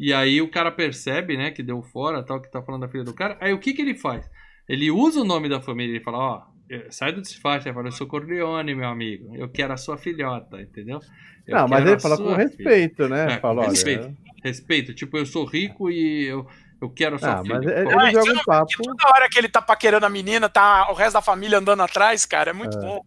E 0.00 0.14
aí 0.14 0.40
o 0.40 0.50
cara 0.50 0.72
percebe, 0.72 1.36
né, 1.36 1.50
que 1.50 1.62
deu 1.62 1.82
fora, 1.82 2.24
tal, 2.24 2.40
que 2.40 2.50
tá 2.50 2.62
falando 2.62 2.80
da 2.82 2.88
filha 2.88 3.04
do 3.04 3.14
cara. 3.14 3.36
Aí 3.40 3.52
o 3.52 3.58
que 3.60 3.74
que 3.74 3.82
ele 3.82 3.94
faz? 3.94 4.28
Ele 4.66 4.90
usa 4.90 5.20
o 5.20 5.24
nome 5.24 5.46
da 5.48 5.60
família, 5.60 5.94
ele 5.94 6.02
fala, 6.04 6.18
ó, 6.18 6.42
eh, 6.70 6.86
sai 6.90 7.12
do 7.12 7.20
disfarce, 7.20 7.68
ele 7.68 7.74
fala, 7.74 7.88
eu 7.88 7.92
sou 7.92 8.06
Corleone, 8.06 8.74
meu 8.74 8.88
amigo. 8.88 9.36
Eu 9.36 9.50
quero 9.50 9.74
a 9.74 9.76
sua 9.76 9.98
filhota, 9.98 10.58
entendeu? 10.60 11.00
Eu 11.46 11.56
Não, 11.56 11.68
mas 11.68 11.86
ele 11.86 11.98
fala 11.98 12.16
com 12.16 12.24
filha." 12.24 12.36
respeito, 12.36 13.08
né? 13.08 13.24
É, 13.24 13.36
com 13.36 13.42
fala, 13.42 13.60
olha. 13.62 13.70
respeito. 13.70 14.16
Respeito, 14.42 14.94
tipo, 14.94 15.18
eu 15.18 15.26
sou 15.26 15.44
rico 15.44 15.90
e 15.90 16.24
eu, 16.24 16.46
eu 16.80 16.88
quero 16.90 17.16
a 17.16 17.18
sua 17.18 17.34
Ah, 17.34 17.42
filha. 17.42 17.56
mas 17.56 17.66
ele, 17.66 17.92
ele 17.92 18.10
joga 18.12 18.32
um 18.32 18.44
papo. 18.44 18.72
Toda 18.82 19.08
hora 19.14 19.28
que 19.28 19.38
ele 19.38 19.48
tá 19.50 19.60
paquerando 19.60 20.06
a 20.06 20.10
menina, 20.10 20.48
tá 20.48 20.90
o 20.90 20.94
resto 20.94 21.14
da 21.14 21.20
família 21.22 21.58
andando 21.58 21.82
atrás, 21.82 22.24
cara, 22.24 22.50
é 22.50 22.54
muito 22.54 22.74
É. 22.78 22.80
bom. 22.80 23.04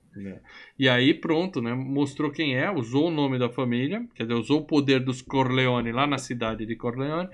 E 0.77 0.89
aí, 0.89 1.13
pronto, 1.13 1.61
né? 1.61 1.73
Mostrou 1.73 2.31
quem 2.31 2.55
é, 2.55 2.69
usou 2.71 3.07
o 3.07 3.11
nome 3.11 3.37
da 3.37 3.49
família, 3.49 4.05
quer 4.15 4.23
dizer, 4.23 4.33
usou 4.35 4.61
o 4.61 4.65
poder 4.65 4.99
dos 4.99 5.21
Corleone 5.21 5.91
lá 5.91 6.07
na 6.07 6.17
cidade 6.17 6.65
de 6.65 6.75
Corleone. 6.75 7.29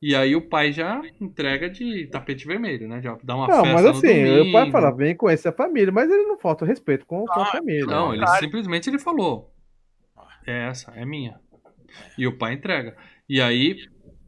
E 0.00 0.14
aí 0.14 0.36
o 0.36 0.42
pai 0.42 0.70
já 0.70 1.00
entrega 1.20 1.68
de 1.70 2.06
tapete 2.08 2.46
vermelho, 2.46 2.86
né? 2.86 3.00
Já 3.02 3.18
dá 3.22 3.34
uma 3.36 3.48
Não, 3.48 3.62
festa 3.64 3.72
mas 3.72 3.82
no 3.84 3.90
assim, 3.90 4.24
domingo. 4.24 4.48
o 4.48 4.52
pai 4.52 4.70
fala, 4.70 4.90
vem 4.94 5.16
conhecer 5.16 5.48
a 5.48 5.52
família, 5.52 5.90
mas 5.90 6.10
ele 6.10 6.24
não 6.24 6.38
falta 6.38 6.64
respeito 6.66 7.06
com, 7.06 7.24
com 7.24 7.40
a 7.40 7.44
Não, 7.44 7.46
família. 7.46 7.86
Não, 7.86 8.08
né? 8.10 8.16
ele 8.16 8.24
Claro. 8.24 8.44
simplesmente 8.44 8.90
ele 8.90 8.98
falou. 8.98 9.50
É 10.46 10.68
essa, 10.68 10.92
é 10.92 11.04
minha. 11.04 11.40
E 12.18 12.26
o 12.26 12.36
pai 12.36 12.52
entrega. 12.54 12.96
E 13.28 13.40
aí 13.40 13.76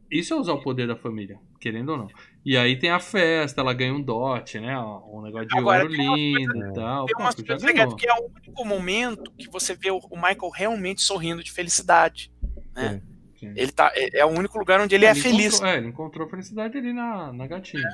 Isso 0.09 0.33
é 0.33 0.37
usar 0.37 0.53
o 0.53 0.61
poder 0.61 0.87
da 0.87 0.95
família, 0.95 1.39
querendo 1.59 1.89
ou 1.89 1.97
não. 1.97 2.07
E 2.45 2.55
aí 2.55 2.77
tem 2.77 2.89
a 2.89 2.99
festa, 2.99 3.61
ela 3.61 3.73
ganha 3.73 3.93
um 3.93 4.01
dote, 4.01 4.59
né? 4.59 4.77
Um 4.79 5.21
negócio 5.21 5.47
de 5.47 5.57
Agora, 5.57 5.83
ouro 5.83 5.93
lindo 5.93 6.69
e 6.69 6.73
tal. 6.73 7.05
Tem 7.05 7.15
umas 7.17 7.35
coisas 7.35 7.63
legais, 7.63 7.89
porque 7.89 8.09
é 8.09 8.13
o 8.13 8.25
único 8.25 8.65
momento 8.65 9.31
que 9.37 9.49
você 9.49 9.75
vê 9.75 9.91
o 9.91 9.99
Michael 10.15 10.49
realmente 10.53 11.01
sorrindo 11.01 11.43
de 11.43 11.51
felicidade. 11.51 12.31
Né? 12.73 13.01
Sim. 13.37 13.53
Ele 13.55 13.71
tá, 13.71 13.91
é, 13.95 14.19
é 14.19 14.25
o 14.25 14.29
único 14.29 14.57
lugar 14.57 14.79
onde 14.81 14.95
ele 14.95 15.05
é 15.05 15.13
feliz. 15.13 15.55
Encontrou, 15.55 15.69
é, 15.69 15.77
ele 15.77 15.87
encontrou 15.87 16.29
felicidade 16.29 16.77
ali 16.77 16.93
na, 16.93 17.31
na 17.31 17.47
gatinha. 17.47 17.89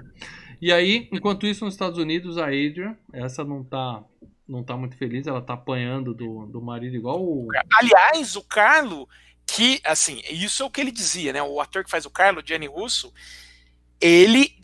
E 0.61 0.71
aí, 0.71 1.09
enquanto 1.11 1.45
isso, 1.45 1.65
nos 1.65 1.73
Estados 1.73 1.99
Unidos, 1.99 2.37
a 2.37 2.45
Adrian, 2.45 2.95
essa 3.11 3.43
não 3.43 3.63
tá, 3.63 4.03
não 4.47 4.63
tá 4.63 4.77
muito 4.77 4.95
feliz, 4.95 5.27
ela 5.27 5.41
tá 5.41 5.53
apanhando 5.53 6.13
do, 6.13 6.45
do 6.45 6.61
marido 6.61 6.95
igual 6.95 7.21
o. 7.21 7.47
Aliás, 7.77 8.35
o 8.35 8.43
Carlo, 8.43 9.07
que, 9.55 9.79
assim, 9.83 10.19
isso 10.29 10.63
é 10.63 10.65
o 10.65 10.69
que 10.69 10.81
ele 10.81 10.91
dizia, 10.91 11.31
né? 11.31 11.41
O 11.43 11.61
ator 11.61 11.83
que 11.83 11.91
faz 11.91 12.05
o 12.05 12.09
Carlo, 12.09 12.41
Gianni 12.43 12.65
Russo, 12.65 13.13
ele, 14.01 14.55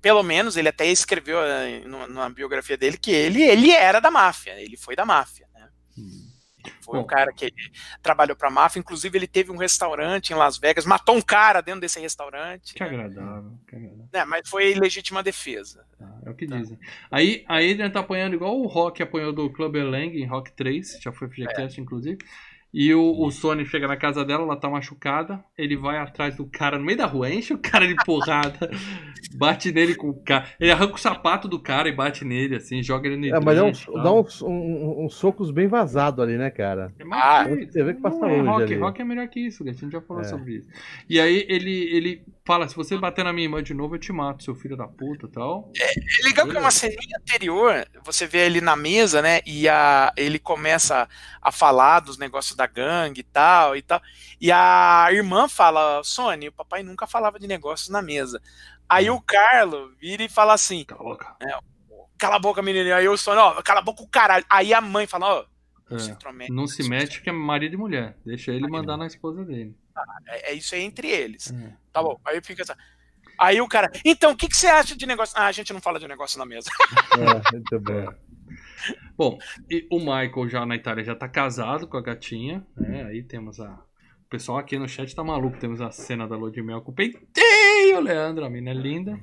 pelo 0.00 0.22
menos, 0.22 0.56
ele 0.56 0.68
até 0.68 0.86
escreveu 0.86 1.38
no- 1.86 2.06
na 2.06 2.30
biografia 2.30 2.76
dele 2.76 2.96
que 2.96 3.10
ele, 3.10 3.42
ele 3.42 3.70
era 3.72 3.98
da 4.00 4.10
máfia, 4.10 4.52
ele 4.60 4.76
foi 4.76 4.94
da 4.94 5.04
máfia, 5.04 5.48
né? 5.52 5.68
Foi 6.80 6.98
Bom. 6.98 7.04
um 7.04 7.06
cara 7.06 7.32
que 7.32 7.52
trabalhou 8.02 8.36
pra 8.36 8.50
máfia, 8.50 8.78
inclusive 8.80 9.16
ele 9.18 9.26
teve 9.26 9.50
um 9.52 9.56
restaurante 9.56 10.30
em 10.30 10.36
Las 10.36 10.58
Vegas, 10.58 10.84
matou 10.84 11.16
um 11.16 11.22
cara 11.22 11.60
dentro 11.60 11.80
desse 11.80 11.98
restaurante. 12.00 12.74
Que 12.74 12.82
agradável, 12.82 13.52
que 13.68 13.74
agradável. 13.76 14.08
né? 14.12 14.24
Mas 14.24 14.48
foi 14.48 14.74
legítima 14.74 15.22
defesa. 15.22 15.84
Tá, 15.98 16.20
é 16.24 16.30
o 16.30 16.34
que 16.34 16.46
dizem. 16.46 16.78
Aí 17.10 17.44
a 17.48 17.56
Adrian 17.56 17.90
tá 17.90 18.00
apanhando 18.00 18.34
igual 18.34 18.56
o 18.60 18.66
Rock 18.66 19.02
apanhou 19.02 19.32
do 19.32 19.50
Clubber 19.52 19.84
Lang 19.84 20.16
em 20.20 20.26
Rock 20.26 20.52
3, 20.52 20.98
já 21.00 21.12
foi 21.12 21.28
FGCast, 21.28 21.80
inclusive. 21.80 22.18
E 22.78 22.92
o, 22.92 23.22
o 23.22 23.30
Sony 23.30 23.64
chega 23.64 23.88
na 23.88 23.96
casa 23.96 24.22
dela, 24.22 24.42
ela 24.42 24.54
tá 24.54 24.68
machucada. 24.68 25.42
Ele 25.56 25.74
vai 25.78 25.96
atrás 25.96 26.36
do 26.36 26.44
cara 26.44 26.78
no 26.78 26.84
meio 26.84 26.98
da 26.98 27.06
rua, 27.06 27.30
enche 27.32 27.54
o 27.54 27.58
cara 27.58 27.86
de 27.88 27.94
porrada, 28.04 28.70
bate 29.34 29.72
nele 29.72 29.94
com 29.94 30.10
o 30.10 30.14
cara. 30.22 30.46
Ele 30.60 30.70
arranca 30.70 30.94
o 30.94 30.98
sapato 30.98 31.48
do 31.48 31.58
cara 31.58 31.88
e 31.88 31.92
bate 31.92 32.22
nele, 32.22 32.56
assim, 32.56 32.82
joga 32.82 33.08
ele 33.08 33.16
no 33.30 33.34
É, 33.34 33.40
mas 33.40 33.56
é 33.58 33.62
um, 33.62 34.02
dá 34.02 34.12
uns, 34.12 34.42
um- 34.42 34.50
um- 34.50 35.04
uns 35.06 35.14
socos 35.14 35.50
bem 35.50 35.66
vazados 35.66 36.22
ali, 36.22 36.36
né, 36.36 36.50
cara? 36.50 36.92
É 36.98 37.04
mais 37.04 37.22
Ah, 37.24 37.44
que- 37.56 37.72
você 37.72 37.82
vê 37.82 37.94
que 37.94 38.00
passa 38.02 38.16
é 38.26 38.28
longe 38.28 38.42
rock, 38.50 38.62
ali. 38.64 38.74
rock 38.76 39.00
é 39.00 39.04
melhor 39.06 39.28
que 39.28 39.40
isso, 39.40 39.62
a 39.66 39.72
gente 39.72 39.90
já 39.92 40.00
falou 40.02 40.22
É. 40.22 40.26
sobre 40.26 40.56
isso. 40.56 40.68
E 41.08 41.18
aí 41.18 41.46
ele, 41.48 41.72
ele 41.96 42.22
fala: 42.44 42.68
se 42.68 42.76
você 42.76 42.94
bater 42.98 43.24
na 43.24 43.32
minha 43.32 43.46
irmã 43.46 43.62
de 43.62 43.72
novo, 43.72 43.94
eu 43.94 43.98
te 43.98 44.12
mato, 44.12 44.42
seu 44.44 44.54
filho 44.54 44.76
da 44.76 44.86
puta 44.86 45.24
e 45.26 45.30
tal. 45.30 45.72
É 45.80 46.26
legal 46.26 46.46
que 46.46 46.54
é 46.54 46.60
uma 46.60 46.70
ceninha 46.70 47.16
anterior, 47.18 47.86
você 48.04 48.26
vê 48.26 48.44
ele 48.44 48.60
na 48.60 48.76
mesa, 48.76 49.22
né? 49.22 49.40
E 49.46 49.66
a, 49.66 50.12
ele 50.14 50.38
começa 50.38 51.08
a 51.40 51.50
falar 51.50 52.00
dos 52.00 52.18
negócios 52.18 52.54
da 52.54 52.65
gangue 52.66 53.20
e 53.20 53.24
tal 53.24 53.76
e 53.76 53.82
tal. 53.82 54.00
E 54.40 54.50
a 54.52 55.08
irmã 55.10 55.48
fala: 55.48 56.02
Sony, 56.04 56.48
o 56.48 56.52
papai 56.52 56.82
nunca 56.82 57.06
falava 57.06 57.38
de 57.38 57.46
negócios 57.46 57.88
na 57.88 58.02
mesa. 58.02 58.40
Aí 58.88 59.10
o 59.10 59.20
Carlo 59.20 59.92
vira 60.00 60.22
e 60.22 60.28
fala 60.28 60.52
assim: 60.54 60.84
Cala 60.84 61.00
a 61.00 61.04
boca. 61.04 61.36
cala 62.18 62.36
a 62.36 62.38
boca, 62.38 62.62
menino. 62.62 62.94
Aí 62.94 63.08
o 63.08 63.16
Sony, 63.16 63.38
ó, 63.38 63.60
cala 63.62 63.80
a 63.80 63.82
boca 63.82 64.02
o 64.02 64.08
caralho. 64.08 64.44
Aí 64.48 64.72
a 64.74 64.80
mãe 64.80 65.06
fala: 65.06 65.26
ó, 65.40 65.44
não 65.90 65.98
se 65.98 66.10
É, 66.10 66.12
intromete. 66.12 66.52
não 66.52 66.66
se 66.66 66.88
mete 66.88 67.20
que 67.22 67.30
é 67.30 67.32
marido 67.32 67.74
e 67.74 67.78
mulher. 67.78 68.16
Deixa 68.24 68.52
ele 68.52 68.68
mandar 68.68 68.96
na 68.96 69.06
esposa 69.06 69.44
dele. 69.44 69.76
É, 70.28 70.50
é 70.52 70.54
isso 70.54 70.74
aí 70.74 70.82
entre 70.82 71.08
eles. 71.08 71.52
É. 71.52 71.72
Tá 71.92 72.02
bom. 72.02 72.18
Aí 72.24 72.40
fica 72.42 72.62
assim. 72.62 72.72
Aí 73.38 73.60
o 73.60 73.68
cara, 73.68 73.90
então, 74.02 74.30
o 74.32 74.36
que, 74.36 74.48
que 74.48 74.56
você 74.56 74.66
acha 74.66 74.96
de 74.96 75.04
negócio? 75.04 75.36
Ah, 75.38 75.44
a 75.46 75.52
gente 75.52 75.70
não 75.70 75.80
fala 75.80 75.98
de 76.00 76.08
negócio 76.08 76.38
na 76.38 76.46
mesa. 76.46 76.70
É, 77.18 77.52
muito 77.52 77.80
bom. 77.80 78.12
Bom, 79.16 79.38
e 79.70 79.86
o 79.90 79.98
Michael 79.98 80.48
já 80.48 80.66
na 80.66 80.76
Itália 80.76 81.04
já 81.04 81.14
tá 81.14 81.28
casado 81.28 81.86
com 81.86 81.96
a 81.96 82.02
gatinha, 82.02 82.64
né? 82.76 83.04
Aí 83.04 83.22
temos 83.22 83.60
a. 83.60 83.70
O 83.70 84.28
pessoal 84.28 84.58
aqui 84.58 84.76
no 84.78 84.88
chat 84.88 85.14
tá 85.14 85.22
maluco. 85.22 85.56
Temos 85.58 85.80
a 85.80 85.90
cena 85.90 86.26
da 86.26 86.36
lua 86.36 86.50
de 86.50 86.60
mel 86.62 86.80
com 86.82 86.90
o 86.90 86.94
peitinho, 86.94 88.00
Leandro, 88.02 88.44
a 88.44 88.50
mina 88.50 88.70
é 88.70 88.74
linda. 88.74 89.18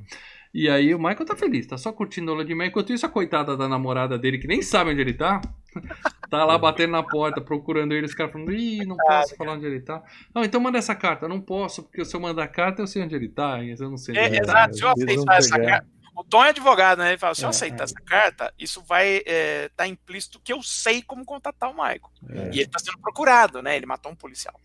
E 0.53 0.69
aí 0.69 0.93
o 0.93 0.99
Michael 0.99 1.25
tá 1.25 1.35
feliz, 1.35 1.65
tá 1.65 1.77
só 1.77 1.91
curtindo 1.91 2.31
a 2.31 2.35
lua 2.35 2.45
de 2.45 2.53
mel. 2.55 2.67
Enquanto 2.67 2.93
isso, 2.93 3.05
a 3.05 3.09
coitada 3.09 3.57
da 3.57 3.67
namorada 3.67 4.17
dele, 4.19 4.37
que 4.37 4.47
nem 4.47 4.61
sabe 4.61 4.91
onde 4.91 5.01
ele 5.01 5.13
tá, 5.13 5.41
tá 6.29 6.45
lá 6.45 6.57
batendo 6.57 6.91
na 6.91 7.03
porta, 7.03 7.41
procurando 7.41 7.91
ele. 7.93 8.05
Os 8.05 8.13
caras 8.13 8.31
falando, 8.31 8.53
ih, 8.53 8.85
não 8.85 8.95
posso 8.95 9.35
falar 9.35 9.53
onde 9.53 9.65
ele 9.65 9.81
tá. 9.81 10.01
Não, 10.33 10.43
então 10.43 10.61
manda 10.61 10.77
essa 10.77 10.95
carta. 10.95 11.27
Não 11.27 11.41
posso, 11.41 11.83
porque 11.83 12.05
se 12.05 12.15
eu 12.15 12.19
mandar 12.19 12.43
a 12.43 12.47
carta, 12.47 12.81
eu 12.81 12.87
sei 12.87 13.03
onde 13.03 13.15
ele 13.15 13.29
tá. 13.29 13.63
Eu 13.63 13.89
não 13.89 13.97
sei 13.97 14.13
onde 14.13 14.19
É, 14.19 14.27
ele 14.27 14.41
tá. 14.41 14.69
exato, 14.69 14.75
se 14.77 14.83
eu 14.83 14.89
aceitar 14.89 15.37
essa 15.37 15.59
carta. 15.59 15.87
O 16.15 16.23
Tom 16.23 16.43
é 16.43 16.49
advogado, 16.49 16.99
né? 16.99 17.09
Ele 17.09 17.17
fala: 17.17 17.35
se 17.35 17.43
eu 17.43 17.47
É, 17.47 17.49
aceitar 17.49 17.83
é. 17.83 17.85
essa 17.85 18.01
carta, 18.05 18.53
isso 18.57 18.81
vai 18.83 19.17
estar 19.17 19.69
tá 19.75 19.87
implícito 19.87 20.39
que 20.39 20.53
eu 20.53 20.61
sei 20.61 21.01
como 21.01 21.25
contatar 21.25 21.69
o 21.69 21.73
Michael. 21.73 22.11
É. 22.29 22.49
E 22.53 22.59
ele 22.59 22.67
tá 22.67 22.79
sendo 22.79 22.99
procurado, 22.99 23.61
né? 23.61 23.75
Ele 23.75 23.85
matou 23.85 24.11
um 24.11 24.15
policial. 24.15 24.59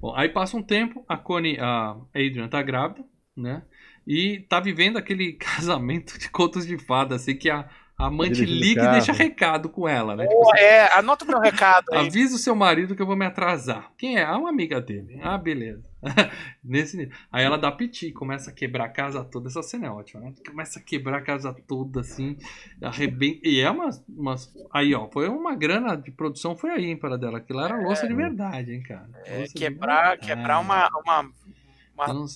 Bom, 0.00 0.14
aí 0.14 0.28
passa 0.28 0.56
um 0.56 0.62
tempo, 0.62 1.04
a 1.08 1.16
Connie, 1.16 1.58
a 1.60 1.96
Adrian 2.14 2.48
tá 2.48 2.62
grávida, 2.62 3.04
né? 3.36 3.62
E 4.06 4.40
tá 4.48 4.60
vivendo 4.60 4.96
aquele 4.96 5.32
casamento 5.38 6.18
de 6.18 6.30
contos 6.30 6.66
de 6.66 6.78
fada, 6.78 7.16
assim, 7.16 7.36
que 7.36 7.50
a 7.50 7.68
amante 7.98 8.44
liga 8.44 8.84
e 8.84 8.90
deixa 8.92 9.12
recado 9.12 9.68
com 9.68 9.88
ela, 9.88 10.14
né? 10.14 10.26
Tipo 10.26 10.50
assim, 10.50 10.62
é, 10.62 10.92
anota 10.98 11.24
o 11.24 11.28
meu 11.28 11.40
recado 11.40 11.86
aí. 11.92 12.06
Avisa 12.06 12.36
o 12.36 12.38
seu 12.38 12.54
marido 12.54 12.94
que 12.94 13.00
eu 13.00 13.06
vou 13.06 13.16
me 13.16 13.24
atrasar. 13.24 13.90
Quem 13.96 14.18
é? 14.18 14.24
Ah, 14.24 14.36
uma 14.36 14.50
amiga 14.50 14.80
dele. 14.80 15.18
Ah, 15.22 15.38
beleza. 15.38 15.88
Nesse 16.62 16.96
nível. 16.96 17.16
Aí 17.32 17.44
ela 17.44 17.56
dá 17.56 17.72
piti, 17.72 18.12
começa 18.12 18.50
a 18.50 18.52
quebrar 18.52 18.84
a 18.84 18.88
casa 18.90 19.24
toda. 19.24 19.48
Essa 19.48 19.62
cena 19.62 19.86
é 19.86 19.90
ótima, 19.90 20.20
né? 20.20 20.34
Começa 20.46 20.78
a 20.78 20.82
quebrar 20.82 21.18
a 21.18 21.22
casa 21.22 21.54
toda, 21.66 22.00
assim, 22.00 22.36
arrebenta. 22.82 23.40
E 23.44 23.60
é 23.60 23.70
umas, 23.70 24.04
umas. 24.08 24.52
Aí, 24.72 24.94
ó, 24.94 25.08
foi 25.08 25.28
uma 25.28 25.54
grana 25.54 25.96
de 25.96 26.10
produção, 26.10 26.54
foi 26.54 26.70
aí, 26.70 26.84
hein, 26.84 26.96
para 26.96 27.16
dela. 27.16 27.38
Aquilo 27.38 27.60
era 27.60 27.80
louça 27.80 28.06
de 28.06 28.14
verdade, 28.14 28.74
hein, 28.74 28.82
cara. 28.82 29.08
É, 29.24 29.44
quebrar, 29.44 30.18
quebrar 30.18 30.58
uma, 30.58 30.88
uma, 30.88 31.20
uma, 31.20 32.04
Então, 32.04 32.16
uma 32.16 32.26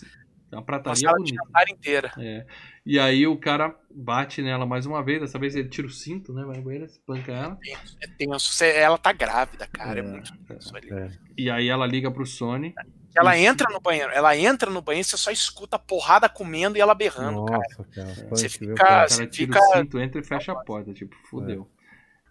uma 0.53 0.63
prataria 0.63 1.09
sala 1.09 1.23
de 1.23 1.35
jantar 1.35 1.69
inteira. 1.69 2.13
É. 2.19 2.45
E 2.87 2.99
aí 2.99 3.27
o 3.27 3.37
cara 3.37 3.75
bate 3.95 4.41
nela 4.41 4.65
mais 4.65 4.87
uma 4.87 5.03
vez. 5.03 5.21
Dessa 5.21 5.39
vez 5.39 5.55
ele 5.55 5.69
tira 5.69 5.87
o 5.87 5.91
cinto, 5.91 6.33
né? 6.33 6.45
Vai 6.45 6.57
no 6.57 6.63
banheiro, 6.63 6.87
espanca 6.87 7.31
ela. 7.33 7.59
É 8.03 8.07
tenso. 8.19 8.53
Cê- 8.53 8.75
Ela 8.77 8.97
tá 8.97 9.13
grávida, 9.13 9.67
cara. 9.67 10.01
É, 10.01 10.03
É, 10.03 10.07
muito 10.07 10.37
tenso 10.47 10.75
ali. 10.77 10.91
É. 10.93 11.11
E 11.37 11.51
aí 11.51 11.69
ela 11.69 11.87
liga 11.87 12.11
pro 12.11 12.25
Sony. 12.25 12.75
Ela 13.17 13.37
Isso. 13.37 13.47
entra 13.49 13.69
no 13.73 13.81
banheiro, 13.81 14.11
ela 14.13 14.37
entra 14.37 14.71
no 14.71 14.81
banheiro, 14.81 15.07
você 15.07 15.17
só 15.17 15.31
escuta 15.33 15.75
a 15.77 15.79
porrada 15.81 16.29
comendo 16.29 16.79
e 16.79 16.81
ela 16.81 16.95
berrando, 16.95 17.45
cara. 17.45 17.59
Nossa, 17.59 17.85
cara. 17.93 18.15
Quando 18.15 18.29
Você 18.39 18.47
o 18.47 18.51
fica- 18.51 18.75
cara- 18.75 19.05
O 19.07 19.09
você 19.11 19.17
cara 19.19 19.31
tira 19.31 19.53
fica- 19.53 19.61
o 19.69 19.79
cinto, 19.81 19.99
entra 20.01 20.21
e 20.21 20.25
fecha 20.25 20.53
a 20.53 20.57
porta. 20.57 20.93
Tipo, 20.95 21.17
fudeu. 21.29 21.69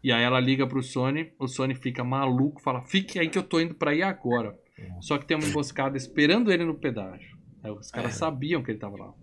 E 0.01 0.11
aí 0.13 0.23
ela 0.23 0.39
liga 0.39 0.65
pro 0.65 0.81
Sony. 0.81 1.33
O 1.37 1.47
Sony 1.47 1.75
fica 1.75 2.01
maluco, 2.03 2.61
fala: 2.61 2.81
Fique 2.81 3.19
aí 3.19 3.27
que 3.29 3.37
eu 3.37 3.43
tô 3.43 3.59
indo 3.59 3.75
pra 3.75 3.93
ir 3.93 4.03
agora. 4.03 4.57
Só 5.01 5.17
que 5.17 5.25
tem 5.25 5.35
uma 5.35 5.45
emboscada 5.45 5.97
esperando 5.97 6.49
ele 6.51 6.63
no 6.63 6.73
pedágio. 6.73 7.37
Aí 7.61 7.69
os 7.69 7.91
caras 7.91 8.13
sabiam 8.13 8.63
que 8.63 8.71
ele 8.71 8.79
tava 8.79 8.95
lá. 8.97 9.13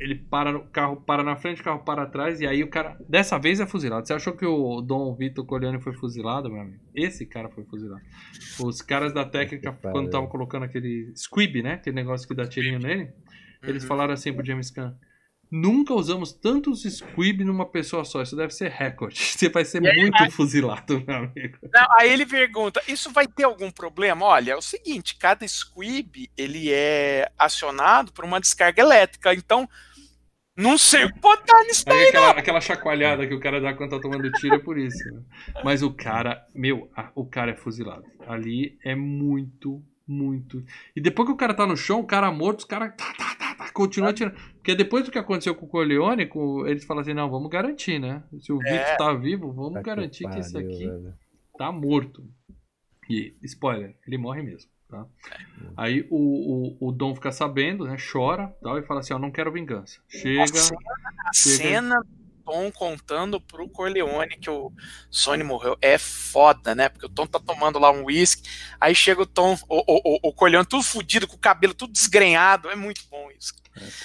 Ele 0.00 0.14
para, 0.14 0.56
o 0.56 0.66
carro 0.68 0.96
para 0.96 1.24
na 1.24 1.34
frente, 1.36 1.60
o 1.60 1.64
carro 1.64 1.80
para 1.80 2.02
atrás, 2.02 2.40
e 2.40 2.46
aí 2.46 2.62
o 2.62 2.68
cara. 2.68 2.96
Dessa 3.08 3.36
vez 3.38 3.58
é 3.58 3.66
fuzilado. 3.66 4.06
Você 4.06 4.12
achou 4.12 4.32
que 4.36 4.46
o 4.46 4.80
Dom 4.80 5.14
Vitor 5.16 5.44
Coliani 5.44 5.80
foi 5.80 5.92
fuzilado, 5.92 6.50
meu 6.50 6.60
amigo? 6.62 6.80
Esse 6.94 7.26
cara 7.26 7.48
foi 7.48 7.64
fuzilado. 7.64 8.02
Os 8.60 8.80
caras 8.80 9.12
da 9.12 9.24
técnica, 9.24 9.72
Que 9.72 9.88
quando 9.90 10.06
estavam 10.06 10.28
colocando 10.28 10.64
aquele 10.64 11.12
squib, 11.16 11.62
né? 11.62 11.74
Aquele 11.74 11.96
negócio 11.96 12.28
que 12.28 12.34
dá 12.34 12.46
tirinho 12.46 12.78
nele, 12.78 13.10
eles 13.62 13.82
Uhum. 13.82 13.88
falaram 13.88 14.14
assim 14.14 14.32
pro 14.32 14.44
James 14.46 14.70
Gunn. 14.70 14.92
Nunca 15.50 15.94
usamos 15.94 16.30
tantos 16.30 16.82
squib 16.84 17.40
numa 17.40 17.64
pessoa 17.64 18.04
só. 18.04 18.20
Isso 18.22 18.36
deve 18.36 18.52
ser 18.52 18.70
recorde. 18.70 19.16
Você 19.34 19.48
vai 19.48 19.64
ser 19.64 19.84
aí, 19.84 19.98
muito 19.98 20.30
fuzilado, 20.30 21.02
meu 21.06 21.16
amigo. 21.16 21.58
Não, 21.72 21.86
aí 21.98 22.12
ele 22.12 22.26
pergunta: 22.26 22.82
isso 22.86 23.10
vai 23.10 23.26
ter 23.26 23.44
algum 23.44 23.70
problema? 23.70 24.26
Olha, 24.26 24.52
é 24.52 24.56
o 24.56 24.62
seguinte: 24.62 25.16
cada 25.16 25.48
squib 25.48 26.28
ele 26.36 26.70
é 26.70 27.30
acionado 27.38 28.12
por 28.12 28.24
uma 28.26 28.38
descarga 28.38 28.82
elétrica, 28.82 29.32
então 29.32 29.66
não 30.58 30.76
sei 30.76 31.04
o 31.04 31.12
que 31.12 31.20
dar 31.20 31.62
nisso 31.64 31.84
Aí 31.86 31.96
daí, 31.96 32.08
aquela, 32.08 32.30
aquela 32.30 32.60
chacoalhada 32.60 33.26
que 33.26 33.34
o 33.34 33.40
cara 33.40 33.60
dá 33.60 33.72
quando 33.74 33.90
tá 33.90 34.00
tomando 34.00 34.30
tiro 34.32 34.56
é 34.56 34.58
por 34.58 34.76
isso. 34.76 35.10
né? 35.12 35.22
Mas 35.64 35.82
o 35.82 35.92
cara, 35.92 36.46
meu, 36.54 36.90
a- 36.96 37.10
o 37.14 37.24
cara 37.24 37.52
é 37.52 37.54
fuzilado. 37.56 38.04
Ali 38.26 38.78
é 38.84 38.94
muito, 38.94 39.82
muito. 40.06 40.62
E 40.94 41.00
depois 41.00 41.26
que 41.28 41.32
o 41.32 41.36
cara 41.36 41.54
tá 41.54 41.66
no 41.66 41.76
chão, 41.76 42.00
o 42.00 42.06
cara 42.06 42.30
morto, 42.32 42.58
os 42.60 42.64
caras 42.64 42.94
tá, 42.96 43.12
tá, 43.16 43.34
tá, 43.38 43.54
tá, 43.54 43.70
continua 43.72 44.12
tirando. 44.12 44.34
Porque 44.54 44.74
depois 44.74 45.04
do 45.04 45.10
que 45.10 45.18
aconteceu 45.18 45.54
com 45.54 45.64
o 45.64 45.68
Corleone, 45.68 46.26
com, 46.26 46.66
eles 46.66 46.84
falam 46.84 47.00
assim: 47.02 47.14
não, 47.14 47.30
vamos 47.30 47.48
garantir, 47.50 47.98
né? 47.98 48.22
Se 48.40 48.52
o 48.52 48.60
É. 48.66 48.72
Vitor 48.72 48.96
tá 48.98 49.14
vivo, 49.14 49.52
vamos 49.52 49.74
Tá 49.74 49.80
que 49.80 49.86
garantir 49.86 50.28
que 50.28 50.38
isso 50.40 50.52
pariu, 50.52 50.68
aqui 50.68 50.86
velho. 50.86 51.14
tá 51.56 51.72
morto. 51.72 52.24
E, 53.08 53.34
spoiler, 53.44 53.96
ele 54.06 54.18
morre 54.18 54.42
mesmo, 54.42 54.70
tá? 54.88 55.06
Aí 55.76 56.06
o, 56.10 56.76
o, 56.80 56.88
o 56.88 56.92
Dom 56.92 57.14
fica 57.14 57.30
sabendo, 57.30 57.84
né? 57.84 57.96
Chora 58.10 58.48
tal, 58.62 58.78
e 58.78 58.82
fala 58.82 59.00
assim: 59.00 59.12
ó, 59.12 59.18
não 59.18 59.30
quero 59.30 59.52
vingança. 59.52 60.00
Chega. 60.08 60.42
A 60.42 61.32
chega- 61.32 61.32
cena 61.32 62.00
do 62.00 62.42
Tom 62.44 62.72
contando 62.72 63.40
pro 63.40 63.68
Corleone 63.68 64.38
que 64.38 64.48
o 64.48 64.72
Sony 65.10 65.44
morreu 65.44 65.76
é 65.82 65.98
foda, 65.98 66.74
né? 66.74 66.88
Porque 66.88 67.06
o 67.06 67.10
Tom 67.10 67.26
tá 67.26 67.38
tomando 67.38 67.78
lá 67.78 67.90
um 67.90 68.06
whisky, 68.06 68.48
aí 68.80 68.94
chega 68.94 69.20
o 69.22 69.26
Tom, 69.26 69.56
o, 69.68 69.82
o, 69.86 70.28
o, 70.28 70.32
Corleone 70.32 70.66
tudo 70.66 70.82
fudido, 70.82 71.28
com 71.28 71.36
o 71.36 71.38
cabelo 71.38 71.74
tudo 71.74 71.92
desgrenhado, 71.92 72.70
é 72.70 72.74
muito 72.74 73.02
bom 73.10 73.30
isso. 73.38 73.52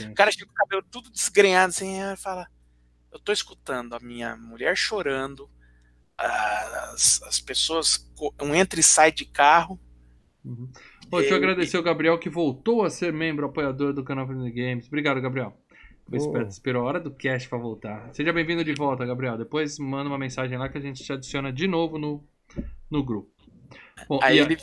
É, 0.02 0.04
O 0.08 0.14
cara 0.14 0.32
chega 0.32 0.46
com 0.46 0.52
o 0.52 0.56
cabelo 0.56 0.84
tudo 0.92 1.10
desgrenhado, 1.10 1.70
assim, 1.70 2.02
aí 2.02 2.18
fala: 2.18 2.46
Eu 3.12 3.20
tô 3.20 3.32
escutando 3.32 3.96
a 3.96 4.00
minha 4.00 4.36
mulher 4.36 4.76
chorando, 4.76 5.50
as, 6.18 7.22
as 7.24 7.40
pessoas 7.40 8.10
um 8.42 8.54
entra 8.54 8.80
e 8.80 8.84
sai 8.84 9.12
de 9.12 9.26
carro. 9.26 9.80
Uhum. 10.45 10.70
Pô, 11.10 11.20
deixa 11.20 11.34
eu 11.34 11.38
agradecer 11.38 11.78
o 11.78 11.84
Gabriel 11.84 12.18
que 12.20 12.30
voltou 12.30 12.84
a 12.84 12.90
ser 12.90 13.14
membro 13.14 13.45
apoiador 13.45 13.94
do 13.94 14.03
canal 14.03 14.28
Family 14.28 14.52
Games. 14.52 14.88
Obrigado, 14.88 15.22
Gabriel. 15.22 15.57
Foi 16.10 16.20
Oh. 16.20 16.22
esperto, 16.22 16.52
esperou 16.52 16.84
a 16.84 16.86
hora 16.86 16.99
do 16.99 17.11
cast 17.11 17.48
pra 17.48 17.57
voltar. 17.57 18.10
Seja 18.14 18.34
bem-vindo 18.34 18.64
de 18.64 18.74
volta, 18.74 19.06
Gabriel. 19.06 19.38
Depois 19.38 19.80
manda 19.80 20.10
uma 20.10 20.18
mensagem 20.18 20.57
lá 20.57 20.68
que 20.68 20.78
a 20.78 20.82
gente 20.82 21.02
te 21.03 21.14
adiciona 21.14 21.52
de 21.52 21.65
novo 21.65 21.98
no, 21.98 22.22
no 22.91 23.03
grupo. 23.03 23.32
Bom, 24.07 24.20
Aí 24.22 24.38
a- 24.40 24.44
ele, 24.44 24.57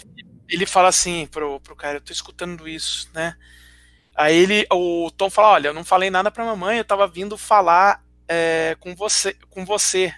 ele 0.51 0.67
fala 0.67 0.89
assim 0.89 1.27
pro, 1.29 1.59
pro 1.61 1.75
cara, 1.75 1.97
eu 1.97 2.01
tô 2.03 2.13
escutando 2.13 2.69
isso, 2.69 3.09
né? 3.15 3.35
Aí 4.15 4.37
ele, 4.37 4.67
o 4.71 5.11
Tom 5.17 5.31
fala, 5.31 5.53
olha, 5.55 5.69
eu 5.69 5.75
não 5.75 5.85
falei 5.85 6.11
nada 6.11 6.31
pra 6.31 6.45
mamãe, 6.45 6.77
eu 6.77 6.85
tava 6.85 7.07
vindo 7.09 7.39
falar 7.39 8.05
é, 8.29 8.77
com 8.79 8.95
você, 8.95 9.33
com 9.49 9.65
você. 9.65 10.13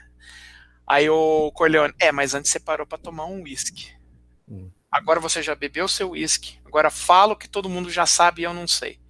Aí 0.85 1.09
o 1.09 1.53
Corleone, 1.53 1.95
é, 2.01 2.11
mas 2.11 2.35
antes 2.35 2.51
você 2.51 2.59
parou 2.59 2.85
pra 2.87 2.99
tomar 2.99 3.27
um 3.27 3.43
uísque. 3.43 3.93
Hum. 4.49 4.69
Agora 4.93 5.19
você 5.19 5.43
já 5.43 5.55
bebeu 5.55 5.89
seu 5.89 6.11
uísque. 6.11 6.59
Agora 6.67 6.91
fala 6.91 7.33
o 7.33 7.37
que 7.37 7.49
todo 7.49 7.69
mundo 7.69 7.91
já 7.91 8.05
sabe 8.05 8.43
e 8.43 8.45
eu 8.45 8.53
não 8.53 8.69
sei. 8.69 9.01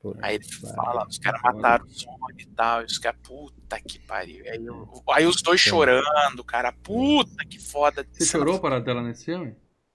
Pô, 0.00 0.16
Aí 0.20 0.34
ele 0.34 0.44
fala, 0.74 1.06
os 1.06 1.16
caras 1.18 1.40
mataram 1.40 1.84
o 1.86 1.90
Sony 1.90 2.42
e 2.42 2.46
tal, 2.46 2.82
e 2.82 2.86
os 2.86 2.98
caras, 2.98 3.20
puta 3.22 3.80
que 3.80 4.00
pariu. 4.00 4.44
Aí, 4.44 4.64
eu- 4.66 5.02
aí 5.10 5.24
os 5.26 5.40
dois 5.40 5.60
chorando, 5.60 6.42
cara, 6.44 6.72
puta 6.72 7.44
que 7.48 7.60
foda. 7.60 8.04
Você 8.10 8.26
chorou 8.26 8.58
para 8.58 8.80
dela 8.80 9.00
nesse 9.00 9.26
filme? 9.26 9.54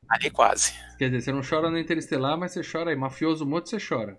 Ali 0.09 0.31
quase. 0.31 0.72
Quer 0.97 1.09
dizer, 1.09 1.22
você 1.23 1.31
não 1.34 1.41
chora 1.43 1.69
no 1.69 1.77
Interestelar, 1.77 2.38
mas 2.38 2.53
você 2.53 2.61
chora 2.64 2.91
aí. 2.91 2.95
Mafioso 2.95 3.45
morto, 3.45 3.69
você 3.69 3.77
chora. 3.85 4.18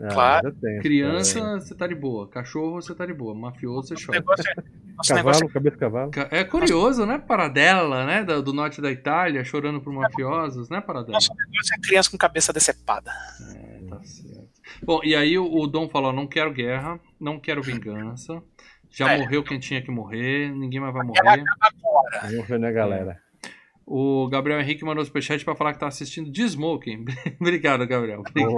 Ah, 0.00 0.08
Claro. 0.12 0.54
Criança, 0.82 1.40
cara. 1.40 1.60
você 1.60 1.74
tá 1.74 1.86
de 1.86 1.94
boa. 1.94 2.28
Cachorro, 2.28 2.82
você 2.82 2.94
tá 2.94 3.06
de 3.06 3.14
boa. 3.14 3.34
Mafioso, 3.34 3.88
você 3.88 4.04
chora. 4.06 4.18
negócio 4.18 4.44
é, 4.50 4.54
nosso 4.96 5.08
Cavalo, 5.08 5.16
negócio 5.26 5.48
cabeça 5.48 5.74
de 5.76 5.80
cavalo. 5.80 6.10
Ca- 6.10 6.28
É 6.30 6.44
curioso, 6.44 7.06
né? 7.06 7.18
Paradela, 7.18 8.04
né? 8.04 8.22
Do, 8.24 8.42
do 8.42 8.52
norte 8.52 8.80
da 8.82 8.90
Itália, 8.90 9.42
chorando 9.44 9.80
por 9.80 9.92
mafiosos, 9.92 10.68
né, 10.68 10.78
é, 10.78 10.80
Paradela? 10.82 11.12
nosso 11.12 11.30
negócio 11.34 11.74
é 11.74 11.80
criança 11.80 12.10
com 12.10 12.18
cabeça 12.18 12.52
decepada. 12.52 13.10
É, 13.54 13.86
tá 13.88 14.02
certo. 14.02 14.46
Bom, 14.84 15.00
e 15.02 15.14
aí 15.16 15.38
o, 15.38 15.50
o 15.50 15.66
Dom 15.66 15.88
falou: 15.88 16.12
não 16.12 16.26
quero 16.26 16.52
guerra, 16.52 17.00
não 17.18 17.38
quero 17.40 17.62
vingança. 17.62 18.42
Já 18.90 19.12
É. 19.12 19.18
morreu 19.18 19.42
quem 19.42 19.58
tinha 19.58 19.82
que 19.82 19.90
morrer, 19.90 20.50
ninguém 20.54 20.80
mais 20.80 20.92
vai 20.94 21.04
morrer. 21.04 21.20
agora. 21.60 22.28
Vamos 22.30 22.46
ver, 22.48 22.58
né, 22.58 22.70
galera? 22.72 23.18
O 23.86 24.28
Gabriel 24.28 24.60
Henrique 24.60 24.84
mandou 24.84 25.02
o 25.02 25.06
superchat 25.06 25.44
pra 25.44 25.54
falar 25.54 25.72
que 25.72 25.78
tá 25.78 25.86
assistindo 25.86 26.28
de 26.28 26.42
Smoking. 26.42 27.04
Obrigado, 27.40 27.86
Gabriel. 27.86 28.24
Porra. 28.24 28.56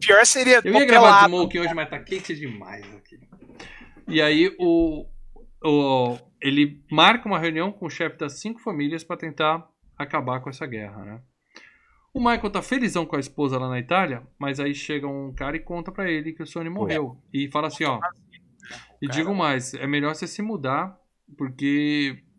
Pior 0.00 0.26
seria 0.26 0.60
Eu 0.64 0.72
ia 0.72 0.84
gravar 0.84 0.86
de 0.86 0.88
pelado. 0.88 1.26
Smoking 1.26 1.58
hoje, 1.60 1.74
mas 1.74 1.88
tá 1.88 2.00
quente 2.00 2.34
demais 2.34 2.84
aqui. 2.96 3.20
E 4.08 4.20
aí 4.20 4.52
o, 4.58 5.06
o 5.64 6.18
ele 6.40 6.82
marca 6.90 7.28
uma 7.28 7.38
reunião 7.38 7.70
com 7.70 7.86
o 7.86 7.90
chefe 7.90 8.18
das 8.18 8.40
cinco 8.40 8.60
famílias 8.60 9.04
pra 9.04 9.16
tentar 9.16 9.64
acabar 9.96 10.40
com 10.40 10.50
essa 10.50 10.66
guerra, 10.66 11.04
né? 11.04 11.20
O 12.12 12.18
Michael 12.18 12.50
tá 12.50 12.60
felizão 12.60 13.06
com 13.06 13.16
a 13.16 13.20
esposa 13.20 13.58
lá 13.58 13.68
na 13.68 13.78
Itália, 13.78 14.26
mas 14.38 14.58
aí 14.58 14.74
chega 14.74 15.06
um 15.06 15.32
cara 15.32 15.56
e 15.56 15.60
conta 15.60 15.92
pra 15.92 16.10
ele 16.10 16.32
que 16.32 16.42
o 16.42 16.46
Sony 16.46 16.68
morreu. 16.68 17.16
E 17.32 17.48
fala 17.50 17.68
assim, 17.68 17.84
ó. 17.84 18.00
E 19.00 19.06
Cara. 19.06 19.18
digo 19.18 19.34
mais, 19.34 19.72
é 19.74 19.86
melhor 19.86 20.14
você 20.14 20.26
se 20.26 20.42
mudar, 20.42 20.98
porque 21.38 22.18
é 22.18 22.31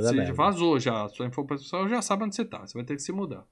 você 0.00 0.14
leve. 0.16 0.32
vazou 0.32 0.78
já, 0.80 1.04
a 1.04 1.08
sua 1.08 1.26
informação 1.26 1.88
já 1.88 2.00
sabe 2.02 2.24
onde 2.24 2.34
você 2.34 2.44
tá, 2.44 2.60
você 2.60 2.74
vai 2.74 2.84
ter 2.84 2.96
que 2.96 3.02
se 3.02 3.12
mudar. 3.12 3.44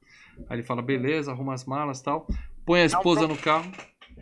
Aí 0.48 0.56
ele 0.56 0.62
fala, 0.62 0.82
beleza, 0.82 1.30
arruma 1.32 1.54
as 1.54 1.64
malas 1.64 2.00
e 2.00 2.04
tal, 2.04 2.26
põe 2.64 2.80
a 2.80 2.84
esposa 2.84 3.26
no 3.26 3.36
carro. 3.36 3.70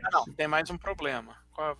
Ah, 0.03 0.09
Não, 0.13 0.25
tem 0.35 0.47
mais 0.49 0.69
um 0.71 0.77
problema. 0.79 1.37
Qual 1.53 1.69
é 1.69 1.73
o 1.73 1.77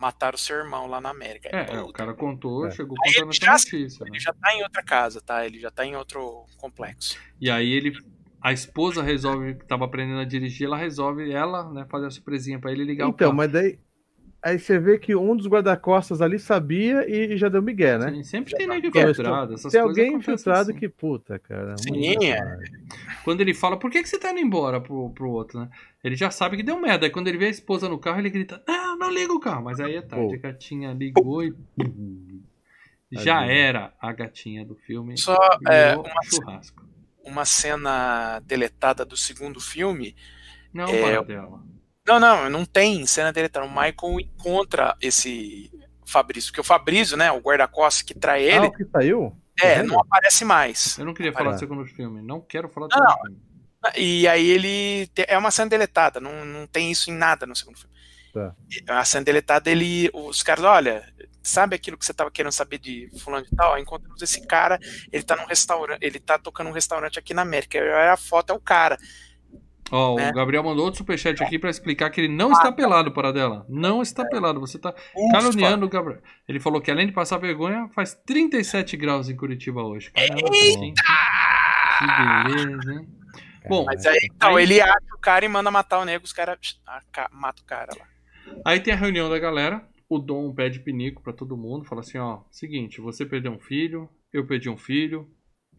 Mataram 0.00 0.36
o 0.36 0.38
seu 0.38 0.56
irmão 0.58 0.86
lá 0.86 1.00
na 1.00 1.08
América. 1.10 1.48
É, 1.52 1.74
é, 1.74 1.80
o 1.80 1.92
cara 1.92 2.14
contou, 2.14 2.68
É. 2.68 2.70
chegou 2.70 2.96
Aí 3.04 3.14
contando 3.14 3.24
ele 3.32 3.36
essa 3.36 3.44
já- 3.46 3.52
notícia. 3.52 4.04
né? 4.04 4.10
Ele 4.12 4.20
já 4.20 4.32
tá 4.32 4.54
em 4.54 4.62
outra 4.62 4.80
casa, 4.80 5.20
tá? 5.20 5.44
Ele 5.44 5.58
já 5.58 5.72
tá 5.72 5.84
em 5.84 5.96
outro 5.96 6.46
complexo. 6.56 7.18
E 7.40 7.50
aí 7.50 7.68
ele. 7.72 7.92
A 8.40 8.52
esposa 8.52 9.02
resolve, 9.02 9.56
que 9.56 9.66
tava 9.66 9.86
aprendendo 9.86 10.20
a 10.20 10.24
dirigir, 10.24 10.68
ela 10.68 10.76
resolve, 10.76 11.32
ela, 11.32 11.68
né, 11.72 11.84
fazer 11.90 12.06
a 12.06 12.10
surpresinha 12.10 12.60
pra 12.60 12.70
ele 12.70 12.84
ligar 12.84 13.06
o 13.06 13.10
Então, 13.10 13.26
carro. 13.30 13.36
mas 13.36 13.50
daí. 13.50 13.80
Aí 14.40 14.56
você 14.56 14.78
vê 14.78 14.98
que 14.98 15.16
um 15.16 15.36
dos 15.36 15.48
guarda-costas 15.48 16.22
ali 16.22 16.38
sabia 16.38 17.04
e 17.10 17.36
já 17.36 17.48
deu 17.48 17.60
migué, 17.60 17.98
né? 17.98 18.12
Sim, 18.12 18.22
sempre 18.22 18.54
tem 18.56 18.68
nego 18.68 18.86
Então, 18.86 19.02
infiltrado. 19.02 19.54
Essas 19.54 19.72
Tem 19.72 19.82
coisas 19.82 19.98
alguém 19.98 20.16
infiltrado 20.16 20.70
assim. 20.70 20.78
que, 20.78 20.88
puta, 20.88 21.40
cara. 21.40 21.76
Sim, 21.76 22.24
é. 22.24 22.58
Quando 23.24 23.40
ele 23.40 23.52
fala, 23.52 23.76
por 23.76 23.90
que, 23.90 24.00
que 24.00 24.08
você 24.08 24.16
tá 24.16 24.30
indo 24.30 24.38
embora 24.38 24.80
pro, 24.80 25.10
pro 25.10 25.28
outro, 25.30 25.58
né? 25.58 25.68
Ele 26.04 26.14
já 26.14 26.30
sabe 26.30 26.56
que 26.56 26.62
deu 26.62 26.80
merda. 26.80 27.06
Aí 27.06 27.10
quando 27.10 27.26
ele 27.26 27.36
vê 27.38 27.46
a 27.46 27.50
esposa 27.50 27.88
no 27.88 27.98
carro, 27.98 28.20
ele 28.20 28.30
grita, 28.30 28.62
não, 28.66 28.96
não 28.96 29.10
liga 29.10 29.32
o 29.32 29.40
carro. 29.40 29.64
Mas 29.64 29.80
aí 29.80 29.96
é 29.96 30.02
tarde, 30.02 30.28
Pô. 30.28 30.34
a 30.34 30.36
gatinha 30.50 30.92
ligou 30.92 31.42
e. 31.42 31.52
Já 33.10 33.44
era 33.44 33.92
a 34.00 34.12
gatinha 34.12 34.64
do 34.64 34.74
filme. 34.76 35.18
Só 35.18 35.36
é, 35.66 35.96
uma, 35.96 36.22
churrasco. 36.22 36.84
uma 37.24 37.44
cena 37.44 38.38
deletada 38.40 39.04
do 39.04 39.16
segundo 39.16 39.58
filme. 39.60 40.14
Não, 40.72 40.86
É, 40.86 41.24
dela. 41.24 41.60
Não, 42.08 42.18
não, 42.18 42.50
não 42.50 42.64
tem 42.64 43.06
cena 43.06 43.32
deletada. 43.32 43.66
O 43.66 43.68
Michael 43.68 44.20
encontra 44.20 44.96
esse 45.00 45.70
Fabrício, 46.06 46.50
porque 46.50 46.60
o 46.62 46.64
Fabrício, 46.64 47.16
né, 47.16 47.30
o 47.30 47.38
guarda-costas 47.38 48.00
que 48.02 48.14
trai 48.14 48.48
Ah, 48.50 48.56
ele, 48.56 48.66
o 48.68 48.72
que 48.72 48.84
saiu? 48.86 49.36
é, 49.60 49.74
Tá 49.74 49.80
vendo? 49.82 49.88
não 49.92 50.00
aparece 50.00 50.44
mais. 50.44 50.96
Eu 50.98 51.04
não 51.04 51.12
queria 51.14 51.32
falar 51.32 51.50
Ah. 51.50 51.52
do 51.54 51.58
segundo 51.58 51.84
filme. 51.84 52.22
Não 52.22 52.40
quero 52.40 52.68
falar 52.68 52.86
do 52.88 52.96
Não, 52.98 53.06
segundo 53.10 53.26
filme. 53.26 53.42
E 53.96 54.26
aí 54.26 54.48
ele. 54.48 55.06
te- 55.08 55.26
É 55.28 55.36
uma 55.38 55.50
cena 55.50 55.68
deletada, 55.70 56.18
não, 56.18 56.44
não 56.44 56.66
tem 56.66 56.90
isso 56.90 57.10
em 57.10 57.14
nada 57.14 57.46
no 57.46 57.54
segundo 57.54 57.78
filme. 57.78 57.94
Tá. 58.32 58.54
É 58.86 58.92
uma 58.92 59.04
cena 59.04 59.24
deletada, 59.24 59.70
ele. 59.70 60.10
Os 60.12 60.42
caras, 60.42 60.64
olha, 60.64 61.04
sabe 61.42 61.76
aquilo 61.76 61.96
que 61.96 62.04
você 62.04 62.12
tava 62.12 62.30
querendo 62.30 62.52
saber 62.52 62.78
de 62.78 63.08
fulano 63.20 63.44
de 63.44 63.50
tal? 63.54 63.78
Encontramos 63.78 64.20
esse 64.20 64.46
cara, 64.46 64.78
ele 65.12 65.22
tá 65.22 65.36
num 65.36 65.46
restaurante, 65.46 65.98
ele 66.02 66.18
tá 66.18 66.38
tocando 66.38 66.68
um 66.70 66.72
restaurante 66.72 67.18
aqui 67.18 67.32
na 67.32 67.42
América. 67.42 67.78
A 68.12 68.16
foto 68.16 68.50
é 68.52 68.56
o 68.56 68.60
cara. 68.60 68.98
Ó, 69.90 70.16
né? 70.16 70.30
o 70.30 70.34
Gabriel 70.34 70.62
mandou 70.62 70.84
outro 70.84 70.98
superchat 70.98 71.42
aqui 71.42 71.58
pra 71.58 71.70
explicar 71.70 72.10
que 72.10 72.20
ele 72.20 72.28
não 72.34 72.52
está 72.52 72.70
pelado, 72.70 73.10
para 73.12 73.32
dela. 73.32 73.64
Não 73.68 74.02
está 74.02 74.24
pelado. 74.24 74.60
Você 74.60 74.78
tá 74.78 74.94
Ufa. 75.16 75.32
caluniando 75.32 75.86
o 75.86 75.88
Gabriel. 75.88 76.20
Ele 76.46 76.60
falou 76.60 76.80
que 76.80 76.90
além 76.90 77.06
de 77.06 77.12
passar 77.12 77.38
vergonha, 77.38 77.88
faz 77.94 78.14
37 78.26 78.96
graus 78.96 79.28
em 79.28 79.36
Curitiba 79.36 79.82
hoje. 79.82 80.10
Caramba, 80.10 80.52
gente. 80.54 81.02
Que 81.98 82.54
beleza, 82.54 82.92
hein? 82.92 83.08
Bom, 83.68 83.84
Mas 83.84 84.06
aí, 84.06 84.18
então, 84.34 84.56
Aí- 84.56 84.64
ele 84.64 84.80
acha 84.80 85.14
o 85.14 85.18
cara 85.18 85.44
e 85.44 85.48
manda 85.48 85.70
matar 85.70 85.98
o 85.98 86.04
nego, 86.04 86.24
os 86.24 86.32
caras 86.32 86.80
ah, 86.86 87.02
matam 87.32 87.64
o 87.64 87.66
cara 87.66 87.90
lá. 87.98 88.06
Aí 88.64 88.80
tem 88.80 88.94
a 88.94 88.96
reunião 88.96 89.28
da 89.28 89.38
galera. 89.38 89.86
O 90.08 90.18
Dom 90.18 90.54
pede 90.54 90.80
pinico 90.80 91.22
pra 91.22 91.32
todo 91.34 91.56
mundo. 91.56 91.84
Fala 91.84 92.00
assim: 92.00 92.18
ó, 92.18 92.40
seguinte, 92.50 93.00
você 93.00 93.26
perdeu 93.26 93.52
um 93.52 93.58
filho, 93.58 94.08
eu 94.32 94.46
perdi 94.46 94.70
um 94.70 94.76
filho, 94.76 95.28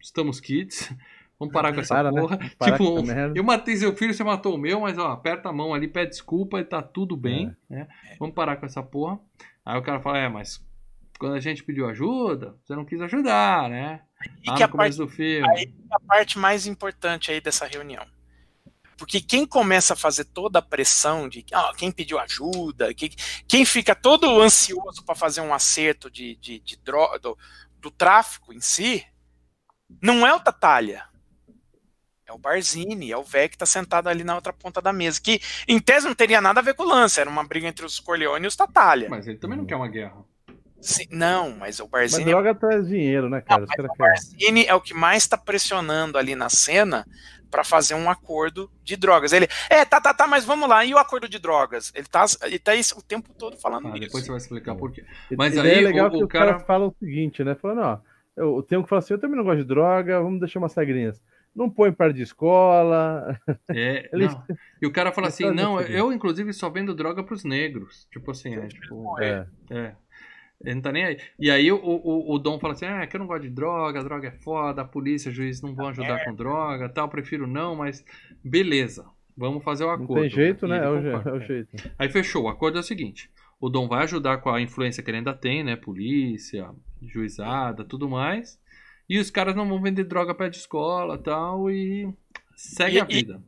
estamos 0.00 0.40
kits. 0.40 0.94
Vamos 1.40 1.52
parar 1.54 1.72
com 1.72 1.80
essa 1.80 1.94
Para, 1.94 2.12
né? 2.12 2.20
porra. 2.20 2.38
Parar 2.58 2.72
tipo, 2.78 2.94
eu 3.34 3.42
matei 3.42 3.74
seu 3.76 3.96
filho, 3.96 4.12
você 4.14 4.22
matou 4.22 4.54
o 4.54 4.58
meu, 4.58 4.80
mas 4.80 4.96
ó, 4.98 5.08
aperta 5.10 5.48
a 5.48 5.52
mão 5.52 5.72
ali, 5.74 5.88
pede 5.88 6.10
desculpa 6.10 6.60
e 6.60 6.64
tá 6.64 6.80
tudo 6.82 7.16
bem, 7.16 7.56
né? 7.68 7.88
Vamos 8.18 8.34
parar 8.34 8.56
com 8.56 8.66
essa 8.66 8.82
porra. 8.82 9.18
Aí 9.64 9.78
o 9.78 9.82
cara 9.82 10.00
fala: 10.00 10.18
é, 10.18 10.28
mas 10.28 10.62
quando 11.18 11.34
a 11.34 11.40
gente 11.40 11.64
pediu 11.64 11.88
ajuda, 11.88 12.54
você 12.62 12.76
não 12.76 12.84
quis 12.84 13.00
ajudar, 13.00 13.68
né? 13.70 14.02
E 14.42 14.52
que 14.54 14.62
a 14.62 14.68
parte, 14.68 14.70
começo 14.70 14.98
do 14.98 15.08
filme. 15.08 15.48
aí- 15.50 15.74
a 15.90 15.98
parte 16.00 16.38
mais 16.38 16.66
importante 16.66 17.32
aí 17.32 17.40
dessa 17.40 17.66
reunião. 17.66 18.06
Porque 18.98 19.18
quem 19.18 19.46
começa 19.46 19.94
a 19.94 19.96
fazer 19.96 20.26
toda 20.26 20.58
a 20.58 20.62
pressão 20.62 21.26
de 21.26 21.42
ah, 21.54 21.72
quem 21.74 21.90
pediu 21.90 22.18
ajuda, 22.18 22.92
quem, 22.92 23.08
quem 23.48 23.64
fica 23.64 23.94
todo 23.94 24.42
ansioso 24.42 25.02
para 25.06 25.14
fazer 25.14 25.40
um 25.40 25.54
acerto 25.54 26.10
de, 26.10 26.36
de, 26.36 26.58
de 26.60 26.76
dro- 26.76 27.18
do, 27.18 27.38
do 27.78 27.90
tráfico 27.90 28.52
em 28.52 28.60
si, 28.60 29.02
não 30.02 30.26
é 30.26 30.34
o 30.34 30.40
Tatalha. 30.40 31.08
É 32.30 32.32
o 32.32 32.38
Barzini, 32.38 33.10
é 33.10 33.16
o 33.16 33.24
velho 33.24 33.50
que 33.50 33.58
tá 33.58 33.66
sentado 33.66 34.08
ali 34.08 34.22
na 34.22 34.36
outra 34.36 34.52
ponta 34.52 34.80
da 34.80 34.92
mesa. 34.92 35.20
Que 35.20 35.40
em 35.66 35.80
tese 35.80 36.06
não 36.06 36.14
teria 36.14 36.40
nada 36.40 36.60
a 36.60 36.62
ver 36.62 36.74
com 36.74 36.84
o 36.84 36.88
lance, 36.88 37.20
era 37.20 37.28
uma 37.28 37.42
briga 37.44 37.66
entre 37.66 37.84
os 37.84 37.98
Corleone 37.98 38.44
e 38.44 38.48
os 38.48 38.54
Tatalha. 38.56 39.08
Mas 39.10 39.26
ele 39.26 39.38
também 39.38 39.58
não 39.58 39.66
quer 39.66 39.74
uma 39.76 39.88
guerra. 39.88 40.14
Sim, 40.80 41.06
não, 41.10 41.50
mas 41.58 41.78
o 41.80 41.82
Mas 41.82 41.90
Barzini 42.12 42.30
droga 42.30 42.54
traz 42.54 42.86
dinheiro, 42.88 43.28
né, 43.28 43.40
cara? 43.42 43.66
Mas 43.66 43.76
caras 43.76 43.90
o. 43.92 43.96
Barzini 43.98 44.64
é 44.64 44.74
o 44.74 44.80
que 44.80 44.94
mais 44.94 45.24
está 45.24 45.36
pressionando 45.36 46.16
ali 46.16 46.34
na 46.34 46.48
cena 46.48 47.04
para 47.50 47.64
fazer 47.64 47.94
um 47.94 48.08
acordo 48.08 48.70
de 48.84 48.96
drogas. 48.96 49.32
Ele, 49.32 49.46
é, 49.68 49.84
tá, 49.84 50.00
tá, 50.00 50.14
tá, 50.14 50.26
mas 50.26 50.44
vamos 50.44 50.68
lá. 50.68 50.84
E 50.84 50.94
o 50.94 50.98
acordo 50.98 51.28
de 51.28 51.38
drogas? 51.38 51.92
Ele 51.94 52.06
tá, 52.06 52.24
ele 52.44 52.58
tá 52.60 52.74
isso 52.76 52.96
o 52.96 53.02
tempo 53.02 53.34
todo 53.36 53.56
falando 53.58 53.88
Ah, 53.88 53.90
isso. 53.90 54.00
depois 54.06 54.24
você 54.24 54.30
vai 54.30 54.38
explicar 54.38 54.74
por 54.76 54.90
quê. 54.92 55.04
Mas 55.36 55.54
e 55.54 55.60
aí 55.60 55.70
é 55.70 55.80
legal 55.80 56.06
o- 56.06 56.10
que 56.12 56.16
o 56.18 56.26
os 56.26 56.28
caras 56.32 56.52
cara- 56.52 56.64
falam 56.64 56.88
o 56.88 56.94
seguinte, 56.98 57.42
né? 57.44 57.54
Falando, 57.56 57.80
ó, 57.82 57.98
eu 58.36 58.62
tenho 58.62 58.82
que 58.82 58.88
falar 58.88 59.00
assim, 59.00 59.12
eu 59.14 59.20
também 59.20 59.36
não 59.36 59.44
gosto 59.44 59.58
de 59.58 59.64
droga, 59.64 60.22
vamos 60.22 60.40
deixar 60.40 60.60
umas 60.60 60.74
regrinhas. 60.74 61.20
Não 61.54 61.68
põe 61.68 61.92
par 61.92 62.12
de 62.12 62.22
escola. 62.22 63.38
É, 63.68 64.08
Ele- 64.12 64.26
não. 64.28 64.44
E 64.80 64.86
o 64.86 64.92
cara 64.92 65.12
fala 65.12 65.28
assim, 65.28 65.50
não, 65.50 65.80
eu 65.80 66.12
inclusive 66.12 66.52
só 66.52 66.70
vendo 66.70 66.94
droga 66.94 67.22
pros 67.24 67.44
negros. 67.44 68.06
Tipo 68.12 68.30
assim, 68.30 68.54
é, 68.54 68.66
tipo, 68.68 69.18
É. 69.20 69.46
é. 69.70 69.94
Ele 70.62 70.74
não 70.74 70.82
tá 70.82 70.92
nem 70.92 71.04
aí. 71.06 71.18
E 71.38 71.50
aí 71.50 71.72
o, 71.72 71.76
o, 71.82 72.34
o 72.34 72.38
Dom 72.38 72.58
fala 72.60 72.74
assim, 72.74 72.84
ah, 72.84 73.06
que 73.06 73.16
eu 73.16 73.20
não 73.20 73.26
gosto 73.26 73.42
de 73.42 73.50
droga, 73.50 74.04
droga 74.04 74.28
é 74.28 74.30
foda, 74.30 74.82
a 74.82 74.84
polícia, 74.84 75.30
o 75.30 75.34
juiz 75.34 75.62
não 75.62 75.74
vão 75.74 75.88
ajudar 75.88 76.22
com 76.24 76.34
droga, 76.34 76.86
tal, 76.88 77.08
prefiro 77.08 77.46
não, 77.46 77.74
mas 77.74 78.04
beleza, 78.44 79.06
vamos 79.34 79.64
fazer 79.64 79.84
o 79.84 79.86
Não 79.86 79.94
acordo. 80.04 80.20
tem 80.20 80.28
jeito, 80.28 80.68
né? 80.68 80.76
É 80.84 80.88
o, 80.88 81.00
je- 81.00 81.08
é 81.08 81.32
o 81.32 81.36
é. 81.36 81.46
jeito. 81.46 81.90
Aí 81.98 82.10
fechou, 82.10 82.44
o 82.44 82.48
acordo 82.48 82.76
é 82.76 82.80
o 82.80 82.84
seguinte, 82.84 83.30
o 83.58 83.70
Dom 83.70 83.88
vai 83.88 84.02
ajudar 84.04 84.36
com 84.42 84.50
a 84.50 84.60
influência 84.60 85.02
que 85.02 85.08
ele 85.10 85.16
ainda 85.18 85.32
tem, 85.32 85.64
né, 85.64 85.76
polícia, 85.76 86.68
juizada, 87.00 87.82
tudo 87.82 88.06
mais, 88.06 88.60
e 89.10 89.18
os 89.18 89.30
caras 89.30 89.54
não 89.54 89.68
vão 89.68 89.82
vender 89.82 90.04
droga 90.04 90.34
perto 90.34 90.52
de 90.52 90.58
escola 90.60 91.18
tal, 91.18 91.70
e 91.70 92.08
segue 92.56 92.96
E- 92.96 93.00
a 93.00 93.04
vida. 93.04 93.42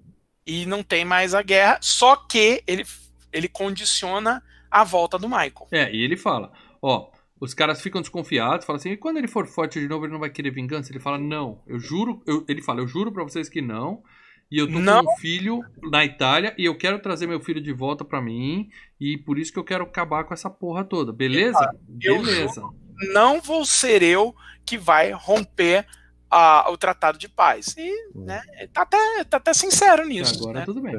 E 0.45 0.67
não 0.67 0.83
tem 0.83 1.05
mais 1.05 1.35
a 1.35 1.41
guerra, 1.43 1.79
só 1.81 2.17
que 2.17 2.63
ele, 2.67 2.85
ele 3.33 3.47
condiciona 3.49 4.43
a 4.69 4.83
volta 4.83 5.17
do 5.17 5.29
Michael. 5.29 5.69
É, 5.71 5.95
e 5.95 6.03
ele 6.03 6.17
fala, 6.17 6.53
ó, 6.83 7.11
os 7.41 7.55
caras 7.55 7.81
ficam 7.81 8.01
desconfiados, 8.01 8.67
falam 8.67 8.79
assim, 8.79 8.91
e 8.91 8.97
quando 8.97 9.19
ele 9.19 9.29
for 9.29 9.47
forte 9.47 9.79
de 9.79 9.87
novo, 9.87 10.05
ele 10.05 10.13
não 10.13 10.19
vai 10.21 10.31
querer 10.31 10.51
vingança? 10.51 10.91
Ele 10.91 10.99
fala, 10.99 11.17
não, 11.17 11.63
eu 11.67 11.79
juro, 11.79 12.21
eu- 12.27 12.45
ele 12.49 12.61
fala, 12.61 12.81
eu 12.81 12.89
juro 12.89 13.13
pra 13.13 13.23
vocês 13.23 13.49
que 13.49 13.63
não, 13.63 14.03
e 14.51 14.59
eu 14.59 14.67
tô 14.71 14.81
Não. 14.81 15.05
com 15.05 15.13
um 15.13 15.17
filho 15.17 15.61
na 15.91 16.05
Itália, 16.05 16.55
e 16.59 16.65
eu 16.65 16.77
quero 16.77 16.99
trazer 17.01 17.27
meu 17.29 17.41
filho 17.41 17.61
de 17.61 17.73
volta 17.73 18.05
pra 18.05 18.21
mim, 18.21 18.69
e 19.01 19.17
por 19.17 19.39
isso 19.39 19.53
que 19.53 19.59
eu 19.61 19.65
quero 19.65 19.85
acabar 19.85 20.25
com 20.25 20.35
essa 20.35 20.51
porra 20.51 20.83
toda, 20.85 21.13
beleza? 21.13 21.71
eu 22.03 22.21
Beleza. 22.21 22.63
Não 23.13 23.41
vou 23.41 23.65
ser 23.65 24.03
eu 24.03 24.35
que 24.65 24.79
vai 24.79 25.11
romper 25.11 25.87
a- 26.31 26.71
o 26.71 26.77
tratado 26.77 27.19
de 27.19 27.29
paz. 27.29 27.75
E 27.77 27.91
né, 28.15 28.43
tá, 28.73 28.83
até, 28.83 29.25
tá 29.25 29.37
até 29.37 29.53
sincero 29.53 30.07
nisso. 30.07 30.41
Agora 30.43 30.61
né? 30.61 30.65
tudo 30.65 30.81
bem. 30.81 30.95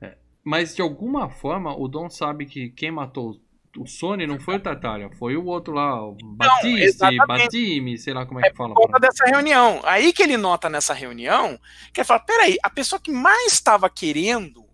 É, 0.00 0.16
Mas 0.42 0.74
de 0.74 0.82
alguma 0.82 1.30
forma, 1.30 1.76
o 1.76 1.86
Dom 1.88 2.08
sabe 2.10 2.46
que 2.46 2.70
quem 2.70 2.90
matou 2.90 3.40
o 3.76 3.86
Sony 3.88 4.24
não 4.24 4.38
foi 4.38 4.54
o 4.56 4.60
Tartaglia, 4.60 5.10
foi 5.18 5.36
o 5.36 5.44
outro 5.46 5.74
lá, 5.74 6.00
o 6.00 6.16
Batiste. 6.22 7.16
Batime, 7.26 7.98
sei 7.98 8.14
lá 8.14 8.24
como 8.24 8.38
é 8.38 8.48
que 8.48 8.56
fala. 8.56 8.72
Por 8.72 8.86
conta 8.86 9.00
dessa 9.00 9.24
reunião. 9.24 9.80
Aí 9.84 10.12
que 10.12 10.22
ele 10.22 10.36
nota 10.36 10.68
nessa 10.70 10.94
reunião 10.94 11.58
que 11.92 12.00
ele 12.00 12.06
fala: 12.06 12.20
peraí, 12.20 12.56
a 12.62 12.70
pessoa 12.70 13.00
que 13.00 13.10
mais 13.10 13.52
estava 13.52 13.90
querendo 13.90 14.64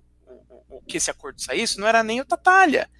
que 0.86 0.96
esse 0.96 1.10
acordo 1.10 1.40
saísse 1.40 1.78
não 1.78 1.86
era 1.86 2.02
nem 2.02 2.20
o 2.20 2.24
Tatalha, 2.24 2.90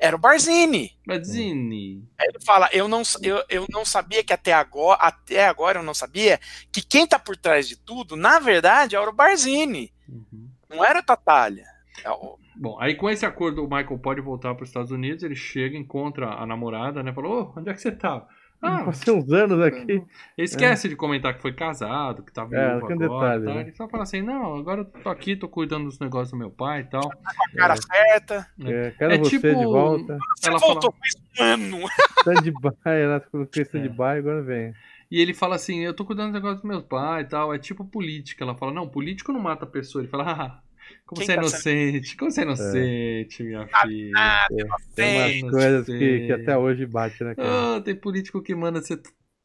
era 0.00 0.16
o 0.16 0.18
Barzini. 0.18 0.90
Batini. 1.06 2.02
Aí 2.18 2.28
ele 2.28 2.44
fala: 2.44 2.68
eu 2.72 2.88
não, 2.88 3.02
eu, 3.22 3.44
eu 3.48 3.66
não 3.70 3.84
sabia 3.84 4.24
que 4.24 4.32
até 4.32 4.52
agora, 4.52 4.98
até 5.00 5.46
agora 5.46 5.78
eu 5.78 5.82
não 5.82 5.94
sabia 5.94 6.40
que 6.72 6.80
quem 6.82 7.06
tá 7.06 7.18
por 7.18 7.36
trás 7.36 7.68
de 7.68 7.76
tudo, 7.76 8.16
na 8.16 8.38
verdade, 8.38 8.96
era 8.96 9.08
o 9.08 9.12
Barzini, 9.12 9.92
Uhum. 10.08 10.48
não 10.68 10.84
era 10.84 10.98
o 11.00 11.04
Tatalha. 11.04 11.64
É 12.04 12.10
o- 12.10 12.38
Bom, 12.56 12.78
aí 12.80 12.94
com 12.94 13.08
esse 13.08 13.24
acordo 13.24 13.64
o 13.64 13.68
Michael 13.68 13.98
pode 13.98 14.20
voltar 14.20 14.54
para 14.54 14.64
os 14.64 14.68
Estados 14.68 14.90
Unidos, 14.90 15.22
ele 15.22 15.36
chega, 15.36 15.78
encontra 15.78 16.26
a 16.34 16.44
namorada, 16.46 17.02
né? 17.02 17.12
Falou, 17.12 17.54
ô, 17.54 17.58
onde 17.58 17.70
é 17.70 17.74
que 17.74 17.80
você 17.80 17.90
tá? 17.92 18.26
Ah, 18.62 18.84
Passei 18.84 19.12
uns 19.12 19.30
anos 19.32 19.60
aqui. 19.62 19.92
ele 19.92 20.04
esquece 20.38 20.88
de 20.88 20.96
comentar 20.96 21.34
que 21.34 21.40
foi 21.42 21.52
casado, 21.52 22.22
que 22.22 22.32
tá 22.32 22.44
viúvo 22.44 22.56
É, 22.56 22.72
agora. 22.74 22.96
detalhe, 22.96 23.44
tá? 23.46 23.54
né? 23.54 23.60
Ele 23.62 23.72
só 23.72 23.88
fala 23.88 24.02
assim, 24.02 24.20
não, 24.22 24.56
agora 24.56 24.82
eu 24.82 24.84
tô 24.84 25.08
aqui, 25.08 25.34
tô 25.36 25.48
cuidando 25.48 25.84
dos 25.84 25.98
negócios 25.98 26.30
do 26.30 26.36
meu 26.36 26.50
pai 26.50 26.80
e 26.80 26.84
tal. 26.84 27.10
a 27.10 27.56
cara 27.56 27.74
certa. 27.76 28.46
É, 28.64 28.90
quero 28.92 29.12
É 29.14 29.18
você 29.18 29.30
tipo- 29.30 29.48
de 29.48 29.64
volta. 29.64 30.18
Você 30.36 30.48
Ela 30.50 30.58
voltou 30.58 30.92
faz 30.92 31.14
um 31.40 31.44
ano. 31.76 31.86
Stand-by, 32.20 32.72
ela 32.84 33.20
ficou 33.20 33.46
com 33.46 33.58
É. 33.58 33.62
stand-by, 33.62 34.18
agora 34.18 34.42
vem. 34.42 34.74
E 35.10 35.20
ele 35.20 35.34
fala 35.34 35.56
assim, 35.56 35.80
eu 35.80 35.92
tô 35.94 36.04
cuidando 36.04 36.26
dos 36.26 36.34
negócios 36.34 36.62
do 36.62 36.68
meu 36.68 36.82
pai 36.82 37.22
e 37.22 37.24
tal. 37.24 37.52
É 37.52 37.58
tipo 37.58 37.84
política. 37.84 38.44
Ela 38.44 38.54
fala, 38.54 38.72
não, 38.72 38.86
político 38.86 39.32
não 39.32 39.40
mata 39.40 39.64
a 39.64 39.68
pessoa. 39.68 40.02
Ele 40.02 40.08
fala, 40.10 40.24
ah, 40.30 40.58
como 41.06 41.18
Quem 41.18 41.26
você 41.26 41.32
é 41.32 41.34
tá 41.36 41.40
inocente, 41.42 42.16
como 42.16 42.30
você 42.30 42.40
é 42.40 42.44
inocente, 42.44 43.42
minha 43.42 43.66
filha. 43.66 44.12
Ah, 44.16 44.46
Tem 44.94 45.40
umas 45.42 45.52
coisas 45.52 45.86
que, 45.86 46.26
que 46.26 46.32
até 46.32 46.56
hoje 46.56 46.86
bate, 46.86 47.22
né, 47.24 47.34
cara? 47.34 47.76
Ah, 47.76 47.80
tem 47.80 47.94
político 47.94 48.42
que 48.42 48.54
manda 48.54 48.80
você 48.80 49.00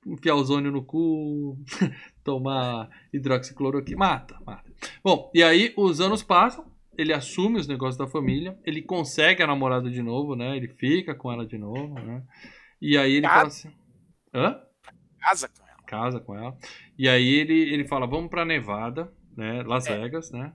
enfiar 0.06 0.36
ozônio 0.36 0.72
no 0.72 0.84
cu, 0.84 1.58
tomar 2.24 2.90
hidroxicloroquina. 3.12 3.98
Mata, 3.98 4.40
mata. 4.46 4.72
Bom, 5.04 5.32
e 5.34 5.42
aí 5.44 5.74
os 5.76 6.00
anos 6.00 6.22
passam, 6.22 6.66
ele 6.98 7.12
assume 7.12 7.60
os 7.60 7.68
negócios 7.68 7.98
da 7.98 8.08
família, 8.08 8.58
ele 8.64 8.82
consegue 8.82 9.42
a 9.42 9.48
namorada 9.48 9.90
de 9.90 10.02
novo, 10.02 10.36
né? 10.36 10.56
Ele 10.56 10.68
fica 10.68 11.16
com 11.16 11.32
ela 11.32 11.46
de 11.46 11.58
novo, 11.58 11.96
né? 11.96 12.24
E 12.82 12.98
aí 12.98 13.14
ele 13.14 13.28
Casa. 13.28 13.36
fala 13.36 13.48
assim. 13.48 13.72
Hã? 14.34 14.62
Casa 15.20 15.50
com 15.50 15.64
ela. 15.64 15.84
Casa 15.86 16.20
com 16.20 16.38
ela. 16.38 16.58
E 16.98 17.10
aí 17.10 17.28
ele, 17.28 17.74
ele 17.74 17.86
fala: 17.88 18.06
vamos 18.06 18.30
pra 18.30 18.46
Nevada, 18.46 19.12
né? 19.36 19.64
Las 19.64 19.88
É. 19.88 19.98
Vegas, 19.98 20.32
né? 20.32 20.54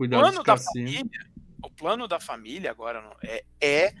O 0.00 0.02
Cuidar 0.02 0.16
dos 0.22 0.30
plano 0.30 0.42
da 0.44 0.52
cassinos. 0.54 0.92
família, 0.94 1.20
o 1.62 1.70
plano 1.70 2.08
da 2.08 2.18
família 2.20 2.70
agora 2.70 3.02
não- 3.02 3.16
é, 3.22 3.44
é 3.60 3.92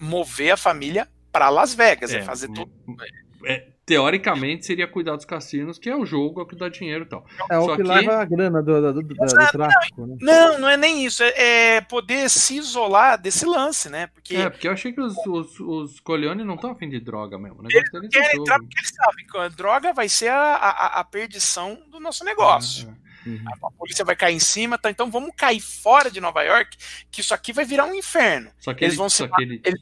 mover 0.00 0.50
a 0.50 0.56
família 0.56 1.08
para 1.30 1.48
Las 1.48 1.74
Vegas, 1.74 2.12
é, 2.12 2.18
É, 2.18 2.22
fazer 2.22 2.48
tudo. 2.48 2.72
É, 3.46 3.68
teoricamente 3.86 4.66
seria 4.66 4.88
cuidar 4.88 5.14
dos 5.14 5.24
cassinos, 5.24 5.78
que 5.78 5.88
é 5.88 5.94
o 5.94 6.04
jogo, 6.04 6.40
é 6.40 6.42
o 6.42 6.46
que 6.46 6.56
dá 6.56 6.68
dinheiro 6.68 7.04
e 7.04 7.06
tal. 7.08 7.24
É 7.48 7.56
o 7.56 7.66
só 7.66 7.76
que 7.76 7.82
que- 7.84 7.88
leva 7.88 8.16
a 8.20 8.24
grana 8.24 8.60
do, 8.60 8.80
do, 8.92 8.92
do, 9.00 9.14
do- 9.14 9.14
tráfico, 9.52 10.06
né? 10.08 10.16
Não, 10.20 10.58
não 10.58 10.68
é 10.68 10.76
nem 10.76 11.04
isso, 11.06 11.22
é, 11.22 11.76
é 11.76 11.80
poder 11.82 12.28
se 12.28 12.56
isolar 12.56 13.16
desse 13.16 13.46
lance, 13.46 13.88
né? 13.88 14.08
Porque 14.08 14.34
É, 14.34 14.50
porque 14.50 14.66
eu 14.66 14.72
achei 14.72 14.92
que 14.92 15.00
os, 15.00 15.14
os, 15.24 15.60
os 15.60 16.00
Corleone 16.00 16.42
não 16.42 16.56
estão 16.56 16.72
afim 16.72 16.88
de 16.88 16.98
droga 16.98 17.38
mesmo. 17.38 17.60
O 17.60 17.62
negócio 17.62 17.92
deles 17.92 18.08
é 18.12 18.20
querem 18.20 18.40
entrar 18.40 18.58
porque 18.58 18.76
eles 18.78 18.90
sabem 18.92 19.24
que 19.24 19.38
a 19.38 19.48
droga 19.48 19.92
vai 19.92 20.08
ser 20.08 20.28
a, 20.30 20.54
a, 20.56 20.86
a 21.00 21.04
perdição 21.04 21.80
do 21.88 22.00
nosso 22.00 22.24
negócio. 22.24 22.88
É, 22.88 22.90
é. 23.04 23.07
Uhum. 23.28 23.44
A 23.62 23.70
polícia 23.72 24.04
vai 24.04 24.16
cair 24.16 24.34
em 24.34 24.40
cima, 24.40 24.78
tá? 24.78 24.90
Então 24.90 25.10
vamos 25.10 25.30
cair 25.36 25.60
fora 25.60 26.10
de 26.10 26.20
Nova 26.20 26.42
York, 26.42 26.76
que 27.10 27.20
isso 27.20 27.34
aqui 27.34 27.52
vai 27.52 27.64
virar 27.64 27.84
um 27.84 27.94
inferno. 27.94 28.50
Só 28.58 28.72
que 28.72 28.84
Eles 28.84 28.94
ele, 28.94 28.98
vão 28.98 29.08
se 29.10 29.28
que 29.28 29.42
ele, 29.42 29.60
eles- 29.64 29.80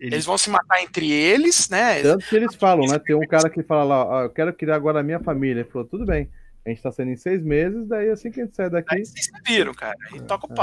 ele- 0.00 0.14
Eles 0.14 0.24
vão 0.24 0.36
se 0.36 0.50
matar 0.50 0.82
entre 0.82 1.10
eles, 1.10 1.68
né? 1.68 2.02
Tanto 2.02 2.26
que 2.26 2.34
eles 2.34 2.54
falam, 2.56 2.86
né? 2.88 2.98
Tem 2.98 3.14
um 3.14 3.26
cara 3.26 3.48
que 3.48 3.62
fala 3.62 3.84
lá, 3.84 4.04
ó, 4.04 4.22
eu 4.24 4.30
quero 4.30 4.52
criar 4.52 4.74
agora 4.74 4.98
a 4.98 5.02
minha 5.02 5.20
família. 5.20 5.60
Ele 5.60 5.70
falou, 5.70 5.86
tudo 5.86 6.04
bem, 6.04 6.28
a 6.66 6.70
gente 6.70 6.82
tá 6.82 6.90
saindo 6.90 7.12
em 7.12 7.16
seis 7.16 7.40
meses, 7.42 7.86
daí 7.86 8.10
assim 8.10 8.30
que 8.30 8.40
a 8.40 8.44
gente 8.44 8.56
sai 8.56 8.68
daqui. 8.68 8.94
Aí 8.94 9.04
vocês 9.04 9.26
se 9.26 9.32
viram, 9.46 9.72
cara. 9.72 9.96
E 10.14 10.20
toca 10.22 10.46
o 10.48 10.52
é. 10.52 10.56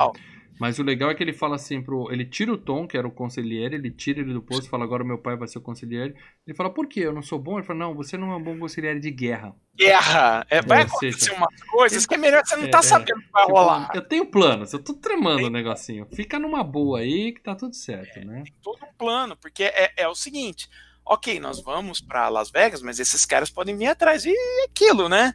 Mas 0.59 0.77
o 0.77 0.83
legal 0.83 1.09
é 1.09 1.15
que 1.15 1.23
ele 1.23 1.31
fala 1.31 1.55
assim 1.55 1.81
pro. 1.81 2.11
Ele 2.11 2.25
tira 2.25 2.51
o 2.51 2.57
Tom, 2.57 2.85
que 2.85 2.97
era 2.97 3.07
o 3.07 3.11
conselheiro, 3.11 3.75
ele 3.75 3.89
tira 3.89 4.19
ele 4.19 4.33
do 4.33 4.41
posto 4.41 4.65
e 4.67 4.69
fala, 4.69 4.83
agora 4.83 5.05
meu 5.05 5.17
pai 5.17 5.37
vai 5.37 5.47
ser 5.47 5.57
o 5.57 5.61
conselheiro. 5.61 6.13
Ele 6.45 6.55
fala, 6.55 6.69
por 6.69 6.85
quê? 6.85 6.99
Eu 6.99 7.13
não 7.13 7.21
sou 7.21 7.39
bom? 7.39 7.57
Ele 7.57 7.65
fala, 7.65 7.79
não, 7.79 7.95
você 7.95 8.17
não 8.17 8.31
é 8.33 8.35
um 8.35 8.43
bom 8.43 8.59
conselheiro 8.59 8.99
de 8.99 9.09
guerra. 9.09 9.55
Guerra. 9.77 10.45
É, 10.49 10.61
vai 10.61 10.79
Ou 10.79 10.87
acontecer 10.87 11.31
umas 11.31 11.63
coisas 11.63 12.05
que 12.05 12.13
é 12.13 12.17
melhor 12.17 12.45
você 12.45 12.57
não 12.57 12.65
é, 12.65 12.69
tá 12.69 12.79
é. 12.79 12.81
sabendo 12.81 13.21
que 13.21 13.31
vai 13.31 13.45
Tipo, 13.45 13.57
rolar. 13.57 13.91
eu 13.95 14.01
tenho 14.01 14.25
planos, 14.25 14.73
eu 14.73 14.83
tô 14.83 14.93
tramando 14.93 15.47
o 15.47 15.49
negocinho. 15.49 16.05
Fica 16.13 16.37
numa 16.37 16.61
boa 16.61 16.99
aí 16.99 17.31
que 17.31 17.41
tá 17.41 17.55
tudo 17.55 17.73
certo, 17.73 18.19
né? 18.25 18.43
todo 18.61 18.83
um 18.83 18.93
plano, 18.97 19.37
porque 19.37 19.63
é, 19.63 19.93
é 19.95 20.07
o 20.09 20.15
seguinte, 20.15 20.69
ok, 21.05 21.39
nós 21.39 21.61
vamos 21.61 22.01
para 22.01 22.27
Las 22.27 22.51
Vegas, 22.51 22.81
mas 22.81 22.99
esses 22.99 23.25
caras 23.25 23.49
podem 23.49 23.77
vir 23.77 23.87
atrás 23.87 24.25
e 24.25 24.29
é 24.31 24.65
aquilo, 24.65 25.07
né? 25.07 25.33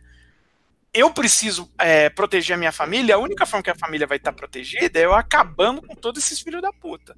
Eu 0.94 1.12
preciso 1.12 1.68
é, 1.76 2.08
proteger 2.08 2.54
a 2.54 2.58
minha 2.58 2.70
família, 2.70 3.16
a 3.16 3.18
única 3.18 3.44
forma 3.44 3.64
que 3.64 3.70
a 3.70 3.74
família 3.74 4.06
vai 4.06 4.16
estar 4.16 4.32
protegida 4.32 4.98
é 4.98 5.04
eu 5.04 5.12
acabando 5.12 5.82
com 5.82 5.94
todos 5.96 6.22
esses 6.22 6.40
filhos 6.40 6.62
da 6.62 6.72
puta. 6.72 7.16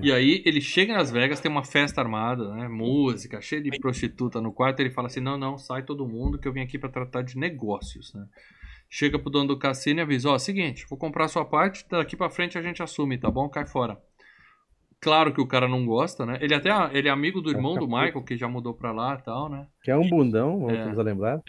E 0.00 0.12
aí 0.12 0.42
ele 0.46 0.60
chega 0.60 0.92
em 0.92 0.96
Las 0.96 1.10
Vegas, 1.10 1.40
tem 1.40 1.50
uma 1.50 1.64
festa 1.64 2.00
armada, 2.00 2.54
né? 2.54 2.68
Música, 2.68 3.40
cheia 3.40 3.60
de 3.60 3.76
prostituta 3.80 4.40
no 4.40 4.52
quarto. 4.52 4.78
Ele 4.78 4.90
fala 4.90 5.08
assim: 5.08 5.20
não, 5.20 5.36
não, 5.36 5.58
sai 5.58 5.82
todo 5.82 6.06
mundo 6.06 6.38
que 6.38 6.46
eu 6.46 6.52
vim 6.52 6.60
aqui 6.60 6.78
pra 6.78 6.88
tratar 6.88 7.22
de 7.22 7.36
negócios, 7.36 8.14
né? 8.14 8.24
Chega 8.88 9.18
pro 9.18 9.30
dono 9.30 9.48
do 9.48 9.58
cassino 9.58 9.98
e 9.98 10.02
avisa: 10.02 10.30
ó, 10.30 10.38
seguinte, 10.38 10.86
vou 10.88 10.96
comprar 10.96 11.24
a 11.24 11.28
sua 11.28 11.44
parte, 11.44 11.84
daqui 11.90 12.16
pra 12.16 12.30
frente 12.30 12.56
a 12.56 12.62
gente 12.62 12.82
assume, 12.82 13.18
tá 13.18 13.28
bom? 13.28 13.48
Cai 13.48 13.66
fora. 13.66 13.98
Claro 15.00 15.32
que 15.32 15.40
o 15.40 15.46
cara 15.46 15.68
não 15.68 15.84
gosta, 15.86 16.24
né? 16.24 16.38
Ele 16.40 16.54
até 16.54 16.70
ele 16.96 17.06
é 17.06 17.10
amigo 17.10 17.40
do 17.40 17.50
irmão 17.50 17.74
do 17.74 17.86
Michael, 17.86 18.22
que 18.24 18.36
já 18.36 18.48
mudou 18.48 18.72
pra 18.74 18.92
lá 18.92 19.14
e 19.20 19.22
tal, 19.22 19.48
né? 19.48 19.66
Que 19.82 19.90
é 19.90 19.96
um 19.96 20.08
bundão, 20.08 20.68
É. 20.70 20.82
vamos 20.84 20.98
a 20.98 21.02
lembrar. 21.02 21.40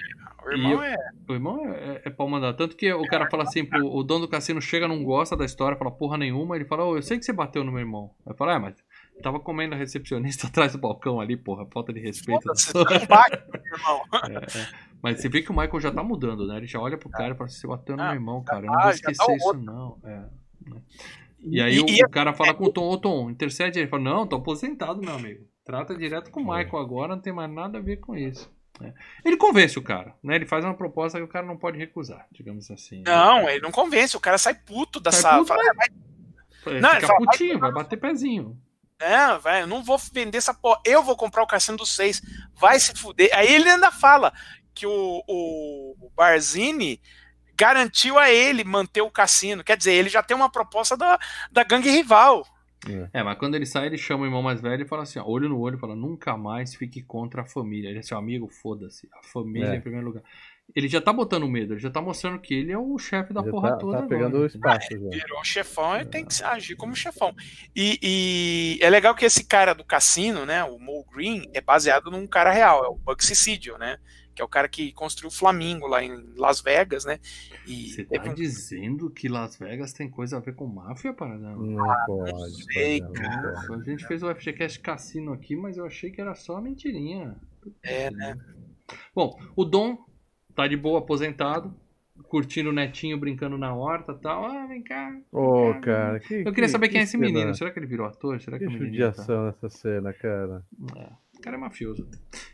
O 0.45 0.52
irmão 0.52 0.69
E 0.69 0.74
eu- 0.74 0.84
é. 0.84 0.95
O 1.30 1.34
irmão 1.34 1.65
é, 1.74 2.02
é 2.06 2.10
pau 2.10 2.28
mandar. 2.30 2.53
Tanto 2.53 2.76
que 2.76 2.91
o 2.94 3.06
cara 3.07 3.30
fala 3.30 3.44
assim, 3.44 3.65
pro, 3.65 3.86
o 3.88 4.03
dono 4.03 4.22
do 4.26 4.30
cassino 4.30 4.61
chega, 4.61 4.88
não 4.88 5.03
gosta 5.03 5.36
da 5.36 5.45
história, 5.45 5.78
fala 5.78 5.90
porra 5.91 6.18
nenhuma. 6.18 6.56
Ele 6.56 6.65
fala, 6.65 6.84
ô, 6.86 6.98
eu 6.98 7.02
sei 7.02 7.18
que 7.18 7.26
você 7.26 7.34
bateu 7.34 7.64
no 7.64 7.72
meu 7.72 7.80
irmão. 7.80 8.11
Aí 8.26 8.36
fala, 8.36 8.56
ah, 8.56 8.60
mas 8.60 8.76
tava 9.24 9.40
comendo 9.40 9.74
a 9.74 9.78
recepcionista 9.78 10.48
atrás 10.48 10.74
do 10.74 10.78
balcão 10.78 11.19
ali, 11.19 11.36
porra, 11.36 11.65
falta 11.74 11.91
de 11.94 11.99
respeito. 11.99 12.45
Não 12.45 13.07
bate 13.07 13.38
no 13.38 13.52
meu 13.52 13.74
irmão. 13.74 14.02
É, 14.30 14.60
é. 14.60 14.68
Mas 15.02 15.22
você 15.22 15.30
vê 15.30 15.41
que 15.41 15.52
o 15.52 15.56
Michael 15.56 15.80
já 15.80 15.91
tá 15.91 16.03
mudando, 16.03 16.45
né? 16.48 16.57
Ele 16.57 16.68
já 16.68 16.80
olha 16.80 16.98
pro 16.98 17.10
cara 17.10 17.34
e 17.34 17.38
fala 17.38 17.45
assim, 17.45 17.60
você 17.61 17.68
bateu 17.68 17.95
no 17.95 18.02
Ah, 18.03 18.06
meu 18.07 18.15
irmão, 18.15 18.44
cara. 18.44 18.65
Eu 18.65 18.72
tá, 18.72 18.74
não 18.76 18.84
vou 18.84 18.91
já 18.94 18.99
tá 19.03 19.11
esquecer 19.11 19.36
isso, 19.36 19.48
outro. 19.48 19.61
não. 19.64 19.98
É, 20.03 20.18
né? 20.69 20.82
E 21.39 21.61
aí 21.61 21.80
o, 21.80 21.85
e- 21.88 22.03
o 22.03 22.09
cara 22.09 22.34
fala 22.34 22.53
com 22.53 22.65
o 22.65 22.72
Tom, 22.72 22.89
ô 22.89 22.97
Tom, 22.97 23.30
intercede. 23.30 23.80
Ele 23.80 23.88
fala, 23.88 24.03
não, 24.03 24.27
tô 24.27 24.35
aposentado, 24.38 24.99
meu 25.01 25.14
amigo. 25.14 25.45
Trata 25.65 25.95
direto 25.95 26.31
com 26.31 26.41
o 26.41 26.43
Michael 26.43 26.77
agora, 26.77 27.15
não 27.15 27.22
tem 27.22 27.34
mais 27.34 27.51
nada 27.51 27.77
a 27.77 27.81
ver 27.81 27.97
com 27.97 28.15
isso. 28.15 28.49
né? 28.80 28.93
Ele 29.26 29.35
convence 29.38 29.77
o 29.77 29.81
cara, 29.84 30.15
né? 30.23 30.35
Ele 30.35 30.45
faz 30.45 30.64
uma 30.64 30.73
proposta 30.73 31.18
que 31.18 31.23
o 31.23 31.27
cara 31.27 31.45
não 31.45 31.57
pode 31.57 31.77
recusar, 31.77 32.26
digamos 32.31 32.72
assim. 32.72 33.03
Não, 33.05 33.49
ele 33.49 33.61
não 33.61 33.72
convence, 33.72 34.15
o 34.15 34.19
cara 34.19 34.38
sai 34.38 34.55
puto 34.55 34.99
da 34.99 35.11
Sai 35.11 35.22
sala. 35.22 35.38
puto, 35.39 35.47
Fala, 35.47 36.77
É, 36.77 36.80
Não, 36.81 36.89
ele 36.91 36.95
fica 37.01 37.07
fala, 37.07 37.19
vai 37.19 37.27
putinho, 37.27 37.59
vai 37.59 37.72
bater 37.72 37.97
pezinho. 37.97 38.57
É, 38.99 39.38
velho, 39.38 39.64
eu 39.64 39.68
não 39.68 39.84
vou 39.84 39.97
vender 40.11 40.38
essa 40.39 40.53
porra. 40.53 40.80
Eu 40.85 41.03
vou 41.03 41.15
comprar 41.15 41.43
o 41.43 41.47
cassino 41.47 41.77
dos 41.77 41.93
seis. 41.95 42.19
Vai 42.55 42.80
se 42.80 42.93
fuder. 42.97 43.30
Aí 43.34 43.53
ele 43.53 43.69
ainda 43.69 43.91
fala 43.91 44.34
que 44.73 44.88
o, 44.88 45.23
o 45.27 46.11
Barzini 46.15 46.99
garantiu 47.57 48.17
a 48.19 48.29
ele 48.31 48.63
manter 48.63 49.01
o 49.01 49.11
cassino. 49.11 49.63
Quer 49.63 49.77
dizer, 49.77 49.93
ele 49.93 50.09
já 50.09 50.21
tem 50.21 50.35
uma 50.38 50.51
proposta 50.51 50.95
da, 50.95 51.17
da 51.51 51.63
gangue 51.63 51.89
rival. 51.89 52.45
É, 53.11 53.23
mas 53.23 53.38
quando 53.38 53.55
ele 53.55 53.65
sai, 53.65 53.88
ele 53.88 53.97
chama 53.97 54.23
o 54.23 54.25
irmão 54.27 54.41
mais 54.41 54.61
velho 54.61 54.84
e 54.84 54.88
fala 54.88 55.03
assim, 55.03 55.19
ó, 55.19 55.25
olho 55.27 55.49
no 55.49 55.59
olho, 55.59 55.79
fala, 55.79 55.95
nunca 55.95 56.38
mais 56.38 56.75
fique 56.75 57.01
contra 57.01 57.41
a 57.41 57.45
família. 57.45 57.89
Ele 57.89 57.99
é 57.99 58.03
seu 58.03 58.17
amigo, 58.17 58.47
foda-se. 58.47 59.09
A 59.19 59.23
família 59.27 59.73
É. 59.73 59.75
em 59.77 59.81
primeiro 59.81 60.05
lugar. 60.05 60.23
Ele 60.75 60.88
já 60.89 60.99
tá 60.99 61.13
botando 61.13 61.47
medo, 61.47 61.73
ele 61.73 61.79
já 61.79 61.89
tá 61.89 62.01
mostrando 62.01 62.39
que 62.39 62.53
ele 62.53 62.73
é 62.73 62.77
o 62.77 62.97
chefe 62.99 63.34
da 63.34 63.41
Já 63.41 63.49
porra 63.49 63.69
tá, 63.71 63.77
toda. 63.77 64.01
tá 64.01 64.03
pegando 64.05 64.35
agora, 64.35 64.43
o 64.43 64.45
espaço 64.47 64.88
já. 64.91 65.09
Virou 65.09 65.43
chefão 65.43 65.97
e 65.97 66.05
tem 66.05 66.25
que 66.25 66.43
agir 66.43 66.75
como 66.75 66.93
chefão. 66.93 67.34
E, 67.73 67.97
e 68.01 68.79
é 68.84 68.89
legal 68.89 69.15
que 69.15 69.23
esse 69.25 69.45
cara 69.45 69.73
do 69.73 69.85
cassino, 69.85 70.45
né, 70.45 70.65
o 70.65 70.77
Mo 70.77 71.05
Green, 71.11 71.49
é 71.53 71.61
baseado 71.61 72.11
num 72.11 72.27
cara 72.27 72.51
real, 72.51 72.84
é 72.84 72.89
o 72.89 72.95
Bugsy 72.95 73.34
Sidio, 73.34 73.77
né? 73.77 73.97
Que 74.38 74.41
é 74.43 74.45
o 74.45 74.47
cara 74.47 74.68
que 74.68 74.91
construiu 74.91 75.30
o 75.30 75.34
Flamingo 75.34 75.88
lá 75.88 76.03
em 76.03 76.11
Las 76.35 76.61
Vegas, 76.61 77.05
né? 77.05 77.19
E 77.65 77.89
Você 77.89 78.05
tá 78.05 78.30
um... 78.30 78.35
dizendo 78.35 79.09
que 79.09 79.27
Las 79.27 79.57
Vegas 79.57 79.93
tem 79.93 80.07
coisa 80.07 80.38
a 80.38 80.39
ver 80.39 80.53
com 80.53 80.68
máfia, 80.68 81.11
Paradão? 81.11 81.57
Não 81.57 81.84
ah, 81.84 82.05
pode. 82.05 82.31
Não 82.31 82.49
sei, 82.51 83.01
cara. 83.01 83.59
A 83.68 83.84
gente 83.84 84.05
fez 84.05 84.22
o 84.22 84.34
FGCast 84.34 84.80
Cassino 84.80 85.34
aqui, 85.34 85.55
mas 85.55 85.77
eu 85.77 85.85
achei 85.88 86.11
que 86.11 86.22
era 86.22 86.35
só 86.35 86.61
mentirinha. 86.61 87.35
É, 87.81 88.11
né? 88.11 88.38
Bom, 89.15 89.35
o 89.55 89.65
Dom 89.65 89.97
tá 90.53 90.68
de 90.68 90.77
boa 90.77 90.99
aposentado, 90.99 91.76
curtindo 92.27 92.69
o 92.69 92.73
netinho 92.73 93.19
brincando 93.19 93.57
na 93.57 93.73
horta 93.73 94.11
e 94.11 94.22
tal. 94.22 94.45
Ah, 94.45 94.68
vem 94.68 94.84
cá. 94.84 95.19
Ô, 95.31 95.72
oh, 95.72 95.81
cara. 95.81 96.19
Que, 96.19 96.43
eu 96.45 96.53
queria 96.53 96.69
saber 96.69 96.89
que, 96.89 96.91
quem 96.91 97.01
é 97.01 97.05
esse 97.05 97.18
menino. 97.18 97.55
Será 97.55 97.72
que 97.72 97.80
ele 97.80 97.88
virou 97.88 98.05
ator? 98.05 98.39
Será 98.39 98.59
que, 98.59 98.68
que 98.68 98.77
judiação 98.77 99.26
tá... 99.26 99.45
nessa 99.45 99.69
cena, 99.69 100.14
cara. 100.14 100.64
É. 100.95 101.09
O 101.38 101.41
cara 101.41 101.55
é 101.55 101.59
mafioso. 101.59 102.07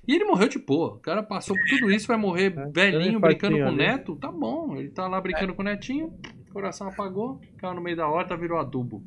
E 0.07 0.13
ele 0.13 0.25
morreu 0.25 0.47
de 0.47 0.59
boa. 0.59 0.95
O 0.95 0.99
cara 0.99 1.23
passou 1.23 1.55
por 1.55 1.65
tudo 1.65 1.91
isso, 1.91 2.07
vai 2.07 2.17
morrer 2.17 2.53
é, 2.57 2.65
velhinho, 2.67 3.19
brincando 3.19 3.57
com 3.57 3.63
o 3.63 3.71
neto. 3.71 4.15
Tá 4.17 4.31
bom. 4.31 4.75
Ele 4.75 4.89
tá 4.89 5.07
lá 5.07 5.19
brincando 5.21 5.53
é. 5.53 5.55
com 5.55 5.61
o 5.61 5.65
netinho, 5.65 6.13
coração 6.51 6.87
apagou, 6.87 7.41
caiu 7.57 7.73
no 7.73 7.81
meio 7.81 7.97
da 7.97 8.07
horta, 8.07 8.37
virou 8.37 8.59
adubo. 8.59 9.03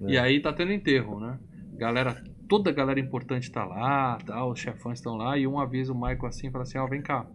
É. 0.00 0.12
E 0.12 0.18
aí 0.18 0.40
tá 0.40 0.52
tendo 0.52 0.72
enterro, 0.72 1.20
né? 1.20 1.38
Galera, 1.74 2.22
toda 2.48 2.70
a 2.70 2.72
galera 2.72 3.00
importante 3.00 3.50
tá 3.50 3.64
lá, 3.64 4.18
tá, 4.18 4.44
os 4.46 4.58
chefões 4.58 4.98
estão 4.98 5.16
lá, 5.16 5.36
e 5.38 5.46
um 5.46 5.58
avisa 5.58 5.92
o 5.92 5.96
Michael 5.96 6.26
assim, 6.26 6.50
fala 6.50 6.62
assim, 6.62 6.78
ó, 6.78 6.84
oh, 6.84 6.88
vem 6.88 7.02
cá. 7.02 7.26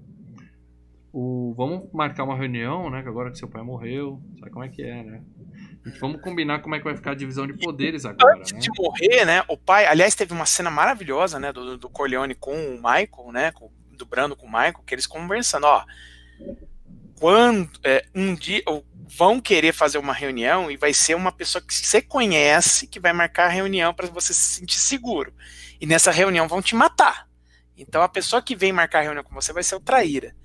O, 1.19 1.51
vamos 1.57 1.91
marcar 1.91 2.25
uma 2.25 2.37
reunião, 2.37 2.91
né? 2.91 3.01
Que 3.01 3.09
agora 3.09 3.31
que 3.31 3.39
seu 3.39 3.47
pai 3.47 3.63
morreu, 3.63 4.21
sabe 4.39 4.51
como 4.51 4.63
é 4.63 4.69
que 4.69 4.83
é, 4.83 5.01
né? 5.01 5.23
Vamos 5.99 6.21
combinar 6.21 6.59
como 6.59 6.75
é 6.75 6.77
que 6.77 6.83
vai 6.83 6.95
ficar 6.95 7.13
a 7.13 7.15
divisão 7.15 7.47
de 7.47 7.53
poderes 7.53 8.05
agora. 8.05 8.37
Antes 8.37 8.51
né? 8.51 8.59
de 8.59 8.69
morrer, 8.77 9.25
né? 9.25 9.43
O 9.47 9.57
pai, 9.57 9.87
aliás, 9.87 10.13
teve 10.13 10.31
uma 10.31 10.45
cena 10.45 10.69
maravilhosa, 10.69 11.39
né? 11.39 11.51
Do, 11.51 11.75
do 11.75 11.89
Corleone 11.89 12.35
com 12.35 12.53
o 12.53 12.75
Michael, 12.75 13.31
né? 13.31 13.51
Com, 13.51 13.71
do 13.97 14.05
Brando 14.05 14.35
com 14.35 14.45
o 14.45 14.51
Michael, 14.51 14.83
que 14.85 14.93
eles 14.93 15.07
conversando, 15.07 15.63
ó. 15.63 15.83
Quando 17.19 17.67
é, 17.83 18.05
um 18.13 18.35
dia 18.35 18.61
vão 19.17 19.41
querer 19.41 19.73
fazer 19.73 19.97
uma 19.97 20.13
reunião 20.13 20.69
e 20.69 20.77
vai 20.77 20.93
ser 20.93 21.15
uma 21.15 21.31
pessoa 21.31 21.63
que 21.63 21.73
você 21.73 21.99
conhece 21.99 22.85
que 22.85 22.99
vai 22.99 23.11
marcar 23.11 23.45
a 23.45 23.49
reunião 23.49 23.91
para 23.91 24.05
você 24.05 24.35
se 24.35 24.59
sentir 24.59 24.77
seguro. 24.77 25.33
E 25.81 25.87
nessa 25.87 26.11
reunião 26.11 26.47
vão 26.47 26.61
te 26.61 26.75
matar. 26.75 27.27
Então 27.75 28.03
a 28.03 28.07
pessoa 28.07 28.39
que 28.39 28.55
vem 28.55 28.71
marcar 28.71 28.99
a 28.99 29.01
reunião 29.01 29.23
com 29.23 29.33
você 29.33 29.51
vai 29.51 29.63
ser 29.63 29.73
o 29.73 29.79
traíra. 29.79 30.35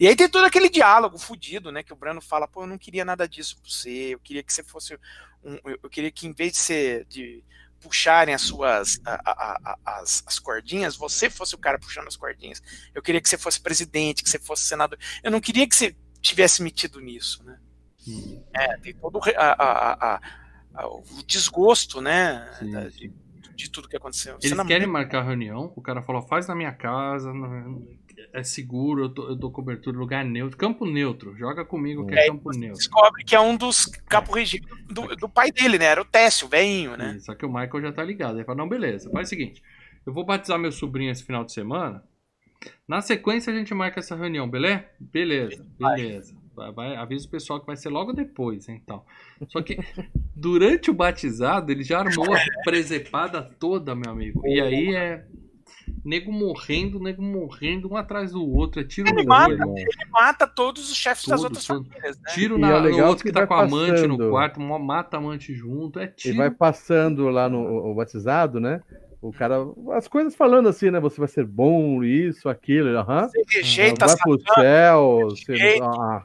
E 0.00 0.08
aí 0.08 0.16
tem 0.16 0.30
todo 0.30 0.46
aquele 0.46 0.70
diálogo 0.70 1.18
fudido, 1.18 1.70
né? 1.70 1.82
Que 1.82 1.92
o 1.92 1.96
Brano 1.96 2.22
fala, 2.22 2.48
pô, 2.48 2.62
eu 2.62 2.66
não 2.66 2.78
queria 2.78 3.04
nada 3.04 3.28
disso 3.28 3.60
pra 3.60 3.70
você, 3.70 4.14
eu 4.14 4.18
queria 4.18 4.42
que 4.42 4.52
você 4.52 4.64
fosse 4.64 4.98
um. 5.44 5.58
Eu 5.64 5.90
queria 5.90 6.10
que 6.10 6.26
em 6.26 6.32
vez 6.32 6.52
de 6.52 6.58
ser. 6.58 7.04
De, 7.04 7.44
puxarem 7.80 8.34
as 8.34 8.42
suas 8.42 9.00
a, 9.06 9.14
a, 9.24 9.60
a, 9.64 10.00
as, 10.00 10.22
as 10.26 10.38
cordinhas, 10.38 10.96
você 10.96 11.30
fosse 11.30 11.54
o 11.54 11.58
cara 11.58 11.78
puxando 11.78 12.08
as 12.08 12.16
cordinhas. 12.16 12.62
Eu 12.94 13.00
queria 13.00 13.20
que 13.20 13.28
você 13.28 13.38
fosse 13.38 13.58
presidente, 13.58 14.22
que 14.22 14.28
você 14.28 14.38
fosse 14.38 14.64
senador. 14.64 14.98
Eu 15.22 15.30
não 15.30 15.40
queria 15.40 15.66
que 15.66 15.74
você 15.74 15.96
tivesse 16.20 16.62
metido 16.62 17.00
nisso, 17.00 17.42
né? 17.42 17.58
Hum. 18.06 18.42
É, 18.54 18.76
tem 18.78 18.94
todo 18.94 19.18
o 19.18 21.22
desgosto, 21.26 22.00
né? 22.00 22.54
Sim, 22.58 22.70
da, 22.70 22.88
de, 22.88 23.12
de, 23.54 23.70
tudo 23.70 23.88
que 23.88 23.96
aconteceu. 23.96 24.38
Eles 24.42 24.66
querem 24.66 24.86
marcar 24.86 25.20
a 25.20 25.24
reunião, 25.24 25.72
o 25.74 25.80
cara 25.80 26.02
falou, 26.02 26.22
faz 26.22 26.46
na 26.46 26.54
minha 26.54 26.72
casa, 26.72 27.32
é 28.32 28.42
seguro, 28.42 29.04
eu, 29.04 29.08
tô, 29.08 29.28
eu 29.28 29.36
dou 29.36 29.50
cobertura, 29.50 29.96
lugar 29.96 30.24
neutro, 30.24 30.56
campo 30.56 30.86
neutro, 30.86 31.36
joga 31.36 31.64
comigo 31.64 32.06
que 32.06 32.14
é, 32.14 32.24
é 32.24 32.28
campo 32.28 32.50
neutro. 32.50 32.78
Descobre 32.78 33.24
que 33.24 33.34
é 33.34 33.40
um 33.40 33.56
dos 33.56 33.86
capos 34.08 34.34
regidos 34.34 34.68
do, 34.88 35.16
do, 35.16 35.28
pai 35.28 35.50
dele, 35.50 35.78
né? 35.78 35.86
Era 35.86 36.02
o 36.02 36.04
Técio, 36.04 36.46
o 36.46 36.50
velhinho, 36.50 36.96
né? 36.96 37.18
Só 37.20 37.34
que 37.34 37.44
o 37.44 37.48
Michael 37.48 37.82
já 37.82 37.92
tá 37.92 38.04
ligado. 38.04 38.36
Ele 38.36 38.44
fala, 38.44 38.58
não, 38.58 38.68
beleza, 38.68 39.10
faz 39.10 39.28
o 39.28 39.30
seguinte, 39.30 39.62
eu 40.04 40.12
vou 40.12 40.24
batizar 40.24 40.58
meu 40.58 40.72
sobrinho 40.72 41.10
esse 41.10 41.24
final 41.24 41.44
de 41.44 41.52
semana, 41.52 42.02
na 42.86 43.00
sequência 43.00 43.52
a 43.52 43.56
gente 43.56 43.72
marca 43.72 44.00
essa 44.00 44.16
reunião, 44.16 44.48
beleza? 44.48 44.84
Beleza, 44.98 45.66
beleza. 45.78 46.34
Vai, 46.54 46.72
vai, 46.72 46.96
avisa 46.96 47.26
o 47.26 47.30
pessoal 47.30 47.60
que 47.60 47.66
vai 47.66 47.76
ser 47.76 47.88
logo 47.88 48.12
depois, 48.12 48.68
então. 48.68 49.04
Só 49.48 49.62
que 49.62 49.78
durante 50.34 50.90
o 50.90 50.94
batizado 50.94 51.72
ele 51.72 51.82
já 51.82 52.00
armou 52.00 52.34
a 52.34 52.38
presepada 52.64 53.42
toda, 53.42 53.94
meu 53.94 54.10
amigo. 54.10 54.42
E 54.46 54.60
aí 54.60 54.94
é 54.94 55.24
nego 56.04 56.32
morrendo, 56.32 56.98
nego 57.00 57.22
morrendo, 57.22 57.90
um 57.90 57.96
atrás 57.96 58.32
do 58.32 58.48
outro, 58.48 58.80
é 58.80 58.84
tiro 58.84 59.08
ele 59.08 59.22
no 59.22 59.28
mata, 59.28 59.52
olho. 59.52 59.78
Ele 59.78 60.10
mata 60.10 60.46
todos 60.46 60.90
os 60.90 60.96
chefes 60.96 61.24
todos, 61.24 61.40
das 61.40 61.44
outras 61.44 61.66
todos. 61.66 61.88
famílias, 61.88 62.18
né? 62.18 62.32
Tiro 62.32 62.58
na, 62.58 62.68
é 62.68 62.80
no 62.80 63.06
outro 63.06 63.24
que, 63.24 63.30
que 63.30 63.34
tá 63.38 63.46
com 63.46 63.54
a 63.54 63.62
amante 63.62 64.06
no 64.06 64.30
quarto, 64.30 64.60
mata 64.60 65.16
a 65.16 65.20
amante 65.20 65.54
junto, 65.54 65.98
é 65.98 66.06
tiro. 66.06 66.34
E 66.34 66.38
vai 66.38 66.50
passando 66.50 67.28
lá 67.28 67.48
no 67.48 67.90
o 67.90 67.94
batizado, 67.94 68.60
né? 68.60 68.80
O 69.22 69.32
cara, 69.32 69.56
as 69.92 70.08
coisas 70.08 70.34
falando 70.34 70.68
assim, 70.68 70.90
né? 70.90 70.98
Você 70.98 71.18
vai 71.18 71.28
ser 71.28 71.44
bom, 71.44 72.02
isso, 72.02 72.48
aquilo, 72.48 72.96
aham. 72.96 73.28
Você 73.28 73.58
rejeita 73.58 74.06
vai 74.06 74.16
pro 74.16 74.40
céu, 74.54 75.28
você, 75.28 75.78
ah, 75.82 76.24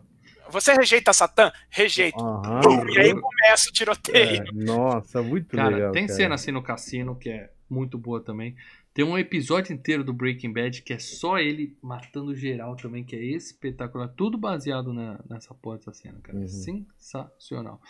você 0.49 0.73
rejeita 0.73 1.11
Satã? 1.11 1.51
Rejeito. 1.69 2.17
Uhum. 2.23 2.89
E 2.89 2.99
aí 2.99 3.13
começa 3.13 3.69
o 3.69 3.73
tiroteio. 3.73 4.43
É, 4.43 4.51
nossa, 4.53 5.21
muito 5.21 5.55
cara, 5.55 5.75
legal. 5.75 5.91
Tem 5.91 6.07
cara. 6.07 6.17
cena 6.17 6.35
assim 6.35 6.51
no 6.51 6.63
cassino 6.63 7.15
que 7.15 7.29
é 7.29 7.49
muito 7.69 7.97
boa 7.97 8.21
também. 8.21 8.55
Tem 8.95 9.03
um 9.03 9.17
episódio 9.17 9.73
inteiro 9.73 10.05
do 10.05 10.13
Breaking 10.13 10.53
Bad 10.53 10.81
que 10.81 10.93
é 10.93 10.97
só 10.97 11.37
ele 11.37 11.77
matando 11.83 12.33
geral 12.33 12.77
também, 12.77 13.03
que 13.03 13.13
é 13.13 13.19
espetacular. 13.19 14.07
Tudo 14.07 14.37
baseado 14.37 14.93
na, 14.93 15.19
nessa 15.29 15.53
porra 15.53 15.75
dessa 15.75 15.91
cena, 15.91 16.17
cara. 16.23 16.37
Uhum. 16.37 16.47
Sensacional. 16.47 17.81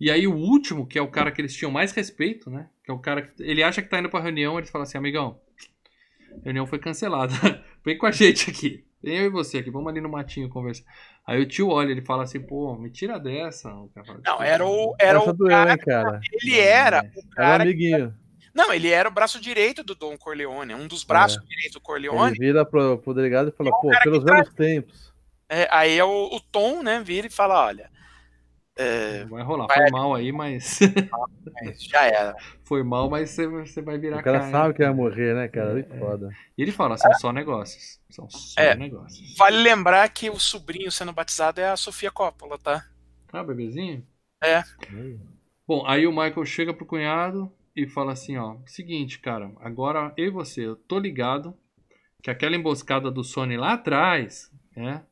E 0.00 0.08
aí 0.08 0.24
o 0.24 0.36
último, 0.36 0.86
que 0.86 0.96
é 0.96 1.02
o 1.02 1.10
cara 1.10 1.32
que 1.32 1.40
eles 1.40 1.52
tinham 1.52 1.72
mais 1.72 1.90
respeito, 1.90 2.48
né? 2.48 2.68
Que 2.84 2.92
é 2.92 2.94
o 2.94 3.00
cara 3.00 3.22
que. 3.22 3.42
Ele 3.42 3.60
acha 3.60 3.82
que 3.82 3.88
tá 3.88 3.98
indo 3.98 4.08
pra 4.08 4.20
reunião, 4.20 4.56
eles 4.56 4.70
falam 4.70 4.84
assim, 4.84 4.96
amigão, 4.96 5.40
a 6.30 6.44
reunião 6.44 6.64
foi 6.64 6.78
cancelada. 6.78 7.34
Vem 7.84 7.98
com 7.98 8.06
a 8.06 8.12
gente 8.12 8.48
aqui. 8.48 8.86
Vem 9.02 9.18
eu 9.18 9.24
e 9.24 9.30
você 9.30 9.58
aqui, 9.58 9.68
vamos 9.68 9.88
ali 9.88 10.00
no 10.00 10.08
matinho 10.08 10.48
conversar. 10.48 10.84
Aí 11.26 11.42
o 11.42 11.46
tio 11.46 11.70
olha, 11.70 11.90
ele 11.90 12.02
fala 12.02 12.22
assim, 12.22 12.40
pô, 12.40 12.78
me 12.78 12.88
tira 12.88 13.18
dessa. 13.18 13.68
Fala, 13.68 14.20
não, 14.24 14.40
era 14.40 14.64
o. 14.64 14.94
Era 14.96 15.18
Essa 15.18 15.30
o 15.30 15.32
doeu, 15.32 15.50
cara, 15.50 15.72
hein, 15.72 15.78
cara. 15.78 16.20
Ele 16.32 16.56
era 16.56 16.98
é. 16.98 17.00
o 17.00 17.28
cara. 17.30 17.54
Era 17.54 17.62
amiguinho. 17.64 18.21
Não, 18.54 18.72
ele 18.72 18.90
era 18.90 19.08
o 19.08 19.12
braço 19.12 19.40
direito 19.40 19.82
do 19.82 19.94
Dom 19.94 20.16
Corleone, 20.16 20.74
um 20.74 20.86
dos 20.86 21.04
braços 21.04 21.38
é. 21.42 21.46
direitos 21.46 21.72
do 21.72 21.80
Corleone. 21.80 22.32
Ele 22.32 22.46
vira 22.46 22.64
pro, 22.64 22.98
pro 22.98 23.14
delegado 23.14 23.48
e 23.48 23.52
fala, 23.52 23.70
pô, 23.70 23.90
pelos 24.02 24.22
velhos 24.22 24.48
tra... 24.48 24.56
tempos. 24.56 25.12
É, 25.48 25.68
aí 25.70 25.98
é 25.98 26.04
o, 26.04 26.28
o, 26.32 26.40
Tom, 26.40 26.82
né, 26.82 27.02
vira 27.02 27.26
e 27.26 27.30
fala, 27.30 27.64
olha. 27.64 27.90
É, 28.74 29.24
vai 29.26 29.42
rolar, 29.42 29.66
vai... 29.66 29.76
foi 29.76 29.90
mal 29.92 30.14
aí, 30.14 30.32
mas. 30.32 30.78
Já 31.78 32.04
era. 32.04 32.34
Foi 32.64 32.82
mal, 32.82 33.10
mas 33.10 33.30
você, 33.30 33.46
você 33.46 33.82
vai 33.82 33.98
virar 33.98 34.18
O 34.18 34.22
cara 34.22 34.50
sabe 34.50 34.74
que 34.74 34.82
vai 34.82 34.94
morrer, 34.94 35.34
né, 35.34 35.48
cara? 35.48 35.78
É, 35.78 35.98
foda. 35.98 36.30
E 36.56 36.62
ele 36.62 36.72
fala, 36.72 36.96
são 36.96 37.12
só 37.14 37.32
negócios. 37.32 38.00
São 38.08 38.28
só 38.30 38.60
é, 38.60 38.74
negócios. 38.74 39.34
Vale 39.36 39.58
lembrar 39.58 40.08
que 40.08 40.30
o 40.30 40.40
sobrinho 40.40 40.90
sendo 40.90 41.12
batizado 41.12 41.60
é 41.60 41.68
a 41.68 41.76
Sofia 41.76 42.10
Coppola, 42.10 42.58
tá? 42.58 42.84
Ah, 43.30 43.42
bebezinho? 43.42 44.06
É. 44.42 44.62
Bom, 45.66 45.86
aí 45.86 46.06
o 46.06 46.10
Michael 46.10 46.44
chega 46.44 46.74
pro 46.74 46.84
cunhado, 46.84 47.52
e 47.74 47.86
fala 47.86 48.12
assim, 48.12 48.36
ó, 48.36 48.56
seguinte, 48.66 49.18
cara, 49.18 49.50
agora 49.60 50.12
eu 50.16 50.26
e 50.26 50.30
você, 50.30 50.66
eu 50.66 50.76
tô 50.76 50.98
ligado 50.98 51.54
que 52.22 52.30
aquela 52.30 52.54
emboscada 52.54 53.10
do 53.10 53.24
Sony 53.24 53.56
lá 53.56 53.72
atrás, 53.72 54.50
né? 54.76 55.02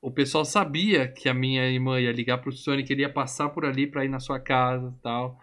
O 0.00 0.10
pessoal 0.10 0.44
sabia 0.44 1.06
que 1.06 1.28
a 1.28 1.34
minha 1.34 1.68
irmã 1.68 2.00
ia 2.00 2.10
ligar 2.10 2.38
pro 2.38 2.52
Sony, 2.52 2.82
que 2.82 2.92
ele 2.92 3.02
ia 3.02 3.12
passar 3.12 3.50
por 3.50 3.66
ali 3.66 3.86
para 3.86 4.04
ir 4.04 4.08
na 4.08 4.18
sua 4.18 4.40
casa 4.40 4.94
tal. 5.02 5.38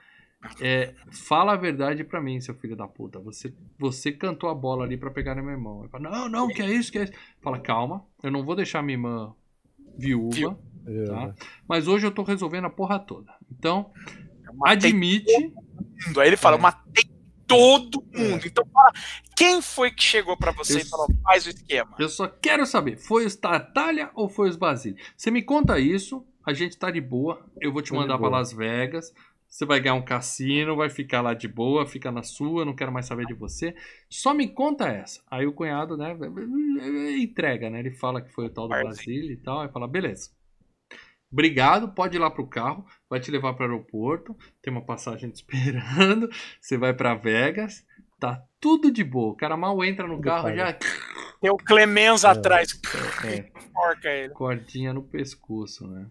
É, 0.60 0.96
fala 1.12 1.54
a 1.54 1.58
verdade 1.58 2.04
para 2.04 2.22
mim, 2.22 2.40
seu 2.40 2.56
filho 2.56 2.76
da 2.76 2.88
puta. 2.88 3.20
Você, 3.20 3.54
você 3.78 4.12
cantou 4.12 4.50
a 4.50 4.56
bola 4.56 4.84
ali 4.84 4.98
para 4.98 5.12
pegar 5.12 5.36
na 5.36 5.44
minha 5.44 5.58
mão. 5.58 5.88
Fala, 5.90 6.10
não, 6.10 6.30
não, 6.30 6.48
que 6.48 6.64
é 6.64 6.74
isso, 6.74 6.92
que 6.92 6.98
é 6.98 7.04
isso. 7.04 7.14
Fala, 7.40 7.60
calma, 7.60 8.04
eu 8.24 8.32
não 8.32 8.44
vou 8.44 8.56
deixar 8.56 8.82
minha 8.82 8.96
irmã 8.96 9.36
viúva, 9.96 10.58
tá? 11.08 11.36
Mas 11.68 11.88
hoje 11.88 12.08
eu 12.08 12.12
tô 12.12 12.24
resolvendo 12.24 12.66
a 12.66 12.70
porra 12.72 12.98
toda. 12.98 13.32
Então, 13.52 13.92
admite 14.64 15.54
mundo. 15.84 16.22
Aí 16.22 16.28
ele 16.28 16.38
fala, 16.38 16.58
é. 16.58 16.60
matei 16.60 17.04
todo 17.48 18.04
mundo. 18.14 18.46
Então, 18.46 18.66
fala, 18.72 18.92
quem 19.36 19.62
foi 19.62 19.92
que 19.92 20.04
chegou 20.04 20.36
para 20.36 20.52
você 20.52 20.76
eu, 20.76 20.80
e 20.80 20.86
falou, 20.86 21.08
faz 21.24 21.46
o 21.46 21.50
esquema? 21.50 21.96
Eu 21.98 22.10
só 22.10 22.28
quero 22.28 22.66
saber, 22.66 22.98
foi 22.98 23.26
os 23.26 23.36
Tartalha 23.36 24.12
ou 24.14 24.28
foi 24.28 24.50
os 24.50 24.56
Basílio? 24.56 24.98
Você 25.16 25.32
me 25.32 25.42
conta 25.42 25.80
isso, 25.80 26.26
a 26.46 26.54
gente 26.54 26.78
tá 26.78 26.92
de 26.92 27.02
boa, 27.02 27.46
eu 27.62 27.72
vou 27.72 27.82
te 27.82 27.94
mandar 27.94 28.18
para 28.18 28.30
Las 28.30 28.52
Vegas, 28.52 29.14
você 29.48 29.66
vai 29.66 29.80
ganhar 29.80 29.96
um 29.96 30.04
cassino, 30.04 30.76
vai 30.76 30.90
ficar 30.90 31.22
lá 31.22 31.34
de 31.34 31.48
boa, 31.48 31.86
fica 31.86 32.12
na 32.12 32.22
sua, 32.22 32.66
não 32.66 32.76
quero 32.76 32.92
mais 32.92 33.06
saber 33.06 33.26
de 33.26 33.34
você. 33.34 33.74
Só 34.10 34.34
me 34.34 34.48
conta 34.48 34.88
essa. 34.88 35.22
Aí 35.32 35.48
o 35.48 35.54
cunhado, 35.54 35.96
né, 35.96 36.16
entrega, 37.18 37.70
né? 37.70 37.80
Ele 37.80 37.92
fala 37.92 38.22
que 38.22 38.32
foi 38.32 38.48
o 38.48 38.50
tal 38.50 38.68
do 38.68 38.84
Basílio 38.84 39.32
e 39.32 39.38
tal, 39.38 39.62
aí 39.62 39.70
fala, 39.70 39.88
beleza. 39.88 40.30
Obrigado, 41.32 41.90
pode 41.90 42.16
ir 42.16 42.20
lá 42.20 42.30
pro 42.32 42.48
carro, 42.48 42.86
vai 43.10 43.20
te 43.20 43.30
levar 43.30 43.54
para 43.54 43.68
o 43.68 43.72
aeroporto, 43.72 44.36
tem 44.62 44.72
uma 44.72 44.86
passagem 44.86 45.30
te 45.30 45.36
esperando, 45.44 46.30
você 46.62 46.78
vai 46.78 46.94
para 46.94 47.16
Vegas, 47.16 47.86
tá 48.20 48.42
tudo 48.60 48.92
de 48.92 49.04
boa. 49.04 49.34
O 49.34 49.38
cara 49.38 49.58
mal 49.58 49.84
entra 49.84 50.08
no 50.08 50.16
tudo 50.16 50.26
carro 50.26 50.56
já. 50.56 50.74
Tem 51.40 51.52
o 51.52 51.58
Clemens 51.58 52.24
é, 52.24 52.28
atrás. 52.28 52.80
É, 53.24 54.24
é. 54.26 54.30
Cordinha 54.34 54.94
no 54.94 55.04
pescoço, 55.04 55.88
né? 55.88 56.08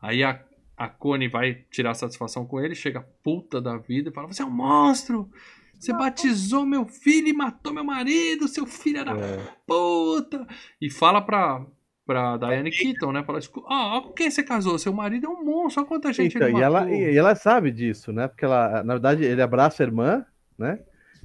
Aí 0.00 0.24
a, 0.24 0.42
a 0.76 0.88
Connie 0.88 1.28
vai 1.28 1.54
tirar 1.70 1.94
satisfação 1.94 2.46
com 2.46 2.60
ele, 2.60 2.74
chega 2.74 3.06
puta 3.22 3.60
da 3.60 3.76
vida 3.76 4.10
e 4.10 4.12
fala: 4.12 4.26
Você 4.26 4.42
é 4.42 4.46
um 4.46 4.50
monstro! 4.50 5.30
Você 5.78 5.92
batizou 5.92 6.64
meu 6.64 6.86
filho 6.86 7.28
e 7.28 7.32
matou 7.32 7.72
meu 7.72 7.84
marido, 7.84 8.48
seu 8.48 8.66
filho 8.66 9.00
era 9.00 9.12
É. 9.12 9.36
puta. 9.66 10.46
E 10.80 10.90
fala 10.90 11.20
pra, 11.20 11.64
pra 12.06 12.36
Diane 12.36 12.70
Keaton, 12.70 13.12
né? 13.12 13.22
Fala, 13.24 13.40
tipo, 13.40 13.64
ah, 13.68 14.00
com 14.02 14.12
quem 14.12 14.30
você 14.30 14.42
casou? 14.42 14.78
Seu 14.78 14.92
marido 14.92 15.26
é 15.26 15.28
um 15.30 15.44
monstro, 15.44 15.82
olha 15.82 15.88
quanta 15.88 16.12
gente 16.12 16.36
Então, 16.36 16.48
ele 16.48 16.58
e 16.58 16.62
ela, 16.62 16.80
matou. 16.80 16.94
e 16.94 17.16
ela 17.16 17.34
sabe 17.34 17.70
disso, 17.70 18.12
né? 18.12 18.28
Porque 18.28 18.44
ela, 18.44 18.82
na 18.82 18.94
verdade, 18.94 19.24
ele 19.24 19.40
abraça 19.42 19.82
a 19.82 19.86
irmã, 19.86 20.24
né? 20.58 20.80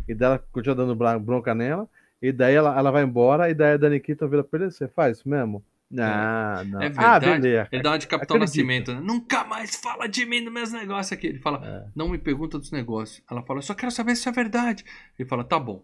E 0.07 0.13
dela 0.15 0.43
continua 0.51 0.75
dando 0.75 0.95
bronca 1.19 1.53
nela. 1.53 1.87
E 2.21 2.31
daí 2.31 2.55
ela, 2.55 2.77
ela 2.77 2.91
vai 2.91 3.03
embora, 3.03 3.49
e 3.49 3.53
daí 3.53 3.73
a 3.73 3.77
Dani 3.77 3.99
Keaton 3.99 4.27
vira 4.27 4.43
pra 4.43 4.59
ele, 4.59 4.71
você 4.71 4.87
faz 4.87 5.17
isso 5.17 5.29
mesmo? 5.29 5.63
Não, 5.91 6.63
não. 6.65 6.81
É 6.81 6.85
ah, 6.97 7.17
verdade. 7.17 7.25
beleza. 7.41 7.67
Ele 7.71 7.81
dá 7.81 7.91
uma 7.91 7.97
de 7.97 8.07
Capitão 8.07 8.37
Acredito. 8.37 8.57
Nascimento, 8.57 8.93
né? 8.93 9.01
Nunca 9.01 9.43
mais 9.43 9.75
fala 9.75 10.07
de 10.07 10.25
mim 10.25 10.41
nos 10.41 10.53
meus 10.53 10.71
negócios 10.71 11.11
aqui. 11.11 11.27
Ele 11.27 11.39
fala, 11.39 11.65
É. 11.65 11.89
não 11.95 12.09
me 12.09 12.17
pergunta 12.17 12.59
dos 12.59 12.71
negócios. 12.71 13.23
Ela 13.29 13.41
fala, 13.41 13.59
eu 13.59 13.63
só 13.63 13.73
quero 13.73 13.91
saber 13.91 14.15
se 14.15 14.19
isso 14.21 14.29
é 14.29 14.31
verdade. 14.31 14.83
Ele 15.17 15.27
fala, 15.27 15.43
tá 15.43 15.57
bom. 15.59 15.83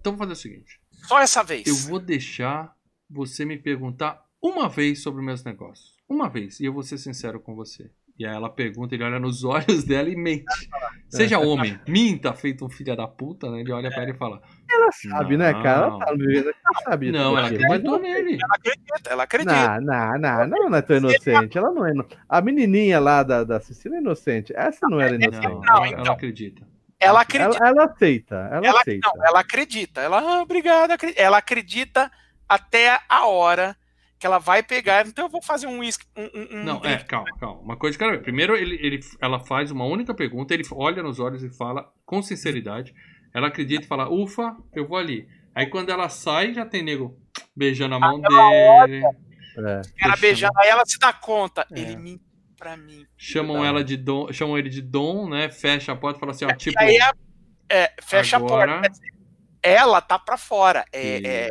Então 0.00 0.12
vou 0.12 0.18
fazer 0.18 0.32
o 0.32 0.36
seguinte. 0.36 0.80
Só 0.90 1.20
essa 1.20 1.42
vez. 1.44 1.66
Eu 1.66 1.76
vou 1.88 2.00
deixar 2.00 2.74
você 3.08 3.44
me 3.44 3.56
perguntar 3.56 4.24
uma 4.44 4.68
vez 4.68 5.02
sobre 5.02 5.22
meus 5.22 5.42
negócios. 5.42 5.94
Uma 6.06 6.28
vez. 6.28 6.60
E 6.60 6.66
eu 6.66 6.72
vou 6.72 6.82
ser 6.82 6.98
sincero 6.98 7.40
com 7.40 7.54
você. 7.54 7.90
E 8.18 8.26
aí 8.26 8.34
ela 8.34 8.50
pergunta, 8.50 8.94
ele 8.94 9.02
olha 9.02 9.18
nos 9.18 9.42
olhos 9.42 9.84
dela 9.84 10.08
e 10.10 10.14
mente. 10.14 10.44
Seja 11.08 11.38
homem, 11.38 11.80
minta, 11.88 12.34
feito 12.34 12.64
um 12.66 12.68
filho 12.68 12.94
da 12.94 13.08
puta, 13.08 13.50
né? 13.50 13.60
Ele 13.60 13.72
olha 13.72 13.88
pra 13.90 14.02
ela 14.02 14.10
e 14.10 14.14
fala. 14.18 14.42
Ela 14.70 14.92
sabe, 14.92 15.38
né, 15.38 15.50
cara? 15.54 15.86
Ela 15.86 15.90
Não. 15.90 15.98
tá 15.98 16.12
vivendo, 16.12 16.48
ela 16.48 16.80
sabe. 16.84 17.10
Não, 17.10 17.38
ela 17.38 17.42
daquilo, 17.48 17.64
acreditou 17.64 17.98
nele. 17.98 18.38
Ela 18.42 18.54
acredita, 18.54 19.10
ela 19.10 19.22
acredita. 19.22 19.80
Não, 19.80 19.80
não, 19.80 20.18
não, 20.18 20.46
não, 20.46 20.70
não 20.70 20.78
é 20.78 20.82
tão 20.82 20.96
inocente. 20.98 21.56
Ela 21.58 21.72
não 21.72 21.86
é. 21.86 21.92
A 22.28 22.40
menininha 22.42 23.00
lá 23.00 23.22
da, 23.22 23.44
da 23.44 23.58
Cecília 23.60 23.96
é 23.96 24.00
inocente. 24.00 24.52
Essa 24.54 24.86
não 24.88 25.00
era 25.00 25.14
inocente. 25.14 25.48
Não, 25.48 25.60
Não, 25.62 25.76
ela, 25.76 25.88
então. 25.88 26.04
ela 26.04 26.12
acredita. 26.12 26.62
Ela 27.00 27.10
Ela, 27.10 27.20
acredita. 27.22 27.64
ela 27.66 27.84
aceita, 27.84 28.34
ela, 28.52 28.66
Ela, 28.66 28.80
aceita. 28.80 29.10
não, 29.14 29.26
ela 29.26 29.40
acredita. 29.40 30.00
Ela, 30.02 30.18
ah, 30.20 30.42
obrigada. 30.42 30.96
Ela 31.16 31.38
acredita 31.38 32.10
até 32.48 33.00
a 33.08 33.26
hora 33.26 33.76
que 34.18 34.26
ela 34.26 34.38
vai 34.38 34.62
pegar. 34.62 35.06
Então 35.06 35.26
eu 35.26 35.30
vou 35.30 35.42
fazer 35.42 35.66
um 35.66 35.78
uísque. 35.80 36.06
Um, 36.16 36.22
um, 36.22 36.60
um 36.60 36.64
Não, 36.64 36.84
é, 36.84 36.98
calma, 37.04 37.26
calma. 37.38 37.60
Uma 37.60 37.76
coisa 37.76 37.92
de 37.92 37.98
cada 37.98 38.12
vez. 38.12 38.22
Primeiro, 38.22 38.56
ele, 38.56 38.76
ele, 38.80 39.00
ela 39.20 39.38
faz 39.40 39.70
uma 39.70 39.84
única 39.84 40.14
pergunta, 40.14 40.54
ele 40.54 40.64
olha 40.72 41.02
nos 41.02 41.18
olhos 41.20 41.42
e 41.42 41.50
fala 41.50 41.90
com 42.06 42.22
sinceridade. 42.22 42.94
Ela 43.34 43.48
acredita 43.48 43.84
e 43.84 43.88
fala, 43.88 44.08
ufa, 44.08 44.56
eu 44.74 44.86
vou 44.86 44.96
ali. 44.96 45.28
Aí 45.54 45.66
quando 45.66 45.90
ela 45.90 46.08
sai, 46.08 46.54
já 46.54 46.64
tem 46.64 46.82
nego 46.82 47.18
beijando 47.56 47.94
a 47.96 48.00
mão 48.00 48.20
dele. 48.20 49.02
É. 49.56 49.80
Ela 50.00 50.16
beijando, 50.16 50.52
aí 50.58 50.68
ela 50.68 50.84
se 50.86 50.98
dá 50.98 51.12
conta. 51.12 51.66
É. 51.72 51.78
Ele 51.80 51.96
mentiu 51.96 52.24
pra 52.56 52.76
mim. 52.76 53.06
Chamam 53.16 53.58
Não. 53.58 53.64
ela 53.64 53.84
de 53.84 53.96
Dom, 53.96 54.32
chamam 54.32 54.56
ele 54.58 54.68
de 54.68 54.80
Dom, 54.82 55.28
né? 55.28 55.50
Fecha 55.50 55.92
a 55.92 55.96
porta 55.96 56.18
e 56.18 56.20
fala 56.20 56.32
assim, 56.32 56.44
ó, 56.44 56.52
tipo. 56.54 56.80
e 56.80 56.84
aí 56.84 56.98
é, 57.68 57.92
fecha 58.02 58.36
agora- 58.36 58.78
a 58.78 58.80
porta. 58.82 58.98
Ela 59.62 60.00
tá 60.00 60.18
pra 60.18 60.36
fora. 60.36 60.84
É, 60.92 61.46
é, 61.46 61.48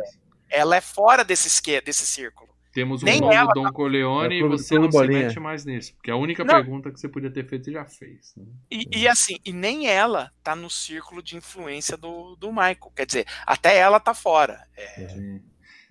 ela 0.50 0.76
é 0.76 0.80
fora 0.80 1.24
desse, 1.24 1.48
esque- 1.48 1.80
desse 1.80 2.06
círculo. 2.06 2.53
Temos 2.74 3.02
um 3.02 3.06
nem 3.06 3.20
novo 3.20 3.32
ela 3.32 3.52
Dom 3.54 3.70
Corleone 3.72 4.34
É, 4.34 4.38
e 4.40 4.42
você 4.42 4.76
não 4.76 4.90
se 4.90 4.98
bolinha. 4.98 5.26
mete 5.28 5.38
mais 5.38 5.64
nisso. 5.64 5.94
Porque 5.94 6.10
a 6.10 6.16
única 6.16 6.42
Não. 6.44 6.54
pergunta 6.54 6.90
que 6.90 6.98
você 6.98 7.08
podia 7.08 7.30
ter 7.30 7.48
feito, 7.48 7.64
você 7.66 7.72
já 7.72 7.84
fez. 7.84 8.34
né? 8.36 8.44
E, 8.70 8.88
e 9.02 9.08
assim, 9.08 9.36
e 9.44 9.52
nem 9.52 9.86
ela 9.86 10.32
tá 10.42 10.56
no 10.56 10.68
círculo 10.68 11.22
de 11.22 11.36
influência 11.36 11.96
do, 11.96 12.34
do 12.36 12.50
Michael. 12.50 12.92
Quer 12.96 13.06
dizer, 13.06 13.26
até 13.46 13.78
ela 13.78 14.00
tá 14.00 14.12
fora. 14.12 14.60
É, 14.76 15.06
Sim. 15.08 15.40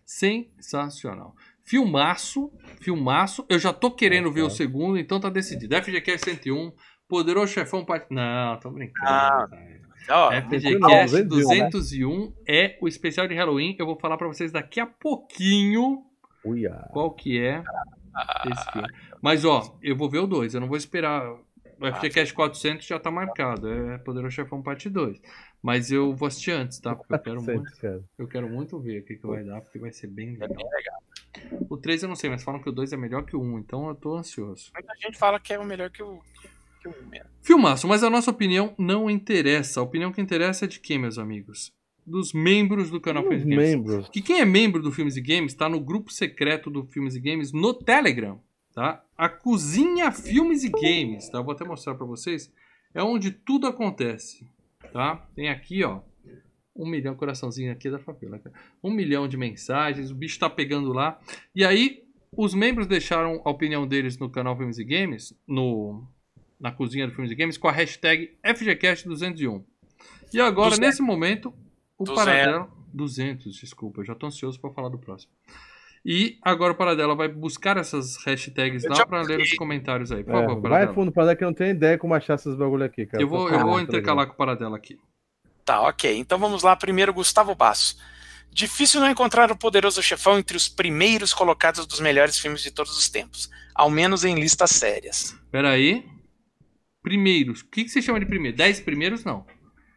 Sensacional. 0.06 1.36
Filmaço, 1.64 2.52
filmaço. 2.82 3.46
Eu 3.48 3.58
já 3.58 3.72
tô 3.72 3.90
querendo 3.90 4.32
ver 4.32 4.42
o 4.42 4.50
segundo, 4.50 4.98
então 4.98 5.20
tá 5.20 5.30
decidido. 5.30 5.76
FGCast 5.82 6.30
101, 6.32 6.74
Poderoso 7.08 7.54
Chefão 7.54 7.86
Parte. 7.86 8.08
Não, 8.12 8.60
tô 8.60 8.70
brincando. 8.70 9.08
Ah, 9.08 9.48
velho. 9.50 9.82
ó, 10.10 10.32
FGCast 10.34 11.24
201, 11.24 11.70
201 11.70 12.34
é 12.48 12.78
o 12.82 12.88
especial 12.90 13.28
de 13.28 13.34
Halloween. 13.36 13.76
Eu 13.80 13.86
vou 13.86 13.98
falar 13.98 14.18
pra 14.18 14.28
vocês 14.28 14.52
daqui 14.52 14.82
a 14.82 14.86
pouquinho 14.86 16.04
Uia. 16.46 16.88
qual 16.92 17.12
que 17.12 17.40
é 17.40 17.64
esse 18.52 18.72
filme. 18.72 18.90
Mas 19.22 19.46
ó, 19.46 19.78
eu 19.82 19.96
vou 19.96 20.10
ver 20.10 20.20
o 20.20 20.28
2, 20.28 20.54
eu 20.54 20.62
não 20.62 20.68
vou 20.68 20.78
esperar. 20.78 21.32
O 21.32 21.92
FGCast 21.96 22.34
400 22.34 22.86
já 22.86 23.00
tá 23.00 23.12
marcado, 23.12 23.68
é 23.68 23.98
Poderoso 23.98 24.36
Chefão 24.36 24.62
Parte 24.62 24.90
2. 24.90 25.20
Mas 25.62 25.92
eu 25.92 26.14
vou 26.14 26.28
assistir 26.28 26.52
antes, 26.52 26.80
tá? 26.80 26.96
Porque 26.96 27.14
eu 27.14 27.20
quero 27.20 27.42
muito, 27.42 27.72
eu 28.18 28.28
quero 28.28 28.50
muito 28.50 28.80
ver 28.80 29.00
o 29.00 29.06
que, 29.06 29.16
que 29.16 29.28
vai 29.28 29.44
dar, 29.44 29.62
porque 29.62 29.80
vai 29.80 29.92
ser 29.92 30.08
bem 30.08 30.38
é 30.40 30.48
legal. 30.48 31.04
O 31.70 31.78
3 31.78 32.04
eu 32.04 32.10
não 32.10 32.16
sei, 32.16 32.30
mas 32.30 32.44
falam 32.44 32.62
que 32.62 32.70
o 32.70 32.72
2 32.72 32.94
é 32.94 32.98
melhor 32.98 33.24
que 33.24 33.36
o 33.36 33.42
1, 33.42 33.60
então 33.60 33.88
eu 33.88 33.96
tô 33.96 34.16
ansioso. 34.16 34.72
Muita 34.74 34.94
gente 35.02 35.18
fala 35.18 35.40
que 35.40 35.54
é 35.54 35.60
o 35.60 35.66
melhor 35.66 35.90
que 35.90 36.04
o, 36.04 36.22
que 36.82 36.88
o 36.88 37.06
mesmo. 37.08 37.30
Filmaço, 37.42 37.88
mas 37.88 38.04
a 38.04 38.10
nossa 38.10 38.32
opinião 38.32 38.74
não 38.78 39.10
interessa. 39.10 39.80
A 39.80 39.84
opinião 39.84 40.12
que 40.12 40.22
interessa 40.22 40.66
é 40.66 40.68
de 40.68 40.80
quem, 40.80 41.00
meus 41.00 41.18
amigos? 41.18 41.72
Dos 42.06 42.34
membros 42.34 42.90
do 42.90 43.00
canal 43.00 43.24
Filmes 43.24 43.44
e 43.44 43.50
Games. 43.50 43.70
membros. 43.70 44.10
Que 44.10 44.22
quem 44.22 44.40
é 44.40 44.46
membro 44.46 44.82
do 44.82 44.92
Filmes 44.92 45.16
e 45.16 45.22
Games 45.22 45.54
está 45.54 45.70
no 45.70 45.80
grupo 45.80 46.12
secreto 46.12 46.70
do 46.70 46.86
Filmes 46.86 47.16
e 47.16 47.20
Games 47.20 47.52
no 47.52 47.74
Telegram, 47.74 48.40
tá? 48.74 49.04
A 49.18 49.30
Cozinha 49.30 50.12
Filmes 50.12 50.64
e 50.64 50.70
Games, 50.70 51.30
tá? 51.30 51.42
Vou 51.42 51.54
até 51.54 51.64
mostrar 51.64 51.96
para 51.96 52.06
vocês. 52.06 52.52
É 52.94 53.02
onde 53.02 53.32
tudo 53.32 53.68
acontece, 53.68 54.46
tá? 54.92 55.28
Tem 55.36 55.50
aqui, 55.50 55.84
ó, 55.84 56.02
um 56.76 56.88
milhão, 56.88 57.16
coraçãozinho 57.16 57.72
aqui 57.72 57.90
da 57.90 58.00
Fabiola. 58.00 58.40
cara. 58.40 58.56
Um 58.84 58.92
milhão 58.92 59.28
de 59.28 59.38
mensagens, 59.38 60.12
o 60.12 60.16
bicho 60.16 60.40
tá 60.40 60.50
pegando 60.50 60.92
lá. 60.92 61.20
E 61.56 61.64
aí, 61.64 62.04
os 62.36 62.54
membros 62.54 62.88
deixaram 62.88 63.42
a 63.46 63.50
opinião 63.50 63.88
deles 63.88 64.18
no 64.18 64.30
canal 64.30 64.58
Filmes 64.58 64.80
e 64.80 64.84
Games, 64.84 65.34
no, 65.48 66.04
na 66.60 66.72
Cozinha 66.72 67.08
do 67.08 67.14
Filmes 67.14 67.32
e 67.32 67.36
Games, 67.36 67.58
com 67.58 67.68
a 67.68 67.72
hashtag 67.72 68.32
FGCast201. 68.44 69.64
E 70.34 70.42
agora, 70.42 70.72
200. 70.72 70.80
nesse 70.80 71.02
momento, 71.02 71.54
o 71.98 72.04
200. 72.06 72.26
Paradela... 72.26 72.70
200, 72.94 73.56
desculpa, 73.56 74.02
eu 74.02 74.06
já 74.06 74.14
tô 74.14 74.28
ansioso 74.28 74.60
para 74.62 74.70
falar 74.72 74.90
do 74.90 75.00
próximo. 75.00 75.32
E 76.06 76.38
agora 76.44 76.74
o 76.74 76.76
Paradela 76.76 77.16
vai 77.16 77.28
buscar 77.30 77.78
essas 77.78 78.18
hashtags 78.26 78.84
Eu 78.84 78.92
lá 78.92 79.06
para 79.06 79.22
ler 79.22 79.40
os 79.40 79.54
comentários 79.54 80.12
aí. 80.12 80.24
Por 80.24 80.32
É, 80.36 80.42
favor, 80.46 80.62
vai 80.62 80.72
Paradela. 80.72 80.94
fundo 80.94 81.12
pra 81.12 81.26
dar 81.26 81.36
que 81.36 81.44
eu 81.44 81.48
não 81.48 81.54
tenho 81.56 81.72
ideia 81.72 81.98
como 81.98 82.14
achar 82.14 82.36
esses 82.36 82.54
bagulho 82.56 82.84
aqui, 82.84 83.06
cara. 83.06 83.24
Eu 83.24 83.28
vou, 83.28 83.50
eu 83.50 83.60
vou 83.62 83.80
intercalar 83.80 84.28
com 84.28 84.34
o 84.34 84.36
Paradela 84.36 84.76
aqui. 84.76 85.00
Tá, 85.66 85.82
ok. 85.82 86.18
Então 86.20 86.38
vamos 86.38 86.62
lá. 86.62 86.76
Primeiro, 86.76 87.14
Gustavo 87.14 87.56
Basso. 87.56 87.98
Difícil 88.52 89.00
não 89.00 89.10
encontrar 89.10 89.50
o 89.50 89.58
Poderoso 89.58 90.04
Chefão 90.04 90.38
entre 90.38 90.58
os 90.58 90.68
primeiros 90.68 91.34
colocados 91.34 91.88
dos 91.88 92.00
melhores 92.02 92.38
filmes 92.38 92.62
de 92.62 92.70
todos 92.70 92.96
os 92.98 93.10
tempos. 93.10 93.50
Ao 93.74 93.90
menos 93.90 94.24
em 94.26 94.36
listas 94.36 94.72
sérias. 94.72 95.36
Pera 95.50 95.72
aí. 95.72 96.06
Primeiros. 97.02 97.62
O 97.62 97.68
que, 97.70 97.84
que 97.86 97.90
você 97.90 98.02
chama 98.02 98.20
de 98.20 98.26
primeiro? 98.26 98.56
10 98.58 98.82
primeiros, 98.82 99.24
não. 99.24 99.46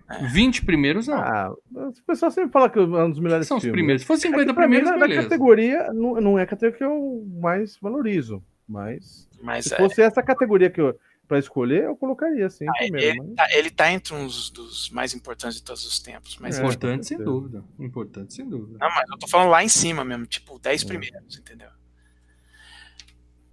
É. 0.09 0.27
20 0.29 0.65
primeiros, 0.65 1.09
não. 1.09 1.17
Ah, 1.19 1.53
o 1.75 1.93
pessoal 2.07 2.31
sempre 2.31 2.53
fala 2.53 2.71
que 2.71 2.79
é 2.79 2.83
um 2.83 3.11
dos 3.11 3.19
melhores 3.21 3.47
São 3.47 3.57
os 3.57 3.63
filmes. 3.63 3.77
primeiros. 3.77 4.03
Se 4.03 4.07
fosse 4.07 4.27
É 4.27 4.31
que 4.31 4.35
50 4.37 4.55
pra 4.55 4.69
mim, 4.69 4.77
primeiros, 4.77 5.01
na, 5.01 5.09
na 5.09 5.23
categoria, 5.23 5.93
não, 5.93 6.21
não 6.21 6.39
é 6.39 6.43
a 6.43 6.47
categoria 6.47 6.79
que 6.79 6.85
eu 6.85 7.25
mais 7.41 7.77
valorizo. 7.79 8.43
Mas 8.69 9.29
Mas 9.43 9.65
se 9.67 9.75
é, 9.75 9.77
fosse 9.77 10.01
essa 10.03 10.23
categoria 10.23 10.71
que 10.71 10.81
eu, 10.81 10.99
pra 11.29 11.39
escolher, 11.39 11.85
eu 11.85 11.97
colocaria 11.97 12.47
assim 12.47 12.67
Ah, 12.69 12.73
primeiro. 12.79 13.07
ele, 13.09 13.21
mas- 13.21 13.35
tá, 13.37 13.47
ele 13.57 13.71
tá 13.71 13.91
entre 13.93 14.15
uns 14.15 14.49
dos 14.51 14.91
mais 14.91 15.13
importantes 15.15 15.57
de 15.59 15.63
todos 15.65 15.85
os 15.85 15.99
tempos. 15.99 16.37
Mas, 16.41 16.57
É. 16.59 16.63
Importante, 16.63 17.07
sem 17.07 17.19
dúvida. 17.19 17.65
Importante, 17.79 18.33
sem 18.35 18.49
dúvida. 18.49 18.79
não, 18.81 18.89
mas 18.89 19.09
eu 19.11 19.19
tô 19.19 19.27
falando 19.27 19.51
lá 19.51 19.63
em 19.65 19.69
cima 19.69 20.05
mesmo, 20.05 20.25
tipo, 20.27 20.59
10 20.59 20.83
É. 20.83 20.87
primeiros, 20.87 21.37
entendeu? 21.39 21.69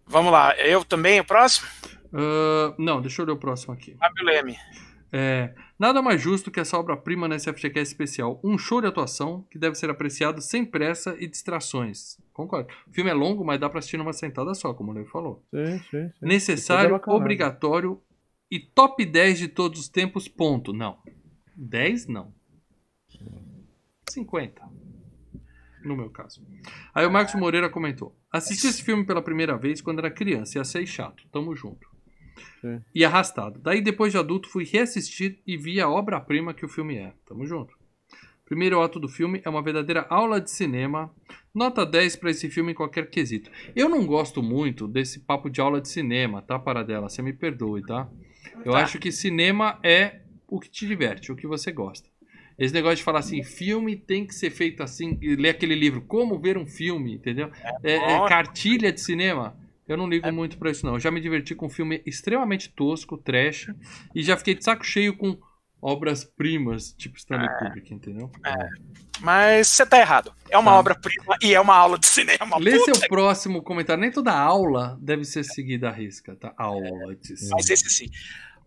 Vamos 0.06 0.32
lá. 0.32 0.56
Eu 0.58 0.84
também, 0.84 1.20
o 1.20 1.26
próximo? 1.26 1.68
Ah, 2.14 2.74
não, 2.78 3.02
deixa 3.02 3.22
eu 3.22 3.26
ler 3.26 3.32
o 3.32 3.38
próximo 3.38 3.74
aqui. 3.74 3.96
Fábio 3.98 4.24
Leme. 4.26 4.56
É, 5.12 5.54
nada 5.84 6.02
mais 6.02 6.22
justo 6.22 6.50
que 6.50 6.62
essa 6.62 6.78
obra-prima 6.78 7.28
nesse 7.28 7.52
FGCast 7.52 7.92
especial. 7.94 8.40
Um 8.42 8.58
show 8.58 8.80
de 8.80 8.88
atuação 8.88 9.46
que 9.52 9.60
deve 9.60 9.76
ser 9.76 9.90
apreciado 9.90 10.42
sem 10.42 10.64
pressa 10.66 11.14
e 11.20 11.28
distrações. 11.28 12.18
Concordo. 12.32 12.74
O 12.88 12.94
filme 12.94 13.10
é 13.10 13.14
longo, 13.14 13.44
mas 13.44 13.60
dá 13.60 13.70
pra 13.70 13.80
assistir 13.80 13.98
numa 13.98 14.14
sentada 14.14 14.54
só, 14.54 14.74
como 14.74 14.92
o 14.92 14.94
Leo 14.94 15.06
falou. 15.06 15.44
Sim, 15.54 15.80
sim, 15.80 16.10
sim. 16.10 16.26
Necessário, 16.26 16.90
Toda 16.92 17.00
bacanagem. 17.00 17.22
obrigatório 17.22 18.02
e 18.50 18.60
top 18.60 19.06
10 19.06 19.40
de 19.40 19.48
todos 19.50 19.82
os 19.82 19.90
tempos, 19.90 20.28
ponto. 20.28 20.72
Não. 20.72 20.98
10, 21.56 22.08
não. 22.08 22.34
50. 24.10 24.62
No 25.84 25.98
meu 25.98 26.10
caso. 26.10 26.42
Aí 26.96 27.06
o 27.06 27.12
Marcos 27.12 27.36
Moreira 27.36 27.70
comentou. 27.70 28.18
Assisti 28.32 28.68
esse 28.68 28.82
filme 28.82 29.06
pela 29.06 29.22
primeira 29.22 29.58
vez 29.58 29.82
quando 29.82 30.00
era 30.00 30.10
criança 30.10 30.58
e 30.58 30.62
achei 30.62 30.86
chato. 30.88 31.28
Tamo 31.30 31.54
junto. 31.56 31.93
Sim. 32.62 32.82
E 32.94 33.04
arrastado. 33.06 33.60
Daí, 33.60 33.82
depois 33.82 34.12
de 34.12 34.18
adulto, 34.18 34.50
fui 34.50 34.64
reassistir 34.66 35.40
e 35.46 35.58
vi 35.58 35.80
a 35.82 35.90
obra-prima 35.90 36.54
que 36.54 36.66
o 36.66 36.70
filme 36.70 36.96
é. 36.98 37.14
Tamo 37.26 37.46
junto. 37.46 37.74
Primeiro 38.46 38.82
ato 38.82 39.00
do 39.00 39.08
filme 39.08 39.42
é 39.44 39.50
uma 39.50 39.62
verdadeira 39.64 40.06
aula 40.10 40.40
de 40.40 40.52
cinema. 40.52 41.14
Nota 41.56 41.86
10 41.86 42.18
pra 42.18 42.30
esse 42.32 42.50
filme 42.50 42.72
em 42.72 42.76
qualquer 42.76 43.10
quesito. 43.10 43.50
Eu 43.76 43.88
não 43.90 44.06
gosto 44.06 44.44
muito 44.44 44.88
desse 44.88 45.20
papo 45.22 45.50
de 45.50 45.62
aula 45.62 45.80
de 45.82 45.88
cinema, 45.90 46.42
tá, 46.42 46.60
Paradela? 46.60 47.10
Você 47.10 47.22
me 47.22 47.34
perdoe, 47.34 47.82
tá? 47.86 48.10
Eu 48.66 48.74
Tá. 48.74 48.80
acho 48.80 49.00
que 49.00 49.12
cinema 49.12 49.80
é 49.84 50.22
o 50.48 50.60
que 50.60 50.70
te 50.70 50.86
diverte, 50.86 51.32
o 51.32 51.36
que 51.36 51.48
você 51.48 51.72
gosta. 51.72 52.08
Esse 52.60 52.74
negócio 52.74 52.98
de 52.98 53.04
falar 53.04 53.20
assim, 53.20 53.42
filme 53.44 53.96
tem 53.96 54.28
que 54.28 54.36
ser 54.36 54.52
feito 54.52 54.84
assim, 54.84 55.18
e 55.22 55.36
ler 55.36 55.50
aquele 55.50 55.74
livro, 55.74 56.02
como 56.02 56.38
ver 56.40 56.56
um 56.58 56.68
filme, 56.68 57.16
entendeu? 57.16 57.50
É, 57.82 57.96
é 57.96 58.20
bom. 58.20 58.28
cartilha 58.28 58.92
de 58.92 59.02
cinema. 59.02 59.58
Eu 59.88 59.98
não 59.98 60.06
É 60.06 60.10
ligo 60.10 60.32
muito 60.32 60.58
pra 60.58 60.72
isso, 60.72 60.86
não. 60.86 60.94
Eu 60.94 61.00
já 61.00 61.12
me 61.12 61.20
diverti 61.22 61.54
com 61.56 61.66
um 61.66 61.70
filme 61.70 62.02
extremamente 62.06 62.70
tosco, 62.70 63.18
trash, 63.18 63.68
e 64.16 64.24
já 64.24 64.38
fiquei 64.38 64.56
de 64.56 64.64
saco 64.64 64.84
cheio 64.86 65.16
com 65.18 65.38
obras-primas, 65.82 66.94
tipo 66.94 67.18
Stanley 67.18 67.50
Kubrick, 67.60 67.94
entendeu? 67.94 68.32
Mas 69.20 69.68
você 69.68 69.86
tá 69.86 70.00
errado. 70.00 70.34
É 70.50 70.58
uma 70.58 70.72
Tá. 70.72 70.80
obra-prima 70.80 71.36
e 71.42 71.54
é 71.54 71.60
uma 71.62 71.76
aula 71.76 71.98
de 72.00 72.06
cinema. 72.08 72.58
Lê 72.58 72.78
Puta 72.78 72.94
seu 72.96 73.08
próximo 73.10 73.62
comentário. 73.62 74.02
Nem 74.02 74.12
toda 74.12 74.32
aula 74.34 74.98
deve 75.02 75.24
ser 75.26 75.44
seguida 75.44 75.90
à 75.90 75.92
risca, 75.92 76.36
tá? 76.36 76.54
Aula 76.58 77.16
de 77.16 77.34
Mas 77.52 77.70
esse 77.70 77.90
sim. 77.90 78.10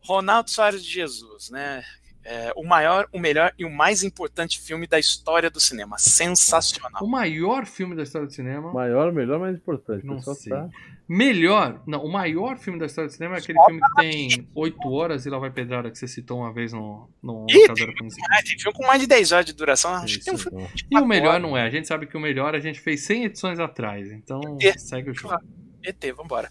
Ronaldo 0.00 0.50
Soares 0.50 0.84
de 0.84 0.90
Jesus, 0.92 1.50
né? 1.50 1.82
É, 2.28 2.52
o 2.56 2.64
maior, 2.66 3.08
o 3.12 3.20
melhor 3.20 3.52
e 3.56 3.64
o 3.64 3.70
mais 3.70 4.02
importante 4.02 4.60
filme 4.60 4.86
da 4.86 4.98
história 4.98 5.48
do 5.48 5.60
cinema. 5.60 5.96
Sensacional. 5.96 7.02
O 7.02 7.06
maior 7.08 7.64
filme 7.66 7.94
da 7.94 8.02
história 8.02 8.26
do 8.26 8.32
cinema. 8.32 8.72
Maior, 8.72 9.12
melhor, 9.12 9.38
mais 9.38 9.56
importante. 9.56 10.02
O 10.04 10.06
Não 10.08 10.20
sei. 10.20 10.50
tá- 10.52 10.68
Melhor, 11.08 11.80
não, 11.86 12.04
o 12.04 12.10
maior 12.10 12.58
filme 12.58 12.78
da 12.80 12.86
história 12.86 13.08
do 13.08 13.12
cinema 13.12 13.36
é 13.36 13.38
aquele 13.38 13.58
filme 13.64 13.80
que 13.80 13.94
tem 14.02 14.48
8 14.54 14.88
horas 14.90 15.24
e 15.24 15.30
lá 15.30 15.38
vai 15.38 15.50
pedrada 15.50 15.88
que 15.90 15.96
você 15.96 16.08
citou 16.08 16.38
uma 16.40 16.52
vez 16.52 16.72
no, 16.72 17.08
no 17.22 17.46
Ih, 17.48 17.68
Musical. 18.02 18.26
Ah, 18.32 18.42
tem 18.42 18.58
filme 18.58 18.76
com 18.76 18.86
mais 18.86 19.00
de 19.00 19.06
10 19.06 19.32
horas 19.32 19.46
de 19.46 19.52
duração. 19.52 19.94
Acho 19.94 20.18
que 20.18 20.24
tem 20.24 20.34
um 20.34 20.36
Isso. 20.36 20.50
filme. 20.50 20.68
E 20.90 20.98
o 20.98 21.06
melhor 21.06 21.38
não 21.38 21.56
é. 21.56 21.62
A 21.62 21.70
gente 21.70 21.86
sabe 21.86 22.06
que 22.06 22.16
o 22.16 22.20
melhor 22.20 22.54
a 22.56 22.58
gente 22.60 22.80
fez 22.80 23.02
100 23.04 23.24
edições 23.26 23.60
atrás. 23.60 24.10
Então 24.10 24.40
É. 24.60 24.76
segue 24.76 25.10
o 25.10 25.14
jogo. 25.14 25.28
Claro. 25.28 25.44
ET, 25.84 26.04
vambora. 26.16 26.50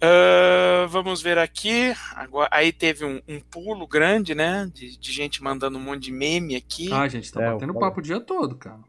Ah, 0.00 0.86
vamos 0.88 1.22
ver 1.22 1.38
aqui. 1.38 1.94
Agora, 2.14 2.48
aí 2.52 2.70
teve 2.72 3.04
um, 3.06 3.22
um 3.26 3.40
pulo 3.40 3.86
grande, 3.86 4.34
né? 4.34 4.70
De, 4.74 4.98
de 4.98 5.12
gente 5.12 5.42
mandando 5.42 5.78
um 5.78 5.80
monte 5.80 6.02
de 6.04 6.12
meme 6.12 6.54
aqui. 6.54 6.92
Ah, 6.92 7.08
gente, 7.08 7.32
tá 7.32 7.42
É, 7.42 7.52
batendo 7.52 7.72
papo 7.78 8.00
o 8.00 8.02
dia 8.02 8.20
todo, 8.20 8.56
cara. 8.56 8.80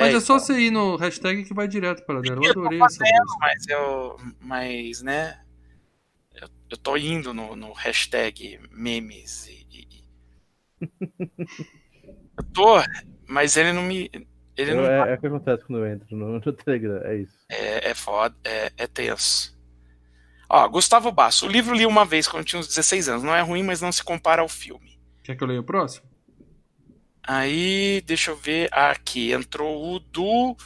Mas 0.00 0.14
é 0.14 0.20
só 0.20 0.38
você 0.38 0.58
ir 0.58 0.70
no 0.70 0.96
hashtag 0.96 1.44
que 1.44 1.54
vai 1.54 1.68
direto 1.68 2.04
para 2.04 2.20
dela. 2.20 2.36
Eu 2.36 2.42
Eu 2.42 2.50
adorei 2.50 2.82
essa 2.82 2.98
fazendo, 2.98 3.20
música. 3.22 3.38
mas 3.40 3.66
eu. 3.68 4.16
Mas, 4.40 5.02
né? 5.02 5.40
Eu, 6.34 6.48
eu 6.70 6.76
tô 6.76 6.96
indo 6.96 7.32
no, 7.32 7.54
no 7.54 7.72
hashtag 7.72 8.58
memes 8.72 9.46
e. 9.48 9.66
e- 9.70 10.04
eu 12.36 12.44
tô, 12.52 12.76
mas 13.28 13.56
ele 13.56 13.72
não 13.72 13.82
me. 13.82 14.10
Ele 14.56 14.74
não 14.74 14.84
é, 14.84 15.12
é 15.12 15.14
o 15.14 15.20
que 15.20 15.26
acontece 15.26 15.64
quando 15.64 15.78
eu 15.84 15.92
entro 15.92 16.16
no, 16.16 16.38
no 16.38 16.52
Telegram, 16.52 17.00
é 17.04 17.16
isso. 17.16 17.32
É, 17.48 17.90
é 17.90 17.94
foda, 17.94 18.36
é, 18.44 18.72
é 18.76 18.86
tenso. 18.86 19.58
Ó, 20.48 20.68
Gustavo 20.68 21.12
Basso. 21.12 21.46
O 21.46 21.48
livro 21.48 21.74
li 21.74 21.86
uma 21.86 22.04
vez 22.04 22.26
quando 22.26 22.40
eu 22.40 22.44
tinha 22.44 22.58
uns 22.58 22.66
16 22.66 23.08
anos. 23.08 23.22
Não 23.22 23.34
é 23.34 23.40
ruim, 23.40 23.62
mas 23.62 23.80
não 23.80 23.92
se 23.92 24.02
compara 24.02 24.42
ao 24.42 24.48
filme. 24.48 24.98
Quer 25.22 25.36
que 25.36 25.44
eu 25.44 25.46
leia 25.46 25.60
o 25.60 25.64
próximo? 25.64 26.09
Aí, 27.32 28.02
deixa 28.06 28.32
eu 28.32 28.36
ver. 28.36 28.68
Aqui 28.72 29.30
entrou 29.30 29.94
o 29.94 30.00
do. 30.00 30.56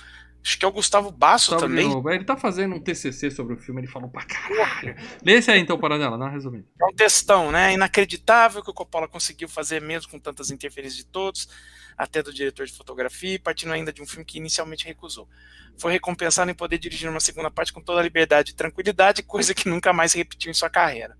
Acho 0.43 0.59
que 0.59 0.65
é 0.65 0.68
o 0.68 0.73
Gustavo 0.73 1.10
Basso 1.10 1.59
também. 1.59 1.86
novo. 1.86 2.09
Ele 2.10 2.25
tá 2.25 2.39
fazendo 2.39 2.75
um 2.75 2.81
TCC 2.81 3.31
sobre 3.31 3.52
o 3.52 3.59
filme, 3.59 3.83
ele 3.83 3.86
falou 3.86 4.09
pra 4.09 4.25
caralho. 4.25 4.97
Lê 5.23 5.34
esse 5.34 5.51
aí 5.51 5.60
então, 5.60 5.78
Paradela, 5.78 6.17
dá 6.17 6.25
uma 6.25 6.31
resumida. 6.31 6.65
É 6.81 6.86
um 6.86 6.94
textão, 6.94 7.52
né? 7.52 7.75
Inacreditável 7.75 8.62
que 8.62 8.70
o 8.70 8.73
Coppola 8.73 9.07
conseguiu 9.07 9.47
fazer 9.47 9.83
mesmo 9.83 10.10
com 10.10 10.18
tantas 10.18 10.51
interferências 10.51 10.97
de 10.97 11.05
todos, 11.05 11.51
até 11.99 12.23
do 12.23 12.33
diretor 12.33 12.65
de 12.65 12.73
fotografia, 12.73 13.39
partindo 13.39 13.73
ainda 13.75 13.93
de 13.93 14.01
um 14.01 14.07
filme 14.07 14.25
que 14.25 14.39
inicialmente 14.39 14.86
recusou. 14.86 15.28
Foi 15.76 15.93
recompensado 15.93 16.51
em 16.51 16.55
poder 16.55 16.78
dirigir 16.78 17.10
uma 17.10 17.20
segunda 17.20 17.51
parte 17.51 17.75
com 17.75 17.83
toda 17.83 18.01
a 18.01 18.02
liberdade 18.02 18.52
e 18.52 18.55
tranquilidade, 18.55 19.20
coisa 19.25 19.52
que 19.52 19.68
nunca 19.68 19.93
mais 19.93 20.15
repetiu 20.15 20.51
em 20.51 20.55
sua 20.55 20.70
carreira. 20.70 21.15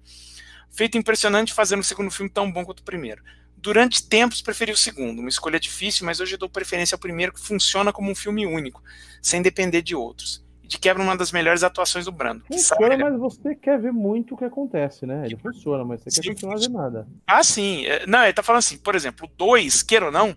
Feito 0.71 0.97
impressionante 0.97 1.53
fazendo 1.53 1.81
um 1.81 1.85
segundo 1.85 2.11
filme 2.11 2.31
tão 2.31 2.51
bom 2.51 2.65
quanto 2.65 2.81
o 2.81 2.85
primeiro. 2.85 3.23
Durante 3.65 4.07
tempos 4.07 4.43
preferi 4.43 4.73
o 4.73 4.77
segundo, 4.77 5.21
uma 5.21 5.29
escolha 5.31 5.59
difícil, 5.59 6.05
mas 6.05 6.21
hoje 6.21 6.35
eu 6.35 6.39
dou 6.39 6.51
preferência 6.51 6.95
ao 6.95 6.99
primeiro 6.99 7.33
que 7.33 7.41
funciona 7.41 7.95
como 7.95 8.11
um 8.11 8.15
filme 8.15 8.47
único, 8.47 8.83
sem 9.23 9.41
depender 9.41 9.81
de 9.81 9.95
outros. 9.97 10.45
E 10.63 10.69
de 10.69 10.79
quebra 10.79 11.03
uma 11.03 11.17
das 11.17 11.33
melhores 11.33 11.63
atuações 11.63 12.05
do 12.05 12.13
Brando. 12.13 12.45
que 12.45 12.59
sabe 12.59 12.83
Funciona, 12.85 13.11
mas 13.11 13.19
você 13.19 13.55
quer 13.55 13.81
ver 13.81 13.91
muito 13.91 14.35
o 14.35 14.37
que 14.37 14.45
acontece, 14.45 15.07
né? 15.07 15.25
Ele 15.25 15.39
funciona, 15.39 15.83
mas 15.83 16.03
você 16.03 16.11
Sim, 16.11 16.21
quer 16.21 16.29
continuar 16.29 16.57
a 16.57 16.59
ver 16.59 16.69
nada. 16.69 17.09
Ah, 17.27 17.43
sim. 17.43 17.87
É, 17.87 18.07
Não, 18.07 18.23
ele 18.23 18.35
tá 18.35 18.43
falando 18.43 18.59
assim, 18.59 18.77
por 18.77 18.95
exemplo, 18.95 19.27
o 19.27 19.35
2, 19.35 19.83
queira 19.83 20.05
ou 20.07 20.13
não, 20.13 20.37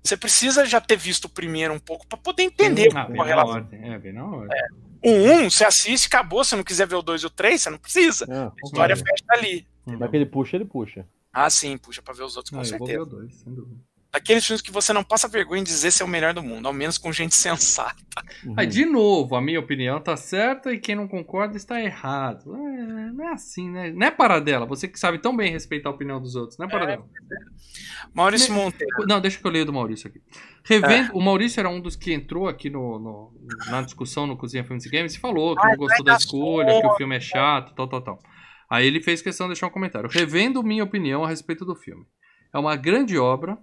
você 0.00 0.16
precisa 0.16 0.64
já 0.64 0.80
ter 0.80 0.96
visto 0.96 1.24
o 1.24 1.28
primeiro 1.28 1.74
um 1.74 1.80
pouco 1.80 2.06
para 2.06 2.16
poder 2.18 2.44
entender 2.44 2.90
Ah, 2.94 3.06
qual 3.06 3.08
vem 3.08 3.16
a 3.16 3.24
na 3.24 3.24
relação. 3.24 3.54
ordem. 3.54 3.92
É, 3.92 3.98
vem 3.98 4.12
na 4.12 4.24
ordem. 4.24 4.56
O 5.04 5.10
1, 5.10 5.32
um, 5.46 5.50
você 5.50 5.64
assiste, 5.64 6.06
acabou. 6.06 6.44
Se 6.44 6.54
não 6.54 6.62
quiser 6.62 6.86
ver 6.86 6.94
o 6.94 7.02
2 7.02 7.22
e 7.22 7.26
o 7.26 7.30
3, 7.30 7.60
você 7.60 7.70
não 7.70 7.78
precisa. 7.78 8.24
Ah, 8.30 8.52
A 8.62 8.66
história 8.66 8.94
fecha 8.96 9.24
ali. 9.30 9.66
Mas 9.84 10.10
que 10.10 10.16
ele 10.16 10.26
puxa, 10.26 10.56
ele 10.56 10.64
puxa. 10.64 11.04
Ah, 11.44 11.50
sim, 11.50 11.76
puxa 11.78 12.02
pra 12.02 12.14
ver 12.14 12.24
os 12.24 12.36
outros 12.36 12.50
com 12.50 12.56
Não, 12.56 12.64
eu 12.64 12.78
vou 12.78 12.86
ver 12.86 12.92
certeza. 12.94 13.02
o 13.02 13.06
dois, 13.20 13.34
sem 13.40 13.54
dúvida. 13.54 13.76
Aqueles 14.10 14.44
filmes 14.46 14.62
que 14.62 14.72
você 14.72 14.90
não 14.94 15.04
passa 15.04 15.28
vergonha 15.28 15.60
em 15.60 15.64
dizer 15.64 15.90
ser 15.90 16.02
o 16.02 16.08
melhor 16.08 16.32
do 16.32 16.42
mundo, 16.42 16.66
ao 16.66 16.72
menos 16.72 16.96
com 16.96 17.12
gente 17.12 17.34
sensata. 17.36 17.94
Uhum. 18.42 18.54
Aí, 18.56 18.66
de 18.66 18.86
novo, 18.86 19.36
a 19.36 19.40
minha 19.40 19.60
opinião 19.60 20.00
tá 20.00 20.16
certa 20.16 20.72
e 20.72 20.78
quem 20.78 20.94
não 20.96 21.06
concorda 21.06 21.56
está 21.58 21.78
errado. 21.80 22.54
É, 22.56 23.12
não 23.12 23.28
é 23.28 23.32
assim, 23.34 23.68
né? 23.70 23.90
Não 23.92 24.06
é 24.06 24.10
paradela. 24.10 24.64
Você 24.64 24.88
que 24.88 24.98
sabe 24.98 25.18
tão 25.18 25.36
bem 25.36 25.52
respeitar 25.52 25.90
a 25.90 25.92
opinião 25.92 26.20
dos 26.20 26.34
outros, 26.36 26.58
não 26.58 26.66
é 26.66 26.70
paradela. 26.70 27.04
Maurício 28.14 28.52
Me- 28.52 28.60
Monteiro. 28.60 29.06
Não, 29.06 29.20
deixa 29.20 29.38
que 29.38 29.46
eu 29.46 29.50
leio 29.50 29.66
do 29.66 29.72
Maurício 29.72 30.08
aqui. 30.08 30.20
Revendo, 30.64 31.14
O 31.14 31.20
Maurício 31.22 31.60
era 31.60 31.68
um 31.68 31.80
dos 31.80 31.94
que 31.96 32.12
entrou 32.12 32.48
aqui 32.48 32.70
no, 32.70 32.98
no- 32.98 33.32
na 33.70 33.82
discussão 33.82 34.26
no 34.26 34.36
Cozinha 34.36 34.64
Filmes 34.64 34.86
e 34.86 34.90
Games 34.90 35.14
e 35.14 35.18
falou 35.18 35.54
que 35.54 35.62
Ah, 35.66 35.70
não 35.70 35.76
gostou 35.76 36.04
da 36.04 36.16
escolha, 36.16 36.80
que 36.80 36.86
o 36.86 36.96
filme 36.96 37.16
é 37.16 37.20
chato, 37.20 37.74
tal, 37.74 37.86
tal, 37.88 38.00
tal. 38.02 38.18
Aí 38.70 38.86
ele 38.86 39.00
fez 39.00 39.22
questão 39.22 39.46
de 39.46 39.54
deixar 39.54 39.66
um 39.66 39.70
comentário. 39.70 40.08
Revendo 40.10 40.62
minha 40.62 40.84
opinião 40.84 41.24
a 41.24 41.28
respeito 41.28 41.64
do 41.64 41.74
filme. 41.74 42.04
É 42.52 42.58
uma 42.58 42.76
grande 42.76 43.18
obra, 43.18 43.58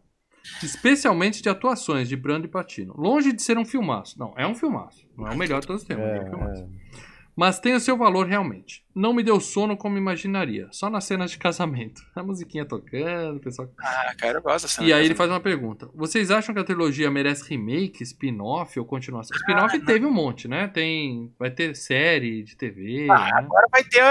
especialmente 0.63 1.41
de 1.41 1.49
atuações 1.49 2.07
de 2.07 2.15
Brando 2.15 2.45
e 2.45 2.49
Patino. 2.49 2.93
Longe 2.97 3.31
de 3.31 3.41
ser 3.41 3.57
um 3.57 3.65
filmaço. 3.65 4.17
Não, 4.19 4.33
é 4.37 4.47
um 4.47 4.55
filmaço. 4.55 5.07
Não 5.17 5.27
é 5.27 5.31
o 5.31 5.37
melhor 5.37 5.61
de 5.61 5.67
todos 5.67 5.81
os 5.81 5.87
tempos, 5.87 6.05
é, 6.05 6.21
um 6.21 6.29
filmaço. 6.29 6.63
É, 6.63 7.14
Mas 7.35 7.59
tem 7.59 7.73
o 7.73 7.79
seu 7.79 7.97
valor 7.97 8.25
realmente. 8.27 8.85
Não 8.95 9.13
me 9.13 9.21
deu 9.21 9.41
sono 9.41 9.75
como 9.75 9.97
imaginaria. 9.97 10.69
Só 10.71 10.89
nas 10.89 11.03
cenas 11.03 11.29
de 11.31 11.37
casamento. 11.37 12.01
A 12.15 12.23
musiquinha 12.23 12.65
tocando, 12.65 13.37
o 13.37 13.39
pessoal 13.41 13.69
Ah, 13.77 14.15
cara, 14.17 14.37
eu 14.37 14.41
gosto 14.41 14.65
dessa 14.65 14.81
e 14.83 14.93
aí 14.93 15.03
ele 15.03 15.15
faz 15.15 15.29
uma 15.29 15.41
pergunta. 15.41 15.89
Vocês 15.93 16.31
acham 16.31 16.55
que 16.55 16.61
a 16.61 16.63
trilogia 16.63 17.11
merece 17.11 17.49
remake, 17.49 18.03
spin-off 18.03 18.79
ou 18.79 18.85
continuação? 18.85 19.35
Spin-off 19.35 19.77
teve 19.79 20.05
um 20.05 20.11
monte, 20.11 20.47
né? 20.47 20.67
Tem, 20.69 21.33
vai 21.37 21.51
ter 21.51 21.75
série 21.75 22.41
de 22.43 22.55
TV. 22.55 23.07
Ah, 23.09 23.17
né? 23.17 23.31
agora 23.39 23.67
vai 23.69 23.83
ter, 23.83 24.01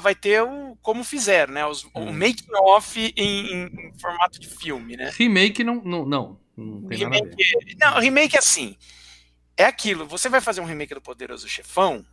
vai 0.00 0.14
ter 0.16 0.42
o 0.42 0.76
como 0.82 1.04
fizeram, 1.04 1.54
né? 1.54 1.64
Os. 1.64 1.84
O 1.94 2.12
making-off 2.12 3.14
em, 3.16 3.52
em- 3.54 3.92
formato 4.00 4.40
de 4.40 4.48
filme, 4.48 4.96
né? 4.96 5.12
Remake 5.16 5.62
não, 5.62 5.76
não, 5.76 6.04
não, 6.04 6.40
não 6.56 6.82
tem 6.88 6.98
nada 6.98 7.18
a 7.18 7.20
ver. 7.20 7.36
Remake, 7.36 7.76
não, 7.80 8.00
remake 8.00 8.36
assim. 8.36 8.76
É 9.56 9.64
aquilo, 9.64 10.04
você 10.04 10.28
vai 10.28 10.40
fazer 10.40 10.60
um 10.60 10.64
remake 10.64 10.94
do 10.94 11.00
Poderoso 11.00 11.48
Chefão, 11.48 12.04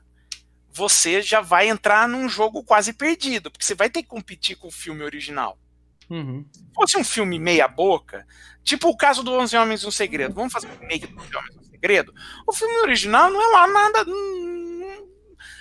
você 0.73 1.21
já 1.21 1.41
vai 1.41 1.69
entrar 1.69 2.07
num 2.07 2.29
jogo 2.29 2.63
quase 2.63 2.93
perdido, 2.93 3.51
porque 3.51 3.65
você 3.65 3.75
vai 3.75 3.89
ter 3.89 4.03
que 4.03 4.09
competir 4.09 4.55
com 4.55 4.67
o 4.67 4.71
filme 4.71 5.03
original. 5.03 5.57
Uhum. 6.09 6.45
Se 6.51 6.65
fosse 6.73 6.97
um 6.97 7.03
filme 7.03 7.39
meia 7.39 7.67
boca, 7.67 8.27
tipo 8.63 8.89
o 8.89 8.97
caso 8.97 9.23
do 9.23 9.31
Onze 9.33 9.55
Homens 9.55 9.83
no 9.83 9.91
Segredo, 9.91 10.33
vamos 10.33 10.51
fazer 10.51 10.67
um 10.67 10.77
remake 10.79 11.07
do 11.07 11.19
Onze 11.19 11.35
Homens 11.35 11.55
no 11.55 11.63
Segredo, 11.63 12.13
o 12.47 12.53
filme 12.53 12.75
original 12.81 13.29
não 13.29 13.41
é 13.41 13.47
lá 13.47 13.67
nada, 13.67 14.05
não, 14.05 15.07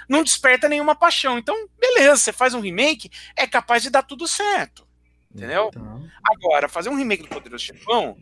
não 0.08 0.24
desperta 0.24 0.68
nenhuma 0.68 0.94
paixão. 0.94 1.38
Então, 1.38 1.68
beleza, 1.78 2.16
você 2.16 2.32
faz 2.32 2.52
um 2.54 2.60
remake, 2.60 3.10
é 3.36 3.46
capaz 3.46 3.82
de 3.82 3.90
dar 3.90 4.02
tudo 4.02 4.26
certo. 4.26 4.88
Entendeu? 5.32 5.70
Tá. 5.70 6.00
Agora, 6.24 6.68
fazer 6.68 6.88
um 6.88 6.96
remake 6.96 7.22
do 7.22 7.28
Poderoso 7.28 7.64
Chefão, 7.64 8.16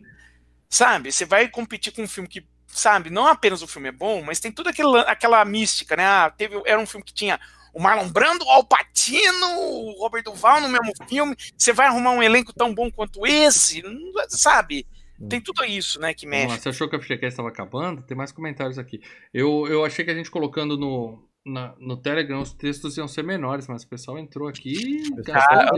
sabe? 0.69 1.11
Você 1.11 1.25
vai 1.25 1.47
competir 1.47 1.91
com 1.91 2.03
um 2.03 2.07
filme 2.07 2.29
que, 2.29 2.47
sabe, 2.69 3.09
não 3.09 3.27
apenas 3.27 3.61
o 3.61 3.67
filme 3.67 3.89
é 3.89 3.91
bom, 3.91 4.21
mas 4.21 4.39
tem 4.39 4.51
toda 4.51 4.69
aquela, 4.69 5.01
aquela 5.01 5.43
mística, 5.45 5.95
né? 5.95 6.05
Ah, 6.05 6.33
teve, 6.35 6.61
era 6.65 6.79
um 6.79 6.85
filme 6.85 7.03
que 7.03 7.13
tinha 7.13 7.39
o 7.73 7.81
Marlon 7.81 8.09
Brando, 8.09 8.45
o 8.45 8.49
Al 8.49 8.63
Pacino, 8.63 9.47
o 9.59 9.99
Robert 9.99 10.23
Duval 10.23 10.61
no 10.61 10.69
mesmo 10.69 10.91
filme. 11.07 11.35
Você 11.57 11.73
vai 11.73 11.87
arrumar 11.87 12.11
um 12.11 12.23
elenco 12.23 12.53
tão 12.53 12.73
bom 12.73 12.89
quanto 12.91 13.25
esse, 13.25 13.83
sabe? 14.29 14.87
Tem 15.27 15.41
tudo 15.41 15.65
isso, 15.65 15.99
né, 15.99 16.13
que 16.13 16.25
mexe. 16.25 16.59
você 16.59 16.69
achou 16.69 16.89
que 16.89 16.95
a 16.95 16.99
FGCast 16.99 17.27
estava 17.27 17.49
acabando? 17.49 18.01
Tem 18.01 18.15
mais 18.15 18.31
comentários 18.31 18.79
aqui. 18.79 19.01
Eu, 19.33 19.67
eu 19.67 19.83
achei 19.83 20.05
que 20.05 20.11
a 20.11 20.15
gente 20.15 20.31
colocando 20.31 20.77
no, 20.77 21.21
na- 21.49 21.73
no 21.79 21.97
Telegram 21.97 22.41
os 22.41 22.53
textos 22.53 22.95
iam 22.97 23.07
ser 23.07 23.23
menores, 23.23 23.67
mas 23.67 23.83
o 23.83 23.87
pessoal 23.87 24.17
entrou 24.17 24.47
aqui 24.47 24.73
e 24.73 25.21
pessoal. 25.23 25.77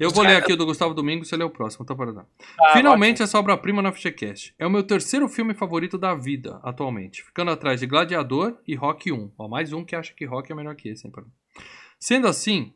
Eu 0.00 0.10
vou 0.10 0.22
ler 0.24 0.36
aqui 0.36 0.52
o 0.52 0.56
do 0.56 0.64
Gustavo 0.66 0.94
Domingos, 0.94 1.28
você 1.28 1.36
lê 1.36 1.44
o 1.44 1.50
próximo, 1.50 1.84
tá 1.84 1.94
para 1.94 2.12
dar. 2.12 2.26
Ah, 2.60 2.72
Finalmente 2.74 3.22
essa 3.22 3.38
obra-prima 3.38 3.82
na 3.82 3.92
FGCast. 3.92 4.54
É 4.58 4.66
o 4.66 4.70
meu 4.70 4.82
terceiro 4.82 5.28
filme 5.28 5.54
favorito 5.54 5.98
da 5.98 6.14
vida, 6.14 6.60
atualmente. 6.62 7.22
Ficando 7.22 7.50
atrás 7.50 7.80
de 7.80 7.86
Gladiador 7.86 8.58
e 8.66 8.74
Rock 8.74 9.10
1. 9.12 9.32
Ó, 9.38 9.48
mais 9.48 9.72
um 9.72 9.84
que 9.84 9.96
acha 9.96 10.14
que 10.14 10.24
Rock 10.24 10.50
é 10.50 10.54
melhor 10.54 10.74
que 10.74 10.88
esse, 10.88 11.06
hein? 11.06 11.12
Sendo 11.98 12.26
assim, 12.28 12.72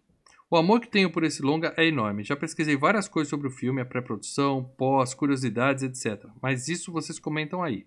o 0.50 0.56
amor 0.56 0.80
que 0.80 0.88
tenho 0.88 1.10
por 1.10 1.22
esse 1.24 1.42
longa 1.42 1.72
é 1.76 1.86
enorme. 1.86 2.24
Já 2.24 2.34
pesquisei 2.36 2.76
várias 2.76 3.08
coisas 3.08 3.28
sobre 3.30 3.46
o 3.46 3.50
filme, 3.50 3.80
a 3.80 3.84
pré-produção, 3.84 4.64
pós, 4.76 5.14
curiosidades, 5.14 5.82
etc. 5.82 6.24
Mas 6.42 6.68
isso 6.68 6.90
vocês 6.92 7.18
comentam 7.18 7.62
aí. 7.62 7.86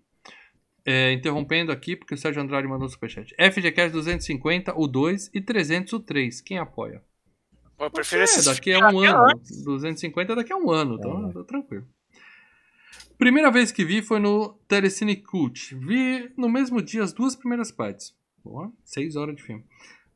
É, 0.86 1.14
interrompendo 1.14 1.72
aqui, 1.72 1.96
porque 1.96 2.14
o 2.14 2.18
Sérgio 2.18 2.42
Andrade 2.42 2.68
mandou 2.68 2.86
um 2.86 2.90
superchat. 2.90 3.34
FGCast 3.40 3.92
250, 3.94 4.74
o 4.78 4.86
2 4.88 5.30
e 5.34 5.40
300, 5.40 5.94
o 5.94 6.00
3. 6.02 6.42
Quem 6.42 6.58
apoia? 6.58 7.02
Eu 7.80 7.90
prefiro 7.90 8.22
É, 8.22 8.24
esses 8.26 8.46
daqui 8.46 8.74
a 8.74 8.78
filmes 8.90 8.96
um 8.96 9.00
ano. 9.04 9.32
antes. 9.32 9.64
250 9.64 10.36
daqui 10.36 10.52
a 10.52 10.58
um 10.58 10.70
ano, 10.72 10.96
então 10.96 11.30
É. 11.30 11.34
tá 11.34 11.44
tranquilo. 11.46 11.88
Primeira 13.18 13.50
vez 13.52 13.72
que 13.72 13.86
vi 13.86 14.02
foi 14.02 14.20
no 14.20 14.50
Telecine 14.68 15.16
Cult. 15.16 15.74
Vi 15.76 16.32
no 16.38 16.50
mesmo 16.50 16.82
dia 16.82 17.04
as 17.04 17.14
duas 17.14 17.36
primeiras 17.36 17.72
partes. 17.72 18.14
Boa, 18.44 18.72
seis 18.84 19.16
horas 19.16 19.36
de 19.36 19.42
filme. 19.44 19.64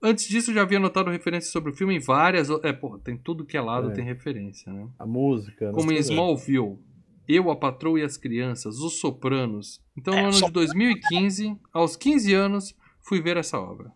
Antes 0.03 0.27
disso, 0.27 0.53
já 0.53 0.61
havia 0.63 0.79
notado 0.79 1.09
referências 1.09 1.51
sobre 1.51 1.71
o 1.71 1.73
filme 1.73 1.95
em 1.95 1.99
várias. 1.99 2.49
É, 2.63 2.73
porra, 2.73 2.99
tem 2.99 3.17
tudo 3.17 3.45
que 3.45 3.55
é 3.57 3.61
lado, 3.61 3.89
É. 3.89 3.93
tem 3.93 4.03
referência, 4.03 4.71
né? 4.71 4.87
A 4.99 5.05
música. 5.05 5.71
Como 5.71 5.91
em. 5.91 5.97
Smallville, 5.97 6.77
Eu, 7.27 7.49
a 7.51 7.55
Patroa 7.55 7.99
e 7.99 8.03
as 8.03 8.17
Crianças, 8.17 8.77
Os 8.79 8.99
Sopranos. 8.99 9.81
Então, 9.97 10.13
no 10.13 10.19
É, 10.19 10.23
ano 10.23 10.31
de 10.31 10.37
Sopranos. 10.39 10.73
2015, 10.73 11.57
aos 11.73 11.95
15 11.95 12.33
anos, 12.33 12.75
fui 13.01 13.21
ver 13.21 13.37
essa 13.37 13.59
obra. 13.59 13.91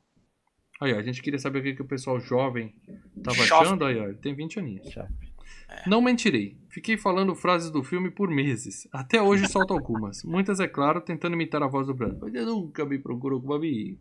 Aí, 0.82 0.94
ó, 0.94 0.98
a 0.98 1.04
gente 1.04 1.22
queria 1.22 1.40
saber 1.40 1.60
o 1.60 1.64
que, 1.64 1.76
que 1.76 1.82
o 1.82 1.88
pessoal 1.88 2.20
jovem 2.20 2.74
tava 3.24 3.38
Jovem. 3.46 3.68
achando. 3.68 3.86
Aí, 3.86 4.00
ó, 4.00 4.06
ele 4.06 4.18
tem 4.18 4.34
20 4.36 4.60
aninhos. 4.60 4.90
Chape. 4.90 5.32
Não 5.88 6.02
mentirei. 6.02 6.58
Fiquei 6.70 6.98
falando 6.98 7.34
frases 7.36 7.70
do 7.72 7.84
filme 7.84 8.10
por 8.12 8.30
meses. 8.30 8.88
Até 8.92 9.22
hoje 9.22 9.48
solto 9.48 9.74
algumas. 9.74 10.24
Muitas, 10.24 10.60
é 10.60 10.68
claro, 10.68 11.00
tentando 11.00 11.34
imitar 11.34 11.62
a 11.64 11.68
voz 11.68 11.88
do 11.88 11.94
Brando. 11.94 12.20
Mas 12.22 12.34
eu 12.34 12.46
nunca 12.46 12.84
me 12.86 12.98
procurou 13.00 13.40
como 13.40 13.54
amigo. 13.54 14.00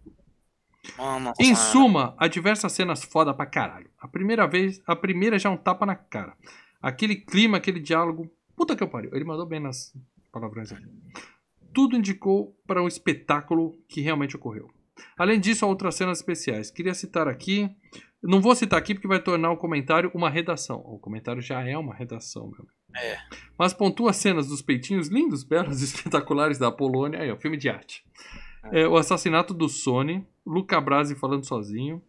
Mano, 0.97 1.33
Em 1.39 1.55
suma, 1.55 2.15
há 2.19 2.27
diversas 2.27 2.73
cenas 2.73 3.05
foda 3.05 3.33
pra 3.35 3.47
caralho. 3.47 3.91
A 4.01 4.09
primeira 4.09 4.47
vez, 4.49 4.81
a 4.87 4.97
primeira 4.97 5.39
já 5.39 5.49
é 5.49 5.53
um 5.53 5.57
tapa 5.57 5.85
na 5.87 5.95
cara. 5.95 6.35
Aquele 6.83 7.15
clima, 7.17 7.59
aquele 7.59 7.79
diálogo. 7.79 8.29
Puta 8.61 8.77
que 8.77 8.83
eu 8.83 8.89
pariu. 8.89 9.11
Ele 9.15 9.25
mandou 9.25 9.47
bem 9.47 9.59
nas 9.59 9.91
palavrões 10.31 10.71
aqui. 10.71 10.85
Tudo 11.73 11.97
indicou 11.97 12.55
para 12.67 12.83
um 12.83 12.87
espetáculo 12.87 13.83
que 13.89 14.03
realmente 14.03 14.37
ocorreu. 14.37 14.71
Além 15.17 15.41
disso, 15.41 15.65
há 15.65 15.69
outras 15.69 15.95
cenas 15.95 16.19
especiais. 16.19 16.71
Queria 16.71 16.93
citar 16.93 17.27
aqui. 17.27 17.75
Não 18.23 18.39
vou 18.39 18.55
citar 18.55 18.79
aqui 18.79 18.93
porque 18.93 19.09
vai 19.09 19.19
tornar 19.19 19.51
o 19.51 19.57
comentário 19.57 20.11
uma 20.13 20.29
redação. 20.29 20.77
O 20.85 20.99
comentário 20.99 21.41
já 21.41 21.67
é 21.67 21.79
uma 21.79 21.95
redação, 21.95 22.49
meu. 22.49 22.59
amigo. 22.59 22.75
É. 22.95 23.17
Mas 23.59 23.73
pontua 23.73 24.11
as 24.11 24.17
cenas 24.17 24.47
dos 24.47 24.61
peitinhos 24.61 25.09
lindos, 25.09 25.43
belos 25.43 25.81
e 25.81 25.85
espetaculares 25.89 26.59
da 26.59 26.71
Polônia. 26.71 27.19
Aí, 27.19 27.33
ó, 27.33 27.39
filme 27.39 27.57
de 27.57 27.71
arte. 27.71 28.05
É, 28.65 28.87
o 28.87 28.99
assassinato 28.99 29.55
do 29.55 29.71
Sony, 29.71 30.23
Luca 30.45 30.79
Brasi 30.83 31.15
falando 31.15 31.47
sozinho. 31.47 32.03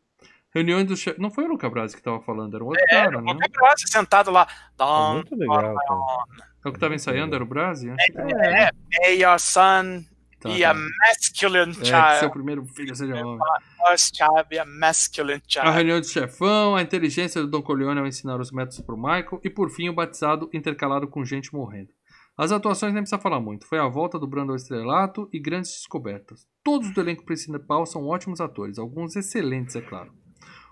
Reuniões 0.53 0.85
do 0.85 0.97
chefe. 0.97 1.19
Não 1.19 1.31
foi 1.31 1.45
o 1.45 1.47
Luca 1.47 1.69
Brasi 1.69 1.95
que 1.95 2.01
tava 2.03 2.19
falando, 2.21 2.55
era 2.55 2.63
um 2.63 2.67
outro 2.67 2.85
cara, 2.89 3.21
né? 3.21 3.23
Qualquer 3.33 3.49
braço 3.51 3.87
sentado 3.87 4.31
lá. 4.31 4.45
É 4.49 4.77
Dom, 4.77 5.13
muito 5.13 5.35
legal, 5.35 5.75
cara. 5.75 6.45
É 6.65 6.69
o 6.69 6.73
que 6.73 6.79
tava 6.79 6.93
ensaiando, 6.93 7.33
era 7.33 7.43
o 7.43 7.47
Brasi? 7.47 7.89
Acho 7.89 8.11
que 8.11 8.19
é, 8.35 8.69
hey, 9.03 9.23
your 9.23 9.39
son, 9.39 10.03
tá, 10.39 10.49
be 10.49 10.59
tá. 10.61 10.71
a 10.71 10.73
masculine 10.73 11.71
É, 11.71 11.85
child. 11.85 12.19
seu 12.19 12.29
primeiro 12.29 12.65
filho 12.65 12.95
seja 12.95 13.15
homem. 13.15 13.39
First 13.87 14.15
child, 14.17 14.43
be 14.49 14.59
a 14.59 14.65
masculine 14.65 15.41
A 15.41 15.49
child. 15.49 15.71
reunião 15.71 15.99
do 16.01 16.05
chefão, 16.07 16.75
a 16.75 16.81
inteligência 16.81 17.41
do 17.41 17.47
Don 17.47 17.61
Corleone 17.61 17.99
ao 17.99 18.05
ensinar 18.07 18.39
os 18.39 18.51
métodos 18.51 18.81
pro 18.81 18.97
Michael 18.97 19.39
e 19.43 19.49
por 19.49 19.69
fim 19.71 19.89
o 19.89 19.93
batizado 19.93 20.49
intercalado 20.53 21.07
com 21.07 21.23
gente 21.25 21.53
morrendo. 21.53 21.89
As 22.37 22.51
atuações 22.51 22.93
nem 22.93 23.01
precisa 23.03 23.21
falar 23.21 23.39
muito. 23.39 23.67
Foi 23.67 23.77
a 23.79 23.87
volta 23.87 24.17
do 24.19 24.27
Brando 24.27 24.51
ao 24.51 24.55
estrelato 24.55 25.29
e 25.33 25.39
grandes 25.39 25.71
descobertas. 25.71 26.45
Todos 26.63 26.91
do 26.93 26.99
elenco 27.01 27.23
principal 27.25 27.85
são 27.85 28.05
ótimos 28.07 28.39
atores, 28.41 28.77
alguns 28.79 29.15
excelentes, 29.15 29.75
é 29.75 29.81
claro. 29.81 30.11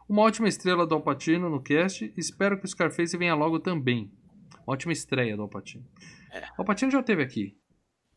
Uma 0.10 0.24
ótima 0.24 0.48
estrela 0.50 0.86
do 0.88 0.96
Alpatino 0.96 1.50
no 1.50 1.62
cast. 1.62 2.12
Espero 2.18 2.58
que 2.60 2.66
o 2.66 2.68
Scarface 2.68 3.16
venha 3.16 3.36
logo 3.36 3.60
também. 3.60 4.12
Ótima 4.66 4.92
estreia 4.92 5.36
do 5.36 5.44
Alpatino. 5.44 5.86
É. 6.32 6.42
O 6.58 6.62
Alpatino 6.62 6.92
já 6.92 7.02
teve 7.04 7.22
aqui. 7.24 7.56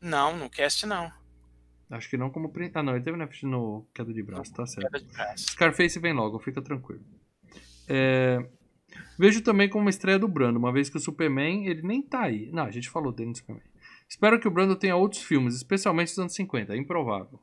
Não, 0.00 0.36
no 0.36 0.48
cast 0.48 0.86
não. 0.86 1.12
Acho 1.90 2.08
que 2.08 2.16
não 2.16 2.30
como. 2.30 2.50
Ah, 2.74 2.82
não, 2.82 2.94
ele 2.94 3.04
teve 3.04 3.18
na- 3.18 3.28
no 3.42 3.86
Queda 3.94 4.12
de 4.12 4.22
Braço, 4.22 4.52
tá 4.54 4.66
certo. 4.66 4.90
Queda 4.90 5.04
de 5.04 5.12
braço. 5.12 5.44
Scarface 5.50 5.98
vem 6.00 6.14
logo, 6.14 6.38
fica 6.38 6.62
tranquilo. 6.62 7.04
É, 7.88 8.38
Vejo 9.18 9.42
também 9.42 9.68
como 9.68 9.84
uma 9.84 9.90
estreia 9.90 10.18
do 10.18 10.28
Brando, 10.28 10.58
uma 10.58 10.72
vez 10.72 10.90
que 10.90 10.96
o 10.96 11.00
Superman, 11.00 11.66
ele 11.66 11.82
nem 11.82 12.02
tá 12.02 12.22
aí. 12.22 12.50
Não, 12.52 12.64
a 12.64 12.70
gente 12.70 12.90
falou 12.90 13.12
dele 13.12 13.30
no 13.30 13.36
Superman. 13.36 13.64
Espero 14.08 14.38
que 14.40 14.48
o 14.48 14.50
Brando 14.50 14.76
tenha 14.76 14.96
outros 14.96 15.22
filmes, 15.22 15.54
especialmente 15.54 16.08
dos 16.08 16.18
anos 16.18 16.34
50, 16.34 16.74
é 16.74 16.76
improvável. 16.78 17.40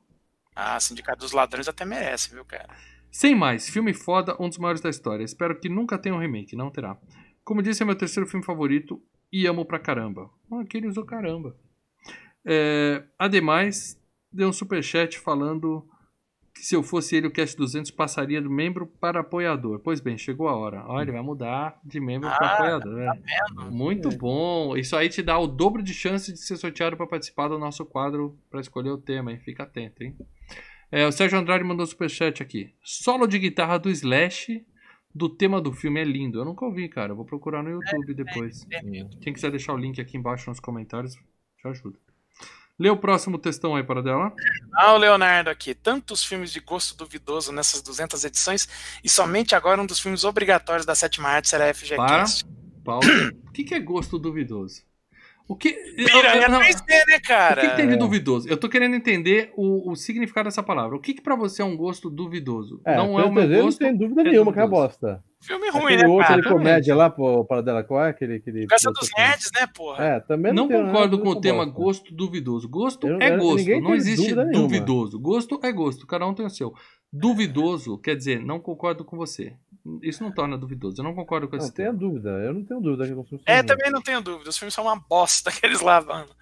Ah, 0.55 0.79
Sindicato 0.79 1.19
dos 1.19 1.31
Ladrões 1.31 1.67
até 1.67 1.85
merece, 1.85 2.31
viu, 2.31 2.45
cara? 2.45 2.75
Sem 3.11 3.35
mais, 3.35 3.67
filme 3.69 3.93
foda, 3.93 4.35
um 4.39 4.47
dos 4.49 4.57
maiores 4.57 4.81
da 4.81 4.89
história. 4.89 5.23
Espero 5.23 5.59
que 5.59 5.67
nunca 5.69 5.97
tenha 5.97 6.15
um 6.15 6.19
remake, 6.19 6.55
não 6.55 6.69
terá. 6.69 6.97
Como 7.43 7.61
disse, 7.61 7.81
é 7.81 7.85
meu 7.85 7.95
terceiro 7.95 8.29
filme 8.29 8.45
favorito 8.45 9.01
e 9.31 9.45
amo 9.47 9.65
pra 9.65 9.79
caramba. 9.79 10.29
Ah, 10.51 10.61
aqui 10.61 10.77
ele 10.77 10.87
usou 10.87 11.05
caramba. 11.05 11.55
É, 12.45 13.03
ademais, 13.17 13.99
deu 14.31 14.49
um 14.49 14.53
superchat 14.53 15.19
falando 15.19 15.85
que 16.53 16.61
se 16.65 16.75
eu 16.75 16.83
fosse 16.83 17.15
ele, 17.15 17.27
o 17.27 17.31
Cast 17.31 17.55
200 17.57 17.89
passaria 17.91 18.41
do 18.41 18.49
membro 18.49 18.85
para 18.85 19.21
apoiador. 19.21 19.79
Pois 19.79 19.99
bem, 19.99 20.17
chegou 20.17 20.47
a 20.47 20.55
hora. 20.55 20.83
Olha, 20.87 21.03
ele 21.05 21.11
vai 21.13 21.21
mudar 21.21 21.79
de 21.83 21.99
membro 21.99 22.29
para 22.29 22.47
Ah, 22.47 22.53
apoiador. 22.53 22.99
é. 22.99 23.11
vendo? 23.13 23.71
Muito 23.71 24.09
bom. 24.09 24.75
Isso 24.75 24.95
aí 24.95 25.09
te 25.09 25.21
dá 25.23 25.37
o 25.39 25.47
dobro 25.47 25.81
de 25.81 25.93
chance 25.93 26.31
de 26.31 26.39
ser 26.39 26.57
sorteado 26.57 26.97
para 26.97 27.07
participar 27.07 27.47
do 27.47 27.57
nosso 27.57 27.85
quadro 27.85 28.37
para 28.49 28.59
escolher 28.59 28.89
o 28.89 28.97
tema, 28.97 29.31
hein? 29.31 29.39
Fica 29.39 29.63
atento, 29.63 30.03
hein? 30.03 30.15
É, 30.91 31.05
o 31.05 31.11
Sérgio 31.11 31.37
Andrade 31.37 31.63
mandou 31.63 31.83
um 31.83 31.87
superchat 31.87 32.41
aqui. 32.41 32.73
Solo 32.83 33.27
de 33.27 33.37
guitarra 33.37 33.77
do 33.77 33.89
Slash 33.89 34.65
do 35.13 35.29
tema 35.29 35.61
do 35.61 35.71
filme 35.71 35.99
é 35.99 36.03
lindo. 36.03 36.39
Eu 36.39 36.45
nunca 36.45 36.65
ouvi, 36.65 36.87
cara. 36.89 37.11
Eu 37.11 37.15
vou 37.15 37.25
procurar 37.25 37.63
no 37.63 37.69
YouTube 37.69 38.13
depois. 38.13 38.65
Quem 39.21 39.33
quiser 39.33 39.51
deixar 39.51 39.73
o 39.73 39.77
link 39.77 39.99
aqui 39.99 40.17
embaixo 40.17 40.49
nos 40.49 40.59
comentários, 40.59 41.13
te 41.13 41.67
ajuda. 41.67 41.97
Lê 42.77 42.89
o 42.89 42.95
próximo 42.95 43.37
textão 43.37 43.75
aí 43.75 43.83
para 43.83 44.01
dela. 44.01 44.33
Ah, 44.73 44.93
o 44.93 44.97
Leonardo 44.97 45.49
aqui. 45.49 45.75
Tantos 45.75 46.23
filmes 46.23 46.51
de 46.51 46.61
gosto 46.61 46.95
duvidoso 46.95 47.51
nessas 47.51 47.81
200 47.81 48.23
edições 48.23 48.69
e 49.03 49.09
somente 49.09 49.53
agora 49.53 49.81
um 49.81 49.85
dos 49.85 49.99
filmes 49.99 50.23
obrigatórios 50.23 50.85
da 50.85 50.95
sétima 50.95 51.27
arte 51.27 51.49
será 51.49 51.73
FGCast. 51.73 52.45
Paulo, 52.83 53.05
o 53.45 53.51
que, 53.51 53.65
que 53.65 53.75
é 53.75 53.79
gosto 53.79 54.17
duvidoso? 54.17 54.81
O 55.49 55.55
que. 55.55 55.71
Piranha 55.95 56.47
Não, 56.47 56.59
3D, 56.61 56.85
né, 57.07 57.17
O 57.17 57.27
cara? 57.27 57.61
que, 57.61 57.69
que 57.71 57.75
tem 57.75 57.87
de 57.89 57.95
duvidoso? 57.95 58.47
Eu 58.47 58.55
tô 58.55 58.69
querendo 58.69 58.95
entender 58.95 59.51
o, 59.57 59.91
o 59.91 59.95
significado 59.95 60.45
dessa 60.47 60.61
palavra. 60.61 60.95
O 60.95 60.99
que, 61.01 61.11
que 61.15 61.21
pra 61.23 61.35
você 61.35 61.63
é 61.63 61.65
um 61.65 61.75
gosto 61.75 62.07
duvidoso? 62.07 62.79
É, 62.85 62.95
não 62.95 63.19
é 63.19 63.23
o 63.25 63.31
meu 63.31 63.47
gosto. 63.49 63.81
não 63.81 63.89
tem 63.89 63.97
dúvida 63.97 64.21
é 64.21 64.23
nenhuma 64.25 64.53
que 64.53 64.59
é 64.59 64.63
uma 64.63 64.69
duvidoso. 64.69 64.99
bosta. 65.01 65.23
Filme 65.41 65.69
ruim, 65.71 65.83
Aquele 65.85 66.03
né, 66.03 66.07
outro 66.09 66.27
cara? 66.27 66.41
de 66.41 66.49
comédia 66.49 66.95
lá, 66.95 67.09
pô, 67.09 67.43
para 67.45 67.61
dela, 67.61 67.83
qual 67.83 68.03
é 68.05 68.09
aquele. 68.09 68.35
aquele 68.35 68.67
Casa 68.67 68.91
dos 68.91 69.09
Nerds, 69.17 69.49
né, 69.55 69.65
porra? 69.73 70.03
É, 70.03 70.19
também 70.19 70.53
Não 70.53 70.67
tem 70.67 70.85
concordo 70.85 71.17
com 71.19 71.29
o 71.29 71.41
tema 71.41 71.65
gosto 71.65 72.13
duvidoso. 72.13 72.69
Gosto 72.69 73.07
Eu- 73.07 73.19
é 73.19 73.33
eu- 73.33 73.39
gosto. 73.39 73.67
Não 73.81 73.95
existe 73.95 74.21
dúvida 74.21 74.45
nenhuma. 74.45 74.67
duvidoso. 74.67 75.19
Gosto 75.19 75.59
é 75.63 75.71
gosto. 75.71 76.05
Cada 76.05 76.27
um 76.27 76.33
tem 76.35 76.45
o 76.45 76.49
seu. 76.49 76.73
Duvidoso 77.11 77.97
quer 77.97 78.15
dizer, 78.15 78.39
não 78.39 78.59
concordo 78.59 79.03
com 79.03 79.17
você. 79.17 79.53
Isso 80.01 80.23
não 80.23 80.31
torna 80.31 80.57
duvidoso. 80.57 80.99
Eu 80.99 81.03
não 81.03 81.15
concordo 81.15 81.47
com 81.47 81.55
esse 81.55 81.71
tenha 81.73 81.89
tema. 81.89 81.99
dúvida, 81.99 82.29
eu 82.29 82.53
não 82.53 82.63
tenho 82.63 82.81
dúvida 82.81 83.05
que 83.07 83.13
os 83.13 83.27
filmes 83.29 83.43
são 83.45 83.53
É, 83.53 83.57
ruins. 83.57 83.67
também 83.67 83.91
não 83.91 84.01
tenho 84.01 84.21
dúvida. 84.21 84.49
Os 84.49 84.57
filmes 84.57 84.73
são 84.73 84.83
uma 84.85 84.95
bosta 84.99 85.51
que 85.51 85.65
eles 85.65 85.81
lavando. 85.81 86.35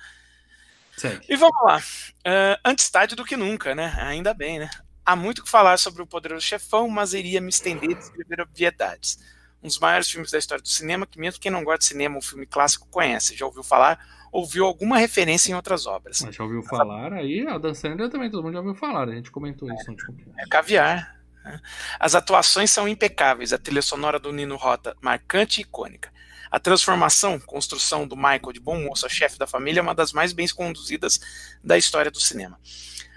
Segue. 0.98 1.26
E 1.30 1.36
vamos 1.36 1.56
lá. 1.64 1.78
Uh, 1.78 2.60
antes 2.66 2.90
tarde 2.90 3.16
do 3.16 3.24
que 3.24 3.38
nunca, 3.38 3.76
né? 3.76 3.94
Ainda 4.00 4.34
bem, 4.34 4.60
né? 4.60 4.70
Há 5.06 5.16
muito 5.16 5.40
o 5.40 5.44
que 5.44 5.50
falar 5.50 5.78
sobre 5.78 6.02
o 6.02 6.08
Poderoso 6.08 6.46
Chefão, 6.46 6.90
mas 6.90 7.14
iria 7.14 7.40
me 7.40 7.50
estender 7.50 7.92
e 7.92 7.96
descrever 7.96 8.42
obviedades. 8.42 9.18
Um 9.64 9.68
dos 9.68 9.80
maiores 9.80 10.10
filmes 10.10 10.32
da 10.32 10.38
história 10.38 10.62
do 10.62 10.68
cinema, 10.68 11.06
que 11.06 11.20
mesmo 11.20 11.40
quem 11.40 11.52
não 11.52 11.64
gosta 11.64 11.80
de 11.80 11.86
cinema, 11.86 12.18
um 12.18 12.22
filme 12.22 12.46
clássico, 12.46 12.88
conhece, 12.90 13.36
já 13.36 13.46
ouviu 13.46 13.64
falar, 13.64 14.00
ouviu 14.32 14.66
alguma 14.66 14.98
referência 14.98 15.52
em 15.52 15.56
outras 15.56 15.86
obras. 15.86 16.22
Mas 16.22 16.36
já 16.36 16.44
ouviu 16.44 16.62
falar 16.64 17.14
aí? 17.14 17.48
A 17.48 17.58
Dan 17.58 17.74
Sandler 17.74 18.10
também, 18.10 18.30
todo 18.30 18.44
mundo 18.44 18.54
já 18.54 18.60
ouviu 18.60 18.76
falar. 18.76 19.08
A 19.08 19.16
gente 19.16 19.32
comentou 19.32 19.72
isso 19.74 19.86
no 19.86 19.92
último 19.94 20.16
cast. 20.18 20.32
É 20.42 20.48
caviar. 20.50 21.17
Né? 21.48 21.62
As 22.00 22.16
atuações 22.16 22.72
são 22.72 22.88
impecáveis, 22.88 23.54
a 23.54 23.58
trilha 23.58 23.82
sonora 23.82 24.20
do 24.20 24.32
Nino 24.32 24.56
Rota 24.56 24.96
marcante 25.02 25.60
e 25.60 25.64
icônica. 25.64 26.12
A 26.50 26.60
transformação, 26.60 27.40
construção 27.40 28.08
do 28.08 28.16
Michael 28.16 28.54
de 28.54 28.60
bom 28.60 28.80
moço 28.80 29.06
a 29.06 29.10
chefe 29.10 29.38
da 29.38 29.46
família 29.46 29.80
é 29.80 29.84
uma 29.84 29.94
das 29.94 30.14
mais 30.14 30.32
bem 30.32 30.48
conduzidas 30.48 31.20
da 31.64 31.78
história 31.78 32.10
do 32.10 32.20
cinema. 32.20 32.58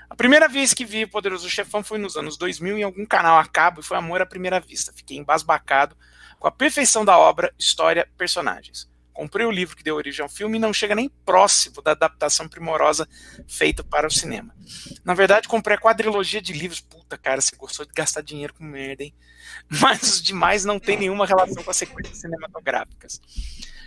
A 0.08 0.16
primeira 0.16 0.48
vez 0.48 0.74
que 0.74 0.84
vi 0.84 1.06
Poderoso 1.06 1.48
Chefão 1.48 1.84
foi 1.84 1.96
nos 1.96 2.16
anos 2.16 2.36
2000 2.36 2.78
em 2.78 2.82
algum 2.82 3.06
canal 3.06 3.38
a 3.38 3.46
cabo 3.46 3.80
e 3.80 3.84
foi 3.84 3.96
amor 3.96 4.20
à 4.20 4.26
primeira 4.26 4.58
vista. 4.58 4.92
Fiquei 4.92 5.16
embasbacado 5.16 5.96
com 6.40 6.48
a 6.48 6.50
perfeição 6.50 7.04
da 7.04 7.16
obra, 7.16 7.54
história, 7.56 8.08
personagens. 8.18 8.89
Comprei 9.20 9.44
o 9.44 9.50
livro 9.50 9.76
que 9.76 9.82
deu 9.82 9.96
origem 9.96 10.22
ao 10.22 10.30
filme 10.30 10.56
e 10.56 10.58
não 10.58 10.72
chega 10.72 10.94
nem 10.94 11.06
próximo 11.26 11.82
da 11.82 11.90
adaptação 11.90 12.48
primorosa 12.48 13.06
feita 13.46 13.84
para 13.84 14.06
o 14.06 14.10
cinema. 14.10 14.56
Na 15.04 15.12
verdade, 15.12 15.46
comprei 15.46 15.76
a 15.76 15.78
quadrilogia 15.78 16.40
de 16.40 16.54
livros. 16.54 16.80
Puta, 16.80 17.18
cara, 17.18 17.38
você 17.38 17.54
gostou 17.54 17.84
de 17.84 17.92
gastar 17.92 18.22
dinheiro 18.22 18.54
com 18.54 18.64
merda, 18.64 19.02
hein? 19.02 19.14
Mas 19.68 20.02
os 20.04 20.22
demais 20.22 20.64
não 20.64 20.80
tem 20.80 20.96
nenhuma 20.96 21.26
relação 21.26 21.62
com 21.62 21.70
as 21.70 21.76
sequências 21.76 22.16
cinematográficas. 22.16 23.20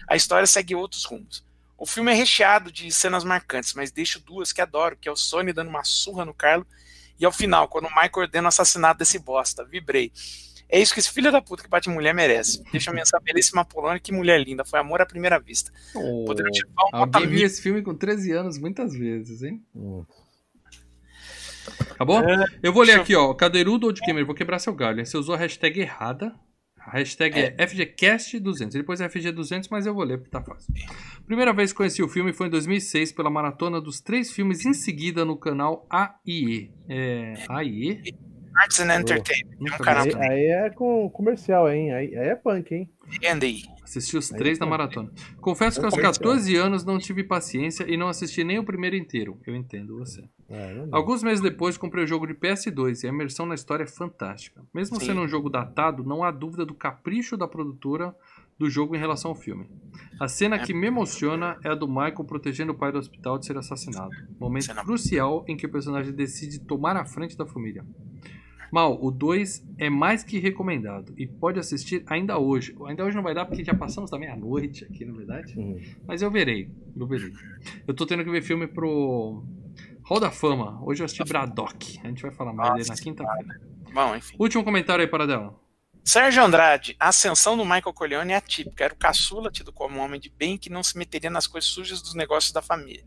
A 0.08 0.16
história 0.16 0.46
segue 0.46 0.76
outros 0.76 1.04
rumos. 1.04 1.44
O 1.80 1.88
filme 1.88 2.12
é 2.12 2.14
recheado 2.14 2.72
de 2.72 2.92
cenas 2.92 3.24
marcantes, 3.24 3.74
mas 3.74 3.92
deixo 3.92 4.20
duas 4.20 4.54
que 4.54 4.62
adoro, 4.62 4.96
que 4.96 5.10
é 5.10 5.12
o 5.12 5.16
Sony 5.16 5.52
dando 5.52 5.70
uma 5.70 5.84
surra 5.84 6.24
no 6.24 6.34
Carlo 6.34 6.66
e 7.20 7.26
ao 7.26 7.32
final, 7.32 7.68
quando 7.68 7.86
o 7.86 7.90
Michael 7.90 8.12
ordena 8.18 8.46
o 8.46 8.50
assassinato 8.50 9.00
desse 9.00 9.18
bosta. 9.18 9.66
Vibrei. 9.66 10.12
É 10.74 10.80
isso 10.80 10.92
que 10.92 11.00
esse 11.00 11.12
filho 11.12 11.32
da 11.32 11.40
puta 11.40 11.62
que 11.62 11.70
bate 11.70 11.88
mulher 11.88 12.16
merece. 12.16 12.64
Deixa 12.72 12.90
eu 12.90 12.96
pensar, 12.96 13.20
belíssima 13.20 13.64
Polônia, 13.64 14.00
que 14.00 14.12
mulher 14.12 14.44
linda. 14.44 14.66
Foi 14.66 14.80
amor 14.80 15.00
à 15.02 15.06
primeira 15.06 15.40
vista. 15.40 15.72
Oh, 15.94 16.26
Poderoso 16.26 16.60
Chefão, 16.60 16.90
nota 16.92 17.20
alguém 17.20 17.30
viu 17.30 17.38
mil. 17.38 17.46
esse 17.46 17.62
filme 17.62 17.84
com 17.84 17.94
13 17.94 18.32
anos 18.32 18.58
muitas 18.58 18.92
vezes, 18.92 19.44
hein? 19.44 19.64
Hum. 19.76 20.04
Acabou? 21.92 22.28
É, 22.28 22.46
Eu 22.64 22.74
vou 22.74 22.82
ler 22.82 23.00
aqui, 23.00 23.16
ó. 23.16 23.32
Cadeirudo 23.36 23.86
ou 23.86 23.94
de 23.94 24.02
Gamer, 24.02 24.26
vou 24.26 24.34
quebrar 24.34 24.58
seu 24.58 24.74
galho. 24.74 25.06
Você 25.06 25.16
usou 25.16 25.36
a 25.36 25.38
hashtag 25.38 25.80
errada. 25.80 26.34
A 26.80 26.98
hashtag 26.98 27.40
é, 27.40 27.56
FGCast200. 27.56 28.74
Ele 28.74 28.84
pôs 28.84 29.00
FG200, 29.00 29.68
mas 29.70 29.86
eu 29.86 29.94
vou 29.94 30.04
ler 30.04 30.18
porque 30.18 30.32
tá 30.32 30.42
fácil. 30.42 30.74
Primeira 31.28 31.54
vez 31.54 31.72
que 31.72 31.78
conheci 31.78 32.02
o 32.02 32.10
filme 32.10 32.34
foi 32.34 32.48
em 32.48 32.50
2006, 32.50 33.12
pela 33.12 33.30
maratona 33.30 33.80
dos 33.80 34.02
três 34.02 34.32
filmes 34.32 34.66
em 34.66 34.74
seguida 34.74 35.24
no 35.24 35.38
canal 35.38 35.86
AIE. 35.88 36.72
É. 36.90 37.36
AIE? 37.48 38.02
Arts 38.56 38.80
and 38.80 38.94
Entertainment. 39.00 39.58
É 39.60 39.74
um 39.74 39.78
canal. 39.78 40.04
Aí, 40.06 40.16
aí 40.16 40.46
é 40.46 40.70
com 40.70 41.10
comercial, 41.10 41.70
hein? 41.72 41.94
Aí, 41.94 42.16
aí 42.16 42.30
é 42.30 42.36
punk, 42.36 42.74
hein? 42.74 42.90
Andy. 43.30 43.64
Assisti 43.84 44.18
os 44.18 44.32
Aí 44.32 44.38
três 44.40 44.58
na 44.58 44.66
pode. 44.66 44.78
maratona. 44.78 45.12
Confesso 45.40 45.80
que 45.80 45.86
É 45.86 45.86
aos 45.86 45.94
comercial. 45.96 46.14
14 46.14 46.56
anos 46.56 46.84
não 46.86 46.98
tive 46.98 47.24
paciência 47.24 47.86
e 47.88 47.98
não 47.98 48.08
assisti 48.08 48.44
nem 48.44 48.58
o 48.58 48.64
primeiro 48.64 48.96
inteiro. 48.96 49.38
Eu 49.46 49.56
entendo 49.56 49.98
você. 50.00 50.24
É. 50.50 50.88
Alguns 50.92 51.22
meses 51.22 51.42
depois 51.42 51.78
comprei 51.78 52.04
o 52.04 52.08
jogo 52.08 52.26
de 52.26 52.34
PS2 52.34 53.04
e 53.04 53.08
a 53.08 53.10
imersão 53.10 53.46
na 53.46 53.56
história 53.56 53.84
é 53.84 53.88
fantástica. 53.88 54.64
Mesmo 54.74 55.00
Sim. 55.00 55.08
sendo 55.08 55.22
um 55.22 55.28
jogo 55.28 55.50
datado, 55.50 56.04
não 56.04 56.24
há 56.24 56.32
dúvida 56.32 56.66
do 56.66 56.74
capricho 56.74 57.36
da 57.38 57.48
produtora 57.48 58.16
do 58.58 58.70
jogo 58.70 58.96
em 58.96 59.00
relação 59.00 59.32
ao 59.32 59.36
filme. 59.36 59.70
A 60.20 60.28
cena 60.28 60.60
que 60.60 60.74
me 60.74 60.88
emociona 60.88 61.58
é 61.64 61.70
a 61.70 61.76
do 61.76 61.88
Michael 61.88 62.24
protegendo 62.24 62.72
o 62.72 62.76
pai 62.76 62.92
do 62.92 63.00
hospital 63.00 63.38
de 63.38 63.46
ser 63.46 63.58
assassinado. 63.58 64.12
Momento 64.40 64.74
crucial 64.76 65.44
em 65.48 65.58
que 65.58 65.66
o 65.66 65.72
personagem 65.72 66.14
decide 66.14 66.60
tomar 66.60 66.96
a 66.96 67.04
frente 67.04 67.38
da 67.38 67.46
família. 67.46 67.84
Mal, 68.74 68.98
o 69.00 69.12
2 69.12 69.64
é 69.78 69.88
mais 69.88 70.24
que 70.24 70.40
recomendado 70.40 71.14
e 71.16 71.28
pode 71.28 71.60
assistir 71.60 72.04
ainda 72.08 72.40
hoje. 72.40 72.76
Ainda 72.88 73.06
hoje 73.06 73.16
não 73.16 73.22
vai 73.22 73.36
dar 73.36 73.46
porque 73.46 73.64
já 73.64 73.76
passamos 73.76 74.10
da 74.10 74.18
meia-noite 74.18 74.84
aqui, 74.84 75.06
na 75.06 75.14
verdade. 75.14 75.54
Uhum. 75.56 75.80
Mas 76.08 76.24
eu 76.24 76.32
verei, 76.32 76.72
eu 77.00 77.06
verei. 77.06 77.32
Eu 77.88 77.94
tô 77.94 78.04
tendo 78.04 78.24
que 78.24 78.32
ver 78.32 78.42
filme 78.42 78.66
pro 78.66 79.44
Hall 80.02 80.20
da 80.20 80.32
Fama. 80.32 80.84
Hoje 80.84 81.04
eu 81.04 81.06
assisti 81.06 81.24
Braddock. 81.24 82.00
A 82.04 82.08
gente 82.08 82.24
vai 82.24 82.32
falar 82.32 82.52
mais 82.52 82.74
dele 82.74 82.90
na 82.90 82.96
quinta-feira. 82.96 83.62
Bom, 83.94 84.16
enfim. 84.16 84.36
Último 84.40 84.64
comentário 84.64 85.04
aí, 85.04 85.08
Paradela. 85.08 85.56
Sérgio 86.04 86.44
Andrade, 86.44 86.96
a 87.00 87.10
ascensão 87.10 87.56
do 87.56 87.64
Michael 87.64 87.94
Corleone 87.94 88.34
é 88.34 88.38
atípica. 88.38 88.86
Era 88.86 88.94
o 88.96 88.98
caçula, 88.98 89.52
tido 89.52 89.72
como 89.72 90.00
um 90.00 90.02
homem 90.02 90.20
de 90.20 90.32
bem 90.32 90.58
que 90.58 90.72
não 90.72 90.82
se 90.82 90.98
meteria 90.98 91.30
nas 91.30 91.46
coisas 91.46 91.70
sujas 91.70 92.02
dos 92.02 92.16
negócios 92.16 92.52
da 92.52 92.62
família. 92.64 93.06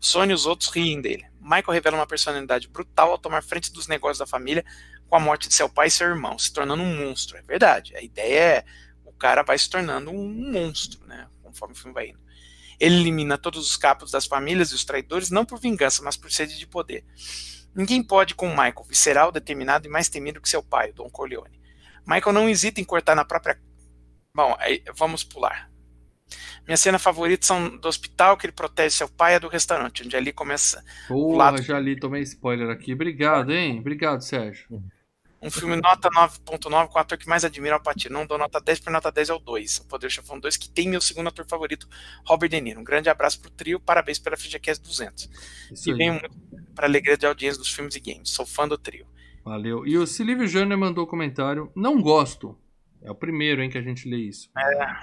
Sônia 0.00 0.32
e 0.32 0.34
os 0.34 0.46
outros 0.46 0.70
riem 0.70 1.00
dele. 1.00 1.26
Michael 1.40 1.72
revela 1.72 1.96
uma 1.96 2.06
personalidade 2.06 2.68
brutal 2.68 3.10
ao 3.10 3.18
tomar 3.18 3.42
frente 3.42 3.72
dos 3.72 3.86
negócios 3.86 4.18
da 4.18 4.26
família 4.26 4.64
com 5.08 5.16
a 5.16 5.20
morte 5.20 5.48
de 5.48 5.54
seu 5.54 5.68
pai 5.68 5.88
e 5.88 5.90
seu 5.90 6.08
irmão, 6.08 6.38
se 6.38 6.52
tornando 6.52 6.82
um 6.82 7.06
monstro. 7.06 7.36
É 7.36 7.42
verdade. 7.42 7.94
A 7.96 8.02
ideia 8.02 8.40
é 8.40 8.64
o 9.04 9.12
cara 9.12 9.42
vai 9.42 9.58
se 9.58 9.68
tornando 9.68 10.10
um 10.10 10.52
monstro, 10.52 11.04
né? 11.06 11.28
Conforme 11.42 11.74
o 11.74 11.76
filme 11.76 11.92
vai 11.92 12.08
indo. 12.08 12.20
Ele 12.78 12.96
elimina 12.96 13.36
todos 13.36 13.68
os 13.68 13.76
capos 13.76 14.10
das 14.10 14.24
famílias 14.24 14.70
e 14.70 14.74
os 14.74 14.84
traidores, 14.84 15.30
não 15.30 15.44
por 15.44 15.60
vingança, 15.60 16.02
mas 16.02 16.16
por 16.16 16.32
sede 16.32 16.58
de 16.58 16.66
poder. 16.66 17.04
Ninguém 17.74 18.02
pode 18.02 18.34
com 18.34 18.48
Michael, 18.48 18.86
visceral, 18.88 19.30
determinado 19.30 19.86
e 19.86 19.90
mais 19.90 20.08
temido 20.08 20.40
que 20.40 20.48
seu 20.48 20.62
pai, 20.62 20.92
Don 20.92 21.10
Corleone. 21.10 21.60
Michael 22.06 22.32
não 22.32 22.48
hesita 22.48 22.80
em 22.80 22.84
cortar 22.84 23.14
na 23.14 23.24
própria. 23.24 23.60
Bom, 24.34 24.56
vamos 24.96 25.22
pular. 25.22 25.69
Minha 26.66 26.76
cena 26.76 26.98
favorita 26.98 27.46
são 27.46 27.76
do 27.76 27.88
hospital, 27.88 28.36
que 28.36 28.46
ele 28.46 28.52
protege 28.52 28.94
seu 28.96 29.08
pai, 29.08 29.32
e 29.32 29.36
a 29.36 29.38
do 29.38 29.48
restaurante, 29.48 30.02
onde 30.04 30.16
ali 30.16 30.32
começa 30.32 30.84
Porra, 31.08 31.36
lado- 31.36 31.62
já 31.62 31.78
li, 31.78 31.98
tomei 31.98 32.22
spoiler 32.22 32.70
aqui. 32.70 32.92
Obrigado, 32.94 33.52
hein? 33.52 33.78
Obrigado, 33.80 34.22
Sérgio. 34.22 34.66
um 35.42 35.50
filme 35.50 35.74
nota 35.76 36.08
9.9 36.10 36.88
com 36.88 36.98
o 36.98 37.00
ator 37.00 37.16
que 37.16 37.26
mais 37.28 37.44
admira 37.44 37.76
o 37.76 37.82
Patino. 37.82 38.18
Não 38.18 38.26
dou 38.26 38.36
nota 38.36 38.60
10, 38.60 38.80
por 38.80 38.92
nota 38.92 39.10
10 39.10 39.30
é 39.30 39.34
o 39.34 39.38
2. 39.38 39.78
O 39.78 39.86
Poder 39.88 40.10
Chefão 40.10 40.38
2, 40.38 40.56
que 40.58 40.68
tem 40.68 40.86
meu 40.88 41.00
segundo 41.00 41.28
ator 41.28 41.46
favorito, 41.48 41.88
Robert 42.26 42.50
De 42.50 42.60
Niro. 42.60 42.80
Um 42.80 42.84
grande 42.84 43.08
abraço 43.08 43.40
pro 43.40 43.50
trio, 43.50 43.80
parabéns 43.80 44.18
pela 44.18 44.36
FGCast 44.36 44.82
200. 44.84 45.30
é 45.70 45.74
Isso 45.74 45.88
E 45.88 45.92
aí. 45.92 45.98
venho 45.98 46.12
muito 46.14 46.30
para 46.74 46.86
alegria 46.86 47.16
de 47.16 47.24
audiência 47.26 47.58
dos 47.58 47.72
filmes 47.72 47.96
e 47.96 48.00
games. 48.00 48.28
Sou 48.30 48.44
fã 48.44 48.68
do 48.68 48.76
trio. 48.76 49.06
Valeu. 49.42 49.86
E 49.86 49.96
o 49.96 50.06
Silvio 50.06 50.46
Jânio 50.46 50.76
mandou 50.78 51.06
comentário. 51.06 51.72
Não 51.74 52.02
gosto. 52.02 52.58
É 53.02 53.10
o 53.10 53.14
primeiro, 53.14 53.62
hein, 53.62 53.70
que 53.70 53.78
a 53.78 53.82
gente 53.82 54.06
lê 54.08 54.16
isso. 54.18 54.50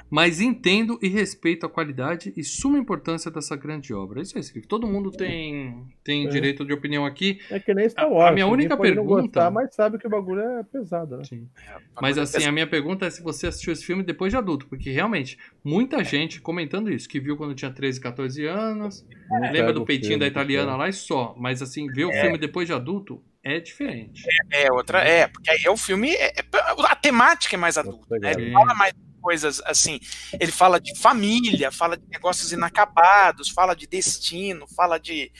Mas 0.09 0.39
entendo 0.39 0.99
e 1.01 1.07
respeito 1.07 1.65
a 1.65 1.69
qualidade 1.69 2.31
e 2.37 2.43
suma 2.43 2.77
importância 2.77 3.31
dessa 3.31 3.55
grande 3.55 3.93
obra. 3.93 4.21
Isso 4.21 4.37
aí, 4.37 4.43
Silvio. 4.43 4.67
Todo 4.67 4.85
mundo 4.85 5.09
tem, 5.11 5.83
tem 6.03 6.27
É. 6.27 6.29
direito 6.29 6.63
de 6.63 6.71
opinião 6.73 7.05
aqui. 7.05 7.39
É 7.49 7.59
que 7.59 7.73
nem 7.73 7.89
Star 7.89 8.05
A- 8.05 8.07
a 8.07 8.11
Wars. 8.11 8.33
minha 8.35 8.45
única 8.45 8.77
pode 8.77 8.89
não 8.93 8.97
pergunta- 9.03 9.21
Gostar, 9.23 9.51
mas 9.51 9.73
sabe 9.73 9.97
que 9.97 10.05
o 10.05 10.09
bagulho 10.09 10.41
é 10.41 10.63
pesado, 10.63 11.17
né? 11.17 11.23
Sim. 11.23 11.47
É, 11.67 11.77
Mas 11.99 12.17
assim, 12.19 12.45
a 12.45 12.51
minha 12.51 12.67
pergunta 12.67 13.05
é 13.07 13.09
se 13.09 13.23
você 13.23 13.47
assistiu 13.47 13.73
esse 13.73 13.83
filme 13.83 14.03
depois 14.03 14.31
de 14.31 14.37
adulto, 14.37 14.67
porque 14.67 14.91
realmente, 14.91 15.37
muita 15.63 16.03
gente 16.03 16.39
comentando 16.39 16.91
isso, 16.91 17.09
que 17.09 17.19
viu 17.19 17.35
quando 17.35 17.55
tinha 17.55 17.71
13, 17.71 17.99
14 17.99 18.45
anos, 18.45 19.03
lembra 19.51 19.73
do 19.73 19.83
peitinho 19.85 20.09
filme, 20.11 20.19
da 20.19 20.27
italiana 20.27 20.75
lá 20.77 20.87
e 20.87 20.93
só. 20.93 21.35
Mas 21.37 21.61
assim, 21.63 21.87
ver 21.87 22.05
o 22.05 22.11
filme 22.11 22.37
depois 22.37 22.67
de 22.67 22.73
adulto 22.73 23.21
é 23.43 23.59
diferente. 23.59 24.23
É, 24.51 24.71
outra. 24.71 24.99
É, 25.01 25.27
porque 25.27 25.49
aí 25.49 25.61
é 25.63 25.69
o 25.71 25.77
filme. 25.77 26.11
é- 26.13 26.39
é- 26.39 26.45
a 26.87 26.95
temática 26.95 27.55
é 27.55 27.59
mais 27.59 27.77
adulta, 27.77 28.17
né? 28.19 28.31
Ele 28.31 28.51
fala 28.51 28.73
mais 28.75 28.93
coisas 29.21 29.61
assim. 29.65 29.99
Ele 30.39 30.51
fala 30.51 30.79
de 30.79 30.97
família, 30.99 31.71
fala 31.71 31.97
de 31.97 32.05
negócios 32.07 32.51
inacabados, 32.51 33.49
fala 33.49 33.75
de 33.75 33.87
destino, 33.87 34.67
fala 34.75 34.97
de. 34.99 35.31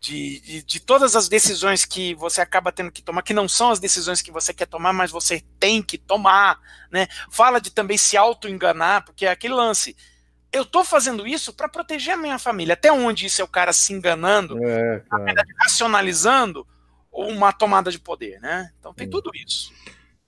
De, 0.00 0.38
de, 0.40 0.62
de 0.62 0.80
todas 0.80 1.16
as 1.16 1.30
decisões 1.30 1.86
que 1.86 2.14
você 2.16 2.42
acaba 2.42 2.70
tendo 2.70 2.92
que 2.92 3.00
tomar, 3.00 3.22
que 3.22 3.32
não 3.32 3.48
são 3.48 3.70
as 3.70 3.80
decisões 3.80 4.20
que 4.20 4.30
você 4.30 4.52
quer 4.52 4.66
tomar, 4.66 4.92
mas 4.92 5.10
você 5.10 5.42
tem 5.58 5.82
que 5.82 5.96
tomar, 5.96 6.60
né? 6.92 7.06
Fala 7.30 7.58
de 7.58 7.70
também 7.70 7.96
se 7.96 8.14
auto-enganar, 8.14 9.02
porque 9.06 9.24
é 9.24 9.30
aquele 9.30 9.54
lance. 9.54 9.96
Eu 10.52 10.62
tô 10.66 10.84
fazendo 10.84 11.26
isso 11.26 11.54
para 11.54 11.70
proteger 11.70 12.12
a 12.14 12.16
minha 12.18 12.38
família. 12.38 12.74
Até 12.74 12.92
onde 12.92 13.24
isso 13.24 13.40
é 13.40 13.44
o 13.44 13.48
cara 13.48 13.72
se 13.72 13.94
enganando, 13.94 14.62
É, 14.62 15.00
cara. 15.08 15.42
racionalizando 15.62 16.66
uma 17.14 17.52
tomada 17.52 17.90
de 17.90 17.98
poder, 17.98 18.40
né? 18.40 18.70
Então 18.78 18.92
tem 18.92 19.08
tudo 19.08 19.30
isso. 19.34 19.72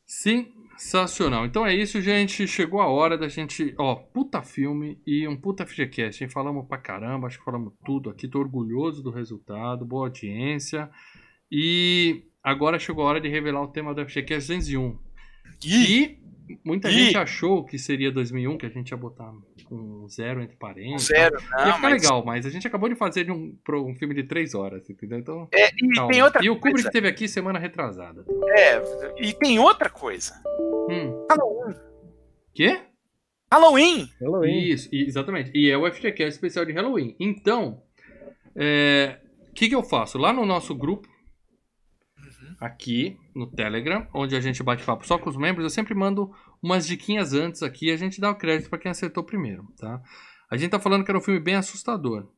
Sensacional. 0.07 1.45
Então 1.45 1.67
é 1.67 1.75
isso, 1.75 2.01
gente. 2.01 2.47
Chegou 2.47 2.81
a 2.81 2.87
hora 2.87 3.19
da 3.19 3.29
gente. 3.29 3.75
Ó, 3.79 3.97
puta 3.97 4.41
filme 4.43 5.01
e 5.07 5.27
um 5.27 5.37
puta 5.37 5.67
FGCast, 5.67 6.23
hein? 6.23 6.31
Falamos 6.31 6.67
pra 6.67 6.79
caramba, 6.79 7.27
acho 7.27 7.39
que 7.39 7.45
falamos 7.45 7.73
tudo 7.85 8.09
aqui. 8.09 8.29
Tô 8.29 8.39
orgulhoso 8.39 9.03
do 9.03 9.11
resultado, 9.11 9.85
boa 9.85 10.07
audiência. 10.07 10.89
E 11.51 12.25
agora 12.43 12.79
chegou 12.79 13.05
a 13.05 13.09
hora 13.09 13.21
de 13.21 13.29
revelar 13.29 13.63
o 13.63 13.73
tema 13.73 13.95
do 13.95 14.05
FGCast 14.07 14.49
201. 14.49 14.99
E 15.65 16.19
muita 16.65 16.89
Ih. 16.89 16.93
gente 16.93 17.17
achou 17.19 17.65
que 17.65 17.79
seria 17.79 18.11
2001, 18.13 18.57
que 18.59 18.67
a 18.67 18.69
gente 18.69 18.91
ia 18.91 18.97
botar 18.97 19.33
um 19.71 20.09
zero 20.09 20.41
entre 20.43 20.57
parênteses. 20.57 21.09
Zero, 21.09 21.37
Ia 21.41 21.67
não, 21.67 21.75
ficar 21.75 21.79
mas... 21.91 22.03
legal, 22.03 22.25
mas 22.25 22.47
a 22.47 22.51
gente 22.51 22.67
acabou 22.67 22.89
de 22.89 22.95
fazer 22.95 23.25
de 23.25 23.33
um, 23.33 23.57
um 23.69 23.95
filme 23.97 24.15
de 24.15 24.23
três 24.25 24.55
horas, 24.55 24.89
entendeu? 24.89 25.19
Então, 25.19 25.49
É, 25.53 25.69
e 25.75 25.89
calma. 25.95 26.13
tem 26.13 26.23
outra 26.23 26.45
e 26.45 26.49
o 26.51 26.55
Kubrick 26.57 26.75
coisa. 26.75 26.91
teve 26.91 27.09
aqui 27.09 27.27
semana 27.29 27.59
retrasada. 27.59 28.25
É, 28.57 28.83
e 29.19 29.33
tem 29.33 29.59
outra 29.59 29.89
coisa. 29.91 30.35
Hum. 30.91 31.27
Halloween. 31.31 31.75
Quê? 32.55 32.81
Halloween. 33.53 34.09
Halloween. 34.21 34.69
Isso, 34.69 34.89
e- 34.93 35.05
exatamente. 35.07 35.51
E 35.55 35.71
é 35.71 35.77
o 35.77 35.87
FGCast 35.91 36.31
especial 36.35 36.65
de 36.65 36.73
Halloween. 36.73 37.15
Então, 37.21 37.81
o 38.55 39.55
que, 39.55 39.69
que 39.69 39.75
eu 39.75 39.83
faço? 39.83 40.19
Lá 40.19 40.33
no 40.33 40.45
nosso 40.47 40.75
grupo, 40.75 41.09
aqui 42.61 43.17
no 43.35 43.47
Telegram, 43.47 44.07
onde 44.15 44.35
a 44.37 44.41
gente 44.41 44.63
bate 44.63 44.85
papo 44.85 45.07
só 45.07 45.19
com 45.19 45.29
os 45.31 45.37
membros, 45.37 45.65
eu 45.65 45.71
sempre 45.71 45.95
mando 45.95 46.31
umas 46.63 46.87
diquinhas 46.87 47.33
antes 47.33 47.63
aqui 47.63 47.87
e 47.87 47.91
a 47.93 47.97
gente 47.97 48.21
dá 48.21 48.31
o 48.31 48.35
crédito 48.35 48.71
para 48.71 48.79
quem 48.79 48.91
acertou 48.91 49.23
primeiro, 49.25 49.65
tá? 49.79 50.01
A 50.51 50.57
gente 50.57 50.71
tá 50.71 50.79
falando 50.81 51.05
que 51.05 51.11
era 51.11 51.19
um 51.19 51.23
filme 51.23 51.41
bem 51.41 51.55
assustador. 51.55 52.29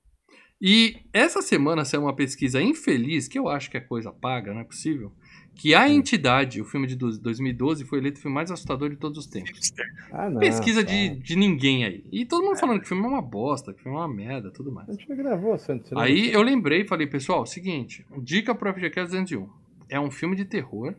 E 0.60 0.96
essa 1.12 1.40
semana 1.40 1.84
saiu 1.84 2.02
uma 2.02 2.16
pesquisa 2.16 2.60
infeliz, 2.60 3.28
que 3.28 3.38
eu 3.38 3.48
acho 3.48 3.70
que 3.70 3.76
é 3.76 3.80
coisa 3.80 4.10
paga, 4.10 4.52
não 4.52 4.60
é 4.60 4.64
possível, 4.64 5.12
que 5.54 5.72
A 5.74 5.88
Entidade, 5.88 6.60
o 6.60 6.64
filme 6.64 6.86
de 6.86 6.96
do- 6.96 7.16
2012, 7.20 7.84
foi 7.84 7.98
eleito 7.98 8.18
o 8.18 8.22
filme 8.22 8.34
mais 8.34 8.50
assustador 8.50 8.90
de 8.90 8.96
todos 8.96 9.18
os 9.18 9.26
tempos 9.26 9.72
Ah, 10.12 10.28
não. 10.28 10.40
pesquisa 10.40 10.84
tá. 10.84 10.90
de, 10.90 11.10
de 11.10 11.36
ninguém 11.36 11.84
aí. 11.84 12.04
E 12.10 12.24
todo 12.26 12.44
mundo 12.44 12.58
falando 12.58 12.78
que 12.80 12.86
o 12.86 12.88
filme 12.88 13.04
é 13.04 13.06
uma 13.08 13.22
bosta, 13.22 13.72
que 13.72 13.80
o 13.80 13.82
filme 13.84 13.96
é 13.98 14.00
uma 14.00 14.12
merda, 14.12 14.50
tudo 14.50 14.72
mais. 14.72 14.88
A 14.88 14.92
gente 14.92 15.06
já 15.06 15.14
gravou, 15.14 15.56
Santos. 15.58 15.92
Aí 15.96 16.32
eu 16.32 16.42
lembrei 16.42 16.82
e 16.82 16.88
falei, 16.88 17.06
pessoal, 17.06 17.46
seguinte, 17.46 18.04
dica 18.20 18.52
pro 18.54 18.72
FGCast 18.72 19.10
201. 19.12 19.48
É 19.88 19.98
um 19.98 20.10
filme 20.10 20.36
de 20.36 20.44
terror 20.44 20.94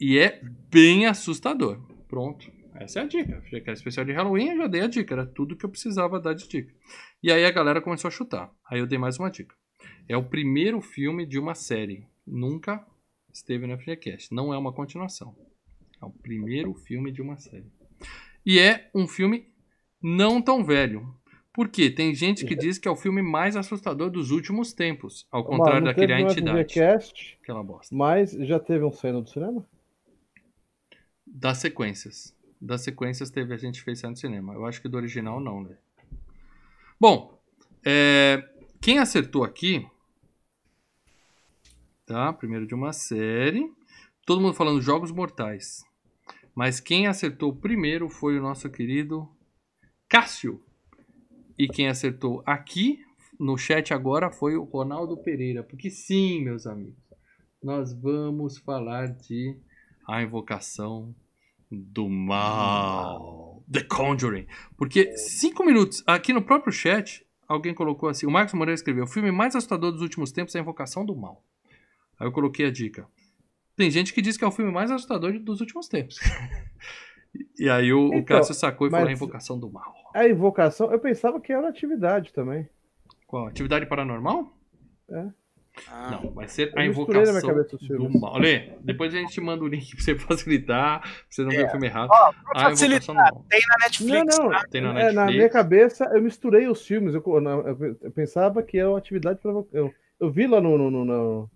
e 0.00 0.18
é 0.18 0.40
bem 0.70 1.06
assustador. 1.06 1.80
Pronto. 2.08 2.50
Essa 2.74 3.00
é 3.00 3.02
a 3.02 3.06
dica. 3.06 3.42
FGCast 3.42 3.80
especial 3.80 4.06
de 4.06 4.12
Halloween, 4.12 4.50
eu 4.50 4.56
já 4.58 4.66
dei 4.68 4.82
a 4.82 4.86
dica. 4.86 5.14
Era 5.14 5.26
tudo 5.26 5.56
que 5.56 5.64
eu 5.64 5.68
precisava 5.70 6.20
dar 6.20 6.34
de 6.34 6.48
dica. 6.48 6.72
E 7.22 7.32
aí 7.32 7.44
a 7.44 7.50
galera 7.50 7.80
começou 7.80 8.08
a 8.08 8.12
chutar. 8.12 8.52
Aí 8.70 8.78
eu 8.78 8.86
dei 8.86 8.98
mais 8.98 9.18
uma 9.18 9.30
dica. 9.30 9.54
É 10.08 10.16
o 10.16 10.22
primeiro 10.22 10.80
filme 10.80 11.26
de 11.26 11.38
uma 11.38 11.54
série. 11.54 12.06
Nunca 12.26 12.86
esteve 13.32 13.66
no 13.66 13.76
FGCast. 13.76 14.32
Não 14.32 14.54
é 14.54 14.58
uma 14.58 14.72
continuação. 14.72 15.36
É 16.00 16.04
o 16.04 16.10
primeiro 16.10 16.72
filme 16.74 17.10
de 17.10 17.20
uma 17.20 17.36
série. 17.36 17.66
E 18.46 18.60
é 18.60 18.88
um 18.94 19.08
filme 19.08 19.52
não 20.00 20.40
tão 20.40 20.64
velho. 20.64 21.12
Por 21.58 21.68
quê? 21.68 21.90
Tem 21.90 22.14
gente 22.14 22.46
que 22.46 22.54
diz 22.54 22.78
que 22.78 22.86
é 22.86 22.90
o 22.90 22.94
filme 22.94 23.20
mais 23.20 23.56
assustador 23.56 24.10
dos 24.10 24.30
últimos 24.30 24.72
tempos. 24.72 25.26
Ao 25.28 25.44
contrário 25.44 25.80
não 25.80 25.88
daquele 25.88 26.12
A 26.12 26.20
Entidade. 26.20 26.72
FGCast, 26.72 27.36
Aquela 27.42 27.64
bosta. 27.64 27.92
mas 27.92 28.30
já 28.30 28.60
teve 28.60 28.84
um 28.84 28.92
cena 28.92 29.20
do 29.20 29.28
cinema? 29.28 29.66
Das 31.26 31.58
sequências. 31.58 32.32
Das 32.60 32.82
sequências 32.82 33.28
teve, 33.28 33.52
a 33.52 33.56
gente 33.56 33.82
fez 33.82 33.98
sair 33.98 34.10
no 34.10 34.16
cinema. 34.16 34.54
Eu 34.54 34.66
acho 34.66 34.80
que 34.80 34.88
do 34.88 34.96
original 34.96 35.40
não, 35.40 35.64
né? 35.64 35.76
Bom, 37.00 37.36
é, 37.84 38.48
quem 38.80 39.00
acertou 39.00 39.42
aqui, 39.42 39.84
tá? 42.06 42.32
Primeiro 42.32 42.68
de 42.68 42.74
uma 42.76 42.92
série. 42.92 43.68
Todo 44.24 44.40
mundo 44.40 44.54
falando 44.54 44.80
Jogos 44.80 45.10
Mortais. 45.10 45.84
Mas 46.54 46.78
quem 46.78 47.08
acertou 47.08 47.52
primeiro 47.52 48.08
foi 48.08 48.38
o 48.38 48.42
nosso 48.42 48.70
querido 48.70 49.28
Cássio. 50.08 50.62
E 51.58 51.66
quem 51.66 51.88
acertou 51.88 52.42
aqui 52.46 53.00
no 53.38 53.58
chat 53.58 53.92
agora 53.92 54.30
foi 54.30 54.56
o 54.56 54.62
Ronaldo 54.62 55.16
Pereira. 55.16 55.62
Porque 55.62 55.90
sim, 55.90 56.42
meus 56.42 56.66
amigos. 56.66 56.96
nós 57.62 57.92
vamos 57.92 58.58
falar 58.58 59.08
de 59.08 59.58
A 60.06 60.22
Invocação 60.22 61.12
do 61.70 62.08
Mal. 62.08 63.64
The 63.70 63.82
Conjuring. 63.82 64.46
Porque 64.76 65.16
cinco 65.16 65.64
minutos, 65.64 66.02
aqui 66.06 66.32
no 66.32 66.42
próprio 66.42 66.72
chat, 66.72 67.26
alguém 67.46 67.74
colocou 67.74 68.08
assim, 68.08 68.26
o 68.26 68.30
Marcos 68.30 68.54
Moreira 68.54 68.76
escreveu, 68.76 69.04
o 69.04 69.08
filme 69.08 69.32
mais 69.32 69.56
assustador 69.56 69.90
dos 69.90 70.00
últimos 70.00 70.30
tempos 70.30 70.54
é 70.54 70.58
A 70.58 70.62
Invocação 70.62 71.04
do 71.04 71.16
Mal. 71.16 71.44
Aí 72.18 72.26
eu 72.26 72.32
coloquei 72.32 72.66
a 72.66 72.70
dica. 72.70 73.06
Tem 73.76 73.90
gente 73.90 74.12
que 74.12 74.22
diz 74.22 74.36
que 74.36 74.44
é 74.44 74.46
o 74.46 74.52
filme 74.52 74.72
mais 74.72 74.90
assustador 74.90 75.38
dos 75.38 75.60
últimos 75.60 75.88
tempos. 75.88 76.18
e 77.58 77.68
aí 77.68 77.92
o, 77.92 78.06
Então, 78.08 78.18
o 78.20 78.24
Cássio 78.24 78.54
sacou 78.54 78.86
e 78.86 78.90
falou 78.90 79.06
a 79.06 79.10
mas- 79.10 79.18
Invocação 79.20 79.58
do 79.58 79.70
Mal. 79.70 79.94
A 80.14 80.26
invocação, 80.28 80.90
eu 80.92 80.98
pensava 80.98 81.40
que 81.40 81.52
era 81.52 81.68
atividade 81.68 82.32
também. 82.32 82.68
Qual? 83.26 83.46
Atividade 83.46 83.86
paranormal? 83.86 84.52
Ah, 85.90 86.10
Não, 86.10 86.32
vai 86.32 86.48
ser 86.48 86.72
Eu 86.74 86.78
a 86.80 86.84
Invocação 86.86 87.40
cabeça 87.40 87.76
do. 87.76 88.10
Mal. 88.18 88.36
Lê, 88.38 88.72
depois 88.80 89.14
a 89.14 89.18
gente 89.18 89.40
manda 89.40 89.62
o 89.62 89.68
link 89.68 89.90
pra 89.94 90.00
você 90.04 90.18
facilitar, 90.18 91.00
pra 91.02 91.10
você 91.30 91.42
não 91.42 91.50
ver 91.50 91.66
o 91.66 91.70
filme 91.70 91.86
errado. 91.86 92.08
Ó, 92.10 92.16
pra 92.16 92.28
A 92.28 92.30
Invocação 92.32 92.70
do 92.88 92.94
facilitar, 92.94 93.14
Mal. 93.14 93.44
tem 93.48 93.60
na 93.60 93.84
Netflix. 93.84 94.36
Não, 94.38 94.44
não. 94.44 94.50
tá? 94.50 94.64
Tem 94.70 94.80
na 94.80 94.88
É, 94.88 94.92
Netflix. 94.94 95.14
na 95.14 95.26
minha 95.26 95.48
cabeça, 95.50 96.04
eu 96.12 96.22
misturei 96.22 96.66
os 96.68 96.84
filmes. 96.84 97.14
Eu, 97.14 97.40
na- 97.40 97.50
eu 98.02 98.10
pensava 98.12 98.62
que 98.62 98.78
era 98.78 98.88
uma 98.88 98.98
atividade 98.98 99.38
para 99.40 99.52
eu, 99.72 99.92
eu 100.18 100.30
vi 100.30 100.46
lá 100.48 100.60
no, 100.60 100.76
no, 100.76 100.90
no, 100.90 101.04
no- 101.04 101.50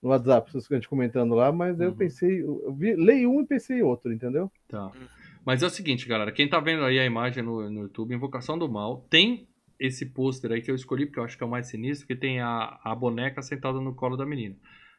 no 0.00 0.10
WhatsApp, 0.10 0.52
vocês 0.52 0.70
a 0.70 0.74
gente 0.76 0.88
comentando 0.88 1.34
lá, 1.34 1.50
mas 1.50 1.80
eu 1.80 1.88
Uhum. 1.88 1.96
pensei, 1.96 2.40
eu 2.42 2.72
vi, 2.78 2.94
leio 2.94 3.32
um 3.32 3.40
e 3.40 3.46
pensei 3.46 3.78
em 3.78 3.82
outro, 3.82 4.12
entendeu? 4.12 4.48
Tá. 4.68 4.92
Mas 5.44 5.62
é 5.62 5.66
o 5.66 5.70
seguinte, 5.70 6.06
galera. 6.06 6.32
Quem 6.32 6.48
tá 6.48 6.60
vendo 6.60 6.84
aí 6.84 6.98
a 6.98 7.04
imagem 7.04 7.42
no, 7.42 7.70
no 7.70 7.82
YouTube, 7.82 8.14
Invocação 8.14 8.58
do 8.58 8.68
Mal, 8.68 9.06
tem 9.10 9.48
esse 9.80 10.06
pôster 10.06 10.52
aí 10.52 10.60
que 10.60 10.70
eu 10.70 10.74
escolhi, 10.74 11.06
porque 11.06 11.20
eu 11.20 11.24
acho 11.24 11.36
que 11.36 11.42
é 11.42 11.46
o 11.46 11.50
mais 11.50 11.66
sinistro, 11.68 12.06
que 12.06 12.16
tem 12.16 12.40
a, 12.40 12.78
a 12.82 12.94
boneca 12.94 13.40
sentada 13.42 13.80
no 13.80 13.94
colo 13.94 14.16
da 14.16 14.26
menina. 14.26 14.56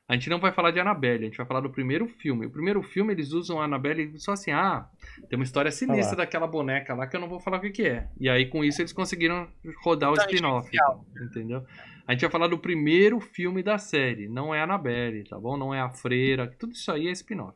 A 0.08 0.14
gente 0.16 0.30
não 0.30 0.40
vai 0.40 0.52
falar 0.52 0.72
de 0.72 0.80
Annabelle, 0.80 1.26
a 1.26 1.28
gente 1.28 1.38
vai 1.38 1.46
falar 1.46 1.60
do 1.60 1.70
primeiro 1.70 2.08
filme. 2.08 2.48
O 2.48 2.50
primeiro 2.50 2.82
filme 2.82 3.14
eles 3.14 3.32
usam 3.32 3.62
a 3.62 3.66
Annabelle 3.66 4.18
só 4.18 4.32
assim, 4.32 4.50
ah, 4.52 4.90
tem 5.30 5.38
uma 5.38 5.44
história 5.44 5.70
sinistra 5.70 6.18
lá. 6.18 6.24
daquela 6.24 6.48
boneca 6.48 6.96
lá 6.96 7.06
que 7.06 7.16
eu 7.16 7.20
não 7.20 7.30
vou 7.30 7.40
falar 7.40 7.58
o 7.58 7.62
que, 7.62 7.70
que 7.70 7.84
é. 7.84 8.08
E 8.20 8.28
aí 8.28 8.48
com 8.48 8.64
isso 8.64 8.82
eles 8.82 8.92
conseguiram 8.92 9.48
rodar 9.84 10.10
o 10.10 10.14
Então, 10.14 10.26
spin-off, 10.26 10.66
especial. 10.66 11.06
entendeu? 11.22 11.64
A 12.08 12.14
gente 12.14 12.22
vai 12.22 12.32
falar 12.32 12.48
do 12.48 12.58
primeiro 12.58 13.20
filme 13.20 13.62
da 13.62 13.78
série, 13.78 14.28
não 14.28 14.52
é 14.56 14.62
a 14.62 14.64
Annabelle, 14.64 15.24
tá 15.26 15.40
bom? 15.40 15.56
Não 15.56 15.76
é 15.76 15.80
a 15.80 15.92
Freira, 15.92 16.48
tudo 16.58 16.74
isso 16.74 16.92
aí 16.92 17.08
é 17.08 17.12
spin-off. 17.12 17.56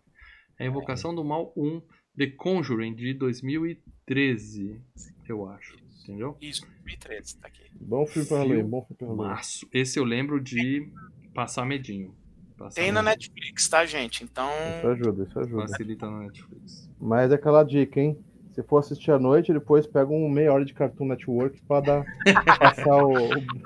É 0.59 0.65
a 0.65 0.67
Invocação 0.67 1.15
do 1.15 1.23
Mal 1.23 1.51
1, 1.57 1.81
The 2.17 2.27
Conjuring, 2.27 2.93
de 2.95 3.13
2013, 3.13 4.79
eu 5.27 5.47
acho, 5.49 5.75
entendeu? 6.03 6.37
Isso, 6.41 6.61
2013, 6.85 7.37
tá 7.37 7.47
aqui. 7.47 7.63
Bom 7.79 8.05
filme 8.05 8.27
pra 8.27 8.37
Halloween, 8.37 8.63
bom 8.63 8.81
filme 8.81 8.97
pra 8.97 9.07
Halloween. 9.07 9.27
Março. 9.29 9.67
Esse 9.73 9.99
eu 9.99 10.03
lembro 10.03 10.39
de 10.39 10.87
passar 11.33 11.65
medinho. 11.65 12.13
Passar 12.57 12.81
Tem 12.81 12.91
na 12.91 13.01
medinho. 13.01 13.31
Netflix, 13.33 13.67
tá, 13.67 13.85
gente? 13.85 14.23
Então. 14.23 14.47
Isso 14.77 14.87
ajuda, 14.87 15.23
isso 15.23 15.39
ajuda. 15.39 15.61
Facilita 15.67 16.09
na 16.09 16.19
Netflix. 16.19 16.89
Mas 16.99 17.31
é 17.31 17.35
aquela 17.35 17.63
dica, 17.63 17.99
hein? 17.99 18.17
Se 18.53 18.61
for 18.61 18.77
assistir 18.77 19.09
à 19.09 19.17
noite, 19.17 19.51
depois 19.51 19.87
pega 19.87 20.11
um 20.11 20.29
meia 20.29 20.53
hora 20.53 20.63
de 20.63 20.75
Cartoon 20.75 21.07
Network 21.07 21.59
pra 21.67 21.79
dar, 21.81 22.05
passar 22.59 23.03
o, 23.03 23.11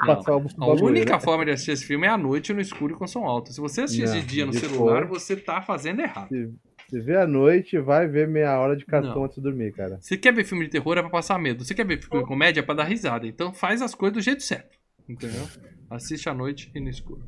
passar 0.05 0.37
o 0.37 0.39
A 0.39 0.65
bagulho, 0.65 0.85
única 0.85 1.15
né? 1.15 1.19
forma 1.19 1.43
de 1.43 1.51
assistir 1.51 1.71
esse 1.71 1.85
filme 1.85 2.07
é 2.07 2.09
à 2.09 2.17
noite 2.17 2.53
no 2.53 2.61
escuro 2.61 2.93
e 2.93 2.97
com 2.97 3.05
som 3.05 3.25
alto. 3.25 3.51
Se 3.51 3.59
você 3.59 3.81
assistir 3.81 4.05
Não, 4.05 4.13
de 4.13 4.25
dia 4.25 4.45
no 4.45 4.53
celular, 4.53 5.05
fora. 5.05 5.07
você 5.07 5.35
tá 5.35 5.61
fazendo 5.61 5.99
errado. 5.99 6.29
Se, 6.29 6.49
se 6.89 7.01
vê 7.01 7.17
à 7.17 7.27
noite, 7.27 7.77
vai 7.79 8.07
ver 8.07 8.27
meia 8.27 8.57
hora 8.57 8.75
de 8.75 8.85
cartão 8.85 9.15
Não. 9.15 9.23
antes 9.25 9.35
de 9.35 9.41
dormir, 9.41 9.73
cara. 9.73 9.97
Você 9.99 10.17
quer 10.17 10.33
ver 10.33 10.45
filme 10.45 10.65
de 10.65 10.71
terror 10.71 10.97
é 10.97 11.01
pra 11.01 11.09
passar 11.09 11.37
medo. 11.37 11.65
Você 11.65 11.75
quer 11.75 11.85
ver 11.85 12.01
filme 12.01 12.23
de 12.23 12.27
comédia 12.27 12.61
é 12.61 12.63
pra 12.63 12.75
dar 12.75 12.85
risada. 12.85 13.27
Então 13.27 13.53
faz 13.53 13.81
as 13.81 13.93
coisas 13.93 14.13
do 14.13 14.21
jeito 14.21 14.41
certo. 14.41 14.77
Entendeu? 15.07 15.47
Assiste 15.89 16.29
à 16.29 16.33
noite 16.33 16.71
e 16.73 16.79
no 16.79 16.89
escuro. 16.89 17.27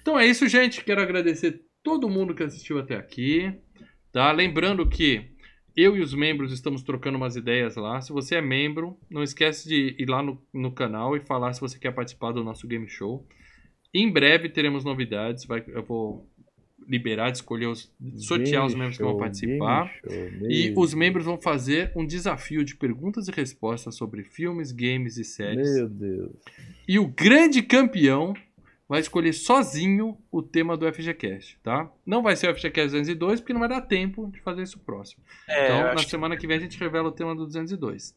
Então 0.00 0.18
é 0.18 0.26
isso, 0.26 0.48
gente. 0.48 0.84
Quero 0.84 1.00
agradecer 1.00 1.60
todo 1.82 2.08
mundo 2.08 2.34
que 2.34 2.42
assistiu 2.44 2.78
até 2.78 2.94
aqui. 2.96 3.52
Tá? 4.12 4.30
Lembrando 4.30 4.88
que 4.88 5.28
eu 5.76 5.96
e 5.96 6.00
os 6.00 6.14
membros 6.14 6.52
estamos 6.52 6.82
trocando 6.82 7.16
umas 7.16 7.34
ideias 7.34 7.74
lá. 7.74 8.00
Se 8.00 8.12
você 8.12 8.36
é 8.36 8.40
membro, 8.40 8.96
não 9.10 9.22
esquece 9.24 9.68
de 9.68 9.96
ir 9.98 10.08
lá 10.08 10.22
no, 10.22 10.40
no 10.54 10.70
canal 10.70 11.16
e 11.16 11.20
falar 11.20 11.52
se 11.52 11.60
você 11.60 11.78
quer 11.78 11.92
participar 11.92 12.30
do 12.30 12.44
nosso 12.44 12.66
game 12.68 12.88
show. 12.88 13.26
Em 13.92 14.10
breve 14.10 14.48
teremos 14.48 14.84
novidades. 14.84 15.44
Vai, 15.44 15.64
eu 15.66 15.82
vou 15.82 16.30
liberar, 16.88 17.30
de 17.30 17.38
escolher 17.38 17.66
os. 17.66 17.92
sortear 18.16 18.64
os 18.64 18.74
membros 18.74 18.96
que 18.96 19.02
vão 19.02 19.12
show, 19.12 19.20
participar. 19.20 19.92
game 20.04 20.38
show, 20.38 20.50
E 20.50 20.74
os 20.76 20.94
membros 20.94 21.24
vão 21.24 21.40
fazer 21.40 21.92
um 21.94 22.06
desafio 22.06 22.64
de 22.64 22.76
perguntas 22.76 23.28
e 23.28 23.32
respostas 23.32 23.94
sobre 23.94 24.22
filmes, 24.22 24.72
games 24.72 25.16
e 25.16 25.24
séries. 25.24 25.74
Meu 25.74 25.88
Deus. 25.88 26.32
E 26.86 26.98
o 26.98 27.06
grande 27.06 27.62
campeão 27.62 28.34
vai 28.88 29.00
escolher 29.00 29.32
sozinho 29.32 30.16
o 30.30 30.40
tema 30.42 30.76
do 30.76 30.90
FGCast, 30.92 31.58
tá? 31.62 31.90
Não 32.04 32.22
vai 32.22 32.36
ser 32.36 32.48
o 32.48 32.54
FGCast 32.54 32.92
202, 32.92 33.40
porque 33.40 33.52
não 33.52 33.60
vai 33.60 33.68
dar 33.68 33.80
tempo 33.80 34.30
de 34.30 34.40
fazer 34.40 34.62
isso 34.62 34.78
próximo. 34.78 35.22
É, 35.48 35.64
então, 35.64 35.78
na 35.80 35.92
acho 35.92 36.04
que 36.04 36.10
semana 36.10 36.36
que 36.36 36.46
vem 36.46 36.56
a 36.56 36.60
gente 36.60 36.78
revela 36.78 37.08
o 37.08 37.12
tema 37.12 37.34
do 37.34 37.44
202. 37.44 38.14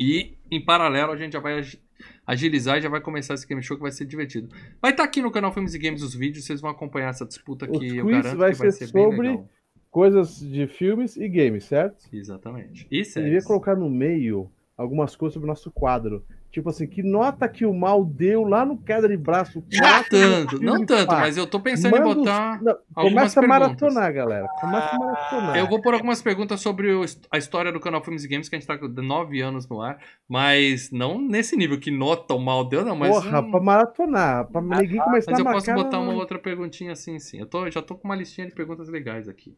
E, 0.00 0.38
em 0.50 0.64
paralelo, 0.64 1.12
a 1.12 1.16
gente 1.16 1.34
já 1.34 1.40
vai 1.40 1.58
agi- 1.58 1.78
agilizar 2.26 2.78
e 2.78 2.80
já 2.80 2.88
vai 2.88 3.00
começar 3.02 3.34
esse 3.34 3.46
game 3.46 3.62
show 3.62 3.76
que 3.76 3.82
vai 3.82 3.92
ser 3.92 4.06
divertido. 4.06 4.48
Vai 4.80 4.92
estar 4.92 5.04
aqui 5.04 5.20
no 5.20 5.30
canal 5.30 5.52
Filmes 5.52 5.74
e 5.74 5.78
Games 5.78 6.02
os 6.02 6.14
vídeos, 6.14 6.46
vocês 6.46 6.60
vão 6.60 6.70
acompanhar 6.70 7.10
essa 7.10 7.26
disputa 7.26 7.70
Os 7.70 7.78
que 7.78 7.96
eu 7.98 8.06
garanto 8.06 8.38
vai 8.38 8.52
que 8.52 8.58
vai 8.58 8.70
ser 8.72 8.86
ser 8.86 8.92
bem 8.94 9.04
sobre 9.10 9.28
legal. 9.28 9.48
Coisas 9.90 10.38
de 10.40 10.66
filmes 10.68 11.16
e 11.16 11.28
games, 11.28 11.64
certo? 11.64 12.06
Exatamente. 12.12 12.86
E 12.90 13.04
Você 13.04 13.18
devia 13.20 13.32
séries. 13.40 13.44
colocar 13.44 13.74
no 13.76 13.90
meio 13.90 14.50
algumas 14.76 15.14
coisas 15.16 15.34
sobre 15.34 15.46
o 15.46 15.48
nosso 15.48 15.70
quadro. 15.70 16.24
Tipo 16.52 16.68
assim, 16.70 16.84
que 16.84 17.00
nota 17.00 17.48
que 17.48 17.64
o 17.64 17.72
mal 17.72 18.04
deu 18.04 18.42
lá 18.42 18.64
no 18.64 18.76
queda 18.76 19.08
de 19.08 19.16
braço. 19.16 19.62
Não 19.72 20.02
tanto, 20.02 20.60
não 20.60 20.84
tanto, 20.84 21.12
mas 21.12 21.36
eu 21.36 21.46
tô 21.46 21.60
pensando 21.60 21.94
em 21.96 22.00
Manda 22.00 22.08
os- 22.10 22.16
botar. 22.16 22.60
Não, 22.60 22.76
Começa 22.92 23.38
a 23.38 23.46
maratonar, 23.46 24.12
galera. 24.12 24.48
Começa 24.60 24.96
a 24.96 24.98
maratonar. 24.98 25.56
Eu 25.56 25.68
vou 25.68 25.80
pôr 25.80 25.94
algumas 25.94 26.20
perguntas 26.20 26.60
sobre 26.60 26.92
o- 26.92 27.04
a 27.30 27.38
história 27.38 27.70
do 27.70 27.78
canal 27.78 28.02
Filmes 28.02 28.24
e 28.24 28.28
Games, 28.28 28.48
que 28.48 28.56
a 28.56 28.58
gente 28.58 28.66
tá 28.66 28.76
com 28.76 28.88
9 28.88 29.40
anos 29.40 29.68
no 29.68 29.80
ar, 29.80 29.98
mas 30.28 30.90
não 30.90 31.20
nesse 31.20 31.56
nível 31.56 31.78
que 31.78 31.90
nota 31.92 32.34
o 32.34 32.40
mal 32.40 32.64
deu, 32.68 32.84
não, 32.84 32.96
mas. 32.96 33.10
Porra, 33.10 33.40
um- 33.42 33.50
pra 33.52 33.60
maratonar. 33.60 34.46
Pra 34.48 34.60
ninguém 34.60 34.98
começar 34.98 35.30
mas 35.30 35.38
a 35.40 35.42
eu 35.42 35.52
posso 35.52 35.72
botar 35.72 36.00
uma 36.00 36.14
outra 36.14 36.36
perguntinha 36.38 36.90
assim, 36.92 37.18
sim. 37.20 37.38
Eu 37.38 37.46
tô, 37.46 37.70
já 37.70 37.80
tô 37.80 37.94
com 37.94 38.08
uma 38.08 38.16
listinha 38.16 38.48
de 38.48 38.52
perguntas 38.54 38.88
legais 38.88 39.28
aqui. 39.28 39.54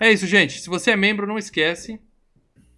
É 0.00 0.10
isso, 0.10 0.26
gente. 0.26 0.58
Se 0.58 0.70
você 0.70 0.92
é 0.92 0.96
membro, 0.96 1.26
não 1.26 1.36
esquece. 1.36 2.00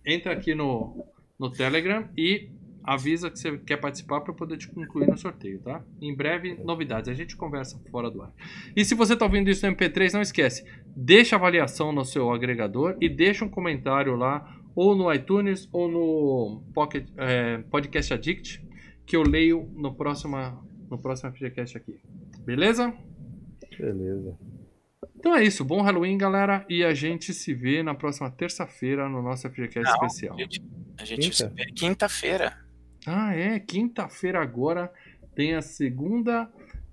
Entra 0.05 0.33
aqui 0.33 0.52
no, 0.55 1.05
no 1.39 1.49
Telegram 1.50 2.08
e 2.16 2.50
avisa 2.86 3.28
que 3.28 3.39
você 3.39 3.58
quer 3.58 3.78
participar 3.78 4.20
para 4.20 4.32
poder 4.32 4.56
te 4.56 4.70
incluir 4.78 5.08
no 5.08 5.18
sorteio, 5.18 5.60
tá? 5.60 5.82
Em 6.00 6.15
breve, 6.15 6.55
novidades. 6.62 7.08
A 7.08 7.15
gente 7.15 7.36
conversa 7.36 7.81
fora 7.90 8.08
do 8.08 8.23
ar. 8.23 8.32
E 8.76 8.84
se 8.84 8.94
você 8.94 9.16
tá 9.16 9.24
ouvindo 9.24 9.50
isso 9.50 9.66
no 9.66 9.74
MP3, 9.74 10.12
não 10.12 10.23
esquece. 10.23 10.65
Deixa 10.94 11.34
avaliação 11.34 11.90
no 11.90 12.05
seu 12.05 12.31
agregador 12.31 12.97
e 13.00 13.08
deixa 13.08 13.44
um 13.44 13.48
comentário 13.48 14.15
lá, 14.15 14.56
ou 14.74 14.94
no 14.94 15.12
iTunes, 15.12 15.68
ou 15.73 15.89
no 15.89 16.62
Pocket, 16.73 17.08
é, 17.16 17.58
Podcast 17.70 18.15
Addict, 18.15 18.65
que 19.05 19.16
eu 19.16 19.23
leio 19.23 19.68
no 19.74 19.94
próximo, 19.94 20.36
no 20.89 20.97
próximo 20.97 21.32
FGCast 21.32 21.76
aqui. 21.76 21.98
Beleza? 22.44 22.94
Beleza. 23.76 24.39
Então 25.18 25.34
é 25.34 25.42
isso. 25.42 25.65
Bom 25.65 25.82
Halloween, 25.82 26.16
galera. 26.16 26.65
E 26.68 26.84
a 26.84 26.94
gente 26.94 27.34
se 27.34 27.52
vê 27.52 27.82
na 27.82 27.94
próxima 27.94 28.31
terça-feira 28.31 29.08
no 29.08 29.20
nosso 29.23 29.48
FGCast 29.50 29.92
especial. 29.92 30.36
A 30.36 30.39
gente, 30.39 30.65
a 30.98 31.05
gente 31.05 31.34
se 31.34 31.48
vê 31.48 31.65
quinta-feira. 31.73 32.65
Ah, 33.06 33.34
é. 33.34 33.60
Quinta-feira 33.60 34.42
agora 34.42 34.92
tem 35.34 35.54
a 35.54 35.62
segunda 35.62 36.50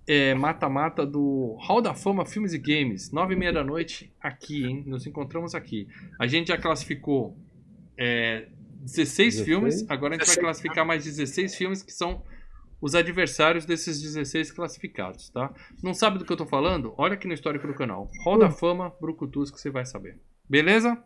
é, 0.07 0.33
mata-mata 0.33 1.05
do 1.05 1.57
Hall 1.61 1.81
da 1.81 1.93
Fama 1.93 2.25
Filmes 2.25 2.53
e 2.53 2.59
Games. 2.59 3.11
Nove 3.11 3.33
e 3.33 3.37
meia 3.37 3.51
da 3.51 3.63
noite 3.63 4.13
aqui, 4.21 4.65
hein? 4.65 4.83
Nos 4.85 5.07
encontramos 5.07 5.55
aqui. 5.55 5.87
A 6.19 6.27
gente 6.27 6.49
já 6.49 6.57
classificou 6.57 7.35
é, 7.97 8.47
16, 8.81 9.35
16? 9.37 9.45
filmes. 9.45 9.85
Agora 9.89 10.15
a 10.15 10.17
gente 10.17 10.27
vai 10.27 10.35
16. 10.35 10.39
classificar 10.39 10.85
mais 10.85 11.03
16 11.03 11.55
filmes 11.55 11.81
que 11.81 11.91
são 11.91 12.21
os 12.81 12.95
adversários 12.95 13.65
desses 13.65 14.01
16 14.01 14.51
classificados, 14.51 15.29
tá? 15.29 15.53
Não 15.81 15.93
sabe 15.93 16.17
do 16.17 16.25
que 16.25 16.33
eu 16.33 16.37
tô 16.37 16.45
falando? 16.45 16.93
Olha 16.97 17.13
aqui 17.13 17.25
no 17.25 17.33
histórico 17.33 17.65
do 17.65 17.73
canal. 17.73 18.11
Hall 18.25 18.37
da 18.37 18.51
Fama, 18.51 18.93
Brucutus, 18.99 19.49
que 19.49 19.59
você 19.59 19.69
vai 19.69 19.85
saber. 19.85 20.19
Beleza? 20.49 21.01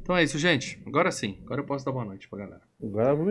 Então 0.00 0.16
é 0.16 0.22
isso, 0.22 0.38
gente. 0.38 0.80
Agora 0.86 1.10
sim. 1.10 1.38
Agora 1.44 1.60
eu 1.60 1.66
posso 1.66 1.84
dar 1.84 1.90
boa 1.90 2.04
noite 2.04 2.28
pra 2.28 2.38
galera. 2.38 2.62
Agora 2.80 3.12
vamos 3.12 3.28